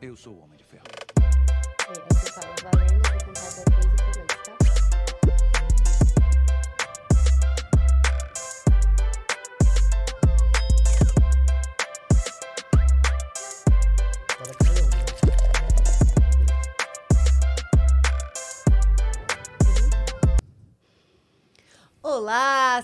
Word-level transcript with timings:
Eu 0.00 0.16
sou 0.16 0.32
o 0.32 0.42
Homem 0.44 0.56
de 0.56 0.64
Ferro. 0.64 0.84
É, 1.18 2.14
você 2.14 2.30
fala, 2.30 2.54
valendo, 2.62 3.02
vou 3.10 3.24
contar 3.26 3.48
até 3.48 4.37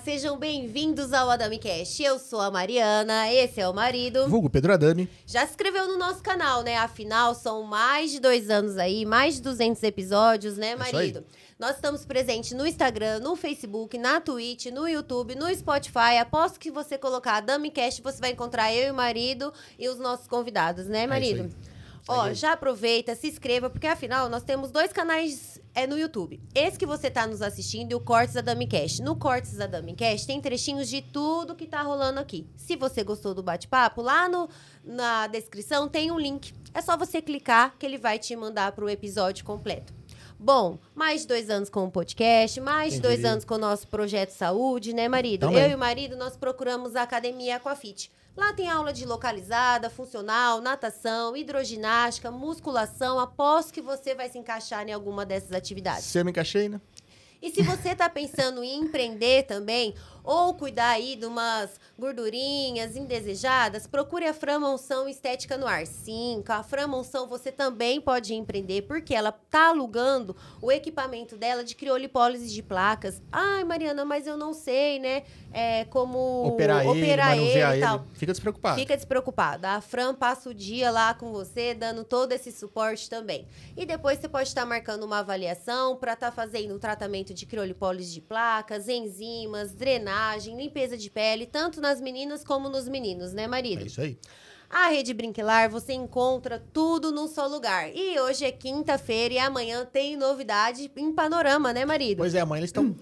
sejam 0.05 0.37
bem-vindos 0.37 1.15
ao 1.15 1.31
Adami 1.31 1.59
Cast. 1.59 2.03
Eu 2.03 2.19
sou 2.19 2.39
a 2.39 2.51
Mariana, 2.51 3.33
esse 3.33 3.59
é 3.59 3.67
o 3.67 3.73
marido. 3.73 4.29
Vulgo 4.29 4.51
Pedro 4.51 4.75
Adami. 4.75 5.09
Já 5.27 5.47
se 5.47 5.53
inscreveu 5.53 5.89
no 5.89 5.97
nosso 5.97 6.23
canal, 6.23 6.63
né? 6.63 6.77
Afinal, 6.77 7.35
são 7.35 7.63
mais 7.63 8.11
de 8.11 8.21
dois 8.21 8.51
anos 8.51 8.77
aí, 8.77 9.07
mais 9.07 9.37
de 9.37 9.41
200 9.41 9.83
episódios, 9.83 10.59
né, 10.59 10.73
É 10.73 10.77
marido? 10.77 11.25
Nós 11.59 11.77
estamos 11.77 12.05
presentes 12.05 12.53
no 12.53 12.67
Instagram, 12.67 13.21
no 13.21 13.35
Facebook, 13.35 13.97
na 13.97 14.21
Twitch, 14.21 14.67
no 14.67 14.87
YouTube, 14.87 15.35
no 15.37 15.53
Spotify. 15.55 16.19
Aposto 16.21 16.61
que 16.61 16.71
você 16.71 16.99
colocar 16.99 17.37
Adami 17.37 17.71
Cast, 17.71 18.03
você 18.03 18.21
vai 18.21 18.33
encontrar 18.33 18.75
eu 18.75 18.89
e 18.89 18.91
o 18.91 18.95
marido 18.95 19.55
e 19.79 19.89
os 19.89 19.99
nossos 19.99 20.29
convidados, 20.29 20.85
né, 20.87 21.07
marido? 21.07 21.45
aí. 21.45 21.74
Ó, 22.07 22.33
já 22.35 22.53
aproveita, 22.53 23.15
se 23.15 23.29
inscreva, 23.29 23.71
porque 23.71 23.87
afinal 23.87 24.29
nós 24.29 24.43
temos 24.43 24.71
dois 24.71 24.93
canais 24.93 25.59
é, 25.75 25.87
no 25.87 25.99
YouTube. 25.99 26.41
Esse 26.55 26.79
que 26.79 26.85
você 26.85 27.11
tá 27.11 27.27
nos 27.27 27.41
assistindo 27.41 27.93
e 27.93 27.95
o 27.95 28.01
Cortes 28.01 28.35
da 28.35 28.43
Damicast. 28.43 29.03
No 29.03 29.17
Cortes 29.17 29.55
da 29.55 29.67
Damicast 29.67 30.27
tem 30.27 30.41
trechinhos 30.41 30.89
de 30.89 31.01
tudo 31.01 31.55
que 31.55 31.67
tá 31.67 31.81
rolando 31.81 32.21
aqui. 32.21 32.47
Se 32.57 32.77
você 32.77 33.03
gostou 33.03 33.35
do 33.35 33.43
bate-papo, 33.43 34.03
lá 34.03 34.29
no, 34.29 34.49
na 34.85 35.27
descrição 35.27 35.89
tem 35.89 36.11
um 36.11 36.19
link. 36.19 36.53
É 36.75 36.83
só 36.83 36.97
você 36.97 37.23
clicar 37.23 37.75
que 37.79 37.87
ele 37.87 37.97
vai 37.97 38.19
te 38.19 38.37
mandar 38.37 38.73
pro 38.73 38.89
episódio 38.89 39.45
completo. 39.45 39.95
Bom, 40.39 40.79
mais 40.95 41.23
de 41.23 41.29
dois 41.29 41.49
anos 41.49 41.71
com 41.71 41.85
o 41.85 41.91
podcast, 41.91 42.61
mais 42.61 42.95
de 42.95 43.01
dois 43.01 43.25
anos 43.25 43.45
com 43.47 43.55
o 43.55 43.59
nosso 43.59 43.89
projeto 43.89 44.31
saúde, 44.31 44.93
né, 44.93 45.09
marido? 45.09 45.47
Também. 45.47 45.63
Eu 45.63 45.71
e 45.71 45.75
o 45.75 45.79
marido, 45.79 46.17
nós 46.17 46.37
procuramos 46.37 46.97
a 46.97 47.03
Academia 47.03 47.57
Aquafit. 47.57 48.11
Lá 48.37 48.53
tem 48.53 48.69
aula 48.69 48.93
de 48.93 49.07
localizada, 49.07 49.89
funcional, 49.89 50.61
natação, 50.61 51.37
hidroginástica, 51.37 52.33
musculação. 52.33 53.21
Aposto 53.21 53.73
que 53.73 53.81
você 53.81 54.13
vai 54.15 54.29
se 54.29 54.39
encaixar 54.39 54.87
em 54.89 54.93
alguma 54.93 55.25
dessas 55.25 55.53
atividades. 55.53 56.05
Se 56.05 56.19
eu 56.19 56.25
me 56.25 56.33
encaixei, 56.33 56.69
né? 56.69 56.81
E 57.41 57.51
se 57.51 57.63
você 57.63 57.91
está 57.91 58.09
pensando 58.09 58.65
em 58.65 58.81
empreender 58.81 59.45
também, 59.45 59.95
ou 60.25 60.55
cuidar 60.55 60.91
aí 60.91 61.15
de 61.15 61.27
umas 61.27 61.79
gordurinhas 61.99 62.97
indesejadas, 62.97 63.87
procure 63.87 64.27
a 64.27 64.33
Framonção 64.33 65.07
Estética 65.07 65.59
no 65.59 65.67
Ar. 65.67 65.87
Sim, 65.87 66.43
com 66.45 66.53
a 66.53 66.63
Framonção 66.63 67.29
você 67.29 67.53
também 67.53 68.01
pode 68.01 68.35
empreender, 68.35 68.83
porque 68.83 69.15
ela 69.15 69.31
tá 69.31 69.69
alugando 69.69 70.35
o 70.63 70.73
equipamento 70.73 71.37
dela 71.37 71.63
de 71.63 71.75
criolipólise 71.75 72.53
de 72.53 72.63
placas. 72.63 73.23
Ai, 73.31 73.63
Mariana, 73.65 74.05
mas 74.05 74.27
eu 74.27 74.37
não 74.37 74.55
sei, 74.55 74.99
né? 74.99 75.25
É, 75.53 75.85
como 75.85 76.49
Operar, 76.49 76.81
ele, 76.81 76.91
operar 76.91 77.37
ele 77.37 77.47
ele. 77.51 77.79
e 77.79 77.81
tal. 77.81 78.07
Fica 78.15 78.33
despreocupado. 78.33 78.81
Fica 78.81 78.97
despreocupada. 78.97 79.71
A 79.71 79.81
Fran 79.81 80.15
passa 80.15 80.49
o 80.51 80.55
dia 80.55 80.91
lá 80.91 81.15
com 81.15 81.31
você, 81.31 81.75
dando 81.75 82.03
todo 82.03 82.33
esse 82.33 82.51
suporte 82.51 83.11
também. 83.11 83.47
E 83.77 83.85
depois 83.85 84.19
você 84.19 84.29
pode 84.29 84.49
estar 84.49 84.65
marcando 84.65 85.05
uma 85.05 85.19
avaliação 85.19 85.97
para 85.97 86.15
estar 86.15 86.33
fazendo 86.33 86.75
um 86.75 86.79
tratamento 86.79 87.35
de 87.35 87.47
criolipólise 87.47 88.13
de 88.13 88.21
placas, 88.21 88.89
enzimas, 88.89 89.73
drenagem, 89.73 90.14
limpeza 90.57 90.97
de 90.97 91.11
pele, 91.11 91.47
tanto 91.47 91.81
nas 91.81 92.01
meninas 92.01 92.45
como 92.45 92.69
nos 92.69 92.89
meninos, 92.89 93.33
né, 93.33 93.45
É 93.45 93.49
marido? 93.49 93.87
isso 93.87 94.01
aí. 94.01 94.17
A 94.71 94.89
Rede 94.89 95.15
Brinquilar 95.15 95.71
você 95.71 95.93
encontra 95.93 96.61
tudo 96.73 97.13
num 97.13 97.29
só 97.29 97.47
lugar. 97.47 97.91
E 97.95 98.19
hoje 98.19 98.45
é 98.45 98.51
quinta-feira 98.51 99.35
e 99.35 99.39
amanhã 99.39 99.85
tem 99.85 100.17
novidade 100.17 100.91
em 100.97 101.13
panorama, 101.13 101.73
né, 101.73 101.85
marido? 101.85 102.19
Pois 102.19 102.35
é, 102.35 102.41
amanhã 102.41 102.61
eles 102.61 102.71
estão. 102.71 102.95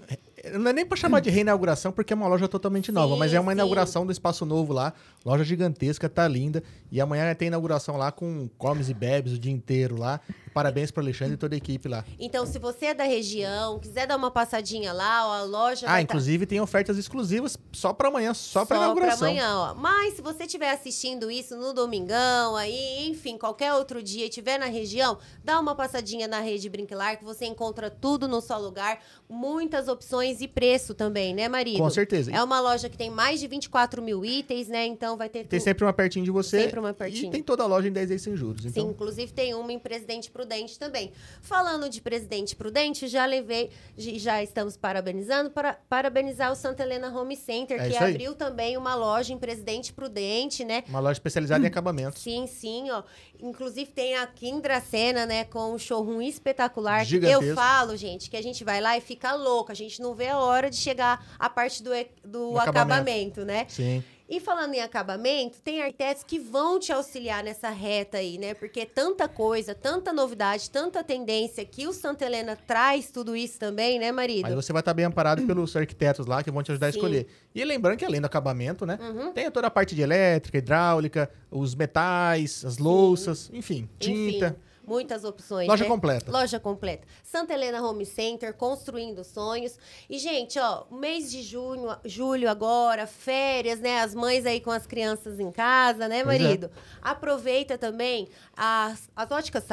Não 0.58 0.70
é 0.70 0.72
nem 0.72 0.84
pra 0.84 0.96
chamar 0.98 1.20
de 1.20 1.30
reinauguração, 1.30 1.92
porque 1.92 2.12
é 2.12 2.16
uma 2.16 2.26
loja 2.26 2.48
totalmente 2.48 2.90
nova, 2.90 3.14
Sim, 3.14 3.18
mas 3.20 3.32
é 3.32 3.38
uma 3.40 3.52
sim. 3.52 3.56
inauguração 3.56 4.04
do 4.04 4.10
espaço 4.10 4.44
novo 4.44 4.72
lá. 4.72 4.92
Loja 5.24 5.44
gigantesca, 5.44 6.08
tá 6.08 6.26
linda. 6.26 6.62
E 6.90 7.00
amanhã 7.00 7.32
tem 7.34 7.46
inauguração 7.48 7.96
lá 7.96 8.10
com 8.10 8.50
comes 8.58 8.88
e 8.90 8.94
bebes 8.94 9.32
o 9.34 9.38
dia 9.38 9.52
inteiro 9.52 9.96
lá. 9.96 10.20
Parabéns 10.52 10.90
pro 10.90 11.02
Alexandre 11.02 11.34
e 11.34 11.36
toda 11.36 11.54
a 11.54 11.58
equipe 11.58 11.88
lá. 11.88 12.04
Então, 12.18 12.44
se 12.46 12.58
você 12.58 12.86
é 12.86 12.94
da 12.94 13.04
região, 13.04 13.78
quiser 13.78 14.06
dar 14.06 14.16
uma 14.16 14.30
passadinha 14.30 14.92
lá, 14.92 15.26
ó, 15.28 15.32
a 15.32 15.42
loja 15.44 15.86
Ah, 15.86 15.92
tá- 15.92 16.02
inclusive 16.02 16.46
tem 16.46 16.60
ofertas 16.60 16.98
exclusivas 16.98 17.56
só 17.72 17.92
pra 17.92 18.08
amanhã, 18.08 18.34
só 18.34 18.64
Só 18.64 18.74
inauguração. 18.74 19.18
pra 19.18 19.28
amanhã, 19.28 19.56
ó. 19.56 19.74
Mas 19.74 20.14
se 20.14 20.22
você 20.22 20.44
estiver 20.44 20.70
assistindo 20.70 21.30
isso 21.30 21.56
no 21.56 21.72
domingão, 21.72 22.54
aí, 22.56 23.08
enfim, 23.08 23.38
qualquer 23.38 23.72
outro 23.74 24.02
dia 24.02 24.26
estiver 24.26 24.58
na 24.58 24.66
região, 24.66 25.18
dá 25.44 25.58
uma 25.58 25.74
passadinha 25.74 26.28
na 26.28 26.40
rede 26.40 26.68
Brinquilar, 26.68 27.18
que 27.18 27.24
você 27.24 27.46
encontra 27.46 27.90
tudo 27.90 28.28
no 28.28 28.40
só 28.40 28.58
lugar, 28.58 29.00
muitas 29.28 29.88
opções 29.88 30.40
e 30.40 30.48
preço 30.48 30.94
também, 30.94 31.34
né, 31.34 31.48
marido? 31.48 31.78
Com 31.78 31.90
certeza. 31.90 32.30
É 32.30 32.42
uma 32.42 32.60
loja 32.60 32.88
que 32.88 32.96
tem 32.96 33.10
mais 33.10 33.40
de 33.40 33.46
24 33.46 34.02
mil 34.02 34.24
itens, 34.24 34.68
né? 34.68 34.84
Então 34.86 35.16
vai 35.16 35.28
ter 35.28 35.40
Tem 35.46 35.58
tudo. 35.58 35.64
sempre 35.64 35.84
uma 35.84 35.92
pertinho 35.92 36.24
de 36.24 36.30
você. 36.30 36.62
Sempre 36.62 36.78
uma 36.80 36.92
pertinho. 36.92 37.28
E 37.28 37.30
tem 37.30 37.42
toda 37.42 37.62
a 37.62 37.66
loja 37.66 37.88
em 37.88 37.92
10 37.92 38.08
vezes 38.08 38.22
sem 38.22 38.36
juros. 38.36 38.62
Sim, 38.62 38.68
Então, 38.68 38.90
inclusive 38.90 39.32
tem 39.32 39.54
uma 39.54 39.72
em 39.72 39.78
Presidente 39.78 40.30
Prudente 40.30 40.41
também. 40.78 41.12
Falando 41.40 41.88
de 41.88 42.00
Presidente 42.00 42.54
Prudente, 42.56 43.06
já 43.08 43.24
levei, 43.26 43.70
já 43.96 44.42
estamos 44.42 44.76
parabenizando, 44.76 45.50
para 45.50 45.74
parabenizar 45.88 46.50
o 46.52 46.54
Santa 46.54 46.82
Helena 46.82 47.08
Home 47.08 47.36
Center, 47.36 47.80
É 47.80 47.88
que 47.88 47.96
abriu 47.96 48.34
também 48.34 48.76
uma 48.76 48.94
loja 48.94 49.32
em 49.32 49.38
Presidente 49.38 49.92
Prudente, 49.92 50.64
né? 50.64 50.84
uma 50.88 51.00
loja 51.00 51.12
especializada 51.12 51.64
em 51.64 51.68
acabamentos. 51.68 52.22
Sim, 52.22 52.46
sim, 52.46 52.90
ó. 52.90 53.02
Inclusive 53.40 53.90
tem 53.90 54.16
aqui 54.16 54.48
em 54.48 54.60
Dracena, 54.60 55.26
né, 55.26 55.44
com 55.44 55.72
um 55.74 55.78
showroom 55.78 56.22
espetacular. 56.22 57.04
Gigantesco. 57.04 57.44
Eu 57.44 57.54
falo, 57.54 57.96
gente, 57.96 58.30
que 58.30 58.36
a 58.36 58.42
gente 58.42 58.62
vai 58.62 58.80
lá 58.80 58.96
e 58.96 59.00
fica 59.00 59.34
louco. 59.34 59.72
A 59.72 59.74
gente 59.74 60.00
não 60.00 60.14
vê 60.14 60.28
a 60.28 60.38
hora 60.38 60.70
de 60.70 60.76
chegar 60.76 61.26
à 61.38 61.50
parte 61.50 61.82
do, 61.82 61.90
do 62.24 62.52
Do 62.52 62.58
acabamento. 62.58 62.68
acabamento, 62.92 63.44
né? 63.44 63.66
Sim. 63.68 64.02
E 64.28 64.40
falando 64.40 64.74
em 64.74 64.80
acabamento, 64.80 65.58
tem 65.62 65.82
arquitetos 65.82 66.22
que 66.22 66.38
vão 66.38 66.78
te 66.78 66.92
auxiliar 66.92 67.42
nessa 67.44 67.70
reta 67.70 68.18
aí, 68.18 68.38
né? 68.38 68.54
Porque 68.54 68.80
é 68.80 68.86
tanta 68.86 69.28
coisa, 69.28 69.74
tanta 69.74 70.12
novidade, 70.12 70.70
tanta 70.70 71.04
tendência 71.04 71.64
que 71.64 71.86
o 71.86 71.92
Santa 71.92 72.24
Helena 72.24 72.56
traz 72.56 73.10
tudo 73.10 73.36
isso 73.36 73.58
também, 73.58 73.98
né, 73.98 74.10
marido? 74.10 74.42
Mas 74.42 74.54
você 74.54 74.72
vai 74.72 74.80
estar 74.80 74.94
bem 74.94 75.04
amparado 75.04 75.42
pelos 75.42 75.76
arquitetos 75.76 76.26
lá 76.26 76.42
que 76.42 76.50
vão 76.50 76.62
te 76.62 76.70
ajudar 76.70 76.92
Sim. 76.92 76.98
a 76.98 77.00
escolher. 77.00 77.26
E 77.54 77.64
lembrando 77.64 77.98
que 77.98 78.04
além 78.04 78.20
do 78.20 78.26
acabamento, 78.26 78.86
né? 78.86 78.98
Uhum. 79.00 79.32
Tem 79.32 79.50
toda 79.50 79.66
a 79.66 79.70
parte 79.70 79.94
de 79.94 80.02
elétrica, 80.02 80.58
hidráulica, 80.58 81.30
os 81.50 81.74
metais, 81.74 82.64
as 82.64 82.78
louças, 82.78 83.50
enfim, 83.52 83.88
tinta. 83.98 84.46
Enfim, 84.46 84.71
muitas 84.86 85.24
opções. 85.24 85.68
Loja 85.68 85.84
né? 85.84 85.90
completa. 85.90 86.30
Loja 86.30 86.60
completa. 86.60 87.06
Santa 87.22 87.54
Helena 87.54 87.82
Home 87.82 88.04
Center, 88.04 88.52
construindo 88.54 89.24
sonhos. 89.24 89.78
E, 90.08 90.18
gente, 90.18 90.58
ó, 90.58 90.84
mês 90.90 91.30
de 91.30 91.42
junho, 91.42 91.96
julho 92.04 92.48
agora, 92.48 93.06
férias, 93.06 93.80
né? 93.80 94.00
As 94.00 94.14
mães 94.14 94.46
aí 94.46 94.60
com 94.60 94.70
as 94.70 94.86
crianças 94.86 95.38
em 95.40 95.50
casa, 95.50 96.08
né, 96.08 96.20
é. 96.20 96.24
marido? 96.24 96.70
Aproveita 97.00 97.78
também 97.78 98.28
as, 98.56 99.08
as 99.14 99.30
óticas. 99.30 99.64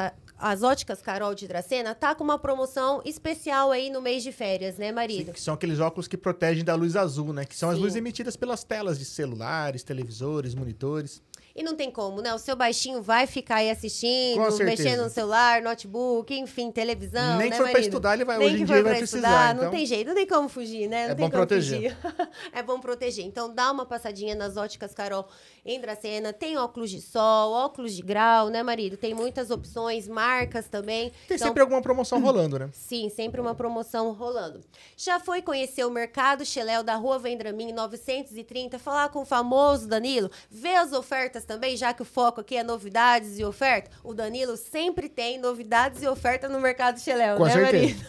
As 0.42 0.64
óticas 0.64 1.02
Carol 1.02 1.36
de 1.36 1.46
Dracena 1.50 1.94
tá 1.94 2.16
com 2.16 2.24
uma 2.24 2.40
promoção 2.40 3.02
especial 3.04 3.72
aí 3.72 3.90
no 3.90 4.02
mês 4.02 4.24
de 4.24 4.32
férias, 4.32 4.78
né, 4.78 4.90
marido? 4.90 5.34
Que 5.34 5.42
são 5.42 5.54
aqueles 5.54 5.82
óculos 5.82 6.08
que 6.08 6.16
protegem 6.16 6.64
da 6.64 6.76
luz 6.76 6.96
azul, 6.96 7.34
né? 7.34 7.44
Que 7.44 7.58
são 7.58 7.70
as 7.70 7.76
Sim. 7.76 7.82
luzes 7.82 7.98
emitidas 7.98 8.38
pelas 8.38 8.64
telas 8.64 8.98
de 8.98 9.04
celulares, 9.04 9.84
televisores, 9.84 10.56
monitores. 10.56 11.22
E 11.60 11.64
não 11.64 11.76
tem 11.76 11.92
como, 11.92 12.22
né? 12.22 12.34
O 12.34 12.40
seu 12.40 12.56
baixinho 12.56 13.02
vai 13.02 13.28
ficar 13.28 13.56
aí 13.56 13.70
assistindo, 13.70 14.40
mexendo 14.64 15.04
no 15.04 15.10
celular, 15.10 15.62
notebook, 15.62 16.34
enfim, 16.34 16.72
televisão. 16.72 17.38
Nem 17.38 17.50
né, 17.50 17.52
que 17.52 17.58
for 17.58 17.64
pra 17.64 17.74
marido? 17.74 17.90
estudar, 17.90 18.14
ele 18.14 18.24
vai- 18.24 18.38
Nem 18.38 18.48
hoje 18.48 18.62
em 18.62 18.66
dia 18.66 18.82
vai 18.82 18.96
precisar, 18.96 19.18
estudar, 19.18 19.56
Não 19.56 19.62
então- 19.64 19.72
tem 19.72 19.86
jeito, 19.86 20.08
não 20.08 20.16
tem 20.16 20.26
como 20.26 20.48
fugir, 20.48 20.88
né? 20.88 21.08
Não 21.08 21.12
É 21.12 21.16
tem 21.16 21.26
bom 21.26 21.32
como 21.32 21.32
proteger. 21.46 21.98
é 22.54 22.64
bom 22.64 22.80
proteger. 22.80 23.26
Então 23.26 23.54
dá 23.54 23.70
uma 23.74 23.86
passadinha 23.86 24.36
nas 24.36 24.56
óticas 24.56 24.94
Carol 24.94 25.28
em 25.66 25.82
Dracena. 25.82 26.32
Tem 26.32 26.58
óculos 26.58 26.90
de 26.92 27.02
sol, 27.02 27.52
óculos 27.52 27.94
de 27.94 28.04
grau, 28.04 28.48
né, 28.48 28.64
marido? 28.64 28.96
Tem 28.96 29.14
muitas 29.14 29.52
opções, 29.52 30.08
marcas 30.08 30.70
também. 30.70 31.10
Tem 31.28 31.36
Então, 31.36 31.48
sempre 31.50 31.62
alguma 31.62 31.82
promoção 31.82 32.22
rolando, 32.22 32.58
né? 32.58 32.70
Sim, 32.74 33.10
sempre 33.10 33.42
uma 33.42 33.54
promoção 33.54 34.14
rolando. 34.14 34.62
Já 34.96 35.20
foi 35.20 35.42
conhecer 35.42 35.84
o 35.86 35.90
Mercado 35.92 36.46
Cheléu 36.46 36.84
da 36.84 36.96
Rua 36.96 37.20
Vendramin 37.20 37.74
930, 37.74 38.80
falar 38.80 39.10
com 39.10 39.24
o 39.24 39.26
famoso 39.26 39.90
Danilo, 39.90 40.32
ver 40.50 40.76
as 40.78 40.94
ofertas 40.94 41.49
também, 41.50 41.76
já 41.76 41.92
que 41.96 42.04
o 42.04 42.06
foco 42.06 42.42
aqui 42.42 42.56
é 42.56 42.62
novidades 42.62 43.40
e 43.40 43.44
oferta. 43.44 43.90
O 44.04 44.14
Danilo 44.14 44.56
sempre 44.56 45.10
tem 45.10 45.40
novidades 45.40 46.04
e 46.04 46.08
oferta 46.08 46.48
no 46.48 46.60
Mercado 46.60 47.00
Com 47.38 47.46
né, 47.46 47.52
certeza. 47.52 47.64
marido? 47.66 48.06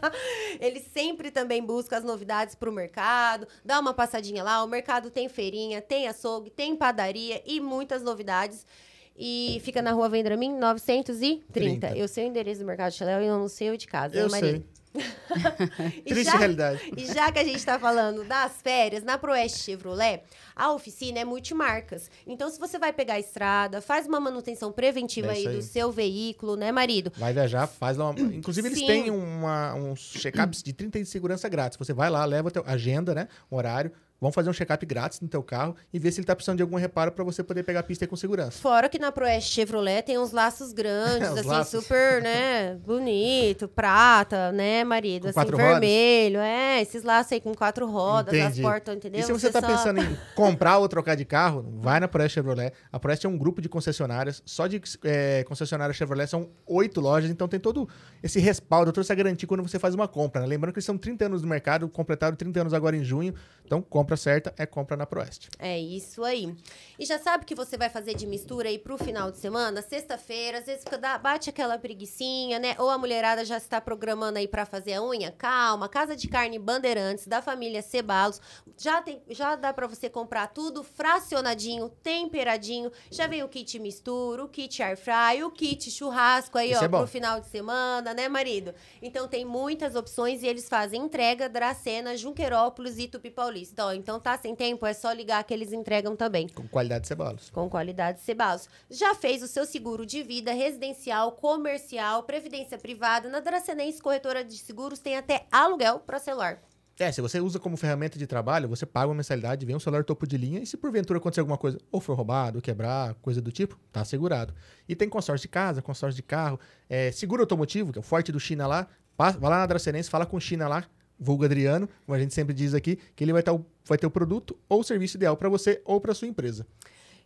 Ele 0.58 0.80
sempre 0.80 1.30
também 1.30 1.62
busca 1.62 1.98
as 1.98 2.02
novidades 2.02 2.54
para 2.54 2.70
o 2.70 2.72
mercado, 2.72 3.46
dá 3.62 3.78
uma 3.78 3.92
passadinha 3.92 4.42
lá. 4.42 4.64
O 4.64 4.66
mercado 4.66 5.10
tem 5.10 5.28
feirinha, 5.28 5.82
tem 5.82 6.08
açougue, 6.08 6.48
tem 6.48 6.74
padaria 6.74 7.42
e 7.44 7.60
muitas 7.60 8.02
novidades. 8.02 8.66
E 9.14 9.60
fica 9.62 9.82
na 9.82 9.92
rua 9.92 10.08
Vendramin 10.08 10.56
930. 10.56 11.52
Trinta. 11.52 11.94
Eu 11.94 12.08
sei 12.08 12.24
o 12.24 12.28
endereço 12.28 12.60
do 12.60 12.66
Mercado 12.66 12.92
Cheléu 12.92 13.20
e 13.20 13.26
eu 13.26 13.38
não 13.38 13.48
sei 13.48 13.68
o 13.68 13.76
de 13.76 13.86
casa, 13.86 14.16
Eu 14.16 14.30
sei. 14.30 14.64
Triste 16.04 16.24
já- 16.24 16.36
realidade. 16.38 16.80
E 16.96 17.06
já 17.06 17.30
que 17.30 17.38
a 17.38 17.44
gente 17.44 17.56
está 17.56 17.78
falando 17.78 18.24
das 18.24 18.60
férias, 18.62 19.02
na 19.04 19.16
Proeste 19.18 19.58
Chevrolet, 19.60 20.22
a 20.54 20.72
oficina 20.72 21.18
é 21.20 21.24
multimarcas. 21.24 22.10
Então, 22.26 22.48
se 22.50 22.58
você 22.58 22.78
vai 22.78 22.92
pegar 22.92 23.14
a 23.14 23.20
estrada, 23.20 23.80
faz 23.80 24.06
uma 24.06 24.18
manutenção 24.20 24.72
preventiva 24.72 25.28
É 25.28 25.30
aí, 25.30 25.38
isso 25.40 25.48
aí. 25.48 25.56
do 25.56 25.62
seu 25.62 25.92
veículo, 25.92 26.56
né, 26.56 26.72
marido? 26.72 27.12
Vai 27.16 27.32
viajar, 27.32 27.66
faz 27.66 27.96
lá. 27.96 28.10
uma- 28.10 28.20
Inclusive, 28.34 28.68
eles 28.68 28.78
Sim. 28.78 28.86
têm 28.86 29.10
uma, 29.10 29.74
uns 29.74 30.00
check-ups 30.00 30.62
de 30.62 30.72
30 30.72 30.98
dias 30.98 31.08
de 31.08 31.12
segurança 31.12 31.48
grátis. 31.48 31.78
Você 31.78 31.92
vai 31.92 32.10
lá, 32.10 32.24
leva 32.24 32.50
a 32.64 32.72
agenda, 32.72 33.14
né? 33.14 33.28
Um 33.50 33.56
horário. 33.56 33.92
Vão 34.20 34.30
fazer 34.30 34.50
um 34.50 34.52
check-up 34.52 34.84
grátis 34.84 35.20
no 35.20 35.28
teu 35.28 35.42
carro 35.42 35.74
e 35.92 35.98
ver 35.98 36.12
se 36.12 36.20
ele 36.20 36.26
tá 36.26 36.34
precisando 36.36 36.56
de 36.58 36.62
algum 36.62 36.76
reparo 36.76 37.10
para 37.12 37.24
você 37.24 37.42
poder 37.42 37.62
pegar 37.62 37.80
a 37.80 37.82
pista 37.82 38.04
aí 38.04 38.08
com 38.08 38.16
segurança. 38.16 38.60
Fora 38.60 38.88
que 38.88 38.98
na 38.98 39.10
Proeste 39.10 39.50
Chevrolet 39.52 40.02
tem 40.02 40.18
uns 40.18 40.30
laços 40.32 40.72
grandes, 40.72 41.28
assim, 41.38 41.48
laços. 41.48 41.82
super, 41.82 42.22
né, 42.22 42.74
bonito, 42.84 43.66
prata, 43.66 44.52
né, 44.52 44.84
marido? 44.84 45.22
Com 45.22 45.28
assim, 45.28 45.34
quatro 45.34 45.56
rodas? 45.56 45.70
vermelho, 45.72 46.40
é, 46.40 46.82
esses 46.82 47.02
laços 47.02 47.32
aí 47.32 47.40
com 47.40 47.54
quatro 47.54 47.86
rodas, 47.86 48.34
Entendi. 48.34 48.60
as 48.60 48.60
portas, 48.60 48.94
entendeu? 48.94 49.20
E 49.20 49.22
se 49.24 49.32
você 49.32 49.50
tá 49.50 49.60
só- 49.60 49.66
pensando 49.66 50.00
em 50.00 50.16
comprar 50.36 50.78
ou 50.78 50.88
trocar 50.88 51.14
de 51.14 51.24
carro, 51.24 51.64
vai 51.80 51.98
na 51.98 52.06
Proeste 52.06 52.34
Chevrolet. 52.34 52.72
A 52.92 52.98
Proeste 53.00 53.26
é 53.26 53.28
um 53.28 53.38
grupo 53.38 53.60
de 53.62 53.68
concessionárias. 53.68 54.42
Só 54.44 54.66
de 54.66 54.80
é, 55.04 55.44
concessionárias 55.44 55.96
Chevrolet 55.96 56.26
são 56.28 56.50
oito 56.66 57.00
lojas, 57.00 57.30
então 57.30 57.48
tem 57.48 57.58
todo 57.58 57.88
esse 58.22 58.38
respaldo, 58.38 58.92
toda 58.92 59.04
essa 59.04 59.14
garantia 59.14 59.48
quando 59.48 59.62
você 59.62 59.78
faz 59.78 59.94
uma 59.94 60.06
compra. 60.06 60.42
né? 60.42 60.46
Lembrando 60.46 60.72
que 60.74 60.78
eles 60.78 60.84
são 60.84 60.98
30 60.98 61.24
anos 61.26 61.42
no 61.42 61.48
mercado, 61.48 61.88
completaram 61.88 62.36
30 62.36 62.60
anos 62.60 62.74
agora 62.74 62.96
em 62.96 63.02
junho. 63.02 63.34
Então, 63.64 63.80
compra 63.80 64.09
certa 64.16 64.54
é 64.58 64.66
compra 64.66 64.96
na 64.96 65.06
Proeste. 65.06 65.48
É 65.58 65.78
isso 65.78 66.22
aí. 66.24 66.54
E 66.98 67.04
já 67.04 67.18
sabe 67.18 67.44
que 67.44 67.54
você 67.54 67.76
vai 67.76 67.88
fazer 67.88 68.14
de 68.14 68.26
mistura 68.26 68.68
aí 68.68 68.78
pro 68.78 68.96
final 68.98 69.30
de 69.30 69.38
semana? 69.38 69.82
Sexta-feira, 69.82 70.58
às 70.58 70.66
vezes 70.66 70.84
dá- 71.00 71.18
bate 71.18 71.50
aquela 71.50 71.78
preguicinha, 71.78 72.58
né? 72.58 72.74
Ou 72.78 72.88
a 72.90 72.98
mulherada 72.98 73.44
já 73.44 73.56
está 73.56 73.80
programando 73.80 74.38
aí 74.38 74.46
pra 74.48 74.64
fazer 74.66 74.94
a 74.94 75.02
unha. 75.02 75.30
Calma, 75.32 75.88
Casa 75.88 76.14
de 76.16 76.28
Carne 76.28 76.58
Bandeirantes, 76.58 77.26
da 77.26 77.40
família 77.42 77.82
Cebalos. 77.82 78.40
Já, 78.78 79.02
tem, 79.02 79.22
já 79.30 79.56
dá 79.56 79.72
pra 79.72 79.86
você 79.86 80.08
comprar 80.08 80.46
tudo 80.48 80.82
fracionadinho, 80.84 81.88
temperadinho. 82.02 82.90
Já 83.10 83.26
vem 83.26 83.42
o 83.42 83.48
kit 83.48 83.78
mistura, 83.78 84.44
o 84.44 84.48
kit 84.48 84.82
air 84.82 84.96
fry, 84.96 85.42
o 85.44 85.50
kit 85.50 85.90
churrasco 85.90 86.56
aí, 86.58 86.72
Esse 86.72 86.80
ó, 86.82 86.84
é 86.84 86.88
bom. 86.88 86.98
pro 86.98 87.06
final 87.06 87.40
de 87.40 87.46
semana, 87.48 88.14
né, 88.14 88.28
marido? 88.28 88.74
Então 89.02 89.26
tem 89.28 89.44
muitas 89.44 89.94
opções 89.94 90.42
e 90.42 90.46
eles 90.46 90.68
fazem 90.68 91.02
entrega 91.02 91.48
Dracena, 91.48 92.16
Junquerópolis 92.16 92.98
e 92.98 93.08
Tupi 93.08 93.30
Paulista. 93.30 93.72
Então, 93.72 93.94
então 94.00 94.18
tá 94.18 94.36
sem 94.36 94.56
tempo, 94.56 94.86
é 94.86 94.92
só 94.92 95.12
ligar 95.12 95.44
que 95.44 95.54
eles 95.54 95.72
entregam 95.72 96.16
também. 96.16 96.48
Com 96.48 96.66
qualidade 96.66 97.02
de 97.02 97.08
cebalos. 97.08 97.50
Com 97.50 97.68
qualidade 97.68 98.20
Cebalos. 98.20 98.68
Já 98.90 99.14
fez 99.14 99.42
o 99.42 99.46
seu 99.46 99.66
seguro 99.66 100.04
de 100.04 100.22
vida 100.22 100.52
residencial, 100.52 101.32
comercial, 101.32 102.22
previdência 102.22 102.78
privada. 102.78 103.28
Na 103.28 103.40
Dracenense 103.40 104.00
Corretora 104.00 104.44
de 104.44 104.56
Seguros 104.56 104.98
tem 104.98 105.16
até 105.16 105.46
aluguel 105.50 106.00
para 106.00 106.18
celular. 106.18 106.60
É, 106.98 107.10
se 107.10 107.22
você 107.22 107.40
usa 107.40 107.58
como 107.58 107.78
ferramenta 107.78 108.18
de 108.18 108.26
trabalho, 108.26 108.68
você 108.68 108.84
paga 108.84 109.08
uma 109.08 109.14
mensalidade, 109.14 109.64
vem 109.64 109.74
um 109.74 109.80
celular 109.80 110.04
topo 110.04 110.26
de 110.26 110.36
linha 110.36 110.60
e 110.60 110.66
se 110.66 110.76
porventura 110.76 111.18
acontecer 111.18 111.40
alguma 111.40 111.56
coisa, 111.56 111.78
ou 111.90 111.98
for 111.98 112.14
roubado, 112.14 112.58
ou 112.58 112.62
quebrar, 112.62 113.14
coisa 113.14 113.40
do 113.40 113.50
tipo, 113.50 113.78
tá 113.90 114.02
assegurado. 114.02 114.52
E 114.86 114.94
tem 114.94 115.08
consórcio 115.08 115.46
de 115.46 115.48
casa, 115.48 115.80
consórcio 115.80 116.16
de 116.16 116.22
carro, 116.22 116.60
é, 116.90 117.10
seguro 117.10 117.42
automotivo, 117.42 117.90
que 117.90 117.98
é 117.98 118.00
o 118.00 118.02
forte 118.02 118.30
do 118.30 118.38
China 118.38 118.66
lá, 118.66 118.86
vai 119.16 119.32
lá 119.40 119.58
na 119.60 119.66
Dracenense, 119.66 120.10
fala 120.10 120.26
com 120.26 120.36
o 120.36 120.40
China 120.40 120.68
lá, 120.68 120.84
vulgo 121.20 121.44
Adriano, 121.44 121.88
como 122.06 122.16
a 122.16 122.18
gente 122.18 122.32
sempre 122.34 122.54
diz 122.54 122.72
aqui, 122.74 122.96
que 123.14 123.22
ele 123.22 123.32
vai, 123.32 123.42
tá 123.42 123.52
o- 123.52 123.64
vai 123.84 123.98
ter 123.98 124.06
o 124.06 124.10
produto 124.10 124.56
ou 124.68 124.80
o 124.80 124.84
serviço 124.84 125.16
ideal 125.18 125.36
para 125.36 125.48
você 125.48 125.80
ou 125.84 126.00
para 126.00 126.14
sua 126.14 126.26
empresa. 126.26 126.66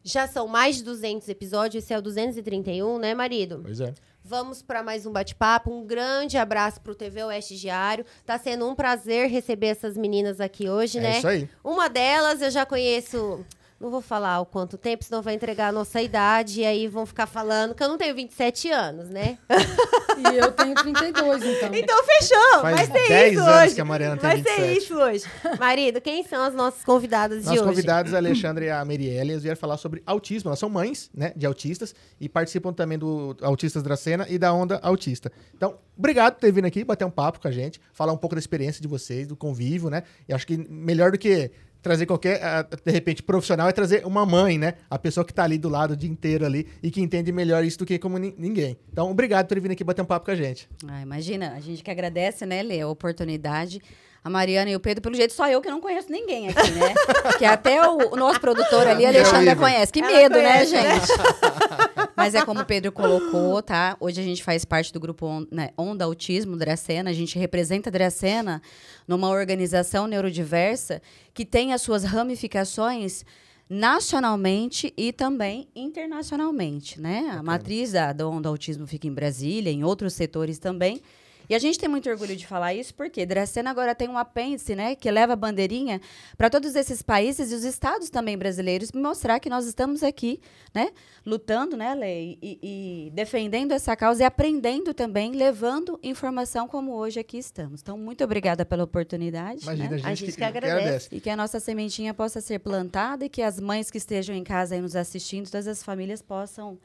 Já 0.02 0.26
são 0.29 0.46
mais 0.46 0.76
de 0.76 0.85
200 0.85 1.29
episódios, 1.31 1.82
esse 1.82 1.94
é 1.94 1.99
o 1.99 2.02
231, 2.02 2.99
né, 2.99 3.14
marido? 3.14 3.61
Pois 3.62 3.81
é. 3.81 3.94
Vamos 4.23 4.62
para 4.62 4.82
mais 4.82 5.05
um 5.06 5.12
bate-papo. 5.12 5.70
Um 5.70 5.87
grande 5.87 6.37
abraço 6.38 6.81
pro 6.81 6.94
TV 6.94 7.23
Oeste 7.25 7.56
Diário. 7.56 8.05
Tá 8.25 8.38
sendo 8.38 8.67
um 8.69 8.75
prazer 8.75 9.29
receber 9.29 9.67
essas 9.69 9.96
meninas 9.96 10.41
aqui 10.41 10.69
hoje, 10.69 10.99
É 10.99 11.00
né? 11.02 11.19
isso 11.19 11.29
aí. 11.29 11.49
Uma 11.62 11.88
delas 11.88 12.41
eu 12.43 12.50
já 12.50 12.64
conheço. 12.67 13.44
Não 13.85 13.91
vou 13.91 14.01
falar 14.01 14.41
o 14.41 14.47
quanto 14.47 14.79
tempo, 14.79 15.05
senão 15.05 15.21
vai 15.21 15.35
entregar 15.35 15.69
a 15.69 15.73
nossa 15.73 16.01
idade 16.01 16.63
e 16.63 16.65
aí 16.65 16.89
vão 16.89 17.05
ficar 17.05 17.27
falando 17.27 17.75
que 17.75 17.83
eu 17.83 17.89
não 17.89 17.99
tenho 17.99 18.15
27 18.15 18.71
anos, 18.71 19.11
né? 19.11 19.37
E 20.17 20.37
eu 20.37 20.53
tenho 20.53 20.75
32, 20.77 21.43
então. 21.43 21.75
Então 21.75 22.05
fechou! 22.05 22.61
Faz 22.61 22.77
vai 22.77 22.87
ser 22.87 23.09
10 23.09 23.33
isso 23.33 23.43
anos 23.43 23.63
hoje. 23.63 23.75
que 23.75 23.81
a 23.81 23.85
Mariana 23.85 24.17
tem 24.17 24.31
vai 24.31 24.37
27. 24.37 24.61
ser 24.61 24.79
isso 24.79 24.95
hoje. 24.95 25.25
Marido, 25.59 26.01
quem 26.01 26.23
são 26.23 26.41
as 26.41 26.55
nossas 26.55 26.85
convidadas 26.85 27.41
de 27.41 27.47
Nossos 27.47 27.63
hoje? 27.63 27.71
convidados, 27.71 28.15
a 28.15 28.19
Alexandre 28.19 28.67
e 28.67 28.71
a 28.71 28.85
Merielle, 28.85 29.33
eles 29.33 29.43
vieram 29.43 29.59
falar 29.59 29.77
sobre 29.77 30.05
autismo. 30.07 30.51
Elas 30.51 30.61
são 30.61 30.71
mães, 30.71 31.11
né, 31.13 31.33
de 31.35 31.45
autistas 31.45 31.97
e 32.21 32.29
participam 32.29 32.73
também 32.73 32.97
do 32.97 33.37
Autistas 33.43 33.83
Dracena 33.83 34.25
e 34.29 34.39
da 34.39 34.53
Onda 34.53 34.79
Autista. 34.85 35.33
Então, 35.53 35.79
obrigado 35.99 36.35
por 36.35 36.43
ter 36.43 36.53
vindo 36.53 36.67
aqui 36.67 36.85
bater 36.85 37.05
um 37.05 37.11
papo 37.11 37.41
com 37.41 37.49
a 37.49 37.53
gente, 37.53 37.81
falar 37.93 38.13
um 38.13 38.17
pouco 38.17 38.37
da 38.37 38.41
experiência 38.41 38.81
de 38.81 38.87
vocês, 38.87 39.27
do 39.27 39.35
convívio, 39.35 39.91
né? 39.91 40.05
E 40.29 40.33
acho 40.33 40.47
que 40.47 40.57
melhor 40.57 41.11
do 41.11 41.19
que 41.19 41.51
trazer 41.85 42.07
qualquer, 42.07 42.43
ah, 42.43 42.67
de 42.85 42.91
repente, 42.91 43.23
profissional 43.23 43.69
é 43.69 43.73
trazer 43.73 44.05
uma 44.07 44.25
mãe, 44.25 44.57
né? 44.59 44.75
A 44.91 44.99
pessoa 44.99 45.25
que 45.25 45.33
tá 45.35 45.45
ali 45.45 45.59
do 45.59 45.69
lado 45.69 45.93
o 45.93 45.97
dia 45.97 46.11
inteiro 46.11 46.45
ali 46.47 46.67
e 46.83 46.91
que 46.91 47.01
entende 47.01 47.31
melhor 47.31 47.63
isso 47.63 47.79
do 47.79 47.85
que 47.87 47.99
como 47.99 48.17
ni- 48.19 48.35
ninguém. 48.39 48.77
Então, 48.91 49.11
obrigado 49.11 49.47
por 49.47 49.55
ter 49.55 49.61
vindo 49.61 49.73
aqui 49.73 49.85
bater 49.85 50.01
um 50.01 50.07
papo 50.07 50.25
com 50.25 50.33
a 50.33 50.35
gente. 50.35 50.67
Ah, 50.89 51.03
imagina, 51.03 51.53
a 51.55 51.61
gente 51.61 51.83
que 51.85 51.91
agradece, 51.91 52.47
né, 52.47 52.63
Lê, 52.63 52.81
a 52.81 52.89
oportunidade. 52.89 53.81
A 54.25 54.31
Mariana 54.31 54.71
e 54.71 54.75
o 54.77 54.81
Pedro, 54.81 55.03
pelo 55.03 55.15
jeito, 55.15 55.35
só 55.35 55.47
eu 55.51 55.61
que 55.61 55.69
não 55.69 55.83
conheço 55.83 56.11
ninguém 56.11 56.49
aqui, 56.49 56.71
né? 56.71 56.95
que 57.39 57.45
até 57.45 57.87
o, 57.87 58.15
o 58.15 58.17
nosso 58.17 58.41
produtor 58.41 58.87
ali, 58.87 59.05
a 59.05 59.13
E 59.13 59.17
o 59.17 59.19
Alexandra, 59.19 59.53
Igor? 59.53 59.65
conhece. 59.65 59.93
Que 59.93 60.01
Ela 60.01 60.11
medo, 60.11 60.35
conhece, 60.37 60.73
né, 60.73 60.83
né? 60.83 61.01
Mas 62.17 62.35
é 62.35 62.45
como 62.45 62.61
o 62.61 62.65
Pedro 62.65 62.93
colocou, 62.93 63.61
tá? 63.63 63.97
Hoje 63.99 64.21
a 64.21 64.25
gente 64.25 64.43
faz 64.43 64.65
parte 64.65 64.93
do 64.93 65.01
grupo 65.01 65.27
On- 65.27 65.47
né, 65.51 65.71
Onda 65.77 66.05
Autismo 66.05 66.57
Dracena. 66.57 67.11
A 67.11 67.13
gente 67.13 67.39
representa 67.39 67.91
a 67.91 67.93
Dracena 67.93 68.63
numa 69.07 69.29
organização 69.29 70.07
neurodiversa 70.07 71.03
que 71.33 71.45
tem 71.45 71.73
as 71.73 71.83
suas 71.83 72.05
ramificações 72.05 73.25
nacionalmente 73.69 74.93
e 74.97 75.13
também 75.13 75.69
internacionalmente, 75.75 77.01
né? 77.01 77.31
A 77.39 77.43
matriz 77.43 77.93
da, 77.93 78.13
da 78.13 78.29
Onda 78.29 78.49
Autismo 78.49 78.87
fica 78.87 79.07
em 79.07 79.13
Brasília, 79.13 79.71
em 79.71 79.83
outros 79.85 80.13
setores 80.13 80.59
também. 80.59 81.01
E 81.49 81.55
a 81.55 81.58
gente 81.58 81.79
tem 81.79 81.88
muito 81.88 82.08
orgulho 82.08 82.37
de 82.37 82.46
falar 82.46 82.75
isso 82.75 82.94
porque 82.94 83.26
Dracena 83.26 83.70
agora 83.70 83.94
tem 83.94 84.08
um 84.08 84.19
apêndice, 84.19 84.75
né, 84.75 84.94
que 84.94 85.11
leva 85.11 85.35
a 85.35 85.37
bandeirinha 85.37 86.00
para 86.37 86.49
todos 86.49 86.75
esses 86.75 87.02
países 87.02 87.52
e 87.52 87.55
os 87.55 87.64
estados 87.64 88.11
também 88.11 88.37
brasileiros 88.37 88.93
mostrar 88.93 89.41
que 89.41 89.49
nós 89.49 89.67
estamos 89.67 90.02
aqui, 90.02 90.41
né, 90.75 90.91
lutando, 91.25 91.76
né, 91.76 91.94
Lei, 91.94 92.38
e, 92.43 92.58
e 92.62 93.11
defendendo 93.11 93.73
essa 93.73 93.94
causa 93.96 94.23
e 94.23 94.26
aprendendo 94.26 94.94
também, 94.94 95.32
levando 95.32 95.99
informação 96.02 96.67
como 96.67 96.93
hoje 96.94 97.20
aqui 97.20 97.38
estamos. 97.38 97.81
Então, 97.81 97.96
muito 97.99 98.23
obrigada 98.25 98.64
pela 98.64 98.85
oportunidade. 98.85 99.62
Imagina, 99.62 99.88
né? 99.88 99.94
a 99.94 99.99
gente, 99.99 100.06
A 100.06 100.14
gente 100.14 100.37
que 100.37 100.44
agradece. 100.44 101.08
E 101.12 101.20
que 101.20 101.31
a 101.31 101.37
nossa 101.37 101.61
sementinha 101.61 102.14
possa 102.14 102.41
ser 102.41 102.58
plantada 102.58 103.25
e 103.25 103.29
que 103.29 103.43
as 103.43 103.61
mães 103.61 103.91
que 103.91 103.99
estejam 103.99 104.34
em 104.34 104.44
casa 104.44 104.74
aí 104.74 104.81
nos 104.81 104.96
assistindo, 104.96 105.51
todas 105.51 105.67
as 105.67 105.82
famílias 105.82 106.22
possam 106.22 106.79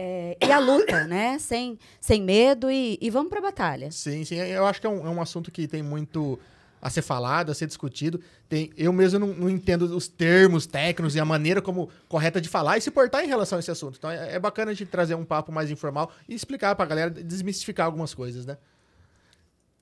é, 0.00 0.36
ir 0.40 0.52
à 0.52 0.60
luta, 0.60 1.08
né? 1.08 1.40
Sem, 1.40 1.76
sem 2.00 2.22
medo 2.22 2.70
e, 2.70 2.96
e 3.00 3.10
vamos 3.10 3.28
para 3.28 3.40
a 3.40 3.42
batalha. 3.42 3.90
Sim, 3.90 4.24
sim. 4.24 4.36
Eu 4.36 4.64
acho 4.64 4.80
que 4.80 4.86
é 4.86 4.90
um, 4.90 5.04
é 5.04 5.10
um 5.10 5.20
assunto 5.20 5.50
que 5.50 5.66
tem 5.66 5.82
muito 5.82 6.38
a 6.80 6.88
ser 6.88 7.02
falado, 7.02 7.50
a 7.50 7.54
ser 7.54 7.66
discutido. 7.66 8.20
Tem, 8.48 8.70
eu 8.76 8.92
mesmo 8.92 9.18
não, 9.18 9.34
não 9.34 9.50
entendo 9.50 9.82
os 9.82 10.06
termos 10.06 10.66
técnicos 10.66 11.16
e 11.16 11.20
a 11.20 11.24
maneira 11.24 11.60
como 11.60 11.90
correta 12.08 12.40
de 12.40 12.48
falar 12.48 12.78
e 12.78 12.80
se 12.80 12.92
portar 12.92 13.24
em 13.24 13.26
relação 13.26 13.56
a 13.56 13.58
esse 13.58 13.72
assunto. 13.72 13.96
Então 13.98 14.08
é, 14.08 14.36
é 14.36 14.38
bacana 14.38 14.70
a 14.70 14.74
gente 14.74 14.88
trazer 14.88 15.16
um 15.16 15.24
papo 15.24 15.50
mais 15.50 15.68
informal 15.68 16.12
e 16.28 16.34
explicar 16.34 16.76
pra 16.76 16.86
galera, 16.86 17.10
desmistificar 17.10 17.86
algumas 17.86 18.14
coisas, 18.14 18.46
né? 18.46 18.56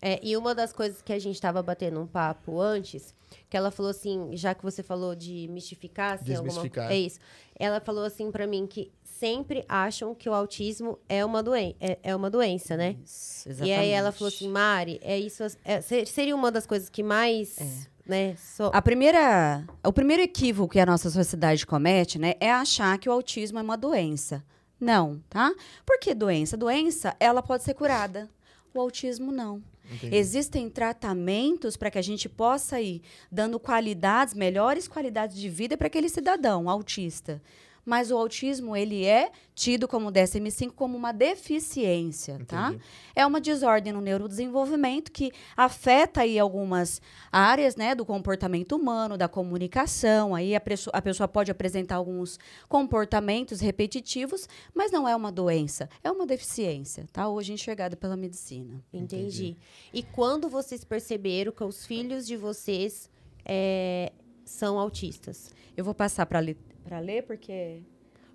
É, 0.00 0.18
e 0.22 0.34
uma 0.36 0.54
das 0.54 0.72
coisas 0.72 1.02
que 1.02 1.12
a 1.12 1.18
gente 1.18 1.34
estava 1.34 1.62
batendo 1.62 2.00
um 2.00 2.06
papo 2.06 2.60
antes, 2.60 3.14
que 3.50 3.56
ela 3.56 3.70
falou 3.70 3.90
assim, 3.90 4.30
já 4.34 4.54
que 4.54 4.62
você 4.62 4.82
falou 4.82 5.14
de 5.14 5.48
mistificar, 5.48 6.14
assim, 6.14 6.24
Desmistificar. 6.24 6.84
Alguma, 6.84 6.98
é 6.98 7.00
isso. 7.00 7.18
Ela 7.58 7.80
falou 7.80 8.04
assim 8.04 8.30
pra 8.30 8.46
mim 8.46 8.66
que 8.66 8.92
sempre 9.18 9.64
acham 9.68 10.14
que 10.14 10.28
o 10.28 10.34
autismo 10.34 10.98
é 11.08 11.24
uma, 11.24 11.42
doen 11.42 11.74
é, 11.80 11.98
é 12.02 12.14
uma 12.16 12.28
doença, 12.30 12.76
né? 12.76 12.96
Isso, 13.04 13.48
E 13.64 13.72
aí 13.72 13.88
ela 13.90 14.08
exatamente. 14.10 14.18
falou 14.18 14.28
assim, 14.28 14.48
Mari, 14.48 15.00
é 15.02 15.18
isso, 15.18 15.42
é- 15.64 15.80
se- 15.80 16.06
seria 16.06 16.34
uma 16.34 16.50
das 16.52 16.66
coisas 16.66 16.88
que 16.88 17.02
mais, 17.02 17.88
né, 18.06 18.34
só- 18.36 18.70
A 18.74 18.82
primeira, 18.82 19.64
o 19.84 19.92
primeiro 19.92 20.22
equívoco 20.22 20.72
que 20.72 20.80
a 20.80 20.86
nossa 20.86 21.10
sociedade 21.10 21.66
comete, 21.66 22.18
né, 22.18 22.34
é 22.40 22.50
achar 22.50 22.98
que 22.98 23.08
o 23.08 23.12
autismo 23.12 23.58
é 23.58 23.62
uma 23.62 23.76
doença. 23.76 24.44
Não, 24.78 25.22
tá? 25.30 25.50
Por 25.86 25.98
que 25.98 26.14
doença? 26.14 26.56
Doença, 26.56 27.16
ela 27.18 27.42
pode 27.42 27.62
ser 27.64 27.72
curada. 27.74 28.28
O 28.74 28.80
autismo 28.80 29.32
não. 29.32 29.62
Entendi. 29.90 30.14
Existem 30.14 30.68
tratamentos 30.68 31.76
para 31.76 31.90
que 31.90 31.96
a 31.98 32.02
gente 32.02 32.28
possa 32.28 32.78
ir 32.80 33.00
dando 33.32 33.58
qualidades, 33.58 34.34
melhores 34.34 34.86
qualidades 34.86 35.36
de 35.36 35.48
vida 35.48 35.76
para 35.78 35.86
aquele 35.86 36.08
cidadão 36.10 36.68
autista. 36.68 37.40
Mas 37.86 38.10
o 38.10 38.16
autismo 38.16 38.76
ele 38.76 39.04
é 39.04 39.30
tido 39.54 39.86
como 39.86 40.10
DSM-5 40.10 40.72
como 40.72 40.98
uma 40.98 41.12
deficiência, 41.12 42.44
tá? 42.44 42.70
Entendi. 42.70 42.84
É 43.14 43.24
uma 43.24 43.40
desordem 43.40 43.92
no 43.92 44.00
neurodesenvolvimento 44.00 45.12
que 45.12 45.30
afeta 45.56 46.22
aí 46.22 46.36
algumas 46.36 47.00
áreas, 47.30 47.76
né, 47.76 47.94
do 47.94 48.04
comportamento 48.04 48.72
humano, 48.72 49.16
da 49.16 49.28
comunicação. 49.28 50.34
Aí 50.34 50.56
a, 50.56 50.60
a 50.92 51.00
pessoa 51.00 51.28
pode 51.28 51.52
apresentar 51.52 51.94
alguns 51.94 52.40
comportamentos 52.68 53.60
repetitivos, 53.60 54.48
mas 54.74 54.90
não 54.90 55.08
é 55.08 55.14
uma 55.14 55.30
doença, 55.30 55.88
é 56.02 56.10
uma 56.10 56.26
deficiência, 56.26 57.06
tá? 57.12 57.28
Hoje 57.28 57.52
enxergada 57.52 57.96
pela 57.96 58.16
medicina. 58.16 58.82
Entendi. 58.92 59.56
E 59.94 60.02
quando 60.02 60.48
vocês 60.48 60.82
perceberam 60.84 61.52
que 61.52 61.62
os 61.62 61.86
filhos 61.86 62.26
de 62.26 62.36
vocês 62.36 63.08
é, 63.44 64.12
são 64.44 64.76
autistas? 64.76 65.50
Eu 65.76 65.84
vou 65.84 65.94
passar 65.94 66.26
para 66.26 66.40
ler, 66.40 66.56
para 66.86 66.98
ler 67.00 67.22
porque 67.24 67.82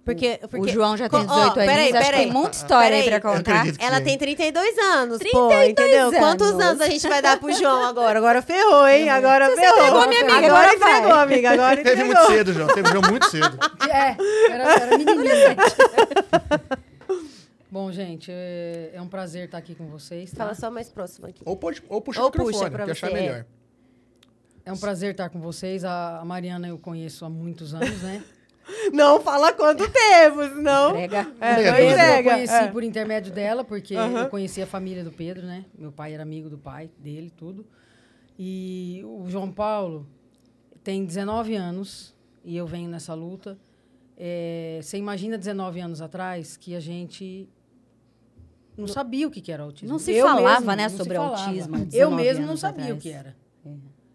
Porque, 0.03 0.39
o 0.43 0.47
porque 0.47 0.71
João 0.71 0.97
já 0.97 1.07
tem 1.07 1.25
Co- 1.25 1.31
ó, 1.31 1.35
18 1.37 1.59
anos, 1.59 1.71
peraí, 1.71 1.83
acho 1.89 1.97
que 1.97 2.03
peraí. 2.05 2.23
tem 2.23 2.31
muita 2.31 2.51
história 2.57 2.97
aí 2.97 3.03
Peraí. 3.03 3.19
para 3.21 3.29
Eu 3.31 3.35
contar. 3.37 3.65
ela 3.79 4.01
tem 4.01 4.17
32 4.17 4.77
anos, 4.79 5.17
pô, 5.19 5.47
32 5.49 5.69
entendeu? 5.69 6.11
Quantos 6.19 6.47
anos. 6.49 6.61
anos 6.63 6.81
a 6.81 6.89
gente 6.89 7.07
vai 7.07 7.21
dar 7.21 7.39
pro 7.39 7.53
João 7.53 7.85
agora? 7.85 8.17
Agora 8.17 8.41
ferrou, 8.41 8.87
hein? 8.87 9.09
Agora 9.09 9.49
Você 9.49 9.61
ferrou. 9.61 9.77
entregou, 9.79 10.07
minha 10.07 10.21
amiga, 10.21 10.37
agora, 10.47 10.71
agora 10.71 10.97
entregou, 10.97 11.13
amiga. 11.19 11.51
Agora 11.51 11.75
Teve 11.83 11.89
entregou. 12.01 12.15
muito 12.15 12.31
cedo, 12.33 12.53
João. 12.53 12.67
Teve 12.73 12.89
João 12.89 13.01
muito 13.09 13.29
cedo. 13.29 13.57
É, 13.91 14.53
era, 14.53 14.73
era 14.75 14.97
menininha. 14.97 15.55
Bom, 17.69 17.89
gente, 17.91 18.29
é, 18.33 18.91
é 18.93 19.01
um 19.01 19.07
prazer 19.07 19.45
estar 19.45 19.57
aqui 19.57 19.73
com 19.75 19.87
vocês. 19.87 20.29
tá? 20.31 20.37
Fala 20.37 20.53
só 20.55 20.69
mais 20.69 20.89
próximo 20.89 21.27
aqui. 21.27 21.41
Ou, 21.45 21.55
pode, 21.55 21.81
ou 21.87 22.01
puxa 22.01 22.19
Ou 22.21 22.27
o 22.27 22.29
microfone, 22.29 22.53
puxa 22.57 22.71
pra 22.71 22.85
que 22.85 22.91
achar 22.91 23.09
você, 23.09 23.17
é. 23.17 23.21
melhor. 23.21 23.45
É 24.65 24.71
um 24.73 24.77
prazer 24.77 25.11
estar 25.11 25.29
com 25.29 25.39
vocês. 25.39 25.85
A 25.85 26.21
Mariana 26.25 26.67
eu 26.67 26.77
conheço 26.77 27.23
há 27.23 27.29
muitos 27.29 27.73
anos, 27.73 28.01
né? 28.01 28.21
Não 28.93 29.19
fala 29.21 29.53
quanto 29.53 29.83
tempo, 29.89 30.43
senão... 30.55 30.89
Entrega. 30.91 31.19
É, 31.39 31.49
não 31.49 31.55
Pedro 31.55 31.79
eu 31.79 31.89
entrega. 31.91 32.31
conheci 32.33 32.53
É. 32.53 32.67
por 32.67 32.83
intermédio 32.83 33.31
dela, 33.33 33.63
porque 33.63 33.93
eu 33.95 34.29
conheci 34.29 34.61
a 34.61 34.67
família 34.67 35.03
do 35.03 35.11
Pedro, 35.11 35.45
né? 35.45 35.65
Meu 35.77 35.91
pai 35.91 36.13
era 36.13 36.23
amigo 36.23 36.49
do 36.49 36.57
pai 36.57 36.89
dele, 36.97 37.29
tudo. 37.29 37.65
E 38.37 39.01
o 39.05 39.29
João 39.29 39.51
Paulo 39.51 40.07
tem 40.83 41.05
19 41.05 41.55
anos 41.55 42.13
e 42.43 42.55
eu 42.57 42.65
venho 42.65 42.89
nessa 42.89 43.13
luta. 43.13 43.57
É, 44.17 44.79
você 44.81 44.97
imagina 44.97 45.37
19 45.37 45.79
anos 45.79 46.01
atrás 46.01 46.55
que 46.57 46.75
a 46.75 46.79
gente 46.79 47.49
não 48.77 48.87
sabia 48.87 49.27
o 49.27 49.31
que 49.31 49.41
que 49.41 49.51
era 49.51 49.63
autismo. 49.63 49.89
Não 49.89 49.99
se 49.99 50.11
Eu 50.13 50.25
falava, 50.25 50.59
mesmo, 50.59 50.75
né, 50.75 50.89
sobre 50.89 51.15
falava. 51.15 51.43
autismo 51.43 51.75
Eu 51.77 51.85
19 52.09 52.15
mesmo 52.23 52.45
não 52.45 52.57
sabia 52.57 52.83
atrás. 52.85 52.99
o 52.99 53.01
que 53.01 53.09
era. 53.09 53.35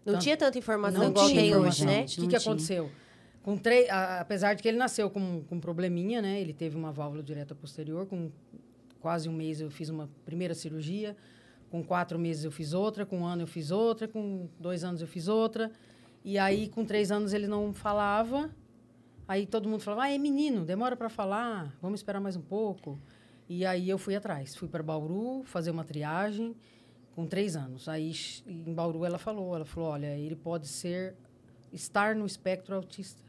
Não 0.05 0.17
tinha 0.19 0.37
tanta 0.37 0.57
informação 0.57 1.03
Não 1.03 1.09
igual 1.09 1.27
tinha 1.27 1.41
tem 1.41 1.55
hoje, 1.55 1.85
né? 1.85 2.01
O 2.01 2.05
que, 2.05 2.15
que 2.21 2.27
tinha. 2.27 2.39
aconteceu? 2.39 2.89
Com 3.47 3.55
três, 3.55 3.87
apesar 3.89 4.55
de 4.55 4.61
que 4.61 4.67
ele 4.67 4.77
nasceu 4.77 5.09
com, 5.09 5.41
com 5.41 5.57
probleminha, 5.57 6.21
né? 6.21 6.37
Ele 6.41 6.51
teve 6.51 6.75
uma 6.75 6.91
válvula 6.91 7.23
direta 7.23 7.55
posterior. 7.55 8.05
Com 8.05 8.29
quase 8.99 9.29
um 9.29 9.31
mês 9.31 9.61
eu 9.61 9.71
fiz 9.71 9.87
uma 9.87 10.09
primeira 10.25 10.53
cirurgia. 10.53 11.15
Com 11.71 11.81
quatro 11.81 12.19
meses 12.19 12.43
eu 12.43 12.51
fiz 12.51 12.73
outra. 12.73 13.05
Com 13.05 13.19
um 13.19 13.25
ano 13.25 13.43
eu 13.43 13.47
fiz 13.47 13.71
outra. 13.71 14.05
Com 14.05 14.49
dois 14.59 14.83
anos 14.83 14.99
eu 14.99 15.07
fiz 15.07 15.29
outra. 15.29 15.71
E 16.25 16.37
aí, 16.37 16.67
com 16.67 16.83
três 16.83 17.09
anos, 17.09 17.31
ele 17.31 17.47
não 17.47 17.71
falava. 17.71 18.53
Aí 19.25 19.45
todo 19.45 19.69
mundo 19.69 19.79
falava, 19.79 20.03
ah, 20.03 20.11
é 20.11 20.17
menino, 20.17 20.65
demora 20.65 20.97
para 20.97 21.07
falar, 21.07 21.73
vamos 21.81 22.01
esperar 22.01 22.19
mais 22.19 22.35
um 22.35 22.41
pouco. 22.41 22.99
E 23.47 23.65
aí 23.65 23.89
eu 23.89 23.97
fui 23.97 24.13
atrás. 24.13 24.57
Fui 24.57 24.67
para 24.67 24.83
Bauru 24.83 25.43
fazer 25.45 25.71
uma 25.71 25.85
triagem 25.85 26.53
com 27.15 27.25
três 27.25 27.55
anos. 27.55 27.87
Aí 27.87 28.11
em 28.45 28.73
Bauru 28.73 29.05
ela 29.05 29.17
falou, 29.17 29.55
ela 29.55 29.63
falou, 29.63 29.91
olha, 29.91 30.17
ele 30.17 30.35
pode 30.35 30.67
ser 30.67 31.15
estar 31.71 32.13
no 32.13 32.25
espectro 32.25 32.75
autista. 32.75 33.25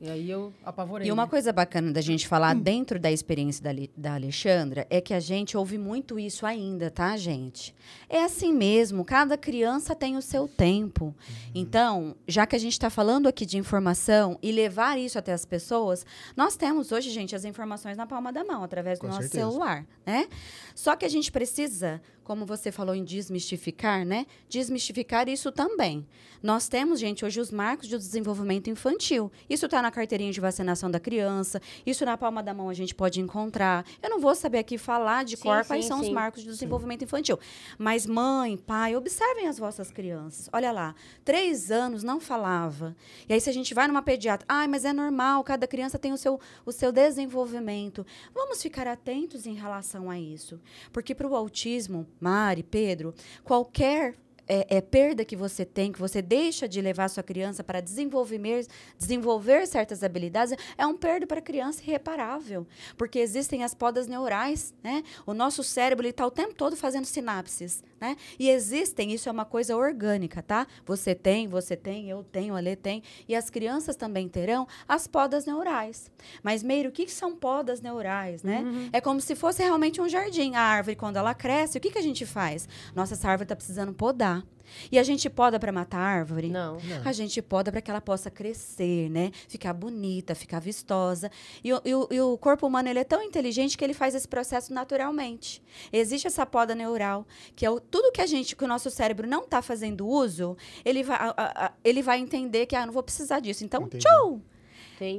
E 0.00 0.08
aí 0.08 0.30
eu 0.30 0.52
apavorei. 0.64 1.08
E 1.08 1.12
uma 1.12 1.24
né? 1.24 1.28
coisa 1.28 1.52
bacana 1.52 1.92
da 1.92 2.00
gente 2.00 2.28
falar 2.28 2.54
Hum. 2.54 2.60
dentro 2.60 3.00
da 3.00 3.10
experiência 3.10 3.62
da, 3.64 3.70
da 3.96 4.14
Alexandra 4.14 4.86
é 4.88 5.00
que 5.00 5.12
a 5.12 5.18
gente 5.18 5.56
ouve 5.56 5.76
muito 5.76 6.18
isso 6.20 6.46
ainda, 6.46 6.88
tá, 6.88 7.16
gente? 7.16 7.74
É 8.08 8.22
assim 8.22 8.52
mesmo, 8.52 9.04
cada 9.04 9.36
criança 9.36 9.96
tem 9.96 10.16
o 10.16 10.22
seu 10.22 10.46
tempo. 10.46 11.06
Uhum. 11.06 11.14
Então, 11.54 12.16
já 12.28 12.46
que 12.46 12.54
a 12.54 12.58
gente 12.58 12.74
está 12.74 12.88
falando 12.90 13.26
aqui 13.26 13.44
de 13.44 13.58
informação 13.58 14.38
e 14.40 14.52
levar 14.52 14.98
isso 14.98 15.18
até 15.18 15.32
as 15.32 15.44
pessoas, 15.44 16.06
nós 16.36 16.56
temos 16.56 16.92
hoje, 16.92 17.10
gente, 17.10 17.34
as 17.34 17.44
informações 17.44 17.96
na 17.96 18.06
palma 18.06 18.32
da 18.32 18.44
mão, 18.44 18.62
através 18.62 18.98
do 18.98 19.02
Com 19.02 19.08
nosso 19.08 19.22
certeza. 19.22 19.44
celular, 19.48 19.84
né? 20.06 20.28
Só 20.76 20.94
que 20.94 21.04
a 21.04 21.08
gente 21.08 21.32
precisa, 21.32 22.00
como 22.22 22.46
você 22.46 22.70
falou 22.70 22.94
em 22.94 23.02
desmistificar, 23.04 24.04
né? 24.06 24.26
Desmistificar 24.48 25.28
isso 25.28 25.50
também. 25.50 26.06
Nós 26.40 26.68
temos, 26.68 27.00
gente, 27.00 27.24
hoje 27.24 27.40
os 27.40 27.50
marcos 27.50 27.88
de 27.88 27.96
desenvolvimento 27.98 28.70
infantil. 28.70 29.32
Isso 29.50 29.64
está 29.64 29.82
na 29.82 29.87
carteirinha 29.90 30.32
de 30.32 30.40
vacinação 30.40 30.90
da 30.90 31.00
criança, 31.00 31.60
isso 31.86 32.04
na 32.04 32.16
palma 32.16 32.42
da 32.42 32.52
mão 32.54 32.68
a 32.68 32.74
gente 32.74 32.94
pode 32.94 33.20
encontrar. 33.20 33.84
Eu 34.02 34.10
não 34.10 34.20
vou 34.20 34.34
saber 34.34 34.58
aqui 34.58 34.78
falar 34.78 35.24
de 35.24 35.36
Sim, 35.36 35.42
cor 35.42 35.64
quais 35.64 35.84
sim, 35.84 35.88
são 35.88 36.00
os 36.00 36.06
sim. 36.06 36.12
marcos 36.12 36.42
de 36.42 36.48
desenvolvimento 36.48 37.04
infantil. 37.04 37.38
Mas 37.78 38.06
mãe, 38.06 38.56
pai, 38.56 38.96
observem 38.96 39.46
as 39.46 39.58
vossas 39.58 39.90
crianças. 39.90 40.48
Olha 40.52 40.72
lá, 40.72 40.94
três 41.24 41.70
anos 41.70 42.02
não 42.02 42.20
falava. 42.20 42.96
E 43.28 43.32
aí 43.32 43.40
se 43.40 43.50
a 43.50 43.52
gente 43.52 43.74
vai 43.74 43.86
numa 43.86 44.02
pediatra, 44.02 44.46
ai, 44.48 44.66
mas 44.66 44.84
é 44.84 44.92
normal, 44.92 45.42
cada 45.44 45.66
criança 45.66 45.98
tem 45.98 46.12
o 46.12 46.16
seu, 46.16 46.40
o 46.64 46.72
seu 46.72 46.92
desenvolvimento. 46.92 48.04
Vamos 48.34 48.62
ficar 48.62 48.86
atentos 48.86 49.46
em 49.46 49.54
relação 49.54 50.10
a 50.10 50.18
isso. 50.18 50.60
Porque 50.92 51.14
para 51.14 51.26
o 51.26 51.36
autismo, 51.36 52.06
Mari, 52.20 52.62
Pedro, 52.62 53.14
qualquer 53.44 54.14
é, 54.48 54.76
é, 54.76 54.80
perda 54.80 55.24
que 55.24 55.36
você 55.36 55.64
tem, 55.64 55.92
que 55.92 55.98
você 55.98 56.22
deixa 56.22 56.66
de 56.66 56.80
levar 56.80 57.08
sua 57.08 57.22
criança 57.22 57.62
para 57.62 57.80
desenvolver, 57.80 58.66
desenvolver 58.98 59.66
certas 59.66 60.02
habilidades, 60.02 60.54
é 60.76 60.86
um 60.86 60.96
perda 60.96 61.26
para 61.26 61.38
a 61.38 61.42
criança 61.42 61.82
irreparável. 61.82 62.66
Porque 62.96 63.18
existem 63.18 63.62
as 63.62 63.74
podas 63.74 64.06
neurais, 64.06 64.72
né? 64.82 65.02
O 65.26 65.34
nosso 65.34 65.62
cérebro 65.62 66.06
está 66.06 66.26
o 66.26 66.30
tempo 66.30 66.54
todo 66.54 66.76
fazendo 66.76 67.04
sinapses, 67.04 67.82
né? 68.00 68.16
E 68.38 68.50
existem, 68.50 69.12
isso 69.12 69.28
é 69.28 69.32
uma 69.32 69.44
coisa 69.44 69.76
orgânica, 69.76 70.42
tá? 70.42 70.66
Você 70.86 71.14
tem, 71.14 71.48
você 71.48 71.76
tem, 71.76 72.08
eu 72.08 72.22
tenho, 72.22 72.56
a 72.56 72.60
Lê 72.60 72.76
tem. 72.76 73.02
E 73.28 73.34
as 73.34 73.50
crianças 73.50 73.96
também 73.96 74.28
terão 74.28 74.66
as 74.88 75.06
podas 75.06 75.46
neurais. 75.46 76.10
Mas, 76.42 76.62
Meiro, 76.62 76.88
o 76.88 76.92
que, 76.92 77.04
que 77.04 77.12
são 77.12 77.36
podas 77.36 77.80
neurais, 77.80 78.42
né? 78.42 78.62
É 78.92 79.00
como 79.00 79.20
se 79.20 79.34
fosse 79.34 79.62
realmente 79.62 80.00
um 80.00 80.08
jardim. 80.08 80.54
A 80.54 80.60
árvore, 80.62 80.96
quando 80.96 81.16
ela 81.16 81.34
cresce, 81.34 81.78
o 81.78 81.80
que, 81.80 81.90
que 81.90 81.98
a 81.98 82.02
gente 82.02 82.24
faz? 82.26 82.68
Nossa, 82.94 83.14
essa 83.14 83.28
árvore 83.28 83.44
está 83.44 83.56
precisando 83.56 83.92
podar. 83.92 84.44
E 84.90 84.98
a 84.98 85.02
gente 85.02 85.28
poda 85.30 85.58
para 85.58 85.70
matar 85.72 85.98
a 85.98 86.02
árvore? 86.02 86.48
Não. 86.48 86.78
A 87.04 87.12
gente 87.12 87.40
poda 87.42 87.70
para 87.70 87.80
que 87.80 87.90
ela 87.90 88.00
possa 88.00 88.30
crescer, 88.30 89.08
né? 89.10 89.30
Ficar 89.48 89.72
bonita, 89.72 90.34
ficar 90.34 90.60
vistosa. 90.60 91.30
E, 91.62 91.72
o- 91.72 91.80
e 91.84 91.94
o, 91.94 92.08
e 92.10 92.20
o 92.20 92.38
corpo 92.38 92.66
humano 92.66 92.88
ele 92.88 92.98
é 92.98 93.04
tão 93.04 93.22
inteligente 93.22 93.76
que 93.76 93.84
ele 93.84 93.94
faz 93.94 94.14
esse 94.14 94.26
processo 94.28 94.72
naturalmente. 94.72 95.62
Existe 95.92 96.26
essa 96.26 96.44
poda 96.46 96.74
neural, 96.74 97.26
que 97.54 97.64
é 97.64 97.70
o, 97.70 97.80
tudo 97.80 98.12
que 98.12 98.20
a 98.20 98.26
gente, 98.26 98.54
que 98.56 98.64
o 98.64 98.68
nosso 98.68 98.90
cérebro 98.90 99.26
não 99.26 99.44
está 99.44 99.60
fazendo 99.62 100.06
uso, 100.06 100.56
ele 100.84 101.02
vai, 101.02 101.16
a- 101.18 101.34
a- 101.36 101.72
ele 101.84 102.02
vai 102.02 102.18
entender 102.18 102.66
que 102.66 102.76
ah, 102.76 102.84
não 102.86 102.92
vou 102.92 103.02
precisar 103.02 103.40
disso. 103.40 103.64
Então, 103.64 103.82
Entendi. 103.82 104.04
tchau! 104.04 104.40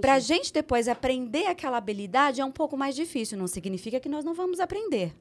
Para 0.01 0.13
a 0.15 0.19
gente 0.19 0.51
depois 0.53 0.87
aprender 0.87 1.45
aquela 1.45 1.77
habilidade 1.77 2.41
é 2.41 2.45
um 2.45 2.51
pouco 2.51 2.75
mais 2.77 2.95
difícil, 2.95 3.37
não 3.37 3.47
significa 3.47 3.99
que 3.99 4.09
nós 4.09 4.23
não 4.25 4.33
vamos 4.33 4.59
aprender. 4.59 5.15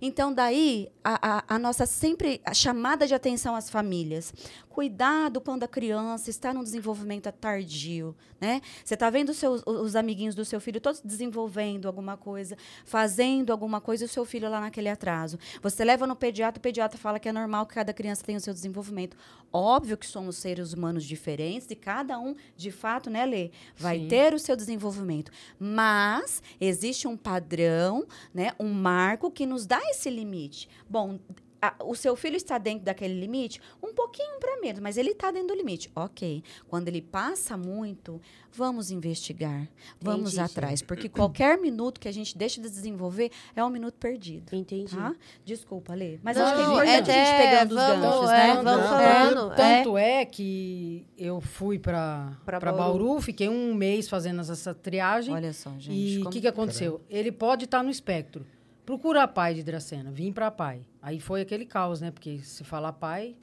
Então, 0.00 0.32
daí, 0.32 0.88
a, 1.02 1.38
a- 1.38 1.44
a 1.48 1.58
nossa 1.58 1.84
sempre 1.86 2.40
a 2.44 2.54
chamada 2.54 3.06
de 3.06 3.14
atenção 3.14 3.54
às 3.56 3.68
famílias. 3.70 4.32
Cuidado 4.74 5.40
quando 5.40 5.62
a 5.62 5.68
criança 5.68 6.28
está 6.30 6.52
num 6.52 6.64
desenvolvimento 6.64 7.30
tardio, 7.30 8.12
né? 8.40 8.60
Você 8.84 8.94
está 8.94 9.08
vendo 9.08 9.28
os, 9.28 9.36
seus, 9.36 9.62
os 9.64 9.94
amiguinhos 9.94 10.34
do 10.34 10.44
seu 10.44 10.60
filho 10.60 10.80
todos 10.80 11.00
desenvolvendo 11.00 11.86
alguma 11.86 12.16
coisa, 12.16 12.56
fazendo 12.84 13.52
alguma 13.52 13.80
coisa 13.80 14.02
e 14.02 14.06
o 14.06 14.08
seu 14.08 14.24
filho 14.24 14.50
lá 14.50 14.60
naquele 14.60 14.88
atraso. 14.88 15.38
Você 15.62 15.84
leva 15.84 16.08
no 16.08 16.16
pediatra, 16.16 16.58
o 16.58 16.60
pediatra 16.60 16.98
fala 16.98 17.20
que 17.20 17.28
é 17.28 17.32
normal 17.32 17.66
que 17.66 17.74
cada 17.74 17.92
criança 17.92 18.24
tenha 18.24 18.36
o 18.36 18.40
seu 18.40 18.52
desenvolvimento. 18.52 19.16
Óbvio 19.52 19.96
que 19.96 20.08
somos 20.08 20.38
seres 20.38 20.72
humanos 20.72 21.04
diferentes 21.04 21.70
e 21.70 21.76
cada 21.76 22.18
um, 22.18 22.34
de 22.56 22.72
fato, 22.72 23.08
né, 23.08 23.24
Lê, 23.24 23.52
vai 23.76 24.00
Sim. 24.00 24.08
ter 24.08 24.34
o 24.34 24.40
seu 24.40 24.56
desenvolvimento. 24.56 25.30
Mas 25.56 26.42
existe 26.60 27.06
um 27.06 27.16
padrão, 27.16 28.04
né, 28.34 28.50
um 28.58 28.72
marco 28.72 29.30
que 29.30 29.46
nos 29.46 29.66
dá 29.66 29.80
esse 29.88 30.10
limite. 30.10 30.68
Bom, 30.90 31.20
a- 31.68 31.74
o 31.84 31.94
seu 31.94 32.14
filho 32.16 32.36
está 32.36 32.58
dentro 32.58 32.84
daquele 32.84 33.18
limite, 33.18 33.60
um 33.82 33.92
pouquinho 33.94 34.38
para 34.40 34.60
menos, 34.60 34.80
mas 34.80 34.96
ele 34.96 35.10
está 35.10 35.30
dentro 35.30 35.48
do 35.48 35.54
limite. 35.54 35.90
Ok. 35.94 36.42
Quando 36.68 36.88
ele 36.88 37.00
passa 37.02 37.56
muito, 37.56 38.20
vamos 38.52 38.90
investigar, 38.90 39.68
vamos 40.00 40.34
Entendi. 40.34 40.52
atrás, 40.52 40.82
porque 40.82 41.08
qualquer 41.08 41.58
minuto 41.58 42.00
que 42.00 42.08
a 42.08 42.12
gente 42.12 42.36
deixa 42.36 42.60
de 42.60 42.68
desenvolver 42.70 43.30
é 43.56 43.64
um 43.64 43.70
minuto 43.70 43.94
perdido. 43.94 44.54
Entendi. 44.54 44.94
Tá? 44.94 45.14
Desculpa, 45.44 45.94
Lê. 45.94 46.18
Mas 46.22 46.36
Não, 46.36 46.44
acho 46.44 46.54
que 46.54 46.60
é 46.60 46.64
é 46.64 46.68
importante 46.68 47.10
a 47.10 47.14
gente 47.14 47.36
pegando 47.42 47.70
os 47.72 47.76
vamos, 47.86 48.00
ganchos, 48.02 48.30
é, 48.30 48.46
né? 48.46 48.54
vamos 48.54 48.64
Tanto- 48.72 48.88
falando, 48.88 49.52
é. 49.52 49.56
Tanto 49.56 49.98
é. 49.98 50.24
que 50.24 51.06
eu 51.16 51.40
fui 51.40 51.78
para 51.78 52.36
Bauru. 52.46 52.76
Bauru. 52.76 53.20
fiquei 53.20 53.48
um 53.48 53.74
mês 53.74 54.08
fazendo 54.08 54.40
essa 54.40 54.74
triagem. 54.74 55.32
Olha 55.34 55.52
só, 55.52 55.70
gente. 55.78 55.92
e 55.92 56.22
o 56.22 56.30
que, 56.30 56.40
que 56.40 56.48
aconteceu? 56.48 57.00
Ele 57.08 57.32
pode 57.32 57.64
estar 57.64 57.82
no 57.82 57.90
espectro. 57.90 58.46
Procura 58.84 59.22
a 59.22 59.28
pai 59.28 59.54
de 59.54 59.62
Dracena, 59.62 60.10
vim 60.10 60.32
para 60.32 60.48
a 60.48 60.50
pai. 60.50 60.84
Aí 61.00 61.18
foi 61.20 61.40
aquele 61.40 61.64
caos, 61.64 62.00
né? 62.00 62.10
Porque 62.10 62.38
se 62.40 62.62
falar 62.64 62.92
pai, 62.92 63.34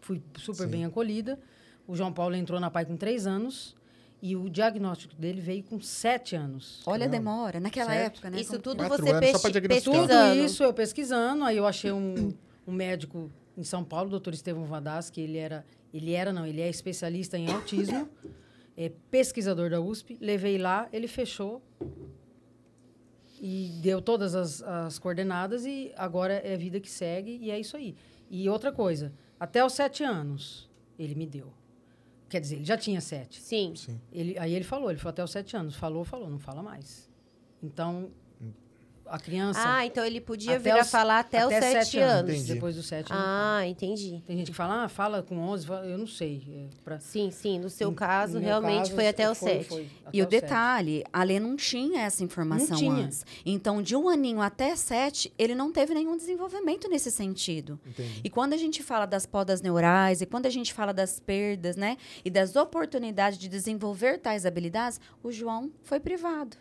fui 0.00 0.22
super 0.36 0.64
Sim. 0.64 0.70
bem 0.70 0.84
acolhida. 0.84 1.38
O 1.86 1.96
João 1.96 2.12
Paulo 2.12 2.34
entrou 2.36 2.60
na 2.60 2.70
pai 2.70 2.84
com 2.84 2.96
três 2.96 3.26
anos. 3.26 3.74
E 4.24 4.36
o 4.36 4.48
diagnóstico 4.48 5.16
dele 5.16 5.40
veio 5.40 5.64
com 5.64 5.80
sete 5.80 6.36
anos. 6.36 6.80
Olha 6.86 7.06
a 7.06 7.08
demora. 7.08 7.58
Naquela 7.58 7.90
Certo. 7.90 8.12
época, 8.14 8.30
né? 8.30 8.40
Isso 8.40 8.56
tudo 8.60 8.76
Quatro 8.86 9.04
você 9.04 9.10
anos 9.10 9.26
só 9.26 9.32
pes- 9.32 9.40
pra 9.42 9.50
diagnosticar. 9.50 9.94
Tudo 9.94 10.06
pesquisando. 10.08 10.44
isso 10.46 10.62
eu 10.62 10.72
pesquisando, 10.72 11.44
aí 11.44 11.56
eu 11.56 11.66
achei 11.66 11.90
um, 11.90 12.32
um 12.64 12.72
médico 12.72 13.28
em 13.58 13.64
São 13.64 13.82
Paulo, 13.82 14.06
o 14.06 14.10
doutor 14.10 14.32
Estevão 14.32 14.64
Vadas, 14.64 15.10
que 15.10 15.20
ele 15.20 15.38
era, 15.38 15.66
ele 15.92 16.12
era 16.12 16.32
não, 16.32 16.46
ele 16.46 16.60
é 16.60 16.68
especialista 16.68 17.36
em 17.36 17.50
autismo, 17.50 18.08
é 18.76 18.92
pesquisador 19.10 19.68
da 19.70 19.80
USP, 19.80 20.16
levei 20.20 20.56
lá, 20.56 20.88
ele 20.92 21.08
fechou 21.08 21.60
e 23.44 23.80
deu 23.82 24.00
todas 24.00 24.36
as, 24.36 24.62
as 24.62 25.00
coordenadas 25.00 25.66
e 25.66 25.92
agora 25.96 26.34
é 26.34 26.56
vida 26.56 26.78
que 26.78 26.88
segue 26.88 27.38
e 27.42 27.50
é 27.50 27.58
isso 27.58 27.76
aí. 27.76 27.96
E 28.30 28.48
outra 28.48 28.70
coisa, 28.70 29.12
até 29.38 29.64
os 29.64 29.72
sete 29.72 30.04
anos 30.04 30.70
ele 30.96 31.16
me 31.16 31.26
deu. 31.26 31.52
Quer 32.28 32.40
dizer, 32.40 32.56
ele 32.56 32.64
já 32.64 32.78
tinha 32.78 33.00
sete. 33.00 33.42
Sim. 33.42 33.74
Sim. 33.74 34.00
Ele, 34.12 34.38
aí 34.38 34.54
ele 34.54 34.64
falou, 34.64 34.88
ele 34.88 34.98
falou 34.98 35.10
até 35.10 35.24
os 35.24 35.30
sete 35.32 35.56
anos. 35.56 35.74
Falou, 35.74 36.04
falou, 36.04 36.30
não 36.30 36.38
fala 36.38 36.62
mais. 36.62 37.10
Então, 37.60 38.12
a 39.06 39.18
criança... 39.18 39.60
Ah, 39.62 39.84
então 39.86 40.04
ele 40.04 40.20
podia 40.20 40.52
Até 40.56 40.58
vir 40.58 40.70
a 40.78 40.82
os- 40.82 40.90
falar 40.90 41.18
até, 41.20 41.46
os 41.46 41.52
sete, 41.52 41.98
anos. 41.98 42.32
Entendi. 42.34 42.54
Depois 42.54 42.76
dos 42.76 42.86
sete. 42.86 43.10
não. 43.10 43.16
Ah, 43.18 43.66
entendi. 43.66 44.22
Tem 44.26 44.36
gente 44.36 44.50
que 44.50 44.56
fala, 44.56 44.84
ah, 44.84 44.88
fala 44.88 45.22
com 45.22 45.36
11, 45.38 45.66
fala- 45.66 45.86
eu 45.86 45.98
não 45.98 46.06
sei. 46.06 46.42
É 46.72 46.76
pra- 46.84 46.98
Sim, 47.00 47.30
sim. 47.30 47.58
No 47.58 47.68
seu 47.68 47.92
caso, 47.92 48.34
no 48.34 48.40
realmente 48.40 48.78
caso, 48.84 48.94
foi 48.94 49.08
até 49.08 49.30
os 49.30 49.38
sete. 49.38 49.90
até 50.04 50.16
E 50.16 50.20
o 50.22 50.24
os 50.24 50.30
sete. 50.30 50.40
detalhe, 50.42 51.04
a 51.12 51.22
Lê 51.22 51.38
não 51.40 51.56
tinha 51.56 52.02
essa 52.02 52.22
informação 52.24 52.76
tinha. 52.76 52.92
antes. 53.04 53.24
Então, 53.44 53.82
de 53.82 53.94
um 53.96 54.08
aninho 54.08 54.40
até 54.40 54.74
sete, 54.76 55.32
ele 55.38 55.54
não 55.54 55.70
teve 55.72 55.94
nenhum 55.94 56.16
desenvolvimento 56.16 56.88
nesse 56.88 57.10
sentido. 57.10 57.78
Entendi. 57.86 58.20
E 58.24 58.30
quando 58.30 58.52
a 58.52 58.56
gente 58.56 58.82
fala 58.82 59.06
das 59.06 59.26
podas 59.26 59.60
neurais, 59.60 60.20
e 60.20 60.26
quando 60.26 60.46
a 60.46 60.50
gente 60.50 60.72
fala 60.72 60.92
das 60.92 61.20
perdas, 61.20 61.76
né? 61.76 61.96
E 62.24 62.30
das 62.30 62.56
oportunidades 62.56 63.38
de 63.38 63.48
desenvolver 63.48 64.18
tais 64.18 64.46
habilidades, 64.46 65.00
o 65.22 65.30
João 65.30 65.70
foi 65.82 66.00
privado. 66.00 66.56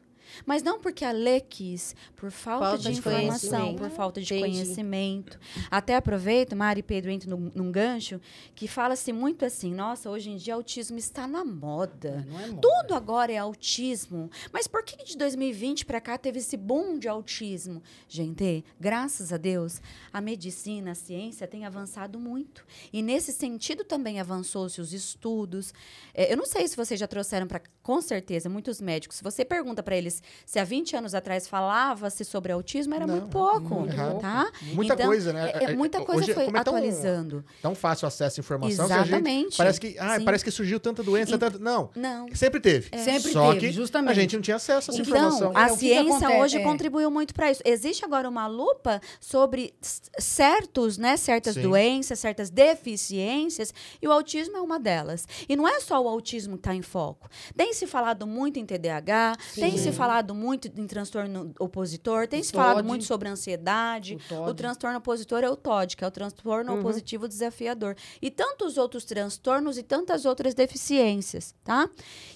Mas 0.46 0.64
não 0.64 0.80
porque 0.80 1.06
a 1.06 1.12
Lê 1.12 1.40
quis, 1.40 1.96
por 2.16 2.32
falta, 2.32 2.66
Falta 2.66 2.92
de 2.92 2.98
informação, 2.98 3.76
por 3.76 3.90
falta 3.90 4.22
de 4.22 4.34
Entendi. 4.34 4.52
conhecimento. 4.52 5.40
Até 5.70 5.96
aproveito, 5.96 6.56
Mari 6.56 6.80
e 6.80 6.84
Pedro 6.84 7.12
entram 7.12 7.38
num, 7.38 7.52
num 7.54 7.72
gancho, 7.72 8.20
que 8.56 8.68
fala-se 8.68 9.12
muito 9.12 9.46
assim, 9.46 9.74
nossa, 9.74 10.10
hoje 10.10 10.30
em 10.30 10.38
dia 10.38 10.54
autismo 10.54 10.98
está 10.98 11.28
na 11.28 11.44
moda. 11.44 12.26
É 12.28 12.48
moda. 12.48 12.62
Tudo 12.62 12.96
agora 12.96 13.32
é 13.32 13.38
autismo. 13.38 14.30
Mas 14.52 14.68
por 14.68 14.84
que 14.84 15.04
de 15.04 15.18
2020 15.18 15.86
para 15.86 16.02
cá 16.02 16.18
teve 16.18 16.40
esse 16.40 16.58
boom 16.58 16.98
de 16.98 17.08
autismo? 17.08 17.82
Gente, 18.08 18.64
graças 18.80 19.34
a 19.34 19.38
Deus, 19.38 19.82
a 20.12 20.22
medicina, 20.22 20.92
a 20.92 20.96
ciência 20.96 21.48
tem 21.48 21.66
avançado 21.66 22.20
muito. 22.20 22.66
E 22.92 23.02
nesse 23.02 23.32
sentido 23.32 23.84
também 23.84 24.20
avançou-se 24.20 24.80
os 24.80 24.94
estudos. 24.94 25.74
É, 26.14 26.32
eu 26.32 26.38
não 26.38 26.46
sei 26.46 26.68
se 26.68 26.76
vocês 26.76 27.00
já 27.00 27.08
trouxeram 27.08 27.48
para, 27.48 27.62
com 27.84 28.02
certeza, 28.02 28.48
muitos 28.50 28.80
médicos. 28.80 29.18
Se 29.18 29.24
você 29.24 29.44
pergunta 29.44 29.82
para 29.82 29.96
eles 29.96 30.22
se 30.46 30.60
há 30.60 30.64
20 30.64 30.96
anos 30.96 31.16
atrás 31.16 31.48
falava-se 31.48 32.24
sobre 32.24 32.52
autismo, 32.52 32.94
era 32.94 33.08
Não, 33.08 33.16
muito 33.16 33.28
pouco, 33.30 33.76
muito 33.82 33.96
pouco. 33.96 34.20
tá? 34.22 34.52
Muita 34.74 34.94
Então, 34.94 35.06
coisa, 35.08 35.34
né? 35.34 35.52
é- 35.56 35.64
é- 35.72 35.76
muita 35.76 36.02
coisa 36.02 36.22
Hoje, 36.22 36.34
foi 36.34 36.46
como 36.46 36.58
é 36.58 36.64
tão- 36.64 36.76
atualizando. 36.76 37.44
Tão 37.62 37.74
fácil 37.76 38.08
acesso 38.08 38.40
à 38.40 38.42
informação 38.42 38.88
que 38.88 38.94
a 38.94 38.98
gente 38.98 39.08
Exatamente. 39.08 39.58
parece 39.58 39.80
que, 39.80 39.96
ah, 40.00 40.18
Sim. 40.20 40.26
parece 40.26 40.44
que 40.44 40.52
surgiu 40.52 40.80
tanta 40.80 41.02
doença, 41.04 41.36
E- 41.36 41.38
tanto... 41.38 41.60
Não, 41.60 41.90
Não. 41.96 42.28
sempre 42.36 42.60
teve. 42.60 42.90
Sempre 42.98 43.32
Só 43.32 43.54
teve, 43.54 43.68
que 43.68 43.72
justamente. 43.74 44.12
a 44.12 44.14
gente 44.14 44.36
não 44.36 44.42
tinha 44.42 44.56
acesso 44.58 44.92
a 44.92 44.94
essa 44.94 45.02
Então, 45.02 45.16
informação. 45.18 45.52
a 45.56 45.62
É, 45.62 45.66
que 45.66 45.72
que 45.74 45.80
ciência 45.80 46.16
acontece? 46.18 46.42
hoje 46.42 46.58
É. 46.58 46.64
contribuiu 46.64 47.10
muito 47.12 47.34
para 47.34 47.52
isso. 47.52 47.62
Existe 47.66 48.06
agora 48.06 48.30
uma 48.30 48.48
lupa 48.48 49.02
sobre 49.20 49.74
certos, 50.20 50.98
né, 50.98 51.18
certas 51.18 51.56
Sim. 51.56 51.62
doenças, 51.62 52.20
certas 52.20 52.50
deficiências, 52.50 53.74
e 54.02 54.08
o 54.08 54.12
autismo 54.12 54.58
é 54.58 54.62
uma 54.62 54.80
delas. 54.80 55.28
E 55.48 55.56
não 55.56 55.68
é 55.68 55.80
só 55.80 56.02
o 56.02 56.08
autismo 56.08 56.54
que 56.54 56.60
está 56.62 56.76
em 56.76 56.82
foco. 56.82 57.30
Tem 57.56 57.71
se 57.74 57.88
falado 57.88 58.26
muito 58.28 58.60
em 58.60 58.66
TDAH, 58.66 59.38
tem 59.56 59.78
se 59.78 59.92
falado 59.92 60.34
muito 60.36 60.68
em 60.68 60.88
transtorno 60.88 61.54
opositor, 61.60 62.28
tem 62.28 62.42
O 62.42 62.44
se 62.44 62.52
falado 62.52 62.78
TOD. 62.78 62.88
muito 62.88 63.06
sobre 63.06 63.30
ansiedade. 63.30 64.18
O 64.30 64.50
O, 64.50 64.54
transtorno 64.54 64.98
opositor 64.98 65.44
é 65.44 65.50
o 65.50 65.56
TOD, 65.56 65.98
que 65.98 66.04
é 66.04 66.08
o 66.08 66.12
transtorno 66.12 66.80
opositivo 66.80 67.28
desafiador. 67.28 67.96
E 68.22 68.30
tantos 68.32 68.78
outros 68.78 69.06
transtornos 69.06 69.78
e 69.78 69.84
tantas 69.84 70.26
outras 70.26 70.54
deficiências, 70.54 71.54
tá? 71.64 71.90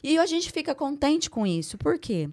E 0.04 0.18
a 0.18 0.26
gente 0.26 0.52
fica 0.52 0.74
contente 0.76 1.30
com 1.30 1.46
isso. 1.46 1.78
Por 1.78 1.98
quê? 2.00 2.30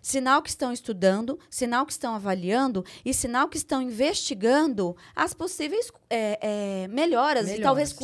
Sinal 0.00 0.40
que 0.42 0.48
estão 0.48 0.72
estudando, 0.72 1.38
sinal 1.50 1.84
que 1.84 1.92
estão 1.92 2.14
avaliando 2.14 2.84
e 3.04 3.12
sinal 3.12 3.48
que 3.48 3.56
estão 3.56 3.82
investigando 3.82 4.96
as 5.14 5.34
possíveis 5.34 5.90
é, 6.08 6.38
é, 6.40 6.88
melhoras, 6.88 7.44
e 7.48 7.50
Melhoras, 7.50 7.64
talvez 7.64 7.88
sim. 7.90 7.96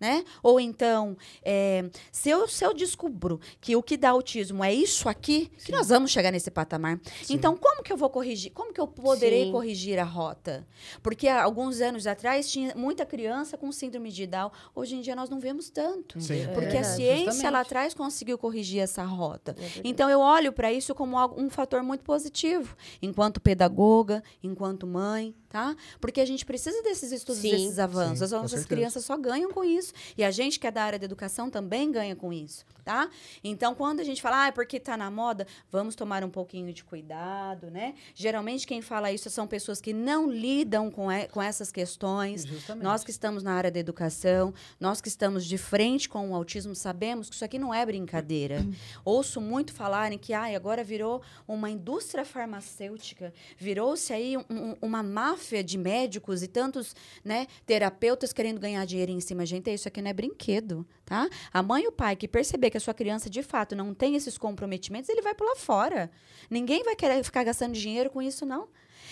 Né? 0.00 0.24
Ou 0.42 0.60
então, 0.60 1.16
é, 1.42 1.88
se, 2.10 2.28
eu, 2.28 2.46
se 2.48 2.64
eu 2.64 2.74
descubro 2.74 3.40
que 3.60 3.76
o 3.76 3.82
que 3.82 3.96
dá 3.96 4.10
autismo 4.10 4.62
é 4.62 4.74
isso 4.74 5.08
aqui, 5.08 5.50
que 5.64 5.72
nós 5.72 5.88
vamos 5.88 6.10
chegar 6.10 6.30
nesse 6.30 6.50
patamar. 6.50 7.00
Então, 7.30 7.56
como 7.56 7.82
que 7.82 7.92
eu 7.92 7.96
vou 7.96 8.10
corrigir? 8.10 8.52
Como 8.52 8.72
que 8.72 8.80
eu 8.80 8.86
poderei 8.86 9.44
Sim. 9.44 9.52
corrigir 9.52 9.98
a 9.98 10.04
rota? 10.04 10.66
Porque 11.02 11.28
há 11.28 11.42
alguns 11.42 11.80
anos 11.80 12.06
atrás 12.06 12.50
tinha 12.50 12.74
muita 12.74 13.06
criança 13.06 13.56
com 13.56 13.70
síndrome 13.72 14.10
de 14.10 14.26
Down. 14.26 14.50
Hoje 14.74 14.96
em 14.96 15.00
dia 15.00 15.14
nós 15.14 15.30
não 15.30 15.38
vemos 15.40 15.70
tanto. 15.70 16.20
Sim. 16.20 16.42
É 16.42 16.46
Porque 16.48 16.76
a 16.76 16.84
ciência 16.84 17.26
justamente. 17.26 17.52
lá 17.52 17.60
atrás 17.60 17.94
conseguiu 17.94 18.36
corrigir 18.36 18.80
essa 18.80 19.04
rota. 19.04 19.54
É. 19.58 19.80
Então 19.84 20.10
eu 20.10 20.20
olho 20.20 20.52
para 20.52 20.72
isso 20.72 20.94
como 20.94 21.16
um 21.36 21.48
fator 21.48 21.82
muito 21.82 22.04
positivo, 22.04 22.76
enquanto 23.00 23.40
pedagoga, 23.40 24.22
enquanto 24.42 24.86
mãe, 24.86 25.34
tá? 25.54 25.76
Porque 26.00 26.20
a 26.20 26.26
gente 26.26 26.44
precisa 26.44 26.82
desses 26.82 27.12
estudos, 27.12 27.40
Sim, 27.40 27.52
desses 27.52 27.78
avanços. 27.78 28.18
sim, 28.18 28.24
As 28.24 28.32
nossas 28.32 28.64
crianças 28.66 29.04
só 29.04 29.16
ganham 29.16 29.52
com 29.52 29.62
isso. 29.62 29.92
E 30.18 30.24
a 30.24 30.30
gente 30.32 30.58
que 30.58 30.66
é 30.66 30.70
da 30.72 30.82
área 30.82 30.98
da 30.98 31.04
educação 31.04 31.48
também 31.48 31.92
ganha 31.92 32.16
com 32.16 32.32
isso, 32.32 32.64
tá? 32.84 33.08
Então 33.44 33.72
quando 33.72 34.00
a 34.00 34.04
gente 34.04 34.20
fala, 34.20 34.42
ah, 34.42 34.46
é 34.48 34.50
porque 34.50 34.80
tá 34.80 34.96
na 34.96 35.08
moda, 35.12 35.46
vamos 35.70 35.94
tomar 35.94 36.24
um 36.24 36.28
pouquinho 36.28 36.72
de 36.72 36.82
cuidado, 36.82 37.70
né? 37.70 37.94
Geralmente 38.16 38.66
quem 38.66 38.82
fala 38.82 39.12
isso 39.12 39.30
são 39.30 39.46
pessoas 39.46 39.80
que 39.80 39.92
não 39.92 40.28
lidam 40.28 40.90
com, 40.90 41.12
e- 41.12 41.28
com 41.28 41.40
essas 41.40 41.70
questões. 41.70 42.44
Justamente. 42.44 42.82
Nós 42.82 43.04
que 43.04 43.12
estamos 43.12 43.44
na 43.44 43.52
área 43.52 43.70
da 43.70 43.78
educação, 43.78 44.52
nós 44.80 45.00
que 45.00 45.06
estamos 45.06 45.46
de 45.46 45.56
frente 45.56 46.08
com 46.08 46.32
o 46.32 46.34
autismo, 46.34 46.74
sabemos 46.74 47.28
que 47.28 47.36
isso 47.36 47.44
aqui 47.44 47.60
não 47.60 47.72
é 47.72 47.86
brincadeira. 47.86 48.56
Ouço 49.04 49.40
muito 49.40 49.72
falarem 49.72 50.18
que 50.18 50.32
ai, 50.32 50.56
agora 50.56 50.82
virou 50.82 51.22
uma 51.46 51.70
indústria 51.70 52.24
farmacêutica, 52.24 53.32
virou-se 53.56 54.12
aí 54.12 54.36
um- 54.36 54.44
um- 54.50 54.76
uma 54.82 55.00
máfia 55.00 55.43
de 55.64 55.78
médicos 55.78 56.42
e 56.42 56.48
tantos 56.48 56.94
né, 57.24 57.46
terapeutas 57.66 58.32
querendo 58.32 58.60
ganhar 58.60 58.84
dinheiro 58.84 59.12
em 59.12 59.20
cima. 59.20 59.44
Gente, 59.46 59.72
isso 59.72 59.88
aqui 59.88 60.00
não 60.00 60.10
é 60.10 60.12
brinquedo, 60.12 60.86
tá? 61.04 61.28
A 61.52 61.62
mãe 61.62 61.84
e 61.84 61.88
o 61.88 61.92
pai 61.92 62.16
que 62.16 62.26
perceber 62.28 62.70
que 62.70 62.76
a 62.76 62.80
sua 62.80 62.94
criança 62.94 63.28
de 63.28 63.42
fato 63.42 63.74
não 63.74 63.94
tem 63.94 64.16
esses 64.16 64.38
comprometimentos, 64.38 65.08
ele 65.08 65.22
vai 65.22 65.34
pular 65.34 65.56
fora. 65.56 66.10
Ninguém 66.50 66.82
vai 66.82 66.96
querer 66.96 67.22
ficar 67.22 67.44
gastando 67.44 67.74
dinheiro 67.74 68.10
com 68.10 68.20
isso, 68.20 68.44
não. 68.44 68.68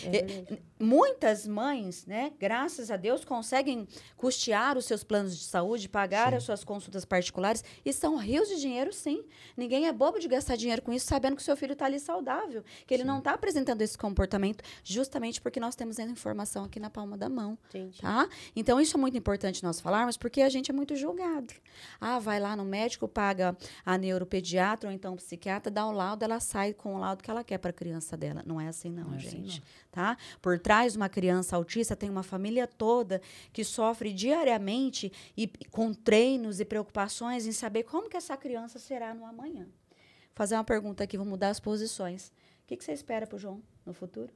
É. 0.07 0.63
Muitas 0.79 1.47
mães, 1.47 2.05
né, 2.07 2.33
graças 2.41 2.91
a 2.91 2.97
Deus, 2.97 3.25
conseguem 3.25 3.87
custear 4.17 4.77
os 4.77 4.85
seus 4.85 5.05
planos 5.05 5.39
de 5.39 5.45
saúde, 5.45 5.89
pagar 5.89 6.31
Sim. 6.31 6.37
as 6.37 6.43
suas 6.43 6.65
consultas 6.65 7.05
particulares 7.05 7.63
e 7.85 7.93
são 7.93 8.17
rios 8.17 8.49
de 8.49 8.61
dinheiro, 8.61 8.93
sim. 8.93 9.25
Ninguém 9.57 9.87
é 9.87 9.93
bobo 9.93 10.19
de 10.19 10.27
gastar 10.27 10.57
dinheiro 10.57 10.83
com 10.83 10.93
isso, 10.93 11.07
sabendo 11.07 11.37
que 11.37 11.43
o 11.43 11.45
seu 11.45 11.57
filho 11.57 11.75
está 11.75 11.87
ali 11.87 12.01
saudável, 12.01 12.65
que 12.85 12.93
ele 12.93 13.05
não 13.05 13.19
está 13.19 13.33
apresentando 13.33 13.81
esse 13.81 13.97
comportamento, 13.97 14.65
justamente 14.83 15.41
porque 15.41 15.61
nós 15.61 15.77
temos 15.77 15.99
essa 16.01 16.11
informação 16.11 16.65
aqui 16.65 16.81
na 16.81 16.91
palma 16.91 17.17
da 17.17 17.29
mão. 17.29 17.57
Entendi. 17.69 18.01
Tá? 18.01 18.29
Então, 18.57 18.81
isso 18.81 18.97
é 18.97 19.01
muito 19.01 19.17
importante 19.17 19.63
nós 19.63 19.81
falarmos, 19.81 20.17
porque 20.17 20.43
a 20.43 20.49
gente 20.49 20.71
é 20.71 20.75
muito 20.75 20.97
julgado. 20.97 21.55
Ah, 22.01 22.19
vai 22.19 22.41
lá 22.41 22.57
no 22.57 22.65
médico, 22.65 23.07
paga 23.07 23.57
a 23.85 23.97
neuropediatra 23.97 24.89
ou 24.89 24.95
então 24.95 25.15
o 25.15 25.17
psiquiatra, 25.17 25.71
dá 25.71 25.87
o 25.87 25.93
laudo, 25.93 26.25
ela 26.25 26.41
sai 26.41 26.73
com 26.73 26.97
o 26.97 26.99
laudo 26.99 27.23
que 27.23 27.31
ela 27.31 27.45
quer 27.45 27.59
para 27.59 27.71
a 27.71 27.73
criança 27.73 28.17
dela. 28.17 28.43
Não 28.45 28.61
é 28.61 28.69
assim, 28.69 28.91
não, 28.91 29.05
Não 29.05 29.15
é 29.15 29.17
assim, 29.19 29.31
gente. 29.31 29.63
Tá? 29.93 30.17
Por 30.41 30.59
trás 30.59 30.93
de 30.95 30.99
uma 30.99 31.09
criança 31.11 31.55
autista 31.55 31.95
tem 31.95 32.09
uma 32.09 32.23
família 32.23 32.67
toda 32.67 33.21
que 33.53 33.63
sofre 33.63 34.11
diariamente 34.11 35.13
e 35.37 35.47
com 35.71 35.93
treinos 35.93 36.61
e 36.61 36.65
preocupações 36.65 37.47
em 37.47 37.53
saber 37.53 37.83
como 37.83 38.09
que 38.09 38.17
essa 38.17 38.35
criança 38.35 38.79
será 38.79 39.13
no 39.15 39.27
amanhã. 39.27 39.65
Vou 39.65 40.35
fazer 40.35 40.55
uma 40.55 40.65
pergunta 40.65 41.05
aqui, 41.05 41.19
vou 41.19 41.27
mudar 41.27 41.51
as 41.51 41.61
posições. 41.61 42.29
O 42.65 42.69
que, 42.69 42.77
que 42.79 42.83
você 42.83 42.93
espera 42.93 43.27
para 43.27 43.37
o 43.37 43.39
João 43.39 43.63
no 43.85 43.93
futuro? 43.93 44.33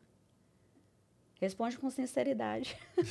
Responde 1.40 1.78
com 1.78 1.88
sinceridade. 1.90 2.76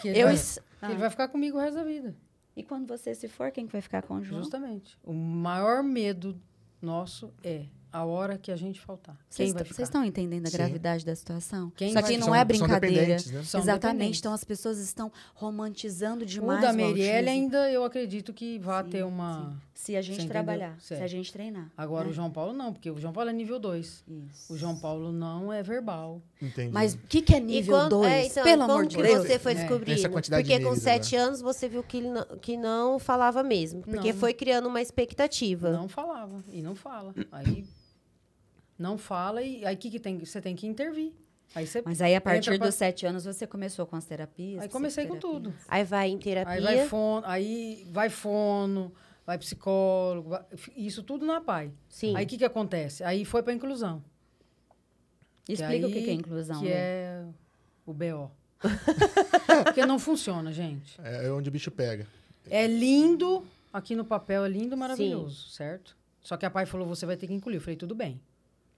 Que 0.00 0.08
ele, 0.08 0.18
Eu 0.18 0.26
vai, 0.26 0.34
es- 0.34 0.58
que 0.80 0.84
ele 0.86 0.96
vai 0.96 1.10
ficar 1.10 1.28
comigo 1.28 1.56
o 1.56 1.60
resto 1.60 1.74
da 1.76 1.84
vida. 1.84 2.16
E 2.56 2.62
quando 2.64 2.88
você 2.88 3.14
se 3.14 3.28
for, 3.28 3.52
quem 3.52 3.66
que 3.66 3.72
vai 3.72 3.80
ficar 3.80 4.02
com 4.02 4.14
o 4.14 4.24
João? 4.24 4.42
Justamente. 4.42 4.98
O 5.04 5.12
maior 5.12 5.80
medo 5.82 6.36
nosso 6.80 7.32
é 7.44 7.66
a 7.92 8.04
hora 8.04 8.38
que 8.38 8.50
a 8.50 8.56
gente 8.56 8.80
faltar. 8.80 9.14
Quem 9.14 9.24
Vocês 9.28 9.52
vai 9.52 9.62
t- 9.62 9.68
ficar? 9.68 9.76
Vocês 9.76 9.88
estão 9.88 10.04
entendendo 10.04 10.46
a 10.46 10.50
Sim. 10.50 10.56
gravidade 10.56 11.04
da 11.04 11.14
situação? 11.14 11.70
Quem 11.76 11.94
aqui 11.96 12.06
ficar? 12.14 12.18
não 12.18 12.26
São- 12.26 12.34
é 12.34 12.38
são 12.38 12.46
brincadeira. 12.46 12.96
dependentes, 13.18 13.30
né? 13.30 13.60
Exatamente. 13.60 14.18
Então 14.18 14.32
as 14.32 14.44
pessoas 14.44 14.78
estão 14.78 15.12
romantizando 15.34 16.24
O 16.24 16.26
demais 16.26 16.60
da 16.62 16.70
o 16.70 16.74
Meirelle 16.74 17.28
autismo. 17.28 17.30
ainda 17.30 17.70
eu 17.70 17.84
acredito 17.84 18.32
que 18.32 18.58
vai 18.58 18.82
Sim, 18.84 18.90
ter 18.90 19.04
uma. 19.04 19.54
Se 19.74 19.96
a 19.96 20.02
gente 20.02 20.28
trabalhar, 20.28 20.76
se 20.80 20.94
a 20.94 21.06
gente 21.08 21.32
treinar. 21.32 21.68
Agora 21.76 22.04
né? 22.04 22.10
o 22.10 22.12
João 22.14 22.30
Paulo 22.30 22.52
não, 22.52 22.72
porque 22.72 22.88
o 22.88 23.00
João 23.00 23.12
Paulo 23.12 23.30
é 23.30 23.32
nível 23.32 23.58
2. 23.58 24.04
Isso. 24.06 24.52
O 24.52 24.56
João 24.56 24.76
Paulo 24.76 25.10
não 25.10 25.52
é 25.52 25.60
verbal. 25.62 26.22
Entendi. 26.40 26.70
Mas 26.72 26.94
o 26.94 26.98
que, 27.08 27.20
que 27.20 27.34
é 27.34 27.40
nível 27.40 27.76
quando- 27.76 27.90
2? 27.90 28.06
é, 28.12 28.26
então, 28.26 28.44
Pelo 28.44 28.60
como 28.62 28.72
amor 28.72 28.86
de 28.86 28.96
que 28.96 29.02
Deus. 29.02 29.26
você 29.26 29.38
foi 29.40 29.52
É. 29.52 29.54
descobrindo? 29.56 30.00
De 30.00 30.08
Porque 30.08 30.52
com 30.52 30.58
níveis 30.58 30.82
sete 30.82 31.16
anos 31.16 31.40
você 31.40 31.68
viu 31.68 31.82
que, 31.82 31.96
ele 31.96 32.10
não, 32.10 32.24
que 32.40 32.56
não 32.56 32.98
falava 33.00 33.42
mesmo. 33.42 33.82
Porque 33.82 34.12
Não. 34.12 34.18
foi 34.20 34.32
criando 34.32 34.68
uma 34.68 34.80
expectativa. 34.80 35.72
Não 35.72 35.88
falava. 35.88 36.44
E 36.52 36.62
não 36.62 36.76
fala. 36.76 37.12
Aí 37.32 37.64
não 38.78 38.96
fala 38.98 39.42
e 39.42 39.64
aí 39.64 39.74
o 39.74 39.78
que, 39.78 39.90
que 39.90 40.00
tem? 40.00 40.18
Você 40.18 40.40
tem 40.40 40.54
que 40.56 40.66
intervir. 40.66 41.12
Aí 41.54 41.66
você 41.66 41.82
Mas 41.84 42.00
aí, 42.00 42.14
a 42.14 42.20
partir 42.20 42.56
pra- 42.56 42.66
dos 42.66 42.74
sete 42.74 43.04
anos, 43.04 43.24
você 43.24 43.46
começou 43.46 43.86
com 43.86 43.94
as 43.96 44.04
terapias? 44.06 44.62
Aí 44.62 44.68
comecei 44.68 45.06
com 45.06 45.18
tudo. 45.18 45.52
Aí 45.68 45.84
vai 45.84 46.08
em 46.08 46.18
terapia. 46.18 46.52
Aí 46.54 46.62
vai 46.62 46.88
fono, 46.88 47.26
aí 47.26 47.86
vai 47.90 48.08
fono, 48.08 48.92
vai 49.26 49.36
psicólogo, 49.38 50.30
vai- 50.30 50.44
isso 50.74 51.02
tudo 51.02 51.26
na 51.26 51.40
PAI. 51.42 51.70
Sim. 51.90 52.16
Aí 52.16 52.24
o 52.24 52.28
que, 52.28 52.38
que 52.38 52.44
acontece? 52.44 53.04
Aí 53.04 53.24
foi 53.26 53.42
para 53.42 53.52
inclusão. 53.52 54.02
Explica 55.48 55.86
o 55.86 55.90
que 55.90 55.98
aí- 55.98 56.04
que 56.04 56.10
é 56.10 56.14
inclusão. 56.14 56.60
Que 56.60 56.66
Lê. 56.66 56.72
é 56.72 57.24
o 57.84 57.92
BO. 57.92 58.30
Porque 59.64 59.84
não 59.84 59.98
funciona, 59.98 60.52
gente. 60.52 60.98
É 61.02 61.30
onde 61.30 61.48
o 61.48 61.52
bicho 61.52 61.70
pega. 61.70 62.06
É 62.48 62.66
lindo, 62.66 63.44
aqui 63.72 63.94
no 63.94 64.04
papel 64.04 64.44
é 64.44 64.48
lindo, 64.48 64.76
maravilhoso, 64.76 65.48
certo? 65.50 65.96
Só 66.20 66.36
que 66.36 66.46
a 66.46 66.50
PAI 66.50 66.64
falou, 66.66 66.86
você 66.86 67.04
vai 67.04 67.16
ter 67.16 67.26
que 67.26 67.34
incluir. 67.34 67.56
Eu 67.56 67.60
falei, 67.60 67.76
tudo 67.76 67.94
bem. 67.94 68.20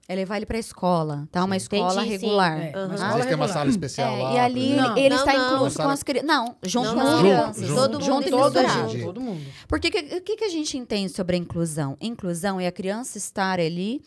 É 0.07 0.13
levar 0.13 0.37
ele 0.37 0.45
pra 0.45 0.59
escola, 0.59 1.27
tá? 1.31 1.43
Uma 1.43 1.57
escola 1.57 1.91
Entendi, 2.03 2.19
sim. 2.19 2.25
regular. 2.25 2.59
É, 2.61 2.71
Aham. 2.75 2.85
uma 2.85 2.93
escola 2.95 3.13
vezes 3.13 3.25
tem 3.25 3.35
uma 3.35 3.45
regular. 3.45 3.49
sala 3.49 3.69
especial 3.71 4.15
É, 4.15 4.21
lá. 4.23 4.29
e 4.29 4.33
por 4.33 4.39
ali 4.39 4.65
exemplo. 4.71 4.81
Não, 4.89 4.97
ele 4.97 5.09
não, 5.09 5.17
está 5.17 5.33
não. 5.37 5.55
incluso 5.55 5.77
com 5.77 5.89
as 5.89 6.03
crianças. 6.03 6.27
Não, 6.27 6.55
junto 6.63 6.87
Não, 6.87 6.93
com 6.95 7.01
as 7.01 7.09
não. 7.11 7.19
crianças. 7.21 7.67
Junto, 7.67 7.81
Todo 7.81 7.99
junto 8.01 8.13
mundo 8.13 8.27
e 8.27 8.29
todos 8.29 8.61
misturado. 8.61 8.89
juntos. 8.91 9.03
Todo 9.05 9.21
mundo. 9.21 9.41
Porque 9.67 9.89
que- 9.89 10.15
o 10.17 10.21
que, 10.21 10.35
que 10.37 10.43
a 10.43 10.49
gente 10.49 10.77
entende 10.77 11.11
sobre 11.11 11.35
a 11.35 11.39
inclusão? 11.39 11.97
Inclusão 11.99 12.59
é 12.59 12.67
a 12.67 12.71
criança 12.71 13.17
estar 13.17 13.59
ali 13.59 13.99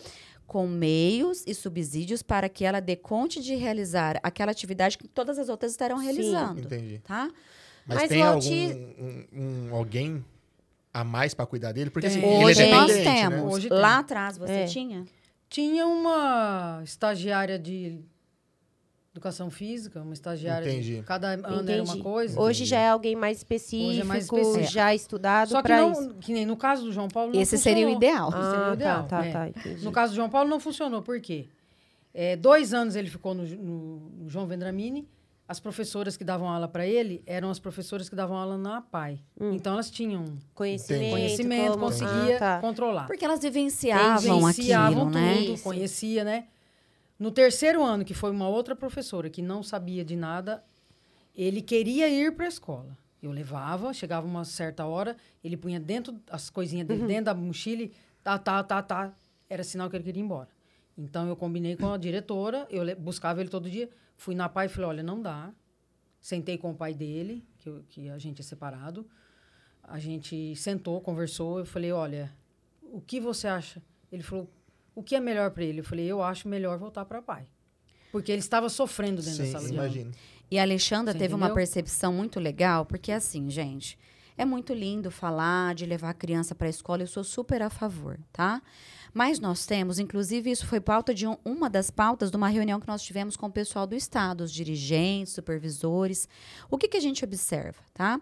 com 0.46 0.68
meios 0.68 1.42
e 1.48 1.52
subsídios 1.52 2.22
para 2.22 2.48
que 2.48 2.64
ela 2.64 2.78
dê 2.80 2.94
conta 2.94 3.40
de 3.40 3.56
realizar 3.56 4.20
aquela 4.22 4.52
atividade 4.52 4.96
que 4.96 5.08
todas 5.08 5.36
as 5.36 5.48
outras 5.48 5.72
estarão 5.72 5.98
Sim. 5.98 6.04
realizando. 6.04 6.60
Entendi. 6.60 7.00
Tá? 7.04 7.28
Mas, 7.84 7.98
Mas 7.98 8.08
tem 8.08 8.22
o 8.22 8.26
algum 8.26 8.34
auti- 8.36 8.94
um, 9.00 9.24
um- 9.32 9.74
alguém 9.74 10.24
a 10.94 11.02
mais 11.02 11.34
pra 11.34 11.44
cuidar 11.44 11.72
dele? 11.72 11.90
Porque 11.90 12.06
assim, 12.06 12.20
Tem. 12.20 12.30
ele 12.34 12.42
é 12.42 12.46
Hoje 12.46 12.70
nós 12.70 12.86
dependente, 12.86 13.04
né? 13.08 13.30
temos. 13.30 13.52
Hoje 13.54 13.68
tem. 13.68 13.78
Lá 13.78 13.98
atrás 13.98 14.38
você 14.38 14.52
É. 14.52 14.64
tinha? 14.66 15.04
Tinha 15.48 15.86
uma 15.86 16.80
estagiária 16.84 17.58
de 17.58 18.00
educação 19.12 19.50
física, 19.50 20.00
uma 20.02 20.12
estagiária 20.12 20.68
Entendi. 20.70 20.96
de 20.96 21.02
cada 21.02 21.28
ano 21.30 21.46
era 21.70 21.82
uma 21.82 21.92
Entendi. 21.92 22.02
coisa. 22.02 22.38
Hoje 22.40 22.64
já 22.64 22.78
é 22.78 22.88
alguém 22.90 23.16
mais 23.16 23.38
específico, 23.38 23.88
Hoje 23.90 24.00
é 24.00 24.04
mais 24.04 24.24
específico. 24.24 24.70
já 24.72 24.94
estudado 24.94 25.48
Só 25.48 25.62
que 25.62 25.68
não, 25.70 25.92
isso. 25.92 26.14
que 26.20 26.32
nem 26.32 26.44
no 26.46 26.56
caso 26.56 26.84
do 26.84 26.92
João 26.92 27.08
Paulo 27.08 27.32
não 27.32 27.40
Esse 27.40 27.56
seria 27.58 27.88
o 27.88 27.92
funcionou. 27.94 27.96
ideal. 27.96 28.28
Esse 28.28 28.50
seria 28.50 28.66
o 28.66 28.70
Ah, 28.70 28.74
ideal, 28.74 29.02
tá, 29.04 29.18
tá, 29.20 29.26
é. 29.26 29.32
tá, 29.32 29.48
entendi. 29.48 29.84
No 29.84 29.90
caso 29.90 30.12
do 30.12 30.16
João 30.16 30.28
Paulo 30.30 30.48
não 30.48 30.60
funcionou, 30.60 31.02
por 31.02 31.20
quê? 31.20 31.46
É, 32.14 32.36
dois 32.36 32.72
anos 32.74 32.94
ele 32.94 33.08
ficou 33.08 33.34
no, 33.34 33.44
no- 33.44 34.10
no 34.20 34.28
João 34.28 34.46
Vendramini. 34.46 35.08
As 35.48 35.58
professoras 35.58 36.14
que 36.14 36.24
davam 36.24 36.46
aula 36.46 36.68
para 36.68 36.86
ele 36.86 37.22
eram 37.26 37.48
as 37.50 37.58
professoras 37.58 38.06
que 38.08 38.14
davam 38.14 38.36
aula 38.36 38.58
na 38.58 38.76
APAI. 38.78 39.18
Então 39.40 39.72
elas 39.72 39.90
tinham 39.90 40.36
Conhecimento, 40.54 41.10
conhecimento, 41.10 41.70
como- 41.72 41.84
conseguia 41.86 42.36
Ah, 42.36 42.38
tá. 42.38 42.60
controlar. 42.60 43.06
Porque 43.06 43.24
elas 43.24 43.40
vivenciavam 43.40 44.38
Vivenciavam 44.40 45.08
aquilo, 45.08 45.10
né? 45.18 45.36
tudo, 45.38 45.54
Isso. 45.54 45.64
conhecia, 45.64 46.22
né? 46.22 46.48
No 47.18 47.30
terceiro 47.30 47.82
ano, 47.82 48.04
que 48.04 48.12
foi 48.12 48.30
uma 48.30 48.46
outra 48.46 48.76
professora 48.76 49.30
que 49.30 49.40
não 49.40 49.62
sabia 49.62 50.04
de 50.04 50.14
nada, 50.16 50.62
ele 51.34 51.62
queria 51.62 52.08
ir 52.10 52.32
para 52.36 52.44
a 52.44 52.48
escola. 52.48 52.96
Eu 53.22 53.30
levava, 53.32 53.92
chegava 53.94 54.26
uma 54.26 54.44
certa 54.44 54.84
hora, 54.84 55.16
ele 55.42 55.56
punha 55.56 55.80
dentro 55.80 56.14
as 56.30 56.50
coisinhas 56.50 56.86
dele, 56.86 57.06
dentro 57.06 57.24
da 57.24 57.34
mochila, 57.34 57.88
tá, 58.22 58.38
tá, 58.38 58.62
tá, 58.62 58.82
tá. 58.82 59.12
Era 59.48 59.64
sinal 59.64 59.88
que 59.88 59.96
ele 59.96 60.04
queria 60.04 60.20
ir 60.20 60.24
embora. 60.24 60.48
Então 60.96 61.26
eu 61.26 61.34
combinei 61.34 61.74
com 61.74 61.90
a 61.92 61.96
diretora, 61.96 62.66
eu 62.70 62.94
buscava 62.96 63.40
ele 63.40 63.48
todo 63.48 63.68
dia, 63.70 63.88
fui 64.18 64.34
na 64.34 64.48
pai 64.50 64.66
e 64.66 64.68
falei, 64.68 64.88
olha, 64.90 65.02
não 65.02 65.22
dá. 65.22 65.50
Sentei 66.20 66.58
com 66.58 66.72
o 66.72 66.74
pai 66.74 66.92
dele, 66.92 67.42
que, 67.58 67.68
eu- 67.70 67.82
que 67.88 68.08
a 68.10 68.18
gente 68.18 68.40
é 68.40 68.44
separado. 68.44 69.08
A 69.82 69.98
gente 69.98 70.54
sentou, 70.56 71.00
conversou, 71.00 71.60
eu 71.60 71.64
falei, 71.64 71.90
olha, 71.92 72.30
o 72.82 73.00
que 73.00 73.18
você 73.20 73.48
acha? 73.48 73.80
Ele 74.12 74.22
falou, 74.22 74.50
o 74.94 75.02
que 75.02 75.14
é 75.14 75.20
melhor 75.20 75.50
para 75.52 75.64
ele? 75.64 75.80
Eu 75.80 75.84
falei, 75.84 76.04
eu 76.06 76.22
acho 76.22 76.46
melhor 76.48 76.76
voltar 76.76 77.04
para 77.06 77.22
pai. 77.22 77.46
Porque 78.12 78.30
ele 78.32 78.40
estava 78.40 78.68
sofrendo 78.68 79.22
dentro 79.22 79.38
da 79.38 79.44
Sim, 79.44 79.52
sala 79.52 79.68
de 79.68 79.78
aula. 79.78 79.86
imagino. 79.88 80.12
E 80.50 80.58
a 80.58 80.62
Alexandra 80.62 81.12
Você 81.12 81.18
teve 81.18 81.34
uma 81.34 81.46
entendeu? 81.46 81.54
percepção 81.54 82.12
muito 82.12 82.40
legal, 82.40 82.84
porque 82.84 83.12
assim, 83.12 83.48
gente, 83.50 83.98
é 84.38 84.44
muito 84.44 84.72
lindo 84.72 85.10
falar 85.10 85.74
de 85.74 85.84
levar 85.84 86.10
a 86.10 86.14
criança 86.14 86.54
para 86.54 86.68
a 86.68 86.70
escola, 86.70 87.02
eu 87.02 87.06
sou 87.06 87.24
super 87.24 87.60
a 87.60 87.68
favor, 87.68 88.18
tá? 88.32 88.62
Mas 89.12 89.40
nós 89.40 89.66
temos, 89.66 89.98
inclusive, 89.98 90.50
isso 90.50 90.66
foi 90.66 90.80
pauta 90.80 91.12
de 91.12 91.26
um- 91.26 91.36
uma 91.44 91.68
das 91.68 91.90
pautas 91.90 92.30
de 92.30 92.36
uma 92.36 92.48
reunião 92.48 92.78
que 92.78 92.86
nós 92.86 93.02
tivemos 93.02 93.36
com 93.36 93.46
o 93.46 93.52
pessoal 93.52 93.86
do 93.86 93.94
Estado, 93.96 94.42
os 94.44 94.52
dirigentes, 94.52 95.32
supervisores. 95.32 96.28
O 96.70 96.78
que, 96.78 96.86
que 96.88 96.96
a 96.96 97.00
gente 97.00 97.24
observa, 97.24 97.80
tá? 97.92 98.20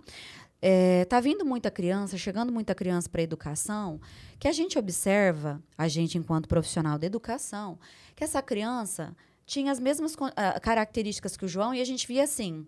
É, 0.62 1.04
tá 1.04 1.20
vindo 1.20 1.44
muita 1.44 1.70
criança, 1.70 2.16
chegando 2.16 2.50
muita 2.50 2.74
criança 2.74 3.08
para 3.10 3.20
a 3.20 3.24
educação, 3.24 4.00
que 4.38 4.48
a 4.48 4.52
gente 4.52 4.78
observa, 4.78 5.62
a 5.76 5.86
gente 5.86 6.16
enquanto 6.16 6.48
profissional 6.48 6.98
da 6.98 7.06
educação, 7.06 7.78
que 8.14 8.24
essa 8.24 8.40
criança 8.40 9.14
tinha 9.44 9.70
as 9.70 9.78
mesmas 9.78 10.16
ah, 10.34 10.58
características 10.58 11.36
que 11.36 11.44
o 11.44 11.48
João 11.48 11.74
e 11.74 11.80
a 11.80 11.84
gente 11.84 12.06
via 12.06 12.24
assim, 12.24 12.66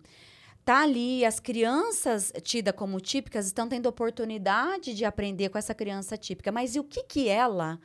tá 0.69 0.81
ali, 0.83 1.25
as 1.25 1.39
crianças 1.39 2.31
tidas 2.43 2.75
como 2.75 2.99
típicas 3.01 3.47
estão 3.47 3.67
tendo 3.67 3.87
oportunidade 3.87 4.93
de 4.93 5.03
aprender 5.03 5.49
com 5.49 5.57
essa 5.57 5.73
criança 5.73 6.15
típica, 6.15 6.51
mas 6.51 6.75
e 6.75 6.79
o 6.79 6.83
que 6.83 7.01
que 7.03 7.27
ela, 7.27 7.79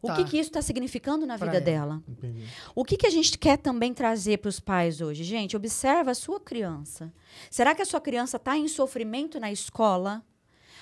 o 0.00 0.06
Tá. 0.06 0.16
que 0.16 0.24
que 0.24 0.38
isso 0.38 0.48
está 0.48 0.62
significando 0.62 1.26
na 1.26 1.36
Pra 1.36 1.46
vida 1.46 1.58
ela. 1.58 1.64
dela? 1.96 2.02
Entendi. 2.08 2.44
O 2.74 2.82
que, 2.82 2.96
que 2.96 3.06
a 3.06 3.10
gente 3.10 3.36
quer 3.36 3.58
também 3.58 3.92
trazer 3.92 4.38
para 4.38 4.48
os 4.48 4.58
pais 4.58 5.02
hoje? 5.02 5.22
Gente, 5.22 5.54
observa 5.54 6.12
a 6.12 6.14
sua 6.14 6.40
criança. 6.40 7.12
Será 7.50 7.74
que 7.74 7.82
a 7.82 7.84
sua 7.84 8.00
criança 8.00 8.38
está 8.38 8.56
em 8.56 8.68
sofrimento 8.68 9.38
na 9.38 9.52
escola? 9.52 10.24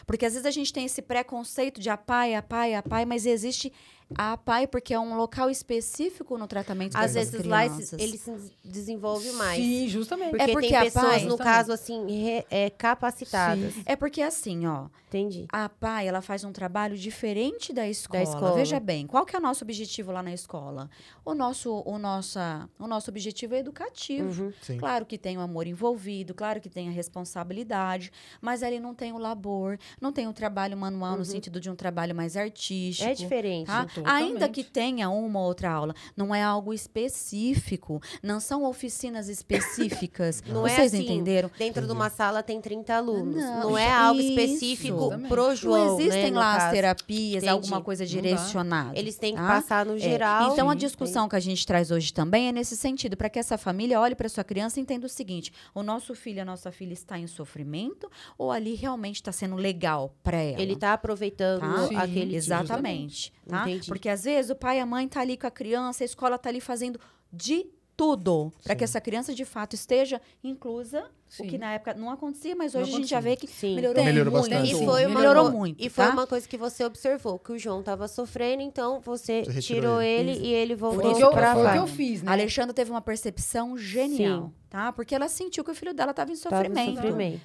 Porque 0.06 0.24
às 0.24 0.34
vezes 0.34 0.46
a 0.46 0.52
gente 0.52 0.72
tem 0.72 0.84
esse 0.84 1.02
preconceito 1.02 1.80
de 1.80 1.90
apai, 1.90 2.36
apai, 2.36 2.74
apai, 2.74 3.04
mas 3.04 3.26
existe 3.26 3.72
a 4.16 4.32
apai 4.32 4.66
porque 4.66 4.94
é 4.94 4.98
um 5.00 5.16
local 5.16 5.50
específico 5.50 6.38
no 6.38 6.46
tratamento 6.46 6.96
Às 6.96 7.12
dessas 7.14 7.30
vezes 7.32 7.46
lá 7.46 7.64
ele 7.66 8.16
se 8.18 8.52
desenvolve 8.64 9.30
mais. 9.32 9.62
Sim, 9.62 9.88
justamente. 9.88 10.30
Porque, 10.30 10.42
É 10.44 10.52
porque 10.52 10.68
tem 10.68 10.76
a 10.76 10.80
pessoas, 10.82 11.04
pai- 11.06 11.24
no 11.24 11.30
Justamente. 11.30 11.54
caso, 11.54 11.72
assim, 11.72 12.06
re- 12.22 12.46
é, 12.50 12.70
capacitadas. 12.70 13.74
É 13.84 13.96
porque 13.96 14.22
assim, 14.22 14.66
ó, 14.66 14.86
Entendi. 15.08 15.46
a 15.52 15.68
PAI, 15.68 16.06
ela 16.08 16.20
faz 16.22 16.44
um 16.44 16.52
trabalho 16.52 16.96
diferente 16.96 17.72
da 17.72 17.88
escola. 17.88 18.22
escola. 18.22 18.52
Veja 18.54 18.80
bem, 18.80 19.06
qual 19.06 19.24
que 19.26 19.34
é 19.36 19.38
o 19.38 19.42
nosso 19.42 19.64
objetivo 19.64 20.12
lá 20.12 20.22
na 20.22 20.32
escola? 20.32 20.88
O 21.24 21.34
nosso, 21.34 21.82
o 21.84 21.98
nossa, 21.98 22.68
o 22.78 22.86
nosso 22.86 23.10
objetivo 23.10 23.54
é 23.54 23.58
educativo. 23.58 24.42
Uhum. 24.44 24.52
Sim. 24.62 24.78
Claro 24.78 25.04
que 25.06 25.18
tem 25.18 25.36
o 25.36 25.40
amor 25.40 25.66
envolvido, 25.66 26.34
claro 26.34 26.60
que 26.60 26.68
tem 26.68 26.88
a 26.88 26.92
responsabilidade, 26.92 28.10
mas 28.40 28.62
ali 28.62 28.80
não 28.80 28.94
tem 28.94 29.12
o 29.12 29.18
labor, 29.18 29.78
não 30.00 30.12
tem 30.12 30.26
o 30.26 30.32
trabalho 30.32 30.76
manual 30.76 31.16
no 31.16 31.24
sentido 31.24 31.60
de 31.60 31.70
um 31.70 31.76
trabalho 31.76 32.14
mais 32.14 32.36
artístico. 32.36 33.08
É 33.08 33.14
diferente. 33.14 33.66
Tá? 33.66 33.86
Totalmente. 33.98 34.32
Ainda 34.32 34.48
que 34.48 34.64
tenha 34.64 35.08
uma 35.10 35.40
ou 35.40 35.46
outra 35.46 35.70
aula, 35.70 35.94
não 36.16 36.34
é 36.34 36.42
algo 36.42 36.72
específico, 36.72 38.00
não 38.22 38.40
são 38.40 38.64
oficinas 38.64 39.28
específicas. 39.28 40.42
Não 40.48 40.66
é 40.66 40.70
Vocês 40.74 40.94
assim, 40.94 41.04
entenderam? 41.04 41.50
Dentro 41.58 41.86
de 41.86 41.92
uma 41.92 42.08
sala 42.10 42.42
tem 42.42 42.60
30 42.60 42.94
alunos. 42.94 43.36
Não, 43.36 43.60
Não, 43.70 43.78
é 43.78 43.90
algo 43.90 44.20
isso. 44.20 44.30
específico 44.30 44.98
Justamente. 44.98 45.28
pro 45.28 45.54
João, 45.54 45.86
não 45.86 46.00
existem 46.00 46.30
né, 46.30 46.38
lá 46.38 46.56
as 46.56 46.72
terapias, 46.72 47.42
Entendi. 47.42 47.48
alguma 47.48 47.80
coisa 47.80 48.06
direcionada. 48.06 48.98
Eles 48.98 49.16
têm 49.16 49.34
que 49.34 49.40
tá? 49.40 49.46
passar 49.46 49.84
no 49.86 49.96
É, 49.96 49.98
geral. 49.98 50.52
Então, 50.52 50.68
a 50.70 50.72
Sim, 50.72 50.78
discussão 50.78 51.28
que 51.28 51.36
a 51.36 51.40
gente 51.40 51.66
traz 51.66 51.90
hoje 51.90 52.12
também 52.12 52.48
é 52.48 52.52
nesse 52.52 52.76
sentido, 52.76 53.16
para 53.16 53.28
que 53.28 53.38
essa 53.38 53.58
família 53.58 54.00
olhe 54.00 54.14
para 54.14 54.28
sua 54.28 54.44
criança 54.44 54.78
e 54.78 54.82
entenda 54.82 55.06
o 55.06 55.08
seguinte: 55.08 55.52
o 55.74 55.82
nosso 55.82 56.14
filho, 56.14 56.42
a 56.42 56.44
nossa 56.44 56.70
filha 56.72 56.92
está 56.92 57.18
em 57.18 57.26
sofrimento 57.26 58.10
ou 58.36 58.50
ali 58.50 58.74
realmente 58.74 59.16
está 59.16 59.32
sendo 59.32 59.56
legal 59.56 60.14
para 60.22 60.38
ela? 60.38 60.60
Ele 60.60 60.76
tá 60.76 60.92
aproveitando 60.94 61.60
Tá? 61.60 61.86
Sim, 61.88 61.96
aquele 61.96 62.36
Exatamente. 62.36 63.32
Tá? 63.48 63.64
Entendi. 63.88 63.98
Porque 63.98 64.08
às 64.08 64.24
vezes 64.24 64.50
o 64.50 64.54
pai 64.56 64.78
e 64.78 64.80
a 64.80 64.86
mãe 64.86 65.06
tá 65.08 65.20
ali 65.20 65.36
com 65.36 65.46
a 65.46 65.50
criança, 65.50 66.04
a 66.04 66.06
escola 66.06 66.38
tá 66.38 66.48
ali 66.48 66.60
fazendo 66.60 66.98
de 67.32 67.66
tudo 67.96 68.52
para 68.62 68.76
que 68.76 68.84
essa 68.84 69.00
criança 69.00 69.34
de 69.34 69.44
fato 69.44 69.74
esteja 69.74 70.20
inclusa, 70.44 71.00
o 71.02 71.32
Sim. 71.32 71.48
que 71.48 71.58
na 71.58 71.72
época 71.72 71.94
não 71.94 72.08
acontecia, 72.10 72.54
mas 72.54 72.72
Não 72.72 72.80
hoje 72.80 72.92
a 72.92 72.96
gente 72.96 73.08
já 73.08 73.18
vê 73.18 73.34
que 73.34 73.48
Sim. 73.48 73.74
melhorou, 73.74 74.04
Melhorou 74.04 74.32
muito. 74.32 74.48
bastante. 74.50 74.70
E 74.72 74.76
Sim. 74.76 74.84
foi 74.86 75.04
uma, 75.06 75.18
melhorou 75.18 75.50
muito, 75.50 75.84
E 75.84 75.88
foi 75.90 76.04
tá? 76.06 76.12
uma 76.12 76.24
coisa 76.24 76.48
que 76.48 76.56
você 76.56 76.84
observou, 76.84 77.40
que 77.40 77.50
o 77.50 77.58
João 77.58 77.82
tava 77.82 78.06
sofrendo, 78.06 78.62
então 78.62 79.00
você, 79.00 79.42
Você 79.44 79.50
retirou 79.50 79.80
tirou 79.80 80.00
ele, 80.02 80.30
ele. 80.30 80.46
e 80.46 80.52
ele 80.54 80.76
Foi 80.76 80.90
voltou 80.92 81.28
o 81.28 81.32
pra 81.32 81.54
foi 81.54 81.66
o 81.66 81.72
que 81.72 81.78
eu 81.78 81.86
fiz, 81.88 82.22
né? 82.22 82.30
A 82.30 82.34
Alexandra 82.34 82.72
teve 82.72 82.88
uma 82.92 83.00
percepção 83.02 83.76
genial, 83.76 84.52
tá? 84.70 84.92
Porque 84.92 85.12
ela 85.12 85.26
sentiu 85.28 85.64
que 85.64 85.70
o 85.72 85.74
filho 85.74 85.92
dela 85.92 86.12
estava 86.12 86.30
em 86.30 86.36
Tava 86.36 86.54
em 86.66 86.68
sofrimento. 86.68 86.94
sofrimento. 87.02 87.40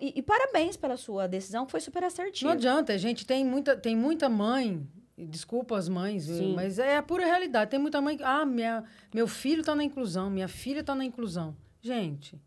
E, 0.00 0.14
e 0.16 0.20
parabéns 0.22 0.76
pela 0.76 0.96
sua 0.96 1.28
decisão, 1.28 1.64
que 1.64 1.70
foi 1.70 1.80
super 1.80 2.02
assertiva. 2.02 2.50
Não 2.50 2.56
adianta, 2.56 2.92
a 2.92 2.98
gente 2.98 3.24
tem 3.24 3.44
muita, 3.44 3.76
tem 3.76 3.94
muita 3.96 4.28
mãe, 4.28 4.84
desculpa 5.18 5.76
as 5.76 5.88
mães, 5.88 6.26
viu, 6.26 6.50
mas 6.54 6.78
é 6.78 6.96
a 6.96 7.02
pura 7.02 7.24
realidade. 7.24 7.70
Tem 7.70 7.78
muita 7.80 8.00
mãe 8.00 8.16
que, 8.16 8.22
ah, 8.22 8.44
minha, 8.44 8.84
meu 9.14 9.26
filho 9.26 9.60
está 9.60 9.74
na 9.74 9.82
inclusão, 9.84 10.28
minha 10.28 10.48
filha 10.48 10.80
está 10.80 10.94
na 10.94 11.04
inclusão. 11.04 11.56
Gente, 11.80 12.38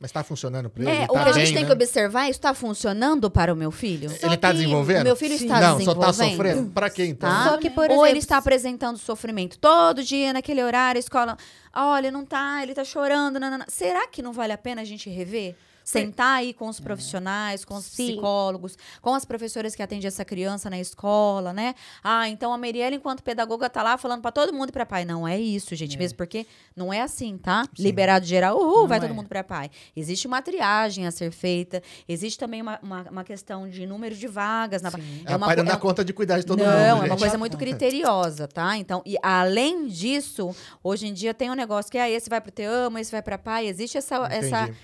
Mas 0.00 0.10
tá 0.10 0.24
funcionando 0.24 0.68
pra 0.68 0.82
ele? 0.82 0.90
É, 0.90 1.06
Tá 1.06 1.12
o 1.12 1.22
que 1.22 1.28
a 1.28 1.32
gente 1.32 1.44
bem, 1.44 1.54
tem 1.54 1.62
né? 1.62 1.66
que 1.68 1.72
observar 1.72 2.22
é 2.22 2.30
isso 2.30 2.38
está 2.38 2.52
funcionando 2.52 3.30
para 3.30 3.52
o 3.54 3.56
meu 3.56 3.70
filho? 3.70 4.10
Ele 4.20 4.36
tá 4.36 4.48
que 4.48 4.54
desenvolvendo? 4.54 5.02
O 5.02 5.04
meu 5.04 5.14
filho 5.16 5.38
Sim. 5.38 5.44
está 5.44 5.60
Não, 5.60 5.70
só 5.80 5.94
desenvolvendo. 5.94 6.04
tá 6.04 6.12
sofrendo? 6.12 6.70
Pra 6.72 6.90
quê, 6.90 7.04
então? 7.06 7.30
Tá? 7.30 7.44
Só 7.50 7.56
que, 7.56 7.70
por 7.70 7.84
Ou 7.84 7.90
exemplo, 7.90 8.06
ele 8.06 8.18
está 8.18 8.36
apresentando 8.38 8.98
sofrimento 8.98 9.58
todo 9.60 10.02
dia, 10.02 10.32
naquele 10.32 10.60
horário, 10.60 10.98
a 10.98 11.00
escola. 11.00 11.36
Olha, 11.72 12.10
não 12.10 12.24
tá, 12.26 12.60
ele 12.64 12.74
tá 12.74 12.82
chorando. 12.82 13.38
nanana. 13.38 13.64
Será 13.68 14.08
que 14.08 14.20
não 14.20 14.32
vale 14.32 14.52
a 14.52 14.58
pena 14.58 14.82
a 14.82 14.84
gente 14.84 15.08
rever? 15.08 15.54
Sentar 15.84 16.38
aí 16.38 16.52
com 16.54 16.68
os 16.68 16.78
profissionais, 16.80 17.64
com 17.64 17.74
os 17.74 17.84
Sim. 17.84 18.08
psicólogos, 18.12 18.76
com 19.00 19.14
as 19.14 19.24
professoras 19.24 19.74
que 19.74 19.82
atendem 19.82 20.06
essa 20.06 20.24
criança 20.24 20.70
na 20.70 20.78
escola, 20.78 21.52
né? 21.52 21.74
Ah, 22.02 22.28
então 22.28 22.52
a 22.52 22.58
Meriela, 22.58 22.94
enquanto 22.94 23.22
pedagoga, 23.22 23.68
tá 23.68 23.82
lá 23.82 23.96
falando 23.98 24.22
pra 24.22 24.30
todo 24.32 24.52
mundo 24.52 24.72
pra 24.72 24.86
pai. 24.86 25.04
Não 25.04 25.26
é 25.26 25.38
isso, 25.40 25.74
gente. 25.74 25.96
É. 25.96 25.98
Mesmo 25.98 26.16
porque 26.16 26.46
não 26.76 26.92
é 26.92 27.00
assim, 27.00 27.36
tá? 27.36 27.64
Liberado 27.78 28.24
geral, 28.26 28.56
uhul, 28.58 28.82
Não 28.82 28.88
vai 28.88 28.98
é. 28.98 29.00
todo 29.00 29.14
mundo 29.14 29.28
pra 29.28 29.42
pai. 29.44 29.70
Existe 29.96 30.26
uma 30.26 30.40
triagem 30.42 31.06
a 31.06 31.10
ser 31.10 31.30
feita, 31.32 31.82
existe 32.08 32.38
também 32.38 32.62
uma, 32.62 32.78
uma, 32.82 33.02
uma 33.10 33.24
questão 33.24 33.68
de 33.68 33.86
número 33.86 34.14
de 34.14 34.26
vagas. 34.26 34.82
Na... 34.82 34.90
Sim. 34.90 35.22
É, 35.26 35.32
a 35.34 35.38
pai 35.38 35.56
co- 35.56 35.62
não 35.62 35.70
dá 35.70 35.76
um- 35.76 35.80
conta 35.80 36.04
de 36.04 36.12
cuidar 36.12 36.38
de 36.38 36.46
todo 36.46 36.58
não, 36.60 36.66
mundo. 36.66 36.78
é 36.80 36.94
uma 36.94 37.16
coisa 37.16 37.36
muito 37.38 37.56
criteriosa, 37.58 38.46
tá? 38.48 38.76
Então, 38.76 39.02
e 39.04 39.16
além 39.22 39.86
disso, 39.88 40.54
hoje 40.82 41.06
em 41.08 41.12
dia 41.12 41.34
tem 41.34 41.50
um 41.50 41.54
negócio 41.54 41.90
que 41.90 41.98
ah, 41.98 42.08
esse 42.08 42.28
vai 42.30 42.40
pro 42.40 42.50
Te 42.52 42.62
Amo, 42.64 42.98
esse 42.98 43.10
vai 43.10 43.22
pra 43.22 43.36
pai. 43.38 43.66
Existe 43.66 43.98
essa, 43.98 44.16
essa, 44.30 44.36
Entendi. 44.36 44.52
essa 44.54 44.74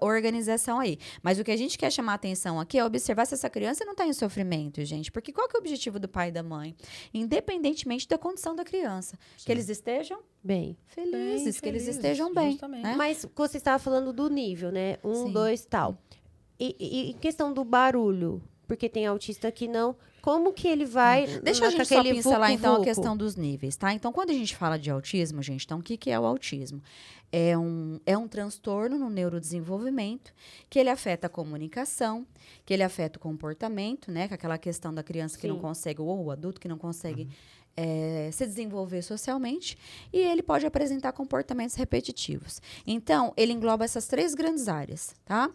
organização 0.00 0.80
aí. 0.80 0.98
Mas 1.22 1.38
o 1.38 1.44
que 1.44 1.50
a 1.50 1.56
gente 1.56 1.76
quer 1.78 1.90
chamar 1.90 2.12
a 2.12 2.14
atenção 2.14 2.58
aqui 2.58 2.78
é 2.78 2.84
observar 2.84 3.26
se 3.26 3.34
essa 3.34 3.50
criança 3.50 3.84
não 3.84 3.94
tá 3.94 4.06
em 4.06 4.12
sofrimento, 4.12 4.84
gente. 4.84 5.12
Porque 5.12 5.32
qual 5.32 5.48
que 5.48 5.56
é 5.56 5.58
o 5.58 5.60
objetivo 5.60 5.98
do 5.98 6.08
pai 6.08 6.28
e 6.28 6.32
da 6.32 6.42
mãe? 6.42 6.74
Independentemente 7.12 8.08
da 8.08 8.18
condição 8.18 8.54
da 8.54 8.64
criança. 8.64 9.18
Que 9.36 9.52
eles 9.52 9.68
estejam 9.68 10.20
Bem. 10.42 10.76
felizes, 10.86 11.56
Bem 11.56 11.62
que 11.62 11.68
eles 11.68 11.86
estejam 11.86 12.32
bem. 12.32 12.58
né? 12.68 12.94
Mas 12.96 13.26
você 13.34 13.58
estava 13.58 13.78
falando 13.78 14.12
do 14.12 14.28
nível, 14.28 14.72
né? 14.72 14.96
Um, 15.04 15.26
Sim. 15.26 15.32
dois, 15.32 15.64
tal. 15.64 15.98
E, 16.58 16.76
e, 16.78 17.10
e 17.10 17.14
questão 17.14 17.52
do 17.52 17.64
barulho, 17.64 18.42
porque 18.66 18.88
tem 18.88 19.06
autista 19.06 19.50
que 19.50 19.66
não. 19.66 19.96
Como 20.20 20.52
que 20.52 20.68
ele 20.68 20.84
vai. 20.84 21.26
Deixa 21.40 21.66
a 21.66 21.70
gente 21.70 21.86
só 21.86 22.02
pincelar, 22.02 22.52
então, 22.52 22.74
a 22.74 22.76
vucu-vucu? 22.76 22.84
questão 22.84 23.16
dos 23.16 23.34
níveis, 23.34 23.76
tá? 23.76 23.92
Então, 23.92 24.12
quando 24.12 24.30
a 24.30 24.34
gente 24.34 24.54
fala 24.54 24.78
de 24.78 24.90
autismo, 24.90 25.42
gente, 25.42 25.64
então, 25.64 25.78
o 25.78 25.82
que, 25.82 25.96
que 25.96 26.10
é 26.10 26.20
o 26.20 26.26
autismo? 26.26 26.82
É 27.32 27.56
um, 27.56 28.00
é 28.04 28.18
um 28.18 28.26
transtorno 28.26 28.98
no 28.98 29.08
neurodesenvolvimento 29.08 30.32
que 30.68 30.78
ele 30.80 30.90
afeta 30.90 31.28
a 31.28 31.30
comunicação, 31.30 32.26
que 32.66 32.74
ele 32.74 32.82
afeta 32.82 33.18
o 33.18 33.20
comportamento, 33.22 34.10
né? 34.10 34.26
Que 34.26 34.34
é 34.34 34.36
aquela 34.36 34.58
questão 34.58 34.92
da 34.92 35.02
criança 35.02 35.38
que 35.38 35.46
não 35.46 35.54
Sim. 35.56 35.60
consegue, 35.60 36.00
ou 36.00 36.24
o 36.24 36.30
adulto 36.32 36.60
que 36.60 36.66
não 36.66 36.76
consegue 36.78 37.28
eh, 37.76 38.30
se 38.32 38.44
desenvolver 38.46 39.00
socialmente, 39.02 39.78
e 40.12 40.18
ele 40.18 40.42
pode 40.42 40.66
apresentar 40.66 41.12
comportamentos 41.12 41.76
repetitivos. 41.76 42.60
Então, 42.84 43.32
ele 43.36 43.52
engloba 43.52 43.84
essas 43.84 44.08
três 44.08 44.34
grandes 44.34 44.66
áreas, 44.66 45.14
tá? 45.24 45.48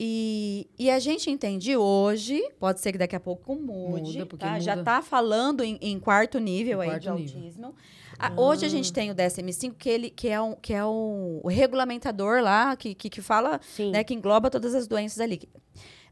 E, 0.00 0.68
e 0.78 0.90
a 0.90 0.98
gente 0.98 1.30
entende 1.30 1.76
hoje, 1.76 2.42
pode 2.58 2.80
ser 2.80 2.92
que 2.92 2.98
daqui 2.98 3.14
a 3.14 3.20
pouco 3.20 3.54
mude, 3.54 4.18
Muda, 4.18 4.36
tá? 4.38 4.58
já 4.58 4.72
muda. 4.74 4.80
está 4.90 5.02
falando 5.02 5.62
em, 5.62 5.78
em 5.80 6.00
quarto 6.00 6.38
nível 6.40 6.82
Em 6.82 6.90
aí 6.90 6.98
de 6.98 7.06
quarto 7.06 7.20
nível. 7.20 7.36
autismo. 7.38 7.74
Ah, 8.22 8.32
Hoje 8.36 8.64
a 8.64 8.68
gente 8.68 8.92
tem 8.92 9.10
o 9.10 9.14
DSM-5, 9.14 9.74
que, 9.76 9.88
ele, 9.88 10.10
que 10.10 10.28
é, 10.28 10.40
um, 10.40 10.54
que 10.54 10.72
é 10.72 10.84
um, 10.84 11.40
o 11.42 11.48
regulamentador 11.48 12.42
lá, 12.42 12.76
que, 12.76 12.94
que, 12.94 13.10
que 13.10 13.20
fala, 13.20 13.60
Sim. 13.62 13.90
né, 13.90 14.04
que 14.04 14.14
engloba 14.14 14.48
todas 14.48 14.74
as 14.74 14.86
doenças 14.86 15.18
ali. 15.20 15.40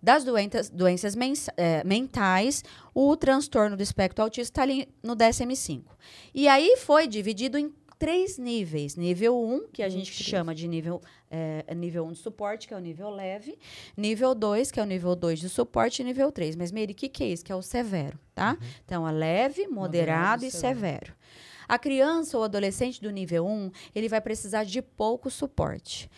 Das 0.03 0.25
doenças, 0.25 0.71
doenças 0.71 1.15
mens- 1.15 1.49
eh, 1.57 1.85
mentais, 1.85 2.65
o 2.95 3.15
transtorno 3.17 3.77
do 3.77 3.83
espectro 3.83 4.25
autista 4.25 4.51
está 4.51 4.63
ali 4.63 4.89
no 5.03 5.15
DSM-5. 5.15 5.83
E 6.35 6.49
aí 6.49 6.77
foi 6.79 7.07
dividido 7.07 7.59
em 7.59 7.71
três 7.99 8.39
níveis. 8.39 8.97
Nível 8.97 9.39
1, 9.39 9.69
que 9.71 9.83
a 9.83 9.89
gente 9.91 10.11
chama 10.11 10.55
de 10.55 10.67
nível, 10.67 11.03
eh, 11.31 11.67
nível 11.77 12.07
1 12.07 12.13
de 12.13 12.19
suporte, 12.19 12.67
que 12.67 12.73
é 12.73 12.77
o 12.79 12.81
nível 12.81 13.11
leve. 13.11 13.59
Nível 13.95 14.35
2, 14.35 14.71
que 14.71 14.81
é 14.81 14.83
o 14.83 14.87
nível 14.87 15.15
2 15.15 15.39
de 15.39 15.51
suporte. 15.51 16.01
E 16.01 16.05
nível 16.05 16.33
3. 16.33 16.57
Mas, 16.57 16.73
Meire, 16.73 16.93
o 16.95 16.97
que, 16.97 17.07
que 17.11 17.23
é 17.23 17.27
isso? 17.29 17.45
Que 17.45 17.53
é 17.53 17.55
o 17.55 17.61
severo, 17.61 18.19
tá? 18.35 18.57
Então, 18.87 19.07
é 19.07 19.13
leve, 19.13 19.69
moderado, 19.69 19.77
Moderado 19.81 20.45
e 20.45 20.49
e 20.49 20.51
severo. 20.51 21.13
A 21.71 21.79
criança 21.79 22.37
ou 22.37 22.43
adolescente 22.43 23.01
do 23.01 23.11
nível 23.11 23.47
1, 23.47 23.71
ele 23.95 24.09
vai 24.09 24.21
precisar 24.21 24.65
de 24.65 24.83
pouco 24.83 25.31
suporte. 25.31 26.11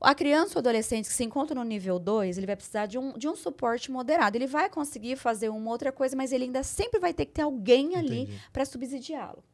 A 0.00 0.14
criança 0.14 0.54
ou 0.56 0.60
adolescente 0.60 1.06
que 1.06 1.12
se 1.14 1.22
encontra 1.22 1.54
no 1.54 1.64
nível 1.64 1.98
2, 1.98 2.38
ele 2.38 2.46
vai 2.46 2.56
precisar 2.56 2.86
de 2.86 2.96
um, 2.98 3.12
de 3.12 3.28
um 3.28 3.36
suporte 3.36 3.90
moderado. 3.90 4.38
Ele 4.38 4.46
vai 4.46 4.70
conseguir 4.70 5.16
fazer 5.16 5.50
uma 5.50 5.70
outra 5.70 5.92
coisa, 5.92 6.16
mas 6.16 6.32
ele 6.32 6.44
ainda 6.44 6.62
sempre 6.62 6.98
vai 6.98 7.12
ter 7.12 7.26
que 7.26 7.32
ter 7.32 7.42
alguém 7.42 7.94
ali 7.96 8.28
para 8.52 8.64
subsidiá-lo. 8.64 9.44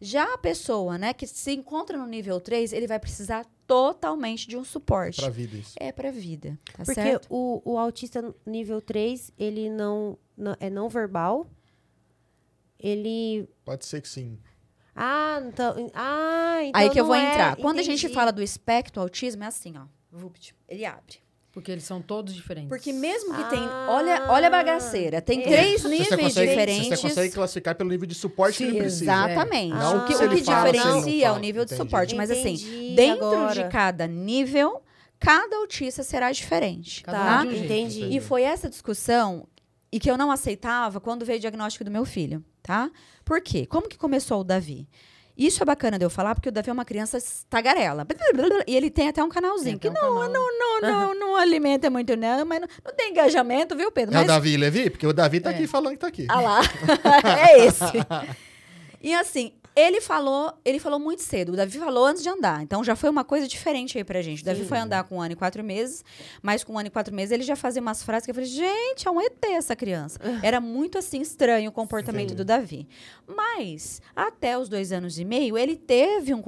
Já 0.00 0.32
a 0.34 0.38
pessoa, 0.38 0.96
né, 0.96 1.12
que 1.12 1.26
se 1.26 1.52
encontra 1.52 1.98
no 1.98 2.06
nível 2.06 2.40
3, 2.40 2.72
ele 2.72 2.86
vai 2.86 2.98
precisar 2.98 3.44
totalmente 3.66 4.48
de 4.48 4.56
um 4.56 4.64
suporte. 4.64 5.20
Pra 5.20 5.28
vida 5.28 5.56
isso. 5.58 5.74
É 5.78 5.92
pra 5.92 6.10
vida, 6.10 6.58
tá 6.72 6.84
Porque 6.84 6.94
certo? 6.94 7.26
o, 7.28 7.60
o 7.64 7.76
autista 7.76 8.34
nível 8.46 8.80
3, 8.80 9.32
ele 9.38 9.68
não, 9.68 10.16
não- 10.36 10.56
é 10.60 10.70
não 10.70 10.88
verbal. 10.88 11.46
Ele. 12.78 13.48
Pode 13.64 13.84
ser 13.84 14.00
que 14.00 14.08
sim. 14.08 14.38
Ah, 15.00 15.40
então. 15.46 15.90
Ah, 15.94 16.58
então. 16.62 16.80
Aí 16.80 16.90
que 16.90 17.00
eu 17.00 17.04
vou 17.06 17.14
é- 17.14 17.30
entrar. 17.30 17.56
Quando 17.56 17.78
a 17.78 17.82
gente 17.82 18.08
fala 18.08 18.32
do 18.32 18.42
espectro 18.42 19.00
autismo, 19.00 19.44
é 19.44 19.46
assim, 19.46 19.74
ó. 19.76 19.82
Vupt, 20.10 20.54
ele 20.68 20.84
abre. 20.84 21.18
Porque 21.52 21.70
eles 21.72 21.84
são 21.84 22.00
todos 22.02 22.34
diferentes. 22.34 22.68
Porque 22.68 22.92
mesmo 22.92 23.34
que 23.34 23.44
tem. 23.50 23.58
Ah. 23.58 23.86
Olha, 23.90 24.26
olha 24.28 24.46
a 24.48 24.50
bagaceira. 24.50 25.20
Tem 25.20 25.40
É. 25.40 25.44
três 25.44 25.82
Você 25.82 25.88
níveis 25.88 26.08
consegue, 26.20 26.48
diferentes. 26.50 26.88
você 26.88 26.96
consegue 27.08 27.34
classificar 27.34 27.74
pelo 27.74 27.90
nível 27.90 28.06
de 28.06 28.14
suporte 28.14 28.58
que 28.58 28.64
ele 28.64 28.78
precisa. 28.78 29.04
Exatamente. 29.04 29.74
Não 29.74 29.98
o 29.98 30.06
que, 30.06 30.14
o 30.14 30.18
que 30.30 30.44
fala, 30.44 30.70
diferencia 30.72 31.26
é 31.26 31.32
o 31.32 31.38
nível 31.38 31.64
de 31.64 31.74
Entendi. 31.74 31.88
suporte. 31.90 32.14
Mas 32.14 32.30
assim, 32.30 32.54
Entendi 32.54 32.94
dentro 32.94 33.26
agora. 33.26 33.54
de 33.54 33.68
cada 33.70 34.06
nível, 34.06 34.82
cada 35.18 35.56
autista 35.56 36.02
será 36.02 36.30
diferente. 36.30 37.02
Cada 37.02 37.18
tá? 37.18 37.42
um 37.44 37.50
jeito. 37.50 37.64
entendi. 37.64 38.04
E 38.16 38.20
foi 38.20 38.42
essa 38.42 38.68
discussão 38.68 39.46
e 39.90 39.98
que 39.98 40.10
eu 40.10 40.16
não 40.18 40.30
aceitava 40.30 41.00
quando 41.00 41.24
veio 41.24 41.38
o 41.38 41.40
diagnóstico 41.40 41.84
do 41.84 41.90
meu 41.90 42.04
filho, 42.04 42.44
tá? 42.62 42.90
Por 43.24 43.40
quê? 43.40 43.66
Como 43.66 43.88
que 43.88 43.96
começou 43.98 44.40
o 44.40 44.44
Davi? 44.44 44.88
Isso 45.36 45.62
é 45.62 45.66
bacana 45.66 45.96
de 45.98 46.04
eu 46.04 46.10
falar, 46.10 46.34
porque 46.34 46.48
o 46.48 46.52
Davi 46.52 46.68
é 46.68 46.72
uma 46.72 46.84
criança 46.84 47.16
tagarela. 47.48 48.04
E 48.66 48.74
ele 48.74 48.90
tem 48.90 49.08
até 49.08 49.22
um 49.22 49.28
canalzinho. 49.28 49.78
Tem 49.78 49.92
que 49.92 49.96
até 49.96 50.04
um 50.06 50.14
não, 50.14 50.20
canal. 50.20 50.32
não, 50.32 50.80
não, 50.80 50.80
não, 51.14 51.14
não 51.14 51.36
alimenta 51.36 51.88
muito, 51.88 52.16
não, 52.16 52.44
mas 52.44 52.60
não, 52.60 52.68
não 52.84 52.92
tem 52.96 53.10
engajamento, 53.12 53.76
viu, 53.76 53.92
Pedro? 53.92 54.14
É 54.14 54.18
o 54.18 54.20
Mas 54.22 54.26
Davi 54.26 54.56
Levi? 54.56 54.90
Porque 54.90 55.06
o 55.06 55.12
Davi 55.12 55.38
tá 55.38 55.52
É. 55.52 55.54
aqui 55.54 55.68
falando 55.68 55.92
que 55.92 55.98
tá 55.98 56.08
aqui. 56.08 56.26
ah 56.28 56.40
lá. 56.40 56.60
é 57.48 57.64
esse. 57.66 57.84
E 59.00 59.14
assim, 59.14 59.52
ele 59.78 60.00
falou, 60.00 60.52
ele 60.64 60.80
falou 60.80 60.98
muito 60.98 61.22
cedo. 61.22 61.52
O 61.52 61.56
Davi 61.56 61.78
falou 61.78 62.04
antes 62.04 62.22
de 62.22 62.28
andar. 62.28 62.62
Então 62.62 62.82
já 62.82 62.96
foi 62.96 63.08
uma 63.08 63.24
coisa 63.24 63.46
diferente 63.46 63.96
aí 63.96 64.02
pra 64.02 64.20
gente. 64.20 64.42
O 64.42 64.44
Davi 64.44 64.64
foi 64.64 64.78
andar 64.78 65.04
com 65.04 65.16
um 65.16 65.22
ano 65.22 65.32
e 65.32 65.36
quatro 65.36 65.62
meses, 65.62 66.04
mas 66.42 66.64
com 66.64 66.72
um 66.72 66.78
ano 66.78 66.88
e 66.88 66.90
quatro 66.90 67.14
meses 67.14 67.30
ele 67.30 67.44
já 67.44 67.54
fazia 67.54 67.80
umas 67.80 68.02
frases 68.02 68.24
que 68.24 68.30
eu 68.30 68.34
falei, 68.34 68.48
gente, 68.48 69.06
é 69.06 69.10
um 69.10 69.20
ET 69.20 69.44
essa 69.44 69.76
criança. 69.76 70.18
Era 70.42 70.60
muito 70.60 70.98
assim 70.98 71.20
estranho 71.20 71.70
o 71.70 71.72
comportamento 71.72 72.30
Sim. 72.30 72.36
do 72.36 72.44
Davi. 72.44 72.88
Mas, 73.26 74.02
até 74.16 74.58
os 74.58 74.68
dois 74.68 74.90
anos 74.90 75.18
e 75.18 75.24
meio, 75.24 75.56
ele 75.56 75.76
teve 75.76 76.34
um, 76.34 76.42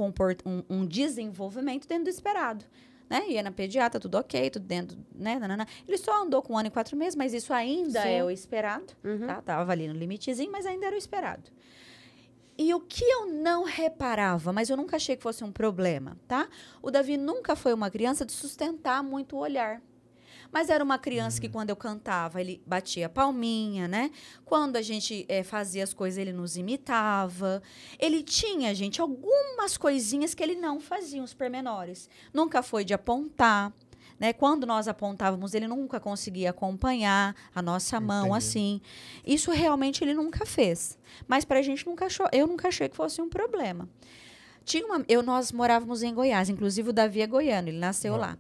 um, 0.44 0.62
um 0.68 0.86
desenvolvimento 0.86 1.86
dentro 1.86 2.04
do 2.04 2.10
esperado. 2.10 2.64
Né? 3.08 3.24
Ia 3.28 3.42
na 3.42 3.50
pediatra, 3.50 3.98
tudo 3.98 4.16
ok, 4.18 4.50
tudo 4.50 4.64
dentro, 4.64 4.96
né? 5.14 5.38
nanana. 5.38 5.66
Ele 5.86 5.98
só 5.98 6.22
andou 6.22 6.42
com 6.42 6.54
um 6.54 6.58
ano 6.58 6.68
e 6.68 6.70
quatro 6.70 6.96
meses, 6.96 7.16
mas 7.16 7.34
isso 7.34 7.52
ainda 7.52 8.02
Sim. 8.02 8.08
é 8.08 8.24
o 8.24 8.30
esperado. 8.30 8.92
Uhum. 9.04 9.26
Tá? 9.26 9.42
Tava 9.42 9.72
ali 9.72 9.88
no 9.88 9.94
limitezinho, 9.94 10.50
mas 10.50 10.64
ainda 10.64 10.86
era 10.86 10.94
o 10.94 10.98
esperado. 10.98 11.50
E 12.62 12.74
o 12.74 12.80
que 12.80 13.02
eu 13.02 13.24
não 13.24 13.64
reparava, 13.64 14.52
mas 14.52 14.68
eu 14.68 14.76
nunca 14.76 14.96
achei 14.96 15.16
que 15.16 15.22
fosse 15.22 15.42
um 15.42 15.50
problema, 15.50 16.18
tá? 16.28 16.46
O 16.82 16.90
Davi 16.90 17.16
nunca 17.16 17.56
foi 17.56 17.72
uma 17.72 17.90
criança 17.90 18.22
de 18.22 18.32
sustentar 18.32 19.02
muito 19.02 19.34
o 19.34 19.38
olhar. 19.38 19.80
Mas 20.52 20.68
era 20.68 20.84
uma 20.84 20.98
criança 20.98 21.40
que, 21.40 21.48
quando 21.48 21.70
eu 21.70 21.76
cantava, 21.76 22.38
ele 22.38 22.62
batia 22.66 23.08
palminha, 23.08 23.88
né? 23.88 24.10
Quando 24.44 24.76
a 24.76 24.82
gente 24.82 25.24
eh, 25.26 25.42
fazia 25.42 25.82
as 25.82 25.94
coisas, 25.94 26.18
ele 26.18 26.34
nos 26.34 26.58
imitava. 26.58 27.62
Ele 27.98 28.22
tinha, 28.22 28.74
gente, 28.74 29.00
algumas 29.00 29.78
coisinhas 29.78 30.34
que 30.34 30.42
ele 30.42 30.54
não 30.54 30.80
fazia, 30.80 31.22
uns 31.22 31.32
pormenores. 31.32 32.10
Nunca 32.30 32.62
foi 32.62 32.84
de 32.84 32.92
apontar. 32.92 33.72
Né? 34.20 34.34
Quando 34.34 34.66
nós 34.66 34.86
apontávamos, 34.86 35.54
ele 35.54 35.66
nunca 35.66 35.98
conseguia 35.98 36.50
acompanhar 36.50 37.34
a 37.54 37.62
nossa 37.62 37.98
mão 37.98 38.26
Entendi. 38.26 38.36
assim. 38.36 38.80
Isso 39.26 39.50
realmente 39.50 40.04
ele 40.04 40.12
nunca 40.12 40.44
fez. 40.44 40.98
Mas 41.26 41.44
pra 41.46 41.62
gente 41.62 41.86
nunca 41.86 42.04
achou, 42.04 42.28
eu 42.30 42.46
nunca 42.46 42.68
achei 42.68 42.86
que 42.88 42.94
fosse 42.96 43.22
um 43.22 43.28
problema. 43.30 43.88
Tinha 44.62 44.84
uma, 44.84 45.02
eu, 45.08 45.22
nós 45.22 45.50
morávamos 45.50 46.02
em 46.02 46.12
Goiás, 46.14 46.50
inclusive 46.50 46.90
o 46.90 46.92
Davi 46.92 47.22
é 47.22 47.26
goiano, 47.26 47.68
ele 47.68 47.78
nasceu 47.78 48.14
Ah. 48.14 48.18
lá. 48.18 48.38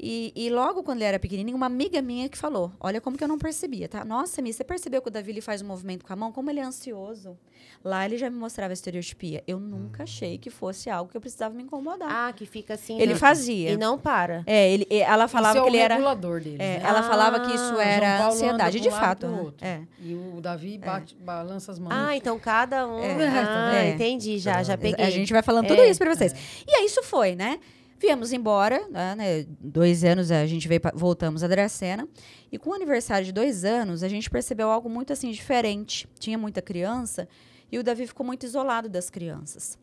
E, 0.00 0.32
e 0.36 0.48
logo 0.48 0.82
quando 0.84 0.98
ele 0.98 1.04
era 1.06 1.18
pequenininho, 1.18 1.56
uma 1.56 1.66
amiga 1.66 2.00
minha 2.00 2.28
que 2.28 2.38
falou: 2.38 2.72
Olha 2.78 3.00
como 3.00 3.16
que 3.18 3.24
eu 3.24 3.28
não 3.28 3.38
percebia, 3.38 3.88
tá? 3.88 4.04
Nossa, 4.04 4.40
Mi, 4.40 4.52
você 4.52 4.62
percebeu 4.62 5.02
que 5.02 5.08
o 5.08 5.10
Davi 5.10 5.32
ele 5.32 5.40
faz 5.40 5.60
um 5.60 5.66
movimento 5.66 6.04
com 6.04 6.12
a 6.12 6.16
mão? 6.16 6.30
Como 6.30 6.48
ele 6.50 6.60
é 6.60 6.62
ansioso. 6.62 7.36
Lá 7.84 8.04
ele 8.04 8.16
já 8.18 8.28
me 8.30 8.36
mostrava 8.36 8.72
a 8.72 8.74
estereotipia. 8.74 9.42
Eu 9.46 9.58
nunca 9.60 10.02
achei 10.04 10.36
que 10.38 10.50
fosse 10.50 10.88
algo 10.90 11.10
que 11.10 11.16
eu 11.16 11.20
precisava 11.20 11.54
me 11.54 11.62
incomodar. 11.62 12.08
Ah, 12.10 12.32
que 12.32 12.44
fica 12.46 12.74
assim. 12.74 13.00
ele 13.00 13.12
né? 13.14 13.18
fazia. 13.18 13.70
E 13.70 13.76
não 13.76 13.98
para. 13.98 14.42
É, 14.46 14.70
ele, 14.70 14.86
ela 14.90 15.28
falava 15.28 15.58
Isso 15.58 15.66
é 15.66 15.70
que 15.70 15.76
ele 15.76 15.82
o 15.82 15.84
era. 15.84 15.94
regulador 15.94 16.40
deles, 16.40 16.60
é, 16.60 16.78
né? 16.78 16.82
ela 16.84 17.02
falava 17.02 17.40
que 17.40 17.52
Ah, 17.52 17.54
isso 17.54 17.68
João 17.68 17.80
era 17.80 18.18
Paulo 18.18 18.32
ansiedade, 18.34 18.78
anda 18.78 18.88
de 18.88 18.90
fato. 18.90 19.54
É. 19.60 19.80
E 20.00 20.14
o 20.14 20.40
Davi 20.40 20.78
bate, 20.78 21.16
balança 21.16 21.70
as 21.72 21.78
mãos. 21.78 21.92
Ah, 21.92 22.16
então 22.16 22.38
cada 22.38 22.86
um. 22.86 23.00
É. 23.02 23.28
Ah, 23.28 23.74
É. 23.76 23.90
entendi, 23.90 24.38
já, 24.38 24.62
já 24.62 24.76
peguei. 24.76 25.04
A 25.04 25.10
gente 25.10 25.32
vai 25.32 25.42
falando 25.42 25.66
tudo 25.66 25.80
É. 25.80 25.88
isso 25.90 25.98
pra 26.00 26.14
vocês. 26.14 26.32
E 26.66 26.74
aí 26.74 26.86
isso 26.86 27.02
foi, 27.02 27.34
né? 27.34 27.58
Viemos 28.00 28.32
embora, 28.32 28.88
né, 28.88 29.14
né, 29.16 29.46
dois 29.60 30.04
anos 30.04 30.30
a 30.30 30.46
gente 30.46 30.68
veio 30.68 30.80
voltamos 30.94 31.42
a 31.42 31.48
Dracena. 31.48 32.08
E 32.50 32.56
com 32.56 32.70
o 32.70 32.74
aniversário 32.74 33.26
de 33.26 33.32
dois 33.32 33.64
anos, 33.64 34.02
a 34.02 34.08
gente 34.08 34.30
percebeu 34.30 34.70
algo 34.70 34.88
muito 34.88 35.12
assim 35.12 35.30
diferente. 35.32 36.08
Tinha 36.18 36.38
muita 36.38 36.62
criança 36.62 37.28
e 37.70 37.78
o 37.78 37.82
Davi 37.82 38.06
ficou 38.06 38.24
muito 38.24 38.46
isolado 38.46 38.88
das 38.88 39.10
crianças. 39.10 39.76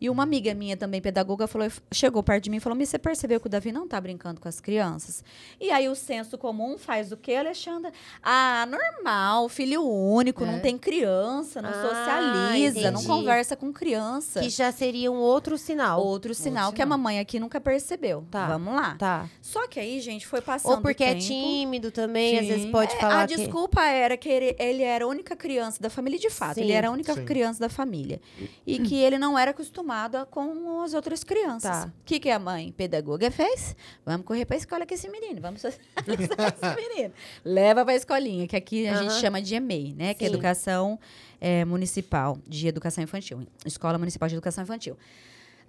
E 0.00 0.10
uma 0.10 0.22
amiga 0.24 0.52
minha 0.54 0.76
também, 0.76 1.00
pedagoga, 1.00 1.46
falou, 1.46 1.68
chegou 1.92 2.22
perto 2.22 2.44
de 2.44 2.50
mim 2.50 2.56
e 2.56 2.60
falou: 2.60 2.76
"Mas 2.78 2.88
você 2.88 2.98
percebeu 2.98 3.40
que 3.40 3.46
o 3.46 3.50
Davi 3.50 3.72
não 3.72 3.86
tá 3.88 4.00
brincando 4.00 4.40
com 4.40 4.48
as 4.48 4.60
crianças?" 4.60 5.22
E 5.60 5.70
aí 5.70 5.88
o 5.88 5.94
senso 5.94 6.36
comum 6.36 6.76
faz 6.76 7.12
o 7.12 7.16
quê, 7.16 7.34
Alexandra? 7.34 7.92
Ah, 8.22 8.66
normal, 8.68 9.48
filho 9.48 9.82
único, 9.82 10.42
É. 10.44 10.46
não 10.46 10.60
tem 10.60 10.76
criança, 10.76 11.62
não 11.62 11.70
Ah, 11.70 11.72
socializa, 11.72 12.90
não 12.90 13.00
entendi. 13.00 13.06
conversa 13.06 13.56
com 13.56 13.72
criança. 13.72 14.40
Que 14.40 14.50
já 14.50 14.70
seria 14.72 15.10
um 15.12 15.16
outro 15.16 15.56
sinal. 15.56 16.02
Outro 16.04 16.34
sinal 16.34 16.72
que 16.72 16.82
a 16.82 16.86
mamãe 16.86 17.18
aqui 17.20 17.38
nunca 17.38 17.60
percebeu. 17.60 18.26
Tá. 18.30 18.48
Vamos 18.48 18.74
lá. 18.74 18.96
Tá. 18.96 19.28
Só 19.40 19.66
que 19.68 19.78
aí, 19.78 20.00
gente, 20.00 20.26
foi 20.26 20.40
passando 20.40 20.72
Ou 20.76 20.80
porque 20.82 21.04
é 21.04 21.14
tempo. 21.14 21.24
tímido 21.24 21.90
também, 21.90 22.36
às 22.38 22.44
Sim. 22.46 22.50
vezes 22.52 22.70
pode 22.70 22.92
É, 22.94 22.98
falar 23.00 23.22
a 23.22 23.26
que... 23.28 23.36
desculpa 23.36 23.82
era 23.84 24.16
que 24.16 24.28
ele, 24.28 24.56
ele 24.58 24.82
era 24.82 25.04
a 25.04 25.08
única 25.08 25.36
criança 25.36 25.80
da 25.80 25.88
família, 25.88 26.18
de 26.18 26.30
fato. 26.30 26.56
Sim. 26.56 26.62
Ele 26.62 26.72
era 26.72 26.88
a 26.88 26.90
única 26.90 27.14
Sim. 27.14 27.24
criança 27.24 27.60
da 27.60 27.68
família. 27.68 28.20
E 28.66 28.80
que 28.80 28.96
ele 28.96 29.18
não 29.18 29.38
era 29.38 29.52
acostumado 29.52 29.83
a- 29.92 30.26
com 30.26 30.80
as 30.82 30.94
outras 30.94 31.22
crianças. 31.22 31.70
Tá. 31.70 31.86
O 32.00 32.04
que, 32.04 32.18
que 32.20 32.30
a 32.30 32.38
mãe 32.38 32.72
pedagoga 32.72 33.30
fez? 33.30 33.76
Vamos 34.04 34.26
correr 34.26 34.44
pra 34.44 34.56
escola 34.56 34.86
com 34.86 34.94
esse 34.94 35.08
menino. 35.08 35.40
Vamos 35.40 35.60
socializar 35.60 35.78
esse 36.62 36.88
menino. 36.88 37.14
Leva 37.44 37.84
pra 37.84 37.94
escolinha, 37.94 38.46
que 38.48 38.56
aqui 38.56 38.86
a 38.88 38.94
gente 38.96 39.10
Aham. 39.10 39.20
chama 39.20 39.42
de 39.42 39.54
EMEI, 39.54 39.94
né? 39.94 40.14
Que 40.14 40.24
é 40.24 40.28
Sim. 40.28 40.34
Educação 40.34 40.98
é, 41.40 41.64
Municipal 41.64 42.38
de 42.46 42.66
Educação 42.68 43.04
Infantil. 43.04 43.46
Escola 43.66 43.98
Municipal 43.98 44.28
de 44.28 44.34
Educação 44.34 44.64
Infantil. 44.64 44.96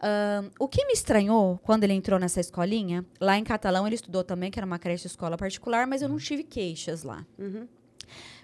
Ahn, 0.02 0.50
o 0.60 0.68
que 0.68 0.86
me 0.86 0.94
estranhou 0.94 1.58
quando 1.64 1.84
ele 1.86 1.94
entrou 1.94 2.20
nessa 2.20 2.40
escolinha, 2.42 3.06
lá 3.20 3.38
em 3.38 3.44
Catalão 3.44 3.88
ele 3.88 3.96
estudou 3.96 4.24
também, 4.24 4.52
que 4.52 4.60
era 4.60 4.66
uma 4.66 4.78
creche 4.78 5.08
escola 5.08 5.38
particular, 5.38 5.88
mas 5.88 6.02
eu 6.02 6.10
não 6.10 6.18
tive 6.18 6.44
queixas 6.44 7.04
lá. 7.04 7.26
Uhum. 7.40 7.68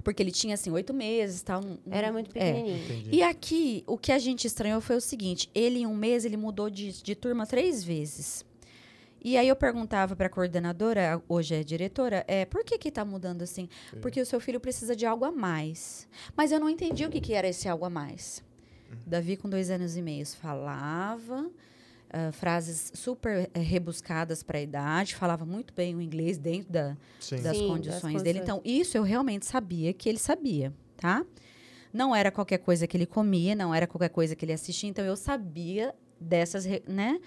Porque 0.03 0.21
ele 0.23 0.31
tinha, 0.31 0.53
assim, 0.55 0.71
oito 0.71 0.93
meses 0.93 1.41
tal. 1.41 1.61
não- 1.61 1.77
Era 1.89 2.11
muito 2.11 2.29
É. 2.35 2.53
pequenininho. 2.53 2.83
Entendi. 2.85 3.09
E 3.15 3.23
aqui, 3.23 3.83
o 3.87 3.97
que 3.97 4.11
a 4.11 4.19
gente 4.19 4.45
estranhou 4.47 4.81
foi 4.81 4.95
o 4.95 5.01
seguinte: 5.01 5.49
ele, 5.53 5.79
em 5.79 5.85
um 5.87 5.95
mês, 5.95 6.25
ele 6.25 6.37
mudou 6.37 6.69
de, 6.69 6.91
de 7.03 7.15
turma 7.15 7.45
três 7.45 7.83
vezes. 7.83 8.45
E 9.23 9.37
aí 9.37 9.47
eu 9.47 9.55
perguntava 9.55 10.15
para 10.15 10.25
a 10.25 10.29
coordenadora, 10.29 11.21
hoje 11.29 11.53
é 11.53 11.63
diretora, 11.63 12.25
é, 12.27 12.43
por 12.43 12.63
que 12.63 12.75
que 12.79 12.89
tá 12.89 13.05
mudando 13.05 13.43
assim? 13.43 13.69
Porque 14.01 14.19
o 14.19 14.25
seu 14.25 14.39
filho 14.39 14.59
precisa 14.59 14.95
de 14.95 15.05
algo 15.05 15.23
a 15.23 15.31
mais. 15.31 16.07
Mas 16.35 16.51
eu 16.51 16.59
não 16.59 16.67
entendi 16.67 17.05
o 17.05 17.09
que, 17.11 17.21
que 17.21 17.33
era 17.33 17.47
esse 17.47 17.69
algo 17.69 17.85
a 17.85 17.89
mais. 17.89 18.43
Davi, 19.05 19.37
com 19.37 19.47
dois 19.47 19.69
anos 19.69 19.95
e 19.95 20.01
meio, 20.01 20.25
falava 20.25 21.49
ah, 22.13 22.32
frases 22.32 22.91
super 22.93 23.50
eh, 23.54 23.60
rebuscadas 23.60 24.43
para 24.43 24.58
a 24.58 24.62
idade, 24.62 25.15
falava 25.15 25.45
muito 25.45 25.74
bem 25.74 25.95
o 25.95 26.02
inglês 26.02 26.38
dentro 26.38 26.71
da, 26.71 26.97
Sim. 27.19 27.41
das 27.41 27.58
Sim, 27.58 27.67
condições 27.67 28.15
das 28.15 28.24
dele. 28.24 28.39
Então, 28.39 28.62
isso 28.65 28.97
eu 28.97 29.04
realmente 29.04 29.45
sabia 29.45 29.93
que 29.93 30.10
ele 30.10 30.19
sabia, 30.19 30.74
tá? 30.97 31.26
Não 31.93 32.15
era 32.15 32.32
qualquer 32.32 32.58
coisa 32.58 32.86
que 32.86 32.97
ele 32.97 33.06
comia, 33.06 33.56
não 33.56 33.74
era 33.74 33.88
qualquer 33.88 34.10
coisa 34.10 34.36
que 34.36 34.43
ele 34.45 34.54
assistia, 34.54 34.89
então 34.89 35.06
eu 35.06 35.15
sabia 35.15 35.93
dessas, 36.19 36.65
né? 36.88 37.19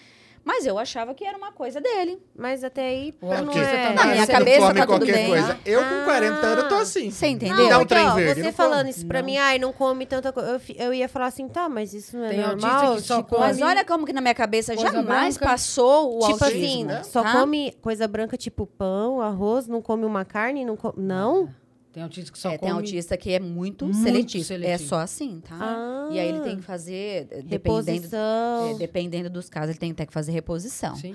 Mas 0.45 0.67
eu 0.67 0.79
achava 0.79 1.15
que 1.15 1.25
era 1.25 1.39
uma 1.39 1.53
coisa 1.53 1.81
dele. 1.81 2.21
Mas 2.37 2.63
até 2.63 2.83
aí, 2.89 3.15
Ué, 3.23 3.37
não 3.39 3.45
porque 3.47 3.59
é... 3.59 3.87
tá 3.87 3.93
Na 3.95 4.05
minha 4.13 4.27
você 4.27 4.33
cabeça 4.33 4.61
não 4.61 4.67
come 4.67 4.79
tá 4.81 4.87
tudo 4.87 4.97
qualquer 4.99 5.13
bem. 5.15 5.29
coisa. 5.29 5.59
Eu 5.65 5.81
com 5.81 5.87
Ah. 5.87 6.05
40 6.05 6.35
anos 6.47 6.63
eu 6.65 6.69
tô 6.69 6.75
assim. 6.75 7.11
Você 7.11 7.27
entendeu? 7.29 7.57
Me 7.57 7.69
dá 7.71 7.79
um 7.79 7.87
trem 7.87 8.07
ó, 8.07 8.15
verde. 8.15 8.41
Você 8.41 8.47
não 8.47 8.53
falando 8.53 8.79
como. 8.81 8.91
isso 8.91 9.07
pra 9.07 9.19
Não. 9.21 9.27
mim, 9.27 9.37
ai, 9.39 9.59
não 9.59 9.73
come 9.73 10.05
tanta 10.05 10.33
coisa. 10.33 10.51
Eu, 10.51 10.61
eu 10.87 10.93
ia 10.95 11.09
falar 11.09 11.27
assim, 11.27 11.49
tá, 11.49 11.67
mas 11.69 11.95
isso 11.95 12.17
não 12.19 12.27
é 12.27 12.29
Tem 12.29 12.41
normal. 12.41 12.71
autista 12.71 12.95
que 12.95 13.03
só 13.09 13.17
tipo, 13.23 13.29
come- 13.31 13.41
Mas 13.41 13.63
olha 13.63 13.85
como 13.87 14.05
que 14.05 14.13
na 14.13 14.21
minha 14.21 14.35
cabeça 14.35 14.75
Coisa 14.75 14.93
jamais 14.93 15.39
branca. 15.39 15.51
passou 15.53 16.17
o 16.19 16.29
tipo 16.29 16.45
autismo. 16.45 16.91
assim, 16.93 17.11
só 17.11 17.23
tá? 17.23 17.33
come 17.41 17.73
coisa 17.81 18.07
branca, 18.07 18.37
tipo 18.37 18.67
pão, 18.67 19.23
arroz, 19.23 19.67
não 19.67 19.81
come 19.81 20.05
uma 20.05 20.27
carne, 20.27 20.63
não 20.65 20.77
come... 20.77 20.95
Não? 20.99 21.49
Tem 21.95 22.03
autista 22.03 22.33
que 22.33 22.39
só 22.39 22.51
É, 22.51 22.59
come... 22.59 22.71
tem 22.73 22.77
autista 22.77 23.17
que 23.17 23.31
é 23.33 23.39
muito, 23.39 23.85
Muito 23.87 24.03
seletivo. 24.03 24.43
É 24.43 24.47
seletivo. 24.47 24.89
só 24.89 24.97
assim, 24.99 25.41
tá? 25.41 25.57
Ah. 25.61 26.09
E 26.11 26.19
aí 26.19 26.29
ele 26.29 26.41
tem 26.41 26.57
que 26.57 26.63
fazer, 26.63 27.29
eh, 27.31 27.43
dependendo, 27.43 27.51
Reposição. 27.51 28.69
é, 28.71 28.75
dependendo 28.75 29.31
dos 29.31 29.49
casos, 29.49 29.71
ele 29.71 29.79
tem 29.79 29.93
até 29.93 30.05
que 30.05 30.13
fazer 30.13 30.33
reposição. 30.33 30.97
Sim. 30.97 31.15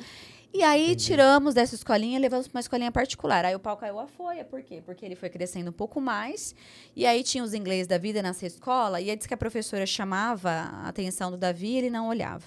E 0.54 0.64
aí 0.64 0.96
tiramos 0.96 1.54
dessa 1.54 1.76
escolinha 1.76 2.18
e 2.18 2.22
levamos 2.22 2.48
para 2.48 2.58
uma 2.58 2.62
escolinha 2.62 2.92
particular. 2.92 3.44
Aí 3.46 3.54
o 3.54 3.60
pau 3.60 3.76
caiu 3.78 4.00
a 4.00 4.08
folha, 4.08 4.44
por 4.46 4.64
quê? 4.64 4.82
Porque 4.84 5.06
ele 5.06 5.16
foi 5.16 5.30
crescendo 5.30 5.70
um 5.70 5.74
pouco 5.74 6.00
mais. 6.02 6.56
E 6.96 7.06
aí 7.06 7.24
tinha 7.24 7.44
os 7.44 7.54
inglês 7.54 7.86
da 7.86 7.98
vida 8.00 8.24
nessa 8.24 8.48
escola. 8.48 9.00
E 9.02 9.10
aí 9.12 9.16
disse 9.16 9.28
que 9.28 9.34
a 9.34 9.38
professora 9.38 9.86
chamava 9.86 10.50
a 10.50 10.88
atenção 10.88 11.30
do 11.30 11.38
Davi 11.38 11.68
e 11.68 11.78
ele 11.78 11.90
não 11.92 12.08
olhava. 12.08 12.46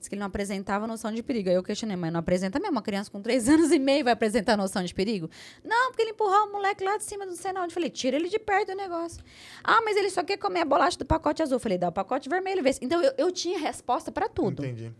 Diz 0.00 0.08
que 0.08 0.14
ele 0.14 0.20
não 0.20 0.28
apresentava 0.28 0.86
noção 0.86 1.12
de 1.12 1.22
perigo. 1.22 1.50
Aí 1.50 1.54
eu 1.54 1.62
questionei, 1.62 1.94
mas 1.94 2.10
não 2.10 2.20
apresenta 2.20 2.58
mesmo? 2.58 2.72
Uma 2.72 2.82
criança 2.82 3.10
com 3.10 3.20
três 3.20 3.46
anos 3.50 3.70
e 3.70 3.78
meio 3.78 4.02
vai 4.02 4.14
apresentar 4.14 4.56
noção 4.56 4.82
de 4.82 4.94
perigo? 4.94 5.28
Não, 5.62 5.90
porque 5.90 6.00
ele 6.02 6.12
empurrou 6.12 6.48
o 6.48 6.52
moleque 6.52 6.82
lá 6.82 6.96
de 6.96 7.04
cima 7.04 7.26
do 7.26 7.34
não 7.52 7.62
onde. 7.64 7.74
Falei, 7.74 7.90
tira 7.90 8.16
ele 8.16 8.30
de 8.30 8.38
perto 8.38 8.68
do 8.68 8.76
negócio. 8.76 9.22
Ah, 9.62 9.82
mas 9.84 9.98
ele 9.98 10.08
só 10.08 10.24
quer 10.24 10.38
comer 10.38 10.60
a 10.60 10.64
bolacha 10.64 10.96
do 10.96 11.04
pacote 11.04 11.42
azul. 11.42 11.58
Falei, 11.58 11.76
dá 11.76 11.88
o 11.88 11.92
pacote 11.92 12.30
vermelho. 12.30 12.62
vê 12.62 12.74
Então 12.80 13.02
eu, 13.02 13.12
eu 13.18 13.30
tinha 13.30 13.58
resposta 13.58 14.10
para 14.10 14.26
tudo. 14.26 14.64
Entendi. 14.64 14.90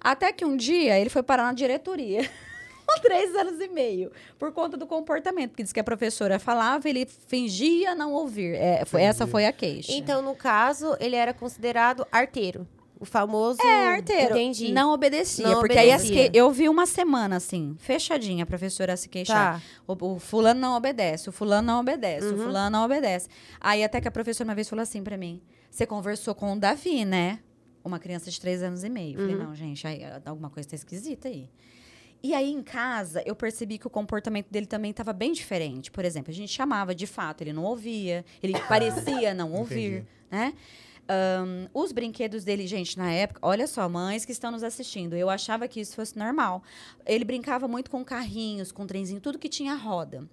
Até 0.00 0.32
que 0.32 0.46
um 0.46 0.56
dia 0.56 0.98
ele 0.98 1.10
foi 1.10 1.22
parar 1.22 1.44
na 1.44 1.52
diretoria. 1.52 2.28
Com 2.86 3.00
três 3.00 3.34
anos 3.36 3.60
e 3.60 3.68
meio. 3.68 4.10
Por 4.38 4.50
conta 4.52 4.78
do 4.78 4.86
comportamento. 4.86 5.50
Porque 5.50 5.62
disse 5.62 5.74
que 5.74 5.80
a 5.80 5.84
professora 5.84 6.38
falava, 6.38 6.88
ele 6.88 7.06
fingia 7.06 7.94
não 7.94 8.12
ouvir. 8.12 8.54
É, 8.54 8.84
foi, 8.86 9.02
essa 9.02 9.26
foi 9.26 9.46
a 9.46 9.52
queixa. 9.52 9.92
Então, 9.92 10.20
no 10.22 10.34
caso, 10.34 10.96
ele 10.98 11.14
era 11.16 11.32
considerado 11.32 12.06
arteiro. 12.10 12.66
O 13.02 13.04
famoso... 13.04 13.60
É, 13.60 13.94
arteiro. 13.96 14.34
Entendi. 14.34 14.70
Não 14.72 14.92
obedecia. 14.92 15.44
Não 15.46 15.58
porque 15.60 15.76
aí 15.76 15.90
as 15.90 16.02
obedecia. 16.02 16.30
que, 16.30 16.38
eu 16.38 16.48
vi 16.52 16.68
uma 16.68 16.86
semana 16.86 17.34
assim, 17.36 17.74
fechadinha, 17.80 18.44
a 18.44 18.46
professora 18.46 18.96
se 18.96 19.08
queixar. 19.08 19.60
Tá. 19.60 19.66
O, 19.88 20.14
o 20.14 20.18
fulano 20.20 20.60
não 20.60 20.76
obedece, 20.76 21.28
o 21.28 21.32
fulano 21.32 21.66
não 21.66 21.80
obedece, 21.80 22.26
Uhum. 22.28 22.34
o 22.34 22.38
fulano 22.38 22.70
não 22.70 22.84
obedece. 22.84 23.28
Aí 23.60 23.82
até 23.82 24.00
que 24.00 24.06
a 24.06 24.10
professora 24.12 24.48
uma 24.48 24.54
vez 24.54 24.68
falou 24.68 24.84
assim 24.84 25.02
pra 25.02 25.16
mim: 25.16 25.42
Você 25.68 25.84
conversou 25.84 26.32
com 26.32 26.52
o 26.52 26.58
Davi, 26.60 27.04
né? 27.04 27.40
Uma 27.84 27.98
criança 27.98 28.30
de 28.30 28.40
três 28.40 28.62
anos 28.62 28.84
e 28.84 28.88
meio. 28.88 29.14
Eu 29.18 29.20
Falei, 29.22 29.34
Uhum. 29.34 29.42
não, 29.48 29.54
gente, 29.56 29.84
aí, 29.84 30.00
alguma 30.24 30.48
coisa 30.48 30.68
tá 30.68 30.76
esquisita 30.76 31.26
aí. 31.26 31.50
E 32.22 32.32
aí, 32.34 32.52
em 32.52 32.62
casa, 32.62 33.20
eu 33.26 33.34
percebi 33.34 33.78
que 33.78 33.86
o 33.88 33.90
comportamento 33.90 34.46
dele 34.48 34.66
também 34.66 34.92
estava 34.92 35.12
bem 35.12 35.32
diferente. 35.32 35.90
Por 35.90 36.04
exemplo, 36.04 36.30
a 36.30 36.34
gente 36.34 36.52
chamava 36.52 36.94
de 36.94 37.04
fato, 37.08 37.40
ele 37.42 37.52
não 37.52 37.64
ouvia, 37.64 38.24
ele 38.40 38.56
parecia 38.68 39.34
não 39.34 39.52
ouvir, 39.52 39.92
Entendi. 39.94 40.06
né? 40.30 40.54
Ahn, 41.08 41.66
os 41.74 41.92
brinquedos 41.92 42.44
dele, 42.44 42.66
gente, 42.66 42.96
na 42.96 43.10
época, 43.12 43.40
olha 43.42 43.66
só, 43.66 43.88
mães 43.88 44.24
que 44.24 44.32
estão 44.32 44.50
nos 44.50 44.62
assistindo, 44.62 45.14
eu 45.16 45.28
achava 45.28 45.66
que 45.68 45.80
isso 45.80 45.94
fosse 45.96 46.16
normal. 46.18 46.62
Ele 47.06 47.24
brincava 47.24 47.66
muito 47.68 47.90
com 47.90 48.04
carrinhos, 48.04 48.70
com 48.72 48.86
trenzinho, 48.86 49.20
tudo 49.20 49.38
que 49.38 49.48
tinha 49.48 49.74
roda. 49.74 50.24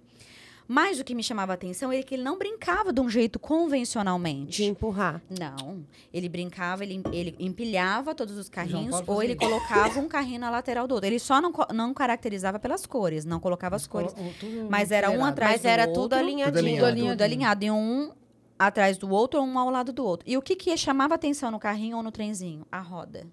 Mas 0.72 1.00
o 1.00 1.04
que 1.04 1.16
me 1.16 1.22
chamava 1.24 1.52
a 1.52 1.54
atenção 1.54 1.90
é 1.90 2.00
que 2.00 2.14
ele 2.14 2.22
não 2.22 2.38
brincava 2.38 2.92
de 2.92 3.00
um 3.00 3.10
jeito 3.10 3.40
convencionalmente. 3.40 4.52
De 4.58 4.64
empurrar. 4.66 5.20
Não. 5.28 5.84
Ele 6.14 6.28
brincava, 6.28 6.84
ele, 6.84 7.02
ele 7.12 7.34
empilhava 7.40 8.14
todos 8.14 8.36
os 8.38 8.48
carrinhos 8.48 9.02
ou 9.04 9.20
ele 9.20 9.32
isso. 9.32 9.40
colocava 9.40 9.98
um 9.98 10.06
carrinho 10.06 10.38
na 10.38 10.48
lateral 10.48 10.86
do 10.86 10.94
outro. 10.94 11.08
Ele 11.08 11.18
só 11.18 11.40
não, 11.40 11.52
não 11.74 11.92
caracterizava 11.92 12.60
pelas 12.60 12.86
cores, 12.86 13.24
não 13.24 13.40
colocava 13.40 13.74
as 13.74 13.88
cores. 13.88 14.12
Tudo 14.38 14.68
Mas 14.70 14.92
era 14.92 15.10
um 15.10 15.24
atrás 15.24 15.54
Mas 15.54 15.62
do 15.62 15.66
era 15.68 15.82
outro. 15.86 16.02
tudo 16.02 16.12
alinhadinho. 16.14 16.52
Tudo 16.52 16.74
Tudo 16.76 16.84
alinhado. 16.86 17.22
alinhado. 17.24 17.24
alinhado. 17.24 17.64
E 17.64 17.70
um 17.72 18.12
atrás 18.60 18.98
do 18.98 19.08
outro 19.08 19.40
ou 19.40 19.46
um 19.46 19.58
ao 19.58 19.70
lado 19.70 19.90
do 19.90 20.04
outro. 20.04 20.28
E 20.28 20.36
o 20.36 20.42
que, 20.42 20.54
que 20.54 20.76
chamava 20.76 21.14
atenção 21.14 21.50
no 21.50 21.58
carrinho 21.58 21.96
ou 21.96 22.02
no 22.02 22.12
trenzinho? 22.12 22.66
A 22.70 22.78
roda. 22.78 23.26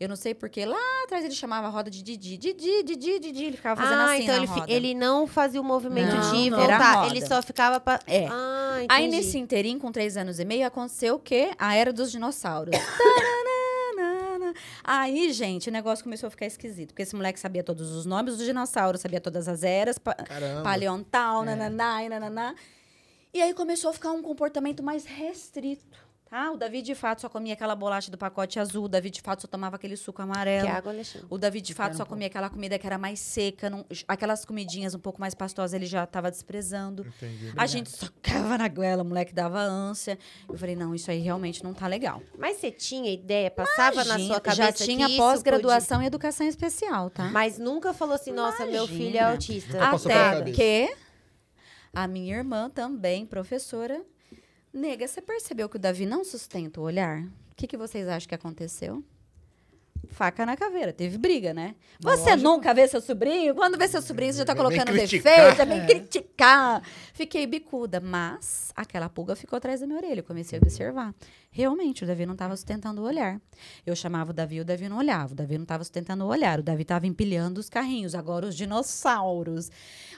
Eu 0.00 0.08
não 0.08 0.16
sei 0.16 0.34
porque 0.34 0.64
lá 0.64 0.76
atrás 1.04 1.24
ele 1.24 1.34
chamava 1.34 1.68
a 1.68 1.70
roda 1.70 1.90
de 1.90 2.02
Didi, 2.02 2.36
Didi, 2.36 2.82
Didi, 2.82 3.18
Didi. 3.20 3.44
Ele 3.44 3.56
ficava 3.56 3.80
fazendo 3.80 4.00
ah, 4.00 4.12
assim 4.12 4.22
então 4.24 4.36
na 4.36 4.42
ele, 4.42 4.46
roda. 4.46 4.72
ele 4.72 4.94
não 4.94 5.26
fazia 5.26 5.60
o 5.60 5.64
movimento 5.64 6.14
Não, 6.14 6.32
de 6.32 6.50
não. 6.50 6.60
Era 6.60 6.78
voltar. 6.78 7.10
Ele 7.10 7.24
só 7.24 7.40
ficava 7.40 7.78
pra... 7.80 8.00
É. 8.06 8.26
Ah, 8.28 8.82
entendi. 8.82 8.86
Aí, 8.90 9.08
nesse 9.08 9.38
interim, 9.38 9.78
com 9.78 9.92
três 9.92 10.16
anos 10.16 10.38
e 10.40 10.44
meio, 10.44 10.66
aconteceu 10.66 11.16
o 11.16 11.18
quê? 11.18 11.52
A 11.58 11.76
era 11.76 11.92
dos 11.92 12.10
dinossauros. 12.10 12.74
Aí, 14.82 15.32
gente, 15.32 15.68
o 15.68 15.72
negócio 15.72 16.02
começou 16.02 16.28
a 16.28 16.30
ficar 16.30 16.46
esquisito. 16.46 16.88
Porque 16.88 17.02
esse 17.02 17.14
moleque 17.14 17.38
sabia 17.38 17.62
todos 17.62 17.92
os 17.92 18.06
nomes 18.06 18.36
dos 18.36 18.46
dinossauros, 18.46 19.00
sabia 19.00 19.20
todas 19.20 19.46
as 19.48 19.62
eras, 19.62 19.98
pa 19.98 20.14
Caramba. 20.14 20.62
paleontal, 20.62 21.44
nananá, 21.44 22.02
e 22.04 22.08
nananá. 22.08 22.54
E 23.32 23.40
aí 23.42 23.52
começou 23.54 23.90
a 23.90 23.92
ficar 23.92 24.12
um 24.12 24.22
comportamento 24.22 24.82
mais 24.82 25.04
restrito. 25.04 26.08
Tá? 26.30 26.52
O 26.52 26.58
Davi, 26.58 26.82
de 26.82 26.94
fato, 26.94 27.22
só 27.22 27.28
comia 27.30 27.54
aquela 27.54 27.74
bolacha 27.74 28.10
do 28.10 28.18
pacote 28.18 28.58
azul. 28.60 28.84
O 28.84 28.88
Davi, 28.88 29.08
de 29.08 29.22
fato, 29.22 29.40
só 29.40 29.48
tomava 29.48 29.76
aquele 29.76 29.96
suco 29.96 30.20
amarelo. 30.20 30.66
Que 30.66 30.72
água, 30.74 30.92
Alexandre. 30.92 31.26
O 31.30 31.38
Davi, 31.38 31.62
de 31.62 31.72
fato, 31.72 31.92
um 31.92 31.96
só 31.96 31.98
pouco. 32.04 32.10
comia 32.10 32.26
aquela 32.26 32.50
comida 32.50 32.78
que 32.78 32.86
era 32.86 32.98
mais 32.98 33.18
seca. 33.18 33.70
não- 33.70 33.86
aquelas 34.06 34.44
comidinhas 34.44 34.94
um 34.94 34.98
pouco 34.98 35.18
mais 35.18 35.34
pastosas, 35.34 35.72
ele 35.72 35.86
já 35.86 36.04
estava 36.04 36.30
desprezando. 36.30 37.06
Entendi. 37.06 37.54
A 37.56 37.64
gente 37.64 37.88
socava 37.88 38.58
na 38.58 38.68
goela, 38.68 39.02
o 39.02 39.06
moleque 39.06 39.32
dava 39.32 39.58
ânsia. 39.58 40.18
Eu 40.46 40.58
falei, 40.58 40.76
não, 40.76 40.94
isso 40.94 41.10
aí 41.10 41.18
realmente 41.18 41.64
não 41.64 41.72
tá 41.72 41.86
legal. 41.86 42.22
Mas 42.38 42.58
você 42.58 42.70
tinha 42.70 43.10
ideia? 43.10 43.50
Passava 43.50 44.04
na 44.04 44.16
Imagina, 44.16 44.34
sua 44.34 44.40
cabeça 44.42 44.62
já 44.64 44.72
tinha 44.84 45.08
pós-graduação 45.16 46.02
em 46.02 46.06
educação 46.06 46.46
especial, 46.46 47.08
tá? 47.08 47.22
podia- 47.22 47.32
Mas 47.32 47.56
nunca 47.58 47.94
falou 47.94 48.14
assim, 48.16 48.32
nossa, 48.32 48.66
meu 48.66 48.86
filho 48.86 49.16
é 49.16 49.20
Imagina. 49.22 49.30
autista. 49.30 49.82
Até 49.82 50.12
cabeça. 50.12 50.54
que 50.56 50.94
a 51.92 52.06
minha 52.06 52.36
irmã 52.36 52.70
também, 52.70 53.26
professora, 53.26 54.04
nega, 54.72 55.06
você 55.06 55.20
percebeu 55.20 55.68
que 55.68 55.76
o 55.76 55.80
Davi 55.80 56.06
não 56.06 56.24
sustenta 56.24 56.80
o 56.80 56.84
olhar? 56.84 57.22
O 57.50 57.54
que, 57.56 57.66
que 57.66 57.76
vocês 57.76 58.06
acham 58.08 58.28
que 58.28 58.34
aconteceu? 58.34 59.02
Faca 60.06 60.44
na 60.46 60.56
caveira. 60.56 60.92
Teve 60.92 61.18
briga, 61.18 61.52
né? 61.52 61.74
Você 62.00 62.36
nunca 62.36 62.72
vê 62.72 62.86
seu 62.88 63.00
sobrinho? 63.00 63.54
Quando 63.54 63.76
vê 63.78 63.86
seu 63.88 64.00
sobrinho, 64.02 64.32
você 64.32 64.38
já 64.38 64.44
tá 64.44 64.54
vem 64.54 64.62
colocando 64.62 64.92
defeito, 64.92 65.56
já 65.56 65.64
vem 65.64 65.80
É. 65.80 65.86
criticar. 65.86 66.82
Fiquei 67.12 67.46
bicuda, 67.46 68.00
mas 68.00 68.72
aquela 68.76 69.08
pulga 69.08 69.34
ficou 69.36 69.56
atrás 69.56 69.80
da 69.80 69.86
minha 69.86 69.98
orelha. 69.98 70.20
Eu 70.20 70.24
comecei 70.24 70.58
a 70.58 70.62
observar. 70.62 71.14
Realmente, 71.50 72.04
o 72.04 72.06
Davi 72.06 72.26
não 72.26 72.34
estava 72.34 72.54
sustentando 72.56 73.00
o 73.02 73.04
olhar. 73.04 73.40
Eu 73.84 73.96
chamava 73.96 74.30
o 74.30 74.34
Davi, 74.34 74.60
o 74.60 74.64
Davi 74.64 74.88
não 74.88 74.98
olhava. 74.98 75.32
O 75.32 75.36
Davi 75.36 75.56
não 75.56 75.62
estava 75.64 75.82
sustentando 75.82 76.24
o 76.24 76.28
olhar. 76.28 76.60
O 76.60 76.62
Davi 76.62 76.82
estava 76.82 77.06
empilhando 77.06 77.58
os 77.58 77.68
carrinhos. 77.68 78.14
Agora, 78.14 78.46
os 78.46 78.54
dinossauros. 78.56 79.70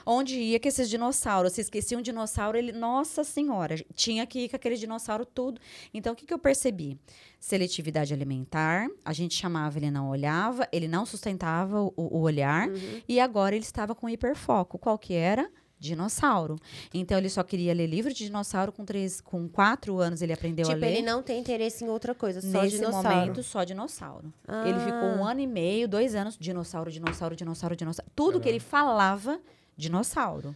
Onde 0.05 0.37
ia 0.39 0.59
que 0.59 0.67
esses 0.67 0.89
dinossauros? 0.89 1.53
Se 1.53 1.61
esquecia 1.61 1.97
um 1.97 2.01
dinossauro, 2.01 2.57
ele. 2.57 2.71
Nossa 2.71 3.23
Senhora! 3.23 3.75
Tinha 3.95 4.25
que 4.25 4.39
ir 4.45 4.49
com 4.49 4.55
aquele 4.55 4.75
dinossauro 4.75 5.25
tudo. 5.25 5.59
Então, 5.93 6.13
o 6.13 6.15
que, 6.15 6.25
que 6.25 6.33
eu 6.33 6.39
percebi? 6.39 6.99
Seletividade 7.41 8.13
alimentar. 8.13 8.87
A 9.03 9.11
gente 9.13 9.33
chamava, 9.33 9.79
ele 9.79 9.89
não 9.89 10.09
olhava, 10.11 10.67
ele 10.71 10.87
não 10.87 11.07
sustentava 11.07 11.81
o, 11.81 11.91
o 11.97 12.19
olhar. 12.21 12.69
E 13.09 13.19
agora 13.19 13.55
ele 13.55 13.65
estava 13.65 13.95
com 13.95 14.07
hiperfoco. 14.07 14.77
Qual 14.77 14.95
que 14.95 15.15
era? 15.15 15.49
Dinossauro. 15.79 16.57
Então 16.93 17.17
ele 17.17 17.27
só 17.29 17.41
queria 17.41 17.73
ler 17.73 17.87
livro 17.87 18.13
de 18.13 18.25
dinossauro 18.25 18.71
com 18.71 18.85
três, 18.85 19.19
com 19.19 19.49
quatro 19.49 19.97
anos 19.99 20.21
ele 20.21 20.31
aprendeu 20.31 20.67
a 20.67 20.69
Tipo, 20.69 20.81
ler. 20.81 20.91
ele 20.97 21.01
não 21.01 21.23
tem 21.23 21.39
interesse 21.39 21.83
em 21.83 21.89
outra 21.89 22.13
coisa, 22.13 22.39
só 22.41 22.61
Nesse 22.61 22.75
dinossauro. 22.77 23.09
momento, 23.17 23.41
só 23.41 23.63
dinossauro. 23.63 24.31
Ele 24.63 24.79
ficou 24.79 25.09
um 25.19 25.25
Ah. 25.25 25.31
ano 25.31 25.39
e 25.39 25.47
meio, 25.47 25.87
dois 25.87 26.13
anos, 26.13 26.37
dinossauro, 26.39 26.91
dinossauro, 26.91 27.35
dinossauro, 27.35 27.75
dinossauro. 27.75 28.11
Tudo 28.15 28.39
que 28.39 28.47
ele 28.47 28.59
falava, 28.59 29.39
dinossauro. 29.75 30.55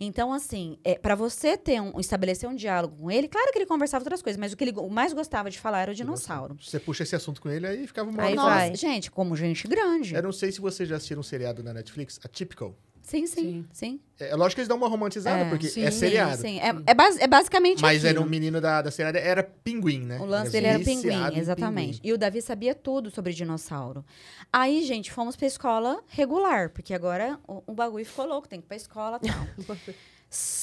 Então, 0.00 0.32
assim, 0.32 0.78
é, 0.84 0.94
para 0.98 1.14
você 1.14 1.56
ter 1.56 1.80
um, 1.80 1.98
estabelecer 2.00 2.48
um 2.48 2.54
diálogo 2.54 2.96
com 2.96 3.10
ele, 3.10 3.28
claro 3.28 3.50
que 3.52 3.58
ele 3.58 3.66
conversava 3.66 4.02
outras 4.02 4.22
coisas, 4.22 4.38
mas 4.38 4.52
o 4.52 4.56
que 4.56 4.64
ele 4.64 4.72
go- 4.72 4.88
mais 4.88 5.12
gostava 5.12 5.50
de 5.50 5.58
falar 5.58 5.82
era 5.82 5.92
o 5.92 5.94
dinossauro. 5.94 6.56
Você 6.60 6.78
puxa 6.80 7.02
esse 7.02 7.14
assunto 7.16 7.40
com 7.40 7.48
ele, 7.48 7.66
aí 7.66 7.86
ficava 7.86 8.10
uma 8.10 8.22
Aí 8.22 8.34
vai. 8.34 8.74
gente, 8.76 9.10
como 9.10 9.36
gente 9.36 9.66
grande. 9.68 10.14
Eu 10.14 10.22
não 10.22 10.32
sei 10.32 10.50
se 10.52 10.60
vocês 10.60 10.88
já 10.88 10.96
assistiram 10.96 11.20
um 11.20 11.22
seriado 11.24 11.62
na 11.62 11.72
Netflix, 11.72 12.18
Atypical. 12.24 12.74
Sim, 13.04 13.26
sim, 13.26 13.66
sim. 13.70 14.00
É 14.18 14.34
lógico 14.34 14.54
que 14.56 14.60
eles 14.62 14.68
dão 14.68 14.78
uma 14.78 14.88
romantizada, 14.88 15.42
É, 15.42 15.50
porque 15.50 15.68
sim, 15.68 15.82
é 15.84 15.90
sim, 15.90 15.98
seriado. 15.98 16.40
Sim, 16.40 16.58
é, 16.58 16.74
é, 16.86 16.94
basi- 16.94 17.20
é 17.20 17.26
basicamente 17.26 17.82
Mas 17.82 18.02
era 18.02 18.12
aquilo. 18.12 18.24
um 18.24 18.28
menino 18.28 18.60
da, 18.62 18.80
da 18.80 18.90
seriada, 18.90 19.18
era 19.18 19.42
pinguim, 19.42 20.00
né? 20.00 20.18
O 20.18 20.24
lance 20.24 20.52
dele 20.52 20.66
era 20.68 20.78
pinguim, 20.82 21.36
exatamente. 21.38 22.00
pinguim. 22.00 22.08
E 22.08 22.12
o 22.14 22.18
Davi 22.18 22.40
sabia 22.40 22.74
tudo 22.74 23.10
sobre 23.10 23.34
dinossauro. 23.34 24.02
Aí, 24.50 24.82
gente, 24.84 25.12
fomos 25.12 25.36
pra 25.36 25.46
escola 25.46 26.02
regular, 26.08 26.70
porque 26.70 26.94
agora 26.94 27.38
o, 27.46 27.62
o 27.66 27.74
bagulho 27.74 28.06
ficou 28.06 28.24
louco, 28.24 28.48
tem 28.48 28.58
que 28.58 28.64
ir 28.64 28.68
pra 28.68 28.76
escola 28.76 29.20
e 29.22 29.28
tal. 29.28 29.46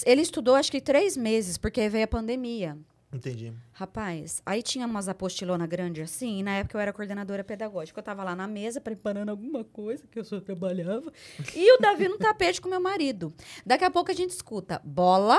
Ele 0.06 0.22
estudou 0.22 0.56
acho 0.56 0.72
que 0.72 0.82
três 0.82 1.16
meses, 1.16 1.58
porque 1.58 1.80
aí 1.80 1.90
veio 1.90 2.06
a 2.06 2.08
pandemia. 2.08 2.76
Entendi. 3.14 3.52
Rapaz, 3.74 4.42
aí 4.46 4.64
tinha 4.64 4.88
umas 4.88 5.10
apostilonas 5.10 5.68
grandes 5.68 6.04
assim, 6.10 6.40
e 6.40 6.44
na 6.44 6.58
época 6.58 6.78
eu 6.78 6.82
era 6.82 6.94
coordenadora 6.94 7.44
pedagógica. 7.44 8.00
Eu 8.00 8.04
tava 8.04 8.24
lá 8.24 8.34
na 8.36 8.48
mesa 8.48 8.80
preparando 8.80 9.30
alguma 9.30 9.64
coisa, 9.66 10.08
que 10.10 10.18
eu 10.18 10.24
só 10.24 10.40
trabalhava. 10.40 11.12
E 11.54 11.76
o 11.76 11.80
Davi 11.82 12.08
no 12.08 12.18
tapete 12.18 12.62
com 12.62 12.70
meu 12.70 12.80
marido. 12.80 13.34
Daqui 13.66 13.84
a 13.84 13.92
pouco 13.92 14.12
a 14.12 14.14
gente 14.14 14.30
escuta 14.32 14.82
bola, 14.84 15.38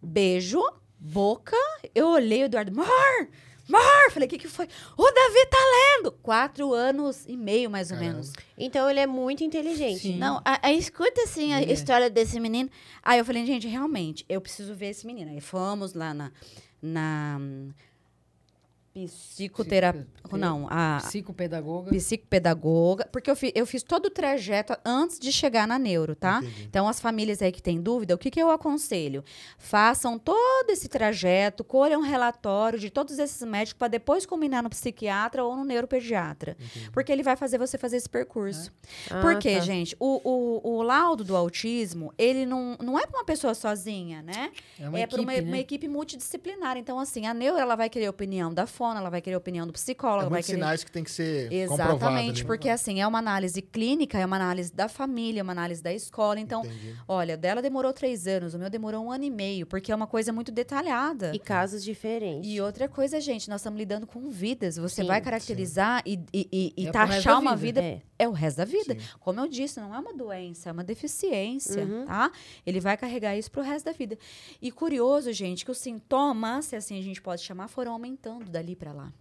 beijo, 0.00 0.62
boca. 0.98 1.56
Eu 1.94 2.08
olhei 2.08 2.42
o 2.42 2.44
Eduardo, 2.44 2.72
Mar! 2.72 3.28
Mar! 3.68 4.10
Falei, 4.10 4.26
o 4.26 4.30
que, 4.30 4.38
que 4.38 4.48
foi? 4.48 4.68
O 4.96 5.02
Davi 5.10 5.46
tá 5.50 5.58
lendo! 5.58 6.12
Quatro 6.12 6.72
anos 6.72 7.24
e 7.26 7.36
meio, 7.36 7.70
mais 7.70 7.90
ou 7.90 7.96
Caramba. 7.96 8.12
menos. 8.14 8.32
Então 8.56 8.88
ele 8.88 9.00
é 9.00 9.06
muito 9.06 9.42
inteligente. 9.42 10.00
Sim. 10.00 10.18
Não, 10.18 10.40
a, 10.44 10.68
a- 10.68 10.72
escuta 10.72 11.22
assim 11.22 11.52
a 11.52 11.60
é. 11.62 11.72
história 11.72 12.08
desse 12.10 12.38
menino. 12.38 12.68
Aí 13.02 13.18
eu 13.18 13.24
falei, 13.24 13.44
gente, 13.46 13.66
realmente, 13.66 14.24
eu 14.28 14.40
preciso 14.40 14.74
ver 14.74 14.90
esse 14.90 15.04
menino. 15.06 15.30
Aí 15.32 15.40
fomos 15.40 15.94
lá 15.94 16.12
na. 16.14 16.30
Na 16.82 17.38
hum, 18.94 19.06
psicoterapia. 19.06 20.06
Psico- 20.22 20.36
Não, 20.36 20.66
a 20.70 20.98
Psicopedagoga. 21.02 21.90
psicopedagoga. 21.90 23.08
Porque 23.12 23.30
eu, 23.30 23.36
fi- 23.36 23.52
eu 23.54 23.66
fiz 23.66 23.82
todo 23.82 24.06
o 24.06 24.10
trajeto 24.10 24.74
antes 24.84 25.18
de 25.18 25.30
chegar 25.32 25.66
na 25.68 25.78
neuro, 25.78 26.14
tá? 26.14 26.38
Entendi. 26.42 26.64
Então, 26.64 26.88
as 26.88 27.00
famílias 27.00 27.42
aí 27.42 27.52
que 27.52 27.62
têm 27.62 27.80
dúvida, 27.80 28.14
o 28.14 28.18
que, 28.18 28.30
que 28.30 28.40
eu 28.40 28.50
aconselho? 28.50 29.22
Façam 29.58 30.18
todo 30.18 30.70
esse 30.70 30.88
trajeto, 30.88 31.62
colham 31.64 32.00
um 32.00 32.04
relatório 32.04 32.78
de 32.78 32.88
todos 32.90 33.18
esses 33.18 33.42
médicos 33.46 33.78
para 33.78 33.88
depois 33.88 34.24
combinar 34.24 34.62
no 34.62 34.70
psiquiatra 34.70 35.44
ou 35.44 35.56
no 35.56 35.64
neuropediatra. 35.64 36.56
Porque 36.92 37.12
ele 37.12 37.22
vai 37.22 37.36
fazer 37.36 37.58
você 37.58 37.76
fazer 37.76 37.96
esse 37.98 38.08
percurso. 38.08 38.72
Ah, 39.10 39.20
Por 39.20 39.38
quê, 39.38 39.54
tá. 39.56 39.60
gente? 39.60 39.96
O, 40.00 40.20
o, 40.64 40.76
o 40.78 40.82
laudo 40.82 41.24
do 41.24 41.36
autismo, 41.36 42.12
ele 42.16 42.46
não, 42.46 42.76
não 42.82 42.98
é 42.98 43.06
para 43.06 43.18
uma 43.20 43.24
pessoa 43.24 43.54
sozinha, 43.54 44.22
né? 44.22 44.50
É 44.78 44.88
uma 44.88 44.98
é 44.98 45.06
para 45.06 45.16
equipe, 45.20 45.32
uma, 45.34 45.40
né? 45.42 45.48
uma 45.48 45.58
equipe 45.58 45.88
multidisciplinar. 45.88 46.76
Então, 46.76 46.98
assim, 46.98 47.26
a 47.26 47.34
neuro, 47.34 47.58
ela 47.58 47.74
vai 47.76 47.90
querer 47.90 48.06
a 48.06 48.10
opinião 48.10 48.52
da 48.52 48.66
fono, 48.82 48.98
ela 48.98 49.10
vai 49.10 49.22
querer 49.22 49.36
a 49.36 49.38
opinião 49.38 49.64
do 49.64 49.72
psicólogo, 49.72 50.26
É 50.26 50.30
vai 50.30 50.42
querer... 50.42 50.58
sinais 50.58 50.82
que 50.82 50.90
tem 50.90 51.04
que 51.04 51.10
ser. 51.10 51.52
Exatamente, 51.52 52.40
né? 52.42 52.46
porque 52.48 52.68
assim, 52.68 53.00
é 53.00 53.06
uma 53.06 53.20
análise 53.20 53.62
clínica, 53.62 54.18
é 54.18 54.26
uma 54.26 54.34
análise 54.34 54.72
da 54.74 54.88
família, 54.88 55.38
é 55.38 55.42
uma 55.44 55.52
análise 55.52 55.80
da 55.80 55.92
escola. 55.94 56.40
Então, 56.40 56.64
Entendi. 56.64 56.96
olha, 57.06 57.34
o 57.34 57.38
dela 57.38 57.62
demorou 57.62 57.92
três 57.92 58.26
anos, 58.26 58.54
o 58.54 58.58
meu 58.58 58.68
demorou 58.68 59.04
um 59.04 59.12
ano 59.12 59.22
e 59.22 59.30
meio, 59.30 59.66
porque 59.66 59.92
é 59.92 59.94
uma 59.94 60.08
coisa 60.08 60.32
muito 60.32 60.50
detalhada. 60.50 61.30
E 61.32 61.38
casos 61.38 61.84
diferentes. 61.84 62.50
E 62.50 62.60
outra 62.60 62.88
coisa, 62.88 63.20
gente, 63.20 63.48
nós 63.48 63.60
estamos 63.60 63.78
lidando 63.78 64.04
com 64.04 64.28
vidas. 64.28 64.76
Você 64.78 65.02
Sim, 65.02 65.06
vai 65.06 65.20
caracterizar 65.20 66.02
e, 66.04 66.18
e, 66.34 66.48
e, 66.52 66.72
e 66.76 66.86
É 66.88 66.90
taxar 66.90 67.34
da 67.34 67.38
uma 67.38 67.54
vida. 67.54 67.80
vida. 67.80 68.00
É. 68.18 68.24
É. 68.24 68.28
o 68.28 68.32
resto 68.32 68.56
da 68.58 68.64
vida. 68.64 68.94
Sim. 68.94 69.00
Como 69.20 69.40
eu 69.40 69.48
disse, 69.48 69.80
não 69.80 69.92
é 69.94 69.98
uma 69.98 70.14
doença, 70.14 70.68
é 70.70 70.72
uma 70.72 70.84
deficiência, 70.84 71.84
Uhum. 71.84 72.04
tá? 72.06 72.30
Ele 72.64 72.78
vai 72.80 72.96
carregar 72.96 73.36
isso 73.36 73.50
pro 73.50 73.62
resto 73.62 73.84
da 73.86 73.92
vida. 73.92 74.16
E 74.60 74.70
curioso, 74.70 75.32
gente, 75.32 75.64
que 75.64 75.70
os 75.70 75.78
sintomas, 75.78 76.66
se 76.66 76.76
assim 76.76 76.98
a 76.98 77.02
gente 77.02 77.20
pode 77.20 77.42
chamar, 77.42 77.68
foram 77.68 77.92
aumentando 77.92 78.48
dali 78.50 78.71
para 78.76 78.92
lá. 78.92 79.12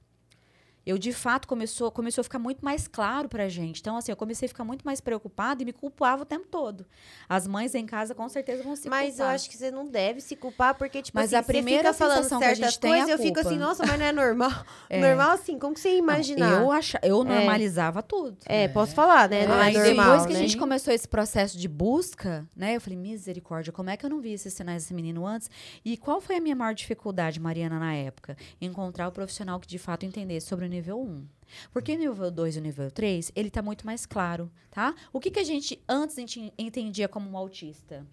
Eu, 0.84 0.98
de 0.98 1.14
fato, 1.14 1.48
começou, 1.48 1.92
começou 1.92 2.22
a 2.22 2.24
ficar 2.24 2.40
muito 2.40 2.66
mais 2.66 2.88
claro 2.88 3.30
pra 3.30 3.48
gente. 3.48 3.80
Então, 3.82 3.96
assim, 3.96 4.12
eu 4.12 4.16
comecei 4.16 4.48
a 4.48 4.50
ficar 4.50 4.64
muito 4.64 4.84
mais 4.84 5.00
preocupada 5.00 5.62
e 5.62 5.66
me 5.66 5.72
culpava 5.72 6.24
o 6.24 6.26
tempo 6.26 6.48
todo. 6.48 6.88
As 7.30 7.46
mães 7.46 7.76
em 7.76 7.86
casa, 7.86 8.16
com 8.16 8.28
certeza, 8.28 8.64
vão 8.64 8.76
se 8.76 8.90
Mas 8.90 9.12
eu 9.12 9.18
culpar. 9.18 9.36
acho 9.36 9.50
que 9.50 9.58
você 9.58 9.70
não 9.70 9.86
deve 9.88 10.22
se 10.22 10.36
culpar, 10.36 10.74
porque, 10.74 11.04
tipo 11.04 11.16
Mas 11.16 11.32
assim, 11.34 11.36
a 11.36 11.44
primeira 11.44 11.94
você 11.94 12.04
fica 12.04 12.10
falando 12.10 12.28
que 12.28 12.34
a 12.34 12.56
certas 12.56 12.78
tem 12.78 12.92
é 12.92 12.94
a 12.96 12.98
coisas, 13.06 13.20
eu 13.20 13.26
fico 13.28 13.40
assim, 13.40 13.58
nossa, 13.60 13.86
mas 13.86 14.00
não 14.00 14.06
é 14.08 14.12
normal. 14.12 14.52
É. 14.92 15.00
Normal 15.00 15.32
assim, 15.32 15.58
como 15.58 15.74
que 15.74 15.80
você 15.80 15.88
ia 15.88 16.02
Não, 16.02 16.04
imaginar? 16.04 16.62
eu, 16.62 16.70
acha, 16.70 17.00
eu 17.02 17.24
normalizava 17.24 18.04
tudo. 18.04 18.38
É, 18.46 18.68
posso 18.68 18.94
falar, 18.94 19.30
né? 19.30 19.48
Não 19.48 19.56
é 19.56 19.72
normal, 19.72 20.06
depois 20.06 20.26
que 20.26 20.34
né? 20.34 20.40
a 20.40 20.42
gente 20.42 20.58
começou 20.58 20.94
esse 20.94 21.08
processo 21.08 21.58
de 21.58 21.70
busca, 21.70 22.46
né? 22.54 22.76
Eu 22.76 22.82
falei, 22.82 23.00
misericórdia, 23.00 23.72
como 23.72 23.90
é 23.90 23.96
que 23.96 24.06
eu 24.06 24.10
não 24.10 24.20
vi 24.20 24.34
esses 24.34 24.54
sinais 24.54 24.84
desse 24.84 24.94
menino 24.94 25.26
antes? 25.26 25.50
E 25.86 25.96
qual 25.96 26.20
foi 26.20 26.36
a 26.36 26.42
minha 26.42 26.58
maior 26.58 26.74
dificuldade, 26.74 27.40
Mariana, 27.40 27.80
na 27.80 27.94
época? 27.94 28.36
Encontrar 28.60 29.08
o 29.08 29.14
profissional 29.14 29.62
que 29.62 29.68
de 29.68 29.80
fato 29.80 30.06
entendesse 30.06 30.48
sobre 30.48 30.66
o 30.66 30.70
nível 30.70 31.00
1. 31.00 31.26
Porque 31.72 31.94
o 31.94 31.98
nível 31.98 32.30
2 32.30 32.58
e 32.58 32.60
o 32.60 32.62
nível 32.62 32.92
3, 32.92 33.32
ele 33.34 33.50
tá 33.50 33.62
muito 33.62 33.86
mais 33.86 34.06
claro, 34.06 34.52
tá? 34.70 34.94
O 35.14 35.22
que, 35.22 35.32
que 35.32 35.40
a 35.40 35.44
gente 35.44 35.82
antes 35.88 36.18
a 36.18 36.20
gente 36.20 36.54
entendia 36.58 37.08
como 37.08 37.30
um 37.30 37.38
autista? 37.38 38.06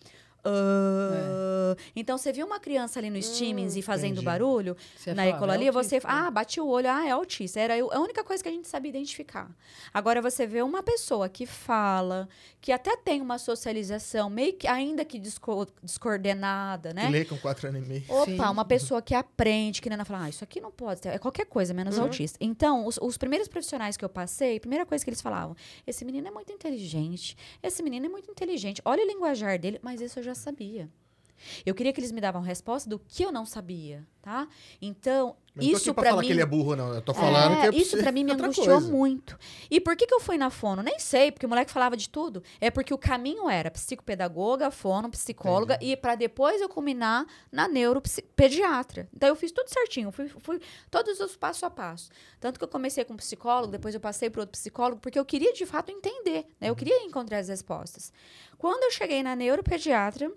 Ah, 0.45 1.77
Então, 1.95 2.17
você 2.17 2.33
viu 2.33 2.47
uma 2.47 2.59
criança 2.61 2.99
ali 2.99 3.11
no 3.11 3.21
Steamings 3.23 3.77
e 3.77 3.83
fazendo 3.83 4.13
entendi. 4.13 4.25
barulho 4.25 4.77
Você 4.97 5.13
na 5.15 5.27
ecolalia, 5.27 5.69
é 5.69 5.73
você, 5.73 6.01
ah, 6.05 6.31
bate 6.31 6.61
o 6.61 6.67
olho, 6.67 6.89
ah, 6.91 7.07
é 7.07 7.11
autista. 7.11 7.61
Era 7.61 7.75
a 7.75 8.01
única 8.01 8.25
coisa 8.25 8.43
que 8.43 8.49
a 8.49 8.53
gente 8.53 8.67
sabia 8.69 8.89
identificar. 8.89 9.51
Agora, 9.93 10.23
você 10.23 10.47
vê 10.47 10.63
uma 10.63 10.83
pessoa 10.83 11.29
que 11.29 11.45
fala, 11.47 12.29
que 12.61 12.73
até 12.73 12.97
tem 12.97 13.21
uma 13.21 13.39
socialização, 13.39 14.31
meio 14.31 14.55
que, 14.55 14.67
ainda 14.67 15.05
que 15.05 15.19
desco- 15.19 15.67
descoordenada, 15.83 16.91
Que 16.91 16.95
né? 16.95 17.09
lê 17.11 17.25
com 17.25 17.37
quatro 17.39 17.69
anos 17.69 17.85
e 17.85 17.89
meio. 17.89 18.05
Opa, 18.09 18.25
Sim. 18.25 18.39
uma 18.41 18.65
pessoa 18.65 19.03
que 19.03 19.15
aprende, 19.15 19.81
que 19.83 19.91
nem 19.91 20.03
fala, 20.05 20.25
ah, 20.25 20.29
isso 20.29 20.43
aqui 20.45 20.61
não 20.61 20.71
pode 20.71 21.01
ser, 21.01 21.09
é 21.11 21.19
qualquer 21.19 21.47
coisa, 21.47 21.75
menos 21.75 21.97
Uhum. 21.99 22.05
autista. 22.05 22.39
Então, 22.41 22.87
os, 22.87 22.99
os 23.03 23.17
primeiros 23.19 23.49
profissionais 23.49 23.97
que 23.97 24.05
eu 24.05 24.09
passei, 24.09 24.57
a 24.57 24.61
primeira 24.61 24.87
coisa 24.87 25.05
que 25.05 25.11
eles 25.11 25.21
falavam, 25.21 25.55
esse 25.87 26.05
menino 26.05 26.29
é 26.29 26.31
muito 26.31 26.53
inteligente, 26.53 27.37
esse 27.63 27.83
menino 27.83 28.07
é 28.07 28.09
muito 28.09 28.31
inteligente, 28.31 28.81
olha 28.85 29.05
o 29.05 29.07
linguajar 29.07 29.59
dele, 29.59 29.79
mas 29.83 30.01
isso 30.01 30.19
eu 30.19 30.23
já 30.23 30.35
sabia. 30.39 30.89
Eu 31.65 31.75
queria 31.75 31.93
que 31.93 32.01
eles 32.01 32.13
me 32.13 32.21
davam 32.21 32.43
resposta 32.43 32.89
do 32.89 32.99
que 32.99 33.23
eu 33.23 33.33
não 33.33 33.47
sabia, 33.47 34.07
tá? 34.23 34.49
Então, 34.81 35.37
não 35.55 35.65
isso 35.65 35.93
para 35.93 36.15
mim 36.17 36.27
que 36.27 36.33
ele 36.33 36.41
é 36.41 36.47
burro, 36.47 36.77
não. 36.77 36.95
Eu 36.95 37.03
tô 37.03 37.13
falando 37.13 37.55
é, 37.55 37.61
que 37.71 37.77
é 37.77 37.81
isso 37.81 37.97
pra 37.97 38.13
mim 38.13 38.25
me 38.25 38.33
angustiou 38.33 38.67
coisa. 38.67 38.91
muito. 38.91 39.39
E 39.71 39.81
por 39.81 39.97
que, 39.97 40.07
que 40.07 40.15
eu 40.15 40.21
fui 40.21 40.39
na 40.39 40.51
fono? 40.51 40.83
Nem 40.83 40.99
sei, 40.99 41.33
porque 41.33 41.47
o 41.47 41.49
moleque 41.49 41.71
falava 41.71 41.97
de 41.97 42.09
tudo. 42.09 42.43
É 42.61 42.71
porque 42.71 42.95
o 42.95 42.99
caminho 42.99 43.49
era 43.49 43.71
psicopedagoga, 43.71 44.71
fono, 44.71 45.11
psicóloga, 45.11 45.79
e 45.81 45.97
para 45.97 46.15
depois 46.15 46.61
eu 46.61 46.69
culminar 46.69 47.27
na 47.51 47.67
neuropediatra. 47.67 49.09
Então 49.15 49.29
eu 49.29 49.37
fiz 49.37 49.51
tudo 49.51 49.69
certinho, 49.69 50.13
fui, 50.13 50.29
fui 50.29 50.61
todos 50.91 51.19
os 51.21 51.37
passo 51.37 51.67
a 51.67 51.71
passo. 51.71 52.11
Tanto 52.41 52.59
que 52.59 52.65
eu 52.65 52.69
comecei 52.69 53.05
com 53.05 53.15
um 53.15 53.17
psicólogo, 53.17 53.73
depois 53.73 53.95
eu 53.95 54.01
passei 54.01 54.31
para 54.31 54.43
outro 54.43 54.53
psicólogo, 54.53 55.01
porque 55.01 55.19
eu 55.19 55.25
queria 55.25 55.53
de 55.53 55.67
fato 55.67 55.91
entender, 55.91 56.47
né? 56.61 56.69
Eu 56.69 56.77
queria 56.77 57.05
encontrar 57.05 57.39
as 57.39 57.49
respostas. 57.49 58.13
Quando 58.57 58.85
eu 58.85 58.91
cheguei 58.91 59.23
na 59.23 59.35
neuropediatra, 59.35 60.33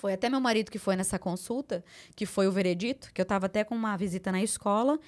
foi 0.00 0.14
até 0.14 0.30
meu 0.30 0.40
marido 0.40 0.70
que 0.70 0.78
foi 0.78 0.96
nessa 0.96 1.18
consulta, 1.18 1.84
que 2.16 2.24
foi 2.24 2.48
o 2.48 2.52
veredito, 2.52 3.12
que 3.12 3.20
eu 3.20 3.24
estava 3.24 3.44
até 3.46 3.62
com 3.62 3.74
uma 3.74 3.94
visita 3.98 4.32
na 4.32 4.42
escola. 4.42 4.98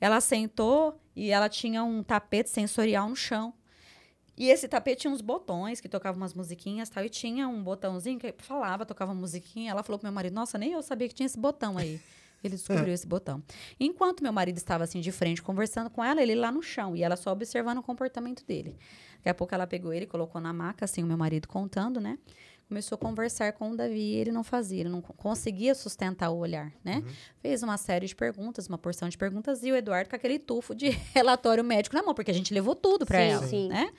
Ela 0.00 0.22
sentou 0.22 0.98
e 1.14 1.30
ela 1.30 1.50
tinha 1.50 1.84
um 1.84 2.02
tapete 2.02 2.48
sensorial 2.48 3.10
no 3.10 3.14
chão. 3.14 3.52
E 4.38 4.48
esse 4.48 4.66
tapete 4.66 5.02
tinha 5.02 5.12
uns 5.12 5.20
botões 5.20 5.82
que 5.82 5.88
tocavam 5.88 6.22
umas 6.22 6.32
musiquinhas 6.32 6.88
e 6.88 6.92
tal. 6.92 7.04
E 7.04 7.10
tinha 7.10 7.46
um 7.46 7.62
botãozinho 7.62 8.18
que 8.18 8.34
falava, 8.38 8.86
tocava 8.86 9.12
musiquinha. 9.12 9.70
Ela 9.70 9.82
falou 9.82 9.98
pro 9.98 10.06
meu 10.06 10.14
marido, 10.14 10.32
nossa, 10.32 10.56
nem 10.56 10.72
eu 10.72 10.82
sabia 10.82 11.08
que 11.08 11.14
tinha 11.14 11.26
esse 11.26 11.38
botão 11.38 11.76
aí. 11.76 12.00
Ele 12.42 12.54
descobriu 12.54 12.94
esse 12.94 13.06
botão. 13.06 13.42
Enquanto 13.78 14.22
meu 14.22 14.32
marido 14.32 14.56
estava 14.56 14.84
assim 14.84 15.00
de 15.00 15.12
frente 15.12 15.42
conversando 15.42 15.90
com 15.90 16.02
ela, 16.02 16.22
ele 16.22 16.36
lá 16.36 16.50
no 16.50 16.62
chão 16.62 16.96
e 16.96 17.02
ela 17.02 17.16
só 17.16 17.32
observando 17.32 17.78
o 17.78 17.82
comportamento 17.82 18.46
dele. 18.46 18.78
Daqui 19.16 19.28
a 19.28 19.34
pouco 19.34 19.54
ela 19.54 19.66
pegou 19.66 19.92
ele, 19.92 20.06
colocou 20.06 20.40
na 20.40 20.52
maca, 20.52 20.84
assim, 20.84 21.02
o 21.02 21.06
meu 21.06 21.18
marido 21.18 21.48
contando, 21.48 22.00
né? 22.00 22.16
Começou 22.68 22.96
a 22.96 22.98
conversar 22.98 23.54
com 23.54 23.70
o 23.70 23.76
Davi 23.76 23.98
e 23.98 24.14
ele 24.16 24.30
não 24.30 24.44
fazia, 24.44 24.80
ele 24.80 24.90
não 24.90 25.00
co- 25.00 25.14
conseguia 25.14 25.74
sustentar 25.74 26.28
o 26.30 26.36
olhar, 26.36 26.70
né? 26.84 27.02
Fez 27.40 27.62
uma 27.62 27.78
série 27.78 28.06
de 28.06 28.14
perguntas, 28.14 28.66
uma 28.68 28.76
porção 28.76 29.08
de 29.08 29.16
perguntas 29.16 29.64
e 29.64 29.72
o 29.72 29.76
Eduardo 29.76 30.10
com 30.10 30.16
aquele 30.16 30.38
tufo 30.38 30.74
de 30.74 30.90
relatório 31.14 31.64
médico 31.64 31.96
na 31.96 32.02
mão, 32.02 32.14
porque 32.14 32.30
a 32.30 32.34
gente 32.34 32.52
levou 32.52 32.74
tudo 32.74 33.06
para 33.06 33.20
ela, 33.20 33.46
sim. 33.46 33.68
né? 33.68 33.90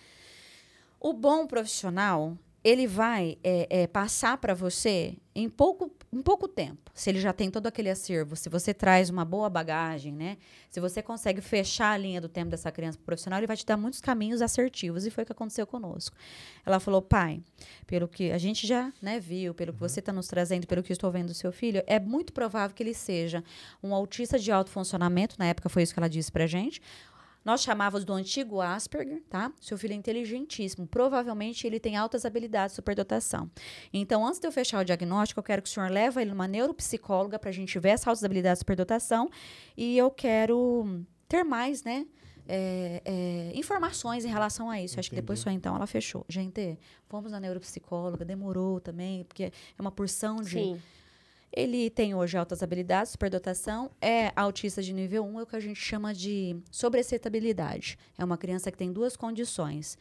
O 1.00 1.14
bom 1.14 1.48
profissional, 1.48 2.38
ele 2.64 2.88
vai 2.88 3.38
é, 3.44 3.82
é, 3.82 3.88
passar 3.88 4.38
para 4.38 4.54
você 4.54 5.16
em 5.34 5.48
pouco, 5.48 5.92
em 6.12 6.22
pouco 6.22 6.48
tempo. 6.48 6.92
Se 6.94 7.10
ele 7.10 7.20
já 7.20 7.32
tem 7.32 7.50
todo 7.50 7.68
aquele 7.68 7.90
acervo, 7.90 8.36
se 8.36 8.50
você 8.50 8.74
traz 8.74 9.10
uma 9.10 9.24
boa 9.24 9.50
bagagem, 9.50 10.12
né? 10.12 10.38
Se 10.70 10.82
você 10.82 11.02
consegue 11.02 11.40
fechar 11.40 11.92
a 11.92 11.98
linha 11.98 12.20
do 12.20 12.28
tempo 12.28 12.50
dessa 12.50 12.70
criança 12.72 12.98
pro 12.98 13.06
profissional, 13.06 13.40
ele 13.40 13.48
vai 13.48 13.56
te 13.56 13.66
dar 13.66 13.78
muitos 13.78 14.02
caminhos 14.02 14.42
assertivos. 14.42 15.06
E 15.06 15.10
foi 15.10 15.24
o 15.24 15.26
que 15.26 15.32
aconteceu 15.32 15.66
conosco. 15.66 16.16
Ela 16.66 16.80
falou, 16.80 17.02
pai, 17.02 17.42
pelo 17.88 18.08
que 18.08 18.32
a 18.32 18.38
gente 18.38 18.68
já 18.68 18.92
né, 19.02 19.20
viu, 19.20 19.54
pelo 19.54 19.72
que 19.72 19.80
você 19.80 20.02
está 20.02 20.12
nos 20.12 20.28
trazendo, 20.28 20.68
pelo 20.68 20.84
que 20.84 20.92
estou 20.92 21.10
vendo 21.10 21.28
do 21.28 21.34
seu 21.34 21.54
filho, 21.54 21.82
é 21.88 22.00
muito 22.00 22.34
provável 22.34 22.76
que 22.76 22.84
ele 22.84 22.94
seja 22.94 23.42
um 23.82 23.96
autista 23.96 24.38
de 24.38 24.52
alto 24.52 24.70
funcionamento. 24.70 25.36
Na 25.40 25.46
época 25.46 25.70
foi 25.70 25.84
isso 25.84 25.94
que 25.94 26.00
ela 26.00 26.10
disse 26.10 26.32
pra 26.32 26.46
gente. 26.46 26.82
Nós 27.50 27.64
chamávamos 27.64 28.06
do 28.06 28.14
antigo 28.14 28.62
Asperger, 28.62 29.24
tá? 29.28 29.52
Seu 29.60 29.76
filho 29.76 29.94
é 29.94 29.96
inteligentíssimo. 29.96 30.86
Provavelmente 30.86 31.66
ele 31.66 31.80
tem 31.80 31.98
altas 31.98 32.24
habilidades 32.24 32.74
de 32.74 32.76
superdotação. 32.76 33.50
Então, 33.92 34.24
antes 34.24 34.40
de 34.40 34.48
eu 34.48 34.52
fechar 34.52 34.80
o 34.80 34.86
diagnóstico, 34.86 35.40
eu 35.40 35.44
quero 35.44 35.60
que 35.60 35.68
o 35.68 35.72
senhor 35.72 35.90
leve 35.90 36.22
ele 36.22 36.30
numa 36.30 36.48
neuropsicóloga 36.48 37.40
para 37.40 37.50
a 37.50 37.52
gente 37.52 37.80
ver 37.80 37.90
essas 37.90 38.08
altas 38.08 38.24
habilidades 38.24 38.58
de 38.58 38.60
superdotação. 38.60 39.32
E 39.76 39.98
eu 39.98 40.12
quero 40.12 41.04
ter 41.28 41.44
mais, 41.44 41.84
né? 41.84 42.06
é, 42.50 43.02
é, 43.06 43.52
informações 43.54 44.26
em 44.26 44.30
relação 44.30 44.72
a 44.72 44.82
isso. 44.82 45.00
Acho 45.00 45.10
que 45.10 45.16
depois 45.16 45.40
só 45.40 45.52
então 45.52 45.76
ela 45.76 45.86
fechou. 45.86 46.26
Gente, 46.28 46.80
fomos 47.08 47.32
na 47.32 47.40
neuropsicóloga, 47.40 48.26
demorou 48.26 48.80
também, 48.80 49.24
porque 49.24 49.44
é 49.44 49.82
uma 49.82 49.92
porção 49.92 50.38
de. 50.38 50.50
Sim. 50.50 50.82
Ele 51.52 51.90
tem 51.90 52.14
hoje 52.14 52.38
altas 52.38 52.62
habilidades, 52.62 53.12
superdotação, 53.12 53.90
é 54.02 54.32
autista 54.36 54.82
de 54.82 54.94
nível 54.94 55.26
1, 55.26 55.40
é 55.40 55.44
o 55.44 55.48
que 55.48 55.56
a 55.56 55.60
gente 55.60 55.80
chama 55.80 56.14
de 56.14 56.56
sobrecitabilidade. 56.72 57.98
É 58.18 58.24
uma 58.24 58.38
criança 58.38 58.72
que 58.72 58.78
tem 58.78 58.92
duas 58.92 59.16
condições. 59.16 59.98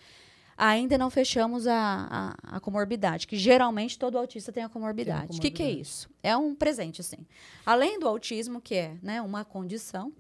Ainda 0.61 0.99
não 0.99 1.09
fechamos 1.09 1.69
a, 1.69 2.35
a, 2.43 2.57
a 2.57 2.61
comorbidade, 2.61 3.29
que 3.29 3.37
geralmente 3.37 3.97
todo 3.97 4.19
autista 4.19 4.51
tem 4.51 4.65
a 4.65 4.69
comorbidade. 4.69 5.39
O 5.39 5.41
que, 5.41 5.53
que 5.53 5.63
é 5.63 5.71
isso? 5.71 6.11
É 6.21 6.37
um 6.37 6.53
presente, 6.53 7.01
assim. 7.01 7.19
Além 7.65 8.01
do 8.01 8.09
autismo, 8.09 8.61
que 8.61 8.75
é 8.75 8.97
né, 9.01 9.23
uma 9.23 9.45
condição 9.45 10.13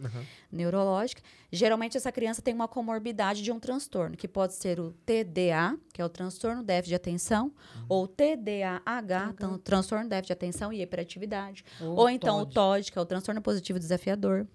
neurológica, 0.51 1.21
geralmente 1.51 1.97
essa 1.97 2.13
criança 2.13 2.41
tem 2.41 2.55
uma 2.55 2.69
comorbidade 2.69 3.43
de 3.43 3.51
um 3.51 3.59
transtorno, 3.59 4.17
que 4.17 4.29
pode 4.29 4.55
ser 4.55 4.79
o 4.79 4.93
TDA, 5.05 5.77
que 5.93 6.01
é 6.01 6.05
o 6.05 6.09
transtorno 6.09 6.63
déficit 6.63 6.91
de 6.91 6.95
atenção, 6.95 7.53
ou 7.89 8.07
TDAH, 8.07 9.33
então, 9.35 9.59
transtorno 9.59 10.09
déficit 10.09 10.29
de 10.29 10.33
atenção 10.35 10.73
e 10.73 10.81
hiperatividade. 10.81 11.65
Ou 11.81 11.99
Ou, 11.99 12.09
então 12.09 12.39
TOD. 12.39 12.51
o 12.51 12.55
TOD, 12.55 12.93
que 12.93 12.99
é 12.99 13.03
o 13.03 13.07
transtorno 13.07 13.43
positivo 13.43 13.77
desafiador. 13.77 14.47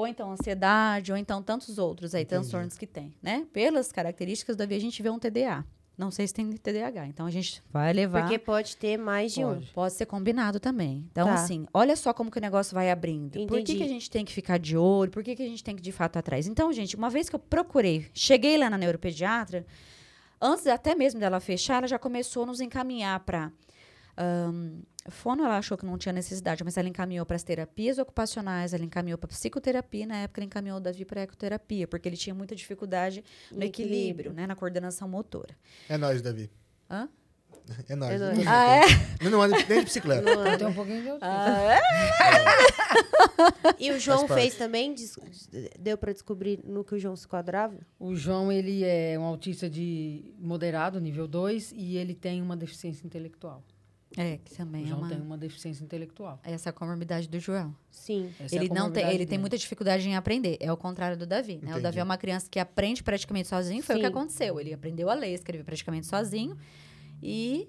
Ou 0.00 0.06
então 0.06 0.32
ansiedade, 0.32 1.12
ou 1.12 1.18
então 1.18 1.42
tantos 1.42 1.76
outros 1.78 2.14
aí, 2.14 2.24
transtornos 2.24 2.78
que 2.78 2.86
tem, 2.86 3.14
né? 3.22 3.46
Pelas 3.52 3.92
características, 3.92 4.56
Davi, 4.56 4.74
a 4.74 4.80
gente 4.80 5.02
vê 5.02 5.10
um 5.10 5.18
TDA. 5.18 5.62
Não 5.98 6.10
sei 6.10 6.26
se 6.26 6.32
tem 6.32 6.50
TDAH, 6.50 7.08
então 7.08 7.26
a 7.26 7.30
gente 7.30 7.62
vai 7.70 7.92
levar. 7.92 8.22
Porque 8.22 8.38
pode 8.38 8.74
ter 8.78 8.96
mais 8.96 9.34
de 9.34 9.44
um. 9.44 9.52
Pode. 9.56 9.66
Pode 9.74 9.92
ser 9.92 10.06
combinado 10.06 10.58
também. 10.58 11.06
Então, 11.12 11.26
Tá. 11.26 11.34
assim, 11.34 11.66
olha 11.74 11.94
só 11.94 12.14
como 12.14 12.30
que 12.30 12.38
o 12.38 12.40
negócio 12.40 12.74
vai 12.74 12.90
abrindo. 12.90 13.32
Por 13.32 13.56
que, 13.58 13.60
Entendi. 13.60 13.76
que 13.76 13.82
a 13.82 13.88
gente 13.88 14.10
tem 14.10 14.24
que 14.24 14.32
ficar 14.32 14.58
de 14.58 14.78
olho? 14.78 15.10
Por 15.10 15.22
que, 15.22 15.36
que 15.36 15.42
a 15.42 15.46
gente 15.46 15.62
tem 15.62 15.76
que, 15.76 15.82
de 15.82 15.92
fato, 15.92 16.16
atrás? 16.16 16.46
Então, 16.46 16.72
gente, 16.72 16.96
uma 16.96 17.10
vez 17.10 17.28
que 17.28 17.34
eu 17.36 17.38
procurei, 17.38 18.06
cheguei 18.14 18.56
lá 18.56 18.70
na 18.70 18.78
neuropediatra, 18.78 19.66
antes 20.40 20.66
até 20.66 20.94
mesmo 20.94 21.20
dela 21.20 21.38
fechar, 21.38 21.76
ela 21.78 21.86
já 21.86 21.98
começou 21.98 22.44
a 22.44 22.46
nos 22.46 22.62
encaminhar 22.62 23.20
para. 23.20 23.52
Fono, 25.08 25.44
ela 25.44 25.56
achou 25.58 25.78
que 25.78 25.86
não 25.86 25.96
tinha 25.96 26.12
necessidade, 26.12 26.62
mas 26.62 26.76
ela 26.76 26.88
encaminhou 26.88 27.24
para 27.24 27.36
as 27.36 27.42
terapias 27.42 27.98
ocupacionais, 27.98 28.74
ela 28.74 28.84
encaminhou 28.84 29.16
para 29.16 29.28
psicoterapia, 29.28 30.02
e 30.02 30.06
na 30.06 30.16
época 30.18 30.40
ela 30.40 30.46
encaminhou 30.46 30.76
o 30.76 30.80
Davi 30.80 31.04
para 31.04 31.22
ecoterapia, 31.22 31.88
porque 31.88 32.08
ele 32.08 32.16
tinha 32.16 32.34
muita 32.34 32.54
dificuldade 32.54 33.24
no 33.50 33.58
No 33.58 33.64
equilíbrio, 33.64 33.98
equilíbrio. 33.98 34.32
né, 34.32 34.46
na 34.46 34.54
coordenação 34.54 35.08
motora. 35.08 35.56
É 35.88 35.96
nóis, 35.96 36.20
Davi. 36.20 36.50
Hã? 36.90 37.08
É 37.88 37.94
nóis. 37.94 38.20
É 38.20 38.24
Não, 38.26 38.34
nóis. 38.34 38.46
Ah, 38.48 38.76
é? 38.76 39.24
não, 39.24 39.30
não 39.30 39.42
anda 39.42 39.56
nem 39.68 39.78
de 39.78 39.84
bicicleta. 39.84 40.28
Eu 40.28 40.58
tenho 40.58 40.70
um 40.70 40.74
pouquinho 40.74 41.02
de 41.02 41.08
autismo. 41.08 41.30
E 43.78 43.90
o 43.90 43.98
João 43.98 44.28
fez 44.28 44.54
também? 44.56 44.94
Deu 45.78 45.96
pra 45.96 46.12
descobrir 46.12 46.60
no 46.64 46.84
que 46.84 46.94
o 46.94 46.98
João 46.98 47.16
se 47.16 47.26
quadrava? 47.26 47.78
O 47.98 48.14
João, 48.14 48.52
ele 48.52 48.84
é 48.84 49.18
um 49.18 49.22
autista 49.22 49.70
de 49.70 50.34
moderado, 50.38 51.00
nível 51.00 51.26
2, 51.26 51.72
e 51.74 51.96
ele 51.96 52.14
tem 52.14 52.42
uma 52.42 52.56
deficiência 52.56 53.06
intelectual. 53.06 53.62
É, 54.16 54.38
que 54.38 54.54
também 54.56 54.82
O 54.82 54.84
é 54.84 54.88
João 54.88 55.00
uma... 55.00 55.08
tem 55.08 55.20
uma 55.20 55.38
deficiência 55.38 55.84
intelectual. 55.84 56.40
Essa 56.42 56.68
é 56.68 56.70
a 56.70 56.72
comorbidade 56.72 57.28
do 57.28 57.38
João. 57.38 57.74
Sim. 57.90 58.32
Essa 58.40 58.56
é 58.56 58.58
a 58.58 58.62
ele 58.62 58.74
não 58.74 58.90
tem, 58.90 59.08
ele 59.08 59.24
tem 59.24 59.38
muita 59.38 59.56
dificuldade 59.56 60.08
em 60.08 60.16
aprender. 60.16 60.56
É 60.60 60.72
o 60.72 60.76
contrário 60.76 61.16
do 61.16 61.26
Davi, 61.26 61.60
né? 61.62 61.76
O. 61.76 61.80
Davi 61.80 62.00
é 62.00 62.02
uma 62.02 62.16
criança 62.16 62.48
que 62.50 62.58
aprende 62.58 63.02
praticamente 63.02 63.48
sozinho, 63.48 63.82
foi 63.82 63.96
o 63.96 63.98
que 63.98 64.04
Sim. 64.04 64.10
aconteceu. 64.10 64.60
Ele 64.60 64.74
aprendeu 64.74 65.08
a 65.08 65.14
ler, 65.14 65.32
escrever 65.34 65.64
praticamente 65.64 66.06
sozinho. 66.06 66.56
E 67.22 67.68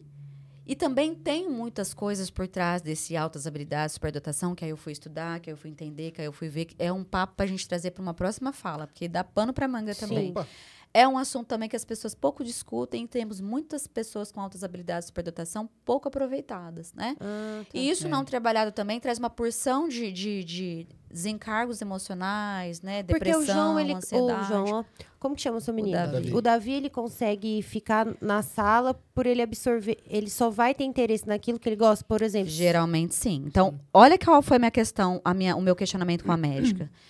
e 0.66 0.76
também 0.76 1.14
tem 1.16 1.50
muitas 1.50 1.94
coisas 1.94 2.30
por 2.30 2.48
trás 2.48 2.82
desse 2.82 3.18
altas 3.18 3.48
habilidades, 3.48 3.94
superdotação, 3.96 4.54
que 4.54 4.64
aí 4.64 4.70
eu 4.72 4.78
fui 4.78 4.94
estudar, 4.94 5.40
que 5.40 5.50
aí 5.50 5.54
eu 5.54 5.58
fui 5.58 5.70
entender, 5.70 6.12
que 6.12 6.22
aí 6.22 6.28
eu 6.28 6.32
fui 6.32 6.50
ver. 6.50 6.66
que 6.66 6.76
É 6.78 6.92
um 6.94 7.04
papo 7.04 7.34
pra 7.36 7.46
gente 7.46 7.68
trazer 7.68 7.92
para 7.92 8.02
uma 8.02 8.14
próxima 8.14 8.54
fala, 8.54 8.86
porque 8.88 9.08
dá 9.08 9.24
pano 9.24 9.52
pra 9.54 9.68
manga 9.68 9.96
também. 9.96 10.30
Opa. 10.30 10.48
É 10.94 11.08
um 11.08 11.18
assunto 11.18 11.48
também 11.48 11.70
que 11.70 11.76
as 11.76 11.86
pessoas 11.86 12.14
pouco 12.14 12.44
discutem. 12.44 13.08
Temos 13.08 13.40
muitas 13.40 13.88
pessoas 13.88 14.30
com 14.32 14.42
altas 14.42 14.62
habilidades 14.64 15.06
de 15.06 15.08
superdotação 15.08 15.70
pouco 15.86 16.10
aproveitadas, 16.10 16.94
né? 16.94 17.16
Ah, 17.20 17.62
tá. 17.64 17.70
E 17.74 17.90
isso 17.90 18.08
É. 18.08 18.10
não 18.10 18.26
trabalhado 18.26 18.72
também 18.74 19.00
traz 19.00 19.18
uma 19.18 19.30
porção 19.30 19.88
de, 19.88 20.12
de, 20.12 20.44
de 20.44 20.88
desencargos 21.10 21.82
emocionais, 21.82 22.82
né? 22.82 23.04
Porque 23.04 23.20
Depressão, 23.26 23.42
o 23.42 23.46
João, 23.46 23.80
ele, 23.80 23.94
ansiedade. 23.94 24.42
o 24.42 24.48
João, 24.48 24.66
ó, 24.80 24.84
como 25.20 25.36
que 25.36 25.42
chama 25.42 25.58
o 25.58 25.62
seu 25.62 25.74
menino? 25.74 25.98
Davi. 25.98 26.34
O 26.34 26.42
Davi, 26.42 26.72
ele 26.74 26.90
consegue 26.90 27.62
ficar 27.62 28.08
na 28.20 28.42
sala 28.42 28.94
por 29.14 29.26
ele 29.26 29.42
absorver, 29.42 29.98
ele 30.06 30.30
só 30.30 30.50
vai 30.50 30.74
ter 30.74 30.84
interesse 30.84 31.26
naquilo 31.28 31.58
que 31.60 31.70
ele 31.70 31.76
gosta, 31.78 32.04
por 32.04 32.22
exemplo. 32.22 32.50
Geralmente 32.50 33.16
sim. 33.16 33.44
Então, 33.46 33.80
olha 33.94 34.18
qual 34.18 34.42
foi 34.42 34.58
a 34.58 34.60
minha 34.60 34.72
questão, 34.72 35.22
a 35.24 35.34
minha, 35.34 35.56
o 35.56 35.62
meu 35.62 35.76
questionamento 35.76 36.26
com 36.26 36.32
a 36.34 36.38
médica. 36.38 36.90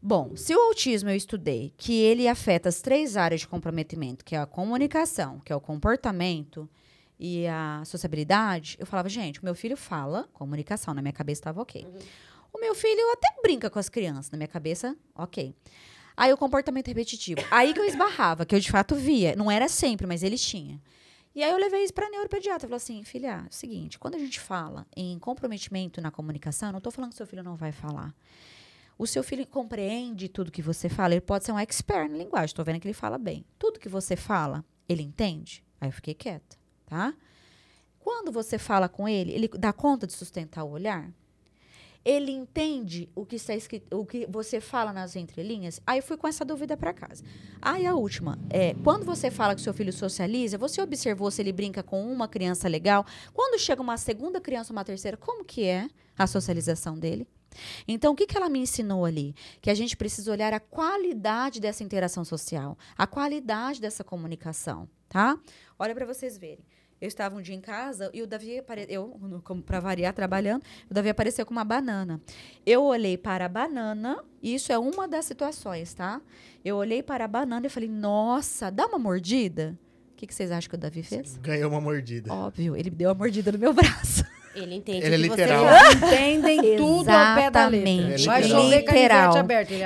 Bom, 0.00 0.36
se 0.36 0.54
o 0.54 0.60
autismo 0.60 1.10
eu 1.10 1.16
estudei 1.16 1.72
que 1.76 1.92
ele 1.92 2.28
afeta 2.28 2.68
as 2.68 2.80
três 2.80 3.16
áreas 3.16 3.40
de 3.40 3.48
comprometimento, 3.48 4.24
que 4.24 4.34
é 4.34 4.38
a 4.38 4.46
comunicação, 4.46 5.40
que 5.40 5.52
é 5.52 5.56
o 5.56 5.60
comportamento 5.60 6.68
e 7.18 7.46
a 7.46 7.82
sociabilidade, 7.84 8.76
eu 8.78 8.86
falava, 8.86 9.08
gente, 9.08 9.40
o 9.40 9.44
meu 9.44 9.54
filho 9.54 9.76
fala 9.76 10.28
comunicação, 10.32 10.94
na 10.94 11.02
minha 11.02 11.12
cabeça 11.12 11.40
estava 11.40 11.60
ok. 11.60 11.86
O 12.52 12.60
meu 12.60 12.74
filho 12.74 13.10
até 13.12 13.28
brinca 13.42 13.68
com 13.68 13.78
as 13.78 13.88
crianças, 13.88 14.30
na 14.30 14.38
minha 14.38 14.48
cabeça, 14.48 14.96
ok. 15.14 15.54
Aí 16.16 16.32
o 16.32 16.36
comportamento 16.36 16.88
repetitivo. 16.88 17.40
Aí 17.50 17.72
que 17.72 17.80
eu 17.80 17.84
esbarrava, 17.84 18.44
que 18.44 18.54
eu 18.54 18.60
de 18.60 18.70
fato 18.70 18.96
via. 18.96 19.36
Não 19.36 19.50
era 19.50 19.68
sempre, 19.68 20.06
mas 20.06 20.22
ele 20.22 20.36
tinha. 20.36 20.80
E 21.34 21.42
aí 21.42 21.50
eu 21.52 21.56
levei 21.56 21.84
isso 21.84 21.94
para 21.94 22.10
neuropediatra. 22.10 22.66
Falou 22.66 22.76
assim, 22.76 23.04
filha, 23.04 23.44
é 23.44 23.48
o 23.48 23.52
seguinte, 23.54 23.98
quando 23.98 24.16
a 24.16 24.18
gente 24.18 24.40
fala 24.40 24.84
em 24.96 25.16
comprometimento 25.20 26.00
na 26.00 26.10
comunicação, 26.10 26.72
não 26.72 26.78
estou 26.78 26.90
falando 26.90 27.10
que 27.10 27.16
seu 27.16 27.26
filho 27.26 27.44
não 27.44 27.54
vai 27.54 27.70
falar. 27.70 28.12
O 28.98 29.06
seu 29.06 29.22
filho 29.22 29.46
compreende 29.46 30.28
tudo 30.28 30.50
que 30.50 30.60
você 30.60 30.88
fala. 30.88 31.14
Ele 31.14 31.20
pode 31.20 31.44
ser 31.44 31.52
um 31.52 31.58
expert 31.58 32.10
na 32.10 32.18
linguagem. 32.18 32.46
Estou 32.46 32.64
vendo 32.64 32.80
que 32.80 32.88
ele 32.88 32.94
fala 32.94 33.16
bem. 33.16 33.44
Tudo 33.56 33.78
que 33.78 33.88
você 33.88 34.16
fala, 34.16 34.64
ele 34.88 35.02
entende? 35.02 35.62
Aí 35.80 35.88
eu 35.88 35.92
fiquei 35.92 36.14
quieta, 36.14 36.56
tá? 36.84 37.14
Quando 38.00 38.32
você 38.32 38.58
fala 38.58 38.88
com 38.88 39.08
ele, 39.08 39.32
ele 39.32 39.48
dá 39.48 39.72
conta 39.72 40.04
de 40.04 40.12
sustentar 40.12 40.64
o 40.64 40.70
olhar? 40.70 41.12
Ele 42.04 42.32
entende 42.32 43.08
o 43.14 43.26
que 43.26 43.36
está 43.36 43.54
escrito, 43.54 43.96
o 43.96 44.04
que 44.04 44.26
você 44.26 44.60
fala 44.60 44.92
nas 44.92 45.14
entrelinhas? 45.14 45.80
Aí 45.86 45.98
eu 45.98 46.02
fui 46.02 46.16
com 46.16 46.26
essa 46.26 46.44
dúvida 46.44 46.76
para 46.76 46.92
casa. 46.92 47.22
Aí 47.60 47.86
a 47.86 47.94
última, 47.94 48.38
é, 48.50 48.74
quando 48.82 49.04
você 49.04 49.30
fala 49.30 49.54
que 49.54 49.60
seu 49.60 49.74
filho 49.74 49.92
socializa, 49.92 50.56
você 50.56 50.80
observou 50.80 51.30
se 51.30 51.42
ele 51.42 51.52
brinca 51.52 51.82
com 51.82 52.10
uma 52.10 52.26
criança 52.26 52.66
legal? 52.66 53.04
Quando 53.32 53.60
chega 53.60 53.82
uma 53.82 53.96
segunda 53.96 54.40
criança, 54.40 54.72
uma 54.72 54.84
terceira, 54.84 55.16
como 55.16 55.44
que 55.44 55.64
é 55.64 55.88
a 56.16 56.26
socialização 56.26 56.98
dele? 56.98 57.28
Então, 57.86 58.12
o 58.12 58.16
que, 58.16 58.26
que 58.26 58.36
ela 58.36 58.48
me 58.48 58.58
ensinou 58.58 59.04
ali? 59.04 59.34
Que 59.60 59.70
a 59.70 59.74
gente 59.74 59.96
precisa 59.96 60.30
olhar 60.30 60.52
a 60.52 60.60
qualidade 60.60 61.60
dessa 61.60 61.82
interação 61.82 62.24
social, 62.24 62.76
a 62.96 63.06
qualidade 63.06 63.80
dessa 63.80 64.04
comunicação, 64.04 64.88
tá? 65.08 65.38
Olha 65.78 65.94
para 65.94 66.06
vocês 66.06 66.36
verem. 66.36 66.64
Eu 67.00 67.06
estava 67.06 67.36
um 67.36 67.40
dia 67.40 67.54
em 67.54 67.60
casa 67.60 68.10
e 68.12 68.22
o 68.22 68.26
Davi, 68.26 68.58
apare... 68.58 68.84
eu, 68.88 69.16
como 69.44 69.62
para 69.62 69.78
variar, 69.78 70.12
trabalhando, 70.12 70.64
o 70.90 70.94
Davi 70.94 71.08
apareceu 71.08 71.46
com 71.46 71.52
uma 71.52 71.64
banana. 71.64 72.20
Eu 72.66 72.82
olhei 72.82 73.16
para 73.16 73.44
a 73.44 73.48
banana, 73.48 74.22
e 74.42 74.54
isso 74.54 74.72
é 74.72 74.78
uma 74.78 75.06
das 75.06 75.24
situações, 75.24 75.94
tá? 75.94 76.20
Eu 76.64 76.76
olhei 76.76 77.02
para 77.02 77.24
a 77.24 77.28
banana 77.28 77.66
e 77.66 77.70
falei, 77.70 77.88
nossa, 77.88 78.68
dá 78.70 78.86
uma 78.86 78.98
mordida? 78.98 79.78
O 80.12 80.16
que, 80.16 80.26
que 80.26 80.34
vocês 80.34 80.50
acham 80.50 80.68
que 80.68 80.74
o 80.74 80.78
Davi 80.78 81.04
fez? 81.04 81.36
Ganhou 81.36 81.70
uma 81.70 81.80
mordida. 81.80 82.32
Óbvio, 82.32 82.74
ele 82.74 82.90
deu 82.90 83.08
uma 83.08 83.14
mordida 83.14 83.52
no 83.52 83.58
meu 83.58 83.72
braço. 83.72 84.24
Ele 84.64 84.74
entende 84.76 85.06
Ele 85.06 85.14
é 85.14 85.18
o 85.18 85.22
que 85.22 85.28
você 85.28 85.42
literal. 85.42 85.64
Eles 85.66 86.02
entendem 86.02 86.76
tudo 86.76 87.08
ao 87.10 87.34
pé 87.34 87.50
da 87.50 87.68
letra. 87.68 87.90
Exatamente. 87.90 88.26
Vai 88.26 88.42
Literal. 88.42 89.34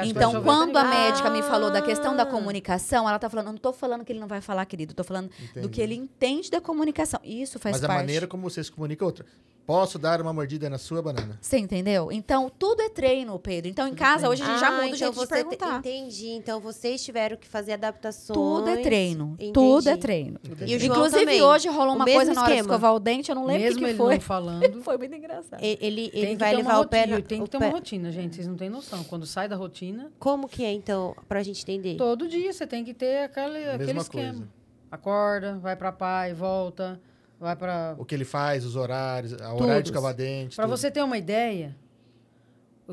Então, 0.04 0.42
quando 0.42 0.76
a 0.76 0.84
médica 0.84 1.30
me 1.30 1.42
falou 1.42 1.70
da 1.70 1.82
questão 1.82 2.16
da 2.16 2.22
Ah. 2.22 2.26
comunicação, 2.26 3.08
ela 3.08 3.18
tá 3.18 3.28
falando, 3.28 3.46
eu 3.48 3.52
não 3.52 3.58
tô 3.58 3.72
falando 3.72 4.04
que 4.04 4.12
ele 4.12 4.20
não 4.20 4.28
vai 4.28 4.40
falar, 4.40 4.64
querido, 4.66 4.94
tô 4.94 5.04
falando 5.04 5.28
do 5.28 5.44
Entendi. 5.58 5.68
que 5.68 5.80
ele 5.80 5.94
entende 5.94 6.50
da 6.50 6.60
comunicação. 6.60 7.20
E 7.22 7.42
isso 7.42 7.58
faz 7.58 7.76
Mas 7.76 7.84
a 7.84 7.86
parte. 7.88 8.00
maneira 8.00 8.26
como 8.26 8.48
você 8.48 8.62
se 8.62 8.70
comunica 8.72 9.04
é 9.04 9.06
outra. 9.06 9.26
Posso 9.64 9.96
dar 9.96 10.20
uma 10.20 10.32
mordida 10.32 10.68
na 10.68 10.76
sua 10.76 11.00
banana? 11.00 11.38
Você 11.40 11.56
entendeu? 11.56 12.10
Então, 12.10 12.50
tudo 12.58 12.82
é 12.82 12.88
treino, 12.88 13.38
Pedro. 13.38 13.70
Então, 13.70 13.86
em 13.86 13.94
casa, 13.94 14.28
hoje 14.28 14.42
a 14.42 14.46
gente 14.46 14.58
já 14.58 14.68
Ah, 14.68 14.70
muda 14.72 14.82
o 14.82 14.86
então 14.86 14.96
jeito 14.98 15.14
de 15.20 15.26
te- 15.26 15.28
perguntar. 15.28 15.78
Entendi. 15.78 16.28
Então 16.30 16.60
vocês 16.60 17.02
tiveram 17.04 17.36
que 17.36 17.46
fazer 17.46 17.74
adaptações. 17.74 18.34
Tudo 18.36 18.68
é 18.68 18.78
treino. 18.78 19.34
Entendi. 19.34 19.52
Tudo 19.52 19.88
é 19.88 19.96
treino. 19.96 20.40
E 20.66 20.74
o 20.74 20.80
João 20.80 20.96
Inclusive, 20.98 21.20
também. 21.20 21.42
hoje 21.42 21.68
rolou 21.68 21.92
O 21.92 21.96
uma 21.96 22.04
coisa 22.04 22.34
na 22.34 22.42
hora 22.42 22.54
de 22.54 22.60
escovar 22.60 22.94
o 22.94 22.98
dente, 22.98 23.30
eu 23.30 23.34
não 23.36 23.44
lembro 23.46 23.62
o 23.62 23.64
Mesmo 23.64 23.78
que, 23.78 23.84
que 23.84 23.90
ele 23.90 23.98
foi. 23.98 24.18
falando, 24.20 24.62
Foi 24.82 24.98
muito 24.98 25.14
engraçado. 25.14 25.62
Ele, 25.62 26.10
ele 26.12 26.26
que 26.32 26.36
vai 26.36 26.54
levar 26.56 26.80
o 26.80 26.88
pé 26.88 27.06
na- 27.06 27.20
Tem 27.20 27.40
o 27.40 27.44
que 27.44 27.50
ter 27.50 27.58
pé- 27.58 27.66
uma 27.66 27.72
rotina, 27.72 28.10
gente. 28.10 28.34
Vocês 28.34 28.48
não 28.48 28.56
têm 28.56 28.68
noção. 28.68 29.04
Quando 29.04 29.24
sai 29.26 29.48
da 29.48 29.54
rotina, 29.54 30.10
Como 30.18 30.48
que 30.48 30.64
é, 30.64 30.72
então, 30.72 31.14
pra 31.28 31.40
gente 31.42 31.62
entender? 31.62 31.96
todo 31.96 32.28
dia 32.28 32.52
você 32.52 32.66
tem 32.66 32.84
que 32.84 32.92
ter 32.92 33.24
aquele, 33.24 33.58
aquele 33.68 33.86
Mesma 33.86 34.02
esquema. 34.02 34.32
coisa. 34.32 34.48
Acorda, 34.90 35.56
vai 35.58 35.76
pra 35.76 35.92
pai, 35.92 36.34
volta, 36.34 37.00
vai 37.42 37.56
pra... 37.56 37.96
O 37.98 38.04
que 38.04 38.14
ele 38.14 38.24
faz, 38.24 38.64
os 38.64 38.76
horários, 38.76 39.32
a 39.34 39.52
horário 39.52 39.58
de 39.58 39.66
Todos. 39.66 39.90
escovar 39.90 40.14
dente. 40.14 40.56
Pra 40.56 40.64
tudo. 40.64 40.76
você 40.76 40.90
ter 40.90 41.02
uma 41.02 41.18
ideia, 41.18 41.76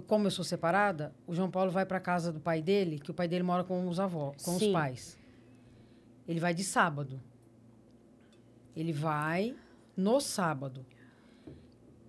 como 0.07 0.27
eu 0.27 0.31
sou 0.31 0.43
separada, 0.43 1.13
o 1.27 1.35
João 1.35 1.49
Paulo 1.51 1.71
vai 1.71 1.85
pra 1.85 1.99
casa 1.99 2.31
do 2.31 2.39
pai 2.39 2.61
dele, 2.61 2.99
que 2.99 3.11
o 3.11 3.13
pai 3.13 3.27
dele 3.27 3.43
mora 3.43 3.63
com 3.63 3.87
os 3.87 3.99
avós, 3.99 4.41
com 4.43 4.57
Sim. 4.57 4.67
os 4.67 4.73
pais. 4.73 5.17
Ele 6.27 6.39
vai 6.39 6.53
de 6.53 6.63
sábado. 6.63 7.21
Ele 8.75 8.91
vai 8.91 9.55
no 9.95 10.19
sábado. 10.19 10.85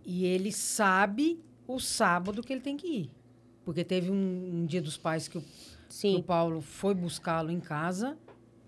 E 0.05 0.25
ele 0.25 0.51
sabe 0.51 1.43
o 1.67 1.79
sábado 1.79 2.43
que 2.43 2.53
ele 2.53 2.61
tem 2.61 2.77
que 2.77 2.87
ir. 2.87 3.11
Porque 3.65 3.85
teve 3.85 4.11
um, 4.11 4.51
um 4.63 4.67
dia 4.67 4.81
dos 4.81 4.97
pais 4.97 5.29
que 5.29 5.39
o, 5.39 5.45
que 5.89 6.17
o. 6.17 6.23
Paulo 6.23 6.61
foi 6.61 6.95
buscá-lo 6.95 7.51
em 7.51 7.61
casa. 7.61 8.17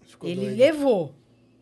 Ficou 0.02 0.28
ele 0.28 0.42
doido. 0.42 0.58
levou. 0.58 1.14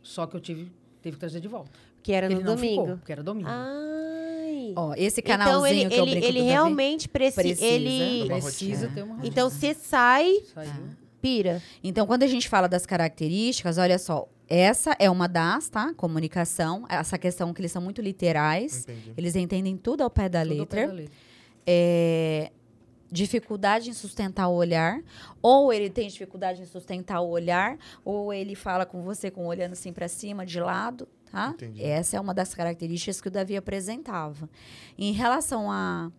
Só 0.03 0.27
que 0.27 0.37
eu 0.37 0.41
tive, 0.41 0.73
teve 1.03 1.17
que 1.17 1.21
trazer 1.21 1.41
de 1.41 1.49
volta. 1.49 1.79
Que 2.03 2.13
era 2.13 2.27
Porque 2.29 2.43
no 2.43 2.51
ele 2.51 2.57
não 2.57 2.57
ficou, 2.59 2.77
domingo. 2.85 2.99
porque 2.99 3.13
era 3.13 3.23
domingo. 3.23 3.49
Ai. 3.51 4.73
Ó, 4.77 4.95
esse 4.97 5.21
então 5.21 5.37
canalzinho 5.39 5.81
ele, 5.83 5.89
que 5.91 5.97
eu 5.97 6.03
ele, 6.05 6.11
brinco 6.13 6.27
ele 6.27 6.33
do 6.39 6.45
Davi, 6.45 6.51
realmente 6.51 7.09
preci 7.09 7.35
precisa. 7.37 7.65
ele 7.67 8.27
Precisa 8.29 8.89
ter 8.89 9.03
uma 9.03 9.15
rotina. 9.17 9.29
Então 9.29 9.51
você 9.51 9.75
sai, 9.75 10.41
Saiu. 10.55 10.71
pira. 11.21 11.63
Então, 11.83 12.07
quando 12.07 12.23
a 12.23 12.27
gente 12.27 12.49
fala 12.49 12.69
das 12.69 12.87
características, 12.87 13.79
olha 13.79 13.99
só, 13.99 14.29
essa 14.49 14.95
é 14.99 15.11
uma 15.11 15.27
das, 15.29 15.69
tá? 15.69 15.93
Comunicação, 15.95 16.85
essa 16.89 17.19
questão 17.19 17.53
que 17.53 17.61
eles 17.61 17.73
são 17.73 17.83
muito 17.83 18.01
literais, 18.01 18.83
Entendi. 18.85 19.13
eles 19.17 19.37
entendem 19.37 19.77
tudo 19.77 20.03
ao 20.03 20.11
pé 20.11 20.29
da 20.29 20.43
Tudo 20.43 20.53
ao 20.53 20.59
letra. 20.59 20.81
pé 20.83 20.87
da 20.87 20.93
letra. 20.93 21.13
É, 21.67 22.51
dificuldade 23.13 23.91
em 23.91 23.93
sustentar 23.93 24.49
o 24.49 24.55
olhar, 24.55 25.01
ou 25.43 25.73
ele 25.73 25.91
tem 25.91 26.09
dificuldade 26.09 26.63
em 26.63 26.67
sustentar 26.67 27.21
o 27.21 27.29
olhar, 27.29 27.77
ou 28.05 28.33
ele 28.33 28.55
fala 28.55 28.87
com 28.87 29.03
você 29.03 29.31
com 29.31 29.47
olhando 29.47 29.73
assim 29.73 29.93
para 29.93 30.07
cima, 30.09 30.47
de 30.47 30.61
lado, 30.61 31.09
tá? 31.31 31.51
Entendi. 31.51 31.83
Essa 31.83 32.17
é 32.17 32.21
uma 32.21 32.35
das 32.35 32.55
características 32.55 33.21
que 33.21 33.29
o 33.29 33.31
Davi 33.31 33.57
apresentava. 33.57 34.49
Em 34.99 35.13
relação 35.13 35.71
à 35.71 36.11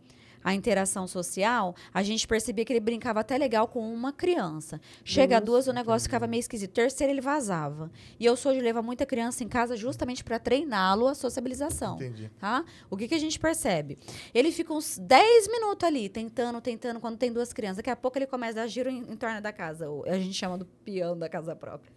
à 0.44 0.54
interação 0.54 1.08
social, 1.08 1.76
a 1.94 2.04
gente 2.04 2.28
percebia 2.28 2.66
que 2.66 2.74
ele 2.74 2.80
brincava 2.80 3.20
até 3.20 3.38
legal 3.38 3.68
com 3.68 3.82
uma 3.94 4.12
criança. 4.12 4.80
Chega 5.04 5.38
a 5.38 5.40
duas, 5.40 5.68
o 5.68 5.74
negócio 5.74 6.08
ficava 6.08 6.28
meio 6.28 6.40
esquisito. 6.40 6.72
Terceira, 6.72 7.12
ele 7.12 7.22
vazava. 7.22 7.92
E 8.20 8.26
eu 8.26 8.36
sou 8.36 8.54
de 8.54 8.60
levar 8.60 8.82
muita 8.82 9.06
criança 9.06 9.44
em 9.44 9.48
casa 9.48 9.76
justamente 9.76 10.24
para 10.24 10.40
treiná-lo 10.40 11.08
a 11.08 11.16
sociabilização 11.16 11.96
Entendi. 11.96 12.32
tá? 12.40 12.64
O 12.90 12.98
que, 12.98 13.08
que 13.08 13.16
a 13.16 13.20
gente 13.20 13.40
percebe? 13.40 13.98
Ele 14.34 14.52
fica 14.52 14.74
uns 14.74 14.98
10 14.98 15.48
minutos 15.48 15.88
ali, 15.88 16.10
tentando, 16.10 16.60
tentando, 16.62 17.00
quando 17.00 17.18
tem 17.18 17.32
duas 17.32 17.54
crianças. 17.54 17.78
Daqui 17.78 17.90
a 17.90 17.96
pouco 17.96 18.18
ele 18.18 18.28
começa 18.28 18.60
a 18.60 18.64
dar 18.64 18.68
giro 18.68 18.90
em, 18.90 19.00
em 19.00 19.16
torno 19.16 19.42
da 19.42 19.52
casa. 19.52 19.88
A 20.06 20.18
gente 20.18 20.34
chama 20.34 20.58
do 20.58 20.66
peão 20.66 21.18
da 21.18 21.30
casa 21.30 21.56
própria. 21.56 21.92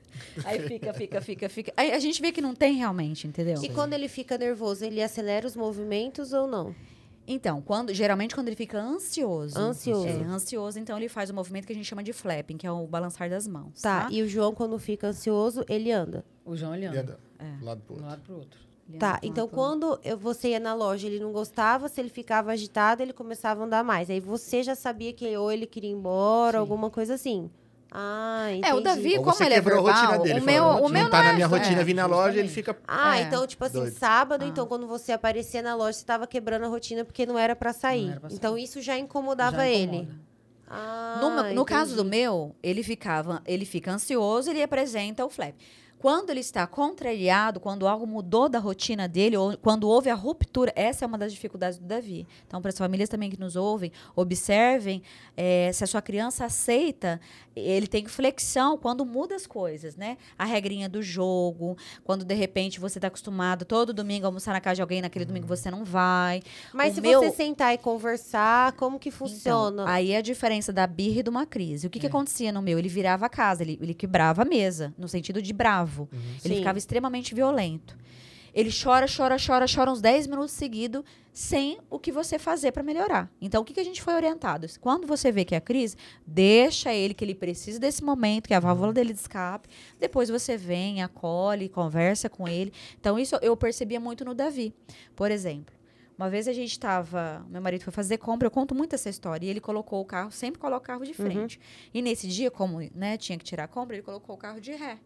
Aí 0.44 0.60
fica, 0.68 0.92
fica, 0.94 1.20
fica, 1.20 1.48
fica. 1.48 1.72
Aí 1.76 1.92
a 1.92 1.98
gente 1.98 2.20
vê 2.20 2.32
que 2.32 2.40
não 2.40 2.54
tem 2.54 2.74
realmente, 2.74 3.26
entendeu? 3.26 3.62
E 3.62 3.68
quando 3.68 3.92
ele 3.92 4.08
fica 4.08 4.38
nervoso, 4.38 4.84
ele 4.84 5.02
acelera 5.02 5.46
os 5.46 5.56
movimentos 5.56 6.32
ou 6.32 6.46
não? 6.46 6.74
Então, 7.26 7.62
quando, 7.62 7.92
geralmente 7.94 8.34
quando 8.34 8.48
ele 8.48 8.56
fica 8.56 8.78
ansioso. 8.80 9.58
Ansioso. 9.58 10.06
É, 10.06 10.22
ansioso, 10.24 10.78
então 10.78 10.96
ele 10.96 11.08
faz 11.08 11.30
o 11.30 11.34
movimento 11.34 11.66
que 11.66 11.72
a 11.72 11.76
gente 11.76 11.86
chama 11.86 12.02
de 12.02 12.12
flapping, 12.12 12.56
que 12.56 12.66
é 12.66 12.70
o 12.70 12.86
balançar 12.86 13.28
das 13.30 13.46
mãos. 13.46 13.80
Tá. 13.80 14.02
Tá. 14.02 14.08
E 14.10 14.22
o 14.22 14.28
João, 14.28 14.54
quando 14.54 14.78
fica 14.78 15.08
ansioso, 15.08 15.64
ele 15.68 15.90
anda. 15.90 16.24
O 16.44 16.54
João 16.56 16.74
ele 16.74 16.86
anda. 16.86 17.00
anda 17.00 17.18
do 17.58 17.64
lado 17.64 17.80
pro 17.82 17.94
De 17.96 18.02
um 18.02 18.04
outro. 18.04 18.10
lado 18.10 18.22
pro 18.22 18.34
outro. 18.36 18.60
Ele 18.86 18.98
Tá, 18.98 19.18
então 19.22 19.48
quando 19.48 19.98
eu- 20.04 20.18
você 20.18 20.50
ia 20.50 20.60
na 20.60 20.74
loja, 20.74 21.06
ele 21.06 21.18
não 21.18 21.32
gostava, 21.32 21.88
se 21.88 21.98
ele 21.98 22.10
ficava 22.10 22.52
agitado, 22.52 23.02
ele 23.02 23.14
começava 23.14 23.62
a 23.62 23.66
andar 23.66 23.82
mais. 23.82 24.10
Aí 24.10 24.20
você 24.20 24.62
já 24.62 24.74
sabia 24.74 25.10
que 25.10 25.34
ou 25.38 25.50
ele 25.50 25.64
queria 25.66 25.88
ir 25.88 25.94
embora, 25.94 26.58
Sim. 26.58 26.60
alguma 26.60 26.90
coisa 26.90 27.14
assim. 27.14 27.50
Ah, 27.96 28.46
entendi. 28.50 28.68
É, 28.68 28.74
o 28.74 28.80
Davi, 28.80 29.18
Ou 29.18 29.22
como 29.22 29.36
ele 29.40 29.52
é 29.52 29.56
quebrou 29.56 29.78
a 29.78 29.80
rotina 29.82 30.08
verbal, 30.08 30.22
dele. 30.24 30.40
o 30.40 30.44
meu, 30.44 30.64
o 30.64 30.88
meu 30.88 31.02
não 31.04 31.10
tá 31.10 31.18
não 31.18 31.24
na 31.26 31.30
é- 31.30 31.34
minha 31.34 31.46
rotina 31.46 31.80
é, 31.80 31.84
vir 31.84 31.94
na 31.94 32.06
loja, 32.06 32.40
ele 32.40 32.48
fica. 32.48 32.76
Ah, 32.88 33.18
É. 33.18 33.22
então, 33.22 33.46
tipo 33.46 33.64
assim, 33.64 33.78
Doido. 33.78 33.96
sábado, 33.96 34.44
Ah. 34.44 34.48
então, 34.48 34.66
quando 34.66 34.84
você 34.88 35.12
aparecia 35.12 35.62
na 35.62 35.76
loja, 35.76 35.92
você 35.92 36.00
estava 36.00 36.26
quebrando 36.26 36.64
a 36.64 36.68
rotina 36.68 37.04
porque 37.04 37.24
não 37.24 37.38
era 37.38 37.54
pra 37.54 37.72
sair. 37.72 38.10
era 38.10 38.18
pra 38.20 38.28
sair. 38.30 38.36
Então, 38.36 38.58
isso 38.58 38.82
já 38.82 38.98
incomodava 38.98 39.58
Já 39.58 39.68
ele. 39.68 40.08
Ah, 40.68 41.20
No, 41.54 41.64
caso 41.64 41.94
do 41.94 42.04
meu, 42.04 42.54
ele 42.62 42.82
ficava, 42.82 43.40
ele 43.46 43.64
fica 43.64 43.92
ansioso, 43.92 44.50
ele 44.50 44.62
apresenta 44.62 45.24
o 45.24 45.30
flap. 45.30 45.54
Quando 45.98 46.28
ele 46.28 46.40
está 46.40 46.66
contrariado, 46.66 47.58
quando 47.58 47.88
algo 47.88 48.06
mudou 48.06 48.46
da 48.46 48.58
rotina 48.58 49.08
dele, 49.08 49.38
ou 49.38 49.56
quando 49.56 49.88
houve 49.88 50.10
a 50.10 50.14
ruptura, 50.14 50.70
essa 50.76 51.04
é 51.04 51.06
uma 51.08 51.16
das 51.16 51.32
dificuldades 51.32 51.78
do 51.78 51.86
Davi. 51.86 52.26
Então, 52.46 52.60
para 52.60 52.68
as 52.68 52.76
famílias 52.76 53.08
também 53.08 53.30
que 53.30 53.40
nos 53.40 53.56
ouvem, 53.56 53.90
observem 54.14 55.02
eh, 55.34 55.70
se 55.72 55.82
a 55.82 55.86
sua 55.86 56.02
criança 56.02 56.44
aceita, 56.44 57.18
ele 57.56 57.86
tem 57.86 58.04
flexão 58.06 58.76
quando 58.76 59.04
muda 59.06 59.34
as 59.34 59.46
coisas, 59.46 59.96
né? 59.96 60.18
A 60.38 60.44
regrinha 60.44 60.88
do 60.90 61.02
jogo, 61.02 61.76
quando 62.04 62.22
de 62.24 62.34
repente 62.34 62.78
você 62.80 62.98
está 62.98 63.08
acostumado 63.08 63.64
todo 63.64 63.94
domingo 63.94 64.26
a 64.26 64.28
almoçar 64.28 64.52
na 64.52 64.60
casa 64.60 64.76
de 64.76 64.82
alguém, 64.82 65.00
naquele 65.00 65.24
domingo 65.24 65.46
você 65.46 65.70
não 65.70 65.84
vai. 65.84 66.42
Mas 66.74 66.92
o 66.92 66.94
se 66.96 67.00
meu- 67.00 67.22
você 67.22 67.30
sentar 67.30 67.72
e 67.72 67.78
conversar, 67.78 68.72
como 68.72 68.98
que 68.98 69.10
funciona? 69.10 69.82
então, 69.82 69.86
aí 69.92 70.12
é 70.12 70.18
a 70.18 70.22
diferença 70.22 70.70
da 70.72 70.86
birra 70.86 71.20
e 71.20 71.22
de 71.22 71.30
uma 71.30 71.46
crise. 71.46 71.86
O 71.86 71.90
que, 71.90 71.98
que 71.98 72.06
acontecia 72.08 72.52
no 72.52 72.60
meu? 72.60 72.78
Ele 72.78 72.88
virava 72.88 73.24
a 73.24 73.28
casa, 73.30 73.62
ele, 73.62 73.78
ele 73.80 73.94
quebrava 73.94 74.42
a 74.42 74.44
mesa, 74.44 74.92
no 74.98 75.08
sentido 75.08 75.40
de 75.40 75.52
bravo. 75.52 75.93
Ele 76.44 76.54
Sim. 76.54 76.60
ficava 76.60 76.78
extremamente 76.78 77.34
violento. 77.34 77.96
Ele 78.54 78.70
chora, 78.70 79.06
chora, 79.08 79.36
chora, 79.44 79.66
chora 79.66 79.90
uns 79.90 80.00
10 80.00 80.28
minutos 80.28 80.52
seguidos, 80.52 81.02
sem 81.32 81.78
o 81.90 81.98
que 81.98 82.12
você 82.12 82.38
fazer 82.38 82.70
para 82.70 82.84
melhorar. 82.84 83.28
Então, 83.40 83.62
o 83.62 83.64
que, 83.64 83.74
que 83.74 83.80
a 83.80 83.84
gente 83.84 84.00
foi 84.00 84.14
orientado? 84.14 84.68
Quando 84.80 85.08
você 85.08 85.32
vê 85.32 85.44
que 85.44 85.56
é 85.56 85.60
crise, 85.60 85.96
deixa 86.24 86.94
ele 86.94 87.12
que 87.12 87.24
ele 87.24 87.34
precisa 87.34 87.80
desse 87.80 88.04
momento, 88.04 88.46
que 88.46 88.54
é 88.54 88.56
a 88.56 88.60
válvula 88.60 88.92
dele 88.92 89.12
de 89.12 89.18
escape. 89.18 89.68
Depois 89.98 90.28
você 90.28 90.56
vem, 90.56 91.02
acolhe, 91.02 91.68
conversa 91.68 92.30
com 92.30 92.46
ele. 92.46 92.72
Então, 93.00 93.18
isso 93.18 93.36
eu 93.42 93.56
percebia 93.56 93.98
muito 93.98 94.24
no 94.24 94.32
Davi. 94.32 94.72
Por 95.16 95.32
exemplo, 95.32 95.74
uma 96.16 96.30
vez 96.30 96.46
a 96.46 96.52
gente 96.52 96.70
estava. 96.70 97.44
Meu 97.48 97.60
marido 97.60 97.82
foi 97.82 97.92
fazer 97.92 98.18
compra, 98.18 98.46
eu 98.46 98.50
conto 98.50 98.72
muito 98.72 98.94
essa 98.94 99.10
história. 99.10 99.44
E 99.44 99.50
ele 99.50 99.60
colocou 99.60 100.00
o 100.00 100.04
carro, 100.04 100.30
sempre 100.30 100.60
coloca 100.60 100.84
o 100.84 100.86
carro 100.86 101.04
de 101.04 101.12
frente. 101.12 101.58
E 101.92 102.00
nesse 102.00 102.28
dia, 102.28 102.52
como 102.52 102.78
né, 102.94 103.16
tinha 103.16 103.36
que 103.36 103.44
tirar 103.44 103.64
a 103.64 103.68
compra, 103.68 103.96
ele 103.96 104.02
colocou 104.04 104.36
o 104.36 104.38
carro 104.38 104.60
de 104.60 104.70
ré. 104.72 105.00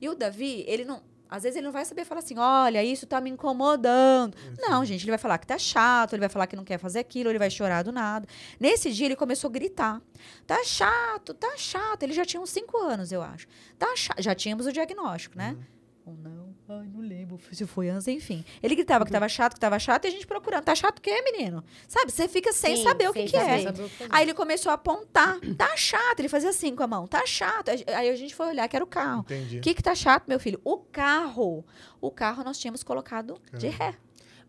E 0.00 0.08
o 0.08 0.14
Davi, 0.14 0.64
ele 0.66 0.84
não. 0.84 1.02
Às 1.28 1.44
vezes 1.44 1.56
ele 1.56 1.66
não 1.66 1.72
vai 1.72 1.84
saber 1.84 2.04
falar 2.04 2.18
assim, 2.18 2.36
olha, 2.38 2.82
isso 2.82 3.06
tá 3.06 3.20
me 3.20 3.30
incomodando. 3.30 4.36
Não, 4.58 4.84
gente, 4.84 5.04
ele 5.04 5.12
vai 5.12 5.18
falar 5.18 5.38
que 5.38 5.46
tá 5.46 5.56
chato, 5.56 6.12
ele 6.14 6.20
vai 6.20 6.28
falar 6.28 6.48
que 6.48 6.56
não 6.56 6.64
quer 6.64 6.76
fazer 6.76 6.98
aquilo, 6.98 7.30
ele 7.30 7.38
vai 7.38 7.48
chorar 7.48 7.84
do 7.84 7.92
nada. 7.92 8.26
Nesse 8.58 8.90
dia 8.90 9.06
ele 9.06 9.14
começou 9.14 9.48
a 9.48 9.52
gritar. 9.52 10.02
Tá 10.44 10.64
chato, 10.64 11.32
tá 11.32 11.56
chato. 11.56 12.02
Ele 12.02 12.12
já 12.12 12.24
tinha 12.24 12.40
uns 12.40 12.50
cinco 12.50 12.76
anos, 12.78 13.12
eu 13.12 13.22
acho. 13.22 13.46
Tá 13.78 13.94
chato. 13.94 14.20
Já 14.20 14.34
tínhamos 14.34 14.66
o 14.66 14.72
diagnóstico, 14.72 15.38
né? 15.38 15.56
Ou 16.04 16.14
não, 16.14 16.49
ai, 16.70 16.86
não 16.86 17.00
lembro 17.00 17.38
se 17.52 17.66
foi 17.66 17.88
antes, 17.88 18.06
enfim. 18.08 18.44
Ele 18.62 18.74
gritava 18.74 19.04
que 19.04 19.10
tava 19.10 19.28
chato, 19.28 19.54
que 19.54 19.60
tava 19.60 19.78
chato, 19.78 20.04
e 20.04 20.08
a 20.08 20.10
gente 20.10 20.26
procurando. 20.26 20.64
Tá 20.64 20.74
chato 20.74 20.98
o 20.98 21.02
quê, 21.02 21.20
menino? 21.22 21.64
Sabe, 21.88 22.12
você 22.12 22.28
fica 22.28 22.52
sem 22.52 22.76
Sim, 22.76 22.82
saber 22.84 23.08
o 23.08 23.12
que, 23.12 23.24
que 23.24 23.36
é. 23.36 23.70
o 23.70 23.72
que 23.72 23.82
fazer. 23.82 24.06
Aí 24.10 24.24
ele 24.24 24.34
começou 24.34 24.70
a 24.70 24.74
apontar. 24.74 25.38
Tá 25.56 25.76
chato. 25.76 26.20
Ele 26.20 26.28
fazia 26.28 26.50
assim 26.50 26.74
com 26.74 26.82
a 26.82 26.86
mão. 26.86 27.06
Tá 27.06 27.26
chato. 27.26 27.70
Aí 27.70 28.08
a 28.08 28.16
gente 28.16 28.34
foi 28.34 28.48
olhar 28.48 28.68
que 28.68 28.76
era 28.76 28.84
o 28.84 28.88
carro. 28.88 29.20
Entendi. 29.20 29.58
O 29.58 29.60
que 29.60 29.74
que 29.74 29.82
tá 29.82 29.94
chato, 29.94 30.24
meu 30.26 30.38
filho? 30.38 30.60
O 30.64 30.78
carro. 30.78 31.64
O 32.00 32.10
carro 32.10 32.42
nós 32.44 32.58
tínhamos 32.58 32.82
colocado 32.82 33.40
de 33.52 33.68
ré. 33.68 33.94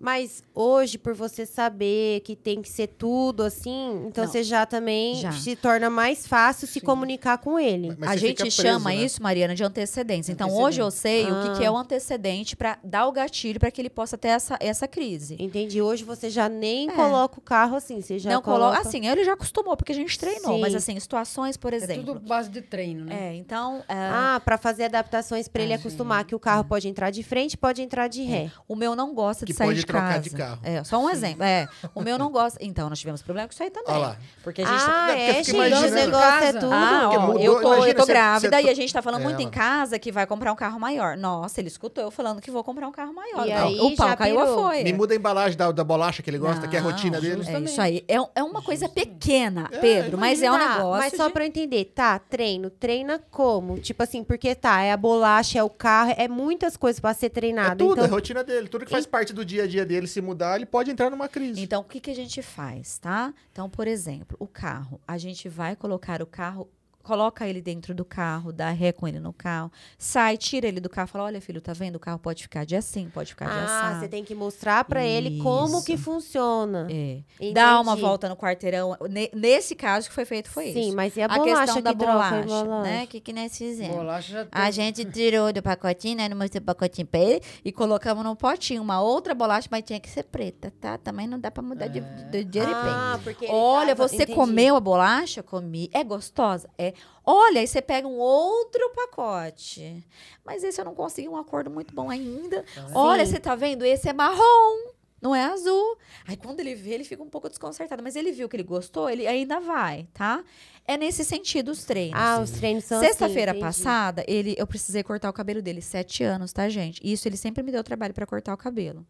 Mas 0.02 0.44
hoje, 0.54 0.98
por 0.98 1.14
você 1.14 1.46
saber 1.46 2.22
que 2.22 2.36
tem 2.36 2.62
que 2.62 2.70
ser 2.70 2.88
tudo 2.88 3.44
assim, 3.44 4.06
então 4.08 4.26
Não. 4.26 4.32
você 4.32 4.44
já 4.44 4.66
também 4.66 5.16
Já. 5.16 5.32
se 5.32 5.56
torna 5.56 5.90
mais 5.90 6.26
fácil 6.26 6.68
se 6.68 6.80
Sim. 6.80 6.86
comunicar 6.86 7.38
com 7.38 7.60
ele. 7.60 7.96
Mas 8.00 8.10
a 8.10 8.14
você 8.14 8.20
gente 8.20 8.30
fica 8.30 8.42
preso, 8.44 8.62
chama 8.62 8.90
né? 8.90 8.96
isso, 8.96 9.22
Mariana, 9.22 9.54
de 9.54 9.64
antecedência. 9.64 10.32
Então, 10.32 10.48
Antecedente. 10.48 10.68
hoje 10.68 10.82
eu 10.82 10.92
sei 10.92 11.32
o 11.32 11.42
que, 11.44 11.58
que 11.60 11.64
é 11.64 11.68
Ah. 11.68 11.72
o 11.72 11.78
antecedente 11.78 12.56
para 12.56 12.78
dar 12.84 13.06
o 13.08 13.12
gatilho 13.12 13.60
para 13.60 13.70
que 13.70 13.80
ele 13.80 13.90
possa 13.90 14.18
ter 14.18 14.30
essa, 14.30 14.58
essa 14.60 14.88
crise. 14.88 15.36
Entendi. 15.40 15.82
Hoje 15.82 16.04
você 16.04 16.30
já 16.30 16.50
nem 16.50 16.90
É. 16.90 16.94
coloca 16.94 17.38
o 17.38 17.42
carro 17.42 17.76
assim, 17.76 18.02
você 18.02 18.18
já 18.18 18.32
não 18.32 18.42
coloca... 18.42 18.62
coloca. 18.78 18.88
Assim, 18.88 19.08
ele 19.08 19.24
já 19.24 19.34
acostumou, 19.34 19.78
porque 19.78 19.92
a 19.92 19.96
gente 19.96 20.18
treinou. 20.18 20.56
Sim. 20.56 20.62
Mas, 20.62 20.74
assim, 20.74 21.00
situações, 21.00 21.58
por 21.58 21.74
É 21.74 21.76
exemplo. 21.76 22.16
tudo 22.16 22.20
base 22.20 22.50
de 22.50 22.62
treino, 22.62 23.06
né? 23.06 23.30
É, 23.30 23.36
então. 23.36 23.84
é, 23.88 23.94
Ah, 23.94 24.42
pra 24.44 24.58
fazer 24.58 24.86
adaptações 24.86 25.48
pra 25.48 25.62
ele 25.62 25.74
acostumar 25.74 26.26
que 26.26 26.34
o 26.36 26.40
carro 26.40 26.64
pode 26.64 26.88
entrar 26.88 27.12
de 27.12 27.22
frente, 27.24 27.58
pode 27.58 27.82
entrar 27.82 28.08
de 28.08 28.24
ré. 28.24 28.52
o 28.68 28.76
meu 28.76 28.96
não 28.96 29.14
gosta 29.14 29.46
de 29.46 29.52
Que 29.52 29.58
sair 29.58 29.68
pode 29.68 29.80
de 29.80 29.86
trocar 29.92 30.08
casa. 30.10 30.22
de 30.22 30.30
carro. 30.32 30.60
É, 30.64 30.84
só 30.84 30.98
um 31.04 31.10
exemplo. 31.10 31.44
É, 31.44 31.68
o 31.94 32.02
meu 32.02 32.18
não 32.18 32.32
gosta. 32.32 32.58
Então, 32.62 32.90
nós 32.90 33.00
tivemos 33.00 33.22
problema 33.22 33.48
com 33.48 33.54
isso 33.54 33.64
aí 33.64 33.70
também. 33.70 33.94
Olha 33.96 34.08
lá. 34.08 34.18
Porque 34.44 34.62
a 34.62 34.66
gente. 34.66 34.82
Ah, 34.82 35.06
Não, 35.08 35.14
eu 35.14 35.20
é, 35.20 35.34
gente, 35.34 35.52
imaginando. 35.52 35.88
o 35.88 35.92
negócio 35.96 36.44
é 36.44 36.54
tudo. 36.54 36.74
Ah, 36.74 37.10
ó, 37.12 37.20
mudou, 37.28 37.40
eu 37.42 37.54
tô, 37.62 37.74
imagina, 37.76 37.88
eu 37.90 37.96
tô 37.96 38.06
grávida 38.06 38.62
e 38.62 38.70
a 38.70 38.74
gente 38.74 38.94
tá 38.94 39.02
falando 39.02 39.22
É, 39.22 39.24
muito 39.24 39.40
em 39.40 39.44
ela. 39.44 39.52
casa 39.52 40.00
que 40.00 40.12
vai 40.12 40.26
comprar 40.26 40.52
um 40.52 40.56
carro 40.56 40.80
maior. 40.80 41.16
Nossa, 41.18 41.60
ele 41.62 41.68
escutou 41.68 42.04
eu 42.04 42.12
falando 42.12 42.42
que 42.42 42.50
vou 42.52 42.64
comprar 42.64 42.88
um 42.88 42.92
carro 42.92 43.14
maior. 43.14 43.46
E 43.48 43.54
Não, 43.54 43.68
aí 43.68 43.80
o 43.80 43.96
pau 43.96 44.16
caiu 44.18 44.40
a 44.40 44.48
folha. 44.48 44.84
Me 44.84 44.94
muda 44.94 45.14
a 45.14 45.18
embalagem 45.18 45.58
da, 45.58 45.72
da 45.72 45.84
bolacha 45.84 46.22
que 46.24 46.30
ele 46.30 46.38
gosta, 46.38 46.68
que 46.68 46.76
é 46.76 46.80
a 46.80 46.82
Não, 46.84 46.90
rotina 46.92 47.20
dele. 47.22 47.44
É 47.48 47.60
isso 47.60 47.82
aí. 47.82 48.04
É, 48.08 48.16
é 48.36 48.44
uma 48.44 48.62
coisa 48.62 48.88
pequena, 48.90 49.68
É, 49.72 49.78
Pedro, 49.80 50.18
mas 50.18 50.42
é 50.42 50.52
um 50.52 50.58
Tá, 50.58 50.78
negócio. 50.78 51.02
Mas 51.02 51.14
só 51.14 51.30
pra 51.30 51.44
eu 51.44 51.48
entender, 51.48 51.86
tá, 51.86 52.18
treino. 52.20 52.70
Treina 52.70 53.20
como? 53.32 53.80
Tipo 53.80 54.04
assim, 54.04 54.24
porque 54.24 54.54
tá, 54.56 54.82
é 54.82 54.92
a 54.92 54.98
bolacha, 54.98 55.60
é 55.60 55.64
o 55.64 55.70
carro, 55.70 56.14
é 56.18 56.28
muitas 56.28 56.78
coisas 56.78 57.00
pra 57.00 57.14
ser 57.14 57.28
É 57.28 57.30
treinado. 57.30 57.78
tudo, 57.78 58.00
é 58.00 58.02
a 58.02 58.06
então, 58.06 58.16
rotina 58.16 58.44
dele. 58.44 58.68
Tudo 58.68 58.86
que 58.86 58.92
faz 58.92 59.06
parte 59.06 59.34
do 59.34 59.44
dia 59.44 59.64
a 59.64 59.68
dia 59.68 59.81
dele, 59.86 60.08
se 60.08 60.22
mudar, 60.22 60.56
ele 60.56 60.66
pode 60.66 60.92
entrar 60.92 61.10
numa 61.10 61.28
crise. 61.28 61.62
Então, 61.62 61.82
o 61.82 61.84
que, 61.84 62.00
que 62.00 62.12
a 62.12 62.16
gente 62.16 62.42
faz, 62.42 62.98
tá? 62.98 63.34
Então, 63.52 63.70
por 63.70 63.88
exemplo, 63.88 64.38
o 64.40 64.48
carro. 64.48 65.00
A 65.08 65.18
gente 65.18 65.48
vai 65.50 65.76
colocar 65.76 66.22
o 66.22 66.26
carro, 66.26 66.70
coloca 67.04 67.48
ele 67.48 67.62
dentro 67.62 67.94
do 67.94 68.06
carro, 68.06 68.52
dá 68.52 68.70
ré 68.70 68.92
com 68.92 69.08
ele 69.08 69.20
no 69.20 69.34
carro, 69.34 69.72
sai, 69.98 70.38
tira 70.38 70.68
ele 70.68 70.80
do 70.80 70.90
carro, 70.90 71.08
fala: 71.08 71.26
olha, 71.26 71.42
filho, 71.42 71.62
tá 71.62 71.74
vendo? 71.74 71.96
O 71.96 72.00
carro 72.00 72.20
pode 72.20 72.44
ficar 72.44 72.66
de 72.66 72.76
assim, 72.76 73.10
pode 73.10 73.30
ficar 73.32 73.46
de 73.46 73.52
ah, 73.52 73.64
assado. 73.66 74.00
você 74.02 74.08
tem 74.08 74.24
que 74.24 74.34
mostrar 74.36 74.84
pra 74.86 75.04
ele 75.06 75.40
como 75.42 75.84
que 75.84 75.98
funciona. 75.98 76.88
É. 76.90 77.20
Entendi. 77.36 77.54
Dá 77.54 77.80
uma 77.80 77.96
volta 77.96 78.30
no 78.30 78.36
quarteirão. 78.36 78.96
Ne- 79.10 79.30
nesse 79.34 79.76
caso 79.76 80.08
que 80.10 80.14
foi 80.16 80.26
feito 80.26 80.50
foi 80.50 80.66
isso. 80.70 80.80
Sim, 80.82 80.96
mas 80.96 81.16
e 81.18 81.22
a 81.22 81.26
a 81.26 81.38
bolacha 81.38 81.62
questão 81.66 81.82
da 81.82 81.94
bolacha, 81.94 82.42
bolacha? 82.44 82.82
né? 82.84 83.06
Que 83.08 83.20
que 83.20 83.34
nós 83.34 83.58
fizemos? 83.58 83.96
Bolacha 83.96 84.32
já 84.34 84.48
A 84.52 84.64
tem- 84.64 84.72
gente 84.74 85.06
tirou 85.06 85.52
do 85.54 85.62
pacotinho, 85.62 86.18
né? 86.18 86.30
Não 86.30 86.38
mostrou 86.38 86.62
o 86.62 86.66
pacotinho 86.66 87.08
pra 87.08 87.20
ele 87.20 87.42
e 87.64 87.72
colocamos 87.72 88.24
num 88.24 88.36
potinho 88.36 88.82
uma 88.82 89.02
outra 89.02 89.34
bolacha, 89.34 89.68
mas 89.72 89.84
tinha 89.84 90.00
que 90.00 90.10
ser 90.10 90.24
preta, 90.24 90.72
tá? 90.80 90.98
Também 90.98 91.28
não 91.28 91.40
dá 91.40 91.50
pra 91.52 91.62
mudar 91.64 91.88
de, 91.88 92.00
de, 92.30 92.44
de 92.44 92.60
repente. 92.60 92.76
Ah, 92.78 93.20
porque 93.24 93.46
ele 93.46 93.54
Olha, 93.54 93.96
tava- 93.96 94.08
você 94.08 94.16
entendi. 94.16 94.34
comeu 94.34 94.76
a 94.76 94.80
bolacha? 94.80 95.42
Comi. 95.44 95.90
É 95.94 96.04
gostosa? 96.04 96.70
É. 96.78 96.91
Olha, 97.26 97.62
aí 97.62 97.68
você 97.68 97.82
pega 97.82 98.08
um 98.08 98.18
outro 98.18 98.92
pacote. 98.96 100.06
Mas 100.46 100.64
esse 100.64 100.80
eu 100.80 100.86
não 100.86 100.96
consegui 100.96 101.28
um 101.30 101.38
acordo 101.38 101.70
muito 101.70 101.94
bom 101.94 102.10
ainda. 102.10 102.66
Olha, 102.94 103.26
você 103.26 103.40
tá 103.40 103.56
vendo? 103.56 103.86
Esse 103.86 104.10
é 104.10 104.14
marrom. 104.14 104.92
Não 105.22 105.36
é 105.36 105.44
azul. 105.44 105.98
Aí 106.28 106.36
quando 106.36 106.62
ele 106.62 106.74
vê, 106.74 106.96
ele 106.96 107.04
fica 107.04 107.22
um 107.22 107.30
pouco 107.30 107.48
desconcertado. 107.48 108.02
Mas 108.02 108.16
ele 108.16 108.32
viu 108.32 108.50
que 108.50 108.56
ele 108.56 108.64
gostou, 108.64 109.08
ele 109.08 109.28
ainda 109.28 109.60
vai, 109.60 110.08
tá? 110.14 110.44
É 110.88 110.98
nesse 110.98 111.24
sentido 111.24 111.70
os 111.70 111.86
treinos. 111.86 112.20
Ah, 112.20 112.40
os 112.42 112.50
treinos 112.50 112.86
são 112.86 112.98
assim, 112.98 113.08
Sexta-feira 113.08 113.52
entendi. 113.52 113.64
passada, 113.64 114.26
ele, 114.28 114.56
eu 114.58 114.66
precisei 114.66 115.04
cortar 115.04 115.30
o 115.30 115.34
cabelo 115.34 115.62
dele, 115.62 115.80
sete 115.80 116.24
anos, 116.24 116.52
tá, 116.52 116.68
gente? 116.70 117.00
Isso 117.04 117.28
ele 117.28 117.38
sempre 117.38 117.62
me 117.62 117.72
deu 117.72 117.84
trabalho 117.84 118.16
pra 118.16 118.26
cortar 118.26 118.52
o 118.52 118.58
cabelo. 118.58 119.06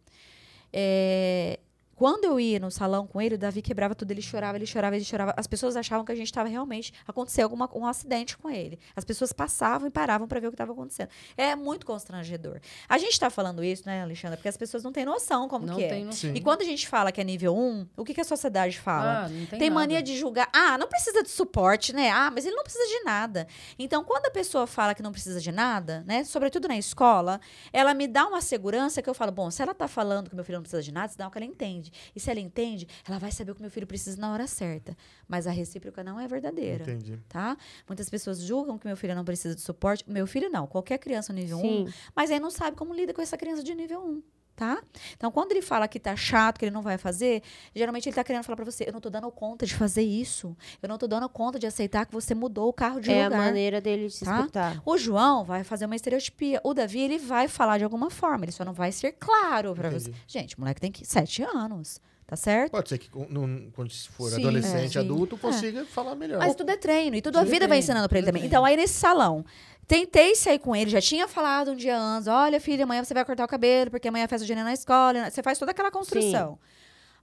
É, 0.74 1.60
quando 2.02 2.26
eu 2.26 2.39
ia 2.39 2.60
no 2.60 2.72
salão 2.72 3.06
com 3.06 3.22
ele, 3.22 3.36
o 3.36 3.38
Davi 3.38 3.62
quebrava 3.62 3.93
tudo, 3.93 4.10
ele 4.10 4.24
chorava, 4.24 4.58
ele 4.58 4.66
chorava, 4.66 4.95
ele 4.95 5.06
chorava. 5.06 5.36
As 5.38 5.45
pessoas 5.45 5.76
achavam 5.76 6.04
que 6.04 6.12
a 6.12 6.16
gente 6.16 6.26
estava 6.26 6.49
realmente 6.49 6.91
aconteceu 7.08 7.43
alguma 7.43 7.70
um 7.76 7.86
acidente 7.86 8.36
com 8.39 8.49
ele. 8.49 8.80
As 8.95 9.06
pessoas 9.06 9.32
passavam 9.32 9.88
e 9.88 9.91
paravam 9.91 10.28
para 10.28 10.39
ver 10.39 10.47
o 10.47 10.49
que 10.49 10.56
estava 10.56 10.72
acontecendo. 10.72 11.10
É 11.38 11.56
muito 11.56 11.86
constrangedor. 11.86 12.60
A 12.89 12.97
gente 12.97 13.12
está 13.12 13.30
falando 13.30 13.64
isso, 13.64 13.84
né, 13.86 14.02
Alexandra, 14.02 14.36
porque 14.36 14.49
as 14.49 14.58
pessoas 14.58 14.84
não 14.84 14.91
têm 14.91 15.06
noção 15.06 15.47
como 15.47 15.68
não 15.68 15.76
que 15.76 15.84
é. 15.84 15.89
tem 15.89 16.06
noção. 16.06 16.34
E 16.34 16.41
quando 16.41 16.64
a 16.64 16.66
gente 16.66 16.88
fala 16.88 17.12
que 17.12 17.22
é 17.22 17.24
nível 17.24 17.56
1, 17.56 17.89
o 17.95 18.04
que, 18.04 18.16
que 18.16 18.22
a 18.22 18.24
sociedade 18.24 18.80
fala? 18.80 19.26
Ah, 19.26 19.30
não 19.30 19.45
tem 19.45 19.60
Tem 19.60 19.70
nada. 19.70 19.82
mania 19.82 20.02
de 20.02 20.18
julgar. 20.18 20.49
Ah, 20.52 20.80
não 20.80 20.88
precisa 20.88 21.22
de 21.22 21.30
suporte, 21.30 21.93
né? 21.93 22.10
Ah, 22.10 22.32
mas 22.34 22.47
ele 22.47 22.56
não 22.56 22.64
precisa 22.64 22.84
de 22.88 23.04
nada. 23.04 23.47
Então, 23.78 24.04
quando 24.04 24.26
a 24.26 24.32
pessoa 24.32 24.66
fala 24.66 24.95
que 24.95 25.04
não 25.04 25.12
precisa 25.12 25.39
de 25.39 25.52
nada, 25.52 26.04
né? 26.08 26.24
Sobretudo 26.24 26.68
na 26.68 26.80
escola, 26.80 27.39
ela 27.72 27.93
me 27.93 28.08
dá 28.08 28.26
uma 28.26 28.41
segurança 28.41 29.04
que 29.04 29.10
eu 29.10 29.14
falo, 29.14 29.32
bom, 29.32 29.52
se 29.52 29.62
ela 29.62 29.76
tá 29.76 29.88
falando 29.88 30.32
que 30.32 30.36
meu 30.36 30.43
filho 30.43 30.58
não 30.58 30.64
precisa 30.64 30.82
de 30.82 30.91
nada, 30.91 31.08
sinal 31.14 31.30
que 31.30 31.38
ela 31.38 31.45
entende. 31.45 31.91
E 32.16 32.20
se 32.20 32.30
ela 32.30 32.39
entende, 32.39 32.88
ela 33.08 33.20
vai 33.20 33.32
saber 33.32 33.52
o 33.52 33.56
que 33.56 33.62
meu 33.62 33.72
filho 33.72 33.88
precisa 33.88 34.20
na 34.20 34.32
hora 34.32 34.48
certa. 34.48 34.96
Mas 35.28 35.48
a 35.48 35.52
recíproca 35.52 36.04
não 36.04 36.20
é 36.20 36.28
verdadeira. 36.28 36.84
Entendi. 36.84 37.20
Tá? 37.28 37.58
Muitas 37.88 38.10
pessoas 38.10 38.42
julgam 38.42 38.78
que 38.78 38.88
meu 38.88 38.98
filho 38.98 39.16
não 39.16 39.26
precisa 39.26 39.56
de 39.56 39.62
suporte. 39.62 40.04
Meu 40.10 40.28
filho 40.28 40.50
não, 40.50 40.68
qualquer 40.68 40.98
criança 40.98 41.34
nível 41.34 41.60
Sim. 41.60 41.86
1, 41.88 41.94
mas 42.16 42.32
aí 42.32 42.39
não 42.39 42.52
sabe 42.52 42.76
como 42.78 42.94
lida 42.94 43.14
com 43.14 43.22
essa 43.22 43.38
criança 43.38 43.64
de 43.64 43.74
nível 43.76 44.02
1. 44.04 44.24
Tá? 44.56 44.80
Então, 45.16 45.32
quando 45.32 45.52
ele 45.54 45.62
fala 45.62 45.88
que 45.88 45.99
tá 45.99 46.16
chato, 46.16 46.60
que 46.60 46.66
ele 46.66 46.74
não 46.74 46.84
vai 46.84 46.95
fazer, 46.97 47.41
geralmente 47.76 48.08
ele 48.08 48.16
tá 48.16 48.24
querendo 48.24 48.43
falar 48.43 48.56
pra 48.58 48.66
você: 48.66 48.84
eu 48.88 48.93
não 48.93 48.99
tô 49.02 49.10
dando 49.10 49.32
conta 49.32 49.66
de 49.66 49.74
fazer 49.74 50.04
isso. 50.04 50.56
Eu 50.84 50.88
não 50.89 50.97
tô 50.99 51.08
dando 51.08 51.28
conta 51.30 51.58
de 51.58 51.66
aceitar 51.66 52.06
que 52.06 52.14
você 52.14 52.36
mudou 52.36 52.68
o 52.70 52.74
carro 52.74 52.99
de 52.99 53.10
É 53.12 53.22
a 53.22 53.26
lugar. 53.26 53.39
maneira 53.39 53.82
dele 53.82 54.08
de 54.08 54.14
se 54.14 54.26
tá? 54.26 54.38
escutar. 54.39 54.82
O 54.86 54.97
João 54.97 55.43
vai 55.43 55.64
fazer 55.64 55.86
uma 55.86 55.95
estereotipia. 55.95 56.62
O 56.64 56.74
Davi, 56.76 56.99
ele 56.99 57.18
vai 57.18 57.47
falar 57.47 57.80
de 57.80 57.84
alguma 57.84 58.12
forma. 58.12 58.45
Ele 58.45 58.52
só 58.52 58.64
não 58.64 58.74
vai 58.74 58.91
ser 58.91 59.14
claro 59.14 59.74
pra 59.74 59.88
Entendi. 59.89 60.04
você. 60.06 60.14
Gente, 60.28 60.56
o 60.58 60.60
moleque 60.60 60.80
tem 60.82 60.91
que 60.91 61.06
sete 61.08 61.41
anos. 61.41 61.99
Tá 62.28 62.38
certo? 62.38 62.72
Pode 62.72 62.88
ser 62.88 62.97
que 62.97 63.10
quando 63.10 63.91
for 64.12 64.30
Sim, 64.30 64.39
adolescente, 64.39 64.97
é, 64.97 65.02
adulto, 65.02 65.38
consiga 65.38 65.84
falar 65.86 66.16
melhor. 66.16 66.39
Mas 66.39 66.56
tudo 66.56 66.70
é 66.70 66.78
treino. 66.78 67.16
E 67.18 67.22
tudo 67.22 67.36
a 67.38 67.41
Tudo 67.41 67.47
é 67.49 67.52
vida 67.52 67.68
vai 67.68 67.70
treino, 67.80 67.84
ensinando 67.84 68.08
pra 68.08 68.18
ele 68.20 68.26
tudo 68.26 68.30
é 68.30 68.32
também. 68.39 68.49
treino. 68.49 68.54
Então, 68.62 68.64
aí 68.64 68.78
nesse 68.78 68.93
salão, 68.93 69.43
tentei 69.92 70.36
sair 70.36 70.58
com 70.58 70.74
ele. 70.74 70.89
Já 70.89 71.02
tinha 71.02 71.28
falado 71.28 71.72
um 71.72 71.76
dia 71.76 72.00
antes. 72.00 72.26
Olha, 72.26 72.62
filha, 72.62 72.86
amanhã 72.86 73.04
você 73.04 73.14
vai 73.14 73.26
cortar 73.26 73.44
o 73.44 73.48
cabelo, 73.48 73.92
porque 73.92 74.08
amanhã 74.08 74.24
é 74.24 74.28
festa 74.28 74.48
junina 74.48 74.64
na 74.64 74.72
escola. 74.72 75.30
Você 75.30 75.44
faz 75.44 75.60
toda 75.60 75.72
aquela 75.72 75.92
construção. 75.92 76.58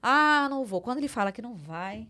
Ah, 0.02 0.48
não 0.50 0.66
vou. 0.66 0.82
Quando 0.82 0.98
ele 0.98 1.08
fala 1.08 1.32
que 1.32 1.40
não 1.40 1.54
vai... 1.54 2.06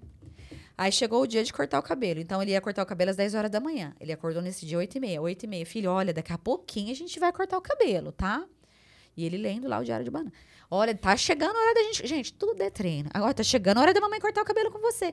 Aí 0.76 0.90
chegou 0.90 1.22
o 1.22 1.26
dia 1.26 1.44
de 1.44 1.52
cortar 1.52 1.78
o 1.78 1.82
cabelo. 1.82 2.18
Então, 2.18 2.42
ele 2.42 2.52
ia 2.52 2.60
cortar 2.60 2.82
o 2.82 2.86
cabelo 2.86 3.10
às 3.10 3.16
10 3.16 3.34
horas 3.34 3.50
da 3.50 3.60
manhã. 3.60 3.94
Ele 4.00 4.12
acordou 4.12 4.42
nesse 4.42 4.66
dia 4.66 4.78
8 4.78 4.96
e 4.96 5.00
meia. 5.00 5.22
8 5.22 5.44
e 5.44 5.46
meia. 5.46 5.66
Filho, 5.66 5.90
olha, 5.92 6.12
daqui 6.12 6.32
a 6.32 6.38
pouquinho 6.38 6.90
a 6.90 6.94
gente 6.94 7.18
vai 7.20 7.32
cortar 7.32 7.56
o 7.56 7.60
cabelo, 7.60 8.10
tá? 8.10 8.44
E 9.16 9.24
ele 9.24 9.36
lendo 9.36 9.68
lá 9.68 9.78
o 9.78 9.84
Diário 9.84 10.04
de 10.04 10.10
Banana. 10.10 10.32
Olha, 10.70 10.94
tá 10.94 11.16
chegando 11.16 11.56
a 11.56 11.60
hora 11.60 11.74
da 11.74 11.82
gente... 11.82 12.06
Gente, 12.06 12.32
tudo 12.32 12.60
é 12.62 12.70
treino. 12.70 13.08
Agora 13.14 13.34
tá 13.34 13.42
chegando 13.42 13.78
a 13.78 13.80
hora 13.82 13.94
da 13.94 14.00
mamãe 14.00 14.20
cortar 14.20 14.42
o 14.42 14.44
cabelo 14.44 14.70
com 14.70 14.78
você. 14.80 15.12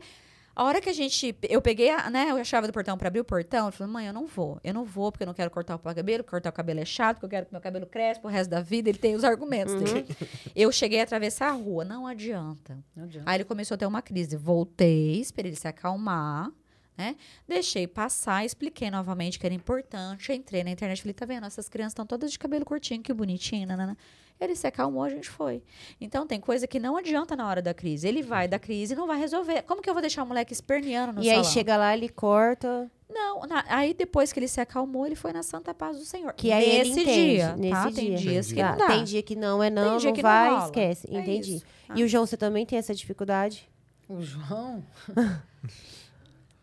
A 0.56 0.64
hora 0.64 0.80
que 0.80 0.90
a 0.90 0.94
gente... 0.94 1.36
Eu 1.50 1.62
peguei 1.62 1.90
a, 1.90 2.10
né, 2.10 2.32
a 2.32 2.44
chave 2.46 2.68
do 2.68 2.72
portão 2.72 2.98
pra 2.98 3.10
abrir 3.10 3.20
o 3.20 3.26
portão. 3.26 3.66
Eu 3.66 3.72
falei, 3.74 3.92
mãe, 3.92 4.08
eu 4.08 4.14
não 4.14 4.26
vou. 4.26 4.58
Eu 4.64 4.74
não 4.74 4.86
vou 4.86 5.12
porque 5.12 5.24
eu 5.24 5.28
não 5.28 5.34
quero 5.34 5.52
cortar 5.52 5.76
o 5.76 5.80
cabelo. 5.80 6.24
Cortar 6.24 6.50
o 6.50 6.54
cabelo 6.54 6.80
é 6.80 6.86
chato, 6.86 7.18
porque 7.18 7.26
eu 7.26 7.30
quero 7.30 7.46
que 7.48 7.52
meu 7.52 7.62
cabelo 7.62 7.86
cresça 7.86 8.22
pro 8.22 8.30
resto 8.30 8.50
da 8.50 8.62
vida. 8.62 8.88
Ele 8.88 8.98
tem 8.98 9.16
os 9.16 9.26
argumentos 9.26 9.76
dele. 9.76 10.08
Eu 10.56 10.72
cheguei 10.72 11.02
a 11.02 11.04
atravessar 11.04 11.50
a 11.50 11.52
rua. 11.52 11.84
Não 11.84 12.08
adianta. 12.08 12.78
Não 12.96 13.04
adianta. 13.04 13.30
Aí 13.30 13.36
ele 13.38 13.44
começou 13.44 13.76
a 13.76 13.78
ter 13.78 13.86
uma 13.86 14.02
crise. 14.02 14.38
Voltei, 14.38 15.20
esperei 15.20 15.50
ele 15.52 15.58
se 15.58 15.68
acalmar, 15.68 16.50
né? 16.98 17.18
Deixei 17.46 17.86
passar, 17.86 18.46
expliquei 18.46 18.90
novamente 18.90 19.38
que 19.38 19.46
era 19.46 19.54
importante. 19.54 20.32
Entrei 20.32 20.64
na 20.64 20.72
internet, 20.72 21.02
falei, 21.02 21.14
tá 21.14 21.26
vendo? 21.26 21.46
Essas 21.46 21.68
crianças 21.68 21.92
estão 21.92 22.06
todas 22.06 22.32
de 22.32 22.40
cabelo 22.40 22.64
curtinho, 22.64 23.04
que 23.04 23.14
bonitinho, 23.14 23.68
nanana. 23.68 23.98
Ele 24.40 24.54
se 24.56 24.68
acalmou, 24.68 25.02
a 25.04 25.10
gente 25.10 25.30
foi. 25.30 25.64
Então, 26.00 26.28
tem 26.28 26.42
coisa 26.42 26.68
que 26.68 26.78
não 26.78 26.98
adianta 26.98 27.36
na 27.38 27.48
hora 27.48 27.62
da 27.62 27.74
crise. 27.74 28.06
Ele 28.08 28.22
vai 28.22 28.48
da 28.50 28.60
crise 28.60 28.94
e 28.94 28.96
não 28.98 29.08
vai 29.08 29.18
resolver. 29.18 29.62
Como 29.64 29.82
que 29.82 29.90
eu 29.90 29.94
vou 29.94 30.02
deixar 30.02 30.24
o 30.24 30.26
moleque 30.28 30.52
esperneando 30.52 31.14
no 31.14 31.24
E 31.24 31.30
aí 31.30 31.38
salão? 31.38 31.52
chega 31.52 31.78
lá, 31.78 31.96
ele 31.96 32.10
corta. 32.10 32.92
Não, 33.10 33.42
na- 33.48 33.64
aí 33.70 33.94
depois 33.94 34.34
que 34.34 34.40
ele 34.40 34.48
se 34.50 34.60
acalmou, 34.60 35.06
ele 35.06 35.16
foi 35.16 35.32
na 35.32 35.42
Santa 35.42 35.74
Paz 35.74 35.98
do 35.98 36.04
Senhor. 36.04 36.34
Que 36.34 36.52
aí 36.52 36.70
ele 36.70 36.90
nesse 36.90 37.02
entende, 37.02 37.36
dia, 37.36 37.56
nesse 37.56 37.72
tá? 37.72 37.90
dia. 37.90 37.94
Tem 37.96 38.16
dias 38.16 38.48
que 38.52 38.56
Tá, 38.60 38.72
não 38.72 38.78
dá. 38.78 38.88
Tem 38.88 39.04
dia 39.06 39.24
que 39.24 39.36
não 39.38 39.64
é 39.64 39.70
não, 39.70 39.98
dia 39.98 40.10
não 40.10 40.16
que 40.16 40.22
não 40.24 40.30
vai, 40.30 40.50
rola. 40.50 40.66
esquece. 40.66 41.08
É 41.10 41.20
Entendi. 41.22 41.56
isso. 41.56 41.66
E 41.96 42.04
o 42.04 42.08
João, 42.08 42.26
você 42.26 42.36
também 42.36 42.66
tem 42.66 42.78
essa 42.78 42.94
dificuldade? 42.94 43.70
O 44.10 44.22
João. 44.22 44.84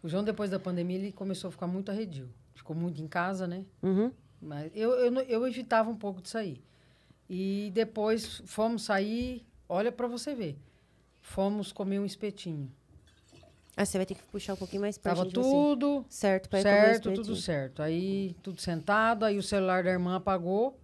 o 0.03 0.09
João, 0.09 0.25
depois 0.25 0.51
da 0.51 0.59
pandemia, 0.59 0.99
ele 0.99 1.13
começou 1.13 1.49
a 1.49 1.51
ficar 1.51 1.67
muito 1.67 1.91
arredio. 1.91 2.29
Ficou 2.55 2.75
muito 2.75 3.01
em 3.01 3.07
casa, 3.09 3.47
né? 3.47 3.65
Uhum. 3.83 4.13
Mas 4.41 4.71
eu, 4.75 4.91
eu, 4.93 5.11
não- 5.11 5.23
eu 5.23 5.47
evitava 5.47 5.89
um 5.91 5.97
pouco 5.97 6.21
de 6.21 6.29
sair. 6.29 6.63
E 7.35 7.71
depois 7.73 8.43
fomos 8.45 8.83
sair, 8.83 9.47
olha 9.67 9.91
para 9.91 10.07
você 10.07 10.35
ver. 10.35 10.59
Fomos 11.23 11.73
comer 11.73 11.99
um 11.99 12.05
espetinho. 12.05 12.71
Ah, 13.75 13.87
você 13.87 13.97
vai 13.97 14.05
ter 14.05 14.17
que 14.17 14.23
puxar 14.25 14.53
um 14.53 14.57
pouquinho 14.57 14.83
mais 14.83 14.99
perto 14.99 15.17
Tava 15.17 15.27
de 15.27 15.35
você. 15.35 15.41
tudo 15.41 16.05
Certo, 16.11 16.51
pra 16.51 16.61
ir 16.61 16.63
comer 16.63 16.75
certo, 16.75 17.15
tudo 17.15 17.35
certo. 17.35 17.81
Aí 17.81 18.37
tudo 18.43 18.61
sentado, 18.61 19.25
aí 19.25 19.39
o 19.39 19.43
celular 19.43 19.83
da 19.83 19.91
irmã 19.91 20.17
apagou. 20.17 20.79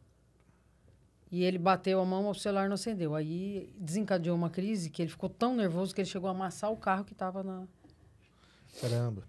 E 1.30 1.44
ele 1.44 1.58
bateu 1.58 2.00
a 2.00 2.04
mão, 2.06 2.26
o 2.30 2.34
celular 2.34 2.66
não 2.66 2.76
acendeu. 2.76 3.14
Aí 3.14 3.70
desencadeou 3.78 4.34
uma 4.34 4.48
crise 4.48 4.88
que 4.88 5.02
ele 5.02 5.10
ficou 5.10 5.28
tão 5.28 5.54
nervoso 5.54 5.94
que 5.94 6.00
ele 6.00 6.08
chegou 6.08 6.28
a 6.28 6.32
amassar 6.32 6.72
o 6.72 6.78
carro 6.78 7.04
que 7.04 7.12
estava 7.12 7.42
na, 7.42 7.66
Caramba. 8.80 9.28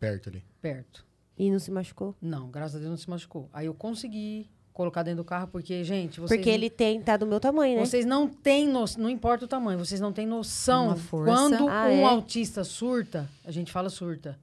Perto 0.00 0.30
ali. 0.30 0.42
perto. 0.62 1.04
E 1.36 1.50
não 1.50 1.58
se 1.58 1.70
machucou? 1.70 2.16
Não, 2.18 2.50
graças 2.50 2.76
a 2.76 2.78
Deus 2.78 2.90
não 2.92 2.96
se 2.96 3.10
machucou. 3.10 3.50
Aí 3.52 3.66
eu 3.66 3.74
consegui 3.74 4.48
colocar 4.74 5.02
dentro 5.04 5.22
do 5.22 5.24
carro, 5.24 5.46
porque, 5.48 5.82
gente, 5.84 6.20
vocês, 6.20 6.36
Porque 6.38 6.50
ele 6.50 6.68
tem, 6.68 7.00
tá 7.00 7.16
do 7.16 7.24
meu 7.26 7.38
tamanho, 7.40 7.76
né? 7.78 7.86
vocês 7.86 8.04
não 8.04 8.28
têm 8.28 8.68
noção, 8.68 9.04
não 9.04 9.08
importa 9.08 9.44
o 9.44 9.48
tamanho, 9.48 9.78
vocês 9.78 10.00
não 10.00 10.12
têm 10.12 10.26
noção. 10.26 10.88
Uma 10.88 10.96
força. 10.96 11.32
Quando 11.32 11.68
Ah, 11.68 11.84
um 11.86 12.00
é? 12.00 12.04
autista 12.04 12.64
surta, 12.64 13.30
a 13.44 13.52
gente 13.52 13.70
fala 13.70 13.88
surta, 13.88 14.36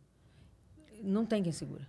não 1.04 1.26
tem 1.26 1.44
quem 1.44 1.52
segura. 1.52 1.86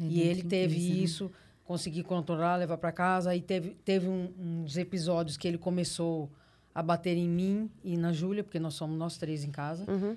e 0.00 0.20
ele 0.20 0.44
teve 0.44 1.02
isso, 1.02 1.28
consegui 1.64 2.04
controlar, 2.04 2.54
levar 2.54 2.78
para 2.78 2.92
casa. 2.92 3.30
Aí 3.30 3.42
teve, 3.42 3.70
teve 3.84 4.06
um- 4.08 4.32
uns 4.38 4.76
episódios 4.76 5.36
que 5.36 5.48
ele 5.48 5.58
começou 5.58 6.30
a 6.72 6.80
bater 6.80 7.16
em 7.16 7.28
mim 7.28 7.68
e 7.82 7.96
na 7.96 8.12
Júlia, 8.12 8.44
porque 8.44 8.60
nós 8.60 8.74
somos 8.74 8.96
nós 8.96 9.18
três 9.18 9.42
em 9.42 9.50
casa. 9.50 9.84
Uhum. 9.90 10.16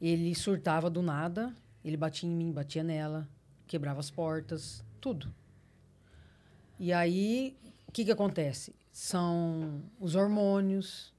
Ele 0.00 0.32
surtava 0.36 0.88
do 0.88 1.02
nada, 1.02 1.52
ele 1.84 1.96
batia 1.96 2.28
em 2.28 2.32
mim, 2.32 2.52
batia 2.52 2.84
nela, 2.84 3.26
quebrava 3.66 3.98
as 3.98 4.08
portas, 4.10 4.84
tudo. 5.00 5.28
E 6.78 6.92
aí, 6.92 7.56
o 7.88 7.92
que 7.92 8.04
que 8.04 8.10
acontece? 8.12 8.74
são 8.92 9.82
os 10.00 10.14
hormônios, 10.14 11.12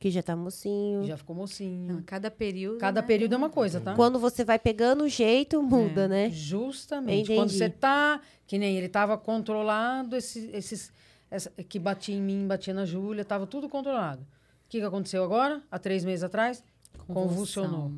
Que 0.00 0.10
já 0.10 0.22
tá 0.22 0.34
mocinho. 0.34 1.04
já 1.04 1.14
ficou 1.16 1.36
mocinho. 1.36 2.02
Cada 2.06 2.30
período. 2.30 2.78
Cada 2.78 3.02
né, 3.02 3.06
período 3.06 3.34
é 3.34 3.36
uma 3.36 3.50
coisa, 3.50 3.80
tá? 3.82 3.94
Quando 3.94 4.18
você 4.18 4.42
vai 4.44 4.58
pegando 4.58 5.04
o 5.04 5.08
jeito, 5.10 5.62
muda, 5.62 6.04
É, 6.04 6.08
né? 6.08 6.30
Justamente. 6.30 7.24
Entendi. 7.24 7.38
Quando 7.38 7.50
você 7.50 7.68
tá, 7.68 8.18
que 8.46 8.56
nem 8.58 8.76
ele 8.78 8.88
tava 8.88 9.18
controlado, 9.18 10.16
esses, 10.16 10.48
esses 10.54 10.92
essa- 11.30 11.50
que 11.50 11.78
batia 11.78 12.14
em 12.16 12.22
mim, 12.22 12.46
batia 12.46 12.72
na 12.72 12.86
Júlia, 12.86 13.24
tava 13.26 13.46
tudo 13.46 13.68
controlado. 13.68 14.22
O 14.22 14.68
que, 14.70 14.78
que 14.80 14.84
aconteceu 14.86 15.22
agora? 15.22 15.62
Há 15.70 15.78
três 15.78 16.04
meses 16.06 16.24
atrás? 16.24 16.64
Convulsionou. 17.06 17.92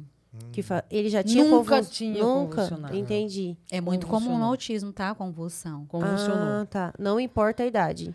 Que 0.52 0.62
fa- 0.62 0.84
Ele 0.90 1.08
já 1.08 1.22
tinha 1.22 1.44
Nunca 1.44 1.56
convuls- 1.76 1.90
tinha 1.90 2.22
Nunca. 2.22 2.54
convulsionado. 2.56 2.96
Entendi. 2.96 3.56
É 3.70 3.80
muito 3.80 4.06
comum 4.06 4.38
no 4.38 4.44
autismo, 4.44 4.92
tá? 4.92 5.14
Convulsão. 5.14 5.84
Convulsionou. 5.86 6.62
Ah, 6.62 6.66
tá. 6.68 6.92
Não 6.98 7.18
importa 7.18 7.62
a 7.62 7.66
idade. 7.66 8.14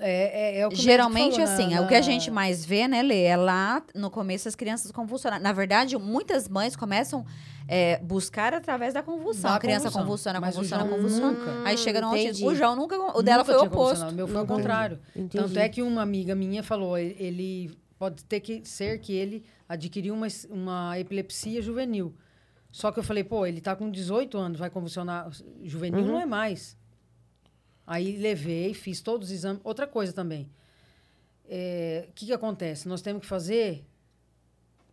É, 0.00 0.58
é, 0.58 0.60
é 0.62 0.70
Geralmente, 0.74 1.36
falou, 1.36 1.48
assim, 1.48 1.68
na- 1.70 1.76
é 1.76 1.80
o 1.80 1.86
que 1.86 1.94
a 1.94 2.00
gente 2.00 2.28
mais 2.28 2.64
vê, 2.64 2.88
né, 2.88 3.02
Lê? 3.02 3.22
É 3.22 3.36
lá 3.36 3.80
no 3.94 4.10
começo 4.10 4.48
as 4.48 4.56
crianças 4.56 4.90
convulsionar. 4.90 5.40
Na 5.40 5.52
verdade, 5.52 5.96
muitas 5.96 6.48
mães 6.48 6.74
começam 6.74 7.24
é, 7.72 7.98
buscar 8.00 8.52
através 8.52 8.92
da 8.94 9.00
convulsão. 9.00 9.48
Da 9.48 9.56
a 9.56 9.60
criança 9.60 9.84
convulsão. 9.84 10.02
convulsiona, 10.02 10.40
Mas 10.40 10.54
o 10.54 10.58
convulsiona, 10.58 10.84
João 10.84 10.96
convulsiona. 10.96 11.32
nunca- 11.38 11.68
Aí 11.68 11.78
chega 11.78 12.00
no 12.00 12.08
autismo. 12.08 12.48
O 12.48 12.54
João 12.56 12.74
nunca. 12.74 12.96
O 13.16 13.22
dela 13.22 13.44
Nunca 13.44 13.52
foi 13.52 13.62
o 13.62 13.64
oposto. 13.68 14.06
O 14.08 14.12
meu 14.12 14.26
foi 14.26 14.42
o 14.42 14.46
contrário. 14.46 14.98
Entendi. 15.14 15.38
Tanto 15.38 15.56
é 15.56 15.68
que 15.68 15.80
uma 15.80 16.02
amiga 16.02 16.34
minha 16.34 16.64
falou, 16.64 16.98
ele 16.98 17.70
pode 18.00 18.24
ter 18.24 18.40
que 18.40 18.64
ser 18.64 18.98
que 18.98 19.12
ele 19.12 19.44
adquiriu 19.68 20.14
uma, 20.14 20.26
uma 20.48 20.98
epilepsia 20.98 21.60
juvenil. 21.60 22.14
Só 22.72 22.90
que 22.90 22.98
eu 22.98 23.02
falei, 23.04 23.22
pô, 23.22 23.44
ele 23.44 23.60
tá 23.60 23.76
com 23.76 23.90
18 23.90 24.38
anos, 24.38 24.58
vai 24.58 24.70
convulsionar. 24.70 25.30
Juvenil 25.62 26.00
Uhum. 26.00 26.06
não 26.12 26.18
é 26.20 26.24
mais. 26.24 26.78
Aí 27.86 28.16
levei, 28.16 28.72
fiz 28.72 29.02
todos 29.02 29.28
os 29.28 29.34
exames. 29.34 29.60
Outra 29.62 29.86
coisa 29.86 30.14
também. 30.14 30.48
É, 31.46 32.06
O 32.08 32.12
que, 32.14 32.24
que 32.24 32.32
acontece? 32.32 32.88
Nós 32.88 33.02
temos 33.02 33.20
que 33.20 33.28
fazer 33.28 33.84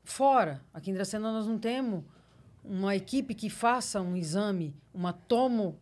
fora. 0.04 0.62
Aqui 0.74 0.92
em 0.92 0.94
Dracena 0.94 1.32
nós 1.32 1.48
não 1.48 1.58
temos 1.58 2.04
uma 2.62 2.94
equipe 2.94 3.34
que 3.34 3.50
faça 3.50 4.02
um 4.02 4.18
exame, 4.18 4.76
uma 4.94 5.14
tomo 5.14 5.80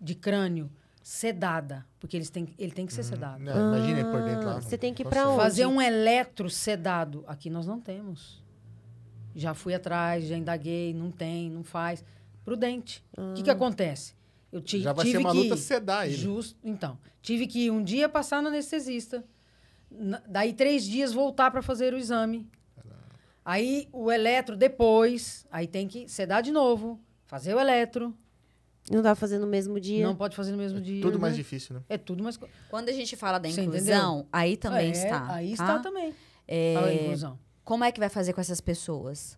de 0.00 0.14
crânio 0.14 0.70
sedada. 1.08 1.86
Porque 1.98 2.14
eles 2.18 2.28
têm, 2.28 2.46
ele 2.58 2.70
tem 2.70 2.84
que 2.84 2.92
ser 2.92 3.02
sedado. 3.02 3.42
Não, 3.42 3.74
imagina 3.74 4.00
ele 4.00 4.10
por 4.10 4.22
dentro 4.22 4.46
lá. 4.46 4.56
Ah, 4.58 4.60
você 4.60 4.76
tem 4.76 4.92
que 4.92 5.02
ir 5.02 5.04
consegue. 5.06 5.26
onde? 5.26 5.36
Fazer 5.42 5.66
um 5.66 5.80
eletro 5.80 6.50
sedado. 6.50 7.24
Aqui 7.26 7.48
nós 7.48 7.66
não 7.66 7.80
temos. 7.80 8.44
Já 9.34 9.54
fui 9.54 9.72
atrás, 9.74 10.26
já 10.26 10.36
indaguei, 10.36 10.92
não 10.92 11.10
tem, 11.10 11.48
não 11.50 11.64
faz. 11.64 12.04
Prudente. 12.44 13.02
O 13.16 13.32
que, 13.32 13.42
que 13.42 13.50
acontece? 13.50 14.14
Eu 14.52 14.62
Já 14.66 14.92
vai 14.92 15.06
tive 15.06 15.16
ser 15.18 15.24
uma 15.24 15.32
que 15.32 15.38
luta 15.38 15.54
ir- 15.54 15.58
sedar 15.58 16.06
ele. 16.06 16.14
Justo. 16.16 16.58
Então, 16.62 16.98
tive 17.22 17.46
que 17.46 17.60
ir 17.66 17.70
um 17.70 17.82
dia 17.82 18.06
passar 18.06 18.42
no 18.42 18.48
anestesista. 18.48 19.24
daí 20.28 20.52
três 20.52 20.84
dias 20.84 21.12
voltar 21.14 21.50
para 21.50 21.62
fazer 21.62 21.94
o 21.94 21.96
exame. 21.96 22.46
Aí 23.42 23.88
o 23.92 24.12
eletro 24.12 24.56
depois, 24.58 25.46
aí 25.50 25.66
tem 25.66 25.88
que 25.88 26.06
sedar 26.06 26.42
de 26.42 26.52
novo, 26.52 27.00
fazer 27.26 27.54
o 27.54 27.58
eletro. 27.60 28.14
Não 28.90 29.02
dá 29.02 29.10
pra 29.10 29.16
fazer 29.16 29.38
no 29.38 29.46
mesmo 29.46 29.78
dia? 29.78 30.06
Não 30.06 30.16
pode 30.16 30.34
fazer 30.34 30.52
no 30.52 30.58
mesmo 30.58 30.80
dia. 30.80 31.02
Tudo 31.02 31.18
mais 31.18 31.34
né? 31.34 31.38
difícil, 31.38 31.74
né? 31.76 31.82
É 31.88 31.98
tudo 31.98 32.22
mais. 32.22 32.38
Quando 32.70 32.88
a 32.88 32.92
gente 32.92 33.16
fala 33.16 33.38
da 33.38 33.48
Você 33.48 33.60
inclusão, 33.62 34.26
aí 34.32 34.56
também 34.56 34.88
É, 34.88 34.90
está. 34.92 35.34
Aí 35.34 35.48
tá? 35.56 35.64
está 35.64 35.78
também. 35.80 36.14
É, 36.46 36.76
A 36.76 36.92
inclusão. 36.94 37.38
Como 37.64 37.84
é 37.84 37.92
que 37.92 38.00
vai 38.00 38.08
fazer 38.08 38.32
com 38.32 38.40
essas 38.40 38.60
pessoas? 38.60 39.36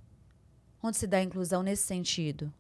Onde 0.82 0.96
se 0.96 1.06
dá 1.06 1.18
a 1.18 1.22
inclusão 1.22 1.62
nesse 1.62 1.82
sentido? 1.82 2.52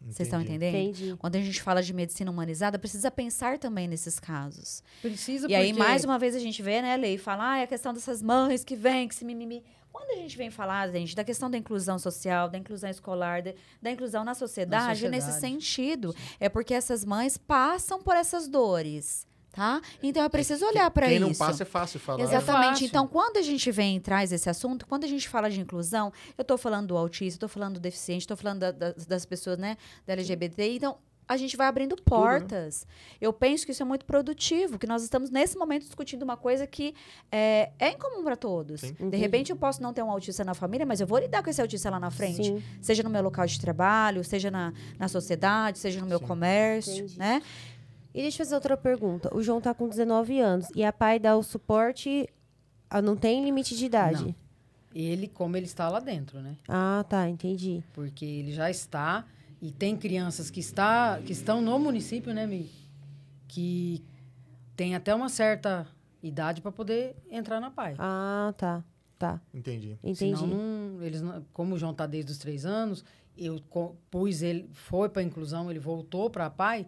Vocês 0.00 0.26
estão 0.28 0.40
entendendo? 0.40 0.74
Entendi. 0.74 1.16
Quando 1.18 1.36
a 1.36 1.40
gente 1.40 1.60
fala 1.62 1.82
de 1.82 1.92
medicina 1.92 2.30
humanizada, 2.30 2.78
precisa 2.78 3.10
pensar 3.10 3.58
também 3.58 3.86
nesses 3.88 4.18
casos. 4.18 4.82
Precisa 5.02 5.46
E 5.48 5.54
aí, 5.54 5.68
porque- 5.72 5.82
mais 5.82 6.04
uma 6.04 6.18
vez, 6.18 6.34
a 6.34 6.38
gente 6.38 6.62
vê, 6.62 6.80
né, 6.80 6.96
Lei, 6.96 7.18
falar, 7.18 7.52
ah, 7.52 7.58
é 7.58 7.62
a 7.64 7.66
questão 7.66 7.92
dessas 7.92 8.22
mães 8.22 8.64
que 8.64 8.74
vêm, 8.76 9.06
que 9.08 9.14
se 9.14 9.24
mimimi. 9.24 9.62
Quando 9.92 10.10
a 10.12 10.22
gente 10.22 10.36
vem 10.36 10.50
falar, 10.50 10.88
gente, 10.92 11.14
da 11.16 11.24
questão 11.24 11.50
da 11.50 11.58
inclusão 11.58 11.98
social, 11.98 12.48
da 12.48 12.56
inclusão 12.56 12.88
escolar, 12.88 13.42
da, 13.42 13.52
da 13.82 13.90
inclusão 13.90 14.22
na 14.24 14.34
sociedade, 14.34 15.04
é 15.04 15.10
nesse 15.10 15.26
sociedade. 15.26 15.54
sentido. 15.54 16.14
É 16.38 16.48
porque 16.48 16.72
essas 16.72 17.04
mães 17.04 17.36
passam 17.36 18.00
por 18.00 18.14
essas 18.14 18.46
dores, 18.48 19.26
tá? 19.58 19.80
Então, 20.02 20.22
é 20.24 20.28
preciso 20.28 20.64
olhar 20.66 20.90
para 20.90 21.06
Quem 21.08 21.16
isso. 21.18 21.26
não 21.26 21.34
passa 21.34 21.62
é 21.62 21.66
fácil 21.66 22.00
falar. 22.00 22.22
Exatamente. 22.22 22.68
fácil. 22.70 22.86
Então, 22.86 23.06
quando 23.06 23.36
a 23.36 23.42
gente 23.42 23.70
vem 23.70 23.96
e 23.96 24.00
traz 24.00 24.32
esse 24.32 24.48
assunto, 24.48 24.86
quando 24.86 25.04
a 25.04 25.08
gente 25.08 25.28
fala 25.28 25.50
de 25.50 25.60
inclusão, 25.60 26.12
eu 26.36 26.42
estou 26.42 26.56
falando 26.56 26.86
do 26.88 26.96
autista, 26.96 27.36
estou 27.36 27.48
falando 27.48 27.74
do 27.74 27.80
deficiente, 27.80 28.22
estou 28.22 28.36
falando 28.36 28.60
da- 28.60 28.72
da- 28.72 28.94
das 29.06 29.26
pessoas, 29.26 29.58
né, 29.58 29.76
da 30.06 30.14
LGBT. 30.14 30.76
Então, 30.76 30.96
a 31.30 31.36
gente 31.36 31.58
vai 31.58 31.66
abrindo 31.66 31.94
né? 31.94 32.02
portas. 32.06 32.86
Eu 33.20 33.34
penso 33.34 33.66
que 33.66 33.72
isso 33.72 33.82
é 33.82 33.84
muito 33.84 34.06
produtivo, 34.06 34.78
que 34.78 34.86
nós 34.86 35.02
estamos 35.02 35.28
nesse 35.28 35.58
momento 35.58 35.82
discutindo 35.82 36.22
uma 36.22 36.38
coisa 36.38 36.66
que 36.66 36.94
é, 37.30 37.70
é 37.78 37.90
incomum 37.90 38.24
para 38.24 38.34
todos. 38.34 38.80
Sim. 38.80 39.10
De 39.10 39.16
repente, 39.18 39.50
eu 39.50 39.56
posso 39.56 39.82
não 39.82 39.92
ter 39.92 40.02
um 40.02 40.10
autista 40.10 40.42
na 40.42 40.54
família, 40.54 40.86
mas 40.86 41.02
eu 41.02 41.06
vou 41.06 41.18
lidar 41.18 41.42
com 41.42 41.50
esse 41.50 41.60
autista 41.60 41.90
lá 41.90 42.00
na 42.00 42.10
frente. 42.10 42.44
Sim. 42.44 42.62
Seja 42.80 43.02
no 43.02 43.10
meu 43.10 43.22
local 43.22 43.44
de 43.46 43.60
trabalho, 43.60 44.24
seja 44.24 44.50
na, 44.50 44.72
na 44.98 45.06
sociedade, 45.06 45.78
seja 45.78 46.00
no 46.00 46.06
meu 46.06 46.18
Sim. 46.18 46.24
comércio, 46.26 46.94
Entendi. 47.04 47.18
né? 47.18 47.42
E 48.14 48.22
deixa 48.22 48.42
eu 48.42 48.46
fazer 48.46 48.54
outra 48.54 48.76
pergunta. 48.76 49.34
O 49.34 49.42
João 49.42 49.60
tá 49.60 49.72
com 49.74 49.88
19 49.88 50.40
anos 50.40 50.68
e 50.74 50.82
a 50.84 50.92
pai 50.92 51.18
dá 51.18 51.36
o 51.36 51.42
suporte. 51.42 52.28
ah, 52.90 53.02
Não 53.02 53.16
tem 53.16 53.44
limite 53.44 53.76
de 53.76 53.84
idade? 53.86 54.24
Não. 54.24 54.34
Ele, 54.94 55.28
como 55.28 55.56
ele 55.56 55.66
está 55.66 55.88
lá 55.88 56.00
dentro, 56.00 56.40
né? 56.40 56.56
Ah, 56.66 57.04
tá, 57.08 57.28
entendi. 57.28 57.84
Porque 57.92 58.24
ele 58.24 58.52
já 58.52 58.70
está 58.70 59.24
e 59.60 59.70
tem 59.70 59.96
crianças 59.96 60.50
que, 60.50 60.60
está, 60.60 61.20
que 61.24 61.32
estão 61.32 61.60
no 61.60 61.78
município, 61.78 62.32
né, 62.32 62.46
Mi? 62.46 62.70
Que 63.46 64.02
tem 64.74 64.94
até 64.94 65.14
uma 65.14 65.28
certa 65.28 65.86
idade 66.22 66.60
para 66.62 66.72
poder 66.72 67.14
entrar 67.30 67.60
na 67.60 67.70
PAI. 67.70 67.94
Ah, 67.98 68.52
tá. 68.56 68.82
Tá, 69.18 69.40
Entendi. 69.52 69.98
entendi. 70.00 70.36
Senão, 70.38 70.46
não, 70.46 71.02
eles 71.02 71.20
não- 71.20 71.44
como 71.52 71.74
o 71.74 71.78
João 71.78 71.90
está 71.90 72.06
desde 72.06 72.30
os 72.30 72.38
três 72.38 72.64
anos, 72.64 73.04
eu 73.36 73.60
pus 74.08 74.42
ele, 74.42 74.68
foi 74.72 75.08
para 75.08 75.24
inclusão, 75.24 75.68
ele 75.68 75.80
voltou 75.80 76.30
para 76.30 76.46
a 76.46 76.50
PAI, 76.50 76.86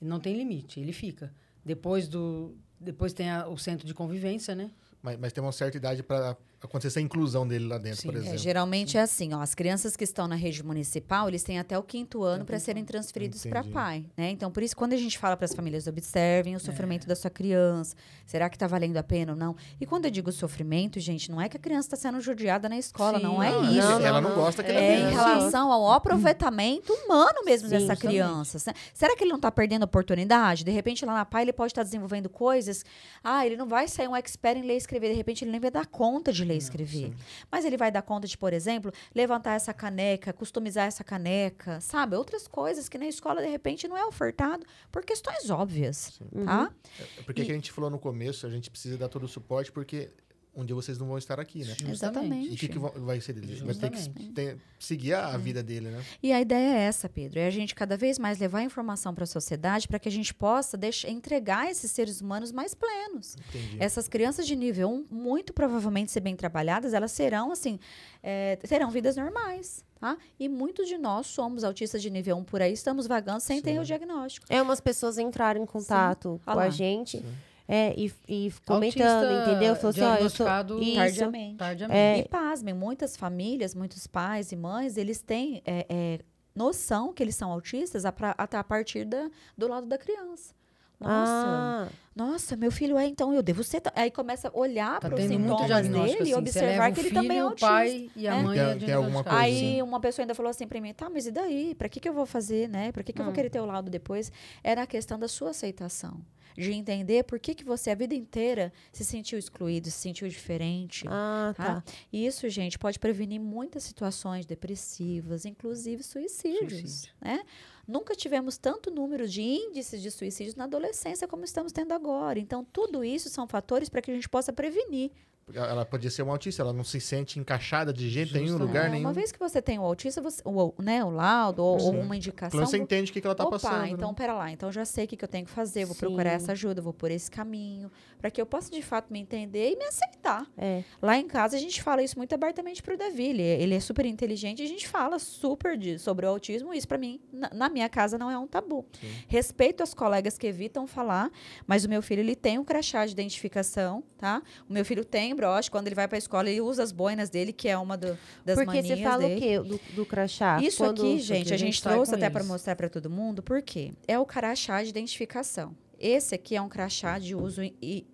não 0.00 0.18
tem 0.20 0.36
limite, 0.36 0.80
ele 0.80 0.92
fica. 0.92 1.32
Depois 1.64 2.08
do, 2.08 2.56
depois 2.78 3.12
tem 3.12 3.30
a- 3.30 3.46
o 3.48 3.58
centro 3.58 3.86
de 3.86 3.92
convivência, 3.94 4.54
né? 4.54 4.70
Mas, 5.02 5.18
mas 5.18 5.32
tem 5.32 5.42
uma 5.42 5.52
certa 5.52 5.76
idade 5.76 6.02
para 6.02 6.36
acontecer 6.62 6.88
essa 6.88 7.00
inclusão 7.00 7.46
dele 7.48 7.66
lá 7.66 7.78
dentro, 7.78 8.00
Sim. 8.02 8.08
por 8.08 8.14
É, 8.14 8.18
É, 8.18 8.22
exemplo. 8.22 8.38
geralmente 8.38 8.96
é 8.98 9.00
assim, 9.00 9.32
ó, 9.34 9.40
as 9.40 9.54
crianças 9.54 9.96
que 9.96 10.04
estão 10.04 10.28
na 10.28 10.34
rede 10.34 10.62
municipal, 10.62 11.26
eles 11.28 11.42
têm 11.42 11.58
até 11.58 11.78
o 11.78 11.82
quinto 11.82 12.22
ano 12.22 12.44
para 12.44 12.58
serem 12.58 12.84
transferidos 12.84 13.44
para 13.46 13.64
pai, 13.64 14.04
né? 14.16 14.30
Então, 14.30 14.50
por 14.50 14.62
isso, 14.62 14.76
quando 14.76 14.92
a 14.92 14.96
gente 14.96 15.18
fala 15.18 15.36
para 15.36 15.46
as 15.46 15.54
famílias, 15.54 15.86
observem 15.86 16.54
o 16.56 16.60
sofrimento 16.60 17.06
da 17.06 17.16
sua 17.16 17.30
criança, 17.30 17.94
será 18.26 18.48
que 18.50 18.56
está 18.56 18.66
valendo 18.66 18.96
a 18.98 19.02
pena 19.02 19.32
ou 19.32 19.38
não? 19.38 19.56
E 19.80 19.86
quando 19.86 20.04
eu 20.04 20.10
digo 20.10 20.30
sofrimento, 20.32 21.00
gente, 21.00 21.30
não 21.30 21.40
é 21.40 21.48
que 21.48 21.56
a 21.56 21.60
criança 21.60 21.86
está 21.94 21.96
sendo 21.96 22.20
judiada 22.20 22.68
na 22.68 22.76
escola, 22.78 23.18
Sim, 23.18 23.24
não 23.24 23.42
é 23.42 23.50
não, 23.50 23.64
isso. 23.64 23.88
não, 23.88 24.00
ela 24.06 24.20
não, 24.20 24.30
não. 24.30 24.36
gosta 24.36 24.62
que 24.62 24.70
É, 24.70 24.74
ela 24.74 24.80
É 24.84 24.94
em 25.00 25.04
venha. 25.06 25.10
relação 25.10 25.72
ao 25.72 25.90
aproveitamento 25.92 26.92
humano 26.92 27.40
mesmo 27.44 27.68
Sim, 27.68 27.78
dessa 27.78 27.96
criança. 27.96 28.58
Se- 28.58 28.72
Será 28.92 29.16
que 29.16 29.22
ele 29.24 29.30
não 29.30 29.36
está 29.36 29.50
perdendo 29.50 29.84
oportunidade? 29.84 30.64
De 30.64 30.70
repente, 30.70 31.04
lá 31.04 31.14
na 31.14 31.24
PAI, 31.24 31.42
ele 31.44 31.52
pode 31.52 31.72
estar 31.72 31.82
desenvolvendo 31.82 32.28
coisas. 32.28 32.84
Ah, 33.24 33.46
ele 33.46 33.56
não 33.56 33.66
vai 33.66 33.88
sair 33.88 34.08
um 34.08 34.14
expert 34.16 34.58
em 34.58 34.62
ler 34.62 34.74
e 34.74 34.76
escrever. 34.76 35.08
De 35.10 35.14
repente, 35.16 35.44
ele 35.44 35.50
nem 35.50 35.60
vai 35.60 35.70
dar 35.70 35.86
conta 35.86 36.32
de 36.32 36.44
ler 36.50 36.56
e 36.56 36.58
escrever. 36.58 37.14
Mas 37.50 37.64
ele 37.64 37.76
vai 37.76 37.90
dar 37.90 38.02
conta 38.02 38.26
de, 38.26 38.36
por 38.36 38.52
exemplo, 38.52 38.92
levantar 39.14 39.54
essa 39.54 39.72
caneca, 39.72 40.32
customizar 40.32 40.86
essa 40.86 41.04
caneca, 41.04 41.80
sabe? 41.80 42.16
Outras 42.16 42.46
coisas 42.46 42.88
que 42.88 42.98
na 42.98 43.06
escola, 43.06 43.40
de 43.40 43.48
repente, 43.48 43.86
não 43.88 43.96
é 43.96 44.04
ofertado 44.04 44.64
por 44.90 45.04
questões 45.04 45.48
óbvias, 45.50 46.20
tá? 46.44 46.70
É 47.18 47.22
Porque 47.22 47.44
que 47.44 47.52
a 47.52 47.54
gente 47.54 47.72
falou 47.72 47.90
no 47.90 47.98
começo, 47.98 48.46
a 48.46 48.50
gente 48.50 48.70
precisa 48.70 48.98
dar 48.98 49.08
todo 49.08 49.24
o 49.24 49.28
suporte, 49.28 49.70
porque 49.70 50.10
um 50.54 50.64
dia 50.64 50.74
vocês 50.74 50.98
não 50.98 51.06
vão 51.06 51.16
estar 51.16 51.38
aqui, 51.38 51.64
né? 51.64 51.74
Exatamente. 51.88 52.50
E 52.50 52.54
o 52.54 52.56
que, 52.56 52.68
que 52.68 52.78
va- 52.78 52.92
vai 52.96 53.20
ser 53.20 53.34
dele? 53.34 53.54
Vai 53.64 53.74
ter 53.74 53.90
que 53.90 54.08
ter- 54.32 54.58
seguir 54.78 55.14
a, 55.14 55.28
a 55.28 55.36
vida 55.36 55.62
dele, 55.62 55.88
né? 55.90 56.02
E 56.22 56.32
a 56.32 56.40
ideia 56.40 56.74
é 56.76 56.80
essa, 56.82 57.08
Pedro, 57.08 57.38
é 57.38 57.46
a 57.46 57.50
gente 57.50 57.74
cada 57.74 57.96
vez 57.96 58.18
mais 58.18 58.38
levar 58.38 58.58
a 58.58 58.62
informação 58.64 59.14
para 59.14 59.24
a 59.24 59.26
sociedade 59.26 59.86
para 59.86 59.98
que 59.98 60.08
a 60.08 60.12
gente 60.12 60.34
possa 60.34 60.76
deixar, 60.76 61.08
entregar 61.08 61.70
esses 61.70 61.90
seres 61.90 62.20
humanos 62.20 62.50
mais 62.52 62.74
plenos. 62.74 63.36
Entendi. 63.48 63.76
Essas 63.78 64.08
crianças 64.08 64.46
de 64.46 64.56
nível 64.56 64.90
1, 64.90 65.06
muito 65.10 65.52
provavelmente, 65.52 66.10
se 66.10 66.18
bem 66.20 66.34
trabalhadas, 66.34 66.94
elas 66.94 67.12
serão, 67.12 67.52
assim, 67.52 67.78
é, 68.22 68.56
terão 68.56 68.90
vidas 68.90 69.16
normais, 69.16 69.84
tá? 70.00 70.16
E 70.38 70.48
muitos 70.48 70.88
de 70.88 70.98
nós 70.98 71.26
somos 71.28 71.62
autistas 71.64 72.02
de 72.02 72.10
nível 72.10 72.36
1 72.38 72.44
por 72.44 72.60
aí, 72.60 72.72
estamos 72.72 73.06
vagando 73.06 73.40
sem 73.40 73.62
ter 73.62 73.74
Sim. 73.74 73.78
o 73.78 73.84
diagnóstico. 73.84 74.46
É 74.50 74.60
umas 74.60 74.80
pessoas 74.80 75.16
entraram 75.16 75.62
em 75.62 75.66
contato 75.66 76.30
Olha 76.30 76.40
com 76.44 76.50
a 76.50 76.54
lá. 76.54 76.70
gente 76.70 77.24
é, 77.68 77.94
e, 77.96 78.12
e 78.28 78.52
comentando, 78.66 79.24
Autista 79.26 79.50
entendeu? 79.50 79.76
Falou 79.76 79.90
assim, 79.90 80.00
ó, 80.02 80.14
eu 80.16 80.30
sou. 80.30 80.46
Isso. 80.80 80.94
Tardiamente. 80.96 81.56
Tardiamente. 81.56 81.98
É. 81.98 82.18
E 82.18 82.28
pasmem, 82.28 82.74
muitas 82.74 83.16
famílias, 83.16 83.74
muitos 83.74 84.06
pais 84.06 84.52
e 84.52 84.56
mães, 84.56 84.96
eles 84.96 85.20
têm 85.22 85.62
é, 85.64 85.86
é, 85.88 86.18
noção 86.54 87.12
que 87.12 87.22
eles 87.22 87.36
são 87.36 87.50
autistas 87.52 88.04
a, 88.04 88.12
pra- 88.12 88.34
até 88.36 88.56
a 88.56 88.64
partir 88.64 89.04
da, 89.04 89.28
do 89.56 89.68
lado 89.68 89.86
da 89.86 89.96
criança. 89.98 90.54
Nossa, 90.98 91.32
Ah, 91.46 91.88
nossa, 92.14 92.56
meu 92.56 92.70
filho 92.70 92.98
é, 92.98 93.06
então 93.06 93.32
eu 93.32 93.42
devo 93.42 93.64
ser. 93.64 93.80
Aí 93.94 94.10
começa 94.10 94.48
a 94.48 94.50
olhar 94.58 95.00
Tá 95.00 95.08
para 95.08 95.14
os 95.18 95.24
sintomas 95.24 95.88
dele 95.88 95.96
e 95.96 96.12
assim. 96.12 96.24
Leva 96.24 96.38
observar 96.38 96.90
o 96.90 96.92
que 96.94 97.00
ele 97.00 97.08
filho, 97.08 97.22
também 97.22 97.38
é 97.38 97.42
o 97.42 97.46
autista. 97.48 97.66
pai 97.66 98.10
e 98.14 98.28
a 98.28 98.34
É. 98.36 98.42
mãe 98.42 98.58
é 98.58 98.92
alguma 98.92 99.24
coisa. 99.24 99.38
Aí 99.38 99.82
uma 99.82 99.98
pessoa 99.98 100.24
ainda 100.24 100.34
falou 100.34 100.50
assim 100.50 100.66
pra 100.68 100.78
mim, 100.78 100.92
tá, 100.92 101.08
mas 101.08 101.26
e 101.26 101.30
daí? 101.30 101.74
Pra 101.74 101.88
que, 101.88 102.00
que 102.00 102.06
eu 102.06 102.12
vou 102.12 102.26
fazer, 102.26 102.68
né? 102.68 102.92
Pra 102.92 103.02
que, 103.02 103.14
que 103.14 103.20
eu 103.20 103.24
vou 103.24 103.32
querer 103.32 103.48
ter 103.48 103.60
o 103.60 103.64
laudo 103.64 103.88
depois? 103.88 104.30
Era 104.62 104.82
a 104.82 104.86
questão 104.86 105.18
da 105.18 105.26
sua 105.26 105.50
aceitação. 105.50 106.20
De 106.56 106.72
entender 106.72 107.24
por 107.24 107.38
que, 107.38 107.54
que 107.54 107.64
você 107.64 107.90
a 107.90 107.94
vida 107.94 108.14
inteira 108.14 108.72
se 108.92 109.04
sentiu 109.04 109.38
excluído, 109.38 109.90
se 109.90 109.98
sentiu 109.98 110.28
diferente. 110.28 111.04
Ah, 111.08 111.54
Tá? 111.56 111.80
tá. 111.80 111.84
E 112.12 112.26
isso, 112.26 112.48
gente, 112.48 112.78
pode 112.78 112.98
prevenir 112.98 113.40
muitas 113.40 113.82
situações 113.82 114.46
depressivas, 114.46 115.44
inclusive 115.44 116.02
suicídios. 116.02 116.80
Suicídio. 116.80 117.14
Né? 117.20 117.42
Nunca 117.86 118.14
tivemos 118.14 118.56
tanto 118.56 118.90
número 118.90 119.26
de 119.28 119.42
índices 119.42 120.00
de 120.00 120.10
suicídios 120.10 120.54
na 120.54 120.64
adolescência 120.64 121.26
como 121.26 121.44
estamos 121.44 121.72
tendo 121.72 121.92
agora. 121.92 122.38
Então, 122.38 122.64
tudo 122.64 123.02
isso 123.04 123.28
são 123.28 123.48
fatores 123.48 123.88
para 123.88 124.00
que 124.00 124.10
a 124.10 124.14
gente 124.14 124.28
possa 124.28 124.52
prevenir. 124.52 125.10
Ela 125.54 125.84
podia 125.84 126.10
ser 126.10 126.22
uma 126.22 126.32
autista, 126.32 126.62
ela 126.62 126.72
não 126.72 126.84
se 126.84 127.00
sente 127.00 127.38
encaixada 127.38 127.92
de 127.92 128.08
jeito 128.08 128.34
nenhum, 128.34 128.56
lugar 128.58 128.86
É, 128.86 128.88
nenhum. 128.90 129.06
Uma 129.06 129.12
vez 129.12 129.32
que 129.32 129.38
você 129.38 129.60
tem 129.60 129.78
o 129.78 129.82
autista, 129.82 130.20
você, 130.20 130.42
o, 130.44 130.72
né, 130.78 131.04
o 131.04 131.10
laudo 131.10 131.62
ou, 131.62 131.80
ou 131.80 132.00
uma 132.00 132.16
indicação. 132.16 132.58
Menos 132.58 132.70
você 132.70 132.78
entende 132.78 133.10
o 133.10 133.12
que, 133.14 133.20
que 133.20 133.26
ela 133.26 133.34
tá 133.34 133.44
Opa, 133.44 133.58
passando. 133.58 133.86
então 133.88 134.08
né? 134.10 134.14
pera 134.16 134.34
lá, 134.34 134.50
então 134.50 134.70
já 134.70 134.84
sei 134.84 135.04
o 135.04 135.08
que, 135.08 135.16
que 135.16 135.24
eu 135.24 135.28
tenho 135.28 135.44
que 135.46 135.50
fazer, 135.52 135.84
vou 135.84 135.94
Sim. 135.94 136.00
procurar 136.00 136.30
essa 136.32 136.52
ajuda, 136.52 136.80
vou 136.82 136.92
por 136.92 137.10
esse 137.10 137.30
caminho, 137.30 137.90
para 138.18 138.30
que 138.30 138.40
eu 138.40 138.46
possa 138.46 138.70
de 138.70 138.82
fato 138.82 139.12
me 139.12 139.18
entender 139.20 139.72
e 139.72 139.76
me 139.76 139.84
aceitar. 139.84 140.46
É. 140.56 140.82
Lá 141.00 141.16
em 141.16 141.26
casa 141.26 141.56
a 141.56 141.60
gente 141.60 141.82
fala 141.82 142.02
isso 142.02 142.16
muito 142.18 142.34
abertamente 142.34 142.82
pro 142.82 142.96
Davi, 142.96 143.24
ele, 143.26 143.42
é- 143.42 143.60
ele 143.60 143.74
é 143.74 143.80
super 143.80 144.04
inteligente 144.06 144.60
e 144.60 144.64
a 144.64 144.68
gente 144.68 144.86
fala 144.88 145.18
super 145.18 145.76
de, 145.76 145.98
sobre 145.98 146.26
o 146.26 146.28
autismo, 146.28 146.72
isso 146.74 146.86
para 146.88 146.98
mim, 146.98 147.20
na, 147.32 147.50
na 147.52 147.68
minha 147.68 147.88
casa 147.88 148.16
não 148.18 148.30
é 148.30 148.38
um 148.38 148.46
tabu. 148.46 148.84
Sim. 149.00 149.08
Respeito 149.28 149.82
as 149.82 149.94
colegas 149.94 150.36
que 150.38 150.46
evitam 150.46 150.86
falar, 150.86 151.30
mas 151.66 151.84
o 151.84 151.88
meu 151.88 152.02
filho 152.02 152.20
ele 152.20 152.36
tem 152.36 152.58
um 152.58 152.64
crachá 152.64 153.04
de 153.06 153.12
identificação, 153.12 154.02
tá? 154.18 154.42
O 154.68 154.72
meu 154.72 154.84
filho 154.84 155.04
tem 155.04 155.34
broche, 155.40 155.70
quando 155.70 155.86
ele 155.86 155.94
vai 155.94 156.06
pra 156.06 156.18
escola 156.18 156.48
ele 156.50 156.60
usa 156.60 156.82
as 156.82 156.92
boinas 156.92 157.30
dele, 157.30 157.52
que 157.52 157.68
é 157.68 157.76
uma 157.78 157.96
do- 157.96 158.16
das 158.44 158.54
Porque 158.56 158.66
manias 158.66 158.86
você 158.86 158.96
fala 159.02 159.22
dele. 159.22 159.34
o 159.36 159.40
quê 159.40 159.58
do, 159.58 159.80
do 159.96 160.06
crachá? 160.06 160.60
Isso 160.62 160.78
Quando- 160.84 161.00
aqui, 161.02 161.18
gente, 161.18 161.40
aqui 161.42 161.52
a 161.52 161.54
a 161.54 161.58
gente 161.58 161.72
gente 161.72 161.82
sai 161.82 161.92
trouxe 161.94 162.14
até 162.14 162.28
para 162.28 162.44
mostrar 162.44 162.76
para 162.76 162.88
todo 162.88 163.08
mundo, 163.08 163.42
por 163.42 163.62
quê? 163.62 163.92
É 164.06 164.18
o 164.18 164.26
crachá 164.26 164.82
de 164.82 164.90
identificação. 164.90 165.74
Esse 165.98 166.34
aqui 166.34 166.56
é 166.56 166.62
um 166.62 166.68
crachá 166.68 167.18
de 167.18 167.34
uso 167.34 167.62
e, 167.62 168.06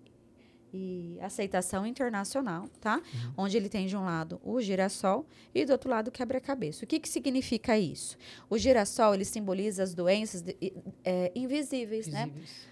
e- 0.73 1.17
aceitação 1.21 1.85
internacional, 1.85 2.67
tá? 2.81 3.01
Onde 3.37 3.55
ele 3.57 3.69
tem 3.69 3.87
de 3.87 3.95
um 3.95 4.03
lado 4.03 4.39
o 4.43 4.59
girassol 4.61 5.25
e 5.53 5.63
do 5.65 5.71
outro 5.71 5.89
lado 5.89 6.09
o 6.09 6.11
quebra-cabeça. 6.11 6.83
O 6.83 6.87
que, 6.87 6.99
que 6.99 7.07
significa 7.09 7.77
isso? 7.77 8.17
O 8.49 8.57
girassol, 8.57 9.13
ele 9.13 9.25
simboliza 9.25 9.83
as 9.83 9.93
doenças 9.93 10.41
de- 10.41 10.55
é, 11.03 11.31
invisíveis, 11.35 12.07
né? 12.07 12.23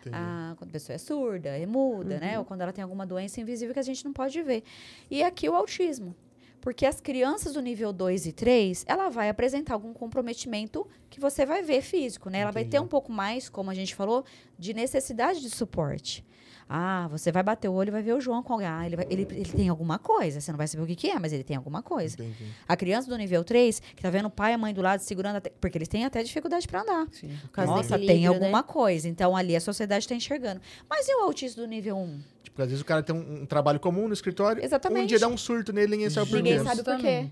Entendi. 0.02 0.12
Ah, 0.12 0.54
quando 0.58 0.70
a 0.70 0.74
pessoa 0.74 0.96
é 0.96 0.98
surda, 1.00 1.50
é 1.50 1.66
muda, 1.66 2.20
né? 2.20 2.38
Ou 2.38 2.46
quando 2.46 2.62
ela 2.62 2.74
tem 2.74 2.84
alguma 2.84 3.06
doença 3.06 3.39
invisível 3.41 3.74
que 3.74 3.80
a 3.80 3.84
gente 3.84 4.04
não 4.06 4.14
pode 4.14 4.41
ver. 4.43 4.64
E 5.10 5.24
aqui 5.24 5.48
o 5.50 5.56
autismo. 5.56 6.16
Porque 6.62 6.84
as 6.86 7.00
crianças 7.00 7.54
do 7.54 7.62
nível 7.62 7.93
2 7.93 8.26
e 8.26 8.32
3, 8.32 8.86
ela 8.88 9.08
vai 9.08 9.30
apresentar 9.30 9.76
algum 9.76 9.93
comprometimento 9.93 10.88
que 11.12 11.20
você 11.20 11.46
vai 11.46 11.62
ver 11.62 11.82
físico, 11.84 12.28
né? 12.28 12.39
Ela 12.39 12.50
vai 12.52 12.64
ter 12.64 12.70
Entendi. 12.70 12.84
um 12.84 12.88
pouco 12.88 13.12
mais, 13.12 13.48
como 13.50 13.70
a 13.70 13.74
gente 13.76 13.93
falou, 13.93 14.26
de 14.58 14.74
necessidade 14.74 15.41
de 15.41 15.50
suporte. 15.52 16.26
Ah, 16.68 17.07
você 17.11 17.32
vai 17.32 17.43
bater 17.43 17.68
o 17.70 17.74
olho 17.74 17.89
e 17.89 17.91
vai 17.91 18.01
ver 18.01 18.13
o 18.13 18.20
João 18.20 18.41
com 18.41 18.53
alguém. 18.53 18.68
Ah, 18.68 18.86
ele, 18.86 18.95
vai- 18.95 19.05
ele, 19.09 19.28
ele 19.32 19.51
tem 19.51 19.70
alguma 19.70 19.99
coisa. 19.99 20.41
Você 20.41 20.51
não 20.51 20.57
vai 20.57 20.68
saber 20.68 20.84
o 20.84 20.88
que, 20.88 20.95
que 20.95 21.09
é, 21.09 21.20
mas 21.20 21.32
ele 21.32 21.43
tem 21.43 21.55
alguma 21.55 21.84
coisa. 21.84 22.16
Entendi. 22.16 22.45
A 22.68 22.76
criança 22.76 23.07
do 23.07 23.16
nível 23.18 23.43
3, 23.43 23.80
que 23.80 24.01
tá 24.01 24.09
vendo 24.09 24.26
o 24.26 24.32
pai 24.32 24.51
e 24.51 24.55
a 24.55 24.57
mãe 24.57 24.74
do 24.74 24.82
lado 24.82 24.99
segurando, 25.01 25.36
até- 25.36 25.51
porque 25.61 25.78
eles 25.78 25.88
têm 25.88 26.05
até 26.05 26.24
dificuldade 26.24 26.68
para 26.68 26.82
andar. 26.82 27.07
Sim. 27.11 27.38
Nossa, 27.57 27.99
tem 27.99 28.26
alguma 28.26 28.59
né? 28.59 28.63
coisa. 28.68 29.07
Então 29.07 29.36
ali 29.36 29.55
a 29.55 29.61
sociedade 29.61 30.05
está 30.05 30.16
enxergando. 30.16 30.59
Mas 30.89 31.07
e 31.07 31.13
o 31.16 31.20
autista 31.22 31.61
do 31.61 31.68
nível 31.68 31.97
1? 31.97 32.20
Tipo, 32.56 32.62
às 32.64 32.70
vezes 32.70 32.82
o 32.82 32.86
cara 32.86 33.03
tem 33.03 33.14
um, 33.14 33.41
um 33.41 33.45
trabalho 33.45 33.82
comum 33.82 34.08
no 34.08 34.14
escritório, 34.14 34.64
Exatamente. 34.64 35.03
um 35.03 35.08
dia 35.08 35.20
dá 35.20 35.28
um 35.28 35.36
surto 35.36 35.74
nele 35.74 35.88
e 35.88 35.91
ninguém 35.97 36.10
sabe 36.10 36.30
por 36.30 36.38
Ninguém 36.38 36.64
sabe 36.64 36.84
por 36.84 36.97
quê. 36.99 37.28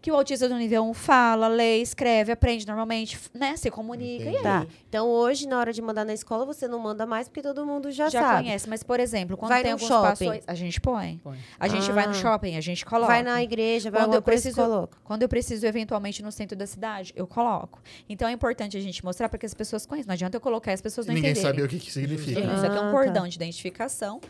Que 0.00 0.12
o 0.12 0.14
autista 0.14 0.48
do 0.48 0.54
nível 0.54 0.84
1 0.84 0.94
fala, 0.94 1.48
lê, 1.48 1.78
escreve, 1.78 2.30
aprende 2.30 2.64
normalmente, 2.64 3.18
né? 3.34 3.56
Se 3.56 3.72
comunica. 3.72 4.22
Entendi. 4.22 4.36
E 4.38 4.42
Tá. 4.42 4.60
aí? 4.60 4.68
Então 4.88 5.08
hoje, 5.08 5.48
na 5.48 5.58
hora 5.58 5.72
de 5.72 5.82
mandar 5.82 6.04
na 6.04 6.14
escola, 6.14 6.44
você 6.46 6.68
não 6.68 6.78
manda 6.78 7.04
mais 7.04 7.26
porque 7.28 7.42
todo 7.42 7.66
mundo 7.66 7.90
já, 7.90 8.08
Já 8.08 8.20
sabe. 8.22 8.44
conhece. 8.44 8.68
Mas, 8.68 8.84
por 8.84 9.00
exemplo, 9.00 9.36
quando 9.36 9.48
Vai 9.50 9.62
tem 9.64 9.72
alguns 9.72 9.88
shopping. 9.88 10.08
passões, 10.10 10.44
a 10.46 10.54
gente 10.54 10.80
põe. 10.80 11.20
Põe. 11.24 11.38
A 11.58 11.66
gente 11.66 11.90
vai 11.90 12.04
no 12.04 12.12
Ah. 12.12 12.14
shopping, 12.14 12.56
a 12.56 12.60
gente 12.60 12.86
coloca. 12.86 13.08
Vai 13.12 13.24
na 13.24 13.42
igreja, 13.42 13.90
vai 13.90 14.02
Quando 14.02 14.14
eu 14.14 14.22
preciso- 14.22 14.54
coloca. 14.62 14.96
Quando 15.02 15.22
eu 15.24 15.28
preciso, 15.28 15.66
eventualmente, 15.66 16.22
no 16.22 16.30
centro 16.30 16.56
da 16.56 16.68
cidade, 16.68 17.12
eu 17.16 17.26
coloco. 17.26 17.80
Então 18.08 18.28
é 18.28 18.32
importante 18.32 18.76
a 18.76 18.80
gente 18.80 19.04
mostrar 19.04 19.28
para 19.28 19.40
que 19.40 19.46
as 19.46 19.54
pessoas 19.54 19.84
conheçam. 19.84 20.06
Não 20.06 20.14
adianta 20.14 20.36
eu 20.36 20.40
colocar 20.40 20.70
e 20.70 20.74
as 20.74 20.80
pessoas 20.80 21.04
não 21.08 21.14
Ninguém 21.14 21.32
entenderem. 21.32 21.56
sabe 21.56 21.66
o 21.66 21.68
que, 21.68 21.80
que 21.84 21.90
significa. 21.92 22.38
Isso 22.38 22.64
aqui 22.64 22.76
é 22.76 22.80
um 22.80 22.88
Ah, 22.90 22.92
cordão 22.92 23.22
tá. 23.24 23.28
de 23.28 23.34
identificação, 23.36 24.20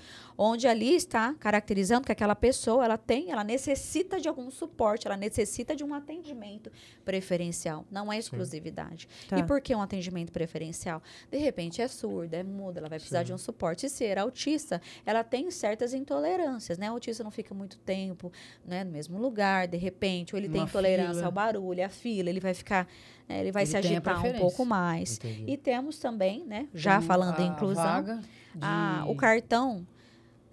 onde 0.40 0.68
ali 0.68 0.94
está 0.94 1.34
caracterizando 1.34 2.06
que 2.06 2.12
aquela 2.12 2.36
pessoa, 2.36 2.84
ela 2.84 2.96
tem, 2.96 3.32
ela 3.32 3.42
necessita 3.42 4.20
de 4.20 4.28
algum 4.28 4.48
suporte, 4.52 5.08
ela 5.08 5.16
necessita 5.16 5.74
de 5.74 5.82
um 5.82 5.92
atendimento 5.92 6.70
preferencial, 7.04 7.84
não 7.90 8.12
é 8.12 8.18
exclusividade. 8.18 9.08
Tá. 9.28 9.36
E 9.36 9.42
por 9.42 9.60
que 9.60 9.74
um 9.74 9.82
atendimento 9.82 10.30
preferencial? 10.30 11.02
De 11.28 11.38
repente 11.38 11.82
é 11.82 11.88
surda, 11.88 12.36
é 12.36 12.44
muda, 12.44 12.78
ela 12.78 12.88
vai 12.88 13.00
precisar 13.00 13.24
de 13.24 13.32
um 13.32 13.38
suporte. 13.38 13.86
E 13.86 13.90
ser 13.90 14.16
autista, 14.16 14.80
ela 15.04 15.24
tem 15.24 15.50
certas 15.50 15.92
intolerâncias, 15.92 16.78
né? 16.78 16.88
O 16.88 16.94
autista 16.94 17.24
não 17.24 17.32
fica 17.32 17.52
muito 17.52 17.76
tempo 17.78 18.30
né, 18.64 18.84
no 18.84 18.92
mesmo 18.92 19.18
lugar, 19.18 19.66
de 19.66 19.76
repente, 19.76 20.34
ou 20.36 20.38
ele 20.38 20.48
tem 20.48 20.60
Uma 20.60 20.68
intolerância 20.68 21.14
fila. 21.14 21.26
ao 21.26 21.32
barulho, 21.32 21.84
à 21.84 21.88
fila, 21.88 22.30
ele 22.30 22.38
vai 22.38 22.54
ficar, 22.54 22.86
né, 23.28 23.40
ele 23.40 23.50
vai 23.50 23.64
Ele 23.64 23.66
se 23.66 23.80
tem 23.80 23.90
a 23.90 23.92
agitar 23.94 24.24
um 24.24 24.38
pouco 24.38 24.64
mais. 24.64 25.16
Entendi. 25.16 25.44
E 25.48 25.56
temos 25.56 25.98
também, 25.98 26.44
né, 26.44 26.68
já 26.72 26.98
Tem 26.98 27.08
falando 27.08 27.40
em 27.40 27.48
a 27.48 27.52
inclusão, 27.52 28.04
de- 28.04 28.20
ah, 28.60 29.04
o 29.08 29.16
cartão. 29.16 29.84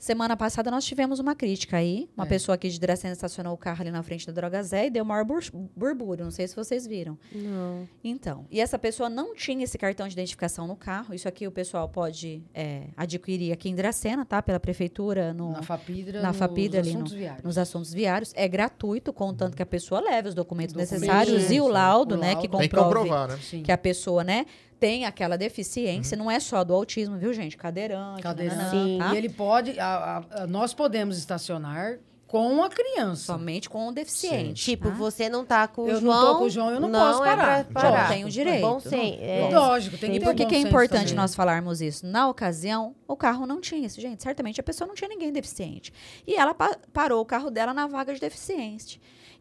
Semana 0.06 0.38
passada 0.38 0.70
nós 0.70 0.86
tivemos 0.86 1.18
uma 1.20 1.34
crítica 1.34 1.78
aí. 1.78 2.08
Uma 2.16 2.28
É. 2.28 2.30
pessoa 2.30 2.54
aqui 2.54 2.70
de 2.70 2.80
Dracena 2.80 3.14
estacionou 3.14 3.52
o 3.56 3.58
carro 3.58 3.82
ali 3.82 3.90
na 3.90 4.04
frente 4.04 4.28
da 4.28 4.32
Droga 4.32 4.62
Zé 4.62 4.86
e 4.86 4.90
deu 4.92 5.04
maior 5.04 5.26
bur 5.26 5.42
burbúrio. 5.76 6.24
Não 6.24 6.30
sei 6.30 6.48
se 6.48 6.56
vocês 6.56 6.86
viram. 6.86 7.18
Não. 7.34 7.90
Então, 8.04 8.46
e 8.52 8.62
essa 8.62 8.78
pessoa 8.78 9.10
não 9.10 9.34
tinha 9.34 9.64
esse 9.64 9.80
cartão 9.80 10.08
de 10.08 10.14
identificação 10.14 10.68
no 10.68 10.76
carro. 10.76 11.12
Isso 11.16 11.28
aqui 11.28 11.48
o 11.48 11.52
pessoal 11.52 11.90
pode 11.90 12.44
é, 12.54 12.84
adquirir 12.96 13.52
aqui 13.52 13.68
em 13.68 13.74
Dracena, 13.74 14.24
tá? 14.24 14.44
Pela 14.44 14.60
prefeitura, 14.60 15.34
no, 15.34 15.54
na 15.54 15.64
Fapidra, 15.64 16.22
na 16.22 16.28
nos 16.28 16.38
Fapidra 16.38 16.82
ali 16.82 16.90
assuntos 16.92 17.12
no- 17.14 17.18
viários. 17.18 17.44
nos 17.44 17.58
assuntos 17.58 17.92
viários. 17.92 18.32
É 18.36 18.48
gratuito, 18.48 19.12
contanto 19.12 19.58
que 19.58 19.64
a 19.64 19.66
pessoa 19.66 20.00
leve 20.02 20.30
os 20.30 20.36
documentos 20.36 20.74
Documentos, 20.76 21.02
necessários 21.02 21.50
e 21.50 21.60
o 21.60 21.68
laudo, 21.68 22.14
O 22.14 22.18
né? 22.20 22.36
Que 22.36 22.48
laudo. 22.48 22.58
Tem 22.60 22.70
que 22.70 22.76
comprove 22.76 23.10
comprovar, 23.10 23.30
né? 23.30 23.40
Sim. 23.42 23.64
que 23.64 23.72
a 23.72 23.78
pessoa, 23.78 24.24
né, 24.24 24.46
tem 24.80 25.06
aquela 25.06 25.38
deficiência. 25.38 26.18
Não 26.18 26.30
é 26.30 26.40
só 26.40 26.64
do 26.64 26.74
autismo, 26.74 27.18
viu, 27.18 27.34
gente? 27.34 27.56
Cadeirante, 27.58 28.22
Cadeirante. 28.22 28.58
nananã, 28.58 28.86
Sim. 28.86 28.98
tá? 29.00 29.14
E 29.14 29.18
ele 29.18 29.30
pode, 29.30 29.80
a- 29.80 29.86
a- 30.32 30.44
a- 30.44 30.48
nós 30.48 30.74
podemos 30.74 31.18
estacionar 31.18 32.00
com 32.28 32.64
a 32.64 32.70
criança. 32.70 33.28
Somente 33.34 33.70
com 33.70 33.88
o 33.88 33.92
deficiente. 33.94 34.62
Tipo, 34.66 34.90
tá? 34.90 34.96
você 34.96 35.30
não 35.30 35.46
tá 35.46 35.68
com 35.68 35.84
o 35.84 35.88
Eu 35.88 35.94
não 35.96 36.02
João. 36.02 36.34
tô 36.34 36.40
com 36.40 36.44
o 36.46 36.50
João, 36.50 36.72
eu 36.72 36.80
não 36.82 36.90
não 36.90 37.00
posso 37.00 37.24
é 37.24 37.36
parar. 37.36 37.64
pra 37.66 37.82
parar. 37.82 37.98
João 37.98 38.08
tem 38.10 38.26
o 38.26 38.30
direito. 38.30 38.62
Bom 38.62 38.80
sim. 38.80 39.18
É. 39.22 39.50
Lógico, 39.54 39.98
tem 39.98 40.12
que 40.12 40.18
E 40.18 40.20
por 40.20 40.36
que, 40.36 40.44
é 40.44 40.60
importante 40.60 41.00
também. 41.04 41.16
nós 41.16 41.36
falarmos 41.36 41.82
isso? 41.82 42.06
Na 42.06 42.28
ocasião, 42.28 42.94
o 43.08 43.16
carro 43.16 43.46
não 43.46 43.62
tinha 43.62 43.86
isso. 43.86 44.02
Gente, 44.02 44.22
certamente 44.24 44.60
a 44.60 44.64
pessoa 44.64 44.88
não 44.88 44.96
tinha 44.96 45.08
ninguém 45.08 45.32
deficiente. 45.32 45.94
E 46.28 46.36
ela 46.36 46.54
pa- 46.54 46.78
parou 46.92 47.22
o 47.22 47.26
carro 47.26 47.50
dela 47.50 47.74
na 47.74 47.88
vaga 47.88 48.14
de 48.14 48.20
deficiente. 48.20 49.00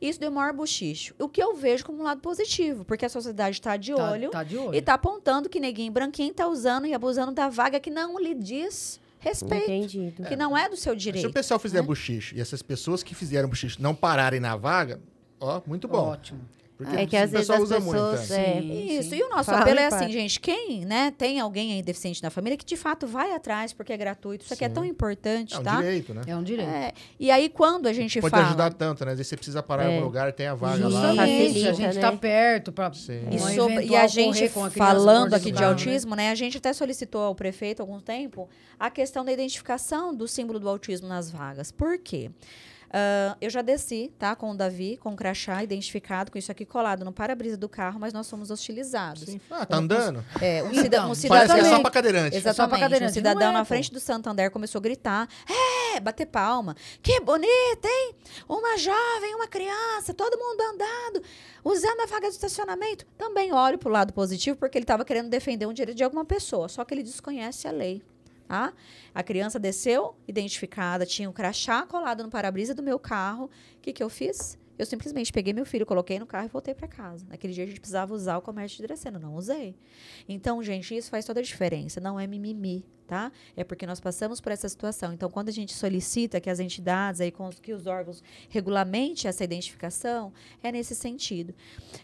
Isso 0.08 0.20
deu 0.20 0.30
maior 0.30 0.52
bochicho. 0.52 1.14
O 1.18 1.28
que 1.28 1.42
eu 1.42 1.54
vejo 1.54 1.84
como 1.86 2.00
um 2.00 2.02
lado 2.02 2.20
positivo, 2.20 2.84
porque 2.84 3.04
a 3.04 3.08
sociedade 3.08 3.56
está 3.56 3.76
de 3.76 3.94
Tá- 3.94 4.10
olho 4.12 4.30
Tá, 4.30 4.42
de 4.44 4.56
olho. 4.58 4.74
e 4.74 4.78
está 4.78 4.94
apontando 4.94 5.48
que 5.48 5.58
neguinho 5.58 5.90
branquinho 5.92 6.30
está 6.30 6.46
usando 6.46 6.86
e 6.86 6.92
abusando 6.94 7.32
da 7.32 7.48
vaga 7.48 7.80
que 7.80 7.90
não 7.90 8.18
lhe 8.18 8.34
diz 8.34 9.00
respeito. 9.18 9.64
Entendido. 9.70 10.24
Que 10.24 10.36
não 10.36 10.56
é 10.56 10.68
do 10.68 10.76
seu 10.76 10.92
Se 10.92 10.98
direito. 10.98 11.28
o 11.28 11.32
pessoal 11.32 11.58
fizer 11.58 11.80
né? 11.80 11.86
buchicho 11.86 12.34
e 12.36 12.40
essas 12.40 12.60
pessoas 12.60 13.02
que 13.02 13.14
fizeram 13.14 13.48
buchicho 13.48 13.80
não 13.80 13.94
pararem 13.94 14.38
na 14.40 14.54
vaga, 14.56 15.00
ó, 15.40 15.62
muito 15.66 15.88
bom. 15.88 16.08
Ótimo. 16.08 16.40
Porque 16.76 16.96
É 16.96 17.06
que 17.06 17.14
o 17.16 17.22
às 17.22 17.30
vezes 17.30 17.46
pessoal 17.46 17.58
as 17.58 17.64
usa 17.64 17.74
pessoas. 17.76 18.18
muito. 18.20 18.32
é. 18.32 18.60
Sim, 18.60 18.98
Isso, 18.98 19.10
sim. 19.10 19.16
e 19.16 19.22
o 19.22 19.28
nosso 19.28 19.44
Fala 19.44 19.60
apelo 19.60 19.78
é 19.78 19.86
assim, 19.86 20.10
gente, 20.10 20.40
quem, 20.40 20.84
né, 20.84 21.12
tem 21.16 21.38
alguém 21.38 21.72
aí 21.74 21.82
deficiente 21.82 22.20
na 22.20 22.30
família 22.30 22.56
que 22.58 22.64
de 22.64 22.76
fato 22.76 23.06
vai 23.06 23.32
atrás, 23.32 23.72
porque 23.72 23.92
é 23.92 23.96
gratuito, 23.96 24.44
isso 24.44 24.52
aqui 24.52 24.64
é 24.64 24.68
Sim. 24.68 24.74
tão 24.74 24.84
importante, 24.84 25.54
É 25.54 25.58
um 25.58 25.62
tá? 25.62 25.76
direito, 25.76 26.12
né? 26.12 26.22
É 26.26 26.36
um 26.36 26.42
direito. 26.42 26.68
É, 26.68 26.92
e 27.20 27.30
aí 27.30 27.48
quando 27.48 27.86
a 27.86 27.92
gente 27.92 28.20
Pode 28.20 28.30
fala... 28.32 28.46
ajudar 28.48 28.72
tanto, 28.72 29.04
né? 29.04 29.12
Às 29.12 29.18
vezes 29.18 29.28
você 29.28 29.36
precisa 29.36 29.62
parar 29.62 29.84
em 29.84 29.92
É. 29.92 29.94
algum 29.94 30.04
lugar, 30.04 30.32
tem 30.32 30.48
a 30.48 30.54
vaga 30.56 30.88
lá. 30.88 31.14
Facilita, 31.14 31.70
a 31.70 31.72
gente 31.74 31.94
né? 31.94 32.00
tá 32.00 32.12
perto 32.12 32.72
para 32.72 32.92
Sim. 32.92 33.20
E, 33.30 33.38
sobre- 33.54 33.84
e 33.86 33.94
a 33.94 34.06
gente 34.08 34.44
a 34.44 34.48
falando 34.70 35.34
aqui 35.34 35.52
de 35.52 35.58
carro, 35.58 35.68
autismo, 35.70 36.16
né? 36.16 36.30
A 36.30 36.34
gente 36.34 36.58
até 36.58 36.72
solicitou 36.72 37.22
ao 37.22 37.34
prefeito 37.36 37.80
há 37.80 37.82
algum 37.84 38.00
tempo 38.00 38.48
a 38.80 38.90
questão 38.90 39.24
da 39.24 39.32
identificação 39.32 40.12
do 40.12 40.26
símbolo 40.26 40.58
do 40.58 40.68
autismo 40.68 41.06
nas 41.06 41.30
vagas. 41.30 41.70
Por 41.70 41.98
quê? 41.98 42.30
Ah, 42.90 43.36
eu 43.40 43.50
já 43.50 43.62
desci, 43.62 44.12
tá? 44.18 44.34
Com 44.36 44.50
o 44.50 44.54
Davi, 44.56 44.96
com 44.98 45.12
o 45.12 45.16
crachá 45.16 45.62
identificado, 45.62 46.30
com 46.30 46.38
isso 46.38 46.50
aqui 46.52 46.64
colado 46.64 47.04
no 47.04 47.12
para-brisa 47.12 47.56
do 47.56 47.68
carro, 47.68 47.98
mas 47.98 48.12
nós 48.12 48.26
somos 48.26 48.50
hostilizados. 48.50 49.24
Sim. 49.24 49.40
Ah, 49.50 49.66
tá 49.66 49.76
andando? 49.78 50.24
É, 50.40 50.62
um, 50.62 50.70
Então, 50.72 50.82
cida- 50.82 50.98
um 50.98 51.08
Parece 51.08 51.20
cidadão. 51.20 51.36
que 51.36 51.40
é 51.42 51.46
só 51.46 51.56
Exatamente. 51.58 51.82
pra 51.82 51.90
cadeirante. 51.90 52.36
Exato. 52.36 52.56
só 52.56 52.66
pra 52.68 52.76
Exatamente. 52.76 52.80
cadeirante. 52.90 53.10
Um 53.10 53.14
cidadão 53.14 53.50
é, 53.50 53.52
na 53.52 53.64
frente 53.64 53.92
do 53.92 54.00
Santander 54.00 54.50
começou 54.50 54.78
a 54.78 54.82
gritar: 54.82 55.28
É, 55.94 56.00
bater 56.00 56.26
palma. 56.26 56.74
Que 57.02 57.20
bonita, 57.20 57.88
hein? 57.88 58.14
Uma 58.48 58.76
jovem, 58.78 59.34
uma 59.34 59.46
criança, 59.48 60.12
todo 60.14 60.36
mundo 60.38 60.60
andando, 60.60 61.22
usando 61.64 62.00
a 62.00 62.06
vaga 62.06 62.28
de 62.28 62.34
estacionamento. 62.34 63.04
Também 63.18 63.52
olho 63.52 63.78
pro 63.78 63.90
lado 63.90 64.12
positivo, 64.12 64.56
porque 64.56 64.78
ele 64.78 64.84
estava 64.84 65.04
querendo 65.04 65.28
defender 65.28 65.66
um 65.66 65.72
direito 65.72 65.96
de 65.96 66.04
alguma 66.04 66.24
pessoa, 66.24 66.68
só 66.68 66.84
que 66.84 66.94
ele 66.94 67.02
desconhece 67.02 67.66
a 67.68 67.70
lei. 67.70 68.02
Tá? 68.46 68.72
A 69.14 69.22
criança 69.22 69.58
desceu, 69.58 70.14
identificada, 70.28 71.06
tinha 71.06 71.28
um 71.28 71.32
crachá 71.32 71.86
colado 71.86 72.22
no 72.22 72.28
para-brisa 72.28 72.74
do 72.74 72.82
meu 72.82 72.98
carro. 72.98 73.46
O 73.46 73.80
que, 73.80 73.92
que 73.92 74.02
eu 74.02 74.10
fiz? 74.10 74.58
Eu 74.78 74.84
simplesmente 74.84 75.32
peguei 75.32 75.52
meu 75.52 75.64
filho, 75.64 75.86
coloquei 75.86 76.18
no 76.18 76.26
carro 76.26 76.46
e 76.46 76.48
voltei 76.48 76.74
para 76.74 76.88
casa. 76.88 77.24
Naquele 77.28 77.52
dia 77.52 77.64
a 77.64 77.66
gente 77.66 77.80
precisava 77.80 78.12
usar 78.12 78.36
o 78.36 78.42
comércio 78.42 78.76
de 78.78 78.82
Dracena, 78.82 79.18
não 79.18 79.34
usei. 79.34 79.76
Então, 80.28 80.62
gente, 80.62 80.96
isso 80.96 81.10
faz 81.10 81.24
toda 81.24 81.40
a 81.40 81.42
diferença. 81.42 82.00
Não 82.00 82.18
é 82.18 82.26
mimimi, 82.26 82.84
tá? 83.06 83.30
É 83.56 83.62
porque 83.64 83.86
nós 83.86 84.00
passamos 84.00 84.40
por 84.40 84.50
essa 84.52 84.68
situação. 84.68 85.12
Então, 85.12 85.30
quando 85.30 85.48
a 85.48 85.52
gente 85.52 85.72
solicita 85.74 86.40
que 86.40 86.48
as 86.50 86.58
entidades, 86.60 87.20
aí, 87.20 87.30
com- 87.30 87.50
que 87.50 87.72
os 87.72 87.86
órgãos 87.86 88.22
regulamente 88.48 89.26
essa 89.28 89.44
identificação, 89.44 90.32
é 90.62 90.72
nesse 90.72 90.94
sentido. 90.94 91.54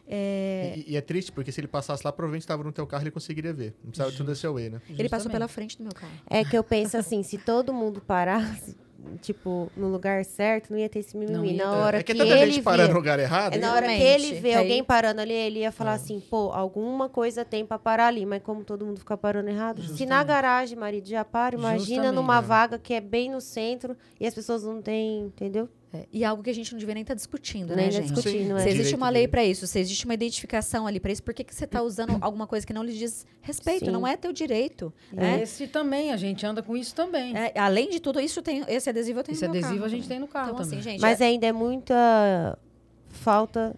É, 0.06 0.74
E, 0.86 0.92
e 0.92 0.96
é 0.96 1.00
triste, 1.00 1.32
porque 1.32 1.50
se 1.52 1.60
ele 1.60 1.68
passasse 1.68 2.02
lá, 2.04 2.12
provavelmente 2.12 2.42
estava 2.42 2.62
no 2.62 2.72
teu 2.72 2.86
carro, 2.86 3.02
ele 3.04 3.10
conseguiria 3.10 3.52
ver. 3.52 3.74
Não 3.82 3.90
precisava 3.90 4.10
de 4.10 4.16
tudo 4.16 4.32
esse 4.32 4.46
away, 4.46 4.70
né? 4.70 4.80
ele 4.88 5.08
passou 5.08 5.30
pela 5.30 5.48
frente 5.48 5.76
do 5.78 5.84
meu 5.84 5.92
carro. 5.92 6.12
É 6.28 6.44
que 6.44 6.56
eu 6.56 6.62
penso 6.64 6.96
assim, 6.96 7.22
se 7.22 7.38
todo 7.38 7.72
mundo 7.72 8.00
parasse, 8.00 8.76
tipo, 9.20 9.70
no 9.76 9.88
lugar 9.88 10.24
certo, 10.24 10.70
não 10.70 10.78
ia 10.78 10.88
ter 10.88 11.00
esse 11.00 11.16
Não 11.16 11.26
mimimi. 11.42 11.56
Na 11.58 11.72
hora 11.72 11.98
é 11.98 12.02
que 12.02 12.12
que, 12.14 12.20
é 12.20 12.24
tanta 12.24 12.38
ele 12.38 12.52
gente 12.52 12.62
parando 12.64 12.88
no 12.90 12.94
lugar 12.94 13.18
errado. 13.18 13.54
é 13.54 13.58
na 13.58 13.72
hora 13.74 13.86
que 13.86 14.02
ele 14.02 14.34
vê 14.40 14.54
alguém 14.54 14.82
parando 14.84 15.20
ali, 15.20 15.32
ele 15.32 15.60
ia 15.60 15.68
É. 15.68 15.70
falar 15.70 15.92
assim, 15.94 16.20
pô, 16.20 16.50
alguma 16.52 17.08
coisa 17.08 17.44
tem 17.44 17.64
pra 17.64 17.78
parar 17.78 18.06
ali, 18.08 18.24
mas 18.26 18.42
como 18.42 18.64
todo 18.64 18.84
mundo 18.84 18.98
fica 18.98 19.16
parando 19.16 19.48
errado, 19.48 19.80
se 19.82 19.88
na 19.88 19.96
Justamente. 19.96 20.26
garagem, 20.26 20.78
marido, 20.78 21.08
já 21.08 21.24
para, 21.24 21.54
imagina 21.56 21.78
Justamente, 22.04 22.14
numa 22.14 22.38
é. 22.38 22.42
vaga 22.42 22.78
que 22.78 22.94
é 22.94 23.00
bem 23.00 23.30
no 23.30 23.40
centro 23.40 23.96
e 24.18 24.26
as 24.26 24.34
pessoas 24.34 24.62
não 24.64 24.80
têm, 24.82 25.20
entendeu? 25.26 25.68
É, 25.92 26.06
e 26.12 26.24
algo 26.24 26.40
que 26.40 26.48
a 26.50 26.54
gente 26.54 26.70
não 26.70 26.78
devia 26.78 26.94
nem 26.94 27.02
estar 27.02 27.14
discutindo, 27.14 27.74
Nem 27.74 27.76
né, 27.76 27.84
tá 27.86 27.90
gente? 27.90 28.12
discutindo, 28.12 28.46
Se 28.46 28.52
é. 28.52 28.54
existe 28.68 28.76
Direito 28.76 28.96
uma 28.96 29.08
lei 29.10 29.26
para 29.26 29.44
isso, 29.44 29.66
se 29.66 29.76
existe 29.80 30.04
uma 30.04 30.14
identificação 30.14 30.86
ali 30.86 31.00
para 31.00 31.10
isso, 31.10 31.20
por 31.22 31.34
que, 31.34 31.42
que 31.42 31.52
você 31.52 31.64
está 31.64 31.82
usando 31.82 32.16
alguma 32.22 32.46
coisa 32.46 32.64
que 32.64 32.72
não 32.72 32.84
lhe 32.84 32.92
diz 32.92 33.26
respeito? 33.40 33.86
Sim. 33.86 33.90
Não 33.90 34.06
é 34.06 34.16
teu 34.16 34.32
direito. 34.32 34.92
né? 35.12 35.42
Esse 35.42 35.66
também, 35.66 36.12
a 36.12 36.16
gente 36.16 36.46
anda 36.46 36.62
com 36.62 36.76
isso 36.76 36.94
também. 36.94 37.36
É, 37.36 37.52
além 37.58 37.90
de 37.90 37.98
tudo, 37.98 38.20
isso 38.20 38.40
tem, 38.40 38.64
esse 38.68 38.88
adesivo 38.88 39.18
eu 39.18 39.24
tenho 39.24 39.34
Esse 39.34 39.44
no 39.46 39.50
adesivo 39.50 39.72
carro 39.74 39.84
a 39.84 39.88
gente 39.88 40.02
também. 40.02 40.08
tem 40.18 40.20
no 40.20 40.28
carro 40.28 40.50
Então, 40.52 40.62
também. 40.64 40.78
assim, 40.78 40.90
gente, 40.90 41.00
Mas 41.00 41.20
é- 41.20 41.24
ainda 41.24 41.46
é 41.48 41.52
muita 41.52 42.56
falta 43.08 43.74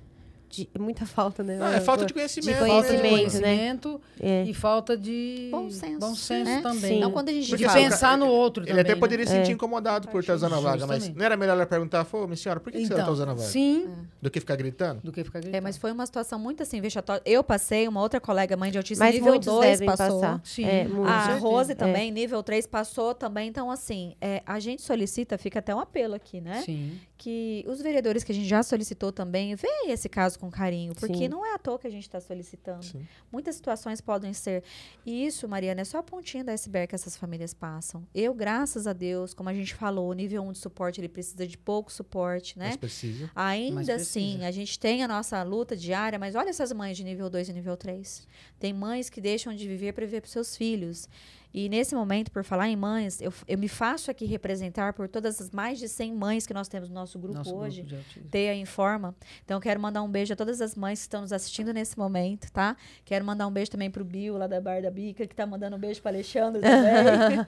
de... 0.52 0.68
Muita 0.78 1.06
falta, 1.06 1.42
né? 1.42 1.56
Não, 1.56 1.66
é 1.66 1.80
falta 1.80 2.04
de 2.04 2.12
conhecimento. 2.12 2.58
De 2.62 2.66
Falta 2.68 2.94
de 2.94 3.00
conhecimento, 3.00 3.90
conhecimento 3.90 4.00
É. 4.20 4.44
e 4.44 4.52
falta 4.54 4.96
de 4.96 5.48
Bom 5.50 5.70
senso, 5.70 5.98
bom 5.98 6.14
senso 6.14 6.44
né? 6.50 6.60
também. 6.62 6.80
Sim. 6.90 6.96
Então, 6.98 7.10
quando 7.10 7.30
a 7.30 7.32
gente 7.32 7.48
Porque 7.48 7.64
de 7.64 7.68
fala... 7.70 7.80
pensar 7.80 8.18
no 8.18 8.26
outro 8.26 8.62
Ele 8.62 8.70
também. 8.70 8.82
até 8.82 8.94
poderia 8.94 9.24
né? 9.24 9.30
se 9.30 9.36
sentir 9.38 9.52
incomodado 9.52 10.08
por 10.08 10.20
estar 10.20 10.34
usando 10.34 10.54
a 10.54 10.60
vaga, 10.60 10.86
mas 10.86 11.08
não 11.14 11.24
era 11.24 11.36
melhor 11.36 11.54
ela 11.54 11.66
perguntar, 11.66 12.04
pô, 12.04 12.26
minha 12.26 12.36
senhora, 12.36 12.60
por 12.60 12.70
que, 12.70 12.78
que 12.78 12.84
você 12.86 12.92
Então, 12.92 12.98
está 13.00 13.10
usando 13.12 13.30
a 13.30 13.34
vaga? 13.34 13.46
Sim, 13.48 13.88
Do 14.20 14.30
que 14.30 14.38
ficar 14.40 14.56
gritando? 14.56 15.00
do 15.02 15.10
que 15.10 15.24
ficar 15.24 15.40
gritando. 15.40 15.56
É, 15.56 15.60
mas 15.60 15.76
foi 15.78 15.90
uma 15.90 16.04
situação 16.04 16.38
muito 16.38 16.62
assim, 16.62 16.80
vexatória. 16.80 17.22
Eu 17.24 17.42
passei, 17.42 17.88
uma 17.88 18.00
outra 18.02 18.20
colega, 18.20 18.56
mãe 18.56 18.70
de 18.70 18.76
autismo, 18.78 19.04
Mas 19.04 19.14
nível 19.14 19.30
muitos 19.30 19.46
2 19.46 19.80
devem 19.80 19.86
passou. 19.96 20.20
passar. 20.20 20.40
Sim. 20.44 20.64
É. 20.64 20.86
A. 21.06 21.34
Rose 21.36 21.72
É. 21.72 21.74
também, 21.74 22.10
nível 22.10 22.42
3, 22.42 22.66
passou 22.66 23.14
também. 23.14 23.48
Então, 23.48 23.70
assim, 23.70 24.14
é, 24.20 24.42
a 24.46 24.60
gente 24.60 24.82
solicita, 24.82 25.38
fica 25.38 25.58
até 25.60 25.74
um 25.74 25.80
apelo 25.80 26.14
aqui, 26.14 26.40
né? 26.40 26.62
Sim. 26.64 26.92
Que 27.22 27.64
os 27.68 27.80
vereadores 27.80 28.24
que 28.24 28.32
a 28.32 28.34
gente 28.34 28.48
já 28.48 28.64
solicitou 28.64 29.12
também, 29.12 29.54
veem 29.54 29.92
esse 29.92 30.08
caso 30.08 30.36
com 30.40 30.50
carinho. 30.50 30.92
Porque 30.92 31.14
Sim. 31.14 31.28
não 31.28 31.46
é 31.46 31.54
à 31.54 31.58
toa 31.58 31.78
que 31.78 31.86
a 31.86 31.90
gente 31.90 32.02
está 32.02 32.20
solicitando. 32.20 32.84
Sim. 32.84 33.06
Muitas 33.30 33.54
situações 33.54 34.00
podem 34.00 34.32
ser. 34.32 34.64
E 35.06 35.24
isso, 35.24 35.48
Mariana, 35.48 35.82
é 35.82 35.84
só 35.84 35.98
a 35.98 36.02
pontinha 36.02 36.42
da 36.42 36.50
iceberg 36.50 36.88
que 36.88 36.96
essas 36.96 37.16
famílias 37.16 37.54
passam. 37.54 38.04
Eu, 38.12 38.34
graças 38.34 38.88
a 38.88 38.92
Deus, 38.92 39.34
como 39.34 39.48
a 39.48 39.54
gente 39.54 39.72
falou, 39.72 40.10
o 40.10 40.12
nível 40.12 40.42
1 40.42 40.50
de 40.50 40.58
suporte, 40.58 41.00
ele 41.00 41.08
precisa 41.08 41.46
de 41.46 41.56
pouco 41.56 41.92
suporte, 41.92 42.58
né? 42.58 42.70
Mas 42.70 42.76
precisa. 42.76 43.30
Mas 43.32 43.36
Ainda 43.36 43.74
precisa. 43.76 43.94
assim, 43.94 44.44
a 44.44 44.50
gente 44.50 44.76
tem 44.76 45.04
a 45.04 45.06
nossa 45.06 45.40
luta 45.44 45.76
diária, 45.76 46.18
mas 46.18 46.34
olha 46.34 46.50
essas 46.50 46.72
mães 46.72 46.96
de 46.96 47.04
nível 47.04 47.30
2 47.30 47.50
e 47.50 47.52
nível 47.52 47.76
3. 47.76 48.26
Tem 48.58 48.72
mães 48.72 49.08
que 49.08 49.20
deixam 49.20 49.54
de 49.54 49.68
viver 49.68 49.92
para 49.92 50.04
viver 50.04 50.22
para 50.22 50.30
seus 50.30 50.56
filhos. 50.56 51.08
E 51.54 51.68
nesse 51.68 51.94
momento, 51.94 52.30
por 52.30 52.42
falar 52.44 52.68
em 52.68 52.76
mães, 52.76 53.20
eu, 53.20 53.32
eu 53.46 53.58
me 53.58 53.68
faço 53.68 54.10
aqui 54.10 54.24
representar 54.24 54.92
por 54.94 55.06
todas 55.08 55.40
as 55.40 55.50
mais 55.50 55.78
de 55.78 55.86
100 55.88 56.14
mães 56.14 56.46
que 56.46 56.54
nós 56.54 56.66
temos 56.68 56.88
no 56.88 56.94
nosso 56.94 57.18
grupo 57.18 57.36
Nosso 57.38 57.54
hoje. 57.54 57.82
grupo. 57.82 58.02
Teia 58.30 58.54
Informa. 58.54 59.14
Então, 59.44 59.58
eu 59.58 59.60
quero 59.60 59.78
mandar 59.80 60.02
um 60.02 60.08
beijo 60.08 60.32
a 60.32 60.36
todas 60.36 60.60
as 60.62 60.74
mães 60.74 61.00
que 61.00 61.02
estão 61.02 61.20
nos 61.20 61.32
assistindo 61.32 61.72
nesse 61.74 61.98
momento, 61.98 62.50
tá? 62.50 62.74
Quero 63.04 63.24
mandar 63.24 63.46
um 63.46 63.50
beijo 63.50 63.70
também 63.70 63.90
pro 63.90 64.02
Bill, 64.04 64.38
lá 64.38 64.46
da 64.46 64.60
Bar 64.60 64.80
da 64.80 64.90
Bica, 64.90 65.26
que 65.26 65.34
tá 65.34 65.44
mandando 65.44 65.76
um 65.76 65.78
beijo 65.78 66.00
pro 66.00 66.08
Alexandre 66.10 66.60
também. 66.64 67.46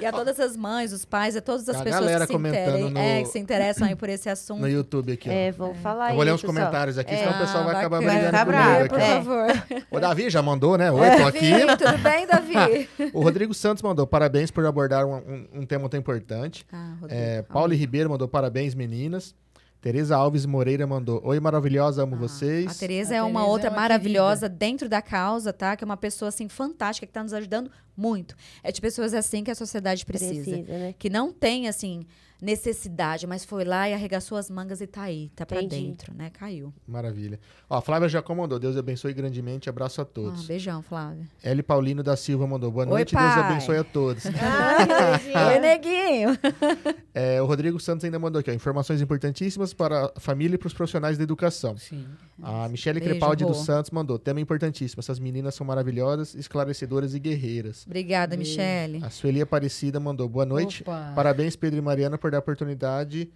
e 0.00 0.06
a 0.06 0.12
todas 0.12 0.38
as 0.38 0.56
mães, 0.56 0.92
os 0.92 1.04
pais, 1.04 1.34
a 1.36 1.40
todas 1.40 1.68
as 1.68 1.76
A 1.76 1.82
pessoas 1.82 2.00
galera 2.04 2.26
que 2.26 2.32
se, 2.32 2.38
interem- 2.38 2.90
no- 2.90 2.98
é, 3.00 3.22
que 3.22 3.28
se 3.28 3.38
interessam 3.40 3.88
aí 3.88 3.96
por 3.96 4.08
esse 4.08 4.28
assunto. 4.28 4.60
No 4.60 4.68
YouTube 4.68 5.12
aqui, 5.12 5.28
ó. 5.28 5.32
É, 5.32 5.50
vamos 5.50 5.78
falar 5.78 6.04
Eu 6.06 6.10
aí, 6.10 6.14
vou 6.16 6.24
ler 6.24 6.34
uns 6.34 6.42
comentários 6.42 6.98
aqui, 6.98 7.16
senão 7.16 7.32
o 7.32 7.38
pessoal 7.38 7.64
vai 7.64 7.74
Ah, 7.74 7.78
acabar 7.78 7.98
brigando 7.98 8.30
Vai 8.30 8.44
comigo 8.44 8.62
bravo, 8.62 8.78
aqui. 8.80 8.88
por 8.88 9.00
é. 9.00 9.06
favor. 9.06 9.86
O 9.90 9.98
Davi 10.00 10.30
já 10.30 10.40
mandou, 10.40 10.78
né? 10.78 10.90
Oi, 10.92 11.16
tô 11.16 11.26
aqui. 11.26 11.50
Davi, 11.50 11.76
tudo 11.76 11.98
bem, 11.98 12.26
Davi? 12.28 12.88
O 13.12 13.22
Rodrigo 13.22 13.39
Santos 13.54 13.82
mandou 13.82 14.06
parabéns 14.06 14.50
por 14.50 14.64
abordar 14.66 15.06
um, 15.06 15.14
um- 15.16 15.46
um 15.60 15.66
tema 15.66 15.88
tão 15.88 15.98
importante. 15.98 16.64
Ah, 16.72 16.96
Rodrigo, 17.00 17.20
É. 17.22 17.42
Paulo 17.42 17.72
Ribeiro 17.74 18.10
mandou 18.10 18.28
parabéns, 18.28 18.74
meninas. 18.74 19.34
Tereza 19.80 20.14
Alves 20.14 20.44
Moreira 20.44 20.86
mandou 20.86 21.22
Oi, 21.24 21.40
maravilhosa, 21.40 22.02
amo 22.02 22.14
Ah, 22.14 22.18
vocês. 22.18 22.66
A 22.70 22.74
Tereza 22.74 23.14
é 23.14 23.22
uma 23.22 23.40
Tereza 23.40 23.50
outra 23.50 23.68
é 23.68 23.70
uma 23.70 23.76
maravilhosa 23.80 24.46
dentro 24.48 24.88
da 24.90 25.00
causa, 25.00 25.52
tá? 25.54 25.74
Que 25.74 25.82
é 25.82 25.86
uma 25.86 25.96
pessoa, 25.96 26.28
assim, 26.28 26.48
fantástica, 26.50 27.06
que 27.06 27.12
tá 27.12 27.22
nos 27.22 27.32
ajudando 27.32 27.70
muito. 27.96 28.36
É 28.62 28.70
de 28.70 28.78
pessoas 28.78 29.14
assim 29.14 29.42
que 29.42 29.50
a 29.50 29.54
sociedade 29.54 30.04
precisa. 30.04 30.32
Precisa, 30.50 30.78
né? 30.78 30.94
Que 30.98 31.08
não 31.08 31.32
tem, 31.32 31.66
assim, 31.66 32.04
necessidade, 32.40 33.26
mas 33.26 33.44
foi 33.44 33.64
lá 33.64 33.88
e 33.88 33.92
arregaçou 33.94 34.36
as 34.38 34.50
mangas 34.50 34.80
e 34.80 34.86
tá 34.86 35.02
aí. 35.02 35.30
Tá 35.34 35.44
pra 35.46 35.62
Entendi. 35.62 35.86
dentro, 35.88 36.14
né? 36.14 36.30
Caiu. 36.30 36.72
Maravilha. 36.86 37.38
Ó, 37.68 37.76
a 37.78 37.80
Flávia 37.82 38.08
já 38.08 38.22
mandou. 38.34 38.58
Deus 38.58 38.76
abençoe 38.76 39.12
grandemente. 39.12 39.68
Abraço 39.68 40.00
a 40.00 40.02
Ah, 40.02 40.06
todos. 40.06 40.46
beijão, 40.46 40.82
Flávia. 40.82 41.28
L. 41.42 41.62
Paulino 41.62 42.02
da 42.02 42.16
Silva 42.16 42.46
mandou. 42.46 42.70
Boa 42.70 42.84
Oi, 42.84 42.90
noite, 42.90 43.14
Deus 43.14 43.34
pai. 43.34 43.42
abençoe 43.42 43.76
a 43.78 43.84
todos. 43.84 44.24
Oi, 45.50 45.58
neguinho. 45.60 46.30
É, 47.12 47.42
o 47.42 47.44
Rodrigo 47.46 47.78
Santos 47.80 48.04
ainda 48.04 48.20
mandou 48.20 48.38
aqui, 48.38 48.50
ó, 48.52 48.54
informações 48.54 49.00
importantíssimas 49.00 49.74
para 49.74 50.12
a 50.16 50.20
família 50.20 50.54
e 50.54 50.58
para 50.58 50.68
os 50.68 50.72
profissionais 50.72 51.18
da 51.18 51.24
educação. 51.24 51.76
Sim. 51.76 52.06
A 52.40 52.68
Michele 52.68 53.00
Beijo, 53.00 53.14
Crepaldi 53.14 53.44
dos 53.44 53.64
Santos 53.64 53.90
mandou, 53.90 54.16
tema 54.16 54.40
importantíssimo, 54.40 55.00
essas 55.00 55.18
meninas 55.18 55.56
são 55.56 55.66
maravilhosas, 55.66 56.36
esclarecedoras 56.36 57.12
e 57.12 57.18
guerreiras. 57.18 57.84
Obrigada, 57.84 58.36
Beijo. 58.36 58.52
Michele. 58.52 59.00
A 59.04 59.10
Sueli 59.10 59.42
Aparecida 59.42 59.98
mandou, 59.98 60.28
boa 60.28 60.46
noite, 60.46 60.82
Opa. 60.82 61.12
parabéns 61.16 61.56
Pedro 61.56 61.78
e 61.78 61.82
Mariana 61.82 62.16
por 62.16 62.29
dar 62.30 62.38
a 62.38 62.40
oportunidade 62.40 63.30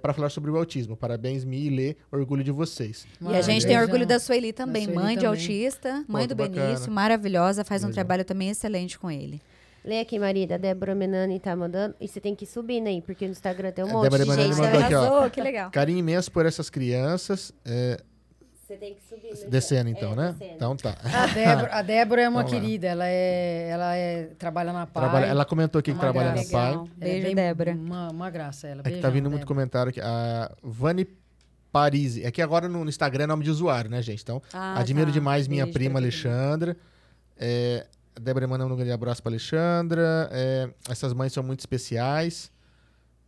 para 0.00 0.12
falar 0.12 0.28
sobre 0.30 0.50
o 0.50 0.56
autismo. 0.56 0.96
Parabéns, 0.96 1.44
Mi 1.44 1.66
e 1.66 1.70
Lê, 1.70 1.96
orgulho 2.12 2.44
de 2.44 2.52
vocês. 2.52 3.06
E 3.20 3.34
a 3.34 3.42
gente 3.42 3.66
tem 3.66 3.78
orgulho 3.78 4.06
da 4.06 4.18
Sueli 4.18 4.52
também, 4.52 4.84
Sueli 4.84 4.96
mãe 4.98 5.16
de 5.16 5.24
também. 5.24 5.28
autista, 5.40 6.04
mãe 6.06 6.22
Pô, 6.24 6.28
do 6.28 6.36
bacana. 6.36 6.66
Benício, 6.66 6.92
maravilhosa, 6.92 7.64
faz 7.64 7.82
um 7.82 7.86
Legal. 7.88 7.94
trabalho 7.94 8.24
também 8.24 8.50
excelente 8.50 8.98
com 8.98 9.10
ele. 9.10 9.40
Lê 9.84 10.00
aqui, 10.00 10.18
Marida. 10.18 10.56
A 10.56 10.58
Débora 10.58 10.94
Menani 10.94 11.40
tá 11.40 11.56
mandando. 11.56 11.94
E 12.00 12.06
você 12.06 12.20
tem 12.20 12.34
que 12.34 12.44
ir 12.44 12.48
subindo 12.48 12.88
aí, 12.88 13.00
porque 13.00 13.24
no 13.24 13.30
Instagram 13.32 13.70
tem 13.72 13.84
um 13.84 13.88
A 13.88 13.92
monte 13.92 14.02
Débora 14.04 14.24
de 14.24 14.30
Menani 14.30 14.52
gente. 14.52 14.60
mandou 14.60 14.80
aqui, 14.82 14.94
ó. 14.94 15.30
Que 15.30 15.40
legal. 15.40 15.70
Carinho 15.70 15.98
imenso 15.98 16.30
por 16.30 16.44
essas 16.44 16.68
crianças. 16.68 17.52
é, 17.64 17.98
Você 18.68 18.76
tem 18.76 18.94
que 18.94 19.02
subir. 19.02 19.48
descendo 19.48 19.88
então, 19.88 20.12
É, 20.12 20.16
né? 20.16 20.32
descendo. 20.38 20.54
Então 20.56 20.76
tá. 20.76 20.94
A 21.02 21.26
Débora, 21.28 21.74
a 21.74 21.80
Débora 21.82 22.20
é 22.22 22.28
uma 22.28 22.42
Vamos 22.42 22.52
lá. 22.52 22.60
querida, 22.60 22.86
ela 22.86 23.06
é, 23.08 23.68
ela 23.70 23.96
é 23.96 24.24
trabalha 24.38 24.74
na 24.74 24.86
PAI. 24.86 25.02
Trabalha- 25.04 25.26
ela 25.26 25.44
comentou 25.46 25.78
aqui 25.78 25.94
que 25.94 25.98
trabalha 25.98 26.28
na 26.28 26.34
graça. 26.34 26.50
PAI. 26.52 26.68
Legal. 26.72 26.84
Ela 26.84 26.90
é 27.00 27.10
Beijo, 27.12 27.26
bem- 27.28 27.34
Débora. 27.34 27.72
Uma, 27.72 28.08
uma 28.10 28.28
graça 28.30 28.66
ela. 28.68 28.80
É 28.80 28.84
que 28.84 28.90
tá 28.90 28.92
Beijão, 28.92 29.10
vindo 29.12 29.30
muito 29.30 29.40
Débora. 29.40 29.46
comentário 29.46 29.88
aqui. 29.90 30.00
A 30.02 30.52
Vani 30.62 31.08
Parisi. 31.72 32.22
É 32.24 32.30
que 32.30 32.42
agora 32.42 32.68
no 32.68 32.86
Instagram 32.86 33.24
é 33.24 33.26
nome 33.26 33.42
de 33.42 33.50
usuário, 33.50 33.90
né, 33.90 34.02
gente? 34.02 34.22
Então, 34.22 34.42
Ah, 34.52 34.78
admiro 34.78 35.06
tá. 35.06 35.12
demais 35.12 35.48
minha 35.48 35.64
Beijo 35.64 35.78
prima 35.78 35.98
Alexandra. 35.98 36.76
É, 37.38 37.86
a 38.14 38.20
Débora 38.20 38.46
mandando 38.46 38.74
um 38.74 38.76
grande 38.76 38.92
abraço 38.92 39.22
pra 39.22 39.30
Alexandra. 39.30 40.28
É, 40.30 40.68
essas 40.90 41.14
mães 41.14 41.32
são 41.32 41.42
muito 41.42 41.60
especiais. 41.60 42.50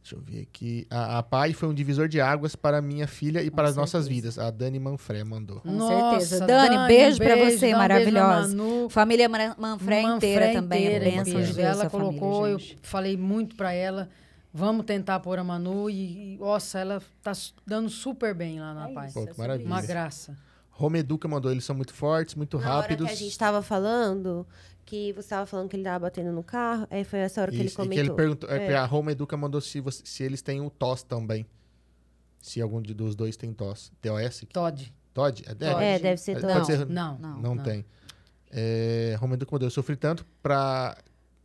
Deixa 0.03 0.17
eu 0.17 0.21
ver 0.21 0.43
aqui. 0.43 0.87
A, 0.91 1.19
a 1.19 1.23
pai 1.23 1.53
foi 1.53 1.69
um 1.69 1.75
divisor 1.75 2.09
de 2.09 2.21
águas 2.21 2.57
para 2.57 2.81
minha 2.81 3.07
filha 3.07 3.43
e 3.43 3.51
para 3.51 3.69
as 3.69 3.77
nossas 3.77 4.07
certeza. 4.07 4.23
vidas. 4.33 4.39
A 4.39 4.51
Dani 4.51 4.79
Manfré 4.79 5.23
mandou. 5.25 5.61
Com 5.61 5.71
Nossa, 5.71 6.21
certeza. 6.21 6.47
Dani, 6.47 6.87
beijo 6.89 7.19
pra 7.19 7.37
você, 7.37 7.71
dá 7.71 7.77
um 7.77 7.79
maravilhosa. 7.79 8.57
Beijo 8.57 8.89
Família 8.89 9.29
Mara- 9.29 9.55
Manfré 9.59 10.03
inteira 10.03 10.53
também, 10.55 10.85
inteira, 10.87 11.05
é 11.05 11.11
bênção 11.11 11.25
de 11.25 11.33
beijo. 11.35 11.55
Deus, 11.55 11.67
Ela 11.69 11.91
colocou, 11.91 12.41
família, 12.43 12.73
eu 12.73 12.79
falei 12.83 13.17
muito 13.19 13.55
pra 13.57 13.73
ela, 13.75 14.09
vamos 14.53 14.87
tentar 14.87 15.21
pôr 15.21 15.39
a 15.39 15.45
Manu 15.45 15.91
e, 15.91 16.35
e, 16.35 16.39
nossa, 16.39 16.79
ela 16.79 17.03
tá 17.23 17.33
dando 17.67 17.91
super 17.91 18.35
bem 18.35 18.59
lá 18.59 18.73
na 18.73 18.89
É 18.89 18.95
Pô, 18.95 19.01
é 19.03 19.09
sobre 19.11 19.35
maravilha. 19.37 19.67
Uma 19.69 19.83
graça. 19.83 20.35
Home 20.79 21.01
Educa 21.01 21.29
mandou. 21.29 21.53
Eles 21.53 21.63
são 21.65 21.77
muito 21.77 21.93
fortes, 21.93 22.35
muito 22.35 22.59
Na 22.59 22.71
hora 22.71 22.81
rápidos. 22.83 23.07
que 23.07 23.13
a 23.13 23.17
gente 23.17 23.37
tava 23.39 23.61
falando, 23.61 24.47
que 24.91 25.13
você 25.13 25.29
tava 25.29 25.47
falando 25.47 25.69
que 25.69 25.77
ele 25.77 25.85
tava 25.85 26.01
batendo 26.01 26.33
no 26.33 26.43
carro, 26.43 26.87
aí 26.91 27.05
foi 27.05 27.21
essa 27.21 27.41
hora 27.41 27.51
que 27.51 27.57
ele 27.59 27.67
Isso, 27.67 27.75
e 27.75 27.77
comentou. 27.77 27.95
que 28.05 28.11
ele 28.11 28.17
perguntou, 28.17 28.51
é. 28.51 28.67
É. 28.73 28.77
a 28.77 28.85
Home 28.93 29.13
Educa 29.13 29.37
mandou 29.37 29.61
se, 29.61 29.81
você- 29.81 30.03
se 30.05 30.23
eles 30.25 30.43
têm 30.43 30.61
o 30.61 30.69
TOS 30.69 31.03
também. 31.05 31.47
Se 32.41 32.61
algum 32.61 32.83
de- 32.83 32.93
dos 32.95 33.15
dois 33.15 33.37
tem 33.37 33.53
TOS. 33.53 33.93
TOS? 34.03 34.45
Todd. 34.53 34.93
Todd? 35.15 35.43
É, 35.47 35.55
Todd. 35.55 35.85
É, 35.85 35.99
deve 35.99 36.17
ser 36.21 36.41
Pode 36.41 36.53
todo. 36.55 36.67
ser- 36.67 36.87
Não, 36.87 37.17
Não. 37.19 37.41
Não, 37.41 37.57
tem. 37.59 37.85
É, 38.51 39.17
Home 39.23 39.35
Educa 39.35 39.53
mandou. 39.53 39.67
Eu 39.67 39.71
sofri 39.71 39.95
tanto 39.97 40.27
pra... 40.43 40.97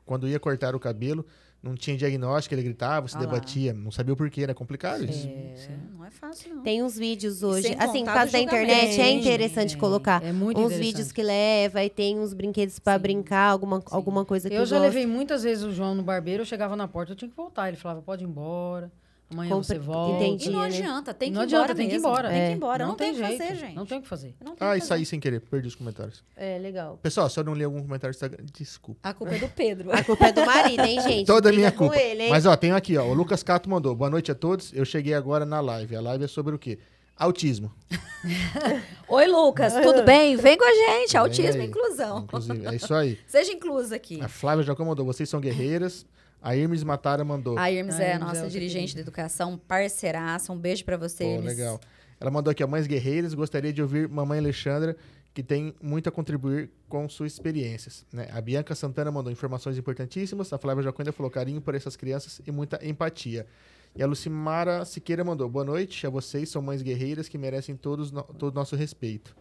Quando 0.06 0.28
ia 0.28 0.40
cortar 0.40 0.76
o 0.76 0.80
cabelo, 0.80 1.26
não 1.66 1.76
tinha 1.76 1.98
diagnóstico, 1.98 2.54
ele 2.54 2.62
gritava, 2.62 3.08
se 3.08 3.18
Ah 3.18 3.20
debatia. 3.20 3.74
Não 3.74 3.90
sabia 3.92 4.14
o 4.14 4.16
porquê, 4.18 4.44
era 4.44 4.54
complicado 4.54 5.04
isso. 5.04 5.28
É, 5.28 5.76
não 5.98 6.06
é 6.06 6.12
fácil, 6.12 6.56
não. 6.56 6.62
Tem 6.64 6.84
uns 6.84 6.96
vídeos 6.98 7.42
hoje. 7.42 7.76
Assim, 7.80 8.06
por 8.06 8.14
causa 8.14 8.32
da 8.32 8.40
internet, 8.40 9.02
é 9.02 9.12
interessante 9.12 9.72
Tem, 9.72 9.78
colocar. 9.80 10.24
É 10.24 10.32
muito 10.32 10.60
uns 10.60 10.66
interessante. 10.66 10.86
vídeos 10.88 11.12
que 11.12 11.24
leva 11.24 11.84
e 11.84 11.90
tem 11.90 12.20
uns 12.20 12.34
brinquedos 12.34 12.78
pra 12.78 12.94
Sim. 12.96 13.00
brincar, 13.02 13.50
alguma, 13.50 13.84
alguma 13.90 14.24
coisa 14.24 14.48
que 14.48 14.56
Eu 14.56 14.66
já 14.66 14.76
gosta. 14.78 14.88
levei 14.88 15.06
muitas 15.08 15.44
vezes 15.44 15.64
o 15.64 15.72
João 15.72 15.96
no 15.96 16.04
barbeiro, 16.04 16.42
eu 16.44 16.46
chegava 16.46 16.76
na 16.76 16.88
porta, 16.88 17.12
eu 17.14 17.16
tinha 17.16 17.30
que 17.30 17.36
voltar. 17.36 17.68
Ele 17.68 17.78
falava, 17.78 18.02
pode 18.02 18.24
ir 18.24 18.28
embora, 18.28 18.92
Amanhã 19.30 19.50
Compre- 19.50 19.66
você 19.68 19.80
volta. 19.80 20.24
Entendi. 20.24 20.50
E 20.50 20.52
não 20.52 20.60
né? 20.60 20.66
adianta, 20.68 21.14
tem 21.14 21.30
que 21.30 21.36
não 21.36 21.42
ir 21.42 21.46
adianta, 21.46 21.64
embora 21.72 21.76
tem 21.76 21.88
que 21.90 21.96
ir 21.96 21.98
embora. 21.98 22.30
Tem 22.30 22.38
que 22.38 22.44
É. 22.44 22.52
ir 22.52 22.56
embora. 22.56 22.86
Não, 22.86 22.96
tem 22.96 23.10
o 23.12 23.14
que 23.16 23.20
jeito. 23.26 23.38
fazer, 23.44 23.56
gente. 23.56 23.76
Não 23.76 23.86
tem 23.86 23.98
o 23.98 24.02
que 24.02 24.08
fazer. 24.08 24.36
Não 24.40 24.56
tem 24.56 24.68
Ah, 24.68 24.72
que 24.74 24.78
isso 24.78 24.88
fazer. 24.88 25.00
aí 25.00 25.06
sem 25.06 25.20
querer, 25.20 25.42
perdi 25.42 25.68
os 25.68 25.76
comentários. 25.76 26.24
É, 26.36 26.60
legal. 26.60 27.00
Pessoal, 27.02 27.28
se 27.30 27.40
eu 27.40 27.44
não 27.44 27.54
li 27.56 27.64
algum 27.64 27.82
comentário 27.82 28.14
do 28.14 28.16
Instagram, 28.16 28.46
desculpa. 28.54 29.00
A 29.04 29.14
culpa 29.14 29.34
é 29.36 29.40
do 29.40 29.50
Pedro. 29.50 29.92
A 29.92 30.04
culpa 30.04 30.28
é 30.28 30.32
do 30.32 30.46
marido, 30.46 30.84
hein, 30.84 31.02
gente? 31.02 31.26
Toda 31.26 31.50
Briga 31.50 31.58
minha 31.58 31.72
culpa. 31.72 31.98
ele, 31.98 32.24
hein? 32.24 32.30
Mas 32.30 32.46
ó, 32.46 32.56
tenho 32.56 32.76
aqui, 32.76 32.96
ó. 32.98 33.04
O 33.06 33.14
Lucas 33.16 33.42
Cato 33.42 33.68
mandou. 33.70 33.96
Boa 33.96 34.10
noite 34.12 34.32
a 34.32 34.36
todos. 34.36 34.72
Eu 34.74 34.86
cheguei 34.86 35.16
agora 35.16 35.44
na 35.44 35.60
live. 35.60 35.96
A 35.96 36.02
live 36.02 36.26
é 36.26 36.28
sobre 36.28 36.54
o 36.54 36.60
quê? 36.60 36.78
Autismo. 37.18 37.72
Oi, 39.08 39.28
Lucas, 39.28 39.74
tudo 39.74 40.04
bem? 40.06 40.36
Vem 40.36 40.58
com 40.58 40.66
a 40.66 40.74
gente. 41.00 41.18
Autismo 41.18 41.62
e 41.62 41.66
inclusão. 41.66 42.20
Inclusive, 42.20 42.66
é 42.68 42.76
isso 42.76 42.94
aí. 42.94 43.18
Seja 43.28 43.52
incluso 43.52 43.94
aqui. 43.94 44.22
A 44.22 44.28
Flávia 44.28 44.64
Jacó 44.64 44.84
mandou. 44.86 45.06
Vocês 45.06 45.30
são 45.30 45.40
guerreiras. 45.40 46.06
A 46.46 46.56
Irmes 46.56 46.84
Matara 46.84 47.24
mandou. 47.26 47.58
A 47.58 47.72
Irmes 47.72 47.96
A 47.96 48.04
é 48.04 48.12
a 48.12 48.16
é 48.16 48.20
nossa 48.20 48.44
outra 48.44 48.52
dirigente 48.52 48.94
de 48.94 49.02
educação, 49.02 49.58
parceiraça. 49.58 50.54
Um 50.54 50.60
beijo 50.60 50.86
pra 50.86 50.96
você, 50.96 51.24
Pô, 51.24 51.30
Irmes. 51.32 51.58
legal. 51.58 51.82
Ela 52.20 52.30
mandou 52.30 52.52
aqui, 52.52 52.64
ó, 52.64 52.68
Mães 52.68 52.86
Guerreiras, 52.86 53.34
gostaria 53.34 53.74
de 53.74 53.82
ouvir 53.82 54.08
Mamãe 54.08 54.38
Alexandra, 54.38 54.96
que 55.34 55.42
tem 55.42 55.74
muito 55.82 56.08
a 56.08 56.12
contribuir 56.12 56.70
com 56.88 57.10
suas 57.10 57.34
experiências. 57.34 58.06
né? 58.14 58.28
A 58.32 58.40
Bianca 58.42 58.76
Santana 58.76 59.12
mandou 59.12 59.32
informações 59.32 59.76
importantíssimas, 59.76 60.54
a 60.54 60.60
Flávia 60.60 60.84
Jaconda 60.84 61.12
falou 61.12 61.32
carinho 61.32 61.60
por 61.62 61.74
essas 61.74 61.96
crianças 61.96 62.40
e 62.46 62.52
muita 62.52 62.80
empatia. 62.86 63.48
E 63.96 64.04
a 64.04 64.06
Lucimara 64.06 64.86
Siqueira 64.86 65.24
mandou, 65.24 65.50
boa 65.50 65.66
noite 65.66 66.06
a 66.06 66.12
vocês, 66.12 66.50
são 66.50 66.62
mães 66.62 66.84
guerreiras 66.84 67.28
que 67.28 67.40
merecem 67.40 67.76
todos 67.76 68.12
no, 68.12 68.22
todo 68.22 68.54
o 68.54 68.56
nosso 68.56 68.76
respeito. 68.76 69.36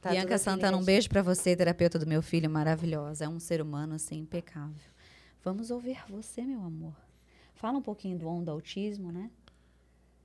Tá 0.00 0.10
Bianca 0.10 0.36
Santana, 0.36 0.76
um 0.76 0.82
beijo 0.82 1.08
pra 1.08 1.22
você, 1.22 1.54
terapeuta 1.54 1.96
do 1.96 2.08
meu 2.08 2.22
filho, 2.22 2.50
maravilhosa. 2.50 3.26
É 3.26 3.28
um 3.28 3.38
ser 3.38 3.62
humano, 3.62 3.94
assim, 3.94 4.18
impecável. 4.18 4.89
Vamos 5.44 5.70
ouvir 5.70 5.98
você, 6.08 6.42
meu 6.42 6.60
amor. 6.60 6.94
Fala 7.54 7.78
um 7.78 7.82
pouquinho 7.82 8.18
do 8.18 8.28
onda 8.28 8.50
autismo, 8.52 9.10
né? 9.12 9.30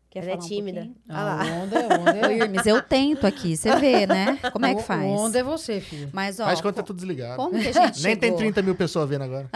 Quer 0.10 0.20
Ela 0.24 0.32
é 0.32 0.34
falar 0.36 0.46
um 0.46 0.48
tímida. 0.48 0.80
pouquinho? 0.82 0.98
Ah 1.10 1.42
Ah, 1.42 1.46
onda, 1.62 1.80
o 1.82 2.02
onda 2.02 2.18
é... 2.32 2.38
Irmes, 2.38 2.66
eu 2.66 2.82
tento 2.82 3.28
aqui, 3.28 3.58
você 3.58 3.76
vê, 3.78 4.08
né? 4.08 4.38
Como 4.54 4.66
é 4.66 4.74
que 4.74 4.82
faz? 4.84 5.04
O 5.04 5.14
onda 5.14 5.40
é 5.40 5.44
você, 5.44 5.82
filho. 5.82 6.10
Mas, 6.14 6.40
ó, 6.40 6.46
Faz 6.46 6.62
quando 6.62 6.76
tá 6.76 6.84
tudo 6.84 6.96
desligado. 6.98 7.36
como 7.36 7.52
que 7.60 7.68
a 7.68 7.72
gente 7.74 8.00
Nem 8.04 8.16
tem 8.16 8.30
chegou? 8.30 8.38
30 8.38 8.62
mil 8.62 8.76
pessoas 8.76 9.10
vendo 9.10 9.24
agora. 9.24 9.50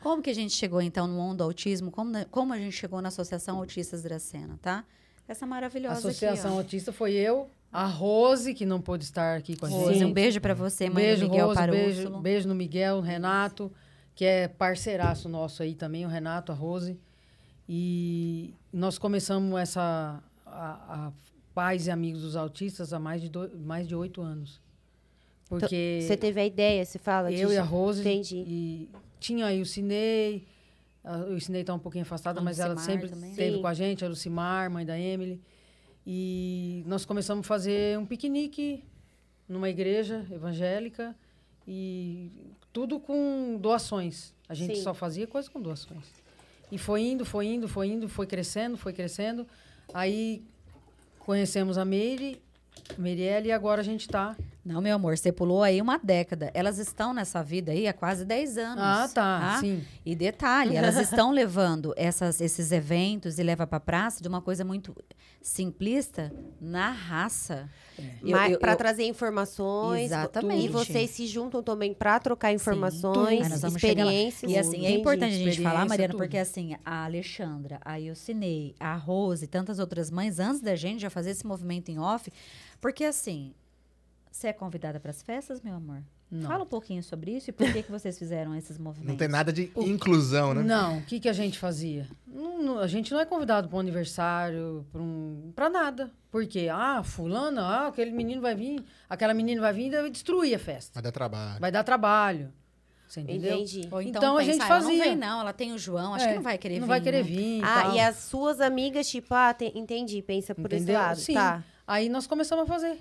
Como 0.00 0.20
que 0.20 0.30
a 0.30 0.34
gente 0.34 0.52
chegou, 0.54 0.82
então, 0.82 1.06
no 1.06 1.18
Onda 1.20 1.44
Autismo? 1.44 1.92
Como, 1.92 2.10
na- 2.10 2.24
como 2.24 2.52
a 2.52 2.58
gente 2.58 2.72
chegou 2.72 3.00
na 3.00 3.08
Associação 3.08 3.58
Autistas 3.58 4.02
Dracena, 4.02 4.58
tá? 4.60 4.84
Essa 5.28 5.44
A 5.44 5.48
maravilhosa 5.48 5.98
Associação 5.98 6.52
aqui, 6.52 6.58
Autista 6.58 6.92
foi 6.92 7.12
eu, 7.12 7.48
a 7.72 7.86
Rose, 7.86 8.52
que 8.54 8.66
não 8.66 8.80
pôde 8.80 9.04
estar 9.04 9.36
aqui 9.36 9.56
com 9.56 9.66
a 9.66 9.68
Rose, 9.68 9.94
gente. 9.94 10.04
um 10.04 10.12
beijo 10.12 10.40
pra 10.40 10.52
você, 10.52 10.86
mãe 10.90 11.04
beijo, 11.04 11.26
do 11.26 11.30
Miguel 11.30 11.46
Rose, 11.46 11.66
beijo, 11.70 12.10
beijo 12.20 12.48
no 12.48 12.54
Miguel, 12.56 12.96
no 12.96 13.02
Renato, 13.02 13.72
que 14.14 14.24
é 14.24 14.48
parceiraço 14.48 15.28
nosso 15.28 15.62
aí 15.62 15.74
também, 15.74 16.04
o 16.04 16.08
Renato, 16.08 16.52
a 16.52 16.54
Rose. 16.54 16.98
E 17.68 18.54
nós 18.72 18.98
começamos 18.98 19.58
essa 19.58 20.22
a, 20.44 21.06
a 21.06 21.12
pais 21.54 21.86
e 21.86 21.90
amigos 21.90 22.22
dos 22.22 22.36
autistas 22.36 22.92
há 22.92 22.98
mais 22.98 23.22
de 23.22 23.28
do, 23.28 23.50
mais 23.60 23.86
de 23.86 23.94
oito 23.94 24.20
anos. 24.20 24.60
Porque 25.48 26.00
Você 26.02 26.16
teve 26.16 26.40
a 26.40 26.46
ideia, 26.46 26.84
você 26.84 26.98
fala 26.98 27.30
eu 27.30 27.36
disso? 27.48 27.52
e 27.52 27.58
a 27.58 27.62
Rose 27.62 28.00
Entendi. 28.00 28.36
e 28.46 28.88
tinha 29.20 29.46
aí 29.46 29.60
o 29.60 29.66
Cinei, 29.66 30.46
a- 31.04 31.18
o 31.18 31.38
Cinei 31.40 31.62
tá 31.62 31.74
um 31.74 31.78
pouquinho 31.78 32.02
afastada, 32.02 32.40
mas 32.40 32.58
ela 32.58 32.74
Lucimar 32.74 32.94
sempre 32.94 33.08
também. 33.10 33.30
esteve 33.30 33.56
Sim. 33.56 33.60
com 33.62 33.66
a 33.68 33.74
gente, 33.74 34.04
a 34.04 34.08
Lucimar, 34.08 34.70
mãe 34.70 34.84
da 34.86 34.98
Emily. 34.98 35.40
E 36.06 36.82
nós 36.86 37.04
começamos 37.04 37.46
a 37.46 37.48
fazer 37.48 37.98
um 37.98 38.04
piquenique 38.06 38.82
numa 39.48 39.68
igreja 39.68 40.26
evangélica 40.30 41.14
e 41.68 42.30
tudo 42.72 42.98
com 42.98 43.58
doações. 43.60 44.32
A 44.48 44.54
gente 44.54 44.76
Sim. 44.76 44.82
só 44.82 44.94
fazia 44.94 45.26
coisa 45.26 45.50
com 45.50 45.60
doações. 45.60 46.04
E 46.70 46.78
foi 46.78 47.02
indo, 47.02 47.24
foi 47.24 47.46
indo, 47.46 47.68
foi 47.68 47.88
indo, 47.88 48.08
foi 48.08 48.26
crescendo, 48.26 48.76
foi 48.76 48.92
crescendo. 48.92 49.46
Aí 49.92 50.42
conhecemos 51.18 51.76
a 51.76 51.84
Meire, 51.84 52.40
Merielle, 52.96 53.48
e 53.48 53.52
agora 53.52 53.80
a 53.80 53.84
gente 53.84 54.02
está 54.02 54.36
Não, 54.64 54.80
meu 54.80 54.94
amor, 54.94 55.18
você 55.18 55.32
pulou 55.32 55.62
aí 55.64 55.82
uma 55.82 55.98
década. 55.98 56.48
Elas 56.54 56.78
estão 56.78 57.12
nessa 57.12 57.42
vida 57.42 57.72
aí 57.72 57.88
há 57.88 57.92
quase 57.92 58.24
10 58.24 58.58
anos. 58.58 58.78
Ah, 58.84 59.10
tá, 59.12 59.56
sim. 59.60 59.82
E 60.06 60.14
detalhe, 60.14 60.76
elas 60.76 60.94
estão 61.26 61.32
levando 61.32 61.92
essas, 61.96 62.40
esses 62.40 62.70
eventos 62.70 63.40
e 63.40 63.42
leva 63.42 63.66
pra 63.66 63.80
praça 63.80 64.22
de 64.22 64.28
uma 64.28 64.40
coisa 64.40 64.64
muito 64.64 64.94
simplista 65.40 66.32
na 66.60 66.90
raça. 66.90 67.68
Eu- 68.22 68.30
Mas 68.30 68.52
eu- 68.52 68.58
para 68.60 68.72
eu- 68.72 68.76
trazer 68.76 69.04
informações. 69.04 70.04
Exatamente. 70.06 70.66
E 70.66 70.68
vocês 70.68 71.10
se 71.10 71.26
juntam 71.26 71.60
também 71.60 71.92
para 71.92 72.18
trocar 72.20 72.52
informações, 72.52 73.42
Aí 73.42 73.48
nós 73.48 73.62
vamos 73.62 73.80
chegar 73.80 74.04
lá. 74.04 74.12
experiências. 74.12 74.50
E 74.52 74.56
assim, 74.56 74.76
é 74.76 74.90
Entendi. 74.90 75.00
importante 75.00 75.34
a 75.34 75.38
gente 75.38 75.60
falar, 75.60 75.86
Mariana, 75.88 76.12
tudo. 76.12 76.20
porque 76.22 76.38
assim, 76.38 76.76
a 76.84 77.04
Alexandra, 77.04 77.80
a 77.84 77.98
Ilcinei, 77.98 78.76
a 78.78 78.94
Rose 78.94 79.44
e 79.44 79.48
tantas 79.48 79.80
outras 79.80 80.08
mães, 80.10 80.38
antes 80.38 80.60
da 80.60 80.76
gente 80.76 81.00
já 81.00 81.10
fazer 81.10 81.30
esse 81.30 81.44
movimento 81.44 81.88
em 81.90 81.98
off, 81.98 82.32
porque 82.80 83.02
assim, 83.04 83.52
você 84.32 84.48
é 84.48 84.52
convidada 84.52 84.98
para 84.98 85.10
as 85.10 85.22
festas, 85.22 85.60
meu 85.60 85.74
amor? 85.74 86.02
Não. 86.30 86.48
Fala 86.48 86.64
um 86.64 86.66
pouquinho 86.66 87.02
sobre 87.02 87.36
isso 87.36 87.50
e 87.50 87.52
por 87.52 87.70
que, 87.70 87.82
que 87.82 87.90
vocês 87.90 88.18
fizeram 88.18 88.54
esses 88.54 88.78
movimentos. 88.78 89.10
Não 89.12 89.16
tem 89.18 89.28
nada 89.28 89.52
de 89.52 89.70
inclusão, 89.76 90.54
né? 90.54 90.62
Não, 90.62 90.98
o 90.98 91.02
que, 91.04 91.20
que 91.20 91.28
a 91.28 91.32
gente 91.34 91.58
fazia? 91.58 92.08
Não- 92.26 92.62
não- 92.62 92.78
a 92.78 92.86
gente 92.86 93.12
não 93.12 93.20
é 93.20 93.26
convidado 93.26 93.68
para 93.68 93.76
um 93.76 93.80
aniversário, 93.80 94.86
para 94.90 95.02
um, 95.02 95.52
pra 95.54 95.68
nada. 95.68 96.10
Porque, 96.30 96.68
ah, 96.72 97.02
fulana, 97.04 97.60
ah, 97.62 97.86
aquele 97.88 98.10
menino 98.12 98.40
vai 98.40 98.54
vir, 98.54 98.82
aquela 99.10 99.34
menina 99.34 99.60
vai 99.60 99.72
vir 99.74 99.88
e 99.92 100.00
vai 100.00 100.10
destruir 100.10 100.54
a 100.54 100.58
festa. 100.58 100.94
Vai 100.94 101.02
dar 101.02 101.12
trabalho. 101.12 101.60
Vai 101.60 101.70
dar 101.72 101.84
trabalho. 101.84 102.52
Você 103.06 103.20
entendeu? 103.20 103.56
Entendi. 103.56 103.88
Ou 103.92 104.00
então, 104.00 104.22
Então 104.22 104.36
a 104.38 104.42
gente 104.42 104.62
"Ah, 104.62 104.66
ela 104.66 104.80
fazia. 104.80 104.96
Não 104.96 105.04
vem, 105.04 105.16
não, 105.16 105.40
ela 105.42 105.52
tem 105.52 105.72
o 105.74 105.78
João, 105.78 106.14
acho 106.14 106.24
É, 106.24 106.28
que 106.28 106.34
não 106.36 106.42
vai 106.42 106.56
querer 106.56 106.74
Não 106.76 106.86
vir. 106.86 106.88
vai 106.88 107.00
querer 107.02 107.18
né? 107.18 107.22
vir. 107.30 107.62
Ah, 107.62 107.82
tal. 107.82 107.94
e 107.94 108.00
as 108.00 108.16
suas 108.16 108.58
amigas, 108.58 109.06
tipo, 109.06 109.34
ah, 109.34 109.52
tem- 109.52 109.76
entendi, 109.76 110.22
pensa 110.22 110.54
por 110.54 110.72
esse 110.72 110.82
Entendeu? 110.84 110.98
lado. 110.98 111.18
Sim. 111.20 111.34
Tá. 111.34 111.62
Aí 111.86 112.08
nós 112.08 112.26
começamos 112.26 112.64
a 112.64 112.66
fazer. 112.66 112.98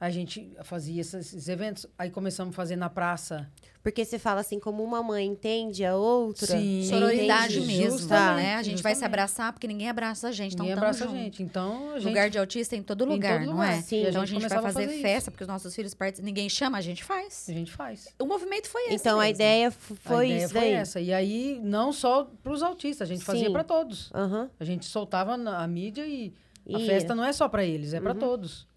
A 0.00 0.10
gente 0.10 0.52
fazia 0.62 1.00
esses, 1.00 1.14
esses 1.26 1.48
eventos. 1.48 1.84
Aí 1.98 2.08
começamos 2.08 2.54
a 2.54 2.56
fazer 2.56 2.76
na 2.76 2.88
praça. 2.88 3.50
Porque 3.82 4.04
você 4.04 4.16
fala 4.18 4.40
assim, 4.42 4.60
como 4.60 4.84
uma 4.84 5.02
mãe 5.02 5.26
entende 5.26 5.84
a 5.84 5.96
outra. 5.96 6.46
Sim. 6.46 6.84
Sororidade 6.88 7.58
Entendi. 7.58 7.66
mesmo, 7.78 7.98
Justamente, 7.98 8.36
né? 8.44 8.54
A 8.54 8.62
gente 8.62 8.80
vai 8.82 8.92
se 8.94 9.00
justamente. 9.00 9.04
abraçar 9.04 9.52
porque 9.52 9.66
ninguém 9.66 9.88
abraça 9.88 10.28
a 10.28 10.32
gente, 10.32 10.52
então 10.54 10.64
Ninguém 10.66 10.76
tamo 10.76 10.86
abraça 10.86 11.04
a 11.04 11.06
junto. 11.08 11.18
gente. 11.18 11.42
Então, 11.42 11.90
a 11.90 11.94
gente... 11.98 12.08
Lugar 12.08 12.30
de 12.30 12.38
autista 12.38 12.76
em 12.76 12.82
todo 12.82 13.04
Em 13.04 13.08
lugar, 13.08 13.38
todo 13.38 13.46
não 13.46 13.52
lugar. 13.54 13.78
é? 13.78 13.82
Sim. 13.82 14.06
Então 14.06 14.22
a 14.22 14.26
gente, 14.26 14.40
vai 14.40 14.48
começava 14.48 14.68
a 14.68 14.72
fazer, 14.72 14.86
fazer 14.86 15.02
festa 15.02 15.30
porque 15.32 15.42
os 15.44 15.48
nossos 15.48 15.74
filhos 15.74 15.94
participam. 15.94 16.26
Ninguém 16.26 16.48
chama, 16.48 16.78
a 16.78 16.80
gente 16.80 17.02
faz. 17.02 17.46
A 17.48 17.52
gente 17.52 17.72
faz. 17.72 18.06
O 18.20 18.26
movimento 18.26 18.68
foi 18.68 18.82
esse. 18.86 18.94
Então 18.96 19.18
a 19.18 19.22
mesmo. 19.22 19.34
ideia 19.34 19.66
f- 19.68 19.94
foi 19.96 20.16
a 20.16 20.28
ideia 20.28 20.44
isso 20.44 20.52
foi 20.52 20.60
daí. 20.60 20.72
essa. 20.74 21.00
E 21.00 21.12
aí, 21.12 21.60
não 21.62 21.92
só 21.92 22.30
para 22.42 22.52
os 22.52 22.62
autistas, 22.62 23.08
a 23.08 23.12
gente 23.12 23.24
fazia 23.24 23.46
Sim. 23.46 23.52
para 23.52 23.64
todos. 23.64 24.10
Aham. 24.14 24.48
A 24.60 24.64
gente 24.64 24.84
soltava 24.86 25.36
na 25.36 25.58
a 25.62 25.66
mídia 25.66 26.06
e 26.06 26.32
a 26.72 26.78
E- 26.78 26.86
festa 26.86 27.16
não 27.16 27.24
é 27.24 27.32
só 27.32 27.48
para 27.48 27.64
eles, 27.64 27.94
é 27.94 28.00
para 28.00 28.12
Uhum. 28.12 28.18
todos. 28.20 28.68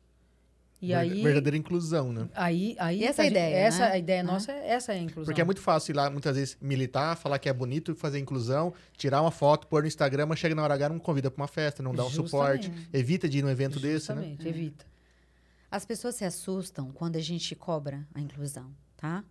E 0.82 0.94
aí, 0.96 1.22
Verdadeira 1.22 1.56
inclusão, 1.56 2.12
né? 2.12 2.28
aí, 2.34 2.76
aí 2.80 3.02
E 3.02 3.04
essa 3.06 3.22
a 3.22 3.26
é 3.26 3.28
a 3.28 3.30
gente- 3.30 3.38
ideia, 3.38 3.56
essa 3.56 3.80
né? 3.80 3.92
a 3.92 3.98
ideia 4.00 4.24
Né? 4.24 4.32
nossa, 4.32 4.52
é 4.52 4.70
essa 4.70 4.94
é 4.94 4.96
a 4.96 5.00
inclusão. 5.00 5.26
Porque 5.26 5.40
é 5.42 5.44
muito 5.44 5.62
fácil 5.62 5.92
ir 5.92 5.96
lá, 5.96 6.10
muitas 6.10 6.36
vezes, 6.36 6.58
militar, 6.60 7.16
falar 7.16 7.38
que 7.38 7.48
é 7.48 7.54
bonito, 7.54 7.94
fazer 7.94 8.18
inclusão, 8.18 8.74
tirar 8.98 9.22
uma 9.22 9.30
foto, 9.30 9.68
pôr 9.68 9.84
no 9.84 9.88
Instagram, 9.88 10.26
mas 10.26 10.40
chega 10.40 10.56
na 10.56 10.64
hora 10.64 10.74
H, 10.74 10.90
não 10.90 10.98
convida 11.00 11.30
pra 11.30 11.40
uma 11.42 11.48
festa, 11.48 11.84
não 11.84 11.94
dá 11.94 12.04
um 12.04 12.10
Justamente. 12.10 12.66
suporte. 12.66 12.90
Evita 12.92 13.30
de 13.30 13.38
ir 13.38 13.42
num 13.44 13.50
evento 13.50 13.80
desse, 13.80 14.12
né? 14.12 14.22
Justamente, 14.22 14.48
evita. 14.48 14.86
As 15.70 15.86
pessoas 15.86 16.16
se 16.16 16.26
assustam 16.26 16.92
quando 16.92 17.16
a 17.16 17.22
gente 17.22 17.56
cobra 17.56 18.06
a 18.16 18.20
inclusão, 18.20 18.72
tá? 18.98 19.24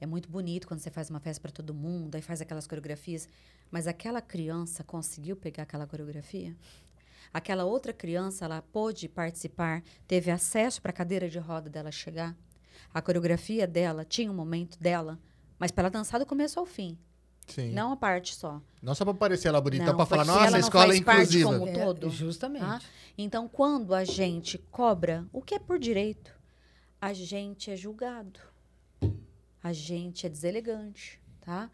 É 0.00 0.06
muito 0.06 0.28
bonito 0.28 0.66
quando 0.66 0.80
você 0.80 0.90
faz 0.90 1.08
uma 1.10 1.20
festa 1.20 1.40
para 1.40 1.50
todo 1.52 1.72
mundo, 1.74 2.14
aí 2.16 2.22
faz 2.22 2.40
aquelas 2.40 2.66
coreografias, 2.66 3.28
mas 3.70 3.86
aquela 3.86 4.20
criança 4.22 4.82
conseguiu 4.82 5.36
pegar 5.36 5.64
aquela 5.64 5.86
coreografia? 5.86 6.54
Aquela 7.34 7.64
outra 7.64 7.92
criança, 7.92 8.44
ela 8.44 8.62
pôde 8.62 9.08
participar, 9.08 9.82
teve 10.06 10.30
acesso 10.30 10.80
para 10.80 10.90
a 10.90 10.94
cadeira 10.94 11.28
de 11.28 11.38
roda 11.40 11.68
dela 11.68 11.90
chegar? 11.90 12.36
A 12.92 13.02
coreografia 13.02 13.66
dela 13.66 14.04
tinha 14.04 14.30
um 14.30 14.34
momento 14.34 14.78
dela, 14.78 15.18
mas 15.58 15.72
para 15.72 15.82
ela 15.82 15.90
dançar 15.90 16.20
do 16.20 16.26
começo 16.26 16.60
ao 16.60 16.64
fim, 16.64 16.96
Sim. 17.48 17.72
não 17.72 17.90
a 17.90 17.96
parte 17.96 18.36
só. 18.36 18.62
Não 18.80 18.94
só 18.94 19.04
pra 19.04 19.12
parecer 19.14 19.48
ela 19.48 19.60
bonita, 19.60 19.92
pra 19.92 20.06
falar, 20.06 20.24
nossa, 20.24 20.38
ela 20.46 20.46
a 20.46 20.50
não 20.52 20.58
escola 20.60 20.94
é 20.94 20.96
inclusiva. 20.96 21.58
como- 21.58 21.70
O 21.70 21.72
todo. 21.74 22.06
É, 22.06 22.10
justamente. 22.10 22.60
Tá? 22.64 22.80
Então, 23.18 23.48
quando 23.48 23.94
a 23.96 24.04
gente 24.04 24.56
cobra 24.70 25.26
o 25.32 25.42
que 25.42 25.56
é 25.56 25.58
por 25.58 25.76
direito, 25.76 26.32
a 27.00 27.12
gente 27.12 27.68
é 27.68 27.76
julgado. 27.76 28.38
A 29.62 29.72
gente 29.72 30.24
é 30.24 30.28
deselegante, 30.28 31.20
tá? 31.40 31.68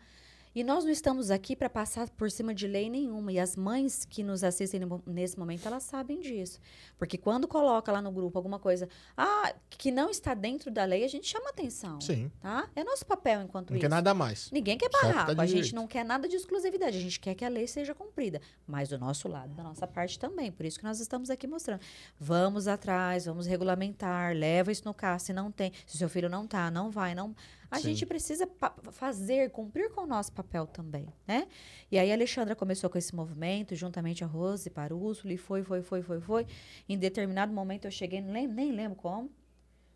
E 0.52 0.64
nós 0.64 0.84
não 0.84 0.90
estamos 0.90 1.30
aqui 1.30 1.54
para 1.54 1.70
passar 1.70 2.10
por 2.10 2.28
cima 2.30 2.52
de 2.52 2.66
lei 2.66 2.90
nenhuma. 2.90 3.30
E 3.32 3.38
as 3.38 3.54
mães 3.54 4.04
que 4.04 4.22
nos 4.22 4.42
assistem 4.42 4.80
nesse 5.06 5.38
momento, 5.38 5.66
elas 5.66 5.84
sabem 5.84 6.20
disso. 6.20 6.58
Porque 6.98 7.16
quando 7.16 7.46
coloca 7.46 7.92
lá 7.92 8.02
no 8.02 8.10
grupo 8.10 8.36
alguma 8.36 8.58
coisa 8.58 8.88
ah, 9.16 9.54
que 9.68 9.92
não 9.92 10.10
está 10.10 10.34
dentro 10.34 10.70
da 10.70 10.84
lei, 10.84 11.04
a 11.04 11.08
gente 11.08 11.28
chama 11.28 11.50
atenção. 11.50 12.00
Sim. 12.00 12.30
Tá? 12.40 12.68
É 12.74 12.82
nosso 12.82 13.06
papel 13.06 13.42
enquanto 13.42 13.70
Não 13.70 13.76
isso. 13.76 13.82
quer 13.82 13.90
nada 13.90 14.12
mais. 14.12 14.50
Ninguém 14.50 14.76
quer 14.76 14.88
que 14.88 14.98
tá 14.98 15.34
a 15.38 15.46
gente 15.46 15.74
não 15.74 15.86
quer 15.86 16.04
nada 16.04 16.28
de 16.28 16.36
exclusividade, 16.36 16.96
a 16.96 17.00
gente 17.00 17.20
quer 17.20 17.34
que 17.34 17.44
a 17.44 17.48
lei 17.48 17.66
seja 17.66 17.94
cumprida. 17.94 18.40
Mas 18.66 18.88
do 18.88 18.98
nosso 18.98 19.28
lado, 19.28 19.54
da 19.54 19.62
nossa 19.62 19.86
parte 19.86 20.18
também. 20.18 20.50
Por 20.50 20.66
isso 20.66 20.78
que 20.78 20.84
nós 20.84 20.98
estamos 20.98 21.30
aqui 21.30 21.46
mostrando. 21.46 21.80
Vamos 22.18 22.66
atrás, 22.66 23.26
vamos 23.26 23.46
regulamentar, 23.46 24.34
leva 24.34 24.72
isso 24.72 24.82
no 24.84 24.92
carro, 24.92 25.20
se 25.20 25.32
não 25.32 25.50
tem, 25.52 25.72
se 25.86 25.96
seu 25.96 26.08
filho 26.08 26.28
não 26.28 26.46
tá, 26.46 26.70
não 26.70 26.90
vai, 26.90 27.14
não. 27.14 27.34
A 27.70 27.76
Sim. 27.76 27.90
gente 27.90 28.04
precisa 28.04 28.48
fazer, 28.90 29.50
cumprir 29.50 29.90
com 29.90 30.00
o 30.00 30.06
nosso 30.06 30.32
papel 30.32 30.66
também, 30.66 31.06
né? 31.26 31.46
E 31.90 31.98
aí 31.98 32.10
a 32.10 32.14
Alexandra 32.14 32.56
começou 32.56 32.90
com 32.90 32.98
esse 32.98 33.14
movimento, 33.14 33.76
juntamente 33.76 34.24
a 34.24 34.26
Rose, 34.26 34.68
Parússulo, 34.68 35.32
e 35.32 35.36
foi, 35.36 35.62
foi, 35.62 35.80
foi, 35.80 36.02
foi, 36.02 36.20
foi. 36.20 36.46
Em 36.88 36.98
determinado 36.98 37.52
momento 37.52 37.84
eu 37.84 37.90
cheguei, 37.90 38.20
nem, 38.20 38.48
nem 38.48 38.72
lembro 38.72 38.96
como, 38.96 39.30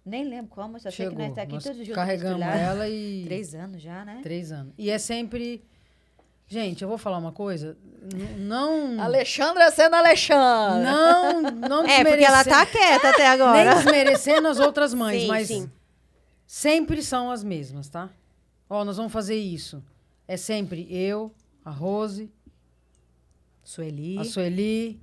nem 0.07 0.23
lembro 0.23 0.51
como, 0.55 0.79
só 0.79 0.91
sei 0.91 1.09
que 1.09 1.15
nós 1.15 1.23
Chegou. 1.23 1.35
tá 1.35 1.43
aqui 1.43 1.55
Nós 1.55 1.65
todos 1.65 1.79
juntos. 1.79 1.95
carregamos 1.95 2.41
estrelhados. 2.41 2.77
ela 2.77 2.89
e... 2.89 3.25
Três 3.27 3.55
anos 3.55 3.83
já, 3.83 4.05
né? 4.05 4.21
Três 4.23 4.53
anos. 4.53 4.73
E 4.79 4.91
é 4.91 4.99
sempre... 4.99 5.65
Gente, 6.47 6.83
eu 6.83 6.89
vou 6.89 6.99
falar 6.99 7.17
uma 7.17 7.33
coisa. 7.33 7.77
Não... 8.39 9.01
Alexandra 9.01 9.71
sendo 9.71 9.95
Alexandra. 9.97 10.83
Não, 10.93 11.41
não 11.43 11.87
É, 11.89 12.05
porque 12.05 12.23
ela 12.23 12.45
tá 12.45 12.67
quieta 12.67 13.09
até 13.09 13.23
Nem 13.23 13.29
agora. 13.29 13.75
desmerecendo 13.77 14.47
as 14.47 14.61
outras 14.61 14.93
mães, 14.93 15.23
Sim, 15.23 15.29
mas 15.29 15.49
sim. 15.49 15.71
Sempre 16.55 17.03
são 17.03 17.33
as 17.33 17.43
mesmas, 17.43 17.89
tá? 17.89 18.09
Ó, 18.71 18.85
nós 18.85 18.97
vamos 18.97 19.13
fazer 19.13 19.35
isso. 19.35 19.83
É 20.29 20.37
sempre 20.37 20.87
eu, 20.89 21.33
a 21.65 21.71
Rose, 21.73 22.31
Sueli. 23.65 24.17
a 24.19 24.25
Sueli. 24.25 25.01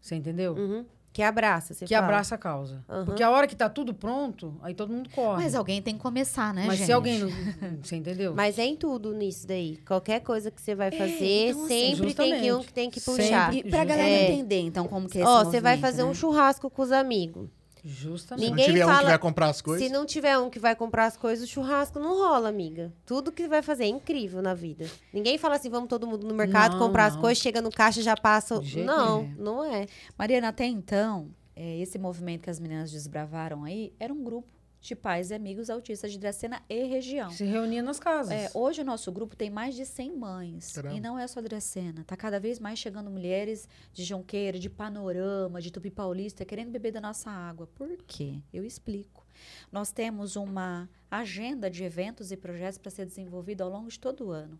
Você 0.00 0.14
entendeu? 0.14 0.54
Uhum. 0.54 0.86
Que 1.12 1.22
abraça, 1.22 1.74
você 1.74 1.84
que 1.84 1.92
fala. 1.94 2.06
abraça 2.06 2.36
a 2.36 2.38
causa. 2.38 2.82
Aham. 2.88 3.04
Porque 3.04 3.22
a 3.22 3.30
hora 3.30 3.46
que 3.46 3.54
tá 3.54 3.68
tudo 3.68 3.92
pronto, 3.92 4.56
aí 4.62 4.72
todo 4.74 4.90
mundo 4.90 5.10
corre. 5.10 5.42
Mas 5.42 5.54
alguém 5.54 5.82
tem 5.82 5.94
que 5.94 6.00
começar, 6.00 6.54
né, 6.54 6.64
Mas 6.66 6.78
gente? 6.78 6.86
se 6.86 6.92
alguém 6.92 7.18
não. 7.18 7.28
Você 7.82 7.96
entendeu? 7.96 8.34
Mas 8.34 8.58
é 8.58 8.64
em 8.64 8.76
tudo 8.76 9.12
nisso 9.12 9.46
daí. 9.46 9.76
Qualquer 9.86 10.20
coisa 10.20 10.50
que 10.50 10.62
você 10.62 10.74
vai 10.74 10.90
fazer, 10.90 11.50
então, 11.50 11.64
assim, 11.66 11.96
sempre 11.96 12.14
tem 12.14 12.40
que 12.40 12.52
um 12.52 12.62
que 12.62 12.72
tem 12.72 12.90
que 12.90 13.00
Sempre. 13.00 13.22
puxar. 13.24 13.54
E 13.54 13.64
pra 13.64 13.84
galera 13.84 14.08
É. 14.08 14.32
entender, 14.32 14.60
então, 14.60 14.88
como 14.88 15.06
que 15.06 15.18
é 15.18 15.20
esse 15.22 15.30
Ó, 15.30 15.44
você 15.44 15.60
vai 15.60 15.76
fazer 15.76 16.02
né? 16.04 16.08
um 16.08 16.14
churrasco 16.14 16.70
com 16.70 16.80
os 16.80 16.92
amigos. 16.92 17.50
Justamente. 17.84 18.44
Se 18.44 18.50
não 18.50 18.56
Ninguém 18.56 18.66
tiver 18.72 18.84
um 18.84 18.88
que 18.88 18.94
fala- 18.94 19.08
vai 19.08 19.18
comprar 19.18 19.46
as 19.48 19.60
coisas. 19.62 19.86
Se 19.86 19.92
não 19.92 20.06
tiver 20.06 20.38
um 20.38 20.50
que 20.50 20.58
vai 20.58 20.76
comprar 20.76 21.06
as 21.06 21.16
coisas, 21.16 21.48
o 21.48 21.50
churrasco 21.50 21.98
não 21.98 22.18
rola, 22.18 22.48
amiga. 22.48 22.92
Tudo 23.06 23.32
que 23.32 23.48
vai 23.48 23.62
fazer 23.62 23.84
é 23.84 23.88
incrível 23.88 24.42
na 24.42 24.54
vida. 24.54 24.86
Ninguém 25.12 25.38
fala 25.38 25.56
assim, 25.56 25.70
vamos 25.70 25.88
todo 25.88 26.06
mundo 26.06 26.26
no 26.26 26.34
mercado 26.34 26.72
Não, 26.72 26.78
comprar 26.86 27.06
as 27.06 27.14
não. 27.14 27.20
coisas, 27.22 27.42
chega 27.42 27.60
no 27.62 27.70
caixa 27.70 28.02
já 28.02 28.16
passa. 28.16 28.60
Não, 28.84 29.24
não 29.38 29.64
é. 29.64 29.86
Mariana, 30.18 30.48
até 30.48 30.66
então, 30.66 31.28
é, 31.56 31.78
esse 31.78 31.98
movimento 31.98 32.42
que 32.42 32.50
as 32.50 32.60
meninas 32.60 32.90
desbravaram 32.92 33.64
aí 33.64 33.92
era 33.98 34.12
um 34.12 34.22
grupo 34.22 34.48
de 34.80 34.96
pais 34.96 35.30
e 35.30 35.34
amigos 35.34 35.68
autistas 35.68 36.10
de 36.10 36.18
Dracena 36.18 36.62
e 36.68 36.84
região. 36.84 37.30
Se 37.30 37.44
reunia 37.44 37.82
nas 37.82 38.00
casas. 38.00 38.32
É, 38.32 38.50
hoje 38.54 38.80
o 38.80 38.84
nosso 38.84 39.12
grupo 39.12 39.36
tem 39.36 39.50
mais 39.50 39.74
de 39.74 39.84
100 39.84 40.16
mães. 40.16 40.72
Caramba. 40.72 40.96
E 40.96 41.00
não 41.00 41.18
é 41.18 41.26
só 41.26 41.40
Dracena. 41.40 42.02
Tá 42.04 42.16
cada 42.16 42.40
vez 42.40 42.58
mais 42.58 42.78
chegando 42.78 43.10
mulheres 43.10 43.68
de 43.92 44.04
Jonqueira, 44.04 44.58
de 44.58 44.70
Panorama, 44.70 45.60
de 45.60 45.70
Tupi 45.70 45.90
Paulista, 45.90 46.44
querendo 46.44 46.70
beber 46.70 46.92
da 46.92 47.00
nossa 47.00 47.30
água. 47.30 47.66
Por 47.66 47.96
quê? 48.06 48.42
Eu 48.52 48.64
explico. 48.64 49.26
Nós 49.70 49.92
temos 49.92 50.34
uma 50.36 50.88
agenda 51.10 51.70
de 51.70 51.84
eventos 51.84 52.32
e 52.32 52.36
projetos 52.36 52.78
para 52.78 52.90
ser 52.90 53.04
desenvolvida 53.04 53.64
ao 53.64 53.70
longo 53.70 53.88
de 53.88 53.98
todo 53.98 54.26
o 54.26 54.30
ano. 54.30 54.58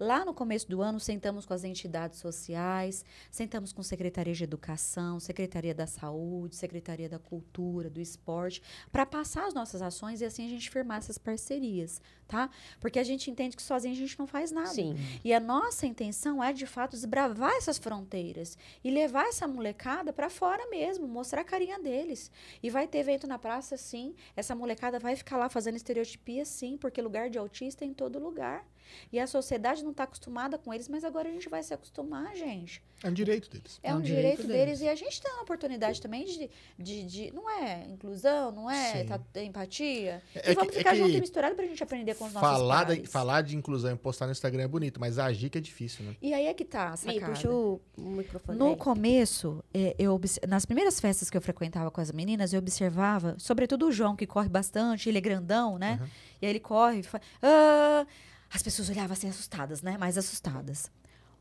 Lá 0.00 0.24
no 0.24 0.32
começo 0.32 0.66
do 0.66 0.80
ano, 0.80 0.98
sentamos 0.98 1.44
com 1.44 1.52
as 1.52 1.62
entidades 1.62 2.18
sociais, 2.18 3.04
sentamos 3.30 3.70
com 3.70 3.82
Secretaria 3.82 4.32
de 4.32 4.42
Educação, 4.42 5.20
Secretaria 5.20 5.74
da 5.74 5.86
Saúde, 5.86 6.56
Secretaria 6.56 7.06
da 7.06 7.18
Cultura, 7.18 7.90
do 7.90 8.00
Esporte, 8.00 8.62
para 8.90 9.04
passar 9.04 9.46
as 9.46 9.52
nossas 9.52 9.82
ações 9.82 10.22
e 10.22 10.24
assim 10.24 10.46
a 10.46 10.48
gente 10.48 10.70
firmar 10.70 10.96
essas 10.96 11.18
parcerias, 11.18 12.00
tá? 12.26 12.48
Porque 12.80 12.98
a 12.98 13.04
gente 13.04 13.30
entende 13.30 13.54
que 13.54 13.62
sozinho 13.62 13.92
a 13.92 13.96
gente 13.98 14.18
não 14.18 14.26
faz 14.26 14.50
nada. 14.50 14.68
Sim. 14.68 14.96
E 15.22 15.34
a 15.34 15.38
nossa 15.38 15.86
intenção 15.86 16.42
é, 16.42 16.50
de 16.54 16.64
fato, 16.64 16.92
desbravar 16.92 17.52
essas 17.52 17.76
fronteiras 17.76 18.56
e 18.82 18.90
levar 18.90 19.26
essa 19.26 19.46
molecada 19.46 20.14
para 20.14 20.30
fora 20.30 20.66
mesmo, 20.70 21.06
mostrar 21.06 21.42
a 21.42 21.44
carinha 21.44 21.78
deles. 21.78 22.30
E 22.62 22.70
vai 22.70 22.88
ter 22.88 23.00
evento 23.00 23.26
na 23.26 23.38
praça, 23.38 23.76
sim. 23.76 24.14
Essa 24.34 24.54
molecada 24.54 24.98
vai 24.98 25.14
ficar 25.14 25.36
lá 25.36 25.50
fazendo 25.50 25.76
estereotipia, 25.76 26.46
sim, 26.46 26.78
porque 26.78 27.02
lugar 27.02 27.28
de 27.28 27.36
autista 27.36 27.84
é 27.84 27.88
em 27.88 27.92
todo 27.92 28.18
lugar. 28.18 28.64
E 29.12 29.18
a 29.18 29.26
sociedade 29.26 29.82
não 29.82 29.90
está 29.90 30.04
acostumada 30.04 30.58
com 30.58 30.72
eles, 30.72 30.88
mas 30.88 31.04
agora 31.04 31.28
a 31.28 31.32
gente 31.32 31.48
vai 31.48 31.62
se 31.62 31.72
acostumar, 31.74 32.34
gente. 32.36 32.82
É 33.02 33.08
um 33.08 33.12
direito 33.14 33.48
deles. 33.48 33.80
É, 33.82 33.94
um, 33.94 34.00
direito, 34.00 34.46
deles. 34.46 34.80
E 34.82 34.88
a 34.88 34.94
gente 34.94 35.22
tem 35.22 35.32
uma 35.32 35.42
oportunidade 35.42 36.02
também 36.02 36.26
de, 36.26 36.50
de, 36.78 37.04
de- 37.04 37.32
Não 37.34 37.48
é 37.48 37.86
inclusão, 37.88 38.52
não 38.52 38.70
é 38.70 39.04
tá- 39.04 39.18
empatia. 39.42 40.22
É 40.34 40.52
e 40.52 40.54
vamos 40.54 40.70
que- 40.70 40.76
é 40.76 40.78
ficar 40.80 40.90
que 40.90 40.96
junto 40.98 41.10
e 41.16 41.20
misturado 41.20 41.54
pra 41.54 41.64
gente 41.64 41.82
aprender 41.82 42.14
com 42.14 42.26
os 42.26 42.32
nossos 42.34 42.48
Falar, 42.48 42.86
pais. 42.86 43.10
falar 43.10 43.40
de 43.42 43.56
inclusão 43.56 43.92
e 43.94 43.96
postar 43.96 44.26
no 44.26 44.32
Instagram 44.32 44.64
é 44.64 44.68
bonito, 44.68 45.00
mas 45.00 45.18
agir 45.18 45.48
que 45.48 45.56
é 45.56 45.60
difícil, 45.62 46.04
né? 46.04 46.14
E 46.20 46.34
aí 46.34 46.46
é 46.46 46.52
que 46.52 46.64
tá 46.64 46.88
a 46.90 46.96
sacada. 46.96 47.26
puxa 47.32 47.50
o 47.50 47.80
microfone. 47.96 48.58
No 48.58 48.68
aí. 48.70 48.76
começo, 48.76 49.64
é, 49.72 49.96
eu 49.98 50.20
nas 50.46 50.66
primeiras 50.66 51.00
festas 51.00 51.30
que 51.30 51.36
eu 51.38 51.40
frequentava 51.40 51.90
com 51.90 52.02
as 52.02 52.12
meninas, 52.12 52.52
eu 52.52 52.58
observava, 52.58 53.34
sobretudo 53.38 53.86
o 53.86 53.92
João, 53.92 54.14
que 54.14 54.26
corre 54.26 54.48
bastante, 54.50 55.08
ele 55.08 55.16
é 55.16 55.20
grandão, 55.22 55.78
né? 55.78 55.98
Uhum. 56.02 56.08
E 56.42 56.46
aí 56.46 56.52
ele 56.52 56.60
corre, 56.60 56.98
e 56.98 57.02
fa- 57.02 57.20
ah! 57.42 58.06
As 58.52 58.62
pessoas 58.62 58.88
olhavam 58.90 59.12
assim 59.12 59.28
assustadas, 59.28 59.82
né? 59.82 59.96
Mais 59.98 60.16
assustadas. 60.18 60.90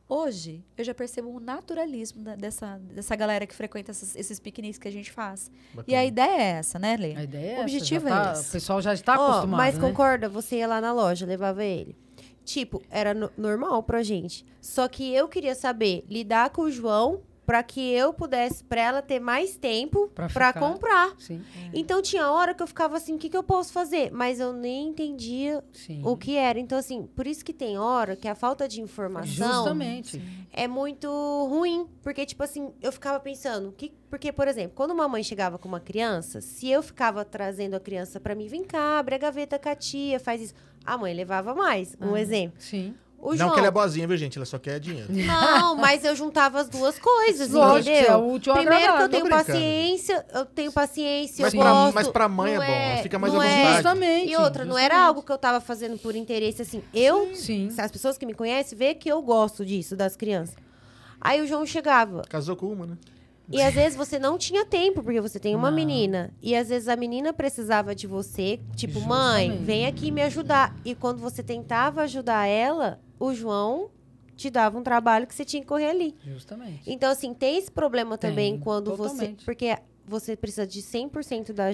Hoje, 0.07 0.65
eu 0.75 0.83
já 0.83 0.93
percebo 0.93 1.29
um 1.29 1.39
naturalismo 1.39 2.23
da- 2.23 2.35
dessa, 2.35 2.79
dessa 2.79 3.15
galera 3.15 3.45
que 3.45 3.53
frequenta 3.53 3.91
essas- 3.91 4.15
esses 4.15 4.39
piqueniques 4.39 4.79
que 4.79 4.87
a 4.87 4.91
gente 4.91 5.11
faz. 5.11 5.51
E 5.71 5.75
Bacana. 5.75 5.97
a 5.99 6.05
ideia 6.05 6.41
é 6.41 6.49
essa, 6.57 6.79
né, 6.79 6.97
Lê? 6.97 7.15
A 7.15 7.23
ideia 7.23 7.45
é 7.45 7.49
O 7.51 7.53
essa, 7.57 7.61
objetivo 7.63 8.09
já 8.09 8.15
é 8.21 8.23
tá- 8.23 8.31
esse. 8.33 8.49
O 8.49 8.51
pessoal 8.53 8.81
já 8.81 8.93
está 8.93 9.19
Ó, 9.19 9.27
acostumado, 9.29 9.57
mas 9.57 9.77
né? 9.77 9.81
concorda, 9.87 10.27
você 10.27 10.57
ia 10.57 10.67
lá 10.67 10.81
na 10.81 10.91
loja, 10.91 11.27
levava 11.27 11.63
ele. 11.63 11.95
Tipo, 12.43 12.81
era 12.89 13.13
no- 13.13 13.31
normal 13.37 13.83
pra 13.83 14.01
gente. 14.01 14.43
Só 14.59 14.87
que 14.87 15.13
eu 15.13 15.27
queria 15.27 15.53
saber 15.53 16.03
lidar 16.09 16.49
com 16.49 16.63
o 16.63 16.71
João 16.71 17.21
pra 17.49 17.63
que 17.63 17.81
eu 17.91 18.13
pudesse, 18.13 18.63
pra 18.63 18.79
ela 18.79 19.01
ter 19.01 19.19
mais 19.19 19.57
tempo 19.57 20.07
ficar. 20.27 20.53
comprar. 20.53 21.15
Sim, 21.17 21.43
Então 21.73 21.99
tinha 21.99 22.29
hora 22.29 22.53
que 22.53 22.61
eu 22.61 22.67
ficava 22.67 22.95
assim, 22.95 23.15
o 23.15 23.17
que, 23.17 23.27
que 23.27 23.35
eu 23.35 23.41
posso 23.41 23.73
fazer? 23.73 24.11
Mas 24.11 24.39
eu 24.39 24.53
nem 24.53 24.89
entendia 24.89 25.63
sim. 25.73 25.99
o 26.05 26.15
que 26.15 26.35
era. 26.35 26.59
Então, 26.59 26.77
assim, 26.77 27.07
por 27.15 27.25
isso 27.25 27.43
que 27.43 27.51
tem 27.51 27.79
hora 27.79 28.15
que 28.15 28.27
a 28.27 28.35
falta 28.35 28.67
de 28.67 28.79
informação 28.81 29.63
Justamente. 29.63 30.21
é 30.53 30.67
muito 30.67 31.09
ruim. 31.49 31.87
Porque, 32.03 32.23
tipo 32.23 32.43
assim, 32.43 32.71
eu 32.83 32.91
ficava 32.91 33.19
pensando, 33.19 33.71
que, 33.71 33.91
porque, 34.11 34.31
por 34.31 34.47
exemplo, 34.47 34.73
quando 34.75 34.91
uma 34.91 35.07
mãe 35.07 35.23
chegava 35.23 35.57
com 35.57 35.67
uma 35.67 35.79
criança, 35.79 36.41
se 36.41 36.69
eu 36.69 36.83
ficava 36.83 37.25
trazendo 37.25 37.73
a 37.73 37.79
criança 37.79 38.19
pra 38.19 38.35
mim, 38.35 38.47
vem 38.47 38.63
cá, 38.63 38.99
abre 38.99 39.15
a 39.15 39.17
gaveta 39.17 39.57
com 39.57 39.69
a 39.69 39.75
tia, 39.75 40.19
faz 40.19 40.39
isso. 40.39 40.53
A 40.85 40.99
mãe 40.99 41.15
levava 41.15 41.55
mais, 41.55 41.97
um 41.99 42.15
exemplo. 42.15 42.61
Sim. 42.61 42.93
O 43.21 43.31
não 43.31 43.37
João, 43.37 43.51
que 43.51 43.59
ela 43.59 43.67
é 43.67 43.71
boazinha, 43.71 44.07
viu, 44.07 44.15
gente? 44.17 44.37
Ela 44.37 44.45
só 44.45 44.57
quer 44.57 44.79
dinheiro. 44.79 45.07
não, 45.11 45.75
mas 45.75 46.03
eu 46.05 46.15
juntava 46.15 46.59
as 46.61 46.69
duas 46.69 46.97
coisas, 46.97 47.49
Lógico, 47.51 47.89
entendeu? 47.89 48.05
que 48.05 48.11
é 48.11 48.15
útil 48.15 48.53
Primeiro 48.53 48.95
que 48.97 49.01
eu 49.03 49.09
tenho 49.09 49.29
paciência, 49.29 50.25
eu 50.33 50.45
tenho 50.45 50.71
paciência, 50.71 51.43
Mas 51.43 51.53
eu 51.53 51.59
pra, 51.59 51.71
gosto. 51.71 51.95
mas 51.95 52.07
pra 52.07 52.29
mãe 52.29 52.53
é 52.53 52.57
não 52.57 52.65
bom, 52.65 52.71
ela 52.71 53.03
fica 53.03 53.19
mais 53.19 53.33
à 53.33 53.37
é- 53.37 53.39
vontade. 53.39 53.73
Justamente. 53.75 54.31
E 54.31 54.35
outra, 54.37 54.63
não 54.65 54.77
era 54.77 54.95
justamente. 54.95 55.07
algo 55.07 55.21
que 55.23 55.31
eu 55.31 55.37
tava 55.37 55.59
fazendo 55.59 55.97
por 55.97 56.15
interesse, 56.15 56.61
assim. 56.61 56.81
Eu, 56.93 57.35
Sim. 57.35 57.69
as 57.77 57.91
pessoas 57.91 58.17
que 58.17 58.25
me 58.25 58.33
conhecem, 58.33 58.77
vê 58.77 58.93
que 58.95 59.09
eu 59.09 59.21
gosto 59.21 59.65
disso, 59.65 59.95
das 59.95 60.15
crianças. 60.15 60.55
Aí 61.19 61.41
o 61.41 61.45
João 61.47 61.65
chegava. 61.65 62.21
Casou 62.29 62.55
com 62.55 62.67
uma, 62.71 62.85
né? 62.85 62.97
E 63.51 63.59
às 63.63 63.73
vezes 63.73 63.97
você 63.97 64.19
não 64.19 64.37
tinha 64.37 64.63
tempo, 64.63 65.01
porque 65.01 65.19
você 65.19 65.39
tem 65.39 65.55
uma 65.55 65.71
Não. 65.71 65.75
menina. 65.75 66.31
E 66.39 66.55
às 66.55 66.69
vezes 66.69 66.87
a 66.87 66.95
menina 66.95 67.33
precisava 67.33 67.95
de 67.95 68.05
você, 68.05 68.59
tipo, 68.75 69.01
mãe, 69.01 69.47
Justamente. 69.47 69.65
vem 69.65 69.85
aqui 69.87 70.11
me 70.11 70.21
ajudar. 70.21 70.75
E 70.85 70.93
quando 70.93 71.19
você 71.19 71.41
tentava 71.41 72.03
ajudar 72.03 72.45
ela, 72.45 72.99
o 73.19 73.33
João 73.33 73.89
te 74.35 74.49
dava 74.49 74.77
um 74.77 74.83
trabalho 74.83 75.27
que 75.27 75.35
você 75.35 75.43
tinha 75.43 75.61
que 75.61 75.67
correr 75.67 75.89
ali. 75.89 76.15
Justamente. 76.23 76.81
Então, 76.87 77.11
assim, 77.11 77.33
tem 77.33 77.57
esse 77.57 77.69
problema 77.69 78.17
Tem, 78.17 78.29
também 78.29 78.57
quando 78.57 78.91
totalmente. 78.95 79.41
você. 79.41 79.45
Porque 79.45 79.77
você 80.05 80.35
precisa 80.35 80.65
de 80.65 80.81
100% 80.81 81.51
da. 81.51 81.65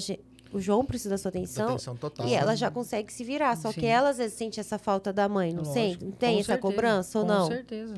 O 0.52 0.60
João 0.60 0.86
precisa 0.86 1.12
da 1.12 1.18
sua 1.18 1.30
atenção. 1.30 1.70
Atenção 1.70 1.96
total. 1.96 2.28
E 2.28 2.34
ela 2.34 2.56
já 2.56 2.72
consegue 2.72 3.12
se 3.12 3.24
virar. 3.24 3.56
Só 3.58 3.72
Sim. 3.72 3.82
que 3.82 3.86
ela 3.86 4.10
às 4.10 4.18
vezes 4.18 4.38
sente 4.38 4.60
essa 4.60 4.78
falta 4.80 5.12
da 5.12 5.28
mãe, 5.28 5.52
não 5.52 5.64
Lógico, 5.64 5.74
sente? 5.74 6.06
Não 6.06 6.12
tem 6.12 6.36
com 6.36 6.40
essa 6.40 6.54
certeza, 6.54 6.62
cobrança 6.74 7.20
ou 7.20 7.26
com 7.26 7.32
não? 7.32 7.48
certeza. 7.48 7.94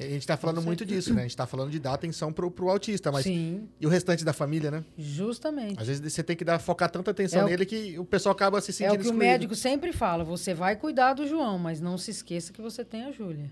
A 0.00 0.08
gente 0.08 0.26
tá 0.26 0.36
falando 0.36 0.62
muito 0.62 0.84
disso, 0.86 1.12
né? 1.12 1.20
A 1.20 1.24
gente 1.24 1.36
tá 1.36 1.46
falando 1.46 1.70
de 1.70 1.78
dar 1.78 1.94
atenção 1.94 2.32
pro, 2.32 2.50
pro 2.50 2.70
autista, 2.70 3.12
mas. 3.12 3.24
Sim, 3.24 3.68
E 3.80 3.86
o 3.86 3.90
restante 3.90 4.24
da 4.24 4.32
família, 4.32 4.70
né? 4.70 4.84
justamente. 4.96 5.78
Às 5.80 5.86
vezes 5.88 6.12
você 6.12 6.22
tem 6.22 6.34
que 6.36 6.44
dar, 6.44 6.58
focar 6.58 6.90
tanta 6.90 7.10
atenção 7.10 7.40
É 7.40 7.44
o- 7.44 7.48
nele 7.48 7.66
que 7.66 7.98
o 7.98 8.04
pessoal 8.04 8.32
acaba 8.34 8.60
se 8.60 8.70
É 8.70 8.74
sentindo 8.74 8.92
o 8.94 8.94
que 8.98 9.00
o 9.02 9.10
excluído. 9.10 9.18
médico 9.24 9.54
sempre 9.54 9.92
fala. 9.92 10.24
Você 10.24 10.54
vai 10.54 10.76
cuidar 10.76 11.14
do 11.14 11.26
João, 11.26 11.58
mas 11.58 11.80
não 11.80 11.98
se 11.98 12.10
esqueça 12.10 12.52
que 12.52 12.62
você 12.62 12.84
tem 12.84 13.04
a 13.04 13.12
Júlia. 13.12 13.50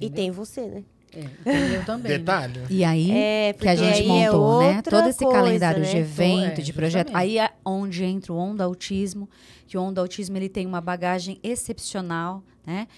E 0.00 0.10
tem 0.10 0.30
você, 0.30 0.62
né? 0.66 0.84
É, 1.14 1.22
tem 1.44 1.72
eu 1.74 1.84
também. 1.84 2.10
né? 2.12 2.18
Detalhe. 2.18 2.58
né? 2.60 2.66
E 2.68 2.82
aí 2.84 3.10
É, 3.12 3.52
que 3.52 3.68
a 3.68 3.76
gente 3.76 4.00
aí 4.00 4.04
é 4.04 4.30
montou, 4.30 4.58
né? 4.60 4.82
Todo 4.82 5.08
esse 5.08 5.18
coisa, 5.24 5.38
calendário 5.38 5.80
né? 5.82 5.88
de 5.90 5.96
evento, 5.98 6.60
É, 6.60 6.62
de 6.62 6.72
projeto. 6.72 7.06
justamente. 7.08 7.22
Aí 7.30 7.38
é 7.38 7.50
onde 7.64 8.02
entra 8.04 8.32
o 8.32 8.36
Onda 8.36 8.64
Autismo, 8.64 9.28
que 9.66 9.78
o 9.78 9.80
Onda 9.80 10.00
Autismo 10.00 10.36
ele 10.36 10.48
tem 10.48 10.66
uma 10.66 10.80
bagagem 10.80 11.38
excepcional, 11.42 12.42
né? 12.66 12.88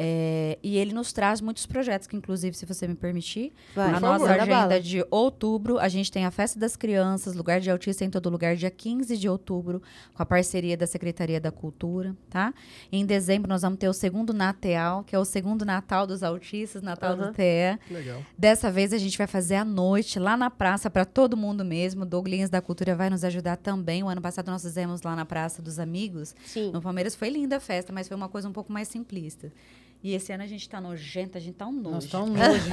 É, 0.00 0.56
e 0.62 0.78
ele 0.78 0.92
nos 0.92 1.12
traz 1.12 1.40
muitos 1.40 1.66
projetos, 1.66 2.06
que 2.06 2.16
inclusive, 2.16 2.56
se 2.56 2.64
você 2.64 2.86
me 2.86 2.94
permitir, 2.94 3.52
Vai. 3.74 3.92
a 3.92 3.98
nossa 3.98 4.28
favor, 4.28 4.40
agenda 4.42 4.80
de 4.80 5.04
outubro, 5.10 5.76
a 5.80 5.88
gente 5.88 6.12
tem 6.12 6.24
a 6.24 6.30
Festa 6.30 6.56
das 6.56 6.76
Crianças, 6.76 7.34
Lugar 7.34 7.60
de 7.60 7.68
Autista 7.68 8.04
em 8.04 8.10
todo 8.10 8.30
lugar, 8.30 8.54
dia 8.54 8.70
15 8.70 9.16
de 9.16 9.28
outubro, 9.28 9.82
com 10.14 10.22
a 10.22 10.24
parceria 10.24 10.76
da 10.76 10.86
Secretaria 10.86 11.40
da 11.40 11.50
Cultura, 11.50 12.14
tá? 12.30 12.54
Em 12.92 13.04
dezembro, 13.04 13.48
nós 13.48 13.62
vamos 13.62 13.80
ter 13.80 13.88
o 13.88 13.92
segundo 13.92 14.32
Natal, 14.32 15.02
que 15.02 15.16
é 15.16 15.18
o 15.18 15.24
segundo 15.24 15.64
Natal 15.64 16.06
dos 16.06 16.22
autistas, 16.22 16.80
Natal 16.80 17.14
Aham. 17.14 17.26
do 17.26 17.32
TE. 17.32 17.78
Legal. 17.90 18.22
Dessa 18.38 18.70
vez 18.70 18.92
a 18.92 18.98
gente 18.98 19.18
vai 19.18 19.26
fazer 19.26 19.56
à 19.56 19.64
noite, 19.64 20.20
lá 20.20 20.36
na 20.36 20.48
praça, 20.48 20.88
para 20.88 21.04
todo 21.04 21.36
mundo 21.36 21.64
mesmo. 21.64 22.06
Douglinhas 22.06 22.50
da 22.50 22.62
Cultura 22.62 22.94
vai 22.94 23.10
nos 23.10 23.24
ajudar 23.24 23.56
também. 23.56 24.04
O 24.04 24.08
ano 24.08 24.22
passado 24.22 24.48
nós 24.48 24.62
fizemos 24.62 25.02
lá 25.02 25.16
na 25.16 25.26
Praça 25.26 25.60
dos 25.60 25.80
Amigos. 25.80 26.36
Sim. 26.46 26.70
No 26.70 26.80
Palmeiras 26.80 27.16
foi 27.16 27.30
linda 27.30 27.56
a 27.56 27.60
festa, 27.60 27.92
mas 27.92 28.06
foi 28.06 28.16
uma 28.16 28.28
coisa 28.28 28.48
um 28.48 28.52
pouco 28.52 28.72
mais 28.72 28.86
simplista. 28.86 29.52
E 30.02 30.14
esse 30.14 30.32
ano 30.32 30.44
a 30.44 30.46
gente 30.46 30.68
tá 30.68 30.80
nojenta, 30.80 31.38
a 31.38 31.40
gente 31.40 31.54
tá 31.56 31.66
um 31.66 31.72
nojo. 31.72 31.90
Nós 31.94 32.04
estamos 32.04 32.30
nojo. 32.38 32.68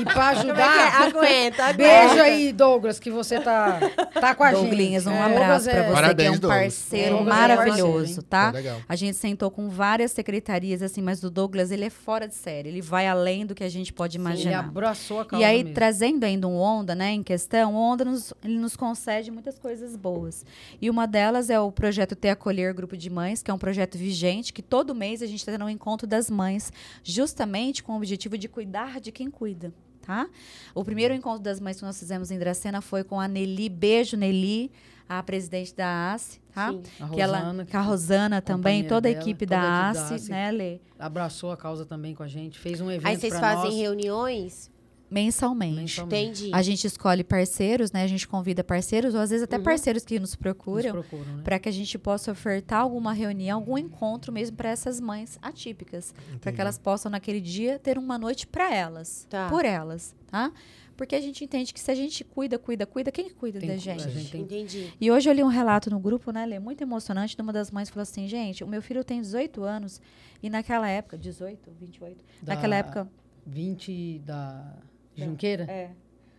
e 0.00 0.04
pra 0.04 0.34
Como 0.36 0.52
é 0.52 0.54
que 0.54 0.60
é? 0.60 0.62
ajudar, 0.62 1.02
Aguenta, 1.02 1.64
aguenta. 1.64 1.72
beijo 1.72 2.20
aí, 2.22 2.52
Douglas, 2.52 3.00
que 3.00 3.10
você 3.10 3.40
tá, 3.40 3.80
tá 4.20 4.34
com 4.36 4.44
a 4.44 4.52
gente. 4.52 4.60
Douglinhas, 4.62 5.06
um 5.06 5.10
É, 5.10 5.20
abraço 5.22 5.68
é- 5.68 5.82
você, 5.84 5.92
Parabéns, 5.92 6.38
que 6.38 6.44
é 6.44 6.46
um 6.46 6.50
parceiro 6.50 7.16
Douglas 7.16 7.34
é 7.36 7.40
maravilhoso, 7.40 8.22
tá? 8.22 8.48
É 8.48 8.52
legal. 8.52 8.80
A 8.88 8.94
gente 8.94 9.16
sentou 9.16 9.50
com 9.50 9.68
várias 9.68 10.12
secretarias, 10.12 10.80
assim, 10.80 11.02
mas 11.02 11.24
o 11.24 11.30
Douglas, 11.30 11.72
ele 11.72 11.84
é 11.86 11.90
fora 11.90 12.28
de 12.28 12.36
série. 12.36 12.68
Ele 12.68 12.80
vai 12.80 13.08
além 13.08 13.44
do 13.44 13.52
que 13.54 13.64
a 13.64 13.68
gente 13.68 13.92
pode 13.92 14.16
Ele 14.16 14.22
imaginar. 14.22 14.60
abraçou 14.60 15.20
a 15.20 15.24
causa 15.24 15.42
E 15.42 15.44
aí, 15.44 15.58
mesmo. 15.64 15.74
trazendo 15.74 16.22
ainda 16.24 16.46
um 16.46 16.56
Onda, 16.56 16.94
né, 16.94 17.10
em 17.10 17.22
questão, 17.22 17.74
o 17.74 17.76
Onda 17.76 18.04
nos, 18.04 18.32
ele 18.44 18.58
nos 18.58 18.76
concede 18.76 19.30
muitas 19.32 19.58
coisas 19.58 19.96
boas. 19.96 20.46
E 20.80 20.88
uma 20.88 21.06
delas 21.06 21.50
é 21.50 21.58
o 21.58 21.72
projeto 21.72 22.14
Ter 22.14 22.30
Acolher 22.30 22.72
Grupo 22.74 22.96
de 22.96 23.10
Mães, 23.10 23.42
que 23.42 23.50
é 23.50 23.54
um 23.54 23.58
projeto 23.58 23.98
vigente, 23.98 24.52
que 24.52 24.62
todo 24.62 24.94
mês 24.94 25.20
a 25.20 25.26
gente 25.26 25.38
está 25.40 25.50
tendo 25.50 25.64
um 25.64 25.68
encontro 25.68 26.06
das 26.06 26.27
mães, 26.30 26.72
justamente 27.02 27.82
com 27.82 27.92
o 27.92 27.96
objetivo 27.96 28.36
de 28.38 28.48
cuidar 28.48 29.00
de 29.00 29.10
quem 29.12 29.30
cuida. 29.30 29.72
Tá? 30.02 30.26
O 30.74 30.82
primeiro 30.82 31.12
encontro 31.12 31.42
das 31.42 31.60
mães 31.60 31.76
que 31.76 31.82
nós 31.84 31.98
fizemos 31.98 32.30
em 32.30 32.38
Dracena 32.38 32.80
foi 32.80 33.04
com 33.04 33.20
a 33.20 33.28
Nelly, 33.28 33.68
beijo 33.68 34.16
Nelly, 34.16 34.70
a 35.06 35.22
presidente 35.22 35.74
da 35.74 36.14
ACE, 36.14 36.40
tá? 36.52 36.70
Sim. 36.72 36.82
A 37.00 37.08
que 37.08 37.20
ela, 37.20 37.38
Rosana, 37.38 37.66
com 37.66 37.76
a 37.76 37.80
Rosana 37.80 38.42
também, 38.42 38.84
toda 38.84 39.08
a 39.08 39.12
dela, 39.12 39.22
equipe 39.22 39.46
toda 39.46 39.60
da 39.60 39.92
da 39.92 40.02
ACE, 40.04 40.14
ACE. 40.14 40.30
né, 40.30 40.50
Lê? 40.50 40.80
abraçou 40.98 41.52
a 41.52 41.56
causa 41.56 41.84
também 41.84 42.14
com 42.14 42.22
a 42.22 42.28
gente, 42.28 42.58
fez 42.58 42.80
um 42.80 42.90
evento 42.90 43.06
Aí 43.06 43.16
vocês 43.18 43.38
fazem 43.38 43.70
nós. 43.70 43.74
reuniões? 43.80 44.70
Mensalmente. 45.10 46.00
Entendi. 46.00 46.50
A 46.52 46.60
gente 46.62 46.86
escolhe 46.86 47.24
parceiros, 47.24 47.92
né? 47.92 48.02
A 48.02 48.06
gente 48.06 48.26
convida 48.28 48.62
parceiros, 48.62 49.14
ou 49.14 49.20
às 49.20 49.30
vezes 49.30 49.44
até 49.44 49.56
Uhum. 49.56 49.62
parceiros 49.62 50.04
que 50.04 50.14
nos 50.18 50.30
Nos 50.30 50.36
procuram, 50.36 50.90
procuram, 50.92 51.36
né? 51.36 51.42
para 51.42 51.58
que 51.58 51.68
a 51.68 51.72
gente 51.72 51.98
possa 51.98 52.30
ofertar 52.32 52.80
alguma 52.82 53.12
reunião, 53.12 53.58
algum 53.58 53.78
encontro 53.78 54.32
mesmo 54.32 54.56
para 54.56 54.68
essas 54.70 55.00
mães 55.00 55.38
atípicas, 55.40 56.14
para 56.40 56.52
que 56.52 56.60
elas 56.60 56.78
possam 56.78 57.10
naquele 57.10 57.40
dia 57.40 57.78
ter 57.78 57.96
uma 57.98 58.18
noite 58.18 58.46
para 58.46 58.74
elas, 58.74 59.26
Tá. 59.30 59.48
por 59.48 59.64
elas, 59.64 60.14
tá? 60.30 60.52
Porque 60.96 61.14
a 61.14 61.20
gente 61.20 61.44
entende 61.44 61.72
que 61.72 61.78
se 61.78 61.90
a 61.92 61.94
gente 61.94 62.24
cuida, 62.24 62.58
cuida, 62.58 62.84
cuida, 62.84 63.12
quem 63.12 63.26
que 63.28 63.34
cuida 63.34 63.60
Tem 63.60 63.68
da 63.68 63.76
gente? 63.76 64.02
gente 64.10 64.32
tem 64.32 64.40
Entendi. 64.42 64.92
E 65.00 65.10
hoje 65.12 65.30
eu 65.30 65.32
li 65.32 65.44
um 65.44 65.48
relato 65.48 65.88
no 65.90 66.00
grupo, 66.00 66.32
né, 66.32 66.44
Lê? 66.44 66.58
Muito 66.58 66.82
emocionante, 66.82 67.36
de 67.36 67.40
uma 67.42 67.52
das 67.52 67.70
mães 67.70 67.88
falou 67.88 68.02
assim, 68.02 68.26
gente, 68.26 68.64
o 68.64 68.66
meu 68.66 68.82
filho 68.82 69.04
tem 69.04 69.20
18 69.20 69.62
anos 69.62 70.00
e 70.42 70.50
naquela 70.50 70.88
época, 70.88 71.16
18, 71.16 71.70
28, 71.80 72.24
Da 72.42 72.54
naquela 72.56 72.74
época... 72.76 73.08
20 73.46 74.18
da 74.26 74.76
Junqueira, 75.24 75.64
É, 75.64 75.90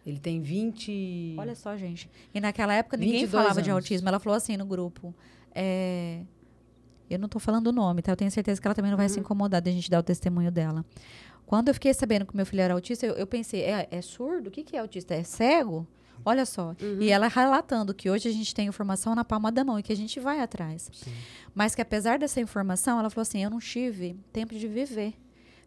ele 0.05 0.19
tem 0.19 0.41
20... 0.41 1.35
Olha 1.37 1.55
só, 1.55 1.75
gente. 1.77 2.09
E 2.33 2.39
naquela 2.39 2.73
época 2.73 2.97
ninguém 2.97 3.21
22 3.21 3.31
falava 3.43 3.61
de 3.61 3.69
anos. 3.69 3.83
autismo. 3.83 4.07
Ela 4.07 4.19
falou 4.19 4.35
assim 4.37 4.57
no 4.57 4.65
grupo. 4.65 5.13
é, 5.53 6.21
Eu 7.09 7.17
não 7.19 7.27
tô 7.27 7.39
falando 7.39 7.67
o 7.67 7.71
nome, 7.71 8.01
tá? 8.01 8.11
Eu 8.11 8.15
tenho 8.15 8.31
certeza 8.31 8.61
que 8.61 8.67
ela 8.67 8.75
também 8.75 8.91
não 8.91 8.97
vai 8.97 9.07
Uhum. 9.07 9.13
se 9.13 9.19
incomodar 9.19 9.61
de 9.61 9.69
a 9.69 9.73
gente 9.73 9.89
dar 9.89 9.99
o 9.99 10.03
testemunho 10.03 10.51
dela. 10.51 10.85
Quando 11.45 11.69
eu 11.69 11.73
fiquei 11.73 11.93
sabendo 11.93 12.25
que 12.27 12.35
meu 12.35 12.45
filho 12.45 12.61
era 12.61 12.73
autista, 12.75 13.05
eu, 13.05 13.15
eu 13.15 13.25
pensei, 13.25 13.61
é, 13.61 13.87
é 13.89 14.01
surdo? 14.01 14.49
O 14.49 14.51
que, 14.51 14.63
que 14.63 14.75
é 14.75 14.79
autista? 14.79 15.15
É 15.15 15.23
cego? 15.23 15.87
Olha 16.23 16.45
só. 16.45 16.75
Uhum. 16.81 17.01
E 17.01 17.09
ela 17.09 17.27
relatando 17.27 17.93
que 17.93 18.09
hoje 18.09 18.27
a 18.29 18.31
gente 18.31 18.53
tem 18.53 18.67
informação 18.67 19.15
na 19.15 19.23
palma 19.25 19.51
da 19.51 19.63
mão 19.63 19.79
e 19.79 19.83
que 19.83 19.91
a 19.91 19.95
gente 19.95 20.19
vai 20.19 20.41
atrás. 20.41 20.89
Sim. 20.93 21.11
Mas 21.55 21.73
que 21.73 21.81
apesar 21.81 22.19
dessa 22.19 22.39
informação, 22.41 22.99
ela 22.99 23.09
falou 23.09 23.21
assim: 23.23 23.41
eu 23.43 23.49
não 23.49 23.57
tive 23.59 24.15
tempo 24.31 24.53
de 24.53 24.67
viver, 24.67 25.13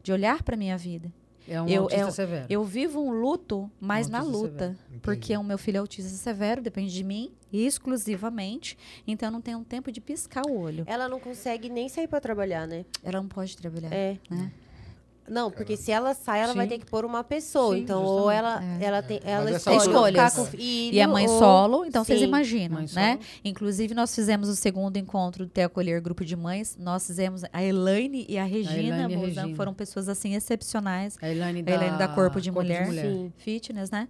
de 0.02 0.12
olhar 0.12 0.42
para 0.42 0.56
minha 0.56 0.76
vida. 0.76 1.10
É 1.48 1.60
um 1.60 1.68
Eu- 1.68 1.82
autista 1.82 2.04
eu- 2.06 2.10
severo. 2.12 2.46
Eu 2.48 2.64
vivo 2.64 3.00
um 3.00 3.10
luto, 3.10 3.70
mas 3.80 4.08
Um 4.08 4.10
na 4.12 4.22
luta. 4.22 4.76
Porque 5.02 5.36
o 5.36 5.42
meu 5.42 5.58
filho 5.58 5.76
é 5.76 5.80
autista 5.80 6.10
severo, 6.10 6.62
depende 6.62 6.92
de 6.92 7.02
mim 7.02 7.32
exclusivamente. 7.52 8.78
Então 9.06 9.28
eu 9.28 9.32
não 9.32 9.40
tenho 9.40 9.62
tempo 9.64 9.90
de 9.90 10.00
piscar 10.00 10.46
o 10.46 10.56
olho. 10.58 10.84
Ela 10.86 11.08
não 11.08 11.18
consegue 11.20 11.68
nem 11.68 11.88
sair 11.88 12.06
pra 12.08 12.20
trabalhar, 12.20 12.66
né? 12.66 12.84
Ela 13.02 13.20
não 13.20 13.28
pode 13.28 13.56
trabalhar. 13.56 13.92
É. 13.92 14.18
Né? 14.30 14.52
Não, 15.28 15.50
porque 15.50 15.76
se 15.76 15.90
ela 15.92 16.14
sai, 16.14 16.40
ela 16.40 16.52
vai 16.52 16.64
Sim. 16.66 16.70
ter 16.70 16.78
que 16.80 16.86
pôr 16.86 17.04
uma 17.04 17.22
pessoa. 17.22 17.74
Sim, 17.76 17.82
então, 17.82 18.02
ou 18.04 18.30
ela, 18.30 18.60
É. 18.80 18.84
ela, 18.84 19.02
tem, 19.02 19.20
ela 19.24 19.48
essa 19.50 19.72
escolhe 19.72 19.94
ou 19.96 20.06
ficar 20.06 20.26
escolhas. 20.26 20.34
com 20.34 20.42
o 20.42 20.44
filho. 20.46 20.94
E 20.94 21.00
a 21.00 21.06
mãe 21.08 21.28
ou- 21.28 21.38
solo, 21.38 21.84
então 21.86 22.04
vocês 22.04 22.18
Sim. 22.18 22.26
imaginam, 22.26 22.78
Mãe 22.78 22.86
né? 22.92 23.12
solo. 23.12 23.24
Inclusive, 23.44 23.94
nós 23.94 24.14
fizemos 24.14 24.48
o 24.48 24.56
segundo 24.56 24.96
encontro 24.96 25.46
do 25.46 25.50
Ter 25.50 25.62
Acolher 25.62 26.00
Grupo 26.02 26.24
de 26.24 26.34
Mães. 26.36 26.76
Nós 26.78 27.06
fizemos 27.06 27.42
a 27.52 27.62
Elaine 27.62 28.26
e 28.28 28.36
a 28.36 28.44
Regina. 28.44 28.78
Elaine 28.96 29.12
e 29.12 29.14
a 29.14 29.18
Mozan, 29.18 29.40
Regina. 29.42 29.56
Foram 29.56 29.72
pessoas, 29.72 30.08
assim, 30.08 30.34
excepcionais. 30.34 31.16
A 31.22 31.28
Elaine 31.30 31.60
A 31.60 31.62
da, 31.62 31.72
Elaine 31.72 31.98
da 31.98 32.08
Corpo 32.08 32.40
de 32.40 32.50
Mulher. 32.50 32.86
Sim. 32.90 33.32
fitness, 33.38 33.90
né? 33.90 34.08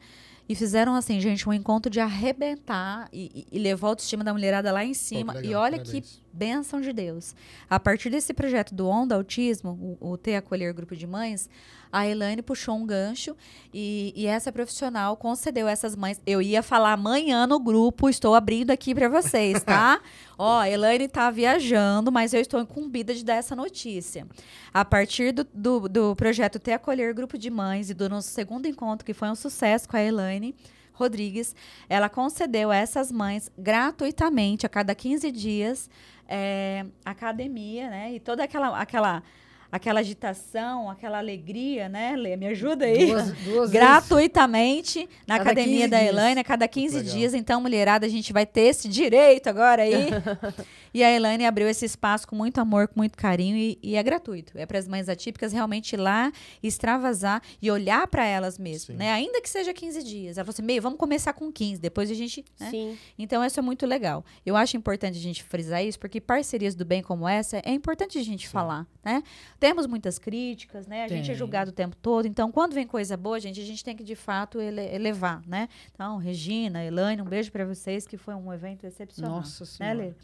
E 0.48 0.54
fizeram 0.56 0.94
assim, 0.96 1.20
gente, 1.20 1.48
um 1.48 1.52
encontro 1.52 1.88
de 1.88 2.00
arrebentar 2.00 3.08
e, 3.12 3.46
e 3.52 3.56
e 3.56 3.58
levar 3.58 3.86
a 3.88 3.90
autoestima 3.90 4.24
da 4.24 4.32
mulherada 4.32 4.72
lá 4.72 4.84
em 4.84 4.92
cima. 4.94 5.34
e 5.34 5.42
legal, 5.42 5.62
olha 5.62 5.76
parabéns. 5.78 6.04
que 6.06 6.21
bênção 6.32 6.80
de 6.80 6.92
Deus. 6.92 7.34
A 7.68 7.78
partir 7.78 8.10
desse 8.10 8.32
projeto 8.32 8.74
do 8.74 8.88
Onda 8.88 9.14
Autismo, 9.14 9.98
o, 10.00 10.12
o 10.12 10.16
Ter 10.16 10.36
Acolher 10.36 10.72
Grupo 10.72 10.96
de 10.96 11.06
Mães, 11.06 11.48
a 11.92 12.06
Elaine 12.06 12.40
puxou 12.40 12.74
um 12.74 12.86
gancho 12.86 13.36
e, 13.72 14.14
e 14.16 14.26
essa 14.26 14.50
profissional 14.50 15.14
concedeu 15.14 15.68
essas 15.68 15.94
mães. 15.94 16.20
Eu 16.24 16.40
ia 16.40 16.62
falar 16.62 16.94
amanhã 16.94 17.46
no 17.46 17.60
grupo, 17.60 18.08
estou 18.08 18.34
abrindo 18.34 18.70
aqui 18.70 18.94
para 18.94 19.10
vocês, 19.10 19.62
tá? 19.62 20.00
Ó, 20.38 20.60
a 20.60 20.70
Elaine 20.70 21.06
tá 21.06 21.30
viajando, 21.30 22.10
mas 22.10 22.32
eu 22.32 22.40
estou 22.40 22.60
incumbida 22.60 23.14
de 23.14 23.22
dar 23.22 23.34
essa 23.34 23.54
notícia. 23.54 24.26
A 24.72 24.84
partir 24.84 25.32
do, 25.32 25.46
do, 25.52 25.88
do 25.88 26.16
projeto 26.16 26.58
Ter 26.58 26.72
Acolher 26.72 27.12
Grupo 27.12 27.36
de 27.36 27.50
Mães 27.50 27.90
e 27.90 27.94
do 27.94 28.08
nosso 28.08 28.30
segundo 28.30 28.66
encontro, 28.66 29.04
que 29.04 29.12
foi 29.12 29.28
um 29.28 29.34
sucesso 29.34 29.86
com 29.86 29.96
a 29.96 30.02
Elaine 30.02 30.54
Rodrigues, 31.02 31.54
ela 31.88 32.08
concedeu 32.08 32.70
a 32.70 32.76
essas 32.76 33.10
mães 33.10 33.50
gratuitamente, 33.58 34.64
a 34.64 34.68
cada 34.68 34.94
15 34.94 35.30
dias, 35.32 35.90
é, 36.28 36.86
academia, 37.04 37.90
né? 37.90 38.12
E 38.14 38.20
toda 38.20 38.44
aquela, 38.44 38.78
aquela, 38.80 39.22
aquela 39.70 40.00
agitação, 40.00 40.88
aquela 40.88 41.18
alegria, 41.18 41.88
né, 41.88 42.14
Lê? 42.16 42.36
Me 42.36 42.46
ajuda 42.46 42.84
aí. 42.84 43.06
Duas, 43.06 43.32
duas. 43.44 43.70
Gratuitamente 43.70 45.08
na 45.26 45.38
Cada 45.38 45.50
academia 45.50 45.80
15 45.80 45.88
da 45.88 45.98
dias. 45.98 46.10
Elaine, 46.10 46.40
a 46.40 46.44
cada 46.44 46.68
15 46.68 46.96
Legal. 46.98 47.14
dias. 47.14 47.34
Então, 47.34 47.60
mulherada, 47.60 48.06
a 48.06 48.08
gente 48.08 48.32
vai 48.32 48.46
ter 48.46 48.62
esse 48.62 48.88
direito 48.88 49.48
agora 49.48 49.82
aí. 49.82 50.08
e 50.94 51.02
a 51.02 51.10
Elaine 51.10 51.46
abriu 51.46 51.68
esse 51.68 51.84
espaço 51.84 52.26
com 52.26 52.36
muito 52.36 52.58
amor, 52.58 52.88
com 52.88 53.00
muito 53.00 53.16
carinho 53.16 53.56
e, 53.56 53.78
e 53.82 53.96
é 53.96 54.02
gratuito. 54.02 54.56
É 54.56 54.66
para 54.66 54.78
as 54.78 54.86
mães 54.88 55.08
atípicas 55.08 55.52
realmente 55.52 55.94
ir 55.94 55.96
lá, 55.96 56.32
extravasar 56.62 57.42
e 57.60 57.70
olhar 57.70 58.06
para 58.06 58.24
elas 58.24 58.58
mesmo, 58.58 58.92
Sim. 58.92 58.98
né? 58.98 59.12
Ainda 59.12 59.40
que 59.40 59.48
seja 59.48 59.72
15 59.72 60.02
dias. 60.02 60.38
Ela 60.38 60.44
falou 60.44 60.54
assim, 60.54 60.62
meio, 60.62 60.82
vamos 60.82 60.98
começar 60.98 61.32
com 61.32 61.50
15, 61.52 61.80
depois 61.80 62.10
a 62.10 62.14
gente... 62.14 62.44
né? 62.58 62.70
Sim. 62.70 62.98
Então, 63.18 63.44
isso 63.44 63.58
é 63.58 63.62
muito 63.62 63.86
legal. 63.86 64.24
Eu 64.44 64.56
acho 64.56 64.76
importante 64.76 65.18
a 65.18 65.20
gente 65.20 65.42
frisar 65.42 65.84
isso, 65.84 65.98
porque 65.98 66.20
parcerias 66.20 66.74
do 66.74 66.84
bem 66.84 67.02
como 67.02 67.28
essa, 67.28 67.58
é 67.64 67.70
importante 67.72 68.18
a 68.18 68.22
gente 68.22 68.48
falar, 68.48 68.86
né? 69.04 69.22
Temos 69.58 69.86
muitas 69.86 70.18
críticas, 70.18 70.86
né? 70.86 71.04
A 71.04 71.08
gente 71.08 71.24
é 71.24 71.26
Tem. 71.28 71.34
julgado 71.34 71.70
o 71.70 71.74
tempo 71.74 71.96
todo. 71.96 72.26
Então, 72.26 72.50
quando 72.50 72.72
vem 72.74 72.86
coisa 72.86 73.16
boa, 73.16 73.38
gente, 73.40 73.60
a 73.60 73.64
gente 73.64 73.84
tem 73.84 73.96
que, 73.96 74.04
de 74.04 74.14
fato, 74.14 74.60
ele- 74.60 74.94
elevar, 74.94 75.42
né? 75.46 75.68
Então, 75.92 76.16
Regina, 76.16 76.84
Elaine, 76.84 77.22
um 77.22 77.26
beijo 77.26 77.50
para 77.50 77.64
vocês, 77.64 78.06
que 78.06 78.16
foi 78.16 78.34
um 78.34 78.52
evento 78.52 78.84
excepcional. 78.86 79.36
Nossa 79.36 79.64
né, 79.64 79.70
Senhora. 79.70 79.98
Lê? 79.98 80.14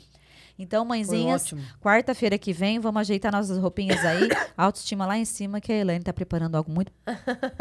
Então, 0.58 0.84
mãezinhas, 0.84 1.54
quarta-feira 1.80 2.36
que 2.36 2.52
vem, 2.52 2.80
vamos 2.80 3.00
ajeitar 3.02 3.30
nossas 3.30 3.58
roupinhas 3.58 4.04
aí. 4.04 4.28
Autoestima 4.56 5.06
lá 5.06 5.16
em 5.16 5.24
cima, 5.24 5.60
que 5.60 5.72
a 5.72 5.76
Elaine 5.76 6.02
tá 6.04 6.12
preparando 6.12 6.56
algo 6.56 6.70
muito 6.70 6.90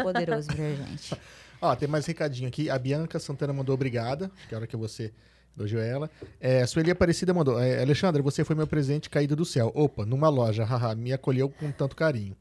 poderoso 0.02 0.48
pra 0.48 0.56
gente. 0.56 1.14
Ó, 1.62 1.74
tem 1.74 1.88
mais 1.88 2.06
recadinho 2.06 2.48
aqui. 2.48 2.68
A 2.70 2.78
Bianca 2.78 3.18
Santana 3.18 3.52
mandou 3.52 3.74
obrigada, 3.74 4.30
que 4.48 4.54
é 4.54 4.56
a 4.56 4.58
hora 4.58 4.66
que 4.66 4.76
você 4.76 5.12
elogiou 5.56 5.82
ela. 5.82 6.08
É, 6.40 6.62
a 6.62 6.66
Sueli 6.66 6.90
Aparecida 6.90 7.34
mandou. 7.34 7.60
É, 7.60 7.82
Alexandre, 7.82 8.22
você 8.22 8.44
foi 8.44 8.54
meu 8.54 8.66
presente 8.66 9.10
caído 9.10 9.34
do 9.34 9.44
céu. 9.44 9.72
Opa, 9.74 10.04
numa 10.06 10.28
loja, 10.28 10.64
haha, 10.64 10.94
me 10.94 11.12
acolheu 11.12 11.48
com 11.48 11.70
tanto 11.72 11.96
carinho. 11.96 12.36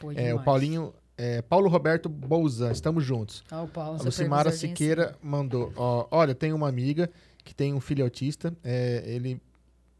Foi 0.00 0.14
É, 0.16 0.34
o. 0.34 0.42
Paulinho. 0.42 0.94
é, 1.18 1.42
Paulo 1.42 1.68
Roberto 1.68 2.08
Bolzan, 2.08 2.72
estamos 2.72 3.04
juntos. 3.04 3.44
Ah, 3.50 3.62
o 3.62 3.68
Paulo. 3.68 4.00
A 4.00 4.04
Lucimara 4.04 4.50
Siqueira 4.50 5.16
mandou. 5.22 5.70
Ó, 5.76 6.06
olha, 6.10 6.34
tem 6.34 6.52
uma 6.54 6.68
amiga 6.68 7.10
que 7.44 7.54
tem 7.54 7.74
um 7.74 7.80
filho 7.80 8.02
autista. 8.04 8.54
é, 8.64 9.02
ele, 9.04 9.38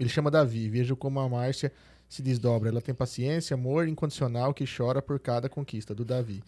ele 0.02 0.10
chama 0.10 0.30
Davi. 0.30 0.68
Vejo 0.68 0.94
como 0.96 1.18
a 1.20 1.28
Márcia 1.28 1.72
se 2.08 2.20
desdobra. 2.20 2.68
Ela 2.68 2.82
tem 2.82 2.94
paciência, 2.94 3.54
amor 3.54 3.88
incondicional 3.88 4.52
que 4.52 4.64
chora 4.66 5.00
por 5.00 5.18
cada 5.18 5.48
conquista, 5.48 5.94
do 5.94 6.04
Davi. 6.04 6.42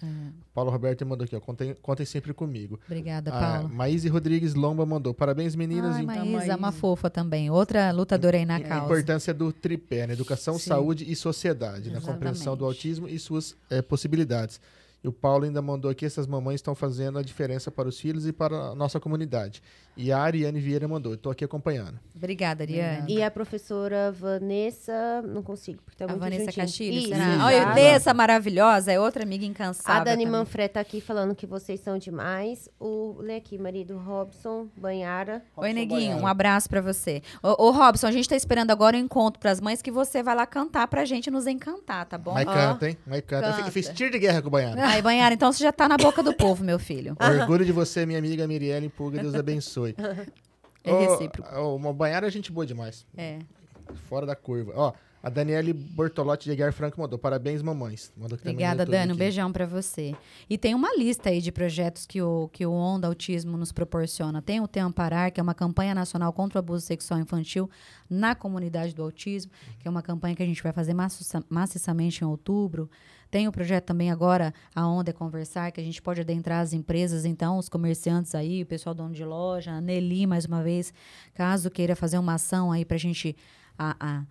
Paulo 0.53 0.71
Roberto 0.71 1.07
mandou 1.07 1.25
aqui, 1.25 1.35
ó, 1.35 1.41
contem, 1.41 1.75
contem 1.81 2.05
sempre 2.05 2.35
comigo. 2.35 2.79
Obrigada, 2.87 3.31
A 3.31 3.41
Paula. 3.41 3.69
Maíse 3.71 4.07
Rodrigues 4.09 4.55
Lomba 4.55 4.85
mandou, 4.85 5.15
parabéns 5.15 5.55
meninas. 5.57 5.97
Ai, 5.97 6.03
em- 6.03 6.07
Maísa, 6.07 6.53
A 6.53 6.57
uma 6.57 6.71
fofa 6.71 7.09
também. 7.09 7.49
Outra 7.51 7.91
lutadora 7.93 8.37
aí 8.37 8.45
na 8.45 8.57
a 8.57 8.61
causa. 8.61 8.85
importância 8.85 9.33
do 9.33 9.51
tripé, 9.53 10.07
né? 10.07 10.13
educação, 10.13 10.59
Sim. 10.59 10.69
saúde 10.69 11.11
e 11.11 11.17
sociedade, 11.17 11.89
na 11.91 11.97
Exatamente. 11.97 12.07
compreensão 12.13 12.57
do 12.57 12.65
autismo 12.67 13.09
e 13.09 13.19
suas 13.19 13.57
eh, 13.71 13.81
possibilidades. 13.81 14.61
E 15.05 15.09
o 15.09 15.13
Paulo 15.13 15.45
ainda 15.45 15.61
mandou 15.61 15.91
aqui, 15.91 16.07
essas 16.07 16.27
mamães 16.27 16.55
estão 16.57 16.75
fazendo 16.75 17.19
a 17.19 17.23
diferença 17.23 17.71
para 17.71 17.87
os 17.87 18.01
filhos 18.01 18.27
e 18.27 18.33
para 18.33 18.57
a 18.57 18.75
nossa 18.75 18.99
comunidade. 18.99 19.63
E 19.97 20.11
a 20.11 20.19
Ariane 20.19 20.59
Vieira 20.59 20.89
mandou, 20.89 21.13
estou 21.13 21.31
aqui 21.31 21.45
acompanhando. 21.45 22.01
Obrigada, 22.17 22.65
Ariane. 22.65 23.13
E 23.13 23.23
a 23.23 23.31
professora 23.31 24.11
Vanessa, 24.11 25.23
não 25.23 25.43
consigo, 25.43 25.83
porque 25.85 25.97
tá 25.99 26.07
A 26.07 26.09
muito 26.09 26.21
Vanessa 26.21 26.45
juntinho. 26.47 26.65
Castilho, 26.65 26.99
Isso, 26.99 27.09
será? 27.09 27.45
Olha, 27.45 27.67
Vanessa 27.67 28.15
maravilhosa, 28.15 28.91
é 28.93 28.99
outra 28.99 29.23
amiga 29.23 29.45
incansável. 29.45 30.01
A 30.01 30.05
Dani 30.05 30.25
também. 30.25 30.41
Manfred 30.41 30.73
tá 30.73 30.81
aqui 30.81 31.01
falando 31.03 31.35
que 31.35 31.47
vocês 31.47 31.81
são 31.81 31.99
demais. 31.99 32.69
O 32.81 33.19
lê 33.21 33.37
aqui, 33.37 33.59
marido 33.59 33.99
Robson, 33.99 34.69
Banhara. 34.77 35.43
Oi, 35.57 35.69
Robson 35.69 35.75
Neguinho, 35.75 36.01
Baiano. 36.09 36.23
um 36.23 36.27
abraço 36.27 36.69
pra 36.69 36.81
você. 36.81 37.23
Ô, 37.43 37.67
ô, 37.67 37.71
Robson, 37.71 38.07
a 38.07 38.13
gente 38.13 38.29
tá 38.29 38.37
esperando 38.37 38.71
agora 38.71 38.97
o 38.97 38.99
encontro 39.01 39.39
pras 39.39 39.61
mães 39.61 39.83
que 39.83 39.91
você 39.91 40.23
vai 40.23 40.35
lá 40.35 40.47
cantar 40.47 40.89
pra 40.89 41.05
gente 41.05 41.31
nos 41.31 41.47
encantar, 41.47 42.07
tá 42.07 42.17
bom? 42.17 42.33
Mas 42.33 42.49
Ó. 42.49 42.53
canta, 42.53 42.89
hein? 42.89 42.97
Mas 43.07 43.21
canta. 43.21 43.53
Canta. 43.53 43.69
Eu 43.69 43.73
fiz 43.73 43.89
tiro 43.91 44.11
de 44.11 44.19
guerra 44.19 44.41
com 44.41 44.49
o 44.49 44.51
Baiano. 44.51 44.77
Aí, 44.95 45.03
Banhara, 45.03 45.35
então 45.35 45.53
você 45.53 45.63
já 45.65 45.73
tá 45.73 45.89
na 45.89 45.97
boca 45.97 46.23
do 46.23 46.33
povo, 46.33 46.63
meu 46.63 46.79
filho. 46.79 47.17
Orgulho 47.41 47.65
de 47.65 47.73
você, 47.73 48.07
minha 48.07 48.19
amiga 48.19 48.47
Mirielle 48.47 48.89
Pulga, 48.89 49.21
Deus 49.21 49.35
abençoe. 49.35 49.95
É 50.87 50.93
recíproco. 50.93 51.49
ô, 51.57 51.77
Uma 51.77 51.95
Baiana 51.95 52.27
é 52.27 52.31
gente 52.31 52.53
boa 52.53 52.67
demais. 52.67 53.07
É. 53.17 53.39
Fora 54.07 54.27
da 54.27 54.37
curva. 54.37 54.71
Ó, 54.77 54.93
a 55.23 55.31
Daniele 55.31 55.73
Bortolotti 55.73 56.45
de 56.45 56.51
Aguiar 56.53 56.75
Franco 56.75 57.01
mandou. 57.01 57.19
Parabéns, 57.19 57.63
mamães. 57.63 58.13
Mandou 58.15 58.37
no 58.37 58.51
Obrigada, 58.51 58.85
Dani. 58.85 59.15
Um 59.15 59.17
beijão 59.17 59.51
pra 59.51 59.65
você. 59.65 60.15
E 60.49 60.59
tem 60.59 60.75
uma 60.75 60.95
lista 60.95 61.31
aí 61.31 61.41
de 61.41 61.51
projetos 61.51 62.05
que 62.05 62.21
o, 62.21 62.51
que 62.53 62.67
o 62.67 62.71
Onda 62.73 63.09
Autismo 63.09 63.57
nos 63.57 63.73
proporciona. 63.73 64.43
Tem 64.43 64.61
o 64.61 64.69
Te 64.69 64.79
Amparar, 64.79 65.33
que 65.33 65.41
é 65.41 65.43
uma 65.43 65.55
campanha 65.55 65.95
nacional 65.95 66.35
contra 66.35 66.59
o 66.59 66.61
abuso 66.61 66.85
sexual 66.85 67.19
infantil 67.19 67.71
na 68.11 68.35
comunidade 68.35 68.95
do 68.95 69.03
autismo, 69.03 69.51
que 69.81 69.89
é 69.89 69.91
uma 69.91 70.03
campanha 70.03 70.37
que 70.37 70.43
a 70.43 70.47
gente 70.47 70.63
vai 70.63 70.73
fazer 70.75 70.93
maciça- 70.93 71.43
maciçamente 71.49 72.23
em 72.23 72.27
outubro. 72.27 72.91
Tem 73.35 73.49
o 73.49 73.51
projeto 73.53 73.87
também 73.87 74.13
agora, 74.13 74.55
a 74.73 74.87
Onda 74.87 75.11
é 75.11 75.13
Conversar, 75.13 75.73
que 75.73 75.81
a 75.81 75.83
gente 75.83 76.01
pode 76.01 76.21
adentrar 76.21 76.61
as 76.61 76.73
empresas, 76.73 77.25
então, 77.25 77.59
os 77.59 77.69
comerciantes 77.69 78.33
aí, 78.33 78.63
o 78.63 78.67
pessoal 78.67 78.95
dono 78.95 79.13
de 79.13 79.25
loja, 79.25 79.73
a 79.73 79.81
Nelly, 79.81 80.25
mais 80.25 80.45
uma 80.45 80.63
vez, 80.63 80.95
caso 81.35 81.69
queira 81.69 81.97
fazer 81.97 82.17
uma 82.17 82.35
ação 82.35 82.71
aí 82.71 82.85
gente 82.97 83.37
a- 83.77 83.97
a 83.99 84.23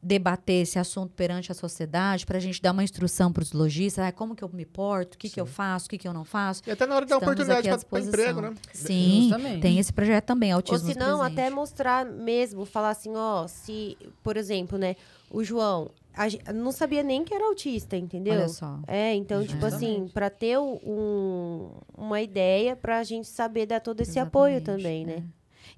debater 0.00 0.62
esse 0.62 0.78
assunto 0.78 1.12
perante 1.12 1.50
a 1.50 1.56
sociedade, 1.56 2.24
para 2.24 2.36
a 2.38 2.40
gente 2.40 2.62
dar 2.62 2.70
uma 2.70 2.84
instrução 2.84 3.32
para 3.32 3.42
os 3.42 3.52
lojistas, 3.52 4.04
ah, 4.04 4.12
como 4.12 4.36
que 4.36 4.44
eu 4.44 4.48
me 4.52 4.64
porto, 4.64 5.14
o 5.14 5.18
que, 5.18 5.28
que 5.28 5.40
eu 5.40 5.46
faço, 5.46 5.86
o 5.86 5.90
que, 5.90 5.98
que 5.98 6.06
eu 6.06 6.12
não 6.12 6.24
faço. 6.24 6.62
E 6.64 6.70
até 6.70 6.86
na 6.86 6.94
hora 6.94 7.04
de 7.04 7.10
dar 7.10 7.18
oportunidade 7.18 7.68
para 7.68 8.00
emprego, 8.00 8.42
né? 8.42 8.54
Sim, 8.72 9.22
Justamente. 9.22 9.60
tem 9.60 9.80
esse 9.80 9.92
projeto 9.92 10.26
também, 10.26 10.52
Ou 10.52 10.58
Autismo 10.58 10.92
se 10.92 10.96
não, 10.96 11.20
até 11.20 11.50
mostrar 11.50 12.04
mesmo, 12.06 12.64
falar 12.64 12.90
assim, 12.90 13.10
ó, 13.16 13.48
se, 13.48 13.98
por 14.22 14.36
exemplo, 14.36 14.78
né, 14.78 14.94
o 15.28 15.42
João 15.42 15.90
a 16.14 16.52
não 16.52 16.70
sabia 16.72 17.02
nem 17.02 17.24
que 17.24 17.32
era 17.34 17.46
autista, 17.46 17.96
entendeu? 17.96 18.34
Olha 18.34 18.48
só. 18.48 18.78
É, 18.86 19.14
então, 19.14 19.44
tipo 19.46 19.64
assim, 19.64 19.86
Justamente. 19.86 20.12
pra 20.12 20.30
ter 20.30 20.58
um, 20.58 21.70
uma 21.96 22.20
ideia, 22.20 22.76
pra 22.76 23.02
gente 23.02 23.28
saber 23.28 23.66
dar 23.66 23.80
todo 23.80 24.00
esse 24.00 24.18
apoio 24.18 24.56
Exatamente, 24.56 24.82
também, 24.82 25.02
é. 25.04 25.06
né? 25.06 25.24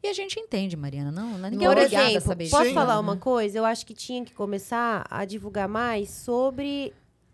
E 0.02 0.09
a 0.09 0.12
gente 0.12 0.39
entende, 0.39 0.77
Mariana, 0.77 1.11
não, 1.11 1.39
não- 1.39 1.51
ninguém 1.51 1.66
Por 1.69 1.78
é 1.78 1.81
obrigada 1.82 2.06
a 2.06 2.11
exemplo, 2.11 2.27
saber 2.28 2.51
posso 2.51 2.62
disso, 2.65 2.74
falar 2.74 2.94
né? 2.94 3.01
uma 3.01 3.16
coisa? 3.16 3.59
Eu 3.59 3.65
acho 3.65 3.86
que 3.86 3.94
tinha 3.94 4.24
que 4.24 4.35
começar 4.35 5.06
a 5.11 5.24
divulgar 5.24 5.69
mais 5.69 6.11
sobre 6.11 6.93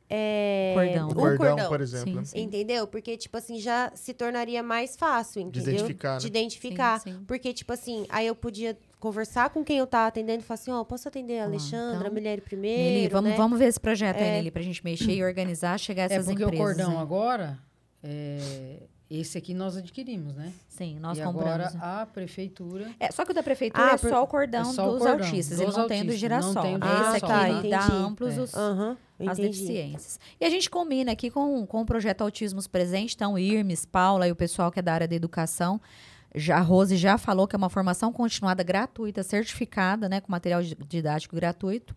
é, 0.09 0.73
Cordão. 0.75 1.09
o 1.09 1.15
cordão, 1.15 1.37
cordão. 1.57 1.69
por 1.69 1.81
exemplo. 1.81 2.09
Sim, 2.11 2.15
né? 2.17 2.25
sim. 2.25 2.41
Entendeu? 2.43 2.87
Porque, 2.87 3.17
tipo 3.17 3.37
assim, 3.37 3.59
já 3.61 3.93
se 3.95 4.13
tornaria 4.13 4.63
mais 4.63 4.97
fácil, 4.97 5.41
entendeu? 5.43 5.73
identificar, 5.73 6.13
né? 6.15 6.19
De 6.19 6.27
identificar. 6.27 7.01
Sim, 7.01 7.13
sim. 7.13 7.25
Porque, 7.27 7.53
tipo 7.53 7.73
assim, 7.73 8.07
aí 8.09 8.27
eu 8.27 8.35
podia 8.35 8.77
conversar 9.01 9.51
com 9.51 9.65
quem 9.65 9.79
eu 9.79 9.87
tava 9.87 10.09
atendendo 10.09 10.41
e 10.41 10.45
falar 10.45 10.55
assim, 10.61 10.71
ó, 10.71 10.85
posso 10.85 11.09
atender 11.09 11.41
a 11.41 11.43
Ó, 11.43 11.47
Alexandra, 11.47 11.97
então, 11.97 12.07
a 12.07 12.11
Milene 12.11 12.41
primeiro, 12.41 12.83
Nelly, 12.95 13.09
vamos, 13.09 13.31
né? 13.31 13.37
vamos 13.37 13.59
ver 13.59 13.67
esse 13.67 13.81
projeto 13.81 14.19
aí, 14.19 14.23
É. 14.29 14.33
Nelly, 14.35 14.51
pra 14.51 14.63
gente 14.63 14.85
mexer 14.85 15.11
e 15.13 15.25
organizar, 15.25 15.79
chegar 15.79 16.03
a 16.03 16.13
É 16.13 16.17
essas 16.17 16.27
porque 16.27 16.43
empresas. 16.45 16.61
o 16.61 16.65
cordão 16.67 16.91
né? 16.93 16.99
agora, 17.01 17.59
é, 18.03 18.83
esse 19.11 19.37
aqui 19.37 19.53
nós 19.55 19.77
adquirimos, 19.77 20.35
né? 20.37 20.53
Sim, 20.69 20.99
nós 21.01 21.19
e 21.19 21.23
compramos. 21.23 21.51
agora 21.53 21.71
né? 21.73 21.81
a 21.83 22.07
prefeitura 22.07 22.91
É, 23.01 23.11
só 23.11 23.25
que 23.25 23.33
o 23.33 23.35
da 23.35 23.43
prefeitura 23.43 23.85
Ah, 23.91 23.95
é 23.95 23.97
só 23.99 24.23
o 24.23 24.27
cordão 24.27 24.61
é 24.61 24.65
só 24.73 24.89
o 24.89 24.93
dos 24.93 24.99
cordão, 25.03 25.27
autistas, 25.27 25.59
dos 25.59 25.69
ele 25.69 25.77
não 25.77 25.89
tem 25.89 26.03
o 26.03 26.05
do 26.05 26.11
autistas, 26.13 26.31
não 26.31 26.53
girassol. 26.53 26.63
tem 26.63 26.79
do? 26.79 26.87
Esse 26.87 26.97
girassol. 26.97 27.17
aqui 27.17 27.33
Ah, 27.33 27.49
ele 27.51 27.71
dá 27.71 27.79
entendi. 27.79 27.97
amplos 27.97 28.37
É. 28.39 28.41
os, 28.41 28.55
Aham, 28.55 28.97
as 29.19 29.39
entendi. 29.39 29.43
deficiências. 29.49 30.21
E 30.41 30.45
a 30.45 30.51
gente 30.51 30.71
combina 30.71 31.11
aqui 31.13 31.29
com, 31.31 31.67
com 31.67 31.81
o 31.81 31.85
projeto 31.87 32.23
Autismos 32.23 32.67
Presente, 32.69 33.15
então 33.17 33.37
Irmes, 33.39 33.85
Paula 33.85 34.29
e 34.29 34.33
o 34.33 34.37
pessoal 34.37 34.71
que 34.71 34.79
é 34.79 34.83
da 34.83 34.95
área 34.95 35.09
da 35.09 35.15
educação. 35.17 35.81
Já, 36.35 36.59
a 36.59 36.61
Rose 36.61 36.97
já 36.97 37.19
falou 37.19 37.47
que 37.49 37.57
é 37.57 37.59
uma 37.59 37.69
formação 37.71 38.13
continuada 38.13 38.63
gratuita, 38.63 39.23
certificada, 39.23 40.09
né, 40.09 40.21
com 40.21 40.31
material 40.31 40.63
di- 40.63 40.77
didático 40.89 41.35
gratuito, 41.35 41.95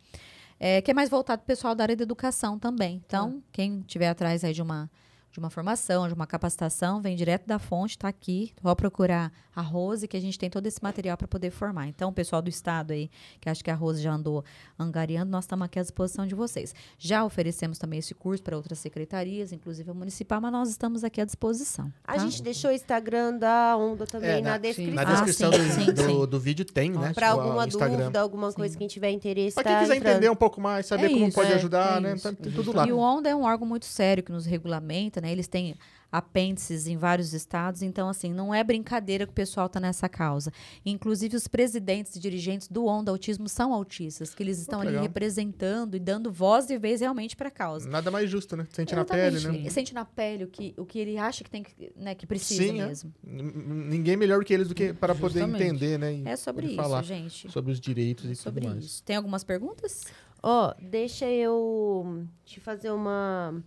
é, 0.60 0.81
que 0.81 0.91
é 0.91 0.93
mais 0.93 1.10
voltado 1.10 1.39
para 1.39 1.43
o 1.45 1.47
pessoal 1.47 1.76
da 1.76 1.84
área 1.84 1.95
da 1.95 2.03
educação 2.03 2.57
também. 2.57 3.01
Então, 3.05 3.43
quem 3.51 3.81
tiver 3.81 4.10
atrás 4.10 4.43
aí 4.43 4.53
de 4.53 4.61
uma, 4.61 4.89
de 5.34 5.39
uma 5.39 5.49
formação, 5.49 6.07
de 6.07 6.14
uma 6.14 6.27
capacitação, 6.27 7.01
vem 7.01 7.15
direto 7.15 7.47
da 7.47 7.57
fonte, 7.57 7.91
está 7.97 8.07
aqui. 8.07 8.53
Vou 8.61 8.76
procurar 8.76 9.31
a 9.55 9.61
Rose, 9.61 10.07
que 10.07 10.15
a 10.15 10.19
gente 10.22 10.38
tem 10.38 10.47
todo 10.49 10.65
esse 10.68 10.81
material 10.81 11.18
para 11.18 11.27
poder 11.27 11.49
formar. 11.49 11.88
Então, 11.88 12.10
o 12.10 12.14
pessoal 12.14 12.39
do 12.41 12.49
estado 12.49 12.91
aí, 12.91 13.10
que 13.41 13.49
acho 13.49 13.64
que 13.64 13.69
a 13.72 13.76
Rose 13.76 14.01
já 14.01 14.11
andou 14.14 14.43
angariando, 14.77 15.31
nós 15.31 15.43
estamos 15.45 15.65
aqui 15.65 15.80
à 15.80 15.81
disposição 15.81 16.27
de 16.27 16.35
vocês. 16.35 16.73
Já 16.99 17.26
oferecemos 17.26 17.80
também 17.80 17.97
esse 17.99 18.14
curso 18.14 18.43
para 18.43 18.55
outras 18.55 18.77
secretarias, 18.77 19.51
inclusive 19.51 19.89
a 19.89 19.93
municipal, 19.93 20.39
mas 20.39 20.51
nós 20.51 20.69
estamos 20.69 21.03
aqui 21.03 21.19
à 21.19 21.26
disposição. 21.26 21.91
A 22.03 22.14
tá? 22.14 22.19
gente 22.19 22.41
deixou 22.43 22.69
o 22.69 22.73
Instagram 22.73 23.38
da 23.39 23.76
Onda 23.76 24.05
também 24.05 24.30
É, 24.30 24.41
na, 24.41 24.51
na- 24.51 24.57
descrição. 24.60 24.93
Na 24.93 25.01
Ah, 25.01 25.05
descrição 25.05 25.51
sim, 25.51 25.57
do, 25.60 25.73
sim, 25.73 25.93
do, 25.93 26.03
sim. 26.03 26.26
do 26.27 26.39
vídeo 26.39 26.65
tem, 26.65 26.91
né? 26.91 27.11
Pra 27.14 27.34
o- 27.34 27.38
o 27.38 27.41
alguma 27.41 27.65
Instagram. 27.68 27.97
dúvida, 27.97 28.22
alguma 28.22 28.53
coisa, 28.53 28.77
quem 28.77 28.88
tiver 28.88 29.10
interesse, 29.10 29.55
Pra 29.55 29.64
quem 29.64 29.73
tá 29.73 29.80
quiser 29.81 29.95
entrando. 29.95 30.11
entender 30.18 30.30
um 30.30 30.35
pouco 30.35 30.61
mais, 30.61 30.85
saber 30.85 31.05
É 31.05 31.10
como 31.10 31.26
isso, 31.27 31.35
pode 31.35 31.51
é, 31.51 31.55
ajudar, 31.55 31.97
é 31.97 31.99
né? 32.01 32.15
Tá, 32.22 32.31
tem 32.34 32.51
tudo 32.51 32.72
lá. 32.76 32.88
E 32.88 32.91
o 32.91 32.99
ONDA 32.99 33.30
é 33.30 33.35
um 33.35 33.43
órgão 33.43 33.68
muito 33.68 33.85
sério 33.85 34.22
que 34.23 34.31
nos 34.31 34.45
regulamenta, 34.45 35.22
né? 35.24 35.32
Eles 35.32 35.48
têm 35.48 35.76
apêndices 36.12 36.86
em 36.86 36.95
vários 36.95 37.34
estados, 37.34 37.82
então, 37.82 38.08
assim, 38.08 38.32
não 38.32 38.54
é 38.54 38.64
brincadeira 38.64 39.26
que 39.26 39.32
o 39.32 39.34
pessoal 39.36 39.66
está 39.66 39.80
nessa 39.80 40.08
causa. 40.08 40.52
Inclusive, 40.86 41.36
os 41.36 41.48
presidentes 41.48 42.16
e 42.16 42.20
dirigentes 42.20 42.68
do 42.68 42.86
ONDA 42.86 43.10
Autismo 43.10 43.50
são 43.50 43.74
autistas, 43.74 44.36
que 44.36 44.44
eles 44.44 44.60
estão 44.60 44.82
que 44.82 44.88
ali 44.90 44.98
representando 45.00 45.95
e 45.95 46.00
dando 46.00 46.32
voz 46.32 46.70
e 46.70 46.78
vez 46.78 47.02
realmente 47.02 47.36
para 47.36 47.48
a 47.48 47.52
causa. 47.52 47.90
Nada 47.90 48.12
mais 48.12 48.30
justo, 48.30 48.56
né? 48.56 48.68
Sente 48.72 48.94
na 48.95 49.04
pele, 49.04 49.38
Exatamente. 49.38 49.64
né? 49.64 49.70
Sente 49.72 49.94
na 49.95 50.06
pele 50.06 50.44
o 50.44 50.48
que, 50.48 50.76
o 50.78 50.86
que 50.86 51.00
ele 51.00 51.18
acha 51.18 51.44
que 51.44 51.50
tem 51.50 51.64
que, 51.64 51.91
né, 51.95 52.14
que 52.14 52.28
precisa 52.28 52.62
Sim, 52.62 52.80
é. 52.80 52.86
mesmo. 52.88 53.12
N- 53.26 53.52
Ninguém 53.90 54.16
melhor 54.16 54.44
que 54.45 54.54
eles 54.54 54.68
do 54.68 54.76
que 54.76 54.94
para 54.94 55.16
poder 55.16 55.41
entender, 55.41 55.98
né? 55.98 56.14
e 56.14 56.28
É 56.28 56.36
sobre 56.36 56.68
isso, 56.68 56.76
falar 56.76 57.02
gente. 57.02 57.52
sobre 57.52 57.72
os 57.72 57.80
direitos 57.80 58.26
e 58.26 58.36
sobre 58.36 58.62
tudo 58.62 58.74
mais. 58.74 58.86
isso. 58.86 59.04
Tem 59.04 59.16
algumas 59.16 59.44
perguntas? 59.44 60.04
Ó, 60.44 60.76
deixa 60.80 61.26
eu 61.26 62.24
te 62.45 62.60
fazer 62.60 62.91
uma, 62.91 63.64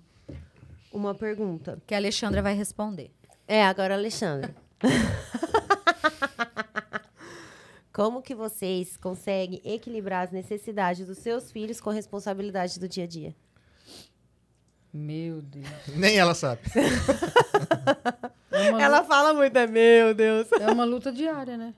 uma 0.92 1.14
pergunta. 1.14 1.80
Que 1.86 1.94
a 1.94 1.98
Alexandra 1.98 2.40
vai 2.42 2.54
responder. 2.54 3.10
É, 3.46 3.64
agora, 3.64 3.94
Alexandre. 3.94 4.54
Como 7.92 8.20
que 8.20 8.34
vocês 8.34 8.96
conseguem 8.96 9.60
equilibrar 9.64 10.24
as 10.24 10.30
necessidades 10.30 11.06
dos 11.06 11.18
seus 11.18 11.50
filhos 11.50 11.80
com 11.80 11.88
a 11.90 11.94
responsabilidade 11.94 12.78
do 12.78 12.86
dia 12.88 13.04
a 13.04 13.06
dia? 13.06 13.34
Meu 14.92 15.40
Deus. 15.42 15.66
Nem 15.96 16.18
ela 16.18 16.34
sabe. 16.34 16.60
É 18.48 18.68
Ela 18.82 19.04
fala 19.04 19.34
muito, 19.34 19.54
é 19.58 19.66
meu 19.66 20.14
Deus. 20.14 20.50
é 20.52 20.70
uma 20.70 20.84
luta 20.84 21.12
diária, 21.12 21.58
né? 21.58 21.74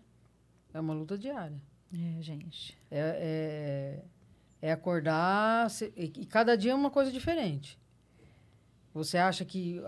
É 0.72 0.78
uma 0.78 0.94
luta 0.94 1.18
diária. 1.18 1.60
É, 1.92 2.22
gente. 2.22 2.78
É, 2.88 3.98
é, 4.62 4.68
é 4.68 4.70
acordar. 4.72 5.68
se- 5.70 5.92
e, 5.96 6.04
e 6.18 6.26
cada 6.26 6.56
dia 6.56 6.70
é 6.70 6.74
uma 6.74 6.90
coisa 6.90 7.10
diferente. 7.10 7.76
Você 8.94 9.18
acha 9.18 9.44
que, 9.44 9.80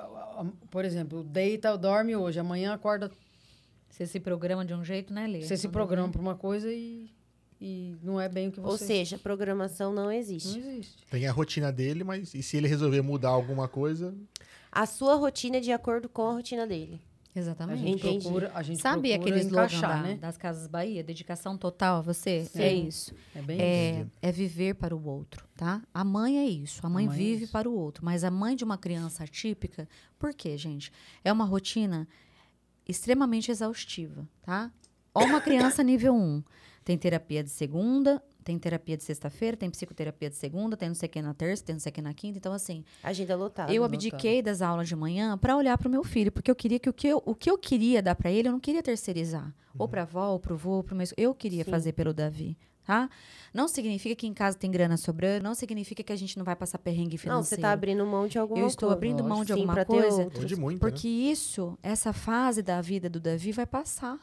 por 0.70 0.84
exemplo, 0.84 1.22
deita, 1.24 1.76
dorme 1.76 2.14
hoje, 2.14 2.38
amanhã 2.38 2.74
acorda. 2.74 3.10
Você 3.88 4.06
se 4.06 4.20
programa 4.20 4.64
de 4.64 4.72
um 4.72 4.84
jeito, 4.84 5.12
né, 5.12 5.26
Lê? 5.26 5.42
Você 5.42 5.56
se 5.56 5.68
programa 5.68 6.08
para 6.10 6.20
uma 6.20 6.36
coisa 6.36 6.72
e, 6.72 7.10
e 7.60 7.96
não 8.02 8.20
é 8.20 8.28
bem 8.28 8.48
o 8.48 8.52
que 8.52 8.60
Ou 8.60 8.66
você. 8.66 8.86
seja, 8.86 9.18
programação 9.18 9.92
não 9.92 10.04
não 10.04 10.12
existe. 10.12 10.58
existe. 10.58 10.96
Tem 11.10 11.26
a 11.26 11.32
rotina 11.32 11.72
dele, 11.72 12.04
mas 12.04 12.32
e 12.34 12.42
se 12.42 12.56
ele 12.56 12.68
resolver 12.68 13.02
mudar 13.02 13.30
alguma 13.30 13.66
coisa, 13.68 14.14
A 14.70 14.86
sua 14.86 15.16
rotina 15.16 15.56
é 15.56 15.60
de 15.60 15.72
acordo 15.72 16.08
com 16.08 16.22
a 16.28 16.32
rotina 16.32 16.66
dele. 16.66 17.00
A 17.34 17.38
Exatamente. 17.38 17.80
gente 17.80 17.98
Entendi. 18.06 18.22
procura. 18.24 18.50
A 18.54 18.62
gente 18.62 18.80
Sabe 18.82 19.08
procura 19.10 19.30
aquele 19.30 19.46
slogan 19.46 19.66
encaixar, 19.66 20.02
da- 20.02 20.08
né? 20.08 20.14
das 20.16 20.36
Casas 20.36 20.66
Bahia? 20.66 21.02
Dedicação 21.04 21.56
total 21.56 21.98
a 21.98 22.00
você? 22.00 22.44
Sim. 22.44 22.60
É 22.60 22.72
isso. 22.72 23.14
É 23.34 23.40
bem 23.42 23.56
isso. 23.56 24.10
É, 24.22 24.28
é 24.28 24.32
viver 24.32 24.74
para 24.74 24.96
o 24.96 25.04
outro, 25.06 25.46
tá? 25.56 25.80
A 25.94 26.02
mãe 26.02 26.38
é 26.38 26.44
isso. 26.46 26.84
A 26.84 26.90
mãe, 26.90 27.06
mãe 27.06 27.14
é 27.14 27.18
vive 27.18 27.44
isso. 27.44 27.52
para 27.52 27.68
o 27.70 27.72
outro. 27.74 28.04
Mas 28.04 28.24
a 28.24 28.30
mãe 28.32 28.56
de 28.56 28.64
uma 28.64 28.76
criança 28.76 29.22
atípica, 29.22 29.88
por 30.18 30.34
quê, 30.34 30.58
gente? 30.58 30.90
É 31.24 31.32
uma 31.32 31.44
rotina 31.44 32.08
extremamente 32.88 33.50
exaustiva, 33.50 34.28
tá? 34.42 34.70
Ó 35.14 35.24
uma 35.24 35.40
criança 35.40 35.82
nível 35.82 36.14
1. 36.14 36.42
Tem 36.84 36.96
terapia 36.98 37.44
de 37.44 37.50
segunda, 37.50 38.22
tem 38.44 38.58
terapia 38.58 38.96
de 38.96 39.04
sexta-feira, 39.04 39.56
tem 39.56 39.70
psicoterapia 39.70 40.30
de 40.30 40.36
segunda, 40.36 40.76
tem 40.76 40.88
não 40.88 40.94
sei 40.94 41.08
o 41.08 41.10
que 41.10 41.22
na 41.22 41.34
terça, 41.34 41.64
tem 41.64 41.74
não 41.74 41.80
sei 41.80 41.90
o 41.90 41.92
que 41.92 42.02
na 42.02 42.14
quinta. 42.14 42.38
Então, 42.38 42.52
assim, 42.52 42.84
Agenda 43.02 43.36
lotada. 43.36 43.72
eu 43.72 43.84
abdiquei 43.84 44.42
das 44.42 44.62
aulas 44.62 44.88
de 44.88 44.96
manhã 44.96 45.36
para 45.38 45.56
olhar 45.56 45.76
para 45.78 45.88
o 45.88 45.90
meu 45.90 46.04
filho, 46.04 46.32
porque 46.32 46.50
eu 46.50 46.56
queria 46.56 46.78
que 46.78 46.88
o 46.88 46.92
que 46.92 47.08
eu, 47.08 47.22
o 47.24 47.34
que 47.34 47.50
eu 47.50 47.58
queria 47.58 48.02
dar 48.02 48.14
para 48.14 48.30
ele, 48.30 48.48
eu 48.48 48.52
não 48.52 48.60
queria 48.60 48.82
terceirizar. 48.82 49.54
Ou 49.78 49.88
para 49.88 50.02
avó, 50.02 50.30
ou 50.32 50.40
para 50.40 50.52
o 50.52 50.56
vô, 50.56 50.70
ou 50.72 50.82
para 50.84 50.94
o 50.94 50.96
meu... 50.96 51.06
Eu 51.16 51.34
queria 51.34 51.64
Sim. 51.64 51.70
fazer 51.70 51.92
pelo 51.92 52.12
Davi, 52.12 52.56
tá? 52.84 53.08
Não 53.54 53.68
significa 53.68 54.14
que 54.14 54.26
em 54.26 54.34
casa 54.34 54.56
tem 54.56 54.70
grana 54.70 54.96
sobrando, 54.96 55.44
não 55.44 55.54
significa 55.54 56.02
que 56.02 56.12
a 56.12 56.16
gente 56.16 56.36
não 56.36 56.44
vai 56.44 56.56
passar 56.56 56.78
perrengue 56.78 57.18
financeiro. 57.18 57.36
Não, 57.36 57.42
você 57.42 57.56
tá 57.56 57.72
abrindo 57.72 58.04
mão 58.06 58.26
de 58.26 58.38
alguma 58.38 58.58
Eu 58.58 58.62
coisa. 58.64 58.74
estou 58.74 58.90
abrindo 58.90 59.22
mão 59.24 59.44
de 59.44 59.52
Sim, 59.52 59.60
alguma 59.60 59.84
coisa, 59.84 60.22
outros. 60.22 60.42
Ou 60.42 60.48
de 60.48 60.56
muito, 60.56 60.80
porque 60.80 61.08
né? 61.08 61.14
isso, 61.32 61.78
essa 61.82 62.12
fase 62.12 62.62
da 62.62 62.80
vida 62.80 63.08
do 63.08 63.20
Davi 63.20 63.52
vai 63.52 63.66
passar. 63.66 64.18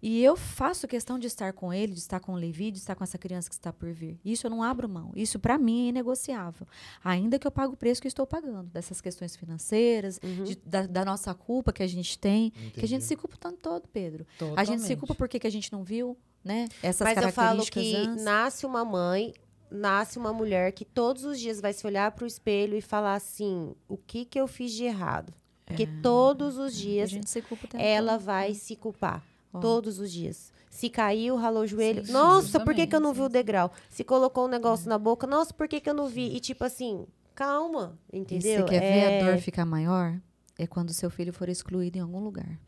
E 0.00 0.22
eu 0.22 0.36
faço 0.36 0.86
questão 0.86 1.18
de 1.18 1.26
estar 1.26 1.52
com 1.52 1.72
ele, 1.74 1.92
de 1.92 1.98
estar 1.98 2.20
com 2.20 2.32
o 2.32 2.36
Levi, 2.36 2.70
de 2.70 2.78
estar 2.78 2.94
com 2.94 3.02
essa 3.02 3.18
criança 3.18 3.48
que 3.48 3.54
está 3.56 3.72
por 3.72 3.90
vir. 3.90 4.16
Isso 4.24 4.46
eu 4.46 4.50
não 4.50 4.62
abro 4.62 4.88
mão. 4.88 5.10
Isso 5.16 5.40
para 5.40 5.58
mim 5.58 5.86
é 5.86 5.88
inegociável. 5.88 6.66
Ainda 7.02 7.36
que 7.36 7.44
eu 7.46 7.50
pague 7.50 7.74
o 7.74 7.76
preço 7.76 8.00
que 8.00 8.06
eu 8.06 8.10
estou 8.10 8.24
pagando 8.26 8.70
dessas 8.70 9.00
questões 9.00 9.34
financeiras, 9.34 10.20
Uhum. 10.22 10.44
de- 10.44 10.56
da, 10.64 10.86
da 10.86 11.04
nossa 11.04 11.34
culpa 11.34 11.72
que 11.72 11.82
a 11.82 11.86
gente 11.86 12.16
tem, 12.16 12.50
que 12.50 12.58
a 12.58 12.66
Entendi. 12.68 12.86
gente 12.86 13.04
se 13.04 13.16
culpa 13.16 13.34
o 13.34 13.38
tanto 13.38 13.58
todo, 13.58 13.88
Pedro. 13.88 14.24
A 14.56 14.62
gente 14.62 14.82
se 14.82 14.94
culpa 14.94 15.14
porque 15.16 15.38
que 15.40 15.46
a 15.48 15.50
gente 15.50 15.72
não 15.72 15.82
viu, 15.82 16.16
né? 16.44 16.68
Essas 16.80 17.04
Mas 17.04 17.16
eu 17.16 17.32
falo 17.32 17.58
características 17.64 17.82
que 17.82 17.96
antes. 17.96 18.24
nasce 18.24 18.64
uma 18.66 18.84
mãe, 18.84 19.34
nasce 19.68 20.16
uma 20.16 20.32
mulher 20.32 20.70
que 20.72 20.84
todos 20.84 21.24
os 21.24 21.40
dias 21.40 21.60
vai 21.60 21.72
se 21.72 21.84
olhar 21.84 22.12
pro 22.12 22.24
espelho 22.24 22.76
e 22.76 22.80
falar 22.80 23.14
assim: 23.16 23.74
o 23.88 23.96
que 23.96 24.24
que 24.24 24.38
eu 24.38 24.46
fiz 24.46 24.70
de 24.72 24.84
errado? 24.84 25.34
Porque 25.66 25.86
todos 26.02 26.56
os 26.56 26.72
a 26.72 26.76
dias 26.78 27.10
gente 27.10 27.28
se 27.28 27.42
culpa 27.42 27.66
o 27.66 27.68
tempo 27.68 27.82
ela 27.82 28.12
todo. 28.12 28.24
vai 28.24 28.54
se 28.54 28.74
culpar. 28.76 29.22
Todos 29.52 29.98
os 29.98 30.10
dias. 30.12 30.52
Se 30.70 30.88
caiu, 30.90 31.36
ralou 31.36 31.62
o 31.62 31.66
joelho. 31.66 32.04
Sim, 32.04 32.12
nossa, 32.12 32.60
por 32.60 32.74
que, 32.74 32.82
justamente, 32.82 32.86
que 32.90 32.96
eu 32.96 33.00
não 33.00 33.12
vi 33.14 33.22
o 33.22 33.28
degrau? 33.28 33.72
Se 33.88 34.04
colocou 34.04 34.44
um 34.44 34.48
negócio 34.48 34.88
na 34.88 34.98
boca, 34.98 35.26
nossa, 35.26 35.52
por 35.54 35.66
que, 35.66 35.80
que 35.80 35.88
eu 35.88 35.94
não 35.94 36.06
vi? 36.08 36.36
E 36.36 36.40
tipo 36.40 36.62
assim, 36.64 37.06
calma, 37.34 37.98
E 38.12 38.18
entendeu? 38.18 38.60
você 38.60 38.64
quer 38.64 38.82
É- 38.82 39.20
ver 39.20 39.24
a 39.26 39.30
dor 39.32 39.40
ficar 39.40 39.64
maior? 39.64 40.20
É 40.58 40.66
quando 40.66 40.92
seu 40.92 41.08
filho 41.10 41.32
for 41.32 41.48
excluído 41.48 41.96
em 41.98 42.00
algum 42.00 42.20
lugar. 42.20 42.58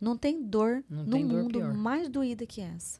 Não 0.00 0.16
tem 0.16 0.42
dor 0.42 0.82
Não 0.88 1.04
no 1.04 1.10
tem 1.12 1.26
dor 1.26 1.42
mundo 1.42 1.58
pior. 1.60 1.74
mais 1.74 2.08
doída 2.08 2.44
que 2.46 2.60
essa. 2.60 2.98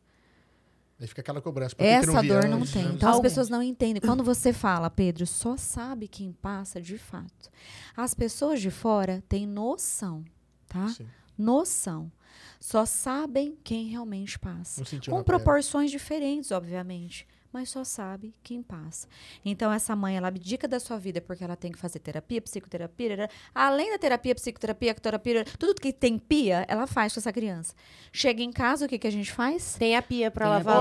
Aí 1.00 1.06
fica 1.06 1.22
aquela 1.22 1.40
cobrança. 1.40 1.74
Por 1.74 1.78
que 1.82 1.88
que 1.88 1.94
Essa 1.94 2.20
vi 2.20 2.28
dor 2.28 2.44
não 2.46 2.60
tem. 2.60 2.84
Então 2.94 3.08
as 3.10 3.20
pessoas 3.20 3.48
não 3.48 3.62
entendem. 3.62 4.02
Quando 4.02 4.22
você 4.22 4.52
fala, 4.52 4.90
Pedro, 4.90 5.26
só 5.26 5.56
sabe 5.56 6.06
quem 6.06 6.30
passa 6.32 6.78
de 6.80 6.98
fato. 6.98 7.50
As 7.96 8.12
pessoas 8.12 8.60
de 8.60 8.70
fora 8.70 9.22
têm 9.26 9.46
noção, 9.46 10.22
tá? 10.68 10.88
Sim. 10.88 11.06
Noção. 11.38 12.12
Só 12.60 12.84
sabem 12.84 13.56
quem 13.64 13.88
realmente 13.88 14.38
passa. 14.38 14.84
Com 15.08 15.24
proporções 15.24 15.90
diferentes, 15.90 16.50
obviamente. 16.50 17.26
Mas 17.52 17.68
só 17.68 17.82
sabe 17.82 18.32
quem 18.44 18.62
passa. 18.62 19.08
Então, 19.44 19.72
essa 19.72 19.96
mãe, 19.96 20.16
ela 20.16 20.28
abdica 20.28 20.68
da 20.68 20.78
sua 20.78 20.98
vida 20.98 21.20
porque 21.20 21.42
ela 21.42 21.56
tem 21.56 21.72
que 21.72 21.78
fazer 21.78 21.98
terapia, 21.98 22.40
psicoterapia. 22.40 23.28
Além 23.52 23.90
da 23.90 23.98
terapia, 23.98 24.36
psicoterapia, 24.36 24.94
terapia, 24.94 25.44
tudo 25.58 25.80
que 25.80 25.92
tem 25.92 26.16
pia, 26.16 26.64
ela 26.68 26.86
faz 26.86 27.12
com 27.12 27.18
essa 27.18 27.32
criança. 27.32 27.74
Chega 28.12 28.40
em 28.40 28.52
casa, 28.52 28.86
o 28.86 28.88
que, 28.88 28.98
que 29.00 29.06
a 29.06 29.10
gente 29.10 29.32
faz? 29.32 29.74
Tem 29.74 29.96
a 29.96 30.02
pia 30.02 30.30
pra 30.30 30.44
Tem 30.44 30.54
a 30.54 30.56
lavar 30.58 30.76
a 30.76 30.80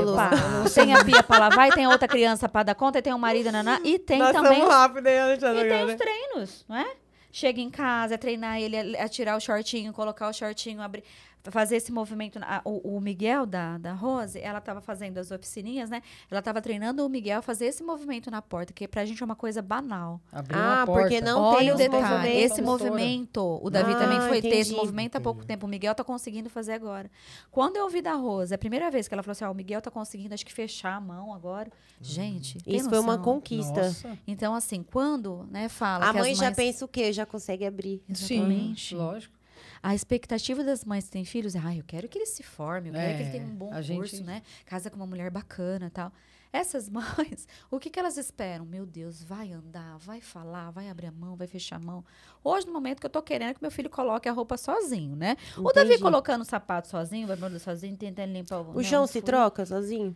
louça. 0.59 0.75
Tem 0.75 0.93
a 0.93 1.03
pia 1.03 1.23
pra 1.23 1.39
lavar, 1.39 1.69
e 1.69 1.71
tem 1.71 1.87
outra 1.87 2.07
criança 2.07 2.47
pra 2.47 2.61
dar 2.61 2.75
conta, 2.75 2.99
e 2.99 3.01
tem 3.01 3.13
o 3.13 3.19
marido, 3.19 3.51
naná, 3.51 3.81
e 3.83 3.97
tem 3.97 4.19
Nós 4.19 4.31
também 4.31 4.63
rápido, 4.63 5.07
hein, 5.07 5.33
e 5.33 5.37
tem 5.37 5.49
agora? 5.49 5.85
os 5.85 5.95
treinos, 5.95 6.65
não 6.69 6.75
é? 6.75 6.95
Chega 7.31 7.61
em 7.61 7.69
casa, 7.69 8.15
é 8.15 8.17
treinar 8.17 8.59
ele, 8.59 8.97
a, 8.97 9.05
a 9.05 9.07
tirar 9.09 9.37
o 9.37 9.39
shortinho, 9.39 9.93
colocar 9.93 10.27
o 10.29 10.33
shortinho, 10.33 10.81
abrir, 10.81 11.03
fazer 11.43 11.77
esse 11.77 11.91
movimento. 11.91 12.39
na- 12.39 12.61
o, 12.65 12.97
o 12.97 13.01
Miguel 13.01 13.45
da, 13.45 13.77
da 13.77 13.93
Rose, 13.93 14.39
ela 14.39 14.59
estava 14.59 14.81
fazendo 14.81 15.17
as 15.17 15.31
oficininhas, 15.31 15.89
né? 15.89 16.01
Ela 16.29 16.39
estava 16.39 16.61
treinando 16.61 17.05
o 17.05 17.09
Miguel 17.09 17.39
a 17.39 17.41
fazer 17.41 17.65
esse 17.65 17.81
movimento 17.83 18.29
na 18.29 18.41
porta, 18.41 18.73
que 18.73 18.87
pra 18.87 19.05
gente 19.05 19.21
é 19.21 19.25
uma 19.25 19.35
coisa 19.35 19.61
banal. 19.61 20.19
Abriu 20.31 20.59
Ah, 20.59 20.83
porque 20.85 21.21
não 21.21 21.41
Olha 21.41 21.57
tem 21.59 21.71
o 21.71 21.75
detalhe, 21.75 22.29
esse 22.37 22.61
movimento, 22.61 23.59
o 23.63 23.69
Davi 23.69 23.93
Ah, 23.93 23.99
também 23.99 24.19
foi 24.21 24.41
ter 24.41 24.49
esse 24.49 24.71
entendi. 24.71 24.75
movimento 24.75 25.15
há 25.15 25.21
pouco 25.21 25.39
Entendi. 25.39 25.47
tempo. 25.47 25.65
O 25.65 25.69
Miguel 25.69 25.95
tá 25.95 26.03
conseguindo 26.03 26.49
fazer 26.49 26.73
agora. 26.73 27.09
Quando 27.51 27.77
eu 27.77 27.83
ouvi 27.83 28.01
da 28.01 28.13
Rose, 28.13 28.53
a 28.53 28.57
primeira 28.57 28.91
vez 28.91 29.07
que 29.07 29.13
ela 29.13 29.23
falou 29.23 29.31
assim: 29.31 29.45
ó, 29.45 29.51
o 29.51 29.55
Miguel 29.55 29.81
tá 29.81 29.89
conseguindo, 29.89 30.33
acho 30.33 30.45
que 30.45 30.53
fechar 30.53 30.95
a 30.95 31.01
mão 31.01 31.33
agora. 31.33 31.71
Gente, 32.01 32.61
tem 32.63 32.75
Isso 32.75 32.89
foi 32.89 32.99
uma 32.99 33.17
conquista. 33.17 33.83
Nossa. 33.83 34.17
Então, 34.27 34.53
assim, 34.55 34.83
quando, 34.83 35.47
né, 35.51 35.67
fala 35.69 36.09
A 36.09 36.11
que 36.13 36.17
as 36.19 36.25
mãe 36.25 36.35
já 36.35 36.45
mães- 36.45 36.55
pensa 36.55 36.85
o 36.85 36.87
quê? 36.87 37.11
Já 37.11 37.25
consegue 37.25 37.65
abrir. 37.65 38.01
Exatamente. 38.09 38.89
Sim, 38.89 38.95
lógico. 38.95 39.38
A 39.81 39.95
expectativa 39.95 40.63
das 40.63 40.83
mães 40.83 41.05
que 41.05 41.11
têm 41.11 41.23
filhos 41.25 41.55
é, 41.55 41.59
ah, 41.63 41.75
eu 41.75 41.83
quero 41.85 42.07
que 42.09 42.17
ele 42.17 42.25
se 42.25 42.43
forme, 42.43 42.89
eu 42.89 42.93
quero 42.93 43.15
que 43.17 43.21
ele 43.23 43.29
É, 43.29 43.31
tenha 43.31 43.45
um 43.45 43.55
bom 43.55 43.69
curso, 43.69 43.83
gente- 44.17 44.23
né? 44.23 44.41
Casa 44.65 44.89
com 44.89 44.95
uma 44.97 45.07
mulher 45.07 45.29
bacana 45.31 45.87
e 45.87 45.89
tal. 45.89 46.11
Essas 46.51 46.89
mães, 47.37 47.47
o 47.69 47.79
que, 47.79 47.89
que 47.91 47.99
elas 47.99 48.17
esperam? 48.17 48.65
Meu 48.65 48.85
Deus, 48.85 49.23
vai 49.23 49.53
andar, 49.53 49.97
vai 49.99 50.19
falar, 50.19 50.71
vai 50.71 50.89
abrir 50.89 51.05
a 51.07 51.11
mão, 51.11 51.35
vai 51.35 51.45
fechar 51.47 51.75
a 51.75 51.79
mão. 51.79 52.03
Hoje, 52.43 52.65
no 52.65 52.73
momento 52.73 52.99
que 52.99 53.05
eu 53.05 53.09
tô 53.09 53.21
querendo 53.21 53.53
que 53.55 53.61
meu 53.61 53.69
filho 53.71 53.89
coloque 53.89 54.27
a 54.27 54.31
roupa 54.31 54.57
sozinho, 54.57 55.15
né? 55.15 55.37
O 55.57 55.71
Davi 55.71 55.89
Entendi. 55.89 56.01
colocando 56.03 56.41
o 56.41 56.45
sapato 56.45 56.87
sozinho, 56.87 57.27
vai 57.27 57.37
bermuda 57.37 57.59
sozinho, 57.59 57.95
tentando 57.95 58.33
limpar 58.33 58.61
o... 58.61 58.77
O 58.77 58.83
chão 58.83 59.05
se 59.05 59.13
fui. 59.13 59.21
troca 59.21 59.65
sozinho? 59.65 60.15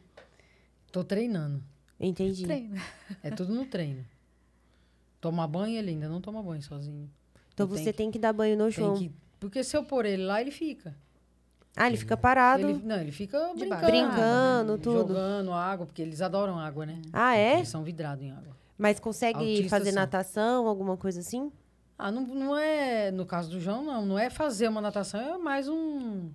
Tô 0.92 1.04
treinando. 1.04 1.64
Entendi. 2.00 2.44
Treino. 2.44 2.82
É 3.22 3.30
tudo 3.32 3.54
no 3.54 3.66
treino. 3.66 4.04
Tomar 5.22 5.48
banho, 5.48 5.78
ele 5.78 5.92
ainda 5.92 6.10
não 6.10 6.20
toma 6.20 6.42
banho 6.44 6.62
sozinho. 6.62 7.10
Então 7.54 7.66
você 7.68 7.84
tenho 7.84 7.94
tem 7.94 8.12
que 8.12 8.20
dar 8.20 8.34
banho 8.34 8.58
no 8.58 8.64
Tem 8.66 8.72
João. 8.74 8.98
que... 8.98 9.12
Porque 9.48 9.64
se 9.64 9.76
eu 9.76 9.84
pôr 9.84 10.06
ele 10.06 10.24
lá, 10.26 10.42
ele 10.42 10.52
fica. 10.52 10.96
Ah, 11.76 11.88
ele 11.88 11.98
fica 11.98 12.16
parado. 12.16 12.70
Ele, 12.70 12.82
não, 12.84 13.00
ele 13.00 13.12
fica 13.12 13.38
De 13.56 13.62
brincando. 13.66 13.86
Brincando, 13.86 14.78
tudo. 14.78 15.08
Jogando 15.14 15.52
água, 15.54 15.86
porque 15.86 16.02
eles 16.02 16.22
adoram 16.22 16.60
água, 16.60 16.86
né? 16.86 17.02
Ah, 17.12 17.36
é? 17.36 17.56
Eles 17.58 17.70
são 17.70 17.84
vidrados 17.84 18.24
em 18.24 18.32
água. 18.32 18.56
Mas 18.78 19.00
consegue 19.00 19.40
Autista, 19.40 19.70
fazer 19.70 19.90
sim. 19.90 19.96
natação, 19.96 20.68
alguma 20.68 20.96
coisa 20.98 21.20
assim? 21.20 21.52
Ah, 21.98 22.12
não, 22.12 22.22
não 22.28 22.58
é... 22.58 23.12
No 23.12 23.26
caso 23.26 23.50
do 23.50 23.60
João, 23.60 23.84
não. 23.84 24.06
Não 24.06 24.20
é 24.20 24.30
fazer 24.30 24.68
uma 24.68 24.82
natação, 24.82 25.20
é 25.20 25.38
mais 25.38 25.68
um... 25.68 26.30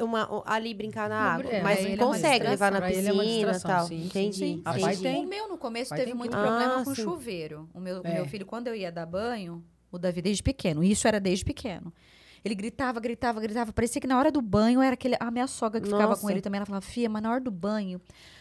Uma, 0.00 0.42
ali 0.46 0.74
brincar 0.74 1.08
na 1.08 1.16
água. 1.16 1.50
é, 1.50 1.62
Mas 1.62 1.80
ele 1.80 1.94
é 1.94 1.96
consegue 1.96 2.46
levar 2.46 2.70
na 2.70 2.78
é 2.78 2.80
uma 2.82 2.88
piscina 2.88 3.24
e 3.24 3.28
distração, 3.28 3.70
tal. 3.70 3.86
sim, 3.86 3.98
sim, 4.00 4.06
Entendi. 4.06 4.36
sim. 4.36 4.62
Pai 4.62 4.96
tem. 4.96 5.24
O 5.24 5.28
meu, 5.28 5.48
no 5.48 5.58
começo, 5.58 5.88
Pai 5.88 5.98
teve 5.98 6.14
muito 6.14 6.30
problema 6.36 6.80
Ah, 6.80 6.84
com 6.84 6.94
sim. 6.94 7.02
chuveiro. 7.02 7.68
O 7.74 7.80
meu, 7.80 8.00
o 8.00 8.06
É. 8.06 8.14
meu 8.14 8.26
filho, 8.26 8.46
quando 8.46 8.68
eu 8.68 8.74
ia 8.76 8.92
dar 8.92 9.06
banho, 9.06 9.64
o 9.90 9.98
Davi 9.98 10.22
desde 10.22 10.42
pequeno. 10.42 10.84
Isso 10.84 11.08
era 11.08 11.18
desde 11.18 11.44
pequeno. 11.44 11.92
Ele 12.44 12.54
gritava, 12.54 12.98
gritava, 12.98 13.40
gritava. 13.40 13.72
Parecia 13.72 14.00
que 14.00 14.06
na 14.06 14.18
hora 14.18 14.32
do 14.32 14.42
banho 14.42 14.80
era 14.82 14.94
aquele, 14.94 15.16
a 15.20 15.30
minha 15.30 15.46
sogra 15.46 15.80
que 15.80 15.86
ficava 15.86 16.08
Nossa. 16.08 16.20
com 16.20 16.30
ele 16.30 16.40
também. 16.40 16.58
Ela 16.58 16.66
falava, 16.66 16.84
Fia, 16.84 17.08
mas 17.08 17.22
na 17.22 17.30
hora 17.30 17.40
do 17.40 17.50
banho 17.50 18.00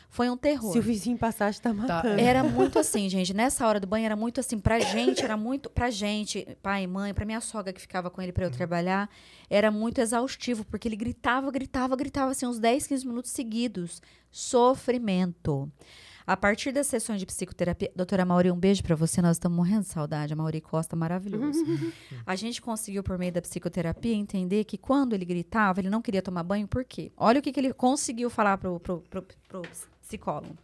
foi 0.09 0.29
um 0.29 0.35
terror. 0.35 0.73
Se 0.73 0.79
o 0.79 0.81
vizinho 0.81 1.17
passar, 1.17 1.53
tá 1.55 1.73
matando. 1.73 2.19
Era 2.19 2.43
muito 2.43 2.77
assim, 2.77 3.07
gente. 3.07 3.33
Nessa 3.33 3.65
hora 3.65 3.79
do 3.79 3.87
banho 3.87 4.05
era 4.05 4.15
muito 4.15 4.39
assim. 4.39 4.59
Pra 4.59 4.79
gente, 4.79 5.23
era 5.23 5.37
muito. 5.37 5.69
Pra 5.69 5.89
gente, 5.89 6.45
pai 6.61 6.83
e 6.83 6.87
mãe, 6.87 7.13
pra 7.13 7.25
minha 7.25 7.39
sogra 7.39 7.71
que 7.71 7.79
ficava 7.79 8.09
com 8.09 8.21
ele 8.21 8.31
pra 8.33 8.45
eu 8.45 8.51
trabalhar, 8.51 9.09
era 9.49 9.71
muito 9.71 10.01
exaustivo, 10.01 10.65
porque 10.65 10.87
ele 10.87 10.97
gritava, 10.97 11.49
gritava, 11.49 11.95
gritava 11.95 12.31
assim, 12.31 12.45
uns 12.45 12.59
10, 12.59 12.87
15 12.87 13.07
minutos 13.07 13.31
seguidos. 13.31 14.01
Sofrimento. 14.29 15.71
A 16.25 16.37
partir 16.37 16.71
das 16.71 16.87
sessões 16.87 17.19
de 17.19 17.25
psicoterapia, 17.25 17.91
doutora 17.95 18.23
Mauri, 18.25 18.51
um 18.51 18.57
beijo 18.57 18.83
pra 18.83 18.95
você. 18.95 19.21
Nós 19.21 19.37
estamos 19.37 19.55
morrendo 19.55 19.81
de 19.81 19.87
saudade. 19.87 20.33
A 20.33 20.35
Mauri 20.35 20.61
Costa, 20.61 20.95
maravilhoso. 20.95 21.63
A 22.25 22.35
gente 22.35 22.61
conseguiu, 22.61 23.03
por 23.03 23.17
meio 23.17 23.31
da 23.31 23.41
psicoterapia, 23.41 24.13
entender 24.15 24.63
que 24.63 24.77
quando 24.77 25.13
ele 25.13 25.25
gritava, 25.25 25.79
ele 25.79 25.89
não 25.89 26.01
queria 26.01 26.21
tomar 26.21 26.43
banho, 26.43 26.67
por 26.67 26.83
quê? 26.85 27.11
Olha 27.17 27.39
o 27.39 27.41
que, 27.41 27.51
que 27.51 27.59
ele 27.59 27.73
conseguiu 27.73 28.29
falar 28.29 28.57
pro, 28.57 28.79
pro, 28.79 29.01
pro, 29.09 29.25
pro 29.47 29.61
psicólogo. 30.01 30.55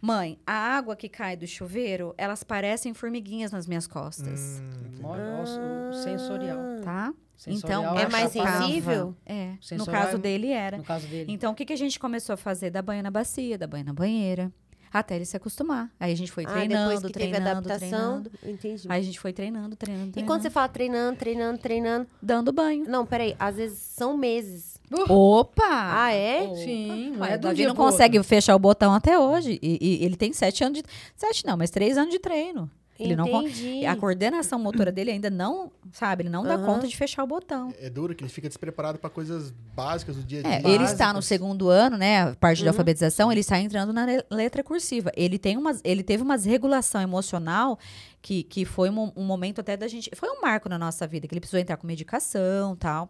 Mãe, 0.00 0.38
a 0.46 0.52
água 0.52 0.96
que 0.96 1.08
cai 1.10 1.36
do 1.36 1.46
chuveiro, 1.46 2.14
elas 2.16 2.42
parecem 2.42 2.94
formiguinhas 2.94 3.52
nas 3.52 3.66
minhas 3.66 3.86
costas. 3.86 4.62
Hum, 4.62 5.00
ó, 5.04 5.90
o 5.90 5.92
sensorial. 5.92 6.58
Tá? 6.82 7.12
Sensorial 7.36 7.82
Então, 7.82 7.98
é 7.98 8.08
mais 8.08 8.32
chocava. 8.32 8.64
sensível? 8.64 9.16
É. 9.26 9.54
No 9.76 9.84
caso 9.84 10.16
dele 10.16 10.48
era. 10.48 10.78
No 10.78 10.84
caso 10.84 11.06
dele. 11.06 11.30
Então, 11.30 11.52
o 11.52 11.54
que, 11.54 11.66
que 11.66 11.72
a 11.74 11.76
gente 11.76 11.98
começou 11.98 12.32
a 12.32 12.36
fazer? 12.36 12.70
Dar 12.70 12.80
banho 12.80 13.02
na 13.02 13.10
bacia, 13.10 13.58
dar 13.58 13.66
banho 13.66 13.84
na 13.84 13.92
banheira. 13.92 14.50
Até 14.92 15.16
ele 15.16 15.24
se 15.24 15.36
acostumar. 15.36 15.90
Aí 16.00 16.12
a 16.12 16.16
gente 16.16 16.32
foi 16.32 16.44
Ah, 16.44 16.48
treinando, 16.50 17.10
treinando, 17.10 17.48
adaptação. 17.48 17.88
treinando. 18.22 18.30
Entendi. 18.44 18.86
Aí 18.88 19.00
a 19.00 19.04
gente 19.04 19.20
foi 19.20 19.32
treinando, 19.32 19.76
treinando, 19.76 20.08
E 20.08 20.12
treinando. 20.12 20.32
quando 20.32 20.42
você 20.42 20.50
fala 20.50 20.68
treinando, 20.68 21.16
treinando, 21.18 21.58
treinando. 21.58 22.06
Dando 22.20 22.52
banho. 22.52 22.84
Não, 22.88 23.06
peraí. 23.06 23.36
Às 23.38 23.56
vezes 23.56 23.78
são 23.78 24.16
meses. 24.16 24.78
Opa! 25.08 25.62
Ah, 25.68 26.12
é? 26.12 26.52
Sim, 26.56 27.10
não 27.12 27.20
Ué, 27.20 27.32
é 27.34 27.36
o 27.36 27.40
Davi 27.40 27.64
não 27.66 27.74
pro 27.74 27.84
outro. 27.84 27.92
consegue 27.96 28.22
fechar 28.24 28.56
o 28.56 28.58
botão 28.58 28.92
até 28.92 29.16
hoje. 29.18 29.58
E, 29.62 29.78
e 29.80 30.04
ele 30.04 30.16
tem 30.16 30.32
sete 30.32 30.64
anos 30.64 30.78
de. 30.80 30.84
Sete 31.16 31.46
não, 31.46 31.56
mas 31.56 31.70
três 31.70 31.96
anos 31.96 32.10
de 32.12 32.18
treino. 32.18 32.68
Ele 33.00 33.16
não 33.16 33.26
Entendi. 33.26 33.86
a 33.86 33.96
coordenação 33.96 34.58
motora 34.58 34.92
dele 34.92 35.10
ainda 35.10 35.30
não, 35.30 35.70
sabe, 35.92 36.22
ele 36.22 36.28
não 36.30 36.42
dá 36.42 36.54
Aham. 36.54 36.66
conta 36.66 36.86
de 36.86 36.96
fechar 36.96 37.24
o 37.24 37.26
botão. 37.26 37.72
É 37.80 37.88
duro 37.88 38.14
que 38.14 38.22
ele 38.22 38.30
fica 38.30 38.46
despreparado 38.48 38.98
para 38.98 39.08
coisas 39.08 39.52
básicas 39.74 40.16
do 40.16 40.22
dia 40.22 40.42
a 40.44 40.48
É, 40.48 40.58
dia. 40.60 40.68
ele 40.70 40.84
está 40.84 41.12
no 41.12 41.22
segundo 41.22 41.68
ano, 41.68 41.96
né? 41.96 42.22
A 42.22 42.36
parte 42.36 42.58
Uhum. 42.60 42.64
da 42.66 42.70
alfabetização, 42.72 43.30
ele 43.32 43.40
está 43.40 43.58
entrando 43.58 43.92
na 43.92 44.04
le- 44.04 44.24
letra 44.30 44.62
cursiva. 44.62 45.10
Ele 45.16 45.38
tem 45.38 45.56
umas, 45.56 45.80
ele 45.82 46.02
teve 46.02 46.22
uma 46.22 46.36
desregulação 46.36 47.00
emocional 47.00 47.78
que, 48.22 48.42
que 48.42 48.64
foi 48.64 48.90
um, 48.90 49.12
um 49.16 49.24
momento 49.24 49.60
até 49.60 49.76
da 49.76 49.88
gente. 49.88 50.10
Foi 50.14 50.28
um 50.28 50.40
marco 50.40 50.68
na 50.68 50.78
nossa 50.78 51.06
vida, 51.06 51.26
que 51.26 51.32
ele 51.32 51.40
precisou 51.40 51.60
entrar 51.60 51.76
com 51.76 51.86
medicação 51.86 52.76
tal. 52.76 53.08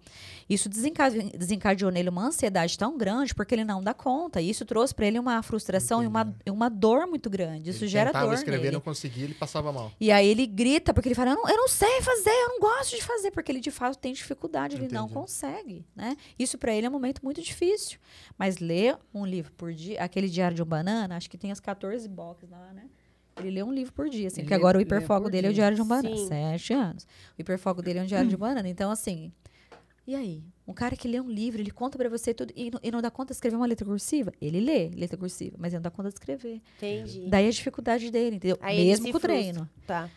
Isso 0.49 0.69
desencadeou, 0.69 1.31
desencadeou 1.31 1.91
nele 1.91 2.09
uma 2.09 2.27
ansiedade 2.27 2.79
tão 2.79 2.97
grande 2.97 3.35
porque 3.35 3.55
ele 3.55 3.65
não 3.65 3.83
dá 3.83 3.93
conta. 3.93 4.41
E 4.41 4.49
isso 4.49 4.65
trouxe 4.65 4.95
para 4.95 5.07
ele 5.07 5.19
uma 5.19 5.43
frustração 5.43 6.03
e 6.03 6.07
uma, 6.07 6.35
uma 6.49 6.69
dor 6.69 7.07
muito 7.07 7.29
grande. 7.29 7.71
Isso 7.71 7.85
ele 7.85 7.91
gera 7.91 8.13
dor 8.13 8.35
escrever, 8.35 8.65
nele. 8.65 8.73
não 8.73 8.81
conseguia, 8.81 9.25
ele 9.25 9.35
passava 9.35 9.73
mal. 9.73 9.93
E 10.01 10.13
aí 10.13 10.29
ele 10.29 10.47
grita, 10.47 10.95
porque 10.95 11.09
ele 11.09 11.15
fala, 11.15 11.31
eu 11.31 11.37
não, 11.37 11.49
eu 11.49 11.57
não 11.57 11.69
sei 11.69 12.01
fazer, 12.03 12.31
eu 12.31 12.49
não 12.51 12.61
gosto 12.61 12.97
de 12.97 13.03
fazer, 13.03 13.31
porque 13.31 13.51
ele 13.51 13.61
de 13.61 13.71
fato 13.71 13.99
tem 13.99 14.13
dificuldade, 14.13 14.77
ele 14.77 14.89
não 14.89 15.05
Entendi. 15.05 15.15
consegue, 15.15 15.87
né? 15.95 16.17
Isso 16.39 16.57
para 16.57 16.75
ele 16.75 16.87
é 16.87 16.89
um 16.89 16.93
momento 16.93 17.21
muito 17.23 17.43
difícil. 17.43 17.99
Mas 18.39 18.59
ler 18.59 18.97
um 19.13 19.27
livro 19.27 19.53
por 19.53 19.73
dia, 19.73 20.03
aquele 20.03 20.29
Diário 20.29 20.55
de 20.55 20.63
um 20.63 20.67
Banana, 20.67 21.17
acho 21.17 21.29
que 21.29 21.37
tem 21.37 21.51
as 21.51 21.59
14 21.61 22.09
boxes 22.09 22.49
lá, 22.49 22.73
né? 22.73 22.85
Ele 23.41 23.51
lê 23.51 23.63
um 23.63 23.73
livro 23.73 23.93
por 23.93 24.09
dia, 24.09 24.29
assim, 24.29 24.41
Ele 24.41 24.47
porque 24.47 24.55
agora 24.55 24.79
o 24.79 24.81
hiperfoco 24.81 25.29
dele 25.29 25.49
é 25.49 25.51
o 25.51 25.53
dia. 25.53 25.63
Diário 25.63 25.77
de 25.77 25.83
um 25.83 25.87
Banana, 25.87 26.17
Sim. 26.17 26.27
sete 26.29 26.73
anos. 26.73 27.07
O 27.39 27.41
hiperfoco 27.41 27.83
dele 27.83 27.99
é 27.99 28.03
um 28.03 28.07
Diário 28.07 28.29
de 28.29 28.37
um 28.37 28.39
Banana, 28.39 28.69
então 28.69 28.91
assim... 28.91 29.33
E 30.07 30.15
aí? 30.15 30.43
Um 30.67 30.73
cara 30.73 30.97
que 30.97 31.07
lê 31.07 31.21
um 31.21 31.31
livro, 31.31 31.61
ele 31.61 31.71
conta 31.71 31.97
pra 31.97 32.09
você 32.09 32.35
tudo 32.35 32.53
e 32.57 32.69
não, 32.69 32.81
e 32.83 32.91
não 32.91 33.01
dá 33.01 33.13
conta 33.13 33.33
de 33.33 33.37
escrever 33.37 33.57
uma 33.57 33.67
letra 33.67 33.87
cursiva? 33.87 34.33
Ele 34.41 34.59
lê 34.59 34.89
letra 34.89 35.17
cursiva, 35.17 35.57
mas 35.57 35.73
ele 35.73 35.77
não 35.79 35.83
dá 35.83 35.91
conta 35.91 36.09
de 36.09 36.15
escrever. 36.15 36.61
Entendi. 36.79 37.27
Daí 37.29 37.47
a 37.47 37.51
dificuldade 37.51 38.11
dele, 38.11 38.37
entendeu? 38.37 38.59
Aí 38.61 38.79
ele 38.79 38.91
Mesmo 38.91 39.11
com 39.13 39.19
o 39.19 39.21
treino. 39.21 39.71
Tá. 39.87 40.11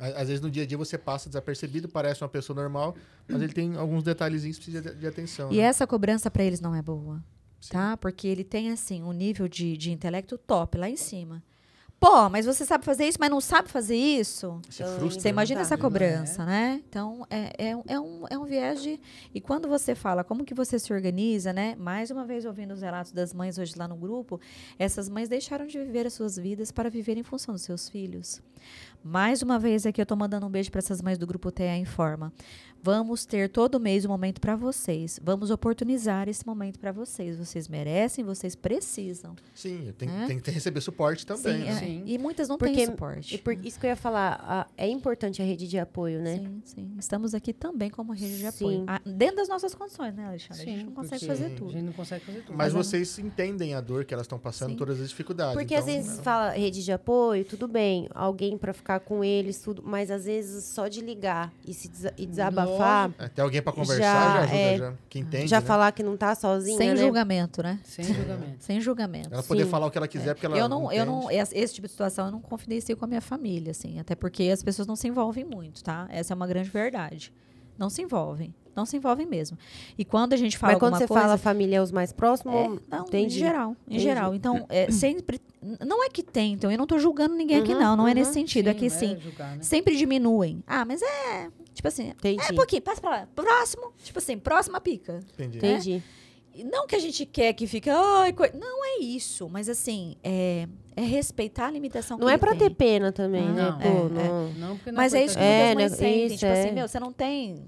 Às 0.00 0.28
vezes 0.28 0.40
no 0.40 0.50
dia 0.50 0.62
a 0.62 0.66
dia 0.66 0.78
você 0.78 0.96
passa 0.96 1.28
desapercebido, 1.28 1.88
parece 1.88 2.22
uma 2.24 2.28
pessoa 2.28 2.56
normal, 2.56 2.96
mas 3.28 3.40
ele 3.42 3.52
tem 3.52 3.76
alguns 3.76 4.02
detalhezinhos 4.02 4.58
que 4.58 4.64
precisa 4.64 4.94
de, 4.94 4.98
de 4.98 5.06
atenção. 5.06 5.52
E 5.52 5.58
né? 5.58 5.62
essa 5.62 5.86
cobrança 5.86 6.30
pra 6.30 6.42
eles 6.42 6.60
não 6.60 6.74
é 6.74 6.82
boa, 6.82 7.22
Sim. 7.60 7.70
tá? 7.70 7.96
Porque 7.98 8.26
ele 8.26 8.42
tem, 8.42 8.72
assim, 8.72 9.02
um 9.02 9.12
nível 9.12 9.46
de, 9.46 9.76
de 9.76 9.92
intelecto 9.92 10.38
top 10.38 10.78
lá 10.78 10.88
em 10.88 10.96
cima. 10.96 11.42
Pô, 12.00 12.30
mas 12.30 12.46
você 12.46 12.64
sabe 12.64 12.82
fazer 12.82 13.04
isso, 13.06 13.18
mas 13.20 13.28
não 13.30 13.42
sabe 13.42 13.68
fazer 13.68 13.94
isso? 13.94 14.58
Então, 14.74 14.86
frustra, 14.96 15.20
Você 15.20 15.28
né? 15.28 15.30
imagina 15.32 15.60
essa 15.60 15.76
cobrança, 15.76 16.46
né? 16.46 16.80
Então, 16.88 17.26
é, 17.28 17.52
é, 17.58 17.76
um- 17.76 17.82
é, 17.86 18.00
um, 18.00 18.24
é 18.30 18.38
um 18.38 18.44
viés 18.46 18.82
de... 18.82 18.98
E 19.34 19.38
quando 19.40 19.68
você 19.68 19.94
fala 19.94 20.24
como 20.24 20.42
que 20.42 20.54
você 20.54 20.78
se 20.78 20.90
organiza, 20.94 21.52
né? 21.52 21.76
Mais 21.78 22.10
uma 22.10 22.24
vez, 22.24 22.46
ouvindo 22.46 22.72
os 22.72 22.80
relatos 22.80 23.12
das 23.12 23.34
mães 23.34 23.58
hoje 23.58 23.74
lá 23.76 23.86
no 23.86 23.96
grupo, 23.96 24.40
essas 24.78 25.10
mães 25.10 25.28
deixaram 25.28 25.66
de 25.66 25.78
viver 25.78 26.06
as 26.06 26.14
suas 26.14 26.38
vidas 26.38 26.72
para 26.72 26.88
viver 26.88 27.18
em 27.18 27.22
função 27.22 27.52
dos 27.52 27.62
seus 27.64 27.86
filhos. 27.90 28.40
Mais 29.02 29.40
uma 29.42 29.58
vez 29.58 29.86
aqui, 29.86 30.00
eu 30.00 30.06
tô 30.06 30.14
mandando 30.14 30.46
um 30.46 30.50
beijo 30.50 30.70
para 30.70 30.78
essas 30.78 31.00
mães 31.00 31.16
do 31.16 31.26
grupo 31.26 31.50
TEA 31.50 31.76
Informa. 31.78 32.32
Vamos 32.82 33.26
ter 33.26 33.50
todo 33.50 33.78
mês 33.78 34.06
um 34.06 34.08
momento 34.08 34.40
para 34.40 34.56
vocês. 34.56 35.20
Vamos 35.22 35.50
oportunizar 35.50 36.30
esse 36.30 36.46
momento 36.46 36.78
para 36.78 36.90
vocês. 36.92 37.36
Vocês 37.36 37.68
merecem, 37.68 38.24
vocês 38.24 38.54
precisam. 38.56 39.36
Sim, 39.54 39.92
tem, 39.98 40.08
É? 40.08 40.26
tem 40.26 40.36
que 40.38 40.42
ter- 40.42 40.50
receber 40.50 40.80
suporte 40.80 41.26
também. 41.26 41.58
Sim, 41.58 41.64
né? 41.64 41.68
é. 41.72 41.74
Sim. 41.78 42.02
E 42.06 42.16
muitas 42.16 42.48
não 42.48 42.56
Porque- 42.56 42.74
têm 42.74 42.86
suporte. 42.86 43.34
E 43.34 43.38
por 43.38 43.52
isso 43.52 43.78
que 43.78 43.84
eu 43.84 43.90
ia 43.90 43.96
falar, 43.96 44.42
a- 44.42 44.66
é 44.78 44.88
importante 44.88 45.42
a 45.42 45.44
rede 45.44 45.68
de 45.68 45.78
apoio, 45.78 46.20
né? 46.22 46.38
Sim, 46.38 46.62
sim. 46.64 46.90
Estamos 46.98 47.34
aqui 47.34 47.52
também 47.52 47.90
como 47.90 48.12
rede 48.14 48.38
de 48.38 48.40
Sim. 48.40 48.46
apoio. 48.48 48.84
Ah, 48.86 49.00
dentro 49.04 49.36
das 49.36 49.48
nossas 49.48 49.74
condições, 49.74 50.14
né, 50.14 50.26
Alexandre? 50.26 50.62
a 50.62 50.66
gente 50.66 50.84
não 50.84 50.92
consegue 50.92 51.26
fazer 51.26 51.44
A 51.46 51.50
tudo. 51.50 51.72
gente 51.72 51.84
não 51.84 51.92
consegue 51.92 52.24
fazer 52.24 52.38
tudo. 52.40 52.56
Mas 52.56 52.72
Mas 52.72 52.74
é- 52.74 52.76
vocês 52.88 53.18
entendem 53.18 53.74
a 53.74 53.80
dor 53.82 54.06
que 54.06 54.14
elas 54.14 54.24
estão 54.24 54.38
passando, 54.38 54.70
Sim. 54.70 54.76
todas 54.76 54.98
as 55.02 55.08
dificuldades. 55.10 55.52
Porque 55.52 55.74
então, 55.74 55.86
às 55.86 55.92
vezes 55.94 56.16
né? 56.16 56.22
fala 56.22 56.50
rede 56.52 56.82
de 56.82 56.92
apoio, 56.92 57.44
tudo 57.44 57.68
bem, 57.68 58.08
alguém 58.14 58.56
pra 58.56 58.72
ficar 58.72 58.89
com 58.98 59.22
eles, 59.22 59.58
tudo, 59.60 59.82
mas 59.86 60.10
às 60.10 60.24
vezes 60.24 60.64
só 60.64 60.88
de 60.88 61.00
ligar 61.00 61.52
e 61.64 61.72
se 61.72 61.86
desa- 61.88 62.12
e 62.18 62.26
desabafar, 62.26 63.12
É, 63.18 63.28
tem 63.28 63.42
alguém 63.44 63.62
pra 63.62 63.72
conversar, 63.72 64.02
Já, 64.02 64.32
já, 64.32 64.40
ajuda, 64.40 64.56
é. 64.56 64.76
já. 64.78 64.92
Que 65.08 65.18
entende, 65.20 65.46
já 65.46 65.60
né? 65.60 65.66
falar 65.66 65.92
que 65.92 66.02
não 66.02 66.16
tá 66.16 66.34
sozinha, 66.34 66.76
Sem 66.76 66.88
né? 66.90 66.96
julgamento, 66.96 67.62
né? 67.62 67.78
Sem 67.84 68.04
julgamento. 68.04 68.56
Sem 68.58 68.80
julgamento. 68.80 69.28
Ela 69.32 69.42
poder 69.42 69.64
Sim. 69.64 69.70
falar 69.70 69.86
o 69.86 69.90
que 69.90 69.98
ela 69.98 70.08
quiser, 70.08 70.34
porque 70.34 70.46
ela 70.46 70.58
eu 70.58 70.68
não, 70.68 70.90
eu 70.90 71.06
não, 71.06 71.30
esse, 71.30 71.56
esse 71.56 71.74
tipo 71.74 71.86
de 71.86 71.92
situação 71.92 72.26
eu 72.26 72.32
não 72.32 72.40
confidencio 72.40 72.96
com 72.96 73.04
a 73.04 73.08
minha 73.08 73.20
família, 73.20 73.70
assim, 73.70 74.00
até 74.00 74.14
porque 74.14 74.44
as 74.44 74.62
pessoas 74.62 74.88
não 74.88 74.96
se 74.96 75.06
envolvem 75.06 75.44
muito, 75.44 75.84
tá? 75.84 76.08
Essa 76.10 76.32
é 76.32 76.34
uma 76.34 76.46
grande 76.46 76.70
verdade. 76.70 77.32
Não 77.80 77.88
se 77.88 78.02
envolvem, 78.02 78.54
não 78.76 78.84
se 78.84 78.98
envolvem 78.98 79.26
mesmo. 79.26 79.56
E 79.96 80.04
quando 80.04 80.34
a 80.34 80.36
gente 80.36 80.58
fala 80.58 80.74
Mas 80.74 80.80
quando 80.80 80.92
alguma 80.92 81.00
você 81.00 81.08
coisa, 81.08 81.22
fala 81.22 81.38
família 81.38 81.78
é 81.78 81.80
os 81.82 81.90
mais 81.90 82.12
próximos, 82.12 82.54
É, 82.54 82.68
não, 82.94 83.04
entendi. 83.06 83.36
em 83.36 83.38
geral, 83.38 83.70
em 83.70 83.94
Entendi. 83.94 84.00
geral. 84.00 84.34
Então, 84.34 84.66
é, 84.68 84.90
sempre. 84.90 85.40
Não 85.80 86.04
é 86.04 86.10
que 86.10 86.22
tentam, 86.22 86.70
eu 86.70 86.76
não 86.76 86.86
tô 86.86 86.98
julgando 86.98 87.34
ninguém 87.34 87.58
aqui, 87.58 87.72
Uhum, 87.72 87.80
não. 87.80 87.96
Não 87.96 88.06
é 88.06 88.10
uhum. 88.10 88.18
nesse 88.18 88.34
sentido. 88.34 88.68
é 88.68 88.74
que 88.74 88.88
não 88.90 88.98
sim, 88.98 89.18
julgar, 89.18 89.56
né? 89.56 89.62
sempre 89.62 89.96
diminuem. 89.96 90.62
Ah, 90.66 90.84
mas 90.84 91.00
é. 91.00 91.48
Tipo 91.72 91.88
assim, 91.88 92.08
Entendi. 92.10 92.42
é 92.46 92.52
pouquinho, 92.52 92.82
passa 92.82 93.00
pra 93.00 93.10
lá. 93.10 93.28
Próximo. 93.34 93.92
Tipo 94.04 94.18
assim, 94.18 94.38
próxima 94.38 94.78
pica. 94.78 95.20
Entendi. 95.34 95.56
Entendi. 95.56 96.02
Não 96.64 96.86
que 96.86 96.96
a 96.96 96.98
gente 96.98 97.24
quer 97.26 97.52
que 97.52 97.66
fique. 97.66 97.88
Ai, 97.90 98.32
coi-" 98.32 98.52
Não 98.54 98.84
é 98.84 99.02
isso. 99.02 99.48
Mas 99.48 99.68
assim, 99.68 100.16
é, 100.22 100.66
é 100.96 101.02
respeitar 101.02 101.66
a 101.66 101.70
limitação 101.70 102.18
Não 102.18 102.26
que 102.26 102.32
é 102.34 102.38
pra 102.38 102.50
tem. 102.50 102.58
ter 102.68 102.70
pena 102.74 103.12
também, 103.12 103.46
Ah, 103.48 103.52
né? 103.52 103.62
não, 103.62 103.78
Pô, 103.78 103.86
é, 103.88 104.08
não. 104.28 104.52
Não, 104.54 104.76
porque 104.76 104.90
não 104.90 104.96
Mas 104.96 105.14
é 105.14 105.24
isso 105.24 105.36
que. 105.36 105.42
É, 105.44 105.74
mães 105.74 105.92
né? 105.92 105.96
sentem. 105.96 106.26
Isso, 106.26 106.36
tipo 106.38 106.46
é. 106.52 106.60
assim, 106.60 106.72
meu, 106.72 106.88
você 106.88 107.00
não 107.00 107.12
tem. 107.12 107.64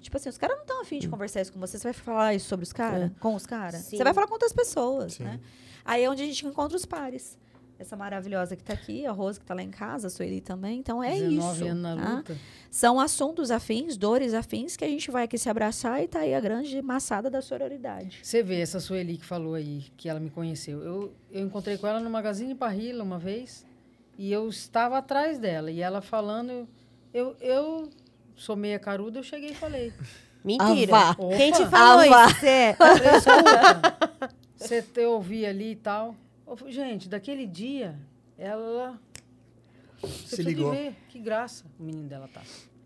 Tipo 0.00 0.16
assim, 0.18 0.28
os 0.28 0.36
caras 0.36 0.56
não 0.56 0.62
estão 0.64 0.80
afim 0.82 0.98
de 0.98 1.08
conversar 1.08 1.40
isso 1.40 1.52
com 1.52 1.58
você. 1.60 1.78
Você 1.78 1.84
vai 1.84 1.92
falar 1.94 2.34
isso 2.34 2.46
sobre 2.48 2.64
os 2.64 2.72
caras? 2.72 3.10
Com 3.20 3.34
os 3.34 3.46
caras? 3.46 3.82
Você 3.86 4.04
vai 4.04 4.12
falar 4.12 4.26
com 4.26 4.34
outras 4.34 4.52
pessoas, 4.52 5.14
Sim. 5.14 5.24
né? 5.24 5.40
Aí 5.84 6.02
é 6.04 6.10
onde 6.10 6.22
a 6.22 6.26
gente 6.26 6.46
encontra 6.46 6.76
os 6.76 6.84
pares. 6.84 7.38
Essa 7.76 7.96
maravilhosa 7.96 8.54
que 8.54 8.62
tá 8.62 8.72
aqui, 8.72 9.04
a 9.04 9.10
Rose 9.10 9.40
que 9.40 9.44
tá 9.44 9.52
lá 9.52 9.62
em 9.62 9.70
casa, 9.70 10.06
a 10.06 10.10
Sueli 10.10 10.40
também. 10.40 10.78
Então 10.78 11.02
é 11.02 11.12
19 11.18 11.34
isso. 11.56 11.64
anos 11.66 11.82
na 11.82 11.96
tá? 11.96 12.14
luta. 12.16 12.36
São 12.70 13.00
assuntos 13.00 13.50
afins, 13.50 13.96
dores 13.96 14.32
afins, 14.32 14.76
que 14.76 14.84
a 14.84 14.88
gente 14.88 15.10
vai 15.10 15.24
aqui 15.24 15.36
se 15.36 15.48
abraçar 15.48 16.02
e 16.02 16.06
tá 16.06 16.20
aí 16.20 16.34
a 16.34 16.40
grande 16.40 16.80
massada 16.80 17.28
da 17.28 17.42
sororidade. 17.42 18.20
Você 18.22 18.42
vê 18.42 18.60
essa 18.60 18.78
Sueli 18.78 19.16
que 19.16 19.24
falou 19.24 19.54
aí, 19.54 19.86
que 19.96 20.08
ela 20.08 20.20
me 20.20 20.30
conheceu. 20.30 20.82
Eu, 20.82 21.12
eu 21.32 21.44
encontrei 21.44 21.76
com 21.76 21.86
ela 21.86 21.98
no 21.98 22.08
Magazine 22.08 22.54
Parrilla 22.54 23.02
uma 23.02 23.18
vez 23.18 23.66
e 24.16 24.32
eu 24.32 24.48
estava 24.48 24.98
atrás 24.98 25.38
dela. 25.38 25.68
E 25.70 25.80
ela 25.80 26.00
falando, 26.00 26.68
eu, 27.12 27.36
eu 27.40 27.90
sou 28.36 28.54
meia 28.54 28.78
caruda, 28.78 29.18
eu 29.18 29.22
cheguei 29.24 29.50
e 29.50 29.54
falei. 29.54 29.92
Mentira. 30.44 30.92
Quem 31.36 31.50
te 31.50 31.64
falou 31.66 32.04
Ah, 32.04 32.08
vá. 32.08 32.26
isso? 32.26 32.46
Eu 32.46 34.34
você 34.56 34.82
te 34.82 35.00
ouvi 35.06 35.46
ali 35.46 35.72
e 35.72 35.76
tal. 35.76 36.14
Gente, 36.68 37.08
daquele 37.08 37.46
dia, 37.46 37.98
ela... 38.38 38.98
Você 40.02 40.36
Se 40.36 40.42
ligou. 40.42 40.70
ver 40.70 40.94
que 41.08 41.18
graça 41.18 41.64
o 41.78 41.82
menino 41.82 42.06
dela 42.08 42.28
tá. 42.32 42.42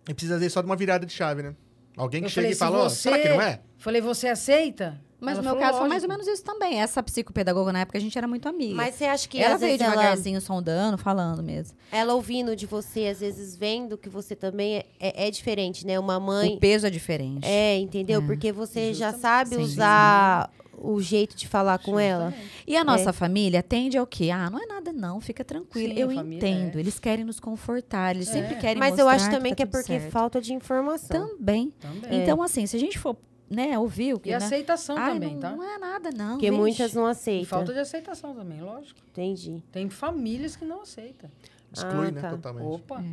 E 0.08 0.14
precisa 0.14 0.38
vezes, 0.38 0.52
só 0.52 0.60
de 0.60 0.66
uma 0.66 0.76
virada 0.76 1.04
de 1.04 1.12
chave, 1.12 1.42
né? 1.42 1.54
Alguém 1.96 2.20
que 2.20 2.26
Eu 2.26 2.30
chega 2.30 2.42
falei, 2.46 2.52
e 2.52 2.56
fala, 2.58 2.78
ó, 2.78 2.88
você- 2.88 2.96
será 2.96 3.18
que 3.18 3.28
não 3.28 3.42
é? 3.42 3.60
Falei, 3.76 4.00
você 4.00 4.28
aceita? 4.28 5.00
Mas 5.20 5.32
Ela 5.36 5.38
no 5.38 5.42
meu 5.42 5.54
falou, 5.54 5.66
caso 5.68 5.78
foi 5.80 5.88
mais 5.88 6.04
ou 6.04 6.08
"Lógico." 6.08 6.24
menos 6.26 6.38
isso 6.40 6.44
também. 6.44 6.80
Essa 6.80 7.02
psicopedagoga, 7.02 7.72
na 7.72 7.80
época, 7.80 7.98
a 7.98 8.00
gente 8.00 8.16
era 8.16 8.28
muito 8.28 8.48
amiga. 8.48 8.72
Mas 8.76 8.94
você 8.94 9.04
acha 9.06 9.28
que 9.28 9.40
ela 9.42 9.56
às 9.56 9.60
veio 9.60 9.72
vezes 9.72 9.84
ela, 9.84 9.96
devagarzinho, 9.96 10.40
sondando, 10.40 10.96
falando 10.96 11.42
mesmo. 11.42 11.76
ela 11.90 12.14
ouvindo 12.14 12.54
de 12.54 12.66
você, 12.66 13.06
às 13.08 13.18
vezes 13.18 13.56
vendo 13.56 13.98
que 13.98 14.08
você 14.08 14.36
também 14.36 14.76
é, 14.76 14.86
é- 15.00 15.26
é 15.26 15.30
diferente, 15.32 15.84
né? 15.84 15.98
Uma 15.98 16.20
mãe. 16.20 16.54
O 16.54 16.60
peso 16.60 16.86
é 16.86 16.90
diferente. 16.90 17.44
É, 17.44 17.76
entendeu? 17.78 18.22
É. 18.22 18.24
Porque 18.26 18.52
você 18.52 18.94
já 18.94 19.10
Justamente. 19.10 19.20
sabe 19.20 19.56
Sim. 19.56 19.62
usar 19.62 20.50
o 20.80 21.00
jeito 21.00 21.36
de 21.36 21.46
falar 21.48 21.78
com 21.78 21.98
ela. 21.98 22.32
E 22.66 22.76
a 22.76 22.84
nossa 22.84 23.12
família 23.12 23.62
tende 23.62 23.96
ao 23.98 24.06
quê? 24.06 24.30
Ah, 24.30 24.48
não 24.50 24.62
é 24.62 24.66
nada 24.66 24.92
não, 24.92 25.20
fica 25.20 25.44
tranquilo. 25.44 25.94
Sim, 25.94 26.00
eu 26.00 26.12
entendo, 26.12 26.76
é. 26.76 26.80
eles 26.80 26.98
querem 26.98 27.24
nos 27.24 27.40
confortar, 27.40 28.14
eles 28.14 28.28
É. 28.28 28.32
sempre 28.32 28.56
querem 28.56 28.78
Mas 28.78 28.98
eu 28.98 29.08
acho 29.08 29.30
também 29.30 29.52
que, 29.54 29.56
tá 29.56 29.62
é 29.64 29.66
tudo 29.66 29.72
porque 29.80 30.00
certo. 30.00 30.10
falta 30.12 30.40
de 30.40 30.52
informação. 30.54 31.28
Também. 31.36 31.72
Também. 31.80 32.22
Então, 32.22 32.42
assim, 32.42 32.66
se 32.66 32.76
a 32.76 32.80
gente 32.80 32.98
for, 32.98 33.16
né, 33.50 33.78
ouvir 33.78 34.14
o 34.14 34.18
que, 34.20 34.28
E 34.28 34.32
né? 34.32 34.36
aceitação 34.38 34.96
Ai, 34.98 35.14
também, 35.14 35.32
não, 35.34 35.40
tá? 35.40 35.50
não 35.56 35.64
é 35.64 35.78
nada 35.78 36.10
não. 36.10 36.32
Porque 36.32 36.50
vixe. 36.50 36.60
muitas 36.60 36.92
não 36.94 37.08
E 37.08 37.10
aceitam. 37.10 37.46
falta 37.46 37.72
de 37.72 37.78
aceitação 37.80 38.34
também, 38.34 38.60
lógico. 38.60 39.00
Entendi. 39.10 39.62
Tem 39.72 39.88
famílias 39.88 40.54
que 40.56 40.64
não 40.64 40.82
aceitam. 40.82 41.30
Exclui, 41.72 42.08
Ah, 42.08 42.10
né, 42.10 42.20
tá. 42.20 42.30
totalmente. 42.30 42.66
Opa. 42.66 43.04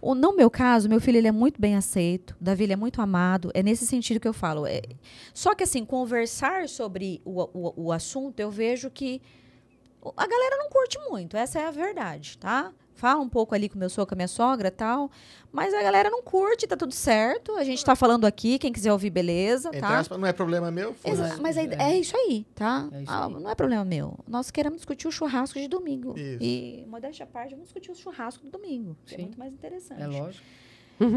O, 0.00 0.14
no 0.14 0.36
meu 0.36 0.48
caso, 0.50 0.88
meu 0.88 1.00
filho 1.00 1.18
ele 1.18 1.28
é 1.28 1.32
muito 1.32 1.60
bem 1.60 1.74
aceito, 1.76 2.36
Davi 2.40 2.64
ele 2.64 2.72
é 2.72 2.76
muito 2.76 3.02
amado, 3.02 3.50
é 3.54 3.62
nesse 3.62 3.86
sentido 3.86 4.20
que 4.20 4.28
eu 4.28 4.32
falo. 4.32 4.66
É, 4.66 4.80
só 5.32 5.54
que 5.54 5.64
assim, 5.64 5.84
conversar 5.84 6.68
sobre 6.68 7.20
o, 7.24 7.42
o, 7.42 7.86
o 7.86 7.92
assunto, 7.92 8.38
eu 8.40 8.50
vejo 8.50 8.88
que 8.90 9.20
a 10.16 10.26
galera 10.26 10.56
não 10.58 10.68
curte 10.68 10.98
muito, 11.08 11.36
essa 11.36 11.58
é 11.58 11.66
a 11.66 11.70
verdade, 11.70 12.38
tá? 12.38 12.72
Fala 12.94 13.20
um 13.20 13.28
pouco 13.28 13.54
ali 13.54 13.68
com 13.68 13.74
o 13.74 13.78
meu 13.78 13.90
sogro, 13.90 14.08
com 14.08 14.14
a 14.14 14.16
minha 14.16 14.28
sogra 14.28 14.70
tal, 14.70 15.10
mas 15.52 15.74
a 15.74 15.82
galera 15.82 16.08
não 16.08 16.22
curte, 16.22 16.66
tá 16.66 16.76
tudo 16.76 16.94
certo, 16.94 17.52
a 17.56 17.64
gente 17.64 17.84
tá 17.84 17.96
falando 17.96 18.24
aqui, 18.24 18.58
quem 18.58 18.72
quiser 18.72 18.92
ouvir, 18.92 19.10
beleza, 19.10 19.68
Entre 19.68 19.80
tá? 19.80 19.98
aspas, 19.98 20.16
não 20.18 20.26
é 20.26 20.32
problema 20.32 20.70
meu, 20.70 20.94
foda-se. 20.94 21.22
Exa- 21.22 21.38
mas 21.42 21.56
é, 21.56 21.64
É. 21.64 21.92
é 21.92 21.98
isso 21.98 22.16
aí, 22.16 22.46
tá? 22.54 22.88
É 22.92 23.02
isso 23.02 23.10
Ah, 23.12 23.26
aí. 23.26 23.32
não 23.34 23.50
é 23.50 23.54
problema 23.54 23.84
meu. 23.84 24.16
Nós 24.28 24.50
queremos 24.50 24.76
discutir 24.78 25.08
o 25.08 25.10
churrasco 25.12 25.58
de 25.58 25.66
domingo. 25.66 26.14
Isso. 26.16 26.38
E, 26.42 26.86
modéstia 26.88 27.24
à 27.24 27.26
parte, 27.26 27.50
vamos 27.50 27.64
discutir 27.66 27.90
o 27.90 27.94
churrasco 27.96 28.44
do 28.44 28.50
domingo. 28.50 28.96
que 29.04 29.14
É 29.14 29.16
Sim. 29.16 29.22
muito 29.24 29.38
mais 29.38 29.52
interessante. 29.52 30.00
É 30.00 30.06
lógico. 30.06 30.44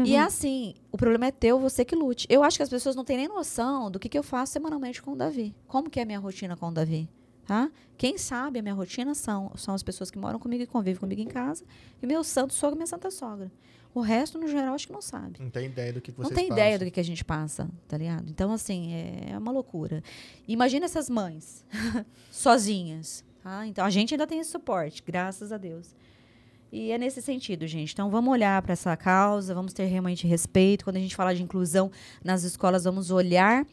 E 0.04 0.16
é 0.16 0.20
assim, 0.20 0.74
o 0.90 0.96
problema 0.98 1.26
é 1.26 1.30
teu, 1.30 1.60
você 1.60 1.84
que 1.84 1.94
lute. 1.94 2.26
Eu 2.28 2.42
acho 2.42 2.56
que 2.56 2.62
as 2.64 2.68
pessoas 2.68 2.96
não 2.96 3.04
têm 3.04 3.16
nem 3.16 3.28
noção 3.28 3.88
do 3.88 4.00
que, 4.00 4.08
que 4.08 4.18
eu 4.18 4.24
faço 4.24 4.52
semanalmente 4.52 5.00
com 5.00 5.12
o 5.12 5.16
Davi. 5.16 5.54
Como 5.68 5.88
que 5.88 6.00
é 6.00 6.02
a 6.02 6.06
minha 6.06 6.18
rotina 6.18 6.56
com 6.56 6.66
o 6.68 6.72
Davi? 6.72 7.08
Tá? 7.48 7.72
Quem 7.96 8.18
sabe 8.18 8.58
a 8.58 8.62
minha 8.62 8.74
rotina 8.74 9.14
são, 9.14 9.50
são 9.56 9.74
as 9.74 9.82
pessoas 9.82 10.10
que 10.10 10.18
moram 10.18 10.38
comigo 10.38 10.62
e 10.62 10.66
convivem 10.66 11.00
comigo 11.00 11.22
em 11.22 11.26
casa, 11.26 11.64
e 12.00 12.06
meu 12.06 12.22
santo 12.22 12.52
sogro 12.52 12.76
e 12.76 12.78
minha 12.78 12.86
santa 12.86 13.10
sogra. 13.10 13.50
O 13.94 14.00
resto, 14.02 14.38
no 14.38 14.46
geral, 14.46 14.74
acho 14.74 14.86
que 14.86 14.92
não 14.92 15.00
sabe. 15.00 15.40
Não 15.40 15.48
tem 15.48 15.64
ideia 15.64 15.90
do 15.90 16.00
que 16.02 16.12
vocês 16.12 16.28
Não 16.28 16.36
tem 16.36 16.48
passam. 16.48 16.62
ideia 16.62 16.78
do 16.78 16.90
que, 16.90 17.00
a 17.00 17.02
gente 17.02 17.24
passa, 17.24 17.66
tá 17.88 17.96
ligado? 17.96 18.28
Então, 18.28 18.52
assim, 18.52 18.92
é 18.92 19.36
uma 19.38 19.50
loucura. 19.50 20.04
Imagina 20.46 20.84
essas 20.84 21.08
mães 21.08 21.64
sozinhas, 22.30 23.24
tá? 23.42 23.66
Então, 23.66 23.82
a 23.82 23.90
gente 23.90 24.12
ainda 24.12 24.26
tem 24.26 24.40
esse 24.40 24.50
suporte, 24.50 25.02
graças 25.04 25.50
a 25.50 25.56
Deus. 25.56 25.96
E 26.70 26.92
é 26.92 26.98
nesse 26.98 27.22
sentido, 27.22 27.66
gente. 27.66 27.94
Então, 27.94 28.10
vamos 28.10 28.30
olhar 28.30 28.60
para 28.60 28.74
essa 28.74 28.94
causa, 28.94 29.54
vamos 29.54 29.72
ter 29.72 29.86
realmente 29.86 30.26
respeito. 30.26 30.84
Quando 30.84 30.98
a 30.98 31.00
gente 31.00 31.16
fala 31.16 31.34
de 31.34 31.42
inclusão 31.42 31.90
nas 32.22 32.42
escolas, 32.42 32.84
vamos 32.84 33.10
olhar 33.10 33.66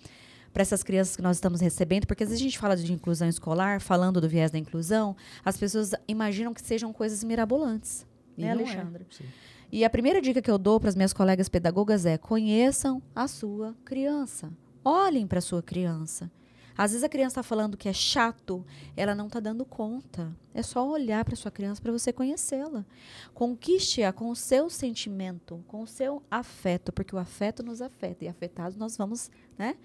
para 0.56 0.62
essas 0.62 0.84
crianças 0.84 1.18
que 1.18 1.22
nós 1.22 1.36
estamos 1.36 1.60
recebendo, 1.60 2.08
porque 2.08 2.24
às 2.24 2.30
vezes 2.30 2.42
a 2.42 2.46
gente 2.46 2.58
fala 2.58 2.78
de 2.78 2.94
inclusão 2.94 3.28
escolar, 3.28 3.82
falando 3.82 4.22
do 4.22 4.30
viés 4.30 4.50
da 4.50 4.58
inclusão, 4.58 5.14
as 5.44 5.58
pessoas 5.58 5.92
imaginam 6.08 6.54
que 6.54 6.62
sejam 6.62 6.94
coisas 6.94 7.26
mirabolantes. 7.26 8.08
E 8.38 8.42
né, 8.44 8.48
é. 8.48 8.52
Alexandra? 8.52 9.06
Sim. 9.12 9.26
E 9.70 9.84
a 9.84 9.90
primeira 9.90 10.22
dica 10.22 10.42
que 10.42 10.50
eu 10.50 10.58
dou 10.58 10.80
para 10.80 10.88
as 10.88 10.96
minhas 10.96 11.12
colegas 11.12 11.50
pedagogas 11.50 12.06
é: 12.06 12.18
conheçam 12.18 13.04
a 13.14 13.28
sua 13.28 13.76
criança. 13.84 14.50
Olhem 14.82 15.28
para 15.28 15.40
a 15.40 15.42
sua 15.42 15.62
criança. 15.62 16.32
Às 16.78 16.92
vezes 16.92 17.04
a 17.04 17.10
criança 17.10 17.42
está 17.42 17.44
falando 17.44 17.76
que 17.76 17.90
é 17.90 17.94
chato, 17.94 18.66
ela 18.96 19.14
não 19.14 19.28
está 19.28 19.42
dando 19.42 19.66
conta. 19.66 20.34
É 20.54 20.64
só 20.64 20.90
olhar 20.90 21.26
para 21.26 21.36
sua 21.36 21.52
criança 21.52 21.82
para 21.82 21.92
você 21.92 22.14
conhecê-la. 22.14 22.86
Conquiste-a 23.34 24.14
com 24.14 24.30
o 24.30 24.36
seu 24.38 24.70
sentimento, 24.70 25.62
com 25.68 25.82
o 25.82 25.88
seu 25.88 26.24
afeto, 26.32 26.94
porque 26.94 27.14
o 27.14 27.20
afeto 27.20 27.62
nos 27.62 27.82
afeta 27.82 28.24
e 28.24 28.30
afetados 28.30 28.78
nós 28.78 28.96
vamos, 28.96 29.30
né, 29.58 29.76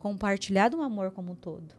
compartilhar 0.00 0.68
do 0.68 0.82
amor 0.82 1.12
como 1.12 1.32
um 1.32 1.34
todo. 1.36 1.72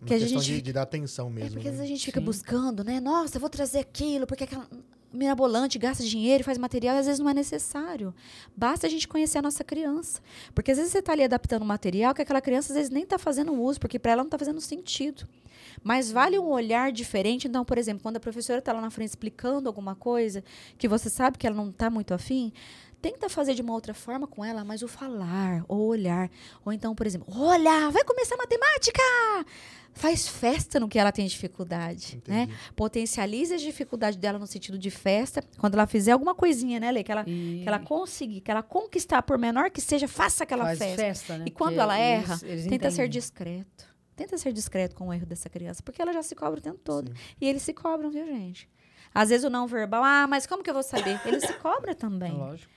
Uma 0.00 0.06
que 0.06 0.14
a 0.14 0.18
questão 0.18 0.40
gente- 0.40 0.54
de, 0.56 0.62
de 0.62 0.72
dar 0.72 0.82
atenção 0.82 1.26
É 1.26 1.30
mesmo. 1.30 1.50
porque 1.54 1.68
às 1.68 1.74
né? 1.74 1.80
vezes 1.80 1.84
a 1.84 1.88
gente 1.88 2.04
fica 2.04 2.20
Sim. 2.20 2.24
buscando, 2.26 2.84
né? 2.84 3.00
Nossa, 3.00 3.36
eu 3.36 3.40
vou 3.40 3.50
trazer 3.50 3.80
aquilo, 3.80 4.26
porque 4.26 4.44
aquela 4.44 4.68
mirabolante 5.12 5.78
gasta 5.78 6.04
dinheiro, 6.04 6.44
faz 6.44 6.58
material, 6.58 6.94
e 6.96 6.98
às 7.00 7.06
vezes 7.06 7.18
não 7.18 7.28
é 7.28 7.34
necessário. 7.34 8.14
Basta 8.56 8.86
a 8.86 8.90
gente 8.90 9.08
conhecer 9.08 9.38
a 9.38 9.42
nossa 9.42 9.64
criança. 9.64 10.20
Porque 10.54 10.70
às 10.70 10.76
vezes 10.76 10.92
você 10.92 10.98
está 10.98 11.12
ali 11.12 11.24
adaptando 11.24 11.62
um 11.62 11.66
material 11.66 12.14
que 12.14 12.22
aquela 12.22 12.40
criança 12.40 12.72
às 12.72 12.76
vezes 12.76 12.90
nem 12.90 13.02
está 13.02 13.18
fazendo 13.18 13.52
uso, 13.54 13.80
porque 13.80 13.98
para 13.98 14.12
ela 14.12 14.22
não 14.22 14.28
está 14.28 14.38
fazendo 14.38 14.60
sentido. 14.60 15.26
Mas 15.82 16.12
vale 16.12 16.38
um 16.38 16.48
olhar 16.50 16.92
diferente. 16.92 17.48
Então, 17.48 17.64
por 17.64 17.78
exemplo, 17.78 18.02
quando 18.02 18.16
a 18.18 18.20
professora 18.20 18.58
está 18.60 18.72
lá 18.72 18.80
na 18.80 18.90
frente 18.90 19.08
explicando 19.10 19.68
alguma 19.68 19.94
coisa 19.96 20.44
que 20.76 20.86
você 20.86 21.08
sabe 21.08 21.38
que 21.38 21.46
ela 21.46 21.56
não 21.56 21.70
está 21.70 21.88
muito 21.90 22.12
afim, 22.14 22.52
tenta 23.00 23.28
fazer 23.28 23.54
de 23.54 23.62
uma 23.62 23.72
outra 23.72 23.94
forma 23.94 24.26
com 24.26 24.44
ela, 24.44 24.64
mas 24.64 24.82
o 24.82 24.88
falar, 24.88 25.64
ou 25.68 25.86
olhar. 25.88 26.30
Ou 26.64 26.72
então, 26.72 26.94
por 26.94 27.06
exemplo, 27.06 27.26
olha, 27.38 27.90
vai 27.90 28.04
começar 28.04 28.36
matemática! 28.36 29.02
Faz 29.92 30.28
festa 30.28 30.78
no 30.78 30.88
que 30.88 30.96
ela 30.98 31.10
tem 31.10 31.26
dificuldade, 31.26 32.22
né? 32.26 32.42
Entendi. 32.42 32.58
Potencialize 32.76 33.52
a 33.52 33.56
dificuldade 33.56 34.16
dela 34.16 34.38
no 34.38 34.46
sentido 34.46 34.78
de 34.78 34.90
festa. 34.90 35.42
Quando 35.58 35.74
ela 35.74 35.88
fizer 35.88 36.12
alguma 36.12 36.34
coisinha, 36.36 36.78
né, 36.78 36.92
Lê? 36.92 37.02
Que 37.02 37.10
ela, 37.10 37.24
E 37.26 37.60
que 37.62 37.68
ela 37.68 37.80
conseguir, 37.80 38.40
que 38.40 38.50
ela 38.50 38.62
conquistar, 38.62 39.22
por 39.22 39.36
menor 39.38 39.70
que 39.70 39.80
seja, 39.80 40.06
faça 40.06 40.44
aquela 40.44 40.64
faz 40.66 40.78
festa. 40.78 40.96
festa, 41.02 41.38
né? 41.38 41.44
E 41.48 41.50
quando 41.50 41.70
Porque 41.70 41.80
ela 41.80 41.98
erra, 41.98 42.38
eles 42.44 42.66
tenta 42.66 42.90
ser 42.90 43.02
entendem. 43.02 43.10
discreto. 43.10 43.84
Tenta 44.14 44.38
ser 44.38 44.52
discreto 44.52 44.94
com 44.94 45.08
o 45.08 45.12
erro 45.12 45.26
dessa 45.26 45.48
criança, 45.48 45.82
porque 45.82 46.00
ela 46.00 46.12
já 46.12 46.22
se 46.22 46.34
cobra 46.36 46.58
o 46.60 46.62
tempo 46.62 46.78
todo. 46.84 47.08
Sim. 47.08 47.22
E 47.40 47.48
eles 47.48 47.62
se 47.62 47.72
cobram, 47.72 48.10
viu, 48.10 48.24
gente? 48.26 48.68
Às 49.12 49.30
vezes 49.30 49.44
o 49.44 49.50
não 49.50 49.66
verbal, 49.66 50.04
ah, 50.04 50.26
mas 50.28 50.46
como 50.46 50.62
que 50.62 50.70
eu 50.70 50.74
vou 50.74 50.82
saber? 50.82 51.20
Ele 51.24 51.40
se 51.40 51.52
cobra 51.54 51.94
também. 51.94 52.32
Lógico, 52.32 52.70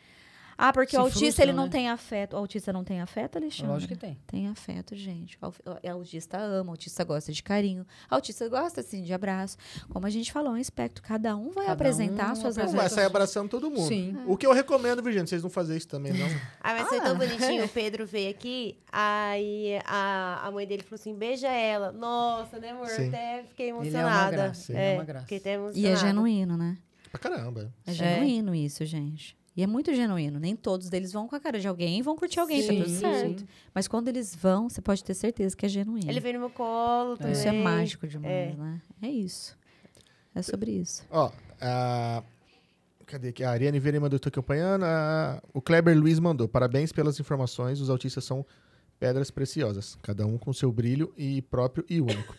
Ah, 0.64 0.72
porque 0.72 0.92
Se 0.92 0.98
o 0.98 1.00
autista 1.02 1.26
frustram, 1.26 1.44
ele 1.46 1.54
não 1.54 1.64
né? 1.64 1.70
tem 1.72 1.90
afeto. 1.90 2.34
O 2.34 2.38
autista 2.38 2.72
não 2.72 2.84
tem 2.84 3.02
afeto, 3.02 3.38
Alexandre? 3.38 3.72
lógico 3.74 3.94
que 3.96 4.00
tem. 4.00 4.20
Tem 4.28 4.48
afeto, 4.48 4.96
gente. 4.96 5.36
O 5.42 5.48
o 5.48 5.92
autista 5.92 6.38
ama, 6.38 6.70
o 6.70 6.74
autista 6.74 7.04
gosta 7.04 7.32
de 7.32 7.42
carinho. 7.42 7.86
O 8.12 8.14
autista 8.16 8.48
gosta, 8.48 8.82
assim, 8.82 9.02
de 9.02 9.12
abraço. 9.12 9.58
Como 9.90 10.06
a 10.06 10.10
gente 10.12 10.32
falou, 10.32 10.52
é 10.52 10.54
um 10.54 10.58
espectro. 10.58 11.02
Cada 11.04 11.36
um 11.36 11.50
vai 11.50 11.66
Cada 11.66 11.74
apresentar 11.74 12.32
um 12.32 12.36
suas 12.36 12.56
Não 12.58 12.64
apresenta 12.64 12.78
vai 12.82 12.90
sair 12.90 13.06
abraçando 13.06 13.50
todo 13.50 13.72
mundo. 13.72 13.88
Sim. 13.88 14.16
O 14.28 14.38
que 14.38 14.46
eu 14.46 14.54
recomendo, 14.54 15.02
Virgínia, 15.02 15.26
vocês 15.26 15.42
não 15.42 15.50
fazerem 15.50 15.80
isso 15.80 15.88
também, 15.88 16.14
não. 16.14 16.28
Ah, 16.62 16.74
mas 16.76 16.88
foi 16.90 17.02
tão 17.02 17.18
bonitinho. 17.18 17.66
O 17.66 17.70
Pedro 17.74 18.06
veio 18.06 18.30
aqui, 18.30 18.78
aí 18.92 19.80
a, 19.86 20.42
a 20.48 20.52
mãe 20.52 20.68
dele 20.68 20.84
falou 20.84 21.00
assim: 21.00 21.16
beija 21.16 21.48
ela. 21.48 21.92
Nossa, 21.92 22.60
né, 22.60 22.70
amor? 22.70 22.88
Sim. 22.88 23.08
Até 23.08 23.44
fiquei 23.50 23.70
Ele 23.70 23.72
é 23.72 23.74
uma 23.74 23.84
emocionada. 23.88 24.32
graça, 24.32 24.72
ele 24.72 24.80
é 24.82 24.94
uma 24.94 25.04
graça. 25.04 25.26
Fiquei 25.26 25.38
até 25.40 25.52
E 25.52 25.56
emocionada. 25.56 25.94
é 25.94 25.96
genuíno, 25.96 26.56
né? 26.58 26.78
Pra 27.10 27.20
caramba. 27.20 27.74
É 27.86 27.92
genuíno 27.94 28.54
isso, 28.54 28.86
gente. 28.86 29.36
E 29.56 29.62
é 29.62 29.68
muito 29.68 29.94
genuíno. 29.94 30.40
Nem 30.40 30.56
todos 30.56 30.90
deles 30.90 31.12
vão 31.12 31.28
com 31.28 31.36
a 31.36 31.40
cara 31.40 31.60
de 31.60 31.68
alguém 31.68 32.00
e 32.00 32.02
vão 32.02 32.16
curtir 32.16 32.40
alguém, 32.40 32.62
tá 32.62 32.74
Sim, 32.74 32.84
tudo 32.84 32.90
certo. 32.90 33.40
sim. 33.42 33.48
Mas 33.74 33.88
quando 33.88 34.08
eles 34.08 34.34
vão, 34.36 34.70
você 34.70 34.82
pode 34.82 35.04
ter 35.04 35.14
certeza 35.14 35.56
que 35.58 35.66
é 35.66 35.70
genuíno. 35.70 36.10
Ele 36.10 36.20
veio 36.22 36.36
no 36.36 36.40
meu 36.42 36.50
colo 36.50 37.18
também. 37.18 37.34
Isso 37.34 37.48
é 37.48 37.52
mágico 37.52 38.08
demais, 38.08 38.32
É. 38.34 38.56
né? 38.56 38.82
É 39.02 39.08
isso. 39.10 39.58
É 40.34 40.42
sobre 40.42 40.72
isso. 40.72 41.04
Ó, 41.12 41.32
a... 41.60 42.24
Cadê 43.06 43.28
aqui? 43.30 43.44
A 43.44 43.52
Ariane 43.52 43.78
Vieira 43.78 44.00
mandou, 44.00 44.18
tô 44.18 44.30
acompanhando. 44.30 44.84
A- 44.86 45.44
O 45.54 45.62
Kleber 45.62 45.98
Luiz 46.00 46.18
mandou. 46.18 46.48
Parabéns 46.48 46.94
pelas 46.94 47.20
informações. 47.20 47.82
Os 47.82 47.90
autistas 47.90 48.24
são 48.24 48.46
pedras 48.98 49.30
preciosas. 49.30 49.98
Cada 50.02 50.26
um 50.26 50.38
com 50.38 50.54
seu 50.54 50.72
brilho 50.72 51.14
e 51.18 51.42
próprio 51.42 51.84
e 51.90 52.00
único. 52.00 52.34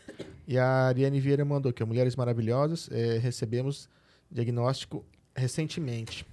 E 0.48 0.56
a 0.56 0.86
Ariane 0.86 1.20
Vieira 1.20 1.44
mandou 1.44 1.74
que 1.74 1.84
Mulheres 1.84 2.16
Maravilhosas. 2.16 2.88
eh, 2.90 3.18
recebemos 3.18 3.86
diagnóstico 4.30 5.04
recentemente. 5.36 6.24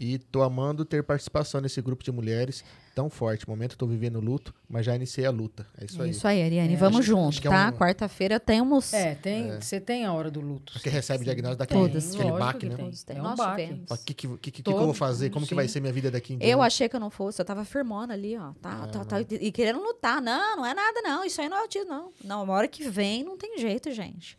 E 0.00 0.18
tô 0.18 0.42
amando 0.42 0.84
ter 0.84 1.02
participação 1.02 1.60
nesse 1.60 1.82
grupo 1.82 2.04
de 2.04 2.12
mulheres 2.12 2.62
tão 2.94 3.10
forte. 3.10 3.46
No 3.46 3.52
momento 3.52 3.72
eu 3.72 3.78
tô 3.78 3.86
vivendo 3.86 4.20
luto, 4.20 4.54
mas 4.68 4.86
já 4.86 4.94
iniciei 4.94 5.26
a 5.26 5.30
luta. 5.30 5.66
É 5.76 5.84
isso 5.86 6.00
aí. 6.02 6.10
Isso 6.10 6.26
aí, 6.28 6.42
Ariane. 6.42 6.74
É, 6.74 6.76
Vamos 6.76 7.00
acho- 7.00 7.08
junto, 7.08 7.38
é 7.38 7.50
tá? 7.50 7.68
um- 7.68 7.78
Quarta-feira 7.78 8.38
temos. 8.38 8.92
É, 8.92 9.14
tem, 9.16 9.60
você 9.60 9.80
tem 9.80 10.04
a 10.04 10.12
hora 10.12 10.30
do 10.30 10.40
luto. 10.40 10.72
Porque 10.72 10.88
recebe 10.88 11.22
o 11.22 11.24
diagnóstico 11.24 11.58
daquele, 11.58 11.80
Todas. 11.80 12.14
aquele 12.14 12.30
baque, 12.32 12.58
que 12.60 12.66
né? 12.66 12.76
tem. 12.76 12.84
Todos 12.84 13.02
têm. 13.02 13.16
É 13.16 13.20
um 13.20 13.24
Nós 13.24 13.36
baque. 13.36 13.82
O 13.90 13.96
que, 13.96 14.14
que, 14.14 14.28
que, 14.28 14.50
que, 14.50 14.62
que 14.62 14.70
eu 14.70 14.78
vou 14.78 14.94
fazer? 14.94 15.30
Como 15.30 15.46
que 15.46 15.54
vai 15.54 15.66
sim. 15.66 15.74
ser 15.74 15.80
minha 15.80 15.92
vida 15.92 16.10
daqui 16.10 16.34
em 16.34 16.38
diante? 16.38 16.50
Eu 16.52 16.62
achei 16.62 16.88
que 16.88 16.94
eu 16.94 17.00
não 17.00 17.10
fosse, 17.10 17.40
eu 17.40 17.44
tava 17.44 17.64
firmona 17.64 18.14
ali, 18.14 18.36
ó. 18.36 18.52
Tá, 18.62 18.86
tá, 18.86 19.04
tá, 19.04 19.20
e 19.20 19.50
querendo 19.50 19.80
lutar. 19.82 20.22
Não, 20.22 20.56
não 20.58 20.66
é 20.66 20.74
nada, 20.74 21.00
não. 21.02 21.24
Isso 21.24 21.40
aí 21.40 21.48
não 21.48 21.56
é 21.56 21.60
autismo, 21.62 21.88
não. 21.90 22.12
Não, 22.24 22.44
uma 22.44 22.54
hora 22.54 22.68
que 22.68 22.88
vem, 22.88 23.24
não 23.24 23.36
tem 23.36 23.58
jeito, 23.58 23.92
gente. 23.92 24.38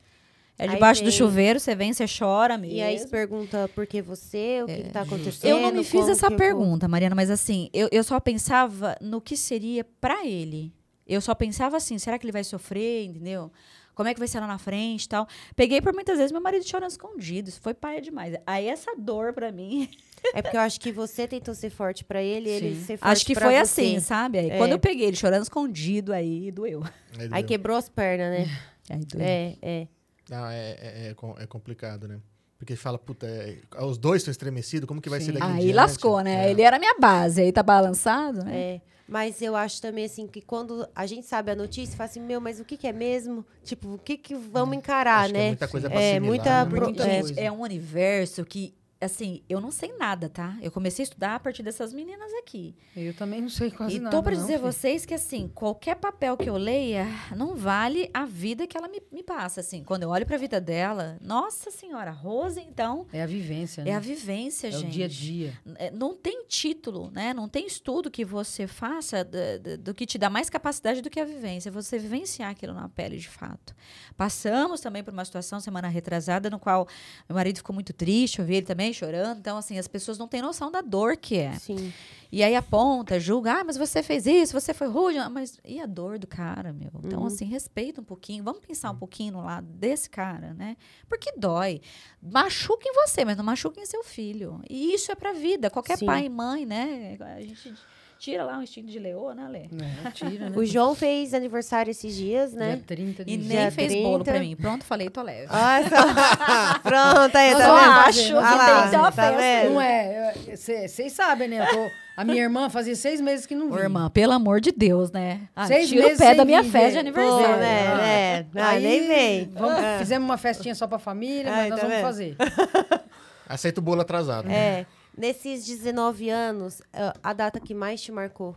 É 0.60 0.68
debaixo 0.68 1.04
do 1.04 1.12
chuveiro, 1.12 1.60
você 1.60 1.74
vem, 1.74 1.94
você 1.94 2.06
chora 2.06 2.58
mesmo. 2.58 2.76
E 2.76 2.82
aí 2.82 3.00
se 3.00 3.08
pergunta 3.08 3.70
por 3.74 3.88
que 3.88 4.02
você, 4.02 4.62
o 4.64 4.66
que, 4.68 4.84
que 4.84 4.90
tá 4.90 5.02
acontecendo. 5.02 5.50
É, 5.50 5.52
Eu 5.54 5.60
não 5.62 5.72
me 5.72 5.84
fiz 5.84 6.08
essa 6.10 6.28
que 6.28 6.34
eu- 6.34 6.38
pergunta, 6.38 6.88
Mariana, 6.88 7.16
mas 7.16 7.30
assim, 7.30 7.70
eu, 7.74 7.88
eu 7.92 8.04
só 8.04 8.20
pensava 8.20 8.98
no 9.02 9.22
que 9.22 9.38
seria 9.38 9.86
pra 10.02 10.26
ele. 10.26 10.74
Eu 11.08 11.22
só 11.22 11.34
pensava 11.34 11.78
assim, 11.78 11.98
será 11.98 12.20
que 12.20 12.26
ele 12.26 12.32
vai 12.34 12.44
sofrer, 12.44 13.06
entendeu? 13.06 13.52
Como 13.96 14.08
é 14.08 14.14
que 14.14 14.20
vai 14.20 14.28
ser 14.30 14.40
lá 14.40 14.48
na 14.48 14.58
frente 14.58 15.04
e 15.06 15.10
tal. 15.10 15.28
Peguei 15.56 15.82
por 15.82 15.94
muitas 15.94 16.18
vezes 16.18 16.32
meu 16.32 16.40
marido 16.40 16.66
chorando 16.66 16.90
escondido. 16.92 17.50
Isso 17.50 17.60
foi 17.60 17.74
paia 17.74 18.00
demais. 18.02 18.36
Aí 18.48 18.68
essa 18.68 18.92
dor 18.98 19.34
pra 19.34 19.52
mim. 19.52 19.90
É 20.34 20.42
porque 20.42 20.58
eu 20.58 20.62
acho 20.62 20.82
que 20.82 20.92
você 20.92 21.26
tentou 21.26 21.56
ser 21.56 21.70
forte 21.70 22.04
pra 22.04 22.22
ele, 22.22 22.50
ele 22.50 22.76
Sim. 22.76 22.82
ser 22.84 22.98
forte 22.98 23.12
acho 23.14 23.26
que 23.26 23.34
pra 23.34 23.46
foi 23.46 23.54
você. 23.56 23.62
assim, 23.62 24.00
sabe? 24.02 24.38
Aí 24.38 24.50
É. 24.50 24.58
quando 24.58 24.74
eu 24.74 24.80
peguei 24.80 25.08
ele 25.08 25.16
chorando 25.16 25.44
escondido, 25.44 26.12
aí 26.12 26.52
doeu. 26.52 26.84
Aí, 27.18 27.30
Aí 27.32 27.44
quebrou 27.44 27.78
as 27.78 27.88
pernas, 27.88 28.38
né? 28.42 28.60
Aí 28.92 29.00
doeu. 29.06 29.24
É, 29.24 29.56
é. 29.62 29.88
Não, 30.30 30.48
é, 30.48 30.72
é, 30.72 31.16
é 31.40 31.44
é 31.44 31.48
complicado, 31.48 32.08
né? 32.08 32.20
Porque 32.58 32.76
fala, 32.76 32.98
puta, 33.00 33.26
é- 33.26 33.58
os 33.84 33.98
dois 33.98 34.22
estão 34.22 34.32
estremecidos, 34.32 34.86
como 34.88 35.02
que 35.02 35.10
vai 35.10 35.20
ser 35.22 35.28
Sim. 35.28 35.34
daqui 35.40 35.46
em 35.48 35.56
Aí 35.56 35.60
diante? 35.62 35.76
lascou, 35.76 36.20
né? 36.22 36.48
É. 36.48 36.52
Ele 36.52 36.62
era 36.62 36.78
minha 36.78 36.96
base, 37.00 37.42
aí 37.42 37.52
tá 37.54 37.64
balançado, 37.64 38.44
né? 38.44 38.60
É, 38.76 38.82
mas 39.08 39.42
eu 39.42 39.56
acho 39.56 39.82
também 39.82 40.04
assim 40.06 40.28
que 40.28 40.42
quando 40.42 40.86
a 40.94 41.06
gente 41.06 41.26
sabe 41.26 41.52
a 41.52 41.56
notícia, 41.56 41.96
fala 41.96 42.10
assim, 42.10 42.20
meu, 42.20 42.42
mas 42.42 42.60
o 42.60 42.66
que, 42.66 42.76
que 42.76 42.86
é 42.86 42.92
mesmo? 42.92 43.46
Tipo, 43.64 43.94
o 43.94 43.98
que, 43.98 44.18
que 44.18 44.36
vamos 44.36 44.76
encarar, 44.76 45.24
Acho 45.24 45.32
que 45.34 45.38
é 45.38 45.42
né? 45.42 45.48
muita 45.48 45.68
coisa 45.70 45.90
pra 45.90 46.02
É, 46.02 46.12
assimilar, 46.18 46.28
muita 46.30 46.66
né? 46.66 46.80
Muita 47.26 47.40
é. 47.42 47.46
É 47.46 47.52
um 47.52 47.62
universo 47.62 48.44
que, 48.44 48.74
assim, 49.02 49.42
eu 49.48 49.62
não 49.62 49.72
sei 49.72 49.96
nada, 49.98 50.28
tá? 50.28 50.58
Eu 50.62 50.72
comecei 50.72 51.04
a 51.04 51.06
estudar 51.08 51.36
a 51.36 51.40
partir 51.40 51.64
dessas 51.64 51.94
meninas 51.94 52.32
aqui. 52.34 52.76
Eu 52.96 53.14
também 53.14 53.40
não 53.42 53.48
sei 53.50 53.72
quase 53.72 53.96
e 53.96 54.00
nada. 54.00 54.16
tô 54.16 54.22
pra 54.22 54.34
não, 54.36 54.42
dizer 54.42 54.56
a 54.56 54.60
vocês 54.60 55.06
que, 55.06 55.14
assim, 55.14 55.48
qualquer 55.48 55.96
papel 55.96 56.36
que 56.36 56.50
eu 56.50 56.58
leia 56.58 57.06
não 57.36 57.56
vale 57.56 58.10
a 58.14 58.26
vida 58.26 58.68
que 58.68 58.78
ela 58.78 58.88
me, 58.90 59.02
me 59.12 59.24
passa, 59.24 59.62
assim. 59.62 59.84
Quando 59.84 60.04
eu 60.04 60.10
olho 60.10 60.26
pra 60.26 60.36
vida 60.38 60.60
dela, 60.60 61.18
nossa 61.22 61.72
senhora, 61.72 62.12
Rose, 62.12 62.60
então, 62.60 63.08
É 63.14 63.22
a 63.24 63.26
vivência, 63.26 63.84
né? 63.84 63.92
é 63.92 63.96
a 63.96 64.00
vivência, 64.00 64.68
É 64.68 64.72
gente. 64.72 64.88
o 64.88 64.90
dia 64.90 65.06
a 65.06 65.08
dia. 65.08 65.60
É, 65.76 65.92
não 65.92 66.14
tem 66.16 66.44
título, 66.48 67.10
né? 67.12 67.34
Não 67.34 67.48
tem 67.48 67.66
estudo 67.66 68.12
que 68.12 68.26
você 68.26 68.68
faça 68.68 69.24
do, 69.24 69.38
do- 69.64 69.78
do 69.78 69.94
que 69.94 70.06
te 70.06 70.18
dá 70.18 70.30
mais 70.30 70.50
capacidade 70.50 71.02
do 71.02 71.10
que 71.10 71.20
a 71.20 71.26
vivência. 71.26 71.72
Você 71.72 71.98
vivenciar 71.98 72.52
aquilo 72.52 72.74
na 72.74 72.90
pele 72.90 73.18
de 73.18 73.30
fato. 73.30 73.74
Passamos 74.18 74.82
também 74.82 75.04
por 75.04 75.14
uma 75.14 75.24
situação 75.24 75.60
semana 75.62 75.88
retrasada 75.88 76.50
no 76.50 76.60
qual 76.60 76.86
meu 77.30 77.36
marido 77.36 77.58
ficou 77.58 77.74
muito 77.74 77.94
triste, 77.94 78.40
eu 78.40 78.46
vi 78.46 78.56
ele 78.56 78.66
também 78.66 78.89
chorando. 78.94 79.40
Então, 79.40 79.58
assim, 79.58 79.78
as 79.78 79.88
pessoas 79.88 80.18
não 80.18 80.28
têm 80.28 80.42
noção 80.42 80.72
da 80.72 80.82
dor 80.82 81.18
que 81.18 81.38
é. 81.38 81.54
Sim. 81.54 81.94
E 82.32 82.44
aí 82.44 82.56
aponta, 82.56 83.20
julga, 83.20 83.54
ah, 83.54 83.64
mas 83.64 83.76
você 83.76 84.04
fez 84.04 84.28
isso, 84.28 84.54
você 84.54 84.72
foi 84.72 84.88
rude. 84.88 85.18
Ah, 85.18 85.30
Mas 85.30 85.58
e 85.66 85.80
a 85.82 85.88
dor 85.88 86.20
do 86.20 86.28
cara, 86.28 86.72
meu? 86.72 86.92
Então, 87.04 87.22
Uhum. 87.22 87.26
assim, 87.26 87.46
respeita 87.46 88.02
um 88.02 88.04
pouquinho. 88.04 88.44
Vamos 88.44 88.60
pensar 88.62 88.92
um 88.92 88.96
pouquinho 88.96 89.34
no 89.34 89.44
lado 89.44 89.66
desse 89.66 90.08
cara, 90.10 90.54
né? 90.54 90.78
Porque 91.08 91.32
dói. 91.36 91.82
Machuca 92.22 92.84
em 92.88 92.94
você, 92.94 93.26
mas 93.26 93.36
não 93.36 93.44
machuca 93.44 93.80
em 93.82 93.86
seu 93.86 94.04
filho. 94.04 94.62
E 94.70 94.94
isso 94.94 95.12
é 95.12 95.16
pra 95.16 95.34
vida. 95.34 95.72
Qualquer 95.72 95.98
Sim. 95.98 96.06
pai 96.06 96.26
e 96.26 96.30
mãe, 96.30 96.68
né? 96.68 97.18
A 97.36 97.42
gente 97.42 97.74
Tira 98.20 98.44
lá 98.44 98.58
um 98.58 98.62
instinto 98.62 98.88
de 98.92 99.00
leoa, 99.00 99.34
né, 99.34 99.48
Lê? 99.50 99.60
É, 99.60 100.12
tira, 100.12 100.50
né? 100.50 100.58
O 100.58 100.66
João 100.66 100.94
fez 100.94 101.34
aniversário 101.34 101.90
esses 101.90 102.14
dias, 102.14 102.52
né? 102.52 102.76
Dia 102.76 102.84
30 102.86 103.24
de 103.24 103.32
E 103.32 103.36
julho. 103.38 103.48
nem 103.48 103.58
Dia 103.58 103.72
fez 103.72 103.92
30. 103.94 104.08
bolo 104.10 104.24
pra 104.26 104.40
mim. 104.42 104.56
Pronto, 104.58 104.84
falei, 104.84 105.10
tô 105.10 105.22
leve. 105.22 105.48
Olha 105.50 105.88
só. 105.88 106.80
Pronto, 106.80 107.36
aí, 107.38 107.52
tá 107.56 107.60
só 107.66 107.76
vendo? 107.78 107.92
acho 107.92 108.20
que 108.20 108.28
tem 108.34 108.84
que 108.84 108.90
ter 108.90 108.98
uma 108.98 109.12
tá 109.12 109.12
festa. 109.14 109.38
vendo? 109.38 109.74
Não 109.74 109.82
é, 109.82 110.34
vocês 110.54 111.14
sabem, 111.14 111.48
né? 111.48 111.62
Eu 111.62 111.68
tô- 111.74 111.90
a 112.18 112.26
minha 112.26 112.42
irmã 112.44 112.70
fazia 112.70 112.94
seis 112.98 113.22
meses 113.22 113.46
que 113.46 113.56
não 113.56 113.68
Ô, 113.68 113.70
vinha. 113.70 113.84
irmã, 113.84 114.10
pelo 114.10 114.34
amor 114.34 114.60
de 114.60 114.74
Deus, 114.74 115.10
né? 115.14 115.40
Ah, 115.56 115.66
Seis 115.68 115.88
tira 115.88 116.02
o 116.02 116.04
meses 116.04 116.20
pé 116.20 116.28
sem 116.28 116.36
da 116.36 116.44
minha 116.44 116.62
vir, 116.62 116.72
festa 116.72 117.02
de 117.02 117.12
velho. 117.12 117.14
Pô, 117.30 117.36
aniversário. 117.36 117.62
né? 117.62 117.88
Ah. 117.88 118.06
É. 118.06 118.46
Ah, 118.56 118.68
Aí, 118.72 118.84
nem 118.84 119.08
vem. 119.08 119.50
vamos- 119.54 119.78
Ah. 119.82 119.96
Fizemos 119.98 120.28
uma 120.30 120.38
festinha 120.38 120.76
só 120.76 120.86
pra 120.88 121.00
família, 121.00 121.50
Ai, 121.54 121.70
mas 121.70 121.70
nós 121.70 121.80
tá 121.80 121.86
vamos 121.86 121.96
vendo? 121.96 122.06
fazer. 122.06 122.36
Aceita 123.48 123.80
o 123.80 123.84
bolo 123.84 124.02
atrasado. 124.02 124.52
É. 124.52 124.86
Nesses 125.20 125.66
19 125.66 126.30
anos, 126.30 126.82
ah, 126.94 127.14
a 127.22 127.34
data 127.34 127.60
que 127.60 127.74
mais 127.74 128.02
te 128.02 128.10
marcou? 128.10 128.56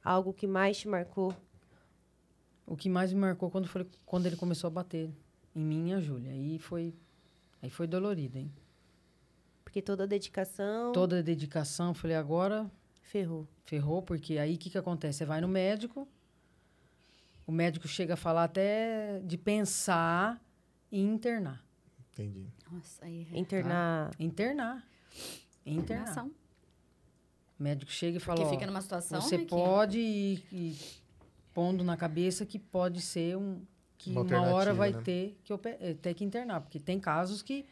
Algo 0.00 0.32
que 0.32 0.46
mais 0.46 0.78
te 0.78 0.86
marcou? 0.86 1.34
O 2.64 2.76
que 2.76 2.88
mais 2.88 3.12
me 3.12 3.18
marcou 3.18 3.50
quando, 3.50 3.66
foi, 3.66 3.84
quando 4.04 4.26
ele 4.26 4.36
começou 4.36 4.68
a 4.68 4.70
bater 4.70 5.10
em 5.56 5.64
mim 5.64 5.90
e 5.90 5.94
a 5.94 6.00
Júlia. 6.00 6.30
Aí 6.30 6.56
foi, 6.60 6.94
aí 7.60 7.68
foi 7.68 7.88
dolorido, 7.88 8.38
hein? 8.38 8.52
Porque 9.64 9.82
toda 9.82 10.04
a 10.04 10.06
dedicação 10.06 10.92
Toda 10.92 11.18
a 11.18 11.22
dedicação, 11.22 11.92
falei, 11.92 12.16
agora 12.16 12.70
ferrou. 13.02 13.48
ferrou, 13.64 14.00
porque 14.02 14.38
aí 14.38 14.54
o 14.54 14.58
que, 14.58 14.70
que 14.70 14.78
acontece? 14.78 15.18
Você 15.18 15.24
vai 15.24 15.40
no 15.40 15.48
médico, 15.48 16.06
o 17.44 17.50
médico 17.50 17.88
chega 17.88 18.14
a 18.14 18.16
falar 18.16 18.44
até 18.44 19.18
de 19.24 19.36
pensar 19.36 20.40
em 20.92 21.12
internar. 21.12 21.60
Entendi. 22.12 22.46
Nossa, 22.70 23.04
aí 23.04 23.26
é 23.32 23.36
Internar. 23.36 24.12
Internar. 24.20 24.20
Internar. 24.20 24.96
Internação. 25.74 26.30
O 27.58 27.62
médico 27.62 27.90
chega 27.90 28.18
e 28.18 28.20
fala, 28.20 28.40
Porque 28.40 28.54
fica 28.54 28.66
numa 28.66 28.80
situação, 28.82 29.20
você 29.20 29.38
né, 29.38 29.44
que- 29.44 29.50
pode 29.50 29.98
ir, 29.98 30.44
ir 30.52 30.76
pondo 31.54 31.82
na 31.82 31.96
cabeça 31.96 32.44
que 32.44 32.58
pode 32.58 33.00
ser 33.00 33.36
um... 33.36 33.62
Que 33.98 34.10
Uma 34.10 34.20
uma, 34.20 34.36
hora 34.42 34.70
alternativa, 34.72 34.74
vai 34.76 34.92
né? 34.92 35.00
ter, 35.02 35.40
que, 35.42 35.52
ope- 35.54 35.76
eh, 35.80 35.94
ter 35.94 36.12
que 36.12 36.22
internar. 36.22 36.60
Porque 36.60 36.78
tem 36.78 37.00
casos 37.00 37.40
que 37.42 37.64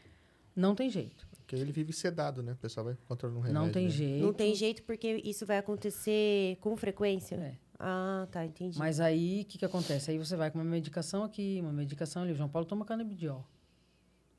não 0.56 0.74
tem 0.74 0.88
jeito. 0.88 1.28
Porque 1.36 1.54
ele 1.54 1.70
vive 1.70 1.92
sedado, 1.92 2.42
né? 2.42 2.52
O 2.52 2.56
pessoal 2.56 2.86
vai 2.86 2.96
controlando 3.06 3.40
um 3.40 3.42
remédio. 3.42 3.62
não 3.66 3.70
tem 3.70 3.84
né? 3.84 3.90
jeito. 3.90 4.24
Não 4.24 4.32
tem 4.32 4.54
jeito 4.54 4.82
porque 4.84 5.20
isso 5.22 5.44
vai 5.44 5.58
acontecer 5.58 6.56
com 6.62 6.74
frequência? 6.78 7.34
É. 7.36 7.56
Ah, 7.78 8.26
tá, 8.30 8.42
entendi. 8.46 8.78
Mas 8.78 9.00
aí, 9.00 9.42
o 9.42 9.44
que, 9.44 9.58
que 9.58 9.64
acontece? 9.66 10.10
Aí 10.10 10.16
você 10.16 10.34
vai 10.34 10.50
com 10.50 10.56
uma 10.58 10.64
medicação 10.64 11.22
aqui, 11.24 11.58
uma 11.60 11.72
medicação 11.74 12.22
ali. 12.22 12.32
O 12.32 12.34
João 12.34 12.48
Paulo 12.48 12.66
toma 12.66 12.86
canabidiol. 12.86 13.46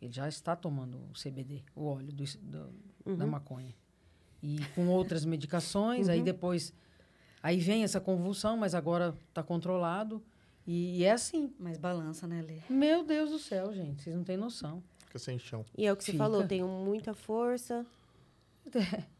Ele 0.02 0.12
já 0.12 0.28
está 0.28 0.56
tomando 0.56 0.98
o 0.98 1.14
CBD, 1.14 1.62
o 1.76 1.86
óleo 1.86 2.12
do, 2.12 2.24
do- 2.40 2.74
Uhum. 3.06 3.16
da 3.16 3.26
maconha. 3.26 3.74
E 4.42 4.60
com 4.76 4.88
outras 4.88 5.26
medicações, 5.26 6.10
aí 6.10 6.22
depois... 6.22 6.74
Aí 7.42 7.60
vem 7.60 7.84
essa 7.84 8.00
convulsão, 8.02 8.58
mas 8.58 8.74
agora 8.74 9.14
está 9.30 9.44
controlado. 9.44 10.22
E, 10.66 10.98
e 11.00 11.04
é 11.04 11.12
assim. 11.12 11.54
Mas 11.60 11.78
balança, 11.78 12.26
né, 12.28 12.42
Lê? 12.42 12.58
Meu 12.68 13.04
Deus 13.04 13.30
do 13.30 13.38
céu, 13.38 13.72
gente. 13.74 14.02
Vocês 14.02 14.16
não 14.16 14.24
têm 14.24 14.36
noção. 14.36 14.82
Fica 15.06 15.20
sem 15.20 15.38
chão. 15.38 15.64
E 15.78 15.86
é 15.86 15.94
o 15.94 15.96
que 15.96 16.04
você 16.04 16.12
Fica. 16.14 16.24
falou, 16.24 16.48
tenho 16.48 16.68
muita 16.68 17.14
força. 17.14 17.86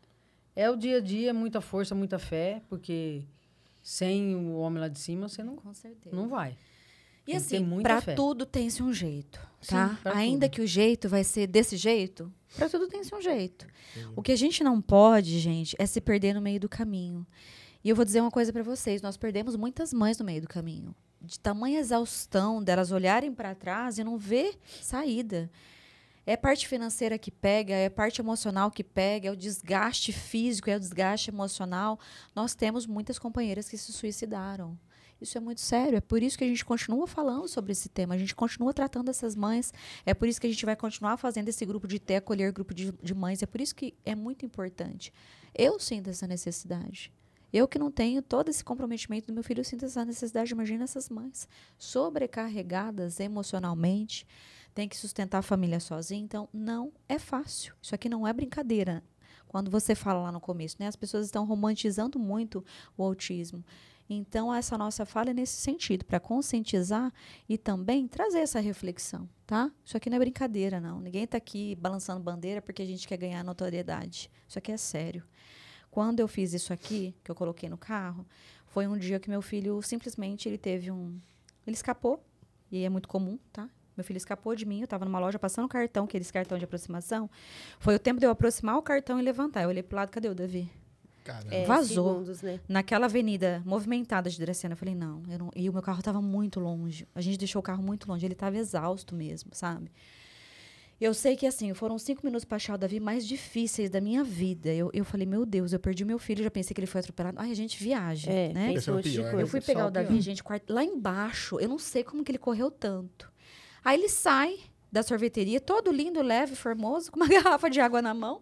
É 0.58 0.70
o 0.70 0.78
dia 0.78 1.00
a 1.00 1.02
dia, 1.02 1.34
muita 1.34 1.60
força, 1.60 1.94
muita 1.94 2.18
fé, 2.18 2.62
porque 2.70 3.26
sem 3.84 4.34
o 4.38 4.56
homem 4.56 4.80
lá 4.80 4.88
de 4.88 4.98
cima, 4.98 5.28
você 5.28 5.44
não, 5.44 5.58
Com 5.58 5.74
certeza. 5.74 6.16
não 6.16 6.30
vai. 6.30 6.58
E 7.28 7.32
Tem 7.32 7.36
assim, 7.38 7.68
fé. 8.02 8.14
tudo 8.14 8.46
tem-se 8.46 8.84
um 8.84 8.94
jeito, 8.94 9.40
Sim, 9.60 9.76
tá? 9.76 9.98
pra 10.04 10.16
Ainda 10.16 10.46
tudo. 10.48 10.54
que 10.56 10.62
o 10.62 10.68
jeito 10.68 11.10
vai 11.10 11.24
ser 11.24 11.48
desse 11.48 11.76
jeito, 11.76 12.32
pra 12.56 12.70
tudo 12.70 12.88
tem-se 12.88 13.14
um 13.16 13.22
jeito. 13.22 13.66
O 14.16 14.22
que 14.22 14.32
a 14.32 14.36
gente 14.36 14.64
não 14.64 14.80
pode, 14.80 15.40
gente, 15.40 15.76
é 15.80 15.86
se 15.88 16.00
perder 16.00 16.34
no 16.36 16.42
meio 16.42 16.60
do 16.60 16.70
caminho. 16.70 17.26
E 17.84 17.90
eu 17.90 17.96
vou 17.96 18.06
dizer 18.06 18.22
uma 18.22 18.30
coisa 18.32 18.54
pra 18.54 18.62
vocês, 18.64 19.02
nós 19.02 19.18
perdemos 19.18 19.56
muitas 19.56 19.92
mães 19.94 20.20
no 20.20 20.26
meio 20.26 20.42
do 20.42 20.48
caminho. 20.48 20.94
De 21.22 21.40
tamanha 21.40 21.80
exaustão 21.80 22.62
delas 22.64 22.92
olharem 22.92 23.34
pra 23.34 23.56
trás 23.56 23.98
e 23.98 24.04
não 24.04 24.18
ver 24.18 24.60
saída. 24.82 25.50
É 26.28 26.36
parte 26.36 26.68
financeira 26.68 27.18
que 27.20 27.30
pega, 27.32 27.74
é 27.74 27.90
parte 27.90 28.20
emocional 28.22 28.70
que 28.72 28.84
pega, 28.84 29.30
é 29.30 29.32
o 29.32 29.36
desgaste 29.36 30.12
físico, 30.12 30.70
é 30.70 30.76
o 30.76 30.80
desgaste 30.80 31.30
emocional. 31.30 32.00
Nós 32.36 32.54
temos 32.56 32.86
muitas 32.88 33.18
companheiras 33.20 33.70
que 33.70 33.78
se 33.78 33.92
suicidaram. 33.94 34.78
Isso 35.20 35.38
é 35.38 35.42
muito 35.42 35.62
sério. 35.62 35.98
É 35.98 36.02
por 36.02 36.22
isso 36.22 36.38
que 36.38 36.44
a 36.44 36.48
gente 36.48 36.64
continua 36.66 37.08
falando 37.08 37.48
sobre 37.48 37.72
esse 37.72 37.90
tema. 37.90 38.16
A 38.16 38.18
gente 38.18 38.36
continua 38.36 38.74
tratando 38.74 39.10
essas 39.10 39.36
mães. 39.36 39.74
É 40.06 40.14
por 40.14 40.28
isso 40.28 40.40
que 40.40 40.48
a 40.48 40.50
gente 40.50 40.66
vai 40.66 40.76
continuar 40.76 41.18
fazendo 41.18 41.48
esse 41.48 41.66
grupo 41.66 41.88
de 41.88 42.00
ter, 42.00 42.18
acolher 42.18 42.52
grupo 42.52 42.74
de, 42.74 42.92
de 42.92 43.14
mães. 43.14 43.42
É 43.42 43.46
por 43.46 43.62
isso 43.62 43.74
que 43.74 43.94
é 44.06 44.14
muito 44.14 44.46
importante. 44.46 45.14
Eu 45.54 45.80
sinto 45.80 46.10
essa 46.10 46.28
necessidade. 46.28 47.12
Eu 47.52 47.70
que 47.70 47.80
não 47.80 47.90
tenho 47.90 48.22
todo 48.22 48.50
esse 48.50 48.64
comprometimento 48.64 49.28
do 49.28 49.34
meu 49.34 49.42
filho, 49.42 49.62
eu 49.62 49.64
sinto 49.64 49.86
essa 49.86 50.04
necessidade. 50.04 50.52
Imagina 50.52 50.84
essas 50.84 51.10
mães 51.10 51.48
sobrecarregadas 51.78 53.20
emocionalmente, 53.22 54.28
tem 54.74 54.90
que 54.90 54.98
sustentar 54.98 55.38
a 55.38 55.42
família 55.42 55.80
sozinha. 55.80 56.22
Então, 56.22 56.50
não 56.54 56.92
é 57.08 57.18
fácil. 57.18 57.74
Isso 57.82 57.96
aqui 57.96 58.10
não 58.10 58.28
é 58.28 58.34
brincadeira. 58.34 59.02
Quando 59.48 59.72
você 59.72 59.96
fala 59.96 60.24
lá 60.24 60.32
no 60.34 60.42
começo, 60.42 60.76
né? 60.78 60.88
As 60.88 60.98
pessoas 60.98 61.28
estão 61.28 61.46
romantizando 61.46 62.20
muito 62.20 62.62
o 62.98 63.04
autismo. 63.04 63.64
Então, 64.10 64.54
essa 64.54 64.78
nossa 64.78 65.06
fala 65.06 65.32
é 65.32 65.34
nesse 65.34 65.60
sentido, 65.60 66.06
para 66.06 66.20
conscientizar 66.20 67.12
e 67.50 67.58
também 67.58 68.08
trazer 68.08 68.40
essa 68.40 68.60
reflexão, 68.60 69.28
tá? 69.48 69.72
Isso 69.84 69.98
aqui 69.98 70.10
não 70.10 70.18
é 70.18 70.20
brincadeira, 70.20 70.80
não. 70.80 71.00
Ninguém 71.00 71.24
está 71.24 71.38
aqui 71.38 71.76
balançando 71.76 72.22
bandeira 72.22 72.62
porque 72.62 72.84
a 72.84 72.86
gente 72.86 73.08
quer 73.08 73.18
ganhar 73.18 73.44
notoriedade. 73.44 74.30
Isso 74.48 74.60
aqui 74.60 74.72
é 74.72 74.78
sério. 74.78 75.24
Quando 75.90 76.20
eu 76.20 76.28
fiz 76.28 76.54
isso 76.54 76.72
aqui, 76.72 77.16
que 77.24 77.32
eu 77.32 77.36
coloquei 77.36 77.68
no 77.68 77.78
carro, 77.78 78.28
foi 78.68 78.86
um 78.86 78.98
dia 78.98 79.20
que 79.20 79.30
meu 79.30 79.42
filho 79.42 79.82
simplesmente 79.82 80.48
ele 80.48 80.58
teve 80.58 80.92
um. 80.92 81.20
Ele 81.66 81.76
escapou, 81.76 82.24
e 82.72 82.84
é 82.84 82.90
muito 82.90 83.08
comum, 83.08 83.40
tá? 83.52 83.70
Meu 83.98 84.04
filho 84.04 84.18
escapou 84.18 84.56
de 84.56 84.66
mim, 84.66 84.80
eu 84.80 84.84
estava 84.84 85.06
numa 85.06 85.20
loja 85.20 85.40
passando 85.40 85.66
o 85.66 85.70
cartão, 85.70 86.04
aqueles 86.06 86.30
cartão 86.30 86.58
de 86.58 86.66
aproximação. 86.66 87.30
Foi 87.80 87.96
o 87.96 88.00
tempo 88.00 88.20
de 88.20 88.26
eu 88.26 88.30
aproximar 88.30 88.78
o 88.78 88.82
cartão 88.82 89.20
e 89.20 89.24
levantar. 89.24 89.64
Eu 89.64 89.70
olhei 89.70 89.82
pro 89.82 89.96
lado, 89.96 90.12
cadê 90.12 90.28
o 90.28 90.36
Davi? 90.36 90.70
É, 91.52 91.66
Vazou. 91.66 92.12
segundos, 92.14 92.42
né? 92.42 92.60
naquela 92.68 93.06
avenida 93.06 93.62
movimentada 93.66 94.30
de 94.30 94.40
Dracena, 94.40 94.74
eu 94.74 94.78
falei, 94.78 94.96
não, 94.96 95.24
eu 95.30 95.40
não. 95.40 95.52
E 95.56 95.70
o 95.70 95.74
meu 95.74 95.82
carro 95.82 96.00
estava 96.00 96.22
muito 96.22 96.60
longe. 96.60 97.08
A 97.16 97.22
gente 97.22 97.38
deixou 97.38 97.60
o 97.60 97.64
carro 97.64 97.82
muito 97.84 98.08
longe. 98.08 98.26
Ele 98.26 98.34
estava 98.34 98.58
exausto 98.58 99.16
mesmo, 99.16 99.52
sabe? 99.54 99.92
Eu 101.00 101.14
sei 101.14 101.36
que, 101.36 101.46
assim, 101.46 101.74
foram 101.74 101.98
cinco 102.00 102.22
minutos 102.24 102.46
para 102.46 102.56
achar 102.56 102.76
o 102.76 102.78
Davi 102.78 103.02
mais 103.02 103.28
difíceis 103.28 103.90
da 103.90 104.00
minha 104.00 104.24
vida. 104.24 104.74
Eu, 104.74 104.90
eu 104.94 105.04
falei, 105.04 105.26
meu 105.26 105.46
Deus, 105.46 105.74
eu 105.74 105.80
perdi 105.80 106.06
meu 106.06 106.18
filho, 106.18 106.42
já 106.42 106.50
pensei 106.50 106.74
que 106.74 106.80
ele 106.80 106.88
foi 106.88 107.02
atropelado. 107.02 107.38
Ai, 107.38 107.52
a 107.52 107.56
gente 107.56 107.82
viaja, 107.84 108.32
É, 108.32 108.54
né? 108.54 108.74
Pior, 108.80 108.96
né? 108.96 109.02
coisa. 109.04 109.42
Eu 109.42 109.48
fui 109.48 109.60
Só 109.60 109.66
pegar 109.68 109.86
o 109.86 109.88
o 109.90 109.92
Davi, 109.92 110.22
gente, 110.22 110.42
lá 110.70 110.84
embaixo. 110.84 111.60
Eu 111.60 111.68
não 111.68 111.78
sei 111.78 112.02
como 112.02 112.24
que 112.24 112.32
ele 112.32 112.38
correu 112.38 112.72
tanto. 112.72 113.30
Aí 113.84 114.00
ele 114.00 114.08
sai 114.08 114.58
da 114.90 115.04
sorveteria, 115.04 115.60
todo 115.60 115.92
lindo, 115.92 116.22
leve, 116.22 116.56
formoso, 116.56 117.12
com 117.12 117.20
uma 117.20 117.28
garrafa 117.28 117.70
de 117.70 117.82
água 117.82 118.02
na 118.02 118.14
mão. 118.14 118.42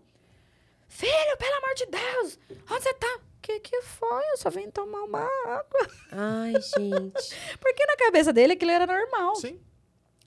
Filho, 0.94 1.38
pelo 1.40 1.56
amor 1.56 1.74
de 1.74 1.86
Deus, 1.88 2.40
onde 2.70 2.84
você 2.84 2.94
tá? 2.94 3.20
Que 3.42 3.60
que 3.60 3.82
foi? 3.82 4.24
Eu 4.32 4.38
só 4.38 4.52
vim 4.52 4.70
tomar 4.70 5.02
uma 5.02 5.28
água. 5.48 5.88
Ai, 6.12 6.54
gente. 6.54 7.36
Porque 7.60 7.86
na 7.88 7.98
cabeça 7.98 8.32
dele 8.32 8.54
aquilo 8.54 8.70
era 8.70 8.86
normal. 8.86 9.36
Sim. 9.38 9.60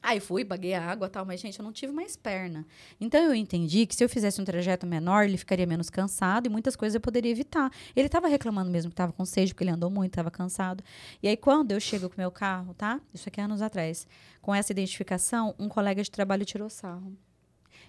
Aí 0.02 0.18
fui, 0.18 0.44
paguei 0.44 0.74
a 0.74 0.84
água 0.84 1.06
e 1.06 1.10
tal, 1.10 1.24
mas, 1.24 1.40
gente, 1.40 1.56
eu 1.60 1.64
não 1.64 1.72
tive 1.72 1.92
mais 1.92 2.16
perna. 2.16 2.66
Então 3.00 3.22
eu 3.22 3.34
entendi 3.34 3.86
que 3.86 3.94
se 3.94 4.02
eu 4.02 4.08
fizesse 4.08 4.40
um 4.40 4.44
trajeto 4.44 4.84
menor, 4.88 5.24
ele 5.24 5.36
ficaria 5.36 5.66
menos 5.66 5.88
cansado 5.88 6.46
e 6.46 6.48
muitas 6.50 6.74
coisas 6.74 6.96
eu 6.96 7.00
poderia 7.00 7.30
evitar. 7.30 7.70
Ele 7.94 8.06
estava 8.06 8.26
reclamando 8.26 8.68
mesmo 8.68 8.90
que 8.90 8.94
estava 8.94 9.12
com 9.12 9.24
sede, 9.24 9.54
porque 9.54 9.62
ele 9.62 9.70
andou 9.70 9.88
muito, 9.88 10.12
estava 10.12 10.32
cansado. 10.32 10.82
E 11.22 11.28
aí, 11.28 11.36
quando 11.36 11.70
eu 11.70 11.78
chego 11.78 12.08
com 12.08 12.16
o 12.16 12.20
meu 12.20 12.32
carro, 12.32 12.74
tá? 12.74 13.00
Isso 13.14 13.28
aqui 13.28 13.40
é 13.40 13.44
anos 13.44 13.62
atrás. 13.62 14.04
Com 14.42 14.52
essa 14.52 14.72
identificação, 14.72 15.54
um 15.60 15.68
colega 15.68 16.02
de 16.02 16.10
trabalho 16.10 16.44
tirou 16.44 16.68
sarro. 16.68 17.16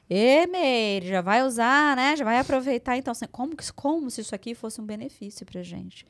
Ê, 0.09 0.47
Meire, 0.47 1.07
já 1.07 1.21
vai 1.21 1.43
usar, 1.43 1.95
né? 1.95 2.15
Já 2.15 2.23
vai 2.23 2.39
aproveitar. 2.39 2.97
Então, 2.97 3.11
assim, 3.11 3.25
como, 3.31 3.55
como 3.75 4.09
se 4.09 4.21
isso 4.21 4.33
aqui 4.33 4.55
fosse 4.55 4.79
um 4.79 4.85
benefício 4.85 5.45
pra 5.45 5.61
gente. 5.61 6.05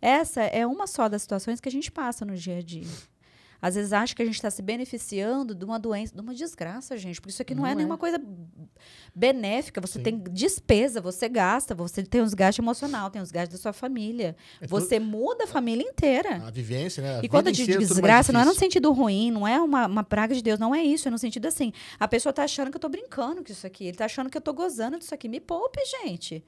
Essa 0.00 0.42
é 0.42 0.66
uma 0.66 0.86
só 0.86 1.08
das 1.08 1.22
situações 1.22 1.60
que 1.60 1.68
a 1.68 1.72
gente 1.72 1.90
passa 1.90 2.24
no 2.24 2.34
dia 2.34 2.58
a 2.58 2.62
dia. 2.62 2.86
Às 3.62 3.74
vezes 3.74 3.92
acha 3.92 4.14
que 4.14 4.22
a 4.22 4.24
gente 4.24 4.36
está 4.36 4.50
se 4.50 4.62
beneficiando 4.62 5.54
de 5.54 5.64
uma 5.64 5.78
doença, 5.78 6.14
de 6.14 6.20
uma 6.20 6.34
desgraça, 6.34 6.96
gente. 6.96 7.20
Porque 7.20 7.30
isso 7.30 7.42
aqui 7.42 7.54
não, 7.54 7.62
Não 7.62 7.68
é, 7.68 7.72
é. 7.72 7.74
nenhuma 7.74 7.98
coisa 7.98 8.18
benéfica. 9.14 9.80
Você 9.80 9.98
Sim. 9.98 10.02
tem 10.02 10.18
despesa, 10.18 11.00
você 11.00 11.28
gasta, 11.28 11.74
você 11.74 12.02
tem 12.02 12.20
um 12.20 12.24
desgaste 12.24 12.60
emocional, 12.60 13.10
tem 13.10 13.20
um 13.20 13.24
desgaste 13.24 13.52
da 13.52 13.58
sua 13.58 13.72
família. 13.72 14.36
É 14.60 14.66
tudo- 14.66 14.80
você 14.80 14.98
muda 14.98 15.44
a 15.44 15.46
família 15.46 15.82
inteira. 15.86 16.36
A 16.46 16.50
vivência, 16.50 17.02
né? 17.02 17.18
A 17.18 17.24
E 17.24 17.28
quando 17.28 17.48
eu 17.48 17.52
digo 17.52 17.70
é 17.70 17.74
tudo 17.74 17.86
desgraça, 17.88 18.32
não 18.32 18.40
é 18.40 18.44
no 18.44 18.54
sentido 18.54 18.92
ruim, 18.92 19.30
não 19.30 19.46
é 19.46 19.60
uma, 19.60 19.86
uma 19.86 20.04
praga 20.04 20.34
de 20.34 20.42
Deus, 20.42 20.58
não 20.58 20.74
é 20.74 20.82
isso. 20.82 21.08
É 21.08 21.10
no 21.10 21.18
sentido 21.18 21.46
assim, 21.46 21.72
a 21.98 22.08
pessoa 22.08 22.32
tá 22.32 22.44
achando 22.44 22.70
que 22.70 22.76
eu 22.76 22.80
tô 22.80 22.88
brincando 22.88 23.42
com 23.44 23.52
isso 23.52 23.66
aqui, 23.66 23.84
ele 23.86 23.96
tá 23.96 24.04
achando 24.04 24.30
que 24.30 24.36
eu 24.36 24.42
tô 24.42 24.52
gozando 24.52 24.98
disso 24.98 25.14
aqui. 25.14 25.28
Me 25.28 25.40
poupe, 25.40 25.80
gente. 26.02 26.44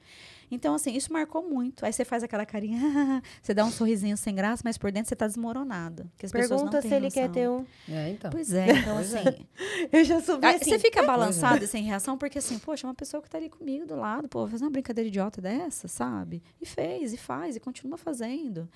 Então, 0.53 0.75
assim, 0.75 0.95
isso 0.95 1.11
marcou 1.11 1.47
muito. 1.47 1.85
Aí 1.85 1.91
você 1.91 2.05
faz 2.05 2.23
aquela 2.23 2.45
carinha, 2.45 2.79
você 3.41 3.53
dá 3.53 3.65
um 3.65 3.71
sorrisinho 3.71 4.15
sem 4.15 4.33
graça, 4.35 4.61
mas 4.63 4.77
por 4.77 4.91
dentro 4.91 5.09
você 5.09 5.15
tá 5.15 5.27
desmoronado. 5.27 6.09
Que 6.17 6.25
as 6.25 6.31
Pergunta 6.31 6.81
têm 6.81 6.89
se 6.89 6.95
ele 6.95 7.11
quer 7.11 7.27
noção. 7.27 7.33
ter 7.33 7.49
um. 7.49 7.65
É, 7.89 8.09
então. 8.11 8.31
Pois 8.31 8.53
é, 8.53 8.71
então 8.79 8.95
Pois 8.95 9.13
é. 9.13 9.19
assim. 9.19 9.47
Eu 9.91 10.03
já 10.03 10.21
subi 10.21 10.45
Aí 10.45 10.55
assim. 10.55 10.69
Você 10.69 10.79
fica 10.79 11.03
balançado 11.03 11.63
e 11.63 11.67
sem 11.67 11.83
reação, 11.83 12.17
porque 12.17 12.37
assim, 12.37 12.59
poxa, 12.59 12.87
uma 12.87 12.93
pessoa 12.93 13.21
que 13.21 13.29
tá 13.29 13.37
ali 13.37 13.49
comigo 13.49 13.85
do 13.85 13.95
lado, 13.95 14.29
pô, 14.29 14.47
fazer 14.47 14.63
uma 14.63 14.71
brincadeira 14.71 15.07
idiota 15.07 15.41
dessa, 15.41 15.87
sabe? 15.87 16.41
E 16.61 16.65
fez, 16.65 17.13
e 17.13 17.17
faz, 17.17 17.55
e 17.55 17.59
continua 17.59 17.97
fazendo. 17.97 18.69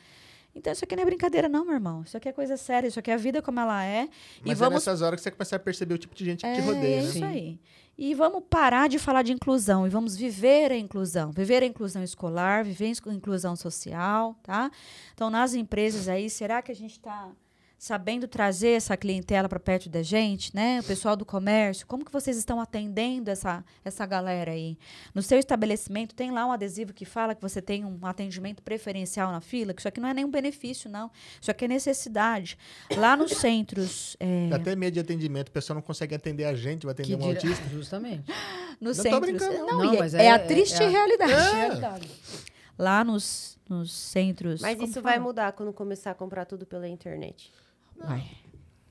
Então, 0.57 0.73
isso 0.73 0.83
aqui 0.83 0.95
não 0.95 1.03
é 1.03 1.05
brincadeira, 1.05 1.47
não, 1.47 1.63
meu 1.63 1.75
irmão. 1.75 2.01
Isso 2.01 2.17
aqui 2.17 2.29
é 2.29 2.31
coisa 2.31 2.57
séria, 2.57 2.87
isso 2.87 2.97
aqui 2.97 3.11
é 3.11 3.13
a 3.13 3.17
vida 3.17 3.41
como 3.43 3.59
ela 3.59 3.83
é. 3.83 4.09
Mas 4.41 4.47
e 4.47 4.51
é 4.51 4.55
vamos 4.55 4.73
nessas 4.75 5.03
horas 5.03 5.19
que 5.19 5.23
você 5.23 5.31
começa 5.31 5.55
a 5.55 5.59
perceber 5.59 5.93
o 5.93 5.97
tipo 5.99 6.15
de 6.15 6.25
gente 6.25 6.43
que 6.43 6.51
te 6.51 6.59
é, 6.59 6.63
rodeia, 6.63 6.95
é 6.95 7.01
né? 7.01 7.03
isso 7.03 7.13
Sim. 7.13 7.59
E 7.97 8.13
vamos 8.13 8.43
parar 8.47 8.87
de 8.87 8.99
falar 8.99 9.23
de 9.23 9.33
inclusão 9.33 9.87
e 9.87 9.89
vamos 9.89 10.15
viver 10.15 10.71
a 10.71 10.77
inclusão. 10.77 11.31
Viver 11.31 11.63
a 11.63 11.65
inclusão 11.65 12.03
escolar, 12.03 12.63
viver 12.63 12.93
a 13.07 13.13
inclusão 13.13 13.55
social, 13.55 14.35
tá? 14.43 14.69
Então, 15.15 15.31
nas 15.31 15.55
empresas 15.55 16.07
aí, 16.07 16.29
será 16.29 16.61
que 16.61 16.71
a 16.71 16.75
gente 16.75 16.91
está 16.91 17.31
sabendo 17.77 18.27
trazer 18.27 18.69
essa 18.69 18.97
clientela 18.97 19.47
para 19.47 19.59
perto 19.59 19.87
da 19.87 20.01
gente, 20.01 20.53
né? 20.55 20.79
O 20.79 20.83
pessoal 20.83 21.15
do 21.15 21.23
comércio, 21.23 21.85
como 21.85 22.03
que 22.03 22.11
vocês 22.11 22.35
estão 22.35 22.59
atendendo 22.59 23.29
essa, 23.29 23.63
essa 23.85 24.03
galera 24.05 24.51
aí? 24.51 24.77
No 25.13 25.21
seu 25.21 25.37
estabelecimento, 25.37 26.15
tem 26.15 26.31
lá 26.31 26.45
um 26.45 26.51
adesivo 26.51 26.91
que 26.91 27.05
fala 27.05 27.35
que 27.35 27.41
você 27.41 27.61
tem 27.61 27.85
um 27.85 27.99
atendimento 28.03 28.63
preferencial 28.63 29.31
na 29.31 29.41
fila, 29.41 29.73
que 29.73 29.81
isso 29.81 29.87
aqui 29.87 29.99
não 29.99 30.09
é 30.09 30.13
nenhum 30.13 30.31
benefício, 30.31 30.89
não. 30.89 31.11
Isso 31.39 31.51
aqui 31.51 31.65
é 31.65 31.67
necessidade. 31.67 32.57
Lá 32.95 33.15
nos 33.15 33.33
centros... 33.33 34.17
é, 34.19 34.49
até 34.51 34.75
medo 34.75 34.95
de 34.95 34.99
atendimento, 34.99 35.49
o 35.49 35.51
pessoal 35.51 35.75
não 35.75 35.81
consegue 35.83 36.15
atender 36.15 36.45
a 36.45 36.55
gente, 36.55 36.85
vai 36.85 36.93
atender 36.93 37.15
Que 37.15 37.23
um 37.23 37.27
autista. 37.29 37.63
Justamente. 37.69 38.23
nos 38.81 38.97
Não 38.97 39.03
tô 39.03 39.09
centros... 39.11 39.19
brincando, 39.21 39.57
não. 39.67 39.77
Não, 39.83 39.93
é- 40.03 40.07
é, 40.07 40.25
é- 40.25 40.31
a 40.31 40.35
é- 40.35 40.39
triste 40.39 40.81
é 40.81 40.85
a- 40.85 40.89
realidade. 40.89 41.31
É 41.31 41.51
realidade. 41.53 42.11
Lá 42.79 43.03
nos, 43.03 43.57
nos 43.69 43.91
centros... 43.93 44.61
Mas 44.61 44.79
isso 44.81 44.99
vai 45.01 45.19
mudar 45.19 45.51
quando 45.51 45.71
começar 45.71 46.11
a 46.11 46.15
comprar 46.15 46.45
tudo 46.45 46.65
pela 46.65 46.87
internet. 46.87 47.51
Vai. 47.99 48.23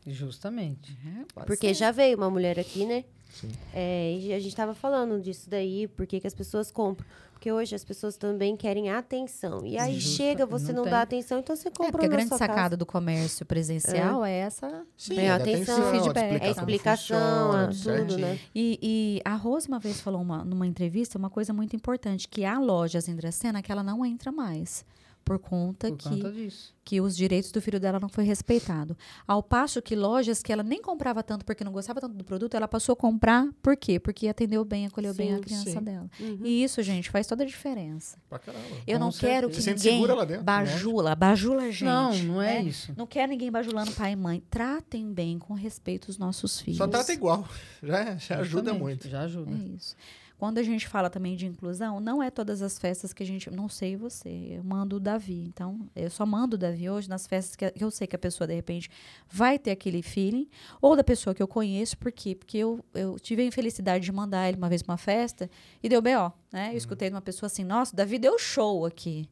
Justamente. 0.07 0.97
Pode 1.35 1.47
Porque 1.47 1.69
ser. 1.69 1.75
já 1.75 1.91
veio 1.91 2.17
uma 2.17 2.31
mulher 2.31 2.59
aqui, 2.59 2.87
né? 2.87 3.05
Sim. 3.31 3.51
É, 3.75 4.17
e 4.19 4.33
a 4.33 4.39
gente 4.39 4.55
tava 4.55 4.73
falando 4.75 5.21
disso 5.21 5.51
daí, 5.51 5.89
por 5.89 6.07
que 6.07 6.21
que 6.21 6.27
as 6.27 6.35
pessoas 6.35 6.71
compram. 6.71 7.05
Porque 7.33 7.53
hoje 7.53 7.75
as 7.75 7.85
pessoas 7.85 8.17
também 8.17 8.57
querem 8.57 8.89
atenção. 8.89 9.67
E 9.67 9.77
aí 9.77 9.99
Justa- 10.01 10.17
chega, 10.17 10.47
você 10.47 10.73
não 10.73 10.85
não, 10.85 10.91
dá 10.91 11.03
atenção, 11.03 11.39
então 11.41 11.55
você 11.55 11.69
É, 11.69 11.71
compra 11.71 11.93
porque 11.93 12.07
a 12.07 12.09
grande 12.09 12.31
sacada 12.31 12.55
casa. 12.55 12.77
do 12.79 12.87
comércio 12.87 13.45
presencial 13.45 14.25
é, 14.25 14.39
essa. 14.39 14.87
Sim, 14.97 15.19
é 15.19 15.31
atenção, 15.31 15.77
atenção, 15.77 15.91
feedback, 16.05 16.23
É 16.23 16.51
explicar 16.51 16.55
como 16.55 16.71
explicação, 16.71 17.53
funciona, 17.53 17.63
é 17.63 17.67
tudo, 17.67 17.77
certinho. 18.13 18.19
né? 18.21 18.39
E, 18.55 18.79
e 18.83 19.21
a 19.23 19.35
Rose 19.35 19.69
uma 19.69 19.79
vez 19.79 20.01
falou 20.01 20.23
uma- 20.23 20.45
numa 20.45 20.67
entrevista 20.67 21.19
uma 21.19 21.29
coisa 21.29 21.53
muito 21.53 21.77
importante, 21.77 22.27
que 22.27 22.43
há 22.45 22.59
lojas 22.59 23.07
em 23.07 23.15
Dracena 23.15 23.61
que 23.61 23.71
ela 23.71 23.83
não 23.83 24.05
entra 24.07 24.33
mais. 24.33 24.83
Por 25.27 25.41
conta 25.41 25.89
Por 25.89 25.99
que, 25.99 26.09
conta 26.09 26.31
disso. 26.31 26.73
que 26.85 27.01
os 27.01 27.17
direitos 27.17 27.51
do 27.51 27.61
filho 27.61 27.81
dela 27.81 27.99
não 27.99 28.09
foi 28.09 28.23
respeitado. 28.23 28.97
Ao 29.27 29.43
passo 29.43 29.83
que 29.83 29.97
lojas 29.97 30.41
que 30.41 30.53
ela 30.53 30.63
nem 30.63 30.81
comprava 30.81 31.21
tanto 31.21 31.45
porque 31.45 31.65
não 31.65 31.73
gostava 31.73 32.01
tanto 32.01 32.15
do 32.15 32.23
produto, 32.23 32.55
ela 32.55 32.69
passou 32.69 32.93
a 32.93 32.97
comprar 32.97 33.49
por 33.61 33.77
quê? 33.77 33.99
Porque 33.99 34.29
atendeu 34.29 34.65
bem, 34.65 34.87
acolheu 34.87 35.13
bem 35.13 35.33
a 35.33 35.37
Sim, 35.39 35.41
criança 35.43 35.71
sim. 35.71 35.83
dela. 35.83 36.09
Uhum. 36.21 36.39
E 36.45 36.63
isso, 36.63 36.81
gente, 36.81 37.11
faz 37.11 37.27
toda 37.27 37.43
a 37.43 37.47
diferença. 37.47 38.17
Pra 38.29 38.39
caramba. 38.39 38.65
Eu 38.87 39.01
não 39.01 39.11
quero 39.11 39.49
certeza. 39.49 39.49
que 39.49 39.57
Se 39.57 39.63
sente 39.63 39.79
ninguém 39.79 39.93
segura 39.95 40.15
lá 40.15 40.25
dentro, 40.25 40.43
né? 40.43 40.45
bajula, 40.45 41.15
bajula 41.17 41.63
a 41.65 41.71
gente. 41.73 41.83
não, 41.85 42.17
não 42.23 42.41
é 42.41 42.63
né? 42.63 42.69
isso. 42.69 42.93
Não 42.97 43.05
quero 43.05 43.33
ninguém 43.33 43.51
bajulando 43.51 43.91
pai 43.91 44.13
e 44.13 44.17
mãe. 44.17 44.41
Tratem 44.49 45.13
bem, 45.13 45.41
com 45.41 45.55
respeito, 45.55 46.09
os 46.09 46.19
nossos 46.19 46.61
filhos. 46.61 46.79
Só 46.79 46.87
trata 46.87 47.13
igual. 47.13 47.45
Já, 47.83 48.17
já 48.17 48.39
ajuda 48.39 48.73
muito. 48.73 49.09
Já 49.09 49.23
ajuda. 49.23 49.51
É 49.51 49.75
isso. 49.77 49.97
Quando 50.39 50.59
a 50.59 50.63
gente 50.63 50.87
fala 50.87 51.09
também 51.09 51.35
de 51.35 51.47
inclusão, 51.47 51.99
não 51.99 52.23
é 52.23 52.31
todas 52.31 52.61
as 52.61 52.79
festas 52.79 53.13
que 53.15 53.23
a 53.23 53.27
gente. 53.27 53.51
Não 53.51 53.71
sei 53.71 53.97
você, 53.97 54.29
eu 54.51 54.63
mando 54.63 54.97
o 54.97 55.01
Davi. 55.01 55.45
Então, 55.47 55.89
eu 55.97 56.11
só 56.11 56.27
mando 56.27 56.57
o 56.57 56.59
Davi 56.59 56.91
hoje 56.91 57.09
nas 57.09 57.27
festas 57.27 57.57
que 57.57 57.73
eu 57.75 57.91
sei 57.91 58.07
que 58.07 58.15
a 58.15 58.19
pessoa, 58.19 58.47
de 58.47 58.55
repente, 58.55 58.91
vai 59.31 59.59
ter 59.59 59.71
aquele 59.71 60.03
feeling. 60.03 60.47
Ou 60.81 60.95
da 60.95 61.03
pessoa 61.03 61.35
que 61.35 61.43
eu 61.43 61.49
conheço, 61.49 61.97
por 61.97 62.13
quê? 62.13 62.35
Porque 62.35 62.59
eu, 62.59 62.85
eu 62.93 63.19
tive 63.19 63.43
a 63.43 63.47
infelicidade 63.47 64.05
de 64.05 64.13
mandar 64.13 64.47
ele 64.47 64.59
uma 64.59 64.69
vez 64.69 64.83
pra 64.83 64.93
uma 64.93 64.99
festa 64.99 65.49
e 65.83 65.89
deu 65.89 66.03
B.O. 66.03 66.31
Né? 66.53 66.73
Eu 66.73 66.77
escutei 66.77 67.09
de 67.09 67.15
uma 67.15 67.23
pessoa 67.23 67.47
assim: 67.47 67.65
nossa, 67.65 67.95
o 67.95 67.97
Davi 67.97 68.19
deu 68.19 68.39
show 68.39 68.85
aqui. 68.85 69.31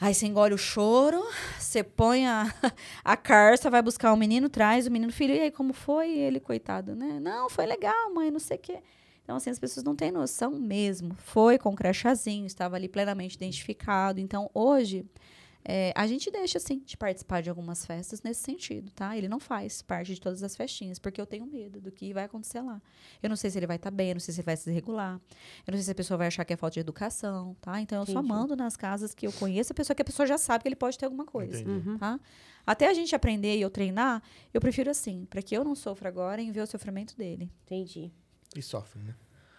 Aí 0.00 0.14
você 0.14 0.26
engole 0.26 0.54
o 0.54 0.58
choro, 0.58 1.22
você 1.58 1.84
põe 1.84 2.26
a, 2.26 2.52
a 3.04 3.16
carça, 3.16 3.70
vai 3.70 3.82
buscar 3.82 4.12
o 4.12 4.16
menino, 4.16 4.48
traz 4.48 4.86
o 4.86 4.90
menino, 4.90 5.12
filho, 5.12 5.34
e 5.34 5.40
aí 5.40 5.50
como 5.50 5.74
foi? 5.74 6.08
E 6.08 6.18
ele, 6.18 6.40
coitado, 6.40 6.96
né? 6.96 7.20
Não, 7.20 7.50
foi 7.50 7.66
legal, 7.66 8.12
mãe, 8.12 8.30
não 8.30 8.40
sei 8.40 8.56
o 8.56 8.60
quê. 8.60 8.78
Então, 9.22 9.36
assim, 9.36 9.50
as 9.50 9.58
pessoas 9.58 9.84
não 9.84 9.94
têm 9.94 10.10
noção 10.10 10.58
mesmo. 10.58 11.14
Foi 11.14 11.58
com 11.58 11.74
crachazinho, 11.74 12.46
estava 12.46 12.76
ali 12.76 12.88
plenamente 12.88 13.36
identificado. 13.36 14.18
Então, 14.18 14.50
hoje, 14.52 15.06
é, 15.64 15.92
a 15.94 16.06
gente 16.06 16.30
deixa, 16.30 16.58
assim, 16.58 16.78
de 16.84 16.96
participar 16.96 17.42
de 17.42 17.50
algumas 17.50 17.84
festas 17.84 18.22
nesse 18.22 18.42
sentido, 18.42 18.90
tá? 18.92 19.16
Ele 19.16 19.28
não 19.28 19.38
faz 19.38 19.82
parte 19.82 20.14
de 20.14 20.20
todas 20.20 20.42
as 20.42 20.56
festinhas, 20.56 20.98
porque 20.98 21.20
eu 21.20 21.26
tenho 21.26 21.46
medo 21.46 21.80
do 21.80 21.92
que 21.92 22.14
vai 22.14 22.24
acontecer 22.24 22.60
lá. 22.62 22.80
Eu 23.22 23.28
não 23.28 23.36
sei 23.36 23.50
se 23.50 23.58
ele 23.58 23.66
vai 23.66 23.76
estar 23.76 23.90
bem, 23.90 24.08
eu 24.08 24.14
não 24.14 24.20
sei 24.20 24.32
se 24.32 24.40
ele 24.40 24.46
vai 24.46 24.56
se 24.56 24.64
desregular. 24.64 25.20
Eu 25.66 25.72
não 25.72 25.74
sei 25.74 25.84
se 25.84 25.90
a 25.90 25.94
pessoa 25.94 26.16
vai 26.16 26.28
achar 26.28 26.44
que 26.44 26.52
é 26.52 26.56
falta 26.56 26.74
de 26.74 26.80
educação, 26.80 27.54
tá? 27.60 27.80
Então, 27.80 28.00
eu 28.00 28.06
só 28.06 28.12
Entendi. 28.12 28.28
mando 28.28 28.56
nas 28.56 28.76
casas 28.76 29.14
que 29.14 29.26
eu 29.26 29.32
conheço 29.32 29.72
a 29.72 29.76
pessoa 29.76 29.94
que 29.94 30.02
a 30.02 30.04
pessoa 30.04 30.26
já 30.26 30.38
sabe 30.38 30.62
que 30.62 30.68
ele 30.68 30.76
pode 30.76 30.98
ter 30.98 31.04
alguma 31.04 31.26
coisa 31.26 31.60
Entendi. 31.60 31.88
Uhum. 31.88 31.98
tá? 31.98 32.18
Até 32.66 32.88
a 32.88 32.94
gente 32.94 33.14
aprender 33.14 33.56
e 33.56 33.60
eu 33.60 33.70
treinar, 33.70 34.22
eu 34.54 34.60
prefiro 34.60 34.90
assim, 34.90 35.26
para 35.28 35.42
que 35.42 35.54
eu 35.54 35.62
não 35.62 35.74
sofra 35.74 36.08
agora 36.08 36.40
em 36.40 36.52
ver 36.52 36.60
o 36.62 36.66
sofrimento 36.66 37.16
dele. 37.16 37.50
Entendi. 37.64 38.12
E 38.56 38.62
sofre, 38.62 39.00
né? 39.02 39.14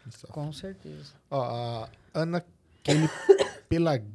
E 0.08 0.12
sofre. 0.12 0.32
Com 0.32 0.52
certeza. 0.52 1.14
Ó, 1.30 1.42
a 1.42 1.90
Ana 2.14 2.44
Kelly 2.84 3.10
Pelagri... 3.70 4.12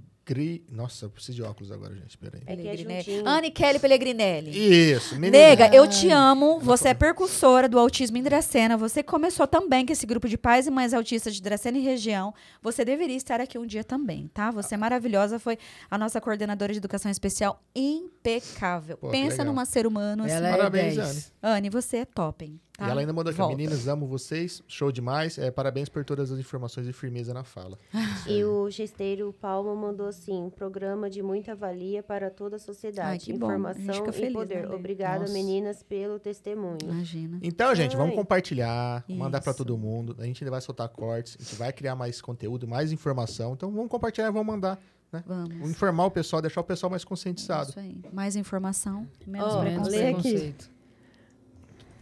Nossa, 0.69 1.05
eu 1.05 1.11
preciso 1.11 1.36
de 1.36 1.43
óculos 1.44 1.70
agora, 1.70 1.94
gente. 1.94 2.19
Peraí. 2.19 2.43
É 2.44 2.47
que 2.47 2.53
é 2.53 2.57
Pellegrinelli. 2.57 3.03
juntinho. 3.05 3.28
Anne 3.28 3.51
Kelly 3.53 3.78
Pellegrinelli. 3.78 4.90
Isso, 4.93 5.15
menina. 5.15 5.39
Nega, 5.39 5.69
eu 5.73 5.89
te 5.89 6.11
amo. 6.11 6.59
Você 6.59 6.89
é 6.89 6.94
percursora 6.94 7.69
do 7.69 7.78
autismo 7.78 8.16
em 8.16 8.23
Dracena. 8.24 8.77
Você 8.77 9.05
começou 9.05 9.47
também 9.47 9.86
com 9.86 9.93
esse 9.93 10.05
grupo 10.05 10.28
de 10.28 10.36
pais 10.36 10.66
e 10.66 10.70
mães 10.70 10.93
autistas 10.93 11.32
de 11.32 11.40
Dracena 11.40 11.78
e 11.78 11.81
região. 11.81 12.35
Você 12.61 12.85
deveria 12.85 13.16
estar 13.16 13.40
aqui 13.40 13.57
um 13.57 13.65
dia 13.65 13.85
também, 13.85 14.27
tá? 14.35 14.51
Você 14.51 14.74
é 14.74 14.77
maravilhosa. 14.77 15.39
Foi 15.39 15.57
a 15.89 15.97
nossa 15.97 16.20
coordenadora 16.20 16.73
de 16.73 16.78
educação 16.78 17.09
especial 17.09 17.62
impecável. 17.73 18.97
Pô, 18.97 19.07
que 19.07 19.12
Pensa 19.12 19.39
legal. 19.39 19.47
numa 19.47 19.65
ser 19.65 19.86
humano 19.86 20.24
assim. 20.24 20.35
Ela 20.35 20.48
é 20.48 20.57
Parabéns, 20.57 20.97
10. 20.97 21.32
Anne, 21.40 21.70
você 21.70 21.98
é 21.98 22.05
topem. 22.05 22.61
Tá? 22.77 22.86
E 22.86 22.90
ela 22.90 23.01
ainda 23.01 23.12
mandou 23.12 23.31
aqui, 23.31 23.39
Volta. 23.39 23.57
meninas, 23.57 23.89
amo 23.89 24.07
vocês, 24.07 24.62
show 24.69 24.93
demais, 24.93 25.39
é, 25.39 25.51
parabéns 25.51 25.89
por 25.89 26.05
todas 26.05 26.31
as 26.31 26.39
informações 26.39 26.86
e 26.86 26.93
firmeza 26.93 27.32
na 27.32 27.43
fala. 27.44 27.78
Isso 27.94 28.28
E 28.28 28.32
aí. 28.35 28.44
o 28.44 28.69
gesteiro 28.70 29.32
Palma 29.40 29.74
mandou 29.74 30.07
assim: 30.07 30.51
programa 30.55 31.09
de 31.09 31.23
muita 31.23 31.55
valia 31.55 32.03
para 32.03 32.31
toda 32.31 32.57
a 32.57 32.59
sociedade. 32.59 33.09
Ai, 33.09 33.19
que 33.19 33.32
bom. 33.32 33.47
A 33.48 33.53
gente 33.53 33.59
Informação 33.61 33.94
fica 33.94 34.11
e 34.11 34.12
feliz, 34.12 34.32
poder. 34.32 34.69
né? 34.69 34.74
Obrigada, 34.74 35.20
Nossa. 35.20 35.32
meninas, 35.32 35.82
pelo 35.82 36.19
testemunho. 36.19 36.78
Imagina. 36.82 37.39
Então, 37.43 37.74
gente, 37.74 37.97
vamos 37.97 38.11
Ai. 38.11 38.16
compartilhar, 38.16 39.05
mandar 39.09 39.40
pra 39.40 39.51
Isso. 39.53 39.59
todo 39.65 39.77
mundo. 39.78 40.15
A 40.19 40.24
gente 40.24 40.44
ainda 40.44 40.51
vai 40.51 40.61
soltar 40.61 40.89
cortes, 40.89 41.36
a 41.40 41.43
gente 41.43 41.55
vai 41.57 41.73
criar 41.73 41.94
mais 41.97 42.20
conteúdo, 42.20 42.69
mais 42.69 42.93
informação. 42.93 43.55
Então, 43.55 43.70
vamos 43.70 43.89
compartilhar, 43.90 44.31
vamos 44.31 44.47
mandar. 44.47 44.78
Vamos 45.24 45.48
Vamos. 45.55 45.70
informar 45.70 46.05
o 46.07 46.11
pessoal, 46.11 46.43
deixar 46.43 46.61
o 46.61 46.65
pessoal 46.65 46.90
mais 46.90 47.05
conscientizado. 47.05 47.70
Isso 47.70 47.78
aí. 47.78 48.03
Mais 48.12 48.35
informação, 48.36 49.07
menos 49.27 49.89
lê 49.89 49.98
preconceito. 50.12 50.65
aqui. 50.65 50.76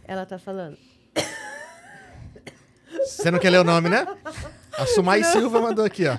Ela 0.07 0.25
tá 0.25 0.37
falando. 0.37 0.77
Você 3.05 3.29
não 3.29 3.39
quer 3.39 3.49
ler 3.49 3.59
o 3.59 3.63
nome, 3.63 3.89
né? 3.89 4.05
A 4.77 4.85
Sumai 4.85 5.23
Silva 5.23 5.61
mandou 5.61 5.85
aqui, 5.85 6.03
ó. 6.07 6.17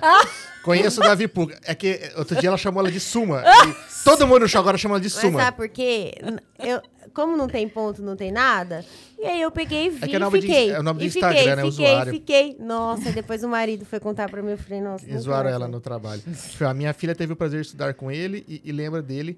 Conheço 0.63 0.99
o 0.99 1.03
Davi 1.03 1.27
Puga. 1.27 1.57
É 1.63 1.73
que 1.73 1.99
outro 2.17 2.35
dia 2.39 2.49
ela 2.49 2.57
chamou 2.57 2.81
ela 2.81 2.91
de 2.91 2.99
Suma. 2.99 3.41
e 3.41 4.03
todo 4.03 4.27
mundo 4.27 4.41
no 4.41 4.47
show 4.49 4.59
agora 4.59 4.77
chama 4.77 4.95
ela 4.95 5.01
de 5.01 5.07
Mas 5.13 5.21
Suma. 5.21 5.39
sabe 5.39 5.57
por 5.57 5.69
quê? 5.69 6.13
Eu, 6.59 6.81
como 7.13 7.37
não 7.37 7.47
tem 7.47 7.67
ponto, 7.69 8.01
não 8.01 8.15
tem 8.15 8.31
nada. 8.31 8.83
E 9.17 9.25
aí 9.25 9.41
eu 9.41 9.51
peguei 9.51 9.85
e 9.87 9.89
vi 9.89 10.03
É 10.03 10.07
que 10.07 10.15
é 10.15 10.19
nome 10.19 10.39
de- 10.39 10.47
fiquei. 10.47 10.71
é 10.71 10.79
o 10.79 10.83
nome 10.83 10.99
do 10.99 11.03
e 11.05 11.07
Instagram, 11.07 11.37
fiquei, 11.37 11.55
né, 11.55 11.63
Fiquei, 11.71 11.85
usuário. 11.87 12.13
fiquei. 12.13 12.57
Nossa, 12.59 13.11
depois 13.11 13.43
o 13.43 13.47
marido 13.47 13.85
foi 13.85 13.99
contar 13.99 14.29
pra 14.29 14.41
mim. 14.41 14.51
Eu 14.51 14.57
falei, 14.57 14.81
nossa. 14.81 15.09
E 15.09 15.17
zoaram 15.17 15.49
ela 15.49 15.67
no 15.67 15.79
trabalho. 15.79 16.21
A 16.67 16.73
minha 16.73 16.93
filha 16.93 17.15
teve 17.15 17.33
o 17.33 17.35
prazer 17.35 17.61
de 17.61 17.67
estudar 17.67 17.93
com 17.93 18.11
ele 18.11 18.43
e, 18.47 18.61
e 18.65 18.71
lembra 18.71 19.01
dele 19.01 19.37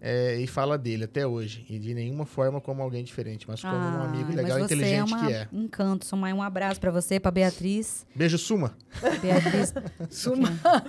é, 0.00 0.36
e 0.36 0.46
fala 0.46 0.78
dele 0.78 1.04
até 1.04 1.26
hoje. 1.26 1.64
E 1.68 1.78
de 1.78 1.94
nenhuma 1.94 2.24
forma 2.24 2.60
como 2.60 2.82
alguém 2.82 3.02
diferente, 3.02 3.46
mas 3.48 3.60
como 3.60 3.74
um 3.74 4.02
amigo 4.02 4.32
legal 4.34 4.58
e 4.58 4.62
inteligente 4.62 4.94
é 4.94 5.04
uma 5.04 5.26
que 5.26 5.32
é. 5.32 5.48
encanto. 5.52 6.06
Sumai, 6.06 6.32
um 6.32 6.42
abraço 6.42 6.80
pra 6.80 6.90
você, 6.90 7.18
pra 7.18 7.30
Beatriz. 7.30 8.06
Beijo, 8.14 8.38
Suma. 8.38 8.76
Beatriz. 9.20 9.74
Suma. 10.10 10.48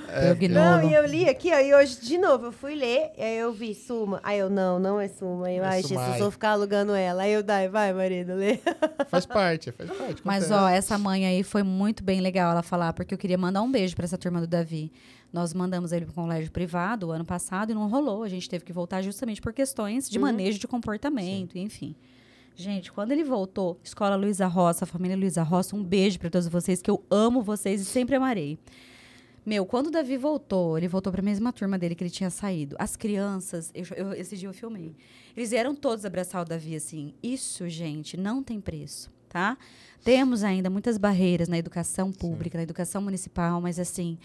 É, 0.09 0.47
Não, 0.47 0.87
e 0.87 0.93
eu 0.93 1.05
li 1.05 1.27
aqui, 1.27 1.51
ó, 1.51 1.59
e 1.59 1.73
hoje, 1.73 1.99
de 2.01 2.17
novo, 2.17 2.47
eu 2.47 2.51
fui 2.51 2.75
ler, 2.75 3.11
e 3.17 3.21
aí 3.21 3.37
eu 3.37 3.51
vi 3.51 3.73
Suma. 3.73 4.19
Aí 4.23 4.39
eu, 4.39 4.49
não, 4.49 4.79
não 4.79 4.99
é 4.99 5.07
Suma. 5.07 5.47
Aí 5.47 5.57
eu, 5.57 5.63
É 5.63 5.67
ai. 5.67 5.81
Jesus, 5.81 6.19
vou 6.19 6.31
ficar 6.31 6.51
alugando 6.51 6.93
ela. 6.93 7.23
Aí 7.23 7.33
eu, 7.33 7.41
dai, 7.43 7.67
vai, 7.67 7.91
marido, 7.93 8.35
lê. 8.35 8.59
Faz 9.09 9.25
parte, 9.25 9.71
faz 9.71 9.89
parte. 9.89 10.21
Mas, 10.23 10.45
acontece. 10.45 10.63
ó, 10.63 10.69
essa 10.69 10.97
mãe 10.97 11.25
aí 11.25 11.43
foi 11.43 11.63
muito 11.63 12.03
bem 12.03 12.21
legal 12.21 12.51
ela 12.51 12.61
falar, 12.61 12.93
porque 12.93 13.13
eu 13.13 13.17
queria 13.17 13.37
mandar 13.37 13.61
um 13.61 13.71
beijo 13.71 13.95
pra 13.95 14.05
essa 14.05 14.17
turma 14.17 14.39
do 14.39 14.47
Davi. 14.47 14.91
Nós 15.31 15.53
mandamos 15.53 15.91
ele 15.91 16.05
pro 16.05 16.13
colégio 16.13 16.51
privado 16.51 17.07
o 17.07 17.11
ano 17.11 17.23
passado 17.25 17.71
e 17.71 17.75
não 17.75 17.87
rolou. 17.87 18.23
A 18.23 18.29
gente 18.29 18.49
teve 18.49 18.65
que 18.65 18.73
voltar 18.73 19.01
justamente 19.01 19.41
por 19.41 19.53
questões 19.53 20.09
de 20.09 20.17
manejo 20.17 20.57
de 20.59 20.67
comportamento, 20.67 21.57
enfim. 21.57 21.95
Gente, 22.55 22.91
quando 22.91 23.11
ele 23.11 23.23
voltou, 23.23 23.79
Escola 23.83 24.15
Luiza 24.15 24.45
Roça, 24.47 24.85
família 24.85 25.15
Luiza 25.15 25.43
Roça, 25.43 25.75
um 25.75 25.83
beijo 25.83 26.19
pra 26.19 26.29
todos 26.29 26.47
vocês, 26.47 26.81
que 26.81 26.89
eu 26.91 27.01
amo 27.09 27.41
vocês 27.41 27.79
e 27.79 27.85
sempre 27.85 28.15
amarei. 28.15 28.57
Meu, 29.45 29.65
quando 29.65 29.87
o 29.87 29.91
Davi 29.91 30.17
voltou, 30.17 30.77
ele 30.77 30.87
voltou 30.87 31.11
para 31.11 31.21
a 31.21 31.23
mesma 31.25 31.53
turma 31.53 31.77
dele 31.77 31.95
que 31.95 32.03
ele 32.03 32.09
tinha 32.11 32.29
saído. 32.29 32.75
As 32.77 32.95
crianças, 32.95 33.71
eu, 33.73 33.85
eu- 33.95 34.13
esse 34.13 34.35
dia 34.35 34.49
eu 34.49 34.53
filmei. 34.53 34.93
Eles 35.37 35.51
vieram 35.51 35.73
todos 35.73 36.03
abraçar 36.05 36.41
o 36.41 36.45
Davi 36.45 36.75
assim. 36.75 37.13
Isso, 37.23 37.67
gente, 37.69 38.17
não 38.17 38.43
tem 38.43 38.59
preço, 38.59 39.09
tá? 39.29 39.57
Temos 40.03 40.43
ainda 40.43 40.69
muitas 40.69 40.97
barreiras 40.97 41.47
na 41.47 41.57
educação 41.57 42.11
pública, 42.11 42.57
na 42.57 42.63
educação 42.63 43.01
municipal, 43.01 43.61
mas 43.61 43.79
assim, 43.79 44.17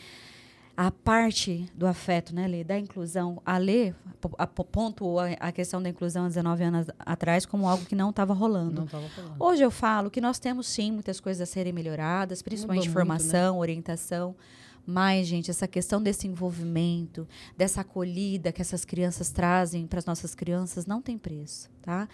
a 0.76 0.90
parte 0.90 1.70
do 1.74 1.86
afeto, 1.86 2.34
né, 2.34 2.48
Lê, 2.48 2.64
da 2.64 2.78
inclusão, 2.78 3.40
a 3.46 3.58
Lê 3.58 3.92
a- 4.38 4.46
pontuou 4.46 5.18
a, 5.20 5.52
questão 5.52 5.80
da 5.82 5.88
inclusão 5.88 6.24
há 6.24 6.28
19 6.28 6.64
anos 6.64 6.86
atrás 6.98 7.46
como 7.46 7.68
algo 7.68 7.84
que 7.84 7.94
não 7.94 8.10
estava 8.10 8.34
rolando. 8.34 8.86
Falando. 8.86 9.36
Hoje 9.38 9.62
eu 9.62 9.70
falo 9.70 10.10
que 10.10 10.20
nós 10.20 10.38
temos 10.38 10.66
sim 10.66 10.90
muitas 10.90 11.20
coisas 11.20 11.48
a 11.48 11.50
serem 11.50 11.72
melhoradas, 11.72 12.42
principalmente 12.42 12.88
Mudou 12.88 13.04
muito, 13.04 13.08
né? 13.22 13.28
formação, 13.30 13.58
orientação. 13.58 14.34
Mas, 14.86 15.26
gente, 15.26 15.50
essa 15.50 15.66
questão 15.66 16.02
desse 16.02 16.26
envolvimento, 16.26 17.26
dessa 17.56 17.80
acolhida 17.80 18.52
que 18.52 18.60
essas 18.60 18.84
crianças 18.84 19.30
trazem 19.30 19.86
para 19.86 19.98
as 19.98 20.04
nossas 20.04 20.34
crianças 20.34 20.84
não 20.86 21.00
tem 21.00 21.16
preço, 21.16 21.70
tá? 21.80 22.06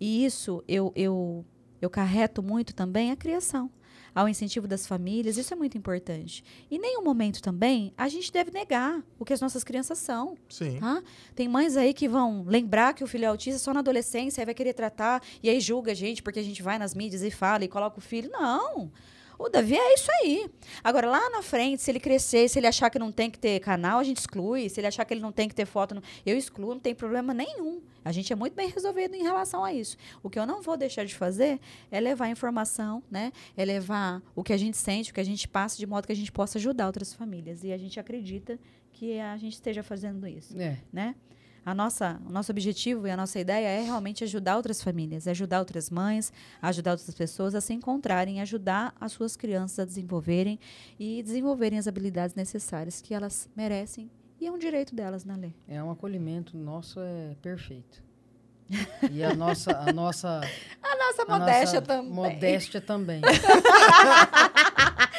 E 0.00 0.24
isso 0.24 0.62
eu, 0.66 0.90
eu, 0.96 1.44
eu 1.82 1.90
carreto 1.90 2.42
muito 2.42 2.74
também 2.74 3.10
a 3.10 3.16
criação. 3.16 3.70
Ao 4.14 4.28
incentivo 4.28 4.68
das 4.68 4.86
famílias, 4.86 5.36
isso 5.36 5.52
é 5.52 5.56
muito 5.56 5.76
importante. 5.76 6.44
E 6.70 6.76
em 6.76 6.78
nenhum 6.78 7.02
momento 7.02 7.42
também 7.42 7.92
a 7.96 8.08
gente 8.08 8.32
deve 8.32 8.50
negar 8.50 9.02
o 9.18 9.24
que 9.24 9.32
as 9.32 9.40
nossas 9.40 9.64
crianças 9.64 9.98
são. 9.98 10.36
Sim. 10.48 10.78
Tá? 10.78 11.02
Tem 11.34 11.48
mães 11.48 11.76
aí 11.76 11.92
que 11.92 12.08
vão 12.08 12.44
lembrar 12.46 12.94
que 12.94 13.02
o 13.02 13.06
filho 13.06 13.24
é 13.24 13.28
autista 13.28 13.58
só 13.58 13.74
na 13.74 13.80
adolescência, 13.80 14.40
aí 14.40 14.44
vai 14.44 14.54
querer 14.54 14.74
tratar, 14.74 15.22
e 15.42 15.50
aí 15.50 15.60
julga 15.60 15.92
a 15.92 15.94
gente 15.94 16.22
porque 16.22 16.38
a 16.38 16.44
gente 16.44 16.62
vai 16.62 16.78
nas 16.78 16.94
mídias 16.94 17.22
e 17.22 17.30
fala 17.30 17.64
e 17.64 17.68
coloca 17.68 17.98
o 17.98 18.02
filho. 18.02 18.30
Não. 18.30 18.90
O 19.38 19.48
Davi 19.48 19.76
é 19.76 19.94
isso 19.94 20.10
aí. 20.20 20.48
Agora, 20.82 21.08
lá 21.08 21.30
na 21.30 21.42
frente, 21.42 21.82
se 21.82 21.90
ele 21.90 22.00
crescer, 22.00 22.48
se 22.48 22.58
ele 22.58 22.66
achar 22.66 22.88
que 22.90 22.98
não 22.98 23.10
tem 23.10 23.30
que 23.30 23.38
ter 23.38 23.60
canal, 23.60 23.98
a 23.98 24.04
gente 24.04 24.18
exclui. 24.18 24.68
Se 24.68 24.80
ele 24.80 24.86
achar 24.86 25.04
que 25.04 25.12
ele 25.14 25.20
não 25.20 25.32
tem 25.32 25.48
que 25.48 25.54
ter 25.54 25.66
foto, 25.66 26.00
eu 26.24 26.36
excluo, 26.36 26.74
não 26.74 26.80
tem 26.80 26.94
problema 26.94 27.34
nenhum. 27.34 27.82
A 28.04 28.12
gente 28.12 28.32
é 28.32 28.36
muito 28.36 28.54
bem 28.54 28.68
resolvido 28.68 29.14
em 29.14 29.22
relação 29.22 29.64
a 29.64 29.72
isso. 29.72 29.96
O 30.22 30.28
que 30.30 30.38
eu 30.38 30.46
não 30.46 30.60
vou 30.62 30.76
deixar 30.76 31.04
de 31.04 31.14
fazer 31.14 31.58
é 31.90 31.98
levar 32.00 32.28
informação, 32.28 33.02
né? 33.10 33.32
É 33.56 33.64
levar 33.64 34.22
o 34.34 34.44
que 34.44 34.52
a 34.52 34.56
gente 34.56 34.76
sente, 34.76 35.10
o 35.10 35.14
que 35.14 35.20
a 35.20 35.24
gente 35.24 35.48
passa, 35.48 35.76
de 35.78 35.86
modo 35.86 36.06
que 36.06 36.12
a 36.12 36.16
gente 36.16 36.30
possa 36.30 36.58
ajudar 36.58 36.86
outras 36.86 37.12
famílias. 37.12 37.64
E 37.64 37.72
a 37.72 37.78
gente 37.78 37.98
acredita 37.98 38.58
que 38.92 39.18
a 39.18 39.36
gente 39.36 39.54
esteja 39.54 39.82
fazendo 39.82 40.26
isso 40.28 40.56
É. 40.58 40.78
né? 40.92 41.14
A 41.64 41.74
nossa, 41.74 42.20
o 42.26 42.30
nosso 42.32 42.52
objetivo 42.52 43.06
e 43.06 43.10
a 43.10 43.16
nossa 43.16 43.38
ideia 43.38 43.66
é 43.68 43.82
realmente 43.82 44.22
ajudar 44.24 44.56
outras 44.56 44.82
famílias, 44.82 45.26
ajudar 45.26 45.60
outras 45.60 45.88
mães, 45.90 46.32
ajudar 46.60 46.92
outras 46.92 47.14
pessoas 47.14 47.54
a 47.54 47.60
se 47.60 47.72
encontrarem, 47.72 48.40
ajudar 48.40 48.94
as 49.00 49.12
suas 49.12 49.36
crianças 49.36 49.78
a 49.78 49.84
desenvolverem 49.84 50.58
e 50.98 51.22
desenvolverem 51.22 51.78
as 51.78 51.86
habilidades 51.88 52.34
necessárias 52.34 53.00
que 53.00 53.14
elas 53.14 53.48
merecem 53.56 54.10
e 54.40 54.46
é 54.46 54.52
um 54.52 54.58
direito 54.58 54.94
delas, 54.94 55.24
né, 55.24 55.34
Lê? 55.38 55.52
É 55.66 55.82
um 55.82 55.90
acolhimento 55.90 56.54
nosso 56.54 57.00
é 57.00 57.34
perfeito. 57.40 58.02
E 59.10 59.22
a 59.22 59.34
nossa, 59.34 59.70
a 59.78 59.90
nossa, 59.92 60.40
A 60.82 60.96
nossa 60.96 61.22
a 61.22 61.38
modéstia 61.38 61.80
nossa 61.80 61.82
também. 61.82 62.12
modéstia 62.12 62.80
também. 62.80 63.22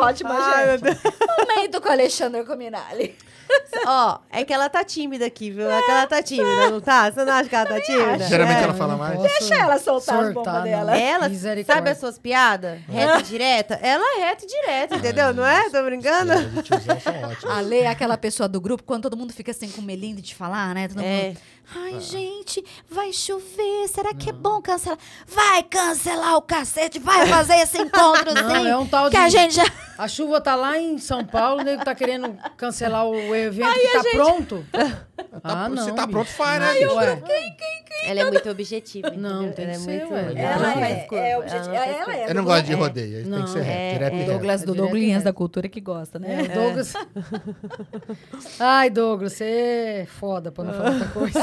Ótima, 0.00 0.30
Ai, 0.32 0.78
gente. 0.78 0.98
Momento 1.38 1.80
com 1.80 1.88
o 1.88 1.92
Alexandre 1.92 2.44
Cominali. 2.44 3.16
Ó, 3.84 4.18
é 4.30 4.44
que 4.44 4.52
ela 4.52 4.68
tá 4.68 4.84
tímida 4.84 5.26
aqui, 5.26 5.50
viu? 5.50 5.68
É 5.68 5.82
que 5.82 5.90
ela 5.90 6.06
tá 6.06 6.22
tímida, 6.22 6.70
não 6.70 6.80
tá? 6.80 7.10
Você 7.10 7.24
não 7.24 7.32
acha 7.32 7.48
que 7.48 7.56
ela 7.56 7.66
tá 7.66 7.80
tímida? 7.80 8.18
Geralmente 8.28 8.58
É. 8.60 8.62
ela 8.62 8.74
fala 8.74 8.96
mais. 8.96 9.20
Deixa 9.20 9.54
ela 9.56 9.76
soltar 9.78 10.20
as 10.24 10.32
bombas 10.32 10.54
não. 10.54 10.62
dela. 10.62 10.96
Ela, 10.96 11.28
Misericórdia. 11.28 11.74
sabe 11.74 11.90
as 11.90 11.98
suas 11.98 12.16
piadas? 12.16 12.78
Reta 12.88 13.18
e 13.18 13.22
direta? 13.24 13.74
Ela 13.82 14.04
é 14.18 14.28
reta 14.28 14.44
e 14.44 14.46
direta, 14.46 14.94
entendeu? 14.96 15.34
Não 15.34 15.44
é? 15.44 15.68
Tô 15.68 15.82
brincando? 15.82 16.32
Tiozão 16.62 17.00
são 17.00 17.22
ótimas. 17.22 17.56
A 17.56 17.60
Lê 17.60 17.80
é 17.80 17.86
aquela 17.88 18.16
pessoa 18.16 18.48
do 18.48 18.60
grupo, 18.60 18.84
quando 18.84 19.02
todo 19.02 19.16
mundo 19.16 19.32
fica 19.32 19.50
assim 19.50 19.68
com 19.68 19.82
melinho 19.82 20.22
de 20.22 20.32
falar, 20.32 20.72
né? 20.72 20.86
Todo 20.86 21.00
É. 21.02 21.24
mundo, 21.28 21.38
Ai, 21.76 22.00
gente, 22.00 22.64
vai 22.88 23.12
chover. 23.12 23.86
Será 23.88 24.12
que 24.12 24.30
é 24.30 24.32
bom 24.32 24.60
cancelar? 24.60 24.98
Vai 25.26 25.62
cancelar 25.62 26.36
o 26.36 26.42
cacete, 26.42 26.98
vai 26.98 27.26
fazer 27.26 27.54
esse 27.56 27.78
encontrozinho. 27.82 28.48
Não, 28.48 28.66
é 28.66 28.76
um 28.76 28.86
tal 28.86 29.04
que 29.04 29.10
de- 29.10 29.16
a 29.16 29.28
gente 29.28 29.54
já. 29.54 29.64
A 29.96 30.08
chuva 30.08 30.40
tá 30.40 30.54
lá 30.56 30.78
em 30.78 30.96
São 30.98 31.24
Paulo, 31.24 31.60
o 31.60 31.64
nego 31.64 31.84
tá 31.84 31.94
querendo 31.94 32.34
cancelar 32.56 33.04
o 33.06 33.34
evento 33.34 33.72
que 33.74 33.88
tá 33.92 34.02
pronto. 34.12 34.66
ah, 35.44 35.68
não. 35.68 35.84
Se 35.84 35.92
tá 35.92 36.06
bicho. 36.06 36.12
pronto, 36.12 36.30
faz, 36.30 36.58
né? 36.60 36.80
Não, 36.86 36.96
ué. 36.96 37.22
Ela 38.06 38.20
é 38.20 38.30
muito 38.30 38.48
objetiva, 38.48 39.10
Não, 39.10 39.42
entendeu? 39.48 39.54
tem 39.54 39.64
ela 39.66 39.74
que 39.74 39.78
é 39.78 39.84
ser, 39.84 40.06
muito... 40.06 40.14
ué. 40.14 40.20
Ela, 40.20 40.40
Ela 40.40 40.58
não 40.58 40.66
é- 40.84 40.92
é 40.92 41.06
ela 41.30 41.66
não 41.66 41.74
ela 41.74 42.14
é 42.16 42.30
Eu 42.30 42.34
não 42.34 42.44
gosto 42.44 42.64
de 42.64 42.72
É. 42.72 42.76
rodeio, 42.76 43.22
tem 43.22 43.30
Não, 43.30 43.44
que 43.44 43.50
ser 43.50 43.58
é, 43.58 43.62
reto, 43.62 43.92
direto 43.98 44.12
é. 44.14 44.16
reto. 44.16 44.30
Douglas 44.30 44.62
do 44.62 44.72
reto. 44.72 45.24
da 45.24 45.32
cultura 45.34 45.68
que 45.68 45.80
gosta, 45.82 46.18
né? 46.18 46.44
É, 46.44 46.48
Douglas. 46.48 46.94
Ai, 48.58 48.88
Douglas, 48.90 49.34
você 49.34 49.44
é 49.44 50.06
foda 50.06 50.50
pra 50.50 50.64
não 50.64 50.72
falar 50.72 50.92
outra 50.92 51.08
coisa. 51.08 51.40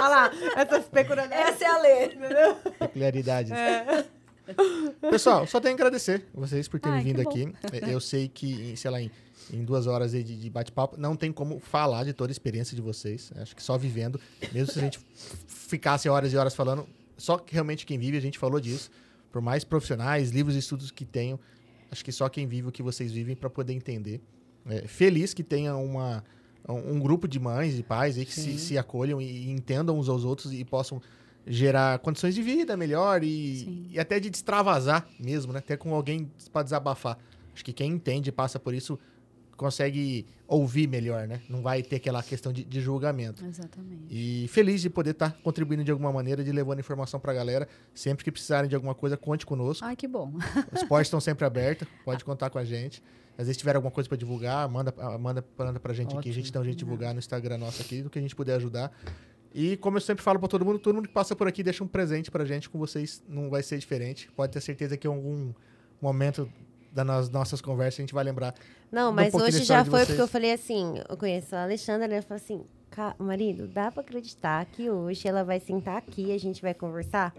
Olha 0.00 0.08
lá, 0.08 0.30
essas 0.56 0.84
peculiaridades. 0.86 1.54
Essa 1.54 1.64
é 1.64 1.68
a 1.68 1.78
Lê. 1.78 2.08
Peculiaridades. 2.78 3.52
Pessoal, 5.10 5.46
só 5.46 5.60
tenho 5.60 5.76
que 5.76 5.82
agradecer 5.82 6.24
vocês 6.34 6.66
por 6.68 6.80
terem 6.80 6.98
Ai, 6.98 7.04
vindo 7.04 7.20
aqui. 7.20 7.52
É, 7.72 7.92
Eu 7.92 8.00
sei 8.00 8.28
que, 8.28 8.74
sei 8.76 8.90
lá, 8.90 9.00
em, 9.00 9.10
em 9.52 9.64
duas 9.64 9.86
horas 9.86 10.12
de, 10.12 10.22
de 10.22 10.50
bate-papo, 10.50 10.96
não 10.98 11.14
tem 11.14 11.30
como 11.30 11.60
falar 11.60 12.04
de 12.04 12.12
toda 12.12 12.30
a 12.30 12.32
experiência 12.32 12.74
de 12.74 12.80
vocês. 12.80 13.30
Acho 13.36 13.54
que 13.54 13.62
só 13.62 13.76
vivendo, 13.76 14.20
mesmo 14.52 14.72
se 14.72 14.78
a 14.78 14.82
gente 14.82 14.98
ficasse 15.46 16.08
horas 16.08 16.32
e 16.32 16.36
horas 16.36 16.54
falando, 16.54 16.88
só 17.16 17.36
que 17.36 17.52
realmente 17.52 17.84
quem 17.84 17.98
vive, 17.98 18.16
a 18.16 18.20
gente 18.20 18.38
falou 18.38 18.60
disso. 18.60 18.90
Por 19.30 19.42
mais 19.42 19.64
profissionais, 19.64 20.30
livros 20.30 20.56
e 20.56 20.58
estudos 20.58 20.90
que 20.90 21.04
tenham, 21.04 21.38
acho 21.90 22.02
que 22.02 22.10
só 22.10 22.28
quem 22.30 22.46
vive 22.46 22.68
o 22.68 22.72
que 22.72 22.82
vocês 22.82 23.12
vivem 23.12 23.36
para 23.36 23.50
poder 23.50 23.74
entender. 23.74 24.20
É, 24.66 24.86
feliz 24.86 25.34
que 25.34 25.42
tenha 25.42 25.76
uma, 25.76 26.24
um, 26.66 26.94
um 26.94 27.00
grupo 27.00 27.28
de 27.28 27.38
mães 27.38 27.78
e 27.78 27.82
pais 27.82 28.16
aí 28.16 28.24
que 28.24 28.32
se, 28.32 28.58
se 28.58 28.78
acolham 28.78 29.20
e, 29.20 29.50
entendam 29.50 29.98
uns 29.98 30.08
aos 30.08 30.24
outros 30.24 30.52
e 30.52 30.64
possam 30.64 31.00
gerar 31.46 31.98
condições 32.00 32.34
de 32.34 32.42
vida 32.42 32.76
melhor 32.76 33.22
e, 33.24 33.88
e 33.90 33.98
até 33.98 34.20
de 34.20 34.28
extravasar 34.28 35.06
mesmo, 35.18 35.52
né? 35.52 35.60
Até 35.60 35.76
com 35.76 35.94
alguém 35.94 36.30
para 36.52 36.62
desabafar. 36.62 37.18
Acho 37.54 37.64
que 37.64 37.72
quem 37.72 37.92
entende 37.92 38.28
e 38.28 38.32
passa 38.32 38.58
por 38.58 38.74
isso 38.74 38.98
consegue 39.58 40.24
ouvir 40.46 40.86
melhor, 40.88 41.26
né? 41.26 41.42
Não 41.48 41.60
vai 41.60 41.82
ter 41.82 41.96
aquela 41.96 42.22
questão 42.22 42.52
de, 42.52 42.64
de 42.64 42.80
julgamento. 42.80 43.44
Exatamente. 43.44 44.06
E 44.08 44.48
feliz 44.48 44.80
de 44.80 44.88
poder 44.88 45.10
estar 45.10 45.32
contribuindo 45.42 45.84
de 45.84 45.90
alguma 45.90 46.10
maneira, 46.10 46.42
de 46.42 46.50
levando 46.52 46.78
informação 46.78 47.20
pra 47.20 47.34
galera. 47.34 47.68
Sempre 47.92 48.24
que 48.24 48.30
precisarem 48.32 48.70
de 48.70 48.74
alguma 48.74 48.94
coisa, 48.94 49.16
conte 49.16 49.44
conosco. 49.44 49.84
Ai, 49.84 49.96
que 49.96 50.06
bom. 50.08 50.32
Os 50.72 50.84
portas 50.84 51.08
estão 51.08 51.20
sempre 51.20 51.44
abertos, 51.44 51.86
pode 52.04 52.24
contar 52.24 52.48
com 52.48 52.58
a 52.58 52.64
gente. 52.64 53.02
Às 53.36 53.46
vezes 53.46 53.56
tiver 53.58 53.76
alguma 53.76 53.90
coisa 53.90 54.08
para 54.08 54.16
divulgar, 54.16 54.68
manda, 54.68 54.94
ah, 54.96 55.18
manda, 55.18 55.44
manda 55.56 55.80
pra 55.80 55.92
gente 55.92 56.16
aqui. 56.16 56.30
A 56.30 56.32
gente 56.32 56.44
Ótimo. 56.44 56.54
dá 56.54 56.60
um 56.60 56.64
jeito 56.64 56.78
de 56.78 56.84
divulgar 56.84 57.12
no 57.12 57.18
Instagram 57.18 57.58
nosso 57.58 57.82
aqui, 57.82 58.00
do 58.00 58.08
que 58.08 58.18
a 58.18 58.22
gente 58.22 58.34
puder 58.34 58.54
ajudar. 58.54 58.92
E 59.52 59.76
como 59.78 59.96
eu 59.96 60.00
sempre 60.00 60.22
falo 60.22 60.38
para 60.38 60.48
todo 60.48 60.64
mundo, 60.64 60.78
todo 60.78 60.94
mundo 60.94 61.08
que 61.08 61.14
passa 61.14 61.34
por 61.34 61.48
aqui 61.48 61.62
deixa 61.62 61.82
um 61.82 61.88
presente 61.88 62.30
pra 62.30 62.44
gente. 62.44 62.70
Com 62.70 62.78
vocês 62.78 63.22
não 63.28 63.50
vai 63.50 63.62
ser 63.62 63.78
diferente. 63.78 64.30
Pode 64.36 64.52
ter 64.52 64.60
certeza 64.60 64.96
que 64.96 65.06
em 65.06 65.10
algum 65.10 65.52
momento 66.00 66.48
das 66.98 67.06
nas- 67.06 67.30
nossas 67.30 67.60
conversas 67.60 68.00
a 68.00 68.02
gente 68.02 68.14
vai 68.14 68.24
lembrar. 68.24 68.54
Não, 68.90 69.12
mas 69.12 69.32
hoje 69.34 69.64
já 69.64 69.84
foi 69.84 70.04
porque 70.06 70.20
eu 70.20 70.28
falei 70.28 70.52
assim, 70.52 70.94
eu 71.08 71.16
conheço 71.16 71.54
a 71.54 71.62
Alexandra, 71.62 72.06
ela 72.12 72.22
falou 72.22 72.36
assim, 72.42 72.64
"Ca- 72.90 73.14
marido, 73.18 73.66
dá 73.66 73.90
pra 73.90 74.00
acreditar 74.02 74.64
que 74.66 74.88
hoje 74.90 75.26
ela 75.28 75.44
vai 75.44 75.60
sentar 75.60 75.96
aqui 75.98 76.26
e 76.26 76.32
a 76.32 76.38
gente 76.38 76.60
vai 76.62 76.74
conversar? 76.74 77.34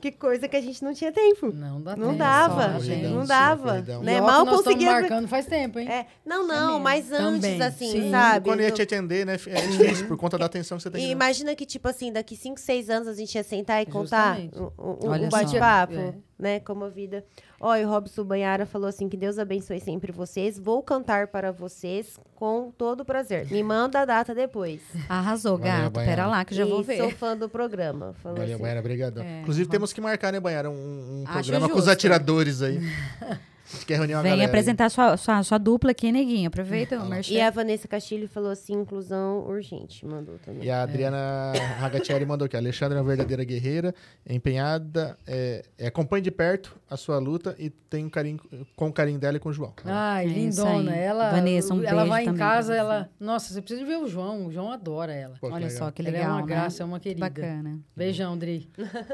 Que 0.00 0.10
coisa 0.10 0.48
que 0.48 0.56
a 0.56 0.60
gente 0.60 0.82
não 0.82 0.92
tinha 0.92 1.12
tempo. 1.12 1.52
Não 1.52 1.80
dá 1.80 1.94
Não 1.94 2.06
tempo, 2.08 2.18
dava, 2.18 2.72
só, 2.72 2.78
gente. 2.80 3.06
não 3.06 3.24
dava, 3.24 3.68
corridão. 3.74 4.02
né? 4.02 4.20
Mal 4.20 4.44
nós 4.44 4.56
conseguia... 4.56 4.88
estamos 4.88 5.00
marcando 5.02 5.28
faz 5.28 5.46
tempo, 5.46 5.78
hein? 5.78 5.88
É, 5.88 6.06
não, 6.26 6.44
não, 6.44 6.66
mesmo. 6.70 6.80
mas 6.80 7.12
antes, 7.12 7.40
Também, 7.42 7.62
assim, 7.62 7.92
sim. 7.92 8.10
sabe? 8.10 8.48
Quando 8.48 8.60
ia 8.62 8.68
Eu- 8.70 8.74
te 8.74 8.82
atender, 8.82 9.24
né? 9.24 9.34
É 9.46 9.66
difícil 9.68 10.08
por 10.08 10.16
conta 10.16 10.36
da 10.36 10.46
atenção 10.46 10.76
que 10.76 10.82
você 10.82 10.90
tem. 10.90 11.04
E 11.04 11.06
dar. 11.06 11.12
imagina 11.12 11.54
que, 11.54 11.64
tipo 11.64 11.86
assim, 11.86 12.10
daqui 12.12 12.34
5, 12.34 12.58
6 12.58 12.90
anos 12.90 13.06
a 13.06 13.14
gente 13.14 13.32
ia 13.36 13.44
sentar 13.44 13.80
e 13.80 13.86
contar 13.86 14.40
Justamente. 14.40 14.58
um, 14.58 14.72
um- 15.08 15.24
um 15.24 15.28
bate-papo, 15.28 15.94
É. 15.94 16.14
né? 16.38 16.60
Como 16.60 16.84
a 16.84 16.88
vida. 16.88 17.24
Ó, 17.60 17.74
e 17.76 17.84
o 17.84 17.88
Robson 17.88 18.24
Banhara 18.24 18.66
falou 18.66 18.88
assim: 18.88 19.08
que 19.08 19.16
Deus 19.16 19.38
abençoe 19.38 19.80
sempre 19.80 20.10
vocês. 20.12 20.58
Vou 20.58 20.82
cantar 20.82 21.28
para 21.28 21.52
vocês 21.52 22.18
com 22.34 22.72
todo 22.76 23.04
prazer. 23.04 23.46
Me 23.50 23.62
manda 23.62 24.00
a 24.00 24.04
data 24.04 24.34
depois. 24.34 24.80
Arrasou, 25.08 25.56
Valeu, 25.58 25.72
gato. 25.90 25.94
Pera 25.94 26.26
lá 26.26 26.44
que 26.44 26.52
eu 26.54 26.58
já 26.58 26.66
E 26.66 26.68
vou 26.70 26.82
ver. 26.82 26.98
Sou 26.98 27.10
fã 27.10 27.36
do 27.36 27.48
programa. 27.48 28.14
Falou 28.22 28.38
Valeu, 28.38 28.54
assim. 28.54 28.62
Banhara, 28.62 28.80
obrigadão. 28.80 29.22
É, 29.24 29.40
Inclusive, 29.42 29.64
vamos. 29.64 29.72
temos 29.72 29.92
que 29.92 30.00
marcar, 30.00 30.32
né, 30.32 30.40
Banhara, 30.40 30.70
um, 30.70 31.22
um 31.22 31.24
programa 31.24 31.68
com 31.68 31.74
os 31.74 31.84
justo. 31.84 31.90
atiradores 31.90 32.62
aí. 32.62 32.78
A 33.72 33.74
gente 33.76 33.86
quer 33.86 33.96
reunir 33.96 34.14
uma 34.14 34.22
Vem 34.22 34.32
galera. 34.32 34.46
aí. 34.46 34.48
apresentar 34.48 34.90
sua, 34.90 35.16
sua, 35.16 35.42
sua 35.42 35.58
dupla 35.58 35.92
aqui, 35.92 36.12
neguinho. 36.12 36.48
Aproveita 36.48 37.00
o 37.00 37.32
E 37.32 37.40
a 37.40 37.50
Vanessa 37.50 37.88
Castilho 37.88 38.28
falou 38.28 38.50
assim: 38.50 38.74
inclusão 38.74 39.46
urgente. 39.48 40.04
Mandou 40.04 40.38
também. 40.44 40.64
E 40.64 40.70
a 40.70 40.82
Adriana 40.82 41.52
Ragatieri 41.78 42.26
mandou 42.26 42.46
aqui. 42.46 42.56
A 42.56 42.58
Alexandra 42.58 42.98
é 42.98 43.00
uma 43.00 43.06
verdadeira 43.08 43.42
guerreira, 43.44 43.94
empenhada, 44.28 45.16
é, 45.26 45.64
é, 45.78 45.86
acompanha 45.86 46.22
de 46.22 46.30
perto 46.30 46.76
a 46.88 46.96
sua 46.96 47.18
luta 47.18 47.56
e 47.58 47.70
tem 47.70 48.04
um 48.04 48.10
carinho 48.10 48.38
com 48.76 48.88
o 48.88 48.92
carinho 48.92 49.18
dela 49.18 49.36
e 49.36 49.40
com 49.40 49.48
o 49.48 49.52
João. 49.52 49.72
Ai, 49.84 50.26
É 50.26 50.28
lindona. 50.28 50.94
Ela, 50.94 51.30
Vanessa, 51.30 51.72
um 51.74 51.82
ela 51.82 52.02
beijo 52.02 52.08
vai 52.08 52.24
em 52.24 52.34
casa, 52.34 52.74
ela. 52.74 53.08
Nossa, 53.18 53.52
você 53.52 53.62
precisa 53.62 53.86
ver 53.86 53.96
o 53.96 54.06
João. 54.06 54.46
O 54.46 54.52
João 54.52 54.70
adora 54.70 55.12
ela. 55.12 55.34
Pô, 55.40 55.46
Olha 55.46 55.66
legal. 55.66 55.70
só 55.70 55.90
que 55.90 56.02
ela 56.02 56.10
legal, 56.10 56.24
é 56.24 56.32
uma 56.32 56.40
né? 56.40 56.46
graça, 56.46 56.82
é 56.82 56.86
uma 56.86 57.00
querida. 57.00 57.20
Bacana. 57.20 57.78
Beijão, 57.96 58.36
Dri. 58.36 58.68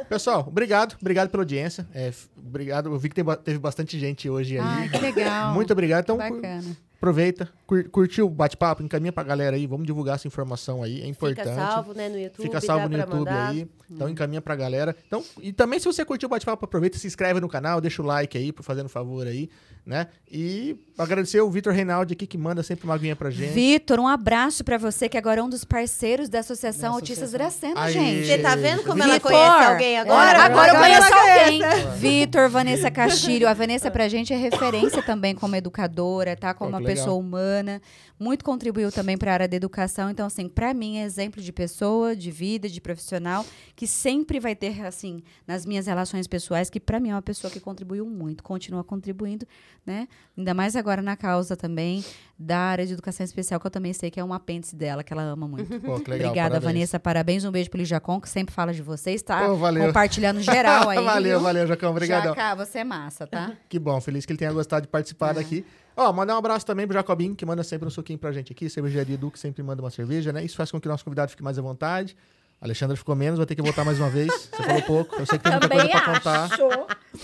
Pessoal, 0.08 0.44
obrigado. 0.46 0.96
Obrigado 1.00 1.28
pela 1.30 1.42
audiência. 1.42 1.86
É, 1.94 2.12
obrigado. 2.36 2.88
Eu 2.88 2.98
vi 2.98 3.08
que 3.08 3.14
tem 3.14 3.24
teve 3.44 3.58
bastante 3.58 3.98
gente 3.98 4.28
hoje 4.28 4.47
energia 4.56 4.62
aí. 4.62 4.82
Ai, 4.82 4.88
que 4.88 4.98
legal. 4.98 5.54
Muito 5.54 5.72
obrigado. 5.72 6.04
Então, 6.04 6.16
Bacana. 6.16 6.76
aproveita, 6.96 7.48
cur- 7.66 7.88
curtiu 7.90 8.26
o 8.26 8.30
bate-papo, 8.30 8.82
encaminha 8.82 9.12
pra 9.12 9.22
galera 9.22 9.56
aí, 9.56 9.66
vamos 9.66 9.86
divulgar 9.86 10.16
essa 10.16 10.26
informação 10.26 10.82
aí, 10.82 11.00
é 11.02 11.06
importante. 11.06 11.48
Fica 11.48 11.56
salvo, 11.70 11.94
né, 11.94 12.08
no 12.08 12.18
YouTube. 12.18 12.42
Fica 12.44 12.60
salvo 12.60 12.88
no 12.88 12.96
YouTube 12.98 13.18
mandar. 13.18 13.48
aí. 13.50 13.68
Então 13.90 14.08
encaminha 14.08 14.40
pra 14.40 14.54
galera. 14.56 14.94
Então, 15.06 15.24
e 15.40 15.52
também 15.52 15.78
se 15.78 15.84
você 15.86 16.04
curtiu 16.04 16.26
o 16.26 16.30
bate-papo, 16.30 16.64
aproveita, 16.64 16.98
se 16.98 17.06
inscreve 17.06 17.40
no 17.40 17.48
canal, 17.48 17.80
deixa 17.80 18.02
o 18.02 18.04
like 18.04 18.36
aí, 18.36 18.52
por 18.52 18.62
fazendo 18.62 18.88
favor 18.88 19.26
aí, 19.26 19.48
né? 19.86 20.08
E 20.30 20.76
agradecer 20.98 21.40
o 21.40 21.50
Vitor 21.50 21.72
Reinaldi 21.72 22.14
aqui 22.14 22.26
que 22.26 22.36
manda 22.36 22.62
sempre 22.62 22.84
uma 22.84 22.94
aguinha 22.94 23.14
pra 23.14 23.30
gente. 23.30 23.52
Vitor, 23.52 24.00
um 24.00 24.08
abraço 24.08 24.64
pra 24.64 24.76
você, 24.76 25.08
que 25.08 25.16
agora 25.16 25.40
é 25.40 25.42
um 25.42 25.48
dos 25.48 25.64
parceiros 25.64 26.28
da 26.28 26.40
Associação 26.40 26.94
Autistas. 26.94 27.32
Dracena, 27.32 27.90
gente. 27.90 28.26
Você 28.26 28.38
tá 28.38 28.56
vendo 28.56 28.82
como 28.82 29.02
ela 29.02 29.14
Vitor, 29.14 29.30
conhece 29.30 29.64
alguém 29.64 29.98
agora? 29.98 30.44
Agora, 30.44 30.44
agora 30.44 30.72
eu 30.72 30.76
conheço 30.76 31.12
ela 31.12 31.42
alguém. 31.42 31.98
Vitor, 31.98 32.48
Vanessa 32.48 32.90
Castilho. 32.90 33.48
A 33.48 33.54
Vanessa 33.54 33.90
pra 33.90 34.08
gente 34.08 34.32
é 34.32 34.36
referência 34.36 35.02
também 35.02 35.34
como 35.34 35.54
educadora, 35.54 36.36
tá? 36.36 36.52
Como 36.52 36.70
Pô, 36.70 36.76
uma 36.76 36.80
que 36.80 36.88
legal. 36.88 37.04
pessoa 37.04 37.18
humana. 37.18 37.80
Muito 38.18 38.44
contribuiu 38.44 38.90
também 38.90 39.16
para 39.16 39.30
a 39.30 39.34
área 39.34 39.48
da 39.48 39.56
educação. 39.56 40.10
Então, 40.10 40.26
assim, 40.26 40.48
pra 40.48 40.74
mim 40.74 40.98
é 40.98 41.04
exemplo 41.04 41.40
de 41.40 41.52
pessoa, 41.52 42.16
de 42.16 42.30
vida, 42.30 42.68
de 42.68 42.80
profissional, 42.80 43.46
que 43.76 43.86
sempre 43.86 44.40
vai 44.40 44.56
ter, 44.56 44.84
assim, 44.84 45.22
nas 45.46 45.64
minhas 45.64 45.86
relações 45.86 46.26
pessoais, 46.26 46.68
que 46.68 46.80
pra 46.80 46.98
mim 46.98 47.10
é 47.10 47.14
uma 47.14 47.22
pessoa 47.22 47.50
que 47.50 47.60
contribuiu 47.60 48.04
muito, 48.06 48.42
continua 48.42 48.82
contribuindo, 48.82 49.46
né? 49.86 50.08
Ainda 50.36 50.52
mais 50.52 50.74
agora 50.74 50.87
na 50.96 51.16
causa 51.16 51.56
também 51.56 52.02
da 52.38 52.58
área 52.58 52.86
de 52.86 52.92
educação 52.92 53.24
especial, 53.24 53.58
que 53.58 53.66
eu 53.66 53.70
também 53.70 53.92
sei 53.92 54.10
que 54.10 54.20
é 54.20 54.24
um 54.24 54.32
apêndice 54.32 54.76
dela, 54.76 55.02
que 55.02 55.12
ela 55.12 55.22
ama 55.22 55.48
muito. 55.48 55.68
Pô, 55.80 55.96
legal, 55.96 56.00
Obrigada, 56.00 56.34
parabéns. 56.34 56.62
Vanessa. 56.62 57.00
Parabéns. 57.00 57.44
Um 57.44 57.50
beijo 57.50 57.68
pro 57.68 57.78
Lijacon, 57.78 58.20
que 58.20 58.28
sempre 58.28 58.54
fala 58.54 58.72
de 58.72 58.80
vocês, 58.80 59.22
tá? 59.22 59.44
Pô, 59.46 59.56
valeu. 59.56 59.86
Compartilhando 59.86 60.40
geral 60.40 60.88
aí. 60.90 61.02
valeu, 61.02 61.38
viu? 61.38 61.40
valeu, 61.40 61.66
Jacão. 61.66 61.90
Obrigadão. 61.90 62.34
Jaca, 62.34 62.54
você 62.54 62.78
é 62.78 62.84
massa, 62.84 63.26
tá? 63.26 63.52
Que 63.68 63.78
bom, 63.78 64.00
feliz 64.00 64.24
que 64.24 64.32
ele 64.32 64.38
tenha 64.38 64.52
gostado 64.52 64.82
de 64.82 64.88
participar 64.88 65.34
daqui. 65.34 65.64
Ó, 65.96 66.12
mandar 66.12 66.36
um 66.36 66.38
abraço 66.38 66.64
também 66.64 66.86
pro 66.86 66.94
Jacobinho, 66.94 67.34
que 67.34 67.44
manda 67.44 67.64
sempre 67.64 67.88
um 67.88 67.90
suquinho 67.90 68.18
pra 68.18 68.30
gente 68.30 68.52
aqui. 68.52 68.70
Cervejaria 68.70 69.14
Edu, 69.14 69.32
que 69.32 69.38
sempre 69.38 69.62
manda 69.62 69.82
uma 69.82 69.90
cerveja, 69.90 70.32
né? 70.32 70.44
Isso 70.44 70.56
faz 70.56 70.70
com 70.70 70.80
que 70.80 70.86
o 70.86 70.90
nosso 70.90 71.04
convidado 71.04 71.30
fique 71.30 71.42
mais 71.42 71.58
à 71.58 71.62
vontade. 71.62 72.16
A 72.60 72.64
Alexandra 72.64 72.96
ficou 72.96 73.14
menos, 73.14 73.36
vai 73.38 73.46
ter 73.46 73.54
que 73.54 73.62
voltar 73.62 73.84
mais 73.84 74.00
uma 74.00 74.10
vez. 74.10 74.26
Você 74.50 74.62
falou 74.64 74.82
pouco. 74.82 75.14
Eu 75.20 75.26
sei 75.26 75.38
que 75.38 75.44
tem 75.44 75.52
muita 75.52 75.68
coisa 75.68 75.88
pra 75.88 76.00
contar. 76.00 76.48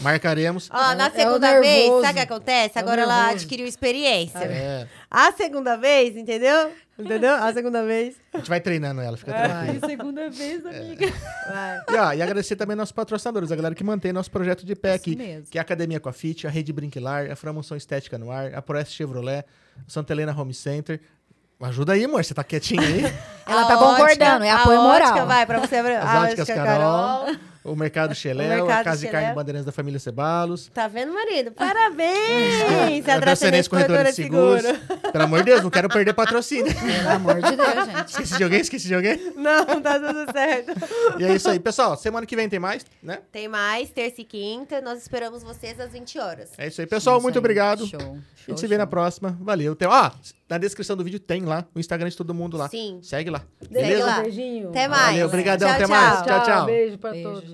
Marcaremos. 0.00 0.68
Ó, 0.72 0.94
na 0.94 1.06
É 1.06 1.08
o 1.08 1.12
segunda 1.12 1.60
vez, 1.60 1.80
nervoso. 1.82 2.00
sabe 2.02 2.12
o 2.12 2.14
que 2.14 2.20
acontece? 2.32 2.78
É 2.78 2.80
Agora 2.80 3.02
ela 3.02 3.16
nervoso. 3.16 3.36
adquiriu 3.44 3.66
experiência. 3.66 4.38
É, 4.38 4.86
A 5.10 5.32
segunda 5.32 5.76
vez, 5.76 6.16
entendeu? 6.16 6.70
Entendeu? 6.96 7.34
A 7.34 7.52
segunda 7.52 7.84
vez. 7.84 8.14
a 8.32 8.38
gente 8.38 8.48
vai 8.48 8.60
treinando 8.60 9.00
ela, 9.00 9.16
fica 9.16 9.32
tranquila. 9.32 9.88
Segunda 9.88 10.30
vez, 10.30 10.64
amiga. 10.64 11.06
Vai. 11.48 11.80
E, 11.90 11.96
ó, 11.98 12.12
e 12.12 12.22
agradecer 12.22 12.54
também 12.54 12.76
nossos 12.76 12.92
patrocinadores, 12.92 13.50
a 13.50 13.56
galera 13.56 13.74
que 13.74 13.82
mantém 13.82 14.12
nosso 14.12 14.30
projeto 14.30 14.64
de 14.64 14.76
pé 14.76 14.94
aqui. 14.94 15.16
mesmo. 15.16 15.46
Que 15.50 15.58
é 15.58 15.60
a 15.60 15.62
Academia 15.62 15.98
Coafit, 15.98 16.46
a 16.46 16.50
Rede 16.50 16.72
Brinquilar, 16.72 17.28
a 17.32 17.34
Framoção 17.34 17.76
Estética 17.76 18.16
no 18.16 18.30
Ar, 18.30 18.54
a 18.54 18.62
Proeste 18.62 18.94
Chevrolet, 18.94 19.44
Santa 19.88 20.12
Helena 20.12 20.32
Home 20.40 20.54
Center. 20.54 21.00
Ajuda 21.62 21.92
aí, 21.94 22.04
amor, 22.04 22.24
você 22.24 22.34
tá 22.34 22.44
quietinho 22.44 22.82
aí? 22.82 23.00
Ela 23.46 23.64
tá 23.66 23.74
A 23.74 23.76
ótica- 23.78 23.96
concordando, 23.96 24.44
é 24.44 24.50
apoio 24.50 24.80
a 24.80 24.82
moral. 24.82 25.08
Ótica, 25.10 25.24
vai, 25.26 25.46
pra 25.46 25.60
você 25.60 25.76
a 25.76 26.22
ótica 26.22 26.44
Carol, 26.54 27.36
o 27.64 27.74
Mercado 27.74 28.14
Mercado 28.14 28.70
a 28.70 28.84
Casa 28.84 29.06
de 29.06 29.08
Carne. 29.10 29.34
Bandeirantes 29.34 29.64
da 29.64 29.72
família 29.72 29.98
Cebalos. 29.98 30.70
Tá 30.72 30.86
vendo, 30.86 31.14
marido? 31.14 31.50
Parabéns! 31.52 33.08
a 33.08 33.18
Dracenense 33.18 33.70
Corretora 33.70 34.04
de 34.04 34.12
Seguros. 34.12 34.62
seguro. 34.62 35.10
Pelo 35.10 35.24
amor 35.24 35.38
de 35.38 35.44
Deus, 35.46 35.62
não 35.62 35.70
quero 35.70 35.88
perder 35.88 36.12
patrocínio. 36.12 36.72
Pelo 36.74 37.08
amor 37.08 37.40
de 37.40 37.56
Deus, 37.56 37.86
gente. 37.86 38.08
Esqueci 38.10 38.36
de 38.36 38.44
alguém? 38.44 38.60
Esqueci 38.60 38.86
de 38.86 38.94
alguém? 38.94 39.32
Não, 39.34 39.80
tá 39.80 39.98
tudo 39.98 40.30
certo. 40.30 40.72
E 41.18 41.24
é 41.24 41.34
isso 41.34 41.48
aí. 41.48 41.58
Pessoal, 41.58 41.96
semana 41.96 42.26
que 42.26 42.36
vem 42.36 42.48
tem 42.48 42.58
mais, 42.58 42.84
né? 43.02 43.20
Tem 43.32 43.48
mais, 43.48 43.88
terça 43.90 44.20
e 44.20 44.24
quinta. 44.24 44.82
Nós 44.82 45.00
esperamos 45.00 45.42
vocês 45.42 45.80
às 45.80 45.92
20 45.92 46.18
horas. 46.18 46.50
É 46.58 46.66
isso 46.68 46.80
aí. 46.82 46.86
Pessoal, 46.86 47.16
Isso 47.16 47.22
muito 47.22 47.36
aí. 47.36 47.40
obrigado. 47.40 47.86
Show. 47.86 47.98
A 48.00 48.04
show, 48.04 48.18
gente 48.48 48.60
se 48.60 48.66
vê 48.66 48.76
na 48.76 48.86
próxima. 48.86 49.38
Valeu. 49.40 49.74
Tem, 49.74 49.88
ó, 49.88 50.10
na 50.48 50.58
descrição 50.58 50.96
do 50.96 51.02
vídeo 51.02 51.18
tem 51.18 51.42
lá 51.44 51.64
o 51.74 51.80
Instagram 51.80 52.08
de 52.10 52.16
todo 52.16 52.34
mundo 52.34 52.56
lá. 52.56 52.68
Sim. 52.68 53.00
Segue 53.02 53.30
lá. 53.30 53.42
Segue 53.60 53.74
Beleza? 53.74 54.04
lá. 54.06 54.20
Beijinho. 54.20 54.68
Até 54.68 54.86
mais. 54.86 55.06
Valeu, 55.06 55.26
obrigadão, 55.26 55.68
Tchau, 55.68 55.76
até 55.76 55.86
mais. 55.86 56.12
tchau. 56.18 56.24
Tchau, 56.24 56.44
tchau. 56.44 56.66
Beijo 56.66 56.98
pra 56.98 57.10
Beijo, 57.12 57.30
todos. 57.32 57.53